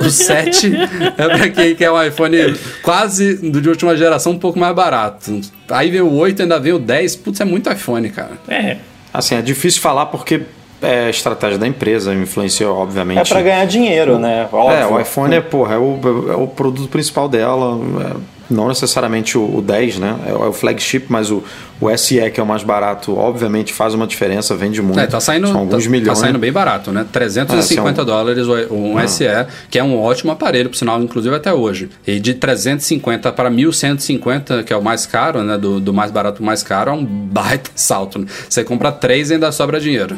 O 0.00 0.08
7 0.08 0.72
é 1.18 1.28
para 1.28 1.50
quem 1.50 1.76
quer 1.76 1.90
um 1.90 2.02
iPhone 2.02 2.56
quase 2.82 3.34
do 3.50 3.60
de 3.60 3.68
última 3.68 3.94
geração, 3.94 4.32
um 4.32 4.38
pouco 4.38 4.58
mais 4.58 4.74
barato. 4.74 5.38
Aí 5.68 5.90
vem 5.90 6.00
o 6.00 6.14
8, 6.14 6.40
ainda 6.40 6.58
vem 6.58 6.72
o 6.72 6.78
10. 6.78 7.16
Putz, 7.16 7.40
é 7.42 7.44
muito 7.44 7.70
iPhone, 7.70 8.08
cara. 8.08 8.38
É. 8.48 8.78
Assim, 9.12 9.34
é 9.34 9.42
difícil 9.42 9.82
falar 9.82 10.06
porque 10.06 10.40
é 10.82 11.06
a 11.06 11.10
estratégia 11.10 11.58
da 11.58 11.66
empresa, 11.66 12.14
influenciou, 12.14 12.76
obviamente. 12.76 13.18
É 13.18 13.24
para 13.24 13.42
ganhar 13.42 13.64
dinheiro, 13.66 14.18
né? 14.18 14.48
Óbvio. 14.52 14.76
É, 14.76 14.86
o 14.86 15.00
iPhone 15.00 15.34
é, 15.34 15.40
porra, 15.40 15.74
é 15.74 15.78
o, 15.78 15.98
é 16.30 16.36
o 16.36 16.46
produto 16.46 16.88
principal 16.88 17.28
dela. 17.28 17.78
É 18.12 18.36
não 18.48 18.68
necessariamente 18.68 19.36
o, 19.36 19.56
o 19.56 19.62
10, 19.62 19.98
né? 19.98 20.16
É, 20.26 20.30
é, 20.30 20.34
o 20.34 20.52
flagship, 20.52 21.06
mas 21.08 21.30
o, 21.30 21.42
o 21.80 21.96
SE, 21.96 22.30
que 22.30 22.40
é 22.40 22.42
o 22.42 22.46
mais 22.46 22.62
barato, 22.62 23.16
obviamente 23.16 23.72
faz 23.72 23.94
uma 23.94 24.06
diferença, 24.06 24.54
vende 24.54 24.80
muito. 24.80 24.98
É, 24.98 25.06
tá 25.06 25.20
saindo, 25.20 25.48
São 25.48 25.60
alguns 25.60 25.84
tá, 25.84 25.90
milhões. 25.90 26.18
Tá 26.18 26.26
saindo 26.26 26.38
bem 26.38 26.52
barato, 26.52 26.92
né? 26.92 27.04
350 27.10 28.00
é, 28.00 28.02
um... 28.02 28.06
dólares 28.06 28.46
um 28.70 28.98
ah. 28.98 29.06
SE, 29.06 29.24
que 29.70 29.78
é 29.78 29.84
um 29.84 30.00
ótimo 30.00 30.32
aparelho, 30.32 30.70
por 30.70 30.76
sinal, 30.76 31.02
inclusive 31.02 31.34
até 31.34 31.52
hoje. 31.52 31.90
E 32.06 32.20
de 32.20 32.34
350 32.34 33.32
para 33.32 33.50
1150, 33.50 34.62
que 34.62 34.72
é 34.72 34.76
o 34.76 34.82
mais 34.82 35.06
caro, 35.06 35.42
né? 35.42 35.58
Do, 35.58 35.80
do 35.80 35.92
mais 35.92 36.10
barato 36.10 36.36
para 36.36 36.46
mais 36.46 36.62
caro, 36.62 36.90
é 36.90 36.94
um 36.94 37.04
baita 37.04 37.70
salto. 37.74 38.18
Né? 38.18 38.26
Você 38.48 38.62
compra 38.62 38.92
três 38.92 39.30
e 39.30 39.34
ainda 39.34 39.50
sobra 39.50 39.80
dinheiro. 39.80 40.16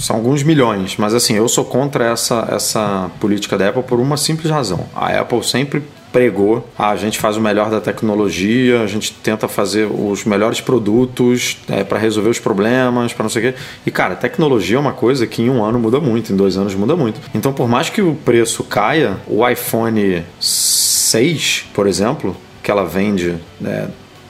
São 0.00 0.16
alguns 0.16 0.42
milhões, 0.42 0.96
mas 0.96 1.12
assim, 1.12 1.34
eu 1.34 1.46
sou 1.46 1.64
contra 1.64 2.06
essa, 2.06 2.48
essa 2.50 3.10
política 3.20 3.58
da 3.58 3.68
Apple 3.68 3.82
por 3.82 4.00
uma 4.00 4.16
simples 4.16 4.50
razão. 4.50 4.86
A 4.94 5.08
Apple 5.20 5.44
sempre 5.44 5.82
pregou, 6.10 6.66
ah, 6.76 6.88
a 6.88 6.96
gente 6.96 7.18
faz 7.18 7.36
o 7.36 7.40
melhor 7.40 7.70
da 7.70 7.80
tecnologia, 7.80 8.82
a 8.82 8.86
gente 8.86 9.12
tenta 9.12 9.46
fazer 9.46 9.86
os 9.86 10.24
melhores 10.24 10.60
produtos 10.60 11.58
é, 11.68 11.84
para 11.84 11.98
resolver 11.98 12.30
os 12.30 12.38
problemas, 12.38 13.12
para 13.12 13.22
não 13.22 13.30
sei 13.30 13.50
o 13.50 13.52
quê. 13.52 13.58
E 13.86 13.90
cara, 13.90 14.16
tecnologia 14.16 14.76
é 14.76 14.80
uma 14.80 14.92
coisa 14.92 15.26
que 15.26 15.42
em 15.42 15.50
um 15.50 15.62
ano 15.62 15.78
muda 15.78 16.00
muito, 16.00 16.32
em 16.32 16.36
dois 16.36 16.56
anos 16.56 16.74
muda 16.74 16.96
muito. 16.96 17.20
Então, 17.34 17.52
por 17.52 17.68
mais 17.68 17.90
que 17.90 18.02
o 18.02 18.14
preço 18.14 18.64
caia, 18.64 19.18
o 19.26 19.46
iPhone 19.46 20.24
6, 20.40 21.66
por 21.74 21.86
exemplo, 21.86 22.36
que 22.62 22.70
ela 22.70 22.84
vende 22.84 23.36
é, 23.64 23.86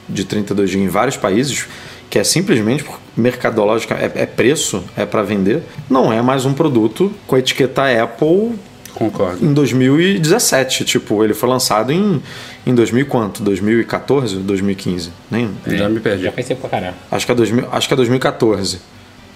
de 0.07 0.25
32 0.25 0.69
GB 0.69 0.83
em 0.83 0.87
vários 0.87 1.17
países, 1.17 1.67
que 2.11 2.19
é 2.19 2.23
simplesmente 2.25 2.85
mercadológica, 3.15 3.95
é, 3.95 4.11
é 4.13 4.25
preço, 4.25 4.83
é 4.97 5.05
para 5.05 5.23
vender, 5.23 5.63
não 5.89 6.11
é 6.11 6.21
mais 6.21 6.45
um 6.45 6.53
produto 6.53 7.11
com 7.25 7.35
a 7.37 7.39
etiqueta 7.39 7.83
Apple 8.03 8.51
Concordo. 8.93 9.43
Em 9.43 9.53
2017, 9.53 10.83
tipo, 10.83 11.23
ele 11.23 11.33
foi 11.33 11.47
lançado 11.47 11.93
em, 11.93 12.21
em 12.67 12.75
2000 12.75 13.05
quanto? 13.05 13.41
2014, 13.41 14.35
2015? 14.39 15.11
Nem, 15.31 15.49
é, 15.65 15.77
já 15.77 15.87
me 15.87 16.01
perdi. 16.01 16.23
Já 16.23 16.31
pensei 16.33 16.55
pra 16.57 16.69
caramba. 16.69 16.95
Acho 17.09 17.25
que 17.25 17.31
é, 17.31 17.35
2000, 17.35 17.69
acho 17.71 17.87
que 17.87 17.93
é 17.93 17.97
2014. 17.97 18.81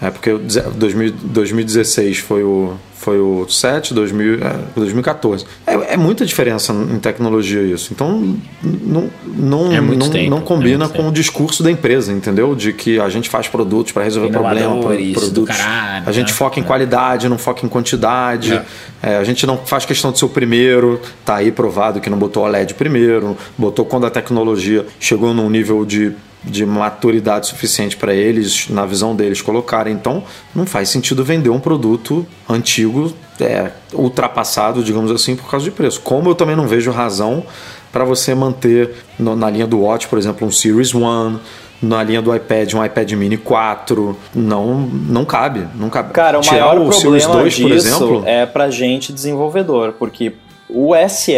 É 0.01 0.09
porque 0.11 0.31
2016 0.33 2.17
foi 2.19 2.43
o, 2.43 2.73
foi 2.93 3.19
o 3.19 3.47
7, 3.47 3.93
2000, 3.93 4.43
é, 4.43 4.55
2014. 4.75 5.45
É, 5.65 5.93
é, 5.93 5.97
muita 5.97 6.25
diferença 6.25 6.73
em 6.73 6.99
tecnologia 6.99 7.61
isso. 7.61 7.93
Então 7.93 8.37
não, 8.61 9.09
não, 9.25 9.71
é 9.71 9.79
não, 9.79 10.09
tempo, 10.09 10.29
não 10.29 10.41
combina 10.41 10.87
com 10.89 10.95
tempo. 10.95 11.09
o 11.09 11.11
discurso 11.11 11.63
da 11.63 11.71
empresa, 11.71 12.11
entendeu? 12.11 12.53
De 12.55 12.73
que 12.73 12.99
a 12.99 13.07
gente 13.07 13.29
faz 13.29 13.47
produtos 13.47 13.93
para 13.93 14.03
resolver 14.03 14.31
problemas, 14.31 15.13
produtos. 15.13 15.55
Caralho, 15.55 16.09
a 16.09 16.11
gente 16.11 16.29
né? 16.29 16.33
foca 16.33 16.59
em 16.59 16.63
é. 16.63 16.65
qualidade, 16.65 17.29
não 17.29 17.37
foca 17.37 17.65
em 17.65 17.69
quantidade. 17.69 18.53
É. 18.53 18.65
É, 19.13 19.17
a 19.17 19.23
gente 19.23 19.45
não 19.45 19.57
faz 19.57 19.85
questão 19.85 20.11
de 20.11 20.19
ser 20.19 20.25
o 20.25 20.29
primeiro. 20.29 20.99
Tá 21.23 21.35
aí 21.35 21.51
provado 21.51 22.01
que 22.01 22.09
não 22.09 22.17
botou 22.17 22.43
OLED 22.43 22.73
primeiro, 22.73 23.37
botou 23.57 23.85
quando 23.85 24.05
a 24.05 24.09
tecnologia 24.09 24.85
chegou 24.99 25.33
num 25.33 25.49
nível 25.49 25.85
de 25.85 26.11
de 26.45 26.65
maturidade 26.65 27.47
suficiente 27.47 27.97
para 27.97 28.13
eles, 28.13 28.69
na 28.69 28.85
visão 28.85 29.15
deles, 29.15 29.41
colocarem. 29.41 29.93
Então, 29.93 30.23
não 30.53 30.65
faz 30.65 30.89
sentido 30.89 31.23
vender 31.23 31.49
um 31.49 31.59
produto 31.59 32.25
antigo, 32.47 33.13
é, 33.39 33.71
ultrapassado, 33.93 34.83
digamos 34.83 35.11
assim, 35.11 35.35
por 35.35 35.49
causa 35.49 35.65
de 35.65 35.71
preço. 35.71 35.99
Como 36.01 36.29
eu 36.29 36.35
também 36.35 36.55
não 36.55 36.67
vejo 36.67 36.91
razão 36.91 37.43
para 37.91 38.03
você 38.03 38.35
manter 38.35 38.91
no, 39.17 39.35
na 39.35 39.49
linha 39.49 39.67
do 39.67 39.79
Watch, 39.79 40.07
por 40.07 40.19
exemplo, 40.19 40.47
um 40.47 40.51
Series 40.51 40.93
One 40.93 41.39
na 41.81 42.01
linha 42.03 42.21
do 42.21 42.33
iPad, 42.33 42.73
um 42.73 42.83
iPad 42.83 43.11
Mini 43.13 43.37
4, 43.37 44.17
não 44.33 44.77
não 44.77 45.25
cabe, 45.25 45.67
não 45.75 45.89
cabe. 45.89 46.13
Cara, 46.13 46.37
o 46.37 46.41
Tirar 46.41 46.57
maior 46.57 46.77
o 46.77 46.89
problema 46.89 47.19
Series 47.19 47.25
2, 47.27 47.53
disso 47.53 47.67
por 47.67 47.71
exemplo, 47.71 48.23
é 48.25 48.45
pra 48.45 48.69
gente 48.69 49.11
desenvolvedor, 49.11 49.93
porque 49.93 50.33
o 50.69 50.93
SE, 51.07 51.35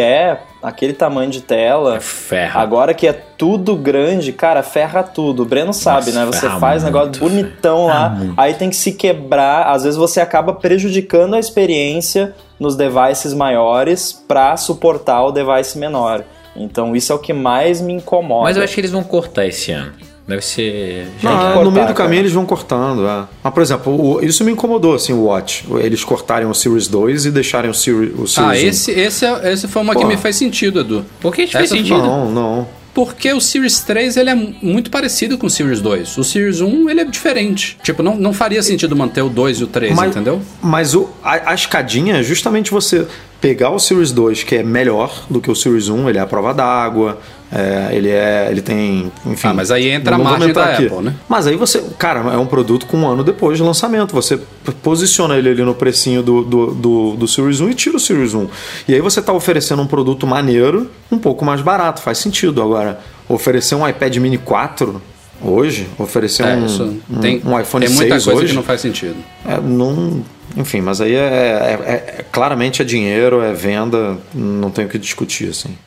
aquele 0.64 0.94
tamanho 0.94 1.30
de 1.30 1.42
tela, 1.42 1.98
é 1.98 2.00
ferra. 2.00 2.62
agora 2.62 2.94
que 2.94 3.06
é 3.08 3.14
tudo 3.14 3.76
grande, 3.76 4.32
cara, 4.32 4.64
ferra 4.64 5.04
tudo. 5.04 5.44
O 5.44 5.46
Breno 5.46 5.74
sabe, 5.74 6.12
Nossa, 6.12 6.20
né? 6.20 6.26
Você 6.26 6.50
faz 6.60 6.84
um 6.84 6.86
negócio 6.86 7.12
bonitão 7.20 7.88
lá, 7.88 8.10
muito. 8.10 8.40
aí 8.40 8.54
tem 8.54 8.70
que 8.70 8.76
se 8.76 8.94
quebrar. 8.94 9.68
Às 9.68 9.84
vezes 9.84 9.98
você 9.98 10.22
acaba 10.22 10.54
prejudicando 10.54 11.36
a 11.36 11.40
experiência 11.40 12.34
nos 12.60 12.76
devices 12.76 13.34
maiores 13.34 14.14
para 14.14 14.56
suportar 14.58 15.24
o 15.24 15.32
device 15.32 15.78
menor. 15.78 16.24
Então 16.56 16.96
isso 16.96 17.12
é 17.12 17.16
o 17.16 17.20
que 17.20 17.34
mais 17.34 17.82
me 17.82 17.94
incomoda. 17.94 18.46
Mas 18.46 18.58
eu 18.58 18.64
acho 18.64 18.74
que 18.74 18.82
eles 18.82 18.92
vão 18.92 19.04
cortar 19.04 19.46
esse 19.46 19.72
ano. 19.72 19.94
Deve 20.28 20.42
ser. 20.42 21.08
Não, 21.24 21.32
cortar, 21.32 21.64
no 21.64 21.72
meio 21.72 21.88
do 21.88 21.94
caminho 21.94 22.16
cara. 22.16 22.20
eles 22.20 22.34
vão 22.34 22.46
cortando. 22.46 23.08
É. 23.08 23.24
Mas, 23.42 23.54
por 23.54 23.64
exemplo, 23.64 24.18
o, 24.18 24.24
isso 24.24 24.44
me 24.44 24.52
incomodou, 24.52 24.94
assim, 24.94 25.14
o 25.14 25.24
Watch. 25.24 25.66
Eles 25.80 26.04
cortarem 26.04 26.48
o 26.48 26.54
Series 26.54 26.88
2 26.88 27.28
e 27.28 27.32
deixarem 27.32 27.72
o, 27.72 27.74
Siri, 27.74 28.14
o 28.18 28.28
Series 28.28 28.38
Ah, 28.38 28.58
esse, 28.58 28.92
esse, 28.92 29.26
é, 29.26 29.54
esse 29.54 29.68
foi 29.70 29.82
uma 29.82 29.94
Pô. 29.94 30.02
que 30.02 30.06
me 30.06 30.18
faz 30.18 30.36
sentido, 30.36 30.82
Edu. 30.82 31.06
Por 31.22 31.34
que 31.34 31.48
faz 31.48 31.70
sentido? 31.70 31.98
Não, 32.00 32.30
não. 32.30 32.68
Porque 32.94 33.32
o 33.32 33.40
Series 33.40 33.80
3 33.82 34.18
ele 34.18 34.32
é 34.32 34.36
muito 34.36 34.90
parecido 34.90 35.38
com 35.38 35.46
o 35.46 35.50
Series 35.50 35.80
2. 35.80 36.18
O 36.18 36.24
Series 36.24 36.62
1 36.62 36.90
ele 36.90 37.02
é 37.02 37.06
diferente. 37.06 37.78
Tipo, 37.84 38.02
não, 38.02 38.18
não 38.18 38.34
faria 38.34 38.62
sentido 38.64 38.96
manter 38.96 39.22
o 39.22 39.30
2 39.30 39.60
e 39.60 39.64
o 39.64 39.68
3, 39.68 39.96
mas, 39.96 40.10
entendeu? 40.10 40.42
Mas 40.62 40.96
o, 40.96 41.08
a, 41.24 41.52
a 41.52 41.54
escadinha 41.54 42.18
é 42.18 42.24
justamente 42.24 42.72
você 42.72 43.08
pegar 43.40 43.70
o 43.70 43.80
Series 43.80 44.12
2, 44.12 44.44
que 44.44 44.56
é 44.56 44.64
melhor 44.64 45.26
do 45.30 45.40
que 45.40 45.50
o 45.50 45.56
Series 45.56 45.90
1, 45.90 46.10
ele 46.10 46.18
é 46.18 46.22
a 46.22 46.28
prova 46.28 46.54
d'água, 46.54 47.20
é, 47.52 47.96
ele 47.96 48.10
é. 48.10 48.48
Ele 48.52 48.62
tem. 48.62 49.12
Enfim. 49.26 49.48
Ah, 49.48 49.54
mas 49.54 49.72
aí 49.72 49.90
entra 49.90 50.16
a 50.16 50.18
margem 50.18 50.52
da 50.52 50.66
aqui. 50.66 50.86
Apple, 50.88 51.02
né? 51.02 51.16
Mas 51.30 51.48
aí 51.48 51.56
você. 51.56 51.82
Cara, 51.98 52.20
é 52.34 52.38
um 52.38 52.46
produto 52.46 52.86
com 52.86 52.98
um 52.98 53.08
ano 53.08 53.24
depois 53.24 53.58
do 53.58 53.66
lançamento. 53.66 54.14
Você 54.14 54.38
posiciona 54.84 55.38
ele 55.38 55.50
ali 55.50 55.64
no 55.64 55.74
precinho 55.74 56.22
do, 56.22 56.44
do, 56.44 56.68
do, 56.74 57.16
do 57.16 57.28
Series 57.28 57.62
1 57.62 57.70
e 57.70 57.74
tira 57.74 57.96
o 57.96 58.00
Series 58.00 58.34
1. 58.34 58.48
E 58.88 58.94
aí 58.94 59.02
você 59.02 59.22
está 59.22 59.32
oferecendo 59.32 59.82
um 59.82 59.88
produto 59.88 60.28
maneiro, 60.28 60.90
um 61.10 61.18
pouco 61.18 61.46
mais 61.46 61.62
barato. 61.62 62.02
Faz 62.02 62.18
sentido. 62.18 62.62
Agora, 62.62 63.00
oferecer 63.30 63.76
um 63.76 63.88
iPad 63.88 64.18
mini 64.18 64.38
4 64.38 65.02
hoje, 65.42 65.88
oferecer 65.98 66.44
é, 66.44 66.56
um, 66.56 67.00
um, 67.10 67.20
tem, 67.20 67.42
um 67.46 67.58
iPhone 67.58 67.86
tem 67.86 67.96
muita 67.96 68.16
6 68.16 68.26
coisa 68.26 68.40
hoje, 68.40 68.50
que 68.50 68.56
não 68.56 68.64
faz 68.64 68.82
sentido. 68.82 69.16
É, 69.46 69.60
não, 69.62 70.22
enfim, 70.58 70.82
mas 70.82 71.00
aí 71.00 71.14
é, 71.14 71.18
é, 71.18 71.80
é, 71.86 72.20
é 72.20 72.26
claramente 72.32 72.82
é 72.82 72.86
dinheiro, 72.86 73.42
é 73.42 73.54
venda, 73.54 74.18
não 74.34 74.72
tem 74.72 74.86
o 74.86 74.90
que 74.90 74.98
discutir 74.98 75.50
assim. 75.50 75.78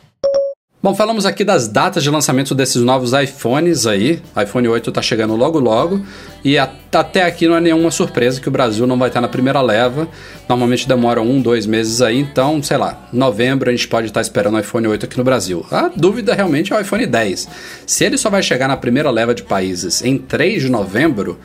Bom, 0.82 0.94
falamos 0.94 1.26
aqui 1.26 1.44
das 1.44 1.68
datas 1.68 2.02
de 2.02 2.08
lançamento 2.08 2.54
desses 2.54 2.80
novos 2.80 3.12
iPhones 3.12 3.86
aí. 3.86 4.22
iPhone 4.42 4.66
8 4.66 4.88
está 4.88 5.02
chegando 5.02 5.36
logo 5.36 5.58
logo. 5.60 6.00
E 6.42 6.56
até 6.56 7.24
aqui 7.24 7.46
não 7.46 7.56
é 7.56 7.60
nenhuma 7.60 7.90
surpresa 7.90 8.40
que 8.40 8.48
o 8.48 8.50
Brasil 8.50 8.86
não 8.86 8.96
vai 8.96 9.08
estar 9.10 9.20
na 9.20 9.28
primeira 9.28 9.60
leva. 9.60 10.08
Normalmente 10.48 10.88
demora 10.88 11.20
um, 11.20 11.42
dois 11.42 11.66
meses 11.66 12.00
aí. 12.00 12.18
Então, 12.18 12.62
sei 12.62 12.78
lá, 12.78 13.10
novembro 13.12 13.68
a 13.68 13.72
gente 13.72 13.86
pode 13.88 14.06
estar 14.06 14.22
esperando 14.22 14.54
o 14.54 14.58
iPhone 14.58 14.86
8 14.86 15.04
aqui 15.04 15.18
no 15.18 15.24
Brasil. 15.24 15.66
A 15.70 15.90
dúvida 15.94 16.32
realmente 16.32 16.72
é 16.72 16.76
o 16.76 16.80
iPhone 16.80 17.04
10. 17.04 17.48
Se 17.86 18.04
ele 18.04 18.16
só 18.16 18.30
vai 18.30 18.42
chegar 18.42 18.66
na 18.66 18.76
primeira 18.78 19.10
leva 19.10 19.34
de 19.34 19.42
países 19.42 20.02
em 20.02 20.16
3 20.16 20.62
de 20.62 20.70
novembro, 20.70 21.38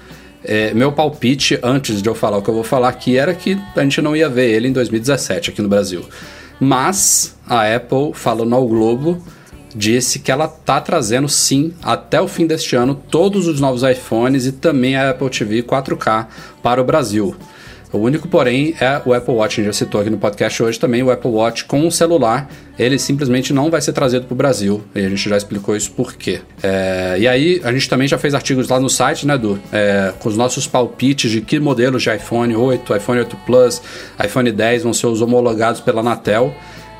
é, 0.47 0.73
meu 0.73 0.91
palpite 0.91 1.59
antes 1.61 2.01
de 2.01 2.09
eu 2.09 2.15
falar 2.15 2.37
o 2.37 2.41
que 2.41 2.49
eu 2.49 2.53
vou 2.53 2.63
falar 2.63 2.89
aqui 2.89 3.17
era 3.17 3.33
que 3.33 3.57
a 3.75 3.81
gente 3.81 4.01
não 4.01 4.15
ia 4.15 4.29
ver 4.29 4.51
ele 4.51 4.67
em 4.67 4.71
2017 4.71 5.49
aqui 5.49 5.61
no 5.61 5.69
Brasil. 5.69 6.05
Mas 6.59 7.35
a 7.47 7.75
Apple, 7.75 8.11
falando 8.13 8.55
ao 8.55 8.67
Globo, 8.67 9.21
disse 9.75 10.19
que 10.19 10.31
ela 10.31 10.45
está 10.45 10.79
trazendo 10.79 11.27
sim, 11.27 11.73
até 11.83 12.21
o 12.21 12.27
fim 12.27 12.47
deste 12.47 12.75
ano, 12.75 12.95
todos 12.95 13.47
os 13.47 13.59
novos 13.59 13.83
iPhones 13.83 14.45
e 14.45 14.53
também 14.53 14.95
a 14.95 15.09
Apple 15.09 15.29
TV 15.29 15.61
4K 15.63 16.27
para 16.63 16.81
o 16.81 16.85
Brasil. 16.85 17.35
O 17.95 17.99
único, 17.99 18.27
porém, 18.27 18.75
é 18.79 19.01
o 19.05 19.13
Apple 19.13 19.33
Watch. 19.33 19.59
A 19.59 19.63
gente 19.63 19.73
já 19.73 19.77
citou 19.77 20.01
aqui 20.01 20.09
no 20.09 20.17
podcast 20.17 20.61
hoje 20.61 20.79
também 20.79 21.01
o 21.01 21.09
Apple 21.09 21.31
Watch 21.31 21.65
com 21.65 21.87
o 21.87 21.91
celular. 21.91 22.49
Ele 22.77 22.99
simplesmente 22.99 23.53
não 23.53 23.71
vai 23.71 23.81
ser 23.81 23.93
trazido 23.93 24.25
para 24.25 24.33
o 24.33 24.35
Brasil. 24.35 24.83
E 24.93 24.99
a 24.99 25.09
gente 25.09 25.29
já 25.29 25.37
explicou 25.37 25.75
isso 25.75 25.91
por 25.91 26.13
quê. 26.13 26.41
É, 26.61 27.15
e 27.19 27.27
aí, 27.27 27.61
a 27.63 27.71
gente 27.71 27.87
também 27.89 28.07
já 28.07 28.17
fez 28.17 28.33
artigos 28.33 28.67
lá 28.67 28.79
no 28.79 28.89
site, 28.89 29.25
né, 29.25 29.35
Edu? 29.35 29.59
É, 29.71 30.13
com 30.19 30.27
os 30.27 30.35
nossos 30.35 30.67
palpites 30.67 31.31
de 31.31 31.39
que 31.41 31.59
modelos 31.59 32.03
de 32.03 32.13
iPhone 32.13 32.53
8, 32.55 32.95
iPhone 32.95 33.19
8 33.19 33.37
Plus, 33.45 33.81
iPhone 34.23 34.51
10 34.51 34.83
vão 34.83 34.93
ser 34.93 35.07
os 35.07 35.21
homologados 35.21 35.79
pela 35.79 36.01
Anatel. 36.01 36.53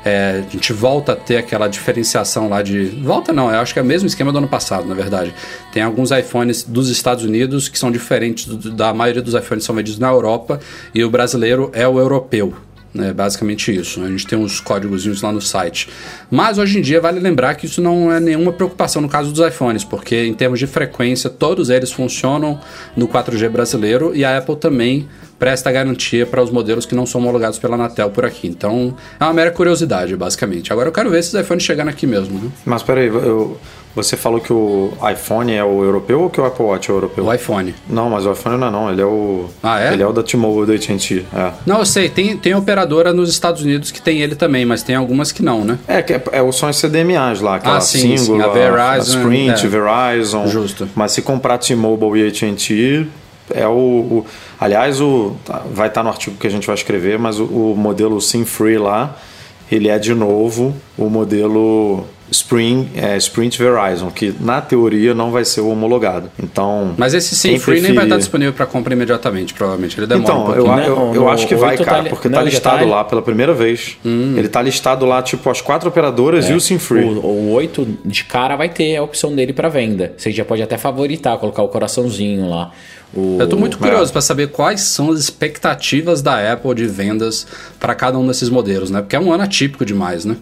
É, 0.06 0.44
a 0.46 0.52
gente 0.52 0.72
volta 0.72 1.14
a 1.14 1.16
ter 1.16 1.36
aquela 1.36 1.66
diferenciação 1.66 2.48
lá 2.48 2.62
de. 2.62 2.84
Volta 3.02 3.32
não, 3.32 3.50
eu 3.50 3.58
acho 3.58 3.72
que 3.72 3.80
é 3.80 3.82
o 3.82 3.84
mesmo 3.84 4.06
esquema 4.06 4.30
do 4.30 4.38
ano 4.38 4.46
passado, 4.46 4.86
na 4.86 4.94
verdade. 4.94 5.34
Tem 5.72 5.82
alguns 5.82 6.12
iPhones 6.12 6.62
dos 6.62 6.88
Estados 6.88 7.24
Unidos 7.24 7.68
que 7.68 7.76
são 7.76 7.90
diferentes 7.90 8.46
do, 8.46 8.70
da 8.70 8.94
maioria 8.94 9.20
dos 9.20 9.34
iPhones 9.34 9.64
que 9.64 9.66
são 9.66 9.74
vendidos 9.74 9.98
na 9.98 10.08
Europa 10.08 10.60
e 10.94 11.02
o 11.02 11.10
brasileiro 11.10 11.72
é 11.74 11.88
o 11.88 11.98
europeu. 11.98 12.54
É 12.96 13.12
basicamente 13.12 13.74
isso. 13.74 14.00
A 14.00 14.08
gente 14.08 14.24
tem 14.28 14.38
uns 14.38 14.60
códigozinhos 14.60 15.22
lá 15.22 15.32
no 15.32 15.40
site. 15.40 15.88
Mas 16.30 16.56
hoje 16.56 16.78
em 16.78 16.82
dia 16.82 17.00
vale 17.00 17.18
lembrar 17.18 17.56
que 17.56 17.66
isso 17.66 17.82
não 17.82 18.12
é 18.12 18.20
nenhuma 18.20 18.52
preocupação 18.52 19.02
no 19.02 19.08
caso 19.08 19.32
dos 19.32 19.44
iPhones, 19.44 19.82
porque 19.82 20.24
em 20.24 20.34
termos 20.34 20.60
de 20.60 20.68
frequência, 20.68 21.28
todos 21.28 21.68
eles 21.68 21.90
funcionam 21.90 22.60
no 22.96 23.08
4G 23.08 23.48
brasileiro 23.48 24.14
e 24.14 24.24
a 24.24 24.38
Apple 24.38 24.54
também 24.54 25.08
presta 25.38 25.70
garantia 25.70 26.26
para 26.26 26.42
os 26.42 26.50
modelos 26.50 26.86
que 26.86 26.94
não 26.94 27.06
são 27.06 27.20
homologados 27.20 27.58
pela 27.58 27.74
Anatel 27.74 28.10
por 28.10 28.24
aqui. 28.24 28.48
Então, 28.48 28.94
é 29.18 29.24
uma 29.24 29.32
mera 29.32 29.50
curiosidade, 29.50 30.16
basicamente. 30.16 30.72
Agora 30.72 30.88
eu 30.88 30.92
quero 30.92 31.10
ver 31.10 31.18
esses 31.18 31.34
iPhones 31.34 31.62
chegando 31.62 31.88
aqui 31.88 32.06
mesmo. 32.06 32.38
Né? 32.38 32.50
Mas 32.64 32.82
peraí, 32.82 33.06
eu, 33.06 33.58
você 33.96 34.14
falou 34.14 34.40
que 34.40 34.52
o 34.52 34.92
iPhone 35.10 35.52
é 35.52 35.64
o 35.64 35.82
europeu 35.82 36.20
ou 36.20 36.30
que 36.30 36.38
o 36.38 36.44
Apple 36.44 36.64
Watch 36.64 36.90
é 36.90 36.92
o 36.92 36.96
europeu? 36.96 37.24
O 37.24 37.32
iPhone. 37.32 37.74
Não, 37.88 38.10
mas 38.10 38.26
o 38.26 38.32
iPhone 38.32 38.58
não 38.58 38.68
é 38.68 38.70
não, 38.70 38.90
ele 38.90 39.00
é 39.00 39.06
o... 39.06 39.48
Ah, 39.62 39.80
é? 39.80 39.94
Ele 39.94 40.02
é 40.02 40.06
o 40.06 40.12
da 40.12 40.22
T-Mobile, 40.22 40.66
do 40.66 40.72
AT&T, 40.74 41.24
é. 41.34 41.52
Não, 41.64 41.78
eu 41.78 41.86
sei, 41.86 42.10
tem, 42.10 42.36
tem 42.36 42.54
operadora 42.54 43.14
nos 43.14 43.30
Estados 43.30 43.62
Unidos 43.62 43.90
que 43.90 44.00
tem 44.00 44.20
ele 44.20 44.34
também, 44.34 44.66
mas 44.66 44.82
tem 44.82 44.94
algumas 44.94 45.32
que 45.32 45.42
não, 45.42 45.64
né? 45.64 45.78
É, 45.88 46.02
que 46.02 46.12
é, 46.12 46.22
é, 46.30 46.52
são 46.52 46.68
as 46.68 46.76
CDMAs 46.76 47.40
lá, 47.40 47.56
aquela 47.56 47.78
Ah, 47.78 47.80
sim, 47.80 48.00
sim, 48.00 48.14
a 48.14 48.18
Singular, 48.18 48.52
Verizon, 48.52 49.18
Sprint, 49.18 49.64
é. 49.64 49.68
Verizon. 49.68 50.46
Justo. 50.46 50.88
Mas 50.94 51.12
se 51.12 51.22
comprar 51.22 51.56
T-Mobile 51.56 52.22
e 52.22 52.28
AT&T, 52.28 53.06
é 53.50 53.66
o, 53.66 53.72
o... 53.72 54.26
Aliás, 54.58 55.00
o, 55.00 55.36
tá, 55.44 55.62
vai 55.72 55.88
estar 55.88 56.02
no 56.02 56.08
artigo 56.08 56.36
que 56.36 56.46
a 56.46 56.50
gente 56.50 56.66
vai 56.66 56.74
escrever, 56.74 57.18
mas 57.18 57.38
o, 57.38 57.44
o 57.44 57.76
modelo 57.76 58.20
SIM 58.20 58.44
Free 58.44 58.78
lá, 58.78 59.16
ele 59.70 59.88
é 59.88 59.98
de 59.98 60.14
novo 60.14 60.74
o 60.96 61.08
modelo 61.08 62.06
Spring, 62.30 62.88
é, 62.96 63.16
Sprint 63.18 63.58
Verizon, 63.58 64.10
que 64.10 64.34
na 64.40 64.60
teoria 64.60 65.14
não 65.14 65.30
vai 65.30 65.44
ser 65.44 65.60
o 65.60 65.68
homologado. 65.68 66.30
Então. 66.42 66.94
Mas 66.98 67.14
esse 67.14 67.34
SIM 67.36 67.58
Free 67.58 67.74
nem 67.80 67.82
vai 67.82 67.90
estar 67.90 68.00
preferir- 68.04 68.18
disponível 68.18 68.52
para 68.52 68.66
compra 68.66 68.92
imediatamente, 68.94 69.54
provavelmente. 69.54 69.98
Ele 69.98 70.06
demora 70.06 70.34
um 70.34 70.42
Então, 70.42 70.54
eu, 70.56 70.64
pouquinho. 70.64 70.86
eu, 70.86 71.14
eu 71.14 71.20
no 71.22 71.28
acho 71.28 71.46
que 71.46 71.54
vai, 71.54 71.70
8 71.70 71.84
tá 71.84 71.90
cara, 71.90 72.02
li- 72.02 72.08
porque 72.10 72.28
não, 72.28 72.34
tá 72.34 72.40
ele 72.42 72.50
já 72.50 72.56
listado 72.58 72.78
tá- 72.80 72.84
lá 72.86 73.04
pela 73.04 73.22
primeira 73.22 73.54
vez. 73.54 73.96
Ele 74.04 74.48
tá 74.48 74.60
listado 74.60 75.06
lá, 75.06 75.22
tipo, 75.22 75.48
as 75.48 75.60
quatro 75.60 75.88
operadoras 75.88 76.48
e 76.48 76.52
o 76.52 76.60
SIM 76.60 76.78
Free. 76.78 77.04
O, 77.04 77.20
o 77.24 77.52
8 77.52 77.86
de 78.04 78.24
cara 78.24 78.56
vai 78.56 78.68
ter 78.68 78.96
a 78.96 79.02
opção 79.02 79.34
dele 79.34 79.52
para 79.52 79.68
venda. 79.68 80.12
Você 80.16 80.30
já 80.32 80.44
pode 80.44 80.62
até 80.62 80.76
favoritar, 80.76 81.38
colocar 81.38 81.62
o 81.62 81.68
coraçãozinho 81.68 82.48
lá. 82.48 82.70
O, 83.14 83.36
Eu 83.40 83.48
tô 83.48 83.56
muito 83.56 83.78
curioso 83.78 84.10
É. 84.10 84.12
para 84.12 84.20
saber 84.20 84.48
quais 84.48 84.80
são 84.80 85.10
as 85.10 85.20
expectativas 85.20 86.20
da 86.22 86.52
Apple 86.52 86.74
de 86.74 86.86
vendas 86.86 87.46
para 87.78 87.94
cada 87.94 88.18
um 88.18 88.26
desses 88.26 88.50
modelos, 88.50 88.90
né? 88.90 89.00
Porque 89.00 89.14
é 89.16 89.20
um 89.20 89.32
ano 89.32 89.44
atípico 89.44 89.84
demais, 89.84 90.24
né? 90.24 90.36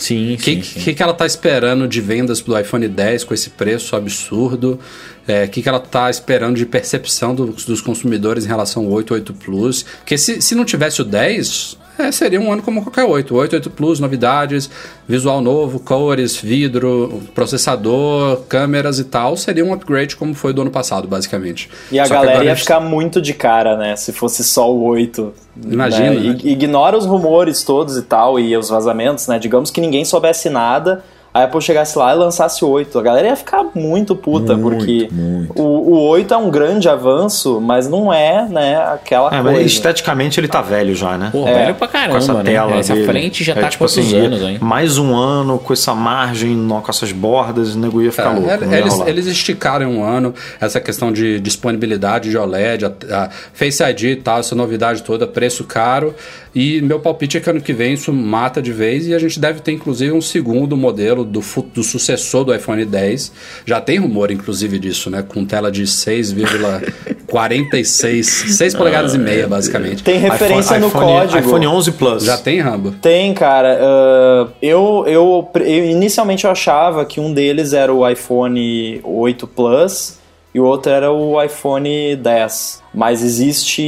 Sim, 0.00 0.34
O 0.34 0.36
que, 0.38 0.42
sim, 0.56 0.62
sim. 0.62 0.80
que, 0.80 0.94
que 0.94 1.02
ela 1.02 1.12
tá 1.12 1.26
esperando 1.26 1.86
de 1.86 2.00
vendas 2.00 2.40
do 2.40 2.58
iPhone 2.58 2.88
10 2.88 3.24
com 3.24 3.34
esse 3.34 3.50
preço 3.50 3.94
absurdo? 3.94 4.80
O 5.28 5.48
que, 5.48 5.62
que 5.62 5.68
ela 5.68 5.78
tá 5.78 6.10
esperando 6.10 6.56
de 6.56 6.64
percepção 6.64 7.34
dos, 7.34 7.64
dos 7.66 7.80
consumidores 7.82 8.44
em 8.44 8.48
relação 8.48 8.86
ao 8.86 8.90
8, 8.92 9.14
8 9.14 9.34
Plus? 9.34 9.82
Porque 9.98 10.16
se, 10.16 10.40
se 10.40 10.54
não 10.54 10.64
tivesse 10.64 11.02
o 11.02 11.04
10, 11.04 11.76
é, 11.98 12.10
seria 12.12 12.40
um 12.40 12.52
ano 12.52 12.62
como 12.62 12.82
qualquer 12.82 13.04
8. 13.04 13.34
8, 13.34 13.52
8 13.54 13.70
Plus, 13.70 14.00
novidades, 14.00 14.70
visual 15.06 15.40
novo, 15.40 15.78
cores, 15.80 16.36
vidro, 16.36 17.22
processador, 17.34 18.42
câmeras 18.48 18.98
e 18.98 19.04
tal. 19.04 19.36
Seria 19.36 19.64
um 19.64 19.72
upgrade 19.72 20.16
como 20.16 20.34
foi 20.34 20.52
do 20.52 20.62
ano 20.62 20.70
passado, 20.70 21.06
basicamente. 21.06 21.68
E 21.92 21.98
a 21.98 22.06
Só 22.06 22.14
galera 22.14 22.32
agora 22.32 22.44
ia 22.46 22.56
ficar 22.56 22.80
muito 22.80 23.20
de 23.20 23.34
cara, 23.34 23.76
né? 23.76 23.96
Se 23.96 24.12
fosse 24.12 24.42
só 24.42 24.72
o 24.72 24.82
8. 24.84 25.32
Imagina, 25.70 26.10
Né? 26.14 26.20
né? 26.32 26.38
Ignora 26.42 26.96
os 26.96 27.04
rumores 27.06 27.62
todos 27.64 27.96
e 27.96 28.02
tal, 28.02 28.38
e 28.40 28.56
os 28.56 28.68
vazamentos, 28.70 29.26
né? 29.26 29.38
Digamos 29.38 29.70
que 29.70 29.80
ninguém 29.80 30.04
soubesse 30.04 30.48
nada, 30.48 31.04
a 31.32 31.44
Apple 31.44 31.60
chegasse 31.60 31.96
lá 31.96 32.12
e 32.12 32.18
lançasse 32.18 32.64
o 32.64 32.68
8. 32.68 32.98
A 32.98 33.02
galera 33.02 33.28
ia 33.28 33.36
ficar 33.36 33.64
muito 33.74 34.16
puta, 34.16 34.56
Muito, 34.56 34.78
porque 34.78 35.08
muito. 35.12 35.60
O, 35.62 35.92
o 35.94 36.08
8 36.08 36.34
é 36.34 36.36
um 36.36 36.50
grande 36.50 36.88
avanço, 36.88 37.60
mas 37.60 37.88
não 37.88 38.12
é, 38.12 38.48
né, 38.48 38.76
aquela 38.92 39.28
É, 39.28 39.40
coisa. 39.40 39.58
mas 39.58 39.66
esteticamente 39.72 40.40
ele 40.40 40.48
tá 40.48 40.60
velho 40.60 40.94
já, 40.94 41.16
né? 41.16 41.28
Pô, 41.30 41.46
É, 41.46 41.54
velho 41.66 41.74
pra 41.76 41.86
com 41.86 41.92
caramba, 41.92 42.18
essa 42.18 42.34
né? 42.34 42.42
tela 42.42 42.74
Essa 42.76 42.94
dele. 42.94 43.06
frente 43.06 43.44
já 43.44 43.52
É, 43.52 43.60
tá 43.60 43.68
tipo 43.68 43.84
com 43.84 43.90
quantos 43.92 43.98
assim, 44.08 44.16
anos, 44.18 44.42
hein? 44.42 44.58
Mais 44.60 44.98
um 44.98 45.14
ano 45.14 45.58
com 45.58 45.72
essa 45.72 45.94
margem, 45.94 46.66
com 46.68 46.90
essas 46.90 47.12
bordas, 47.12 47.74
o 47.74 47.78
nego 47.78 48.02
ia 48.02 48.10
ficar 48.10 48.32
É, 48.32 48.34
louco. 48.34 48.50
ele- 48.50 48.66
não 48.66 48.72
ia 48.72 48.78
eles, 48.80 49.00
eles 49.06 49.26
esticaram 49.26 49.88
um 49.90 50.02
ano 50.02 50.34
essa 50.60 50.80
questão 50.80 51.12
de 51.12 51.38
disponibilidade 51.40 52.28
de 52.30 52.36
OLED, 52.36 52.86
a, 52.86 52.92
a 53.12 53.28
Face 53.52 53.82
ID 53.82 54.02
e 54.02 54.16
tal, 54.16 54.40
essa 54.40 54.54
novidade 54.54 55.02
toda, 55.02 55.26
preço 55.26 55.62
caro. 55.64 56.14
E 56.52 56.80
meu 56.82 56.98
palpite 56.98 57.36
é 57.36 57.40
que 57.40 57.48
ano 57.48 57.60
que 57.60 57.72
vem 57.72 57.94
isso 57.94 58.12
mata 58.12 58.60
de 58.60 58.72
vez 58.72 59.06
e 59.06 59.14
a 59.14 59.18
gente 59.20 59.38
deve 59.38 59.60
ter 59.60 59.70
inclusive 59.70 60.10
um 60.12 60.20
segundo 60.20 60.76
modelo 60.76 61.19
do, 61.24 61.42
fu- 61.42 61.66
do 61.74 61.82
sucessor 61.82 62.44
do 62.44 62.54
iPhone 62.54 62.84
10. 62.84 63.32
Já 63.66 63.80
tem 63.80 63.98
rumor, 63.98 64.30
inclusive, 64.30 64.78
disso, 64.78 65.10
né? 65.10 65.22
Com 65.26 65.44
tela 65.44 65.70
de 65.70 65.82
6,46, 65.84 68.22
6 68.24 68.74
polegadas 68.74 69.14
e 69.14 69.18
meia, 69.18 69.46
basicamente. 69.46 70.02
Tem 70.02 70.18
referência 70.18 70.76
iPhone, 70.76 70.80
no 70.80 70.88
iPhone, 70.88 71.06
código. 71.28 71.38
iPhone 71.38 71.66
11 71.66 71.92
Plus. 71.92 72.24
Já 72.24 72.36
tem, 72.38 72.60
Rambo? 72.60 72.92
Tem, 73.00 73.32
cara. 73.34 73.78
ah, 73.80 74.48
eu, 74.60 75.04
eu, 75.06 75.48
eu 75.54 75.84
inicialmente 75.90 76.44
eu 76.44 76.50
achava 76.50 77.04
que 77.04 77.20
um 77.20 77.32
deles 77.32 77.72
era 77.72 77.92
o 77.92 78.08
iPhone 78.08 79.00
8 79.04 79.46
Plus 79.46 80.18
e 80.54 80.58
o 80.58 80.64
outro 80.64 80.90
era 80.90 81.12
o 81.12 81.40
iPhone 81.42 82.16
10. 82.16 82.80
Mas 82.92 83.22
existe, 83.22 83.82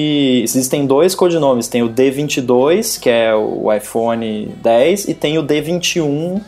existem 0.45 0.87
dois 0.87 1.15
codinomes. 1.15 1.67
Tem 1.67 1.83
o 1.83 1.89
D22, 1.89 3.01
que 3.01 3.11
é 3.11 3.35
o 3.35 3.73
iPhone 3.73 4.55
10, 4.63 5.09
e 5.09 5.15
tem 5.15 5.39
o 5.39 5.43
D21, 5.43 6.41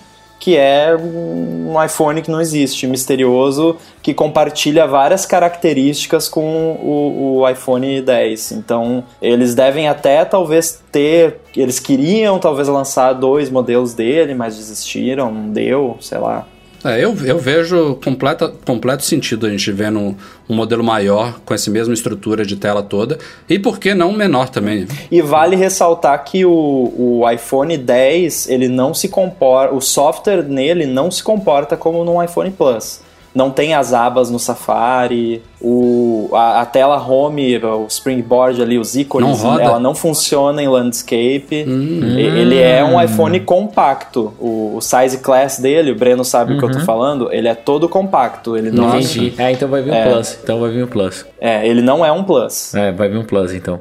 que 0.44 0.58
é 0.58 0.94
um 0.94 1.82
iPhone 1.82 2.20
que 2.20 2.30
não 2.30 2.38
existe, 2.38 2.86
misterioso, 2.86 3.78
que 4.02 4.12
compartilha 4.12 4.86
várias 4.86 5.24
características 5.24 6.28
com 6.28 6.72
o, 6.82 7.38
o 7.40 7.48
iPhone 7.48 8.02
10. 8.02 8.52
Então, 8.52 9.04
eles 9.22 9.54
devem 9.54 9.88
até 9.88 10.22
talvez 10.22 10.82
ter. 10.92 11.40
Eles 11.56 11.80
queriam 11.80 12.38
talvez 12.38 12.68
lançar 12.68 13.14
dois 13.14 13.48
modelos 13.48 13.94
dele, 13.94 14.34
mas 14.34 14.54
desistiram, 14.54 15.32
não 15.32 15.48
deu, 15.48 15.96
sei 15.98 16.18
lá. 16.18 16.46
É, 16.84 17.02
eu, 17.02 17.16
eu 17.24 17.38
vejo 17.38 17.98
completa, 18.04 18.52
completo 18.64 19.02
sentido 19.04 19.46
a 19.46 19.50
gente 19.50 19.72
vendo 19.72 19.98
um, 19.98 20.14
um 20.48 20.54
modelo 20.54 20.84
maior 20.84 21.40
com 21.44 21.54
essa 21.54 21.70
mesma 21.70 21.94
estrutura 21.94 22.44
de 22.44 22.56
tela 22.56 22.82
toda. 22.82 23.18
E 23.48 23.58
por 23.58 23.78
que 23.78 23.94
não 23.94 24.12
menor 24.12 24.48
também? 24.50 24.86
E 25.10 25.22
vale 25.22 25.56
ressaltar 25.56 26.22
que 26.24 26.44
o, 26.44 26.50
o 26.96 27.30
iPhone 27.30 27.76
10, 27.76 28.48
ele 28.48 28.68
não 28.68 28.92
se 28.92 29.08
comporta, 29.08 29.74
o 29.74 29.80
software 29.80 30.42
nele 30.42 30.86
não 30.86 31.10
se 31.10 31.22
comporta 31.22 31.76
como 31.76 32.04
no 32.04 32.22
iPhone 32.22 32.50
Plus. 32.50 33.00
Não 33.34 33.50
tem 33.50 33.74
as 33.74 33.92
abas 33.92 34.30
no 34.30 34.38
Safari, 34.38 35.42
o, 35.60 36.30
a, 36.32 36.60
a 36.60 36.66
tela 36.66 36.96
home, 37.04 37.56
o 37.58 37.86
springboard 37.88 38.62
ali, 38.62 38.78
os 38.78 38.94
ícones, 38.94 39.42
Não 39.42 39.58
ela 39.60 39.80
não 39.80 39.92
funciona 39.94 40.62
em 40.62 40.68
landscape. 40.68 41.48
E- 41.66 42.20
Ele 42.20 42.58
é 42.60 42.84
um 42.84 43.00
iPhone 43.02 43.40
compacto. 43.40 44.32
O, 44.38 44.76
o 44.76 44.80
size 44.80 45.18
class 45.18 45.58
dele, 45.58 45.90
o 45.90 45.96
Breno 45.96 46.24
sabe 46.24 46.54
o 46.54 46.58
que 46.58 46.64
eu 46.64 46.70
tô 46.70 46.80
falando, 46.80 47.32
ele 47.32 47.48
é 47.48 47.54
todo 47.54 47.88
compacto. 47.88 48.56
Ele 48.56 48.70
não. 48.70 48.88
Entendi. 48.96 49.34
É, 49.36 49.50
então 49.50 49.68
vai 49.68 49.82
vir 49.82 49.90
um 49.90 49.94
É. 49.94 50.10
Plus. 50.12 50.38
Então 50.42 50.60
vai 50.60 50.70
vir 50.70 50.84
um 50.84 50.88
Plus. 50.88 51.26
é, 51.40 51.66
ele 51.66 51.82
não 51.82 52.04
é 52.04 52.12
um 52.12 52.22
Plus. 52.22 52.72
É, 52.74 52.92
vai 52.92 53.08
vir 53.08 53.18
um 53.18 53.24
Plus 53.24 53.52
então. 53.52 53.80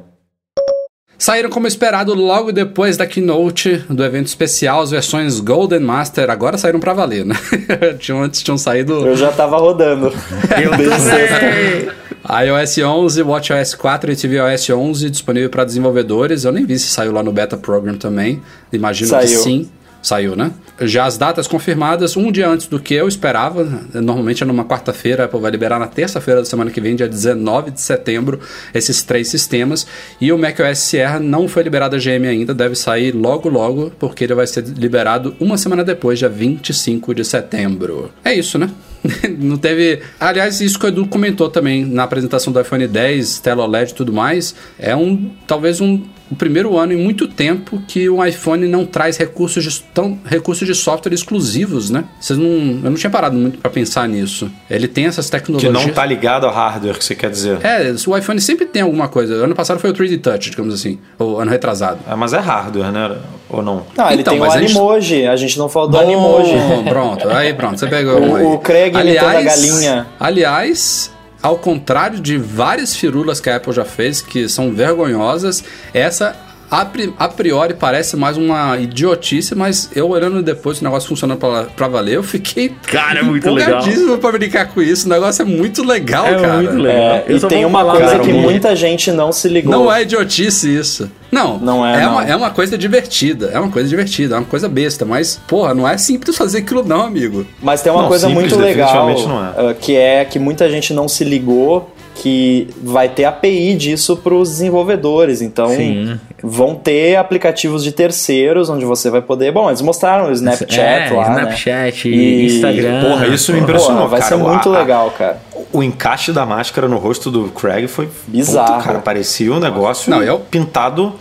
Saíram 1.24 1.50
como 1.50 1.66
esperado 1.66 2.14
logo 2.14 2.52
depois 2.52 2.98
da 2.98 3.08
keynote 3.08 3.78
do 3.90 4.04
evento 4.04 4.28
especial, 4.28 4.82
as 4.82 4.92
versões 4.92 5.40
Golden 5.40 5.80
Master 5.80 6.30
agora 6.30 6.58
saíram 6.58 6.82
pra 6.82 6.94
valer, 6.94 7.24
né? 7.26 7.34
tinham, 7.98 8.22
antes 8.22 8.44
tinham 8.44 8.58
saído 8.58 9.08
Eu 9.08 9.16
já 9.16 9.32
tava 9.32 9.58
rodando. 9.58 10.12
Sexta. 10.12 11.96
iOS 12.44 12.78
11, 12.78 13.24
WatchOS 13.24 13.74
4 13.74 14.12
e 14.12 14.16
tvOS 14.18 14.70
11 14.70 15.10
disponível 15.10 15.50
para 15.50 15.64
desenvolvedores. 15.64 16.44
Eu 16.44 16.52
nem 16.52 16.66
vi 16.66 16.78
se 16.78 16.88
saiu 16.88 17.14
lá 17.14 17.24
no 17.24 17.32
Beta 17.32 17.56
Program 17.56 17.96
também. 17.96 18.44
Imagino 18.74 19.10
que 19.10 19.26
Saiu. 19.26 19.40
sim. 19.40 19.70
Saiu, 20.04 20.36
né? 20.36 20.52
Já 20.82 21.06
as 21.06 21.18
datas 21.18 21.48
confirmadas, 21.48 22.18
um 22.18 22.30
dia 22.30 22.50
antes 22.50 22.68
do 22.68 22.78
que 22.78 22.94
eu 22.94 23.08
esperava. 23.08 23.64
Normalmente 23.94 24.44
é 24.44 24.46
numa 24.46 24.66
quarta-feira, 24.66 25.28
vai 25.28 25.50
liberar 25.50 25.80
na 25.80 25.88
terça-feira 25.88 26.42
da 26.42 26.46
semana 26.46 26.70
que 26.70 26.82
vem, 26.82 26.94
dia 26.94 27.08
19 27.08 27.72
de 27.72 27.80
setembro, 27.80 28.38
esses 28.74 29.02
três 29.02 29.30
sistemas. 29.30 29.88
E 30.20 30.34
o 30.34 30.38
macOS 30.38 30.80
Sierra 30.80 31.22
não 31.22 31.48
foi 31.48 31.64
liberado 31.64 31.96
a 31.96 32.00
GM 32.00 32.28
ainda, 32.28 32.54
deve 32.54 32.76
sair 32.76 33.14
logo 33.14 33.48
logo, 33.48 33.94
porque 33.98 34.26
ele 34.26 34.36
vai 34.36 34.46
ser 34.46 34.66
liberado 34.66 35.36
uma 35.40 35.58
semana 35.58 35.86
depois, 35.86 36.20
dia 36.20 36.28
25 36.28 37.16
de 37.16 37.24
setembro. 37.24 38.12
É 38.26 38.34
isso, 38.34 38.60
né? 38.60 38.70
não 39.40 39.58
teve. 39.58 40.02
Aliás, 40.20 40.62
isso 40.62 40.80
que 40.80 40.86
o 40.86 40.88
Edu 40.88 41.08
comentou 41.08 41.50
também 41.50 41.86
na 41.86 42.04
apresentação 42.04 42.52
do 42.54 42.60
iPhone 42.60 42.88
10, 42.88 43.40
tela 43.40 43.64
OLED 43.64 43.92
e 43.92 43.94
tudo 43.94 44.14
mais. 44.14 44.56
É 44.80 44.96
um. 44.96 45.32
Talvez 45.48 45.82
um. 45.82 46.04
O 46.32 46.36
primeiro 46.36 46.78
ano 46.78 46.94
em 46.94 46.98
muito 46.98 47.28
tempo 47.28 47.82
que 47.88 48.10
o 48.10 48.24
iPhone 48.26 48.68
não 48.68 48.86
traz 48.86 49.18
recursos 49.18 49.64
de, 49.64 49.82
tão, 49.94 50.18
recursos 50.26 50.66
de 50.68 50.74
software 50.74 51.14
exclusivos, 51.14 51.90
né? 51.90 52.06
Vocês 52.20 52.40
não, 52.40 52.48
eu 52.50 52.90
não 52.90 52.94
tinha 52.96 53.10
parado 53.10 53.36
muito 53.36 53.60
pra 53.60 53.70
pensar 53.70 54.08
nisso. 54.08 54.50
Ele 54.70 54.88
tem 54.88 55.06
essas 55.06 55.26
Que 55.26 55.32
tecnologias. 55.34 55.74
não 55.74 55.90
tá 55.90 56.06
ligado 56.06 56.46
ao 56.46 56.52
hardware, 56.54 56.98
que 56.98 57.06
você 57.06 57.14
quer 57.14 57.30
dizer. 57.30 57.60
É, 57.64 57.94
o 58.08 58.18
iPhone 58.18 58.42
sempre 58.42 58.66
tem 58.66 58.82
alguma 58.82 59.08
coisa. 59.08 59.34
Ano 59.36 59.54
passado 59.54 59.80
foi 59.80 59.92
o 59.92 59.94
3D 59.94 60.20
Touch, 60.22 60.50
digamos 60.50 60.74
assim. 60.74 60.98
Ou 61.20 61.40
ano 61.40 61.52
retrasado. 61.52 62.00
É, 62.10 62.16
mas 62.16 62.34
é 62.34 62.40
hardware, 62.40 62.92
né? 62.92 63.16
Ou 63.50 63.62
não? 63.62 63.86
Não, 63.96 64.10
ele 64.12 64.22
Então, 64.22 64.34
tem 64.34 64.42
o 64.42 64.46
mas 64.46 64.56
a 64.56 64.60
gente- 64.60 64.72
Animoji, 64.72 65.28
a 65.28 65.36
gente 65.36 65.60
não 65.60 65.70
falou 65.70 65.90
do 65.90 66.00
Animoji. 66.00 66.54
Bom, 66.58 66.84
pronto, 66.86 67.30
aí 67.30 67.54
pronto, 67.54 67.80
você 67.80 67.86
pegou 67.88 68.18
um 68.24 68.36
aí. 68.36 68.44
O, 68.44 68.54
o 68.54 68.60
Craig 68.60 68.96
imitando 68.98 69.38
a 69.38 69.42
galinha. 69.42 70.08
Aliás, 70.20 71.13
ao 71.44 71.58
contrário 71.58 72.22
de 72.22 72.38
várias 72.38 72.96
firulas 72.96 73.42
que 73.42 73.50
a 73.50 73.58
Apple 73.58 73.74
já 73.74 73.84
fez, 73.84 74.22
que 74.22 74.48
são 74.48 74.74
vergonhosas, 74.74 75.62
essa 75.94 76.34
a, 76.82 76.86
pri- 76.86 77.14
a 77.18 77.28
priori 77.28 77.74
parece 77.74 78.16
mais 78.16 78.38
uma 78.38 78.78
idiotice, 78.78 79.54
mas 79.56 79.90
eu 79.96 80.10
olhando 80.10 80.42
depois 80.42 80.82
o 80.82 80.84
negócio 80.84 81.08
funcionando 81.08 81.38
pra, 81.40 81.64
pra 81.64 81.88
valer, 81.88 82.16
eu 82.16 82.24
fiquei 82.24 82.72
Cara, 82.88 83.20
é 83.20 83.24
muito 83.24 83.50
legal. 83.50 83.84
pra 84.20 84.32
brincar 84.32 84.68
com 84.70 84.82
isso. 84.82 85.06
O 85.06 85.10
negócio 85.10 85.42
é 85.42 85.46
muito 85.46 85.84
legal, 85.84 86.26
É 86.26 86.40
cara. 86.40 86.54
muito 86.58 86.76
legal. 86.78 87.02
É, 87.02 87.24
Eu 87.28 87.38
e 87.38 87.40
tem 87.42 87.66
uma 87.66 87.84
coisa 87.86 88.06
cara, 88.12 88.20
que 88.20 88.32
um- 88.32 88.42
muita 88.42 88.76
gente 88.76 89.12
não 89.12 89.32
se 89.32 89.48
ligou. 89.48 89.72
Não 89.72 89.92
é 89.94 90.02
idiotice 90.02 90.68
isso. 90.76 91.10
Não, 91.32 91.58
Não 91.58 91.84
é, 91.86 91.98
é, 91.98 92.06
não. 92.06 92.12
Uma, 92.14 92.26
é 92.26 92.36
uma 92.36 92.52
coisa 92.52 92.78
divertida. 92.78 93.50
É 93.52 93.60
uma 93.60 93.70
coisa 93.72 93.90
divertida, 93.90 94.36
é 94.36 94.38
uma 94.38 94.46
coisa 94.46 94.70
besta. 94.70 95.04
Mas, 95.04 95.40
porra, 95.48 95.74
não 95.74 95.88
é 95.88 95.98
simples 95.98 96.38
fazer 96.38 96.60
aquilo, 96.60 96.84
não, 96.84 97.02
amigo. 97.02 97.46
Mas 97.62 97.82
tem 97.82 97.92
uma 97.92 98.04
Não, 98.04 98.08
coisa 98.08 98.28
simples, 98.28 98.52
muito 98.52 98.64
legal, 98.64 99.08
não 99.28 99.46
é. 99.46 99.72
uh, 99.72 99.76
que 99.76 99.96
é 99.96 100.26
que 100.26 100.38
muita 100.38 100.70
gente 100.70 100.94
não 100.94 101.08
se 101.08 101.24
ligou 101.24 101.92
que 102.24 102.70
vai 102.82 103.10
ter 103.10 103.26
API 103.26 103.76
disso 103.76 104.16
para 104.16 104.34
os 104.34 104.48
desenvolvedores. 104.50 105.42
Então, 105.42 105.68
Sim. 105.68 106.18
vão 106.42 106.74
ter 106.74 107.18
aplicativos 107.18 107.84
de 107.84 107.92
terceiros 107.92 108.70
onde 108.70 108.86
você 108.86 109.10
vai 109.10 109.22
poder. 109.22 109.52
Bom, 109.52 109.68
eles 109.70 109.82
mostraram 109.82 110.30
o 110.30 110.32
Snapchat 110.32 110.80
é, 110.80 111.10
lá, 111.14 111.30
Snapchat, 111.32 112.08
né? 112.10 112.16
E- 112.16 112.46
Instagram. 112.46 113.02
Porra, 113.10 113.28
isso 113.28 113.52
me 113.52 113.60
impressionou, 113.60 114.04
Porra, 114.04 114.08
vai 114.08 114.20
cara. 114.22 114.38
ser 114.38 114.42
muito 114.42 114.70
O- 114.70 114.74
a- 114.74 114.80
legal, 114.80 115.12
cara. 115.12 115.38
O 115.74 115.84
encaixe 115.84 116.32
da 116.32 116.46
máscara 116.46 116.88
no 116.88 116.98
rosto 116.98 117.30
do 117.30 117.50
Craig 117.50 117.88
foi 117.90 118.08
Bizarro. 118.26 118.82
Cara, 118.82 119.00
parecia 119.00 119.52
um 119.52 119.60
negócio 119.60 120.10
Não, 120.10 120.24
eu- 120.24 120.40
pintado 120.40 121.12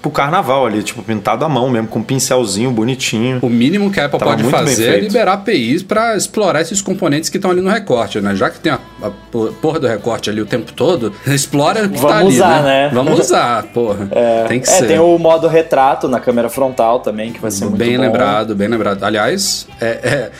pro 0.00 0.10
carnaval 0.10 0.66
ali, 0.66 0.82
tipo, 0.82 1.02
pintado 1.02 1.44
à 1.44 1.48
mão 1.48 1.68
mesmo, 1.68 1.88
com 1.88 1.98
um 1.98 2.02
pincelzinho 2.02 2.70
bonitinho. 2.70 3.38
O 3.42 3.48
mínimo 3.48 3.90
que 3.90 4.00
a 4.00 4.06
Apple 4.06 4.18
Tava 4.18 4.30
pode 4.32 4.44
fazer 4.44 4.94
é 4.96 5.00
liberar 5.00 5.32
APIs 5.34 5.82
pra 5.82 6.16
explorar 6.16 6.60
esses 6.60 6.80
componentes 6.80 7.28
que 7.28 7.36
estão 7.36 7.50
ali 7.50 7.60
no 7.60 7.68
recorte, 7.70 8.20
né? 8.20 8.34
Já 8.36 8.48
que 8.50 8.60
tem 8.60 8.72
a, 8.72 8.78
a 9.02 9.10
porra 9.60 9.80
do 9.80 9.86
recorte 9.86 10.30
ali 10.30 10.40
o 10.40 10.46
tempo 10.46 10.72
todo, 10.72 11.12
explora 11.26 11.84
o 11.84 11.88
que 11.88 11.98
Vamos 11.98 12.12
tá 12.12 12.18
ali, 12.18 12.28
usar, 12.28 12.62
né? 12.62 12.90
Vamos 12.92 13.18
usar, 13.18 13.62
porra. 13.74 14.08
tem 14.48 14.60
que 14.60 14.68
É, 14.68 14.72
ser. 14.72 14.86
tem 14.86 14.98
o 14.98 15.18
modo 15.18 15.48
retrato 15.48 16.08
na 16.08 16.20
câmera 16.20 16.48
frontal 16.48 17.00
também, 17.00 17.32
que 17.32 17.40
vai 17.40 17.50
ser 17.50 17.64
muito 17.64 17.78
Bem 17.78 17.96
bom. 17.96 18.02
lembrado, 18.02 18.54
bem 18.54 18.68
lembrado. 18.68 19.02
Aliás, 19.04 19.66
é, 19.80 19.86
é, 19.86 20.30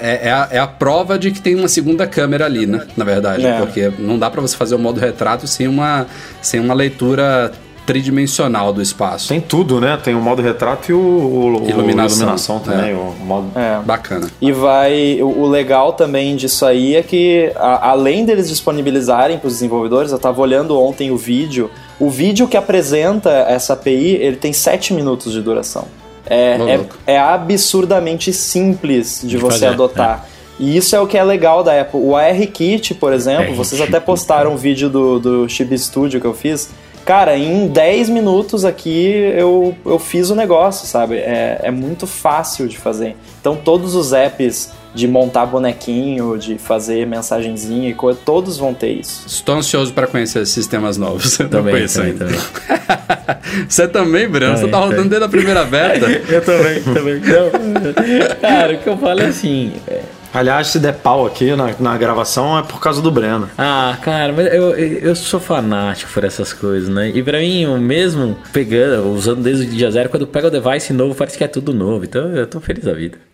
é, 0.00 0.28
é 0.28 0.30
a, 0.32 0.48
é 0.52 0.58
a 0.58 0.66
prova 0.66 1.18
de 1.18 1.30
que 1.30 1.40
tem 1.40 1.54
uma 1.54 1.68
segunda 1.68 2.06
câmera 2.06 2.44
ali, 2.44 2.66
né? 2.66 2.86
Na 2.96 3.04
verdade. 3.04 3.44
É. 3.46 3.58
Porque 3.58 3.90
não 3.98 4.18
dá 4.18 4.30
pra 4.30 4.40
você 4.40 4.56
fazer 4.56 4.74
o 4.74 4.78
modo 4.78 5.00
retrato 5.00 5.46
sem 5.46 5.66
uma, 5.66 6.06
sem 6.42 6.60
uma 6.60 6.74
leitura 6.74 7.52
tridimensional 7.88 8.70
do 8.72 8.82
espaço. 8.82 9.28
Tem 9.28 9.40
tudo, 9.40 9.80
né? 9.80 9.98
Tem 10.02 10.14
o 10.14 10.20
modo 10.20 10.42
retrato 10.42 10.90
e 10.90 10.94
o, 10.94 10.98
o- 10.98 11.62
o 11.64 11.68
Iluminação. 11.70 12.18
iluminação 12.18 12.58
também. 12.60 12.90
É. 12.90 12.94
O 12.94 13.14
modo... 13.24 13.46
É. 13.58 13.78
Bacana. 13.82 14.28
E 14.40 14.52
vai. 14.52 15.18
O, 15.22 15.46
legal 15.48 15.94
também 15.94 16.36
disso 16.36 16.66
aí 16.66 16.94
é 16.96 17.02
que, 17.02 17.50
a- 17.56 17.90
além 17.90 18.24
deles 18.26 18.48
disponibilizarem 18.48 19.38
para 19.38 19.48
os 19.48 19.54
desenvolvedores, 19.54 20.10
eu 20.10 20.16
estava 20.18 20.40
olhando 20.40 20.78
ontem 20.78 21.10
o 21.10 21.16
vídeo. 21.16 21.70
O 21.98 22.10
vídeo 22.10 22.46
que 22.46 22.56
apresenta 22.56 23.30
essa 23.48 23.72
API, 23.72 24.16
ele 24.20 24.36
tem 24.36 24.52
7 24.52 24.92
minutos 24.92 25.32
de 25.32 25.40
duração. 25.40 25.86
É, 26.30 26.80
é, 27.06 27.14
é 27.14 27.18
absurdamente 27.18 28.32
simples 28.34 29.20
de, 29.22 29.28
De 29.30 29.36
você 29.38 29.52
fazer, 29.60 29.66
adotar. 29.68 30.26
E 30.60 30.76
isso 30.76 30.94
é 30.94 31.00
o 31.00 31.06
que 31.06 31.16
é 31.16 31.22
legal 31.24 31.62
da 31.64 31.80
Apple. 31.80 32.00
O 32.02 32.14
ARKit, 32.16 32.92
por 32.94 33.12
exemplo, 33.12 33.54
vocês 33.54 33.80
até 33.80 33.98
postaram 33.98 34.52
um 34.52 34.56
vídeo 34.56 34.88
do, 34.90 35.18
do 35.18 35.48
Chibi 35.48 35.78
Studio 35.78 36.20
que 36.20 36.26
eu 36.26 36.34
fiz. 36.34 36.68
Cara, 37.08 37.38
em 37.38 37.68
10 37.68 38.10
minutos 38.10 38.66
aqui 38.66 39.06
eu, 39.34 39.74
eu 39.86 39.98
fiz 39.98 40.28
o 40.28 40.34
negócio, 40.34 40.86
sabe? 40.86 41.16
É, 41.16 41.58
é 41.62 41.70
muito 41.70 42.06
fácil 42.06 42.68
de 42.68 42.76
fazer. 42.76 43.16
Então 43.40 43.56
todos 43.56 43.94
os 43.94 44.12
apps 44.12 44.70
de 44.94 45.08
montar 45.08 45.46
bonequinho, 45.46 46.36
de 46.36 46.58
fazer 46.58 47.06
mensagenzinha 47.06 47.88
e 47.88 47.94
coisa, 47.94 48.18
todos 48.22 48.58
vão 48.58 48.74
ter 48.74 48.90
isso. 48.90 49.22
Estou 49.26 49.54
ansioso 49.54 49.94
para 49.94 50.06
conhecer 50.06 50.44
sistemas 50.46 50.98
novos. 50.98 51.38
Eu 51.40 51.44
não 51.48 51.50
Também, 51.50 51.72
conheço 51.76 51.94
também, 51.96 52.12
ainda. 52.12 52.26
também. 52.26 52.40
Você 53.68 53.88
também, 53.88 54.28
Breno? 54.28 54.52
Você 54.52 54.58
Também, 54.66 54.70
tá 54.72 54.78
rodando 54.78 54.96
também. 54.96 55.08
desde 55.08 55.24
a 55.24 55.28
primeira 55.30 55.64
beta? 55.64 56.06
Eu 56.30 56.44
também, 56.44 56.82
também. 56.82 57.14
Não. 57.20 58.36
Cara, 58.40 58.74
o 58.74 58.78
que 58.78 58.86
eu 58.86 58.98
falo 58.98 59.20
é 59.20 59.26
assim. 59.26 59.72
é- 59.86 60.02
Aliás, 60.32 60.68
se 60.68 60.78
der 60.78 60.94
pau 60.94 61.26
aqui 61.26 61.54
na, 61.56 61.74
na 61.78 61.96
gravação 61.96 62.58
é 62.58 62.62
por 62.62 62.80
causa 62.80 63.00
do 63.00 63.10
Breno. 63.10 63.48
Ah, 63.56 63.96
cara, 64.02 64.32
mas 64.32 64.46
eu, 64.52 64.76
eu 64.76 65.16
sou 65.16 65.40
fanático 65.40 66.12
por 66.12 66.24
essas 66.24 66.52
coisas, 66.52 66.88
né? 66.88 67.10
E 67.14 67.22
pra 67.22 67.38
mim, 67.38 67.66
mesmo 67.78 68.36
pegando, 68.52 69.08
usando 69.08 69.42
desde 69.42 69.66
o 69.66 69.70
dia 69.70 69.90
zero, 69.90 70.08
quando 70.08 70.26
pega 70.26 70.48
o 70.48 70.50
device 70.50 70.92
novo, 70.92 71.14
parece 71.14 71.38
que 71.38 71.44
é 71.44 71.48
tudo 71.48 71.72
novo. 71.72 72.04
Então 72.04 72.34
eu 72.34 72.46
tô 72.46 72.60
feliz 72.60 72.84
da 72.84 72.92
vida. 72.92 73.27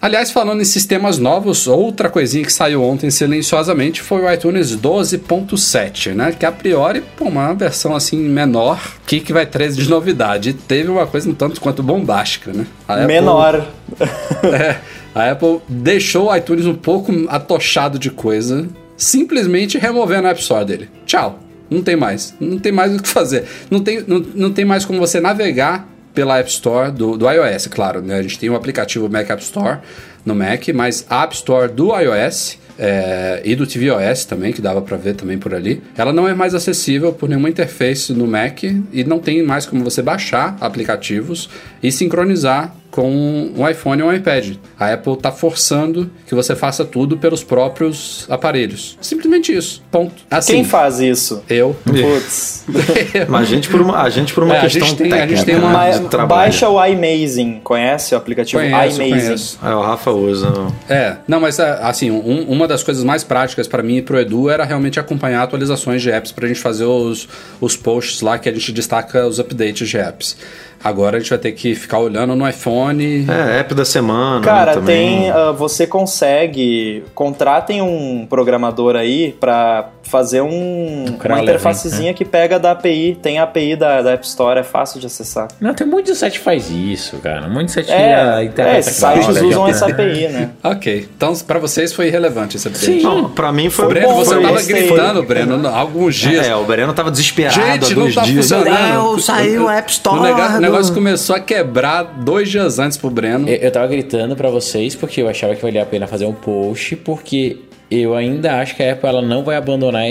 Aliás, 0.00 0.30
falando 0.30 0.60
em 0.60 0.64
sistemas 0.64 1.18
novos, 1.18 1.66
outra 1.66 2.08
coisinha 2.08 2.44
que 2.44 2.52
saiu 2.52 2.84
ontem 2.84 3.10
silenciosamente 3.10 4.00
foi 4.00 4.22
o 4.22 4.32
iTunes 4.32 4.76
12.7, 4.76 6.14
né? 6.14 6.32
Que 6.38 6.46
a 6.46 6.52
priori, 6.52 7.02
pô, 7.16 7.24
uma 7.24 7.52
versão 7.52 7.96
assim 7.96 8.16
menor, 8.16 8.80
o 9.02 9.06
que, 9.06 9.18
que 9.18 9.32
vai 9.32 9.44
trazer 9.44 9.82
de 9.82 9.90
novidade? 9.90 10.50
E 10.50 10.52
teve 10.52 10.88
uma 10.88 11.04
coisa 11.04 11.28
um 11.28 11.34
tanto 11.34 11.60
quanto 11.60 11.82
bombástica, 11.82 12.52
né? 12.52 12.64
Apple- 12.86 13.06
Menor. 13.06 13.66
É, 14.44 14.76
a 15.14 15.32
Apple 15.32 15.60
deixou 15.68 16.28
o 16.30 16.36
iTunes 16.36 16.64
um 16.64 16.74
pouco 16.74 17.12
atochado 17.28 17.98
de 17.98 18.08
coisa, 18.10 18.68
simplesmente 18.96 19.78
removendo 19.78 20.28
a 20.28 20.30
App 20.30 20.40
Store 20.40 20.64
dele. 20.64 20.88
Tchau. 21.06 21.40
Não 21.68 21.82
tem 21.82 21.96
mais. 21.96 22.34
Não 22.40 22.58
tem 22.58 22.70
mais 22.70 22.94
o 22.94 23.02
que 23.02 23.08
fazer. 23.08 23.44
Não 23.70 23.80
tem, 23.80 24.02
não, 24.06 24.24
não 24.34 24.52
tem 24.52 24.64
mais 24.64 24.84
como 24.84 24.98
você 25.00 25.20
navegar 25.20 25.86
pela 26.14 26.38
App 26.38 26.50
Store 26.50 26.90
do, 26.90 27.16
do 27.16 27.30
iOS, 27.30 27.66
claro. 27.66 28.02
Né? 28.02 28.18
A 28.18 28.22
gente 28.22 28.38
tem 28.38 28.50
o 28.50 28.56
aplicativo 28.56 29.08
Mac 29.08 29.28
App 29.30 29.42
Store 29.42 29.78
no 30.24 30.34
Mac, 30.34 30.68
mas 30.74 31.06
a 31.08 31.22
App 31.22 31.34
Store 31.34 31.72
do 31.72 31.94
iOS 31.98 32.58
é, 32.78 33.42
e 33.44 33.56
do 33.56 33.66
tvOS 33.66 34.24
também, 34.24 34.52
que 34.52 34.62
dava 34.62 34.80
para 34.80 34.96
ver 34.96 35.14
também 35.14 35.36
por 35.36 35.52
ali, 35.52 35.82
ela 35.96 36.12
não 36.12 36.28
é 36.28 36.34
mais 36.34 36.54
acessível 36.54 37.12
por 37.12 37.28
nenhuma 37.28 37.48
interface 37.48 38.12
no 38.12 38.26
Mac 38.26 38.62
e 38.62 39.04
não 39.04 39.18
tem 39.18 39.42
mais 39.42 39.66
como 39.66 39.82
você 39.82 40.00
baixar 40.00 40.56
aplicativos 40.60 41.50
e 41.82 41.90
sincronizar 41.90 42.74
com 42.90 43.52
um 43.56 43.68
iPhone 43.68 44.02
ou 44.02 44.08
um 44.08 44.12
iPad. 44.12 44.56
A 44.78 44.92
Apple 44.94 45.12
está 45.12 45.30
forçando 45.30 46.10
que 46.26 46.34
você 46.34 46.56
faça 46.56 46.84
tudo 46.84 47.16
pelos 47.18 47.44
próprios 47.44 48.24
aparelhos. 48.30 48.96
Simplesmente 49.00 49.54
isso. 49.54 49.82
Ponto. 49.90 50.14
Assim, 50.30 50.54
Quem 50.54 50.64
faz 50.64 50.98
isso? 50.98 51.42
Eu. 51.48 51.76
Putz. 51.84 52.64
Mas 53.28 53.42
a 53.42 53.44
gente 53.44 53.68
por 53.68 53.80
uma, 53.82 54.02
a 54.02 54.10
gente 54.10 54.32
por 54.32 54.42
uma 54.44 54.54
É, 54.54 54.58
a 54.58 54.60
questão 54.62 54.88
gente 54.88 54.96
tem- 54.98 55.06
a 55.12 55.16
técnica 55.16 55.36
gente 55.36 55.44
tem 55.46 55.54
né, 55.56 55.60
uma- 55.60 55.72
Mas 55.72 56.00
de 56.00 56.08
trabalho. 56.08 56.28
baixa 56.50 56.68
o 56.68 56.84
iMazing. 56.84 57.60
Conhece 57.62 58.14
o 58.14 58.18
aplicativo 58.18 58.62
Conheço, 58.62 59.02
iMazing? 59.02 59.10
conheço. 59.26 59.58
É, 59.62 59.74
o 59.74 59.80
Rafa 59.80 60.10
usa. 60.10 60.52
É, 60.88 61.16
não, 61.28 61.40
mas 61.40 61.58
é, 61.58 61.78
assim, 61.82 62.10
um- 62.10 62.44
uma 62.48 62.66
das 62.66 62.82
coisas 62.82 63.04
mais 63.04 63.22
práticas 63.22 63.66
para 63.68 63.82
mim 63.82 63.96
e 63.98 64.02
pro 64.02 64.18
Edu 64.18 64.48
era 64.48 64.64
realmente 64.64 64.98
acompanhar 64.98 65.42
atualizações 65.42 66.00
de 66.02 66.10
apps 66.10 66.32
pra 66.32 66.48
gente 66.48 66.60
fazer 66.60 66.84
os, 66.84 67.28
os 67.60 67.76
posts 67.76 68.20
lá 68.22 68.38
que 68.38 68.48
a 68.48 68.52
gente 68.52 68.72
destaca 68.72 69.26
os 69.26 69.38
updates 69.38 69.88
de 69.88 69.96
apps. 69.98 70.36
Agora 70.82 71.16
a 71.16 71.20
gente 71.20 71.30
vai 71.30 71.38
ter 71.38 71.52
que 71.52 71.74
ficar 71.74 71.98
olhando 71.98 72.34
no 72.36 72.48
iPhone. 72.48 73.26
É, 73.28 73.60
app 73.60 73.74
da 73.74 73.84
semana. 73.84 74.44
Cara, 74.44 74.72
né, 74.72 74.74
também. 74.74 75.18
tem. 75.22 75.30
ah, 75.30 75.52
você 75.52 75.86
consegue. 75.86 77.04
Contratem 77.14 77.82
um 77.82 78.26
programador 78.28 78.96
aí 78.96 79.32
pra 79.38 79.88
fazer 80.02 80.40
um, 80.40 81.04
uma 81.24 81.40
interfacezinha 81.42 82.14
que 82.14 82.24
pega 82.24 82.58
da 82.58 82.72
API. 82.72 83.18
Tem 83.20 83.38
a 83.38 83.42
API 83.42 83.76
da, 83.76 84.02
da 84.02 84.12
App 84.12 84.24
Store, 84.26 84.60
é 84.60 84.62
fácil 84.62 85.00
de 85.00 85.06
acessar. 85.06 85.48
Não, 85.60 85.74
tem 85.74 85.86
de 86.02 86.14
site 86.14 86.38
que 86.38 86.44
faz 86.44 86.70
isso, 86.70 87.18
cara. 87.18 87.46
Um 87.46 87.50
monte 87.50 87.66
de 87.66 87.72
site 87.72 87.90
É, 87.90 88.14
a 88.14 88.44
internet 88.44 88.76
é 88.76 88.78
esses 88.78 88.96
sites 88.96 89.26
crawler, 89.26 89.44
usam 89.44 89.68
essa 89.68 89.86
API, 89.86 90.28
né? 90.28 90.50
Ok, 90.62 91.08
então 91.16 91.34
pra 91.46 91.58
vocês 91.58 91.92
foi 91.92 92.06
irrelevante 92.08 92.56
esse 92.56 92.68
update. 92.68 93.00
Sim. 93.00 93.02
Não, 93.02 93.28
pra 93.30 93.52
mim 93.52 93.68
foi 93.70 93.86
O 93.86 93.88
Breno, 93.88 94.08
bom, 94.08 94.14
você 94.16 94.34
foi- 94.34 94.42
tava 94.42 94.62
gritando, 94.62 95.22
Breno, 95.22 95.68
há 95.68 95.76
alguns 95.78 96.14
dias. 96.14 96.46
É, 96.46 96.54
o 96.54 96.64
Breno 96.64 96.92
tava 96.92 97.10
desesperado 97.10 97.54
Gente, 97.54 97.92
há 97.92 97.96
não 97.96 98.02
dois 98.02 98.14
tá 98.14 98.22
dias. 98.22 98.46
funcionando. 98.50 98.94
Não, 98.94 99.18
saiu 99.18 99.68
a 99.68 99.76
App 99.76 99.90
Store. 99.90 100.18
O 100.20 100.67
negócio, 100.70 100.94
começou 100.94 101.36
a 101.36 101.40
quebrar 101.40 102.02
dois 102.02 102.48
dias 102.48 102.78
antes 102.78 102.96
pro 102.96 103.10
Breno. 103.10 103.48
Eu, 103.48 103.56
eu 103.56 103.70
tava 103.70 103.86
gritando 103.86 104.36
pra 104.36 104.50
vocês 104.50 104.94
porque 104.94 105.20
eu 105.20 105.28
achava 105.28 105.54
que 105.54 105.62
valia 105.62 105.82
a 105.82 105.86
pena 105.86 106.06
fazer 106.06 106.26
um 106.26 106.32
post, 106.32 106.96
porque 106.96 107.58
eu 107.90 108.14
ainda 108.14 108.60
acho 108.60 108.76
que 108.76 108.82
a 108.82 108.92
Apple 108.92 109.08
ela 109.08 109.22
não 109.22 109.42
vai 109.42 109.56
abandonar 109.56 110.04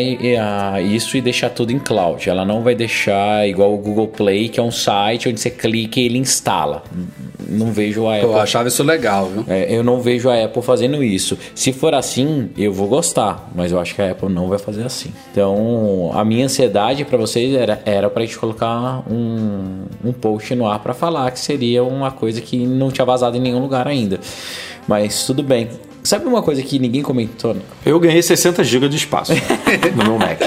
isso 0.82 1.16
e 1.16 1.22
deixar 1.22 1.52
tudo 1.52 1.72
em 1.72 1.78
cloud. 1.78 2.28
Ela 2.28 2.44
não 2.44 2.64
vai 2.64 2.74
deixar 2.74 3.48
igual 3.48 3.74
o 3.74 3.78
Google 3.78 4.08
Play, 4.08 4.50
que 4.50 4.60
é 4.60 4.64
um 4.64 4.72
site 4.72 5.30
onde 5.30 5.40
você 5.40 5.52
clica 5.52 6.00
e 6.00 6.06
ele 6.06 6.18
instala. 6.18 6.84
Não 7.48 7.72
vejo 7.72 8.08
a 8.08 8.16
Apple. 8.16 8.30
Eu 8.30 8.40
achava 8.40 8.68
isso 8.68 8.84
legal, 8.84 9.28
viu? 9.28 9.46
É, 9.48 9.74
eu 9.74 9.84
não 9.84 10.02
vejo 10.02 10.28
a 10.28 10.44
Apple 10.44 10.62
fazendo 10.64 11.04
isso. 11.04 11.38
Se 11.54 11.72
for 11.72 11.94
assim, 11.94 12.50
eu 12.58 12.74
vou 12.74 12.88
gostar, 12.88 13.50
mas 13.56 13.72
eu 13.72 13.80
acho 13.80 13.94
que 13.94 14.02
a 14.02 14.12
Apple 14.12 14.30
não 14.30 14.48
vai 14.48 14.58
fazer 14.58 14.84
assim. 14.84 15.14
Então, 15.32 16.10
a 16.14 16.26
minha 16.26 16.46
ansiedade 16.46 17.06
pra 17.06 17.18
vocês 17.18 17.54
era, 17.54 17.80
era 17.86 18.10
pra 18.10 18.24
gente 18.24 18.40
colocar 18.40 19.04
um, 19.10 19.86
um 20.04 20.12
post 20.12 20.54
no 20.56 20.68
ar 20.68 20.80
pra 20.80 20.96
falar 20.96 21.30
que 21.30 21.40
seria 21.40 21.84
uma 21.84 22.10
coisa 22.10 22.42
que 22.42 22.66
não 22.66 22.90
tinha 22.90 23.06
vazado 23.06 23.38
em 23.38 23.40
nenhum 23.40 23.60
lugar 23.60 23.88
ainda. 23.88 24.20
Mas 24.88 25.26
tudo 25.26 25.44
bem. 25.44 25.70
Sabe 26.08 26.26
uma 26.26 26.42
coisa 26.42 26.62
que 26.64 26.80
ninguém 26.80 27.02
comentou? 27.02 27.54
Eu 27.86 28.00
ganhei 28.00 28.22
60 28.22 28.64
GB 28.64 28.88
de 28.88 28.96
espaço 28.96 29.34
no 29.94 30.04
meu 30.06 30.18
Mac. 30.18 30.40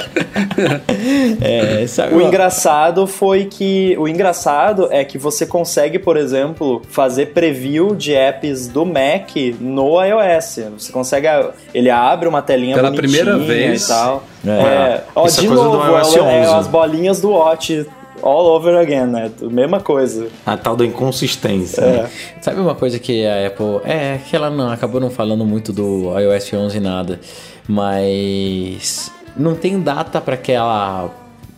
É, 1.39 1.87
sabe 1.87 2.15
O 2.15 2.19
uma- 2.19 2.29
engraçado 2.29 3.07
foi 3.07 3.45
que. 3.45 3.95
O 3.99 4.09
engraçado 4.09 4.89
é 4.91 5.05
que 5.05 5.19
você 5.19 5.45
consegue, 5.45 5.99
por 5.99 6.17
exemplo, 6.17 6.81
fazer 6.89 7.27
preview 7.35 7.95
de 7.95 8.15
apps 8.15 8.69
do 8.69 8.87
Mac 8.87 9.37
no 9.61 10.03
iOS. 10.03 10.61
Você 10.79 10.91
consegue. 10.93 11.27
Ele 11.75 11.91
abre 11.91 12.27
uma 12.27 12.41
telinha 12.41 12.75
Pela 12.75 12.91
primeira 12.93 13.37
vez. 13.39 13.85
e 13.85 13.89
tal. 13.89 14.25
É. 14.47 14.51
É. 14.51 15.05
Ó, 15.15 15.27
é 15.27 15.31
de 15.31 15.47
coisa 15.47 15.63
do 15.63 15.73
novo, 15.73 15.87
iOS 15.99 16.17
é, 16.17 16.19
é 16.21 16.41
11. 16.49 16.55
as 16.55 16.67
bolinhas 16.69 17.21
do 17.21 17.31
Watch 17.33 17.87
all 18.23 18.47
over 18.47 18.77
again, 18.77 19.07
né? 19.07 19.31
Mesma 19.43 19.81
coisa. 19.81 20.29
A 20.47 20.57
tal 20.57 20.77
da 20.77 20.85
inconsistência. 20.85 21.81
É. 21.81 22.03
né? 22.03 22.11
Sabe 22.41 22.61
uma 22.61 22.75
coisa 22.75 22.99
que 22.99 23.27
a 23.27 23.47
Apple. 23.47 23.81
É, 23.85 24.19
que 24.19 24.35
ela 24.35 24.51
não 24.51 24.71
acabou 24.71 25.01
não 25.01 25.11
falando 25.11 25.45
muito 25.45 25.73
do 25.73 26.13
iOS 26.19 26.53
11 26.53 26.81
nada, 26.81 27.21
mas 27.69 29.11
não 29.37 29.55
tem 29.55 29.81
data 29.81 30.21
para 30.21 30.35
aquela 30.35 31.11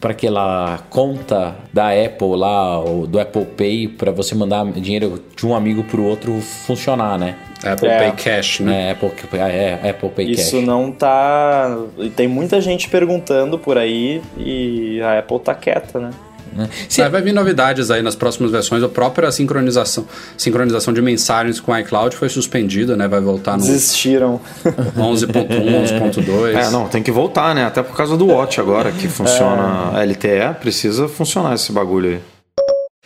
para 0.02 0.10
aquela 0.10 0.80
conta 0.90 1.54
da 1.72 1.90
Apple 1.90 2.34
lá, 2.34 2.80
ou 2.80 3.06
do 3.06 3.20
Apple 3.20 3.44
Pay, 3.44 3.86
para 3.86 4.10
você 4.10 4.34
mandar 4.34 4.64
dinheiro 4.72 5.22
de 5.36 5.46
um 5.46 5.54
amigo 5.54 5.84
pro 5.84 6.02
outro 6.02 6.40
funcionar, 6.40 7.16
né? 7.16 7.36
Apple 7.64 7.88
É. 7.88 7.98
Pay 7.98 8.12
Cash, 8.12 8.58
né? 8.58 8.88
É, 8.88 8.90
Apple, 8.90 9.12
é, 9.38 9.90
Apple 9.90 10.08
Pay 10.08 10.32
Isso 10.32 10.56
Cash. 10.56 10.66
não 10.66 10.90
tá. 10.90 11.78
e 11.98 12.10
Tem 12.10 12.26
muita 12.26 12.60
gente 12.60 12.88
perguntando 12.88 13.56
por 13.56 13.78
aí 13.78 14.20
e 14.36 15.00
a 15.02 15.20
Apple 15.20 15.38
tá 15.38 15.54
quieta, 15.54 16.00
né? 16.00 16.10
Né? 16.54 16.68
Se- 16.88 17.02
É, 17.02 17.08
vai 17.08 17.20
vir 17.22 17.32
novidades 17.32 17.90
aí 17.90 18.02
nas 18.02 18.14
próximas 18.14 18.50
versões. 18.50 18.82
A 18.82 18.88
própria 18.88 19.30
sincronização, 19.32 20.06
sincronização 20.36 20.92
de 20.94 21.00
mensagens 21.02 21.60
com 21.60 21.72
o 21.72 21.78
iCloud 21.78 22.14
foi 22.16 22.28
suspendida, 22.28 22.96
né? 22.96 23.08
Vai 23.08 23.20
voltar 23.20 23.56
no 23.56 23.64
Desistiram. 23.64 24.40
11.1, 24.96 25.98
11.2. 26.14 26.54
É, 26.56 26.70
não, 26.70 26.88
tem 26.88 27.02
que 27.02 27.10
voltar, 27.10 27.54
né? 27.54 27.64
Até 27.64 27.82
por 27.82 27.96
causa 27.96 28.16
do 28.16 28.26
Watch 28.26 28.60
agora, 28.60 28.92
que 28.92 29.08
funciona 29.08 29.92
LTE, 30.04 30.54
precisa 30.60 31.08
funcionar 31.08 31.54
esse 31.54 31.72
bagulho 31.72 32.10
aí. 32.10 32.20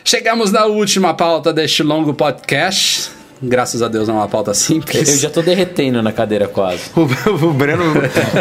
Chegamos 0.05 0.53
na 0.53 0.67
última 0.67 1.15
pauta 1.15 1.53
deste 1.53 1.83
longo 1.83 2.15
podcast. 2.15 3.11
Graças 3.43 3.83
a 3.83 3.89
Deus 3.89 4.09
não 4.09 4.15
é 4.17 4.19
uma 4.21 4.29
pauta 4.29 4.55
simples. 4.55 5.09
eu 5.09 5.19
já 5.19 5.29
tô 5.31 5.43
derretendo 5.43 6.03
na 6.03 6.11
cadeira 6.13 6.49
quase. 6.49 6.83
O, 6.97 7.03
o 7.47 7.53
Breno, 7.53 7.83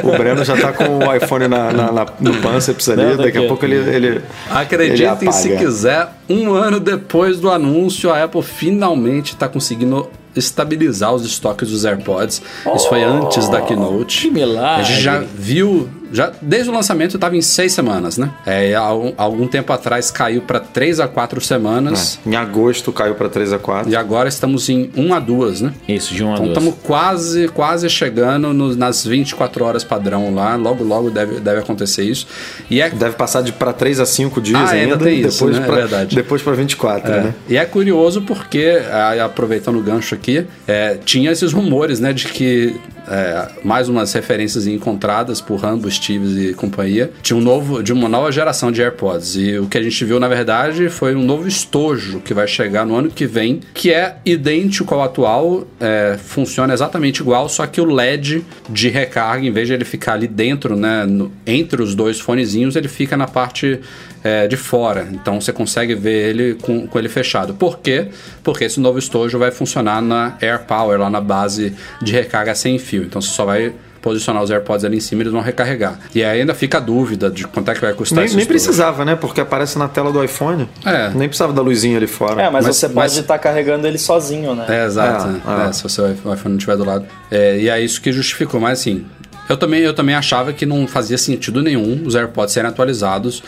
o 0.03 0.17
Breno 0.17 0.43
já 0.45 0.55
tá 0.55 0.71
com 0.71 0.99
o 0.99 1.13
iPhone 1.15 1.47
na, 1.47 1.71
na- 1.73 1.91
na- 1.91 2.05
no 2.19 2.35
pânceps 2.41 2.87
ali, 2.89 3.03
Não, 3.03 3.17
daqui 3.17 3.37
a 3.37 3.47
pouco 3.47 3.65
ele. 3.65 3.75
ele 3.75 4.05
ele 4.07 4.23
Acreditem 4.49 5.31
se 5.31 5.49
apaga. 5.49 5.65
quiser, 5.65 6.07
um 6.29 6.53
ano 6.53 6.79
depois 6.79 7.39
do 7.39 7.49
anúncio, 7.51 8.09
a 8.11 8.23
Apple 8.23 8.41
finalmente 8.41 9.33
está 9.33 9.47
conseguindo 9.49 10.07
estabilizar 10.35 11.13
os 11.13 11.25
estoques 11.25 11.69
dos 11.69 11.85
AirPods. 11.85 12.41
Isso 12.75 12.89
foi 12.89 13.03
antes 13.03 13.47
da 13.49 13.61
Keynote. 13.61 14.21
que 14.21 14.31
milagre. 14.31 14.81
A 14.81 14.83
gente 14.83 15.01
já 15.01 15.19
viu, 15.19 15.89
já 16.15 16.31
desde 16.41 16.69
o 16.69 16.73
lançamento 16.73 17.15
estava 17.15 17.35
em 17.35 17.41
seis 17.41 17.73
semanas, 17.73 18.17
né? 18.17 18.31
É, 18.45 18.73
há 18.73 18.79
algum, 18.79 19.13
algum 19.17 19.47
tempo 19.47 19.71
atrás 19.73 20.09
caiu 20.09 20.41
para 20.41 20.59
três 20.59 20.99
a 20.99 21.07
quatro 21.07 21.39
semanas. 21.41 22.19
Em 22.25 22.35
agosto 22.35 22.91
caiu 22.91 23.15
para 23.15 23.29
3 23.29 23.53
a 23.53 23.59
4. 23.59 23.91
E 23.91 23.95
agora 23.95 24.29
estamos 24.29 24.69
em 24.69 24.89
1 24.95 25.13
a 25.13 25.19
2, 25.19 25.61
né? 25.61 25.73
Isso, 25.87 26.13
de 26.13 26.23
um 26.23 26.29
a 26.29 26.33
Então 26.33 26.45
duas. 26.45 26.57
estamos 26.57 26.75
quase, 26.83 27.47
quase 27.49 27.89
chegando 27.89 28.53
no- 28.53 28.75
nas 28.75 29.05
24 29.05 29.63
horas 29.65 29.83
padrão 29.83 30.33
lá. 30.33 30.55
Logo, 30.55 30.83
logo 30.83 31.09
deve, 31.09 31.39
deve 31.39 31.59
acontecer 31.59 32.03
isso. 32.03 32.25
E 32.69 32.81
é 32.81 32.89
Deve 32.89 33.15
passar 33.15 33.41
de 33.41 33.51
para 33.51 33.73
3 33.73 33.99
a 33.99 34.05
5 34.05 34.39
dias 34.41 34.57
Ah, 34.59 34.73
ainda 34.73 34.93
ainda, 34.93 34.97
tem 35.05 35.19
isso, 35.21 35.39
depois 35.45 35.57
né? 35.59 35.63
É 35.63 35.65
pra, 35.67 35.75
verdade. 35.75 36.15
depois 36.15 36.41
para 36.41 36.53
24, 36.53 37.11
É. 37.11 37.21
né? 37.23 37.33
E 37.49 37.57
é 37.57 37.65
curioso 37.65 38.21
porque, 38.21 38.81
ah, 38.89 39.25
aproveitando 39.25 39.77
o 39.77 39.81
gancho 39.81 40.15
aqui, 40.15 40.45
é, 40.67 40.97
tinha 41.03 41.31
esses 41.31 41.51
rumores, 41.51 41.99
né, 41.99 42.13
de 42.13 42.25
que 42.27 42.75
é, 43.07 43.47
mais 43.63 43.87
umas 43.89 44.11
referências 44.13 44.67
encontradas 44.67 45.41
por 45.41 45.57
Rambo, 45.57 45.89
Steves 45.89 46.37
e 46.37 46.53
companhia, 46.53 47.11
de, 47.21 47.33
um 47.33 47.41
novo, 47.41 47.83
de 47.83 47.93
uma 47.93 48.09
nova 48.09 48.31
geração 48.31 48.71
de 48.71 48.81
AirPods. 48.81 49.35
E 49.35 49.57
o 49.59 49.67
que 49.67 49.77
a 49.77 49.83
gente 49.83 50.03
viu, 50.05 50.19
na 50.19 50.27
verdade, 50.27 50.89
foi 50.89 51.15
um 51.15 51.23
novo 51.23 51.47
estojo 51.47 52.19
que 52.19 52.33
vai 52.33 52.47
chegar 52.47 52.85
no 52.85 52.95
ano 52.95 53.09
que 53.09 53.25
vem, 53.25 53.61
que 53.73 53.93
é 53.93 54.17
idêntico 54.25 54.93
ao 54.95 55.03
atual, 55.03 55.67
é, 55.79 56.17
funciona 56.17 56.73
exatamente 56.73 57.19
igual, 57.21 57.47
só 57.49 57.65
que 57.67 57.79
o 57.81 57.85
LED 57.85 58.43
de 58.69 58.89
recarga, 58.89 59.45
em 59.45 59.51
vez 59.51 59.67
de 59.67 59.73
ele 59.73 59.85
ficar 59.85 60.13
ali 60.13 60.27
dentro, 60.27 60.75
né, 60.75 61.05
no- 61.05 61.31
entre 61.45 61.81
os 61.81 61.93
dois 61.95 62.19
fonezinhos, 62.19 62.75
ele 62.75 62.87
fica 62.87 63.15
na 63.17 63.27
parte 63.27 63.79
é, 64.23 64.47
de 64.47 64.57
fora. 64.57 65.07
Então 65.11 65.39
você 65.39 65.53
consegue 65.53 65.93
ver 65.93 66.29
ele 66.29 66.55
com, 66.55 66.87
com 66.87 66.97
ele 66.97 67.07
fechado. 67.07 67.53
Por 67.53 67.77
quê? 67.77 68.07
Porque 68.43 68.63
esse 68.63 68.79
novo 68.79 68.97
estojo 68.97 69.37
vai 69.37 69.51
funcionar 69.51 70.01
na 70.01 70.35
AirPower, 70.41 70.99
lá 70.99 71.11
na 71.11 71.21
base 71.21 71.73
de 72.01 72.11
recarga 72.11 72.55
sem 72.55 72.79
fio. 72.79 72.94
Então 73.03 73.21
você 73.21 73.29
só 73.29 73.45
vai 73.45 73.73
posicionar 74.01 74.43
os 74.43 74.51
AirPods 74.51 74.85
ali 74.85 74.97
em 74.97 74.99
cima 74.99 75.21
e 75.21 75.23
eles 75.23 75.33
vão 75.33 75.41
recarregar. 75.41 75.99
E 76.13 76.23
aí 76.23 76.41
ainda 76.41 76.53
fica 76.53 76.77
a 76.77 76.79
dúvida 76.79 77.27
de 77.27 77.47
quanto 77.47 77.71
é 77.71 77.73
que 77.73 77.81
vai 77.81 77.91
custar 77.93 78.23
Nem, 78.23 78.35
nem 78.35 78.45
precisava, 78.45 79.03
né? 79.03 79.15
Porque 79.15 79.41
aparece 79.41 79.79
na 79.79 79.87
tela 79.87 80.11
do 80.11 80.23
iPhone. 80.23 80.69
É. 80.85 81.09
Nem 81.09 81.27
precisava 81.27 81.51
da 81.51 81.61
luzinha 81.63 81.97
ali 81.97 82.05
fora. 82.05 82.39
É, 82.39 82.49
mas, 82.51 82.65
Mas- 82.67 82.75
você 82.77 82.87
mas- 82.87 83.13
pode 83.13 83.19
estar 83.21 83.39
carregando 83.39 83.87
ele 83.87 83.97
sozinho, 83.97 84.53
né? 84.53 84.65
É, 84.69 84.85
exato. 84.85 85.25
É, 85.25 85.31
né? 85.31 85.41
é. 85.65 85.69
É, 85.69 85.73
se 85.73 85.83
o 85.85 85.89
seu 85.89 86.11
iPhone 86.11 86.37
não 86.45 86.57
estiver 86.57 86.77
do 86.77 86.85
lado. 86.85 87.05
É, 87.31 87.57
e 87.57 87.67
é 87.67 87.81
isso 87.81 87.99
que 87.99 88.11
justificou. 88.11 88.59
Mas 88.59 88.79
assim, 88.81 89.03
eu 89.49 89.57
também, 89.57 89.81
eu 89.81 89.93
também 89.93 90.13
achava 90.13 90.53
que 90.53 90.67
não 90.67 90.85
fazia 90.87 91.17
sentido 91.17 91.63
nenhum 91.63 92.03
os 92.05 92.15
AirPods 92.15 92.53
serem 92.53 92.69
atualizados. 92.69 93.41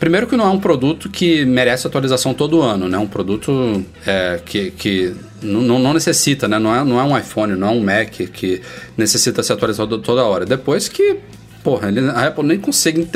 Primeiro 0.00 0.26
que 0.26 0.36
não 0.36 0.46
é 0.46 0.50
um 0.50 0.58
produto 0.58 1.08
que 1.10 1.44
merece 1.44 1.86
atualização 1.86 2.32
todo 2.34 2.62
ano, 2.62 2.88
né? 2.88 2.96
Um 2.98 3.06
produto 3.06 3.84
é, 4.06 4.40
que, 4.44 4.70
que 4.72 5.14
não, 5.42 5.78
não- 5.78 5.92
necessita, 5.94 6.48
né? 6.48 6.58
Não 6.58 6.74
é, 6.74 6.82
não 6.82 6.98
é 6.98 7.04
um 7.04 7.16
iPhone, 7.16 7.54
não 7.54 7.68
é 7.68 7.70
um 7.70 7.80
Mac 7.84 8.08
que 8.32 8.62
necessita 8.96 9.42
ser 9.42 9.52
atualizado 9.52 9.98
toda 9.98 10.24
hora. 10.24 10.44
Depois 10.46 10.88
que 10.88 11.18
Porra, 11.62 11.88
ele- 11.88 12.00
a 12.08 12.28
Apple 12.28 12.42
nem 12.42 12.58
consegue 12.58 13.06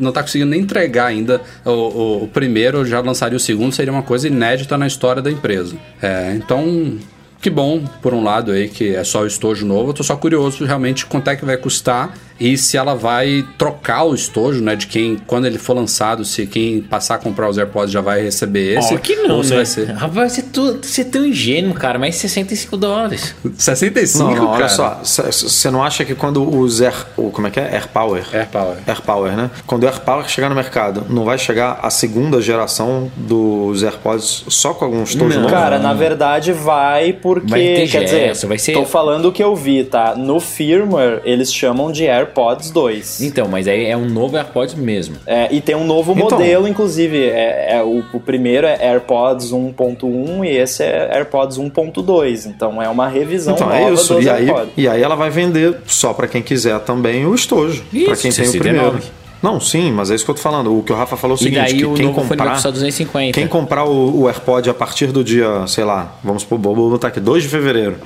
não 0.00 0.10
tá 0.10 0.20
conseguindo 0.20 0.50
nem 0.50 0.62
entregar 0.62 1.06
ainda 1.06 1.40
o, 1.64 1.70
o- 1.70 2.24
o 2.24 2.28
primeiro, 2.28 2.84
já 2.84 2.98
lançaria 2.98 3.36
o 3.36 3.40
segundo, 3.40 3.72
seria 3.72 3.92
uma 3.92 4.02
coisa 4.02 4.26
inédita 4.26 4.76
na 4.76 4.84
história 4.88 5.22
da 5.22 5.30
empresa. 5.30 5.76
É, 6.02 6.34
então, 6.34 6.98
que 7.40 7.48
bom, 7.48 7.84
por 8.02 8.12
um 8.12 8.24
lado 8.24 8.50
aí, 8.50 8.68
que 8.68 8.96
é 8.96 9.04
só 9.04 9.22
o 9.22 9.26
estojo 9.28 9.64
novo. 9.64 9.90
Eu 9.90 9.94
tô 9.94 10.02
só 10.02 10.16
curioso 10.16 10.64
realmente 10.64 11.06
quanto 11.06 11.30
é 11.30 11.36
que 11.36 11.44
vai 11.44 11.56
custar 11.56 12.12
e 12.38 12.56
se 12.58 12.76
ela 12.76 12.94
vai 12.94 13.44
trocar 13.58 14.04
o 14.04 14.14
estojo, 14.14 14.62
né? 14.62 14.74
De 14.76 14.86
quem, 14.86 15.16
quando 15.26 15.46
ele 15.46 15.58
for 15.58 15.74
lançado, 15.74 16.24
se 16.24 16.46
quem 16.46 16.80
passar 16.80 17.14
a 17.16 17.18
comprar 17.18 17.48
os 17.48 17.58
AirPods 17.58 17.92
já 17.92 18.00
vai 18.00 18.22
receber 18.22 18.78
esse. 18.78 18.94
Ó, 18.94 18.98
que 18.98 19.16
não, 19.16 19.36
ou 19.36 19.44
se 19.44 19.50
né? 19.50 19.56
vai 19.56 19.66
ser 19.66 19.90
Rapaz, 19.92 20.32
você, 20.32 20.42
tu- 20.42 20.78
você 20.82 21.00
é 21.02 21.04
tão 21.04 21.24
ingênuo, 21.24 21.74
cara, 21.74 21.98
mas 21.98 22.16
65 22.16 22.76
dólares. 22.76 23.34
65, 23.56 24.24
Não, 24.24 24.34
não, 24.34 24.46
olha 24.48 24.68
cara. 24.68 24.68
só. 24.68 25.00
Você 25.30 25.70
não 25.70 25.82
acha 25.82 26.04
que 26.04 26.14
quando 26.14 26.42
os 26.58 26.80
Air. 26.82 26.94
o- 27.16 27.30
Como 27.30 27.46
é 27.46 27.50
que 27.50 27.60
é? 27.60 27.72
AirPower? 27.74 28.24
AirPower. 28.32 28.76
AirPower, 28.86 29.36
né? 29.36 29.50
Quando 29.66 29.84
o 29.84 29.86
AirPower 29.86 30.28
chegar 30.28 30.48
no 30.48 30.54
mercado, 30.54 31.04
não 31.08 31.24
vai 31.24 31.38
chegar 31.38 31.78
a 31.82 31.90
segunda 31.90 32.40
geração 32.40 33.10
dos 33.16 33.82
AirPods 33.82 34.44
só 34.48 34.74
com 34.74 34.84
algum 34.84 35.02
estojo 35.02 35.34
Não. 35.34 35.42
novo? 35.42 35.54
Cara, 35.54 35.78
na 35.78 35.92
verdade 35.94 36.52
vai 36.52 37.12
porque. 37.12 37.48
Vai 37.50 37.60
ter 37.60 37.88
quer 37.88 38.04
dizer, 38.04 38.28
gesso, 38.28 38.48
vai 38.48 38.58
ser- 38.58 38.72
tô 38.72 38.84
falando 38.84 39.26
o 39.26 39.32
que 39.32 39.42
eu 39.42 39.54
vi, 39.54 39.84
tá? 39.84 40.14
No 40.16 40.40
firmware, 40.40 41.20
eles 41.24 41.52
chamam 41.52 41.90
de 41.92 42.06
AirPods 42.24 42.70
2. 42.70 43.20
Então, 43.22 43.48
mas 43.48 43.66
aí 43.68 43.86
é 43.86 43.96
um 43.96 44.08
novo 44.08 44.36
AirPods 44.36 44.74
mesmo. 44.74 45.16
É, 45.26 45.48
e 45.52 45.60
tem 45.60 45.74
um 45.74 45.84
novo 45.86 46.12
Então. 46.12 46.30
modelo, 46.38 46.66
inclusive. 46.68 47.24
É, 47.28 47.76
é 47.76 47.82
o, 47.82 48.02
o 48.12 48.20
primeiro 48.20 48.66
é 48.66 48.78
AirPods 48.90 49.52
1.1 49.52 50.44
e 50.44 50.48
esse 50.56 50.82
é 50.82 51.10
AirPods 51.14 51.58
1.2. 51.58 52.46
Então 52.46 52.82
é 52.82 52.88
uma 52.88 53.08
revisão 53.08 53.54
Então 53.54 53.66
nova 53.68 53.78
é 53.80 53.92
isso. 53.92 54.14
dos 54.14 54.24
E 54.24 54.30
aí, 54.30 54.44
AirPods. 54.48 54.72
e 54.76 54.88
aí 54.88 55.02
ela 55.02 55.14
vai 55.14 55.30
vender 55.30 55.76
só 55.86 56.12
pra 56.12 56.26
quem 56.26 56.42
quiser 56.42 56.78
também 56.80 57.26
o 57.26 57.34
estojo. 57.34 57.82
Isso, 57.92 58.06
Pra 58.06 58.16
quem 58.16 58.30
tem 58.32 58.44
o 58.44 58.50
69. 58.50 58.58
primeiro. 58.58 58.98
Não, 59.42 59.60
sim, 59.60 59.92
mas 59.92 60.10
é 60.10 60.14
isso 60.14 60.24
que 60.24 60.30
eu 60.30 60.34
tô 60.34 60.40
falando. 60.40 60.74
O 60.78 60.82
que 60.82 60.90
o 60.90 60.96
Rafa 60.96 61.18
falou 61.18 61.36
é 61.36 61.38
o 61.38 61.42
E 61.42 61.44
seguinte: 61.44 61.60
daí 61.60 61.76
que 61.76 61.84
o 61.84 61.92
quem 61.94 62.10
comprar. 62.12 62.52
custar 62.54 62.72
250. 62.72 63.38
Quem 63.38 63.46
comprar 63.46 63.84
o, 63.84 64.22
o 64.22 64.26
AirPod 64.26 64.70
a 64.70 64.74
partir 64.74 65.08
do 65.08 65.22
dia, 65.22 65.66
sei 65.66 65.84
lá, 65.84 66.14
vamos 66.24 66.42
supor, 66.42 66.58
vou 66.58 66.88
botar 66.90 67.08
aqui, 67.08 67.20
2 67.20 67.42
de 67.42 67.48
fevereiro, 67.50 67.96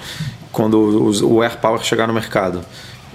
quando 0.50 1.04
os- 1.06 1.22
o 1.22 1.40
AirPower 1.40 1.80
chegar 1.84 2.08
no 2.08 2.12
mercado. 2.12 2.60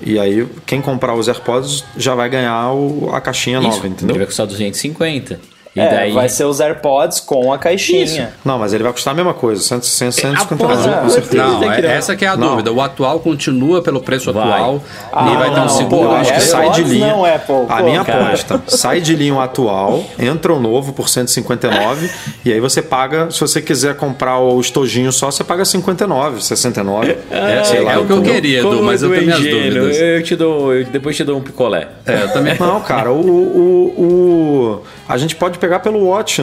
E 0.05 0.19
aí, 0.19 0.47
quem 0.65 0.81
comprar 0.81 1.15
os 1.15 1.27
AirPods 1.27 1.83
já 1.97 2.13
vai 2.13 2.29
ganhar 2.29 2.71
o- 2.73 3.09
a 3.13 3.21
caixinha 3.21 3.59
Isso, 3.59 3.67
nova, 3.67 3.85
Ele 3.85 3.93
entendeu? 3.93 4.15
vai 4.17 4.25
custar 4.25 4.45
250. 4.45 5.39
E 5.75 5.79
É, 5.79 5.89
daí... 5.89 6.11
vai 6.11 6.29
ser 6.29 6.43
os 6.45 6.59
AirPods 6.61 7.19
com 7.19 7.51
a 7.51 7.57
caixinha. 7.57 8.31
Não, 8.45 8.59
mas 8.59 8.73
ele 8.73 8.83
vai 8.83 8.91
custar 8.93 9.11
a 9.11 9.15
mesma 9.15 9.33
coisa, 9.33 9.59
100, 9.61 9.81
100, 9.81 10.11
150 10.11 10.55
porra, 10.55 10.75
reais. 10.81 11.01
com 11.01 11.09
certeza. 11.09 11.43
Não, 11.43 11.59
Tem 11.59 11.71
que 11.71 11.77
é- 11.79 11.81
não. 11.81 11.89
essa 11.89 12.15
que 12.15 12.25
é 12.25 12.27
a 12.27 12.37
Não. 12.37 12.49
dúvida. 12.49 12.71
O 12.71 12.79
atual 12.79 13.19
continua 13.19 13.81
pelo 13.81 13.99
preço 13.99 14.31
Vai. 14.31 14.43
atual 14.51 14.83
Ah, 15.11 15.31
e 15.31 15.35
vai 15.35 15.49
ter 15.51 15.59
um 15.59 15.63
não, 15.63 15.69
segundo. 15.69 16.07
Pô, 16.09 16.11
acho 16.15 16.31
que 16.31 16.39
AirPods 16.41 16.49
sai 16.51 16.71
de 16.71 16.83
linha. 16.83 17.07
não, 17.07 17.25
Apple, 17.25 17.55
a 17.69 17.77
pô, 17.77 17.83
minha 17.83 18.05
cara. 18.05 18.25
aposta. 18.25 18.61
Sai 18.77 19.01
de 19.01 19.15
linha 19.15 19.33
o 19.33 19.39
atual, 19.41 20.03
entra 20.19 20.53
o 20.53 20.59
novo 20.59 20.93
por 20.93 21.09
159 21.09 22.09
e 22.45 22.51
aí 22.53 22.59
você 22.59 22.81
paga, 22.81 23.31
se 23.31 23.39
você 23.41 23.61
quiser 23.61 23.95
comprar 23.95 24.37
o 24.39 24.59
estojinho 24.61 25.11
só, 25.11 25.31
você 25.31 25.43
paga 25.43 25.65
59, 25.65 26.39
69. 26.43 27.17
É, 27.31 27.63
sei 27.63 27.81
lá, 27.81 27.93
é 27.93 27.97
o 27.97 28.05
que 28.05 28.13
eu 28.13 28.21
queria, 28.21 28.59
Edu, 28.59 28.83
mas 28.83 29.01
eu 29.01 29.11
é 29.13 29.17
tenho 29.19 29.25
minhas 29.37 29.41
dúvidas. 29.43 29.97
Eu 29.97 30.23
te 30.23 30.35
dou, 30.35 30.73
eu 30.73 30.85
depois 30.85 31.15
te 31.15 31.23
dou 31.23 31.37
um 31.37 31.41
picolé. 31.41 31.87
É, 32.05 32.23
eu 32.23 32.29
também. 32.33 32.55
Não, 32.59 32.79
cara, 32.81 33.11
o, 33.11 33.19
o, 33.19 33.93
o- 33.97 34.83
a 35.13 35.17
gente 35.17 35.35
pode 35.35 35.59
pegar 35.59 35.79
pelo 35.79 36.07
Watch, 36.07 36.41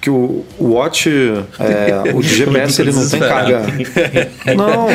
que 0.00 0.08
o, 0.08 0.44
o 0.60 0.74
Watch, 0.74 1.10
é, 1.58 2.14
o 2.14 2.22
GPS 2.22 2.80
ele 2.80 2.92
não 2.92 3.08
tem 3.08 3.18
carga. 3.18 3.62
Não, 4.56 4.86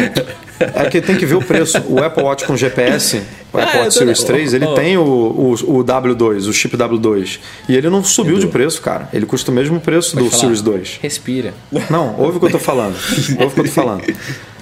é 0.74 0.90
que 0.90 1.02
tem 1.02 1.18
que 1.18 1.26
ver 1.26 1.36
o 1.36 1.42
preço. 1.42 1.78
O 1.90 2.02
Apple 2.02 2.24
Watch 2.24 2.46
com 2.46 2.56
GPS, 2.56 3.22
o 3.52 3.58
Apple 3.60 3.80
eu 3.80 3.84
Watch 3.84 3.96
Series 3.96 4.24
3, 4.24 4.54
ele 4.54 4.68
tem 4.76 4.98
o, 4.98 5.04
o, 5.04 5.52
o 5.52 5.84
W2, 5.84 6.48
o 6.48 6.54
chip 6.54 6.78
W2. 6.78 7.40
E 7.68 7.76
ele 7.76 7.90
não 7.90 8.02
subiu 8.02 8.40
de 8.40 8.48
preço, 8.48 8.82
cara. 8.82 9.10
Ele 9.12 9.26
custa 9.26 9.52
o 9.52 9.54
mesmo 9.54 9.78
preço 9.82 10.16
do 10.16 10.30
falar. 10.30 10.40
Series 10.40 10.62
2. 10.62 11.00
Respira. 11.02 11.54
Não, 11.90 12.16
ouve 12.18 12.38
o 12.38 12.40
que 12.40 12.46
eu 12.46 12.52
tô 12.52 12.60
falando. 12.60 12.96
Ouve 13.42 13.48
o 13.48 13.50
que 13.50 13.60
eu 13.60 13.66
tô 13.66 13.72
falando. 13.72 14.04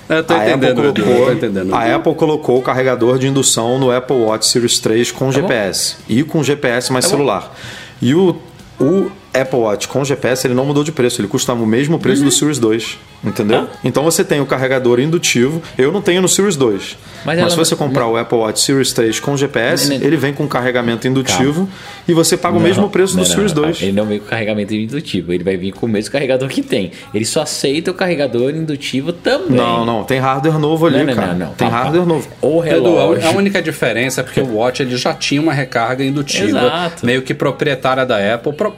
Eu 0.09 0.23
tô 0.23 0.33
a 0.33 0.37
Apple, 0.37 0.53
entendendo, 0.53 0.83
eu 0.85 0.93
colocou, 0.93 1.25
tô 1.27 1.31
entendendo. 1.33 1.75
a 1.75 1.95
Apple 1.95 2.15
colocou 2.15 2.57
o 2.57 2.61
carregador 2.63 3.19
de 3.19 3.27
indução 3.27 3.77
no 3.77 3.91
Apple 3.91 4.17
Watch 4.17 4.47
Series 4.47 4.79
3 4.79 5.11
com 5.11 5.31
GPS 5.31 5.97
e 6.09 6.23
com 6.23 6.43
GPS 6.43 6.91
mais 6.91 7.05
celular. 7.05 7.53
E 8.01 8.15
o, 8.15 8.41
o 8.79 9.11
Apple 9.33 9.59
Watch 9.59 9.87
com 9.87 10.03
GPS 10.03 10.45
ele 10.47 10.53
não 10.53 10.65
mudou 10.65 10.83
de 10.83 10.91
preço, 10.91 11.21
ele 11.21 11.27
custa 11.27 11.53
o 11.53 11.65
mesmo 11.65 11.99
preço 11.99 12.23
do 12.23 12.31
Series 12.31 12.57
2, 12.59 12.97
entendeu? 13.23 13.67
Então 13.83 14.03
você 14.03 14.23
tem 14.23 14.39
o 14.41 14.45
carregador 14.45 14.99
indutivo, 14.99 15.61
eu 15.77 15.91
não 15.91 16.01
tenho 16.01 16.21
no 16.21 16.27
Series 16.27 16.55
2. 16.55 16.97
Mas 17.25 17.37
Mas, 17.39 17.51
se 17.53 17.57
não- 17.57 17.65
você 17.65 17.75
comprar 17.75 18.07
o 18.07 18.15
Apple 18.17 18.37
Watch 18.37 18.61
Series 18.61 18.91
3 18.93 19.19
com 19.19 19.35
GPS, 19.37 19.89
Não, 19.89 19.97
não. 19.99 20.05
ele 20.05 20.15
vem 20.17 20.33
com 20.33 20.47
carregamento 20.47 21.07
indutivo 21.07 21.67
e 22.07 22.13
você 22.13 22.37
paga 22.37 22.57
o 22.57 22.59
mesmo 22.61 22.89
preço 22.89 23.15
Não, 23.15 23.23
do 23.23 23.27
não, 23.27 23.35
Series 23.35 23.53
não, 23.53 23.63
2. 23.63 23.81
Ele 23.81 23.91
não 23.91 24.05
vem 24.05 24.19
com 24.19 24.25
carregamento 24.25 24.73
indutivo, 24.73 25.33
ele 25.33 25.43
vai 25.43 25.57
vir 25.57 25.73
com 25.73 25.85
o 25.85 25.89
mesmo 25.89 26.11
carregador 26.11 26.47
que 26.49 26.61
tem. 26.61 26.91
Ele 27.13 27.25
só 27.25 27.41
aceita 27.41 27.91
o 27.91 27.93
carregador 27.93 28.51
indutivo 28.51 29.11
também. 29.13 29.57
Não, 29.57 29.85
não, 29.85 30.03
tem 30.03 30.17
hardware 30.19 30.57
novo 30.57 30.87
ali, 30.87 30.99
Não, 30.99 31.05
não, 31.05 31.13
cara. 31.15 31.27
não, 31.33 31.39
não. 31.39 31.53
Tem 31.53 31.69
Calma, 31.69 31.83
hardware 31.83 32.05
calma. 32.07 32.13
novo. 32.15 32.27
O 32.41 32.59
relógio. 32.59 33.27
a 33.27 33.29
a 33.29 33.35
única 33.35 33.61
diferença 33.61 34.21
é 34.21 34.23
porque 34.23 34.39
o 34.41 34.55
Watch 34.55 34.81
ele 34.81 34.95
já 34.97 35.13
tinha 35.13 35.41
uma 35.41 35.53
recarga 35.53 36.03
indutiva, 36.03 36.47
Exato. 36.59 37.05
meio 37.05 37.21
que 37.21 37.33
proprietária 37.33 38.05
da 38.05 38.17
Apple. 38.35 38.53
Pro- 38.53 38.71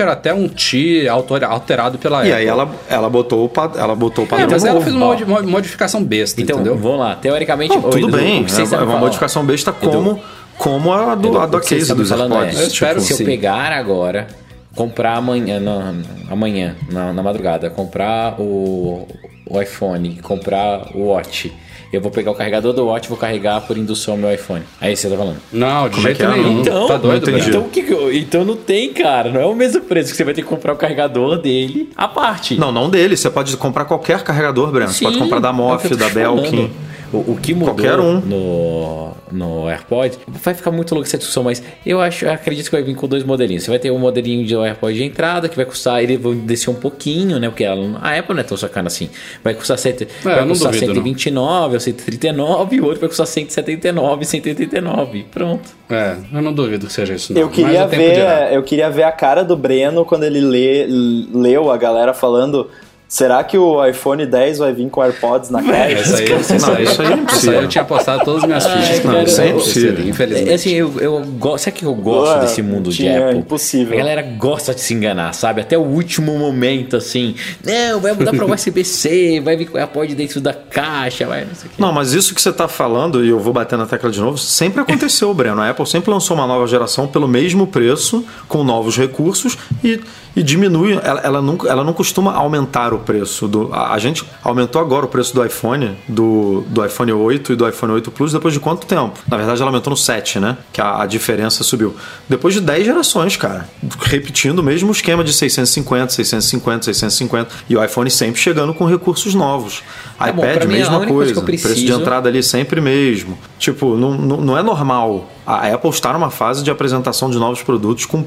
Era 0.00 0.12
até 0.12 0.32
um 0.34 0.48
T 0.48 1.06
autor- 1.08 1.44
alterado 1.44 1.98
pela 1.98 2.18
E 2.18 2.30
Apple. 2.30 2.32
aí 2.34 2.46
ela, 2.46 2.70
ela 2.88 3.08
botou 3.10 3.44
o 3.44 3.48
pa- 3.48 3.72
ela 3.76 3.94
botou 3.94 4.24
o 4.24 4.26
É, 4.26 4.30
padrão 4.30 4.48
mas 4.50 4.64
ela 4.64 4.80
fez 4.80 4.94
uma 4.94 5.06
modi- 5.06 5.24
mo- 5.24 5.42
modificação 5.42 6.02
besta, 6.02 6.40
Então, 6.40 6.56
entendeu? 6.56 6.76
vamos 6.76 6.98
lá. 7.00 7.16
Teoricamente, 7.16 7.74
Não, 7.74 7.82
tudo 7.82 8.08
Edu, 8.08 8.16
bem, 8.16 8.42
o 8.42 8.44
que 8.44 8.50
vocês 8.52 8.72
é 8.72 8.76
estão 8.76 8.88
uma 8.88 8.98
modificação 8.98 9.44
besta 9.44 9.72
como, 9.72 10.20
como 10.56 10.92
a 10.92 11.14
do, 11.14 11.28
Edu, 11.28 11.38
a 11.40 11.46
do 11.46 11.60
case 11.60 11.94
dos 11.94 12.08
falando 12.08 12.34
AirPods. 12.34 12.60
Eu 12.60 12.66
espero 12.68 13.00
se 13.00 13.12
eu 13.12 13.16
sim. 13.18 13.24
pegar 13.24 13.72
agora, 13.72 14.26
comprar 14.74 15.16
amanhã, 15.16 15.60
na, 15.60 15.94
amanhã 16.30 16.74
na, 16.90 17.12
na 17.12 17.22
madrugada, 17.22 17.70
comprar 17.70 18.40
o, 18.40 19.06
o 19.48 19.60
iPhone, 19.62 20.18
comprar 20.22 20.88
o 20.94 21.06
Watch, 21.08 21.52
eu 21.94 22.00
vou 22.00 22.10
pegar 22.10 22.30
o 22.30 22.34
carregador 22.34 22.72
do 22.72 22.86
Watch 22.86 23.06
e 23.06 23.08
vou 23.08 23.18
carregar 23.18 23.60
por 23.62 23.76
indução 23.76 24.16
meu 24.16 24.32
iPhone. 24.32 24.62
É 24.80 24.92
isso 24.92 25.02
que 25.02 25.08
você 25.08 25.14
tá 25.14 25.20
falando? 25.22 25.38
Não, 25.52 25.88
de 25.88 25.96
Como 25.96 26.08
é 26.08 26.14
jeito 26.14 26.24
é? 26.24 26.36
nenhum. 26.36 26.60
Então, 26.60 26.86
tá 26.86 26.96
doido, 26.96 27.30
não. 27.30 27.38
Então, 27.38 27.68
que 27.68 27.80
então 28.14 28.44
não 28.44 28.56
tem, 28.56 28.92
cara. 28.92 29.30
Não 29.30 29.40
é 29.40 29.46
o 29.46 29.54
mesmo 29.54 29.80
preço 29.82 30.10
que 30.10 30.16
você 30.16 30.24
vai 30.24 30.34
ter 30.34 30.42
que 30.42 30.48
comprar 30.48 30.72
o 30.72 30.76
carregador 30.76 31.38
dele 31.38 31.90
à 31.96 32.08
parte. 32.08 32.56
Não, 32.58 32.72
não 32.72 32.90
dele. 32.90 33.16
Você 33.16 33.30
pode 33.30 33.56
comprar 33.56 33.84
qualquer 33.84 34.22
carregador, 34.22 34.70
Breno. 34.70 34.90
Você 34.90 35.04
pode 35.04 35.16
Sim, 35.16 35.22
comprar 35.22 35.40
da 35.40 35.48
é 35.48 35.52
Moff, 35.52 35.88
tô 35.88 35.96
da 35.96 36.06
te 36.06 36.12
falando. 36.12 36.70
O, 37.14 37.32
o 37.32 37.38
que 37.40 37.54
mudou 37.54 37.74
Qualquer 37.74 37.98
um. 37.98 38.20
no, 38.20 39.10
no 39.30 39.68
AirPod 39.68 40.18
vai 40.26 40.52
ficar 40.54 40.70
muito 40.70 40.94
louco 40.94 41.06
essa 41.06 41.16
discussão, 41.18 41.42
mas 41.44 41.62
eu 41.86 42.00
acho, 42.00 42.24
eu 42.24 42.32
acredito 42.32 42.66
que 42.66 42.72
vai 42.72 42.82
vir 42.82 42.94
com 42.94 43.06
dois 43.06 43.22
modelinhos. 43.24 43.64
Você 43.64 43.70
vai 43.70 43.78
ter 43.78 43.90
o 43.90 43.98
modelinho 43.98 44.44
de 44.44 44.54
AirPod 44.54 44.94
de 44.96 45.04
entrada, 45.04 45.48
que 45.48 45.56
vai 45.56 45.64
custar, 45.64 46.02
ele 46.02 46.16
vai 46.16 46.34
descer 46.34 46.70
um 46.70 46.74
pouquinho, 46.74 47.38
né? 47.38 47.48
Porque 47.48 47.64
ela- 47.64 47.98
a 48.02 48.18
Apple 48.18 48.34
não 48.34 48.40
é 48.40 48.44
tão 48.44 48.56
sacana 48.56 48.88
assim. 48.88 49.08
Vai 49.42 49.54
custar, 49.54 49.78
cento, 49.78 50.06
vai 50.22 50.34
É, 50.34 50.40
eu 50.40 50.42
não 50.42 50.48
custar 50.48 50.72
duvido, 50.72 50.86
não. 50.88 50.94
129 50.94 51.74
ou 51.74 51.80
139, 51.80 52.76
e 52.76 52.80
o 52.80 52.84
outro 52.84 53.00
vai 53.00 53.08
custar 53.08 53.26
179, 53.26 54.24
189. 54.24 55.24
Pronto. 55.30 55.70
É, 55.90 56.16
eu 56.32 56.42
não 56.42 56.52
duvido 56.52 56.86
que 56.86 56.92
seja 56.92 57.14
isso. 57.14 57.32
Não. 57.32 57.40
Eu 57.40 57.48
queria, 57.48 57.86
ver, 57.86 58.52
eu 58.52 58.62
queria 58.62 58.90
ver 58.90 59.04
a 59.04 59.12
cara 59.12 59.42
do 59.44 59.56
Breno 59.56 60.04
quando 60.04 60.24
ele 60.24 60.40
lê, 60.40 60.86
leu 61.32 61.70
a 61.70 61.76
galera 61.76 62.12
falando. 62.14 62.68
Será 63.14 63.44
que 63.44 63.56
o 63.56 63.86
iPhone 63.86 64.26
10 64.26 64.58
vai 64.58 64.72
vir 64.72 64.90
com 64.90 65.00
AirPods 65.00 65.48
na 65.48 65.60
aí, 65.60 65.94
essa 65.94 66.20
Não, 66.66 66.80
isso 66.80 67.00
aí 67.00 67.12
é 67.12 67.14
impossível. 67.14 67.60
eu 67.62 67.68
tinha 67.68 67.84
postado 67.84 68.24
todas 68.24 68.42
as 68.42 68.48
minhas 68.48 68.66
fichas. 68.66 68.88
Ai, 68.88 68.96
Não, 69.04 69.12
cara, 69.12 69.22
isso 69.22 69.40
é 69.40 69.48
impossível, 69.50 70.08
infelizmente. 70.08 70.50
É, 70.50 70.54
assim, 70.54 70.70
eu, 70.72 70.92
eu 70.98 71.20
gosto. 71.38 71.62
Sabe 71.62 71.76
que 71.76 71.84
eu 71.84 71.94
gosto 71.94 72.34
Ué, 72.34 72.40
desse 72.40 72.60
mundo 72.60 72.90
de 72.90 72.96
tinha, 72.96 73.26
Apple? 73.26 73.38
impossível. 73.38 73.94
A 73.94 73.96
galera 73.98 74.20
gosta 74.22 74.74
de 74.74 74.80
se 74.80 74.94
enganar, 74.94 75.32
sabe? 75.32 75.60
Até 75.60 75.78
o 75.78 75.82
último 75.82 76.36
momento, 76.36 76.96
assim. 76.96 77.36
Não, 77.64 78.00
vai 78.00 78.14
mudar 78.14 78.32
pra 78.32 78.46
USB-C, 78.46 79.40
vai 79.44 79.56
vir 79.56 79.66
com 79.66 79.76
o 79.76 79.80
AirPod 79.80 80.12
dentro 80.16 80.40
da 80.40 80.52
caixa, 80.52 81.24
vai 81.24 81.44
não 81.44 81.54
sei 81.54 81.68
o 81.68 81.70
quê. 81.70 81.76
Não, 81.80 81.92
mas 81.92 82.14
isso 82.14 82.34
que 82.34 82.42
você 82.42 82.50
está 82.50 82.66
falando, 82.66 83.24
e 83.24 83.28
eu 83.28 83.38
vou 83.38 83.52
bater 83.52 83.78
na 83.78 83.86
tecla 83.86 84.10
de 84.10 84.20
novo, 84.20 84.38
sempre 84.38 84.80
aconteceu, 84.80 85.32
Breno. 85.38 85.60
A 85.60 85.70
Apple 85.70 85.86
sempre 85.86 86.10
lançou 86.10 86.36
uma 86.36 86.48
nova 86.48 86.66
geração 86.66 87.06
pelo 87.06 87.28
mesmo 87.28 87.64
preço, 87.68 88.24
com 88.48 88.64
novos 88.64 88.96
recursos 88.96 89.56
e, 89.84 90.00
e 90.36 90.42
diminui. 90.42 90.98
Ela, 91.02 91.20
ela, 91.20 91.42
nunca, 91.42 91.68
ela 91.68 91.84
não 91.84 91.92
costuma 91.92 92.32
aumentar 92.32 92.92
o 92.92 92.98
preço. 92.98 93.46
Do, 93.46 93.72
a, 93.72 93.92
a 93.92 93.98
gente 93.98 94.24
aumentou 94.42 94.80
agora 94.80 95.06
o 95.06 95.08
preço 95.08 95.34
do 95.34 95.44
iPhone, 95.44 95.96
do, 96.08 96.64
do 96.68 96.84
iPhone 96.84 97.12
8 97.12 97.52
e 97.52 97.56
do 97.56 97.68
iPhone 97.68 97.92
8 97.92 98.10
Plus, 98.10 98.32
depois 98.32 98.54
de 98.54 98.60
quanto 98.60 98.86
tempo? 98.86 99.18
Na 99.28 99.36
verdade, 99.36 99.60
ela 99.60 99.70
aumentou 99.70 99.90
no 99.90 99.96
7, 99.96 100.40
né? 100.40 100.56
Que 100.72 100.80
a, 100.80 101.02
a 101.02 101.06
diferença 101.06 101.62
subiu. 101.62 101.94
Depois 102.28 102.54
de 102.54 102.60
10 102.60 102.86
gerações, 102.86 103.36
cara. 103.36 103.68
Repetindo 104.00 104.58
o 104.58 104.62
mesmo 104.62 104.90
esquema 104.90 105.22
de 105.22 105.32
650, 105.32 106.12
650, 106.12 106.84
650. 106.84 107.50
E 107.68 107.76
o 107.76 107.84
iPhone 107.84 108.10
sempre 108.10 108.40
chegando 108.40 108.74
com 108.74 108.84
recursos 108.84 109.34
novos. 109.34 109.82
Tá 110.18 110.32
bom, 110.32 110.44
iPad, 110.44 110.64
mim, 110.64 110.74
a 110.74 110.78
mesma 110.78 110.98
única 110.98 111.12
coisa 111.12 111.42
Preço 111.42 111.74
de 111.74 111.92
entrada 111.92 112.28
ali 112.28 112.42
sempre 112.42 112.80
mesmo. 112.80 113.38
Tipo, 113.58 113.96
não, 113.96 114.12
não, 114.12 114.36
não 114.38 114.58
é 114.58 114.62
normal. 114.62 115.30
A 115.46 115.68
Apple 115.68 115.90
está 115.90 116.12
numa 116.12 116.30
fase 116.30 116.62
de 116.62 116.70
apresentação 116.70 117.30
de 117.30 117.38
novos 117.38 117.62
produtos 117.62 118.06
com, 118.06 118.24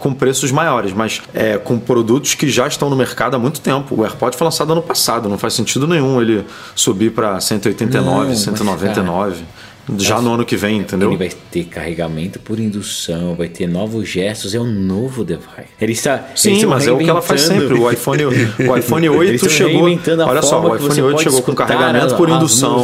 com 0.00 0.14
preços 0.14 0.50
maiores, 0.50 0.92
mas 0.92 1.20
é, 1.32 1.58
com 1.58 1.78
produtos 1.78 2.34
que 2.34 2.48
já 2.48 2.66
estão 2.66 2.88
no 2.88 2.96
mercado 2.96 3.36
há 3.36 3.38
muito 3.38 3.60
tempo. 3.60 3.94
O 3.94 4.02
AirPod 4.02 4.34
foi 4.36 4.46
lançado 4.46 4.72
ano 4.72 4.82
passado, 4.82 5.28
não 5.28 5.38
faz 5.38 5.52
sentido 5.52 5.86
nenhum 5.86 6.20
ele 6.20 6.44
subir 6.74 7.10
para 7.10 7.38
189, 7.38 8.10
Não, 8.10 8.26
mas, 8.26 9.38
199. 9.98 10.04
já 10.04 10.20
no 10.20 10.34
ano 10.34 10.44
que 10.44 10.56
vem, 10.56 10.78
entendeu? 10.78 11.08
Ele 11.10 11.16
vai 11.18 11.30
ter 11.50 11.64
carregamento 11.64 12.38
por 12.38 12.58
indução, 12.58 13.34
vai 13.34 13.48
ter 13.48 13.66
novos 13.66 14.08
gestos, 14.08 14.54
é 14.54 14.60
um 14.60 14.70
novo 14.70 15.24
device. 15.24 15.46
Ele 15.80 15.92
está, 15.92 16.28
Sim, 16.34 16.52
estão 16.54 16.70
mas 16.70 16.86
é 16.86 16.92
o 16.92 16.98
que 16.98 17.08
ela 17.10 17.22
faz 17.22 17.42
sempre. 17.42 17.74
O 17.74 17.90
iPhone, 17.90 18.24
o 18.26 18.76
iPhone 18.76 19.06
Eles 19.06 19.18
8 19.18 19.34
estão 19.34 19.48
chegou. 19.50 19.88
Olha 20.26 20.42
só, 20.42 20.60
o 20.60 20.74
iPhone 20.76 20.90
você 20.94 21.02
8 21.02 21.12
pode 21.12 21.24
chegou 21.24 21.42
com 21.42 21.54
carregamento 21.54 22.14
por 22.16 22.28
indução, 22.28 22.82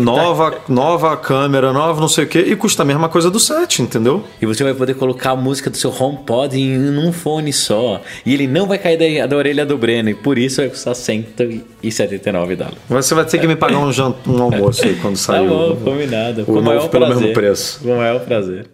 nova, 0.00 0.58
nova 0.68 1.16
câmera, 1.16 1.72
nova 1.72 2.00
não 2.00 2.08
sei 2.08 2.24
o 2.24 2.26
que, 2.26 2.38
e 2.38 2.56
custa 2.56 2.82
a 2.82 2.84
mesma 2.86 3.08
coisa 3.08 3.30
do 3.30 3.38
7, 3.40 3.82
entendeu? 3.82 4.24
E 4.40 4.46
você 4.46 4.62
vai 4.64 4.74
poder 4.74 4.94
colocar 4.94 5.30
a 5.32 5.36
música 5.36 5.68
do 5.70 5.76
seu 5.76 5.90
HomePod 5.96 6.58
em 6.58 6.98
um 6.98 7.12
fone 7.12 7.52
só. 7.52 8.00
E 8.24 8.32
ele 8.34 8.46
não 8.46 8.66
vai 8.66 8.78
cair 8.78 8.96
da, 9.20 9.26
da 9.26 9.36
orelha 9.36 9.64
do 9.66 9.76
Breno. 9.76 10.10
E 10.10 10.14
por 10.14 10.38
isso 10.38 10.60
vai 10.60 10.68
custar 10.68 10.94
179 10.94 12.56
dólares. 12.56 12.78
Você 12.88 13.14
vai 13.14 13.24
ter 13.24 13.38
que 13.38 13.46
me 13.46 13.56
pagar 13.56 13.78
um, 13.78 13.92
jan- 13.92 14.14
um 14.26 14.42
almoço 14.42 14.84
aí 14.84 14.96
quando 14.96 15.14
Tá 15.16 15.20
sair 15.22 15.48
bom, 15.48 15.72
o, 15.72 15.76
combinado. 15.76 16.37
O 16.42 16.46
Com 16.46 16.52
o 16.52 16.54
novo 16.56 16.66
maior 16.66 16.88
pelo 16.88 17.06
prazer. 17.06 17.22
mesmo 17.22 17.34
preço. 17.34 17.80
Com 17.82 17.94
o 17.94 17.96
maior 17.96 18.20
prazer. 18.24 18.66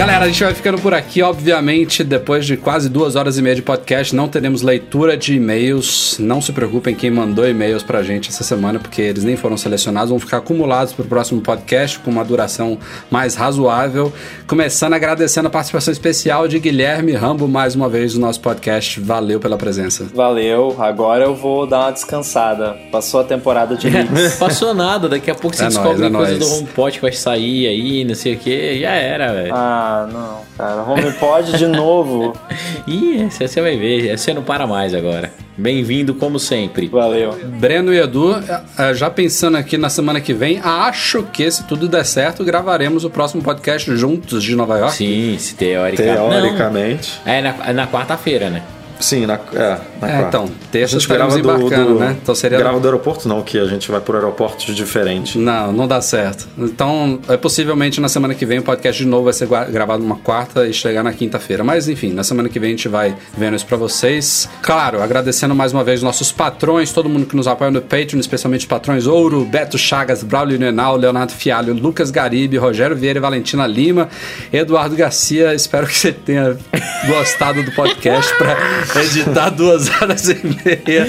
Galera, 0.00 0.24
a 0.24 0.28
gente 0.28 0.42
vai 0.42 0.54
ficando 0.54 0.80
por 0.80 0.94
aqui. 0.94 1.20
Obviamente, 1.20 2.02
depois 2.02 2.46
de 2.46 2.56
quase 2.56 2.88
duas 2.88 3.16
horas 3.16 3.36
e 3.36 3.42
meia 3.42 3.54
de 3.54 3.60
podcast, 3.60 4.16
não 4.16 4.28
teremos 4.28 4.62
leitura 4.62 5.14
de 5.14 5.34
e-mails. 5.34 6.16
Não 6.18 6.40
se 6.40 6.54
preocupem 6.54 6.94
quem 6.94 7.10
mandou 7.10 7.46
e-mails 7.46 7.82
pra 7.82 8.02
gente 8.02 8.30
essa 8.30 8.42
semana, 8.42 8.78
porque 8.78 9.02
eles 9.02 9.24
nem 9.24 9.36
foram 9.36 9.58
selecionados, 9.58 10.08
vão 10.08 10.18
ficar 10.18 10.38
acumulados 10.38 10.94
pro 10.94 11.04
próximo 11.04 11.42
podcast 11.42 11.98
com 11.98 12.10
uma 12.10 12.24
duração 12.24 12.78
mais 13.10 13.34
razoável. 13.34 14.10
Começando 14.46 14.94
agradecendo 14.94 15.48
a 15.48 15.50
participação 15.50 15.92
especial 15.92 16.48
de 16.48 16.58
Guilherme 16.58 17.12
Rambo 17.12 17.46
mais 17.46 17.74
uma 17.74 17.86
vez 17.86 18.14
no 18.14 18.22
nosso 18.22 18.40
podcast. 18.40 18.98
Valeu 19.00 19.38
pela 19.38 19.58
presença. 19.58 20.06
Valeu, 20.14 20.76
agora 20.78 21.24
eu 21.24 21.34
vou 21.34 21.66
dar 21.66 21.80
uma 21.80 21.90
descansada. 21.90 22.74
Passou 22.90 23.20
a 23.20 23.24
temporada 23.24 23.76
de 23.76 23.84
mix. 23.92 24.36
Passou 24.36 24.72
nada, 24.72 25.10
daqui 25.10 25.30
a 25.30 25.34
pouco 25.34 25.54
você 25.54 25.64
É 25.64 25.68
descobre 25.68 26.08
nóis, 26.08 26.30
é 26.30 26.30
coisa 26.30 26.38
do 26.38 26.48
nóis. 26.48 26.60
HomePod 26.62 26.96
que 26.96 27.02
vai 27.02 27.12
sair 27.12 27.66
aí, 27.66 28.02
não 28.02 28.14
sei 28.14 28.32
o 28.32 28.38
que. 28.38 28.80
Já 28.80 28.92
era, 28.92 29.34
velho. 29.34 29.54
Ah, 29.54 29.89
não, 30.10 30.40
cara. 30.56 30.82
HomePod 30.82 31.56
de 31.56 31.66
novo. 31.66 32.34
Ih, 32.86 33.28
você 33.30 33.46
você 33.48 33.60
vai 33.60 33.76
ver, 33.76 34.16
você 34.16 34.32
não 34.32 34.42
para 34.42 34.66
mais 34.66 34.94
agora. 34.94 35.32
Bem-vindo 35.56 36.14
como 36.14 36.38
sempre. 36.38 36.88
Valeu. 36.88 37.38
Breno 37.58 37.92
e 37.92 37.98
Edu, 37.98 38.34
eh, 38.78 38.94
já 38.94 39.10
pensando 39.10 39.58
aqui 39.58 39.76
na 39.76 39.90
semana 39.90 40.20
que 40.20 40.32
vem, 40.32 40.58
acho 40.62 41.24
que 41.24 41.50
se 41.50 41.64
tudo 41.64 41.86
der 41.86 42.04
certo, 42.04 42.42
gravaremos 42.42 43.04
o 43.04 43.10
próximo 43.10 43.42
podcast 43.42 43.94
juntos 43.94 44.42
de 44.42 44.56
Nova 44.56 44.78
York. 44.78 44.94
Sim, 44.94 45.36
se 45.38 45.54
teórica. 45.54 46.02
Teoricamente. 46.02 47.20
Não, 47.26 47.32
é 47.32 47.42
na, 47.42 47.54
é 47.66 47.72
na 47.72 47.86
quarta-feira, 47.86 48.48
né? 48.48 48.62
Sim, 49.00 49.26
na, 49.26 49.34
é, 49.34 49.38
na 50.00 50.08
É, 50.08 50.12
quarta. 50.12 50.22
então, 50.28 50.50
terça 50.70 50.96
a 50.96 51.00
gente 51.00 51.08
grava 51.08 51.32
do, 51.32 51.38
embarcando, 51.38 51.94
do, 51.94 51.98
né? 52.00 52.16
Então 52.22 52.34
seria- 52.34 52.58
Grava 52.58 52.78
do 52.78 52.86
aeroporto 52.86 53.26
não, 53.28 53.42
que 53.42 53.58
a 53.58 53.64
gente 53.64 53.90
vai 53.90 54.00
por 54.00 54.14
aeroportos 54.14 54.74
diferentes. 54.76 55.36
Não, 55.36 55.72
não 55.72 55.88
dá 55.88 56.00
certo. 56.00 56.46
Então, 56.58 57.18
é, 57.28 57.36
possivelmente 57.36 58.00
na 58.00 58.08
semana 58.08 58.34
que 58.34 58.44
vem 58.44 58.58
o 58.58 58.62
podcast 58.62 59.02
de 59.02 59.08
novo 59.08 59.24
vai 59.24 59.32
ser 59.32 59.48
gravado 59.70 60.02
numa 60.02 60.16
quarta 60.16 60.66
e 60.66 60.72
chegar 60.72 61.02
na 61.02 61.12
quinta-feira. 61.12 61.64
Mas 61.64 61.88
enfim, 61.88 62.12
na 62.12 62.22
semana 62.22 62.48
que 62.48 62.58
vem 62.60 62.68
a 62.68 62.72
gente 62.72 62.88
vai 62.88 63.14
vendo 63.36 63.56
isso 63.56 63.66
pra 63.66 63.76
vocês. 63.76 64.48
Claro, 64.62 65.02
agradecendo 65.02 65.54
mais 65.54 65.72
uma 65.72 65.82
vez 65.82 66.02
nossos 66.02 66.30
patrões, 66.30 66.92
todo 66.92 67.08
mundo 67.08 67.26
que 67.26 67.34
nos 67.34 67.46
apoia 67.48 67.70
no 67.70 67.80
Patreon, 67.80 68.20
especialmente 68.20 68.60
os 68.60 68.66
patrões 68.66 69.06
Ouro, 69.06 69.44
Beto 69.44 69.78
Chagas, 69.78 70.22
Braulio 70.22 70.58
Nenal, 70.58 70.96
Leonardo 70.96 71.32
Fialho, 71.32 71.72
Lucas 71.72 72.10
Garibe, 72.10 72.56
Rogério 72.58 72.94
Vieira 72.96 73.18
e 73.18 73.22
Valentina 73.22 73.66
Lima, 73.66 74.08
Eduardo 74.52 74.94
Garcia. 74.94 75.54
Espero 75.54 75.86
que 75.86 75.96
você 75.96 76.12
tenha 76.12 76.56
gostado 77.06 77.62
do 77.62 77.72
podcast 77.72 78.34
pra 78.36 78.56
editar 78.96 79.50
duas 79.50 79.88
horas 79.88 80.28
e 80.28 80.40
meia. 80.44 81.06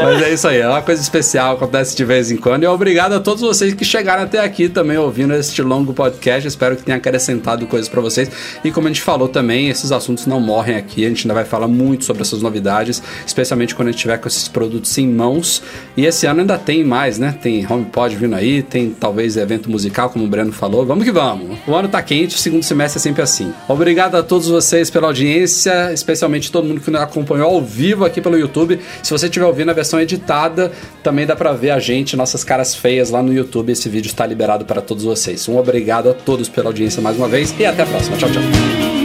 Mas 0.00 0.22
é 0.22 0.32
isso 0.32 0.48
aí, 0.48 0.58
é 0.58 0.68
uma 0.68 0.82
coisa 0.82 1.00
especial, 1.00 1.56
acontece 1.56 1.96
de 1.96 2.04
vez 2.04 2.30
em 2.30 2.36
quando. 2.36 2.62
E 2.62 2.66
obrigado 2.66 3.12
a 3.12 3.20
todos 3.20 3.42
vocês 3.42 3.74
que 3.74 3.84
chegaram 3.84 4.22
até 4.22 4.40
aqui 4.40 4.68
também 4.68 4.96
ouvindo 4.96 5.34
este 5.34 5.62
longo 5.62 5.92
podcast. 5.92 6.46
Espero 6.46 6.76
que 6.76 6.82
tenha 6.82 6.96
acrescentado 6.96 7.66
coisas 7.66 7.88
para 7.88 8.00
vocês. 8.00 8.30
E 8.64 8.70
como 8.70 8.86
a 8.86 8.90
gente 8.90 9.02
falou 9.02 9.28
também, 9.28 9.68
esses 9.68 9.92
assuntos 9.92 10.26
não 10.26 10.40
morrem 10.40 10.76
aqui. 10.76 11.04
A 11.04 11.08
gente 11.08 11.26
ainda 11.26 11.34
vai 11.34 11.44
falar 11.44 11.68
muito 11.68 12.04
sobre 12.04 12.22
essas 12.22 12.42
novidades, 12.42 13.02
especialmente 13.26 13.74
quando 13.74 13.88
a 13.88 13.90
gente 13.90 14.00
tiver 14.00 14.18
com 14.18 14.28
esses 14.28 14.48
produtos 14.48 14.96
em 14.98 15.08
mãos. 15.08 15.62
E 15.96 16.06
esse 16.06 16.26
ano 16.26 16.40
ainda 16.40 16.58
tem 16.58 16.84
mais, 16.84 17.18
né? 17.18 17.36
Tem 17.40 17.66
HomePod 17.68 18.16
vindo 18.16 18.34
aí, 18.34 18.62
tem 18.62 18.90
talvez 18.90 19.36
evento 19.36 19.70
musical, 19.70 20.10
como 20.10 20.24
o 20.24 20.28
Breno 20.28 20.52
falou. 20.52 20.86
Vamos 20.86 21.04
que 21.04 21.12
vamos. 21.12 21.58
O 21.66 21.74
ano 21.74 21.88
tá 21.88 22.02
quente, 22.02 22.36
o 22.36 22.38
segundo 22.38 22.62
semestre 22.62 22.98
é 22.98 23.02
sempre 23.02 23.22
assim. 23.22 23.52
Obrigado 23.68 24.16
a 24.16 24.22
todos 24.22 24.48
vocês 24.48 24.90
pela 24.90 25.08
audiência, 25.08 25.92
especialmente 25.92 26.50
todo 26.50 26.66
mundo 26.66 26.80
que 26.80 26.90
nos 26.90 27.00
acompanhou 27.18 27.50
ao 27.50 27.60
vivo 27.60 28.04
aqui 28.04 28.20
pelo 28.20 28.38
YouTube. 28.38 28.80
Se 29.02 29.10
você 29.10 29.26
estiver 29.26 29.46
ouvindo 29.46 29.70
a 29.70 29.74
versão 29.74 30.00
editada, 30.00 30.72
também 31.02 31.26
dá 31.26 31.34
para 31.34 31.52
ver 31.52 31.70
a 31.70 31.78
gente, 31.78 32.16
nossas 32.16 32.44
caras 32.44 32.74
feias 32.74 33.10
lá 33.10 33.22
no 33.22 33.32
YouTube. 33.32 33.72
Esse 33.72 33.88
vídeo 33.88 34.08
está 34.08 34.24
liberado 34.24 34.64
para 34.64 34.80
todos 34.80 35.04
vocês. 35.04 35.48
Um 35.48 35.58
obrigado 35.58 36.10
a 36.10 36.14
todos 36.14 36.48
pela 36.48 36.68
audiência 36.68 37.02
mais 37.02 37.16
uma 37.16 37.28
vez 37.28 37.54
e 37.58 37.66
até 37.66 37.82
a 37.82 37.86
próxima. 37.86 38.16
Tchau, 38.16 38.30
tchau. 38.30 38.97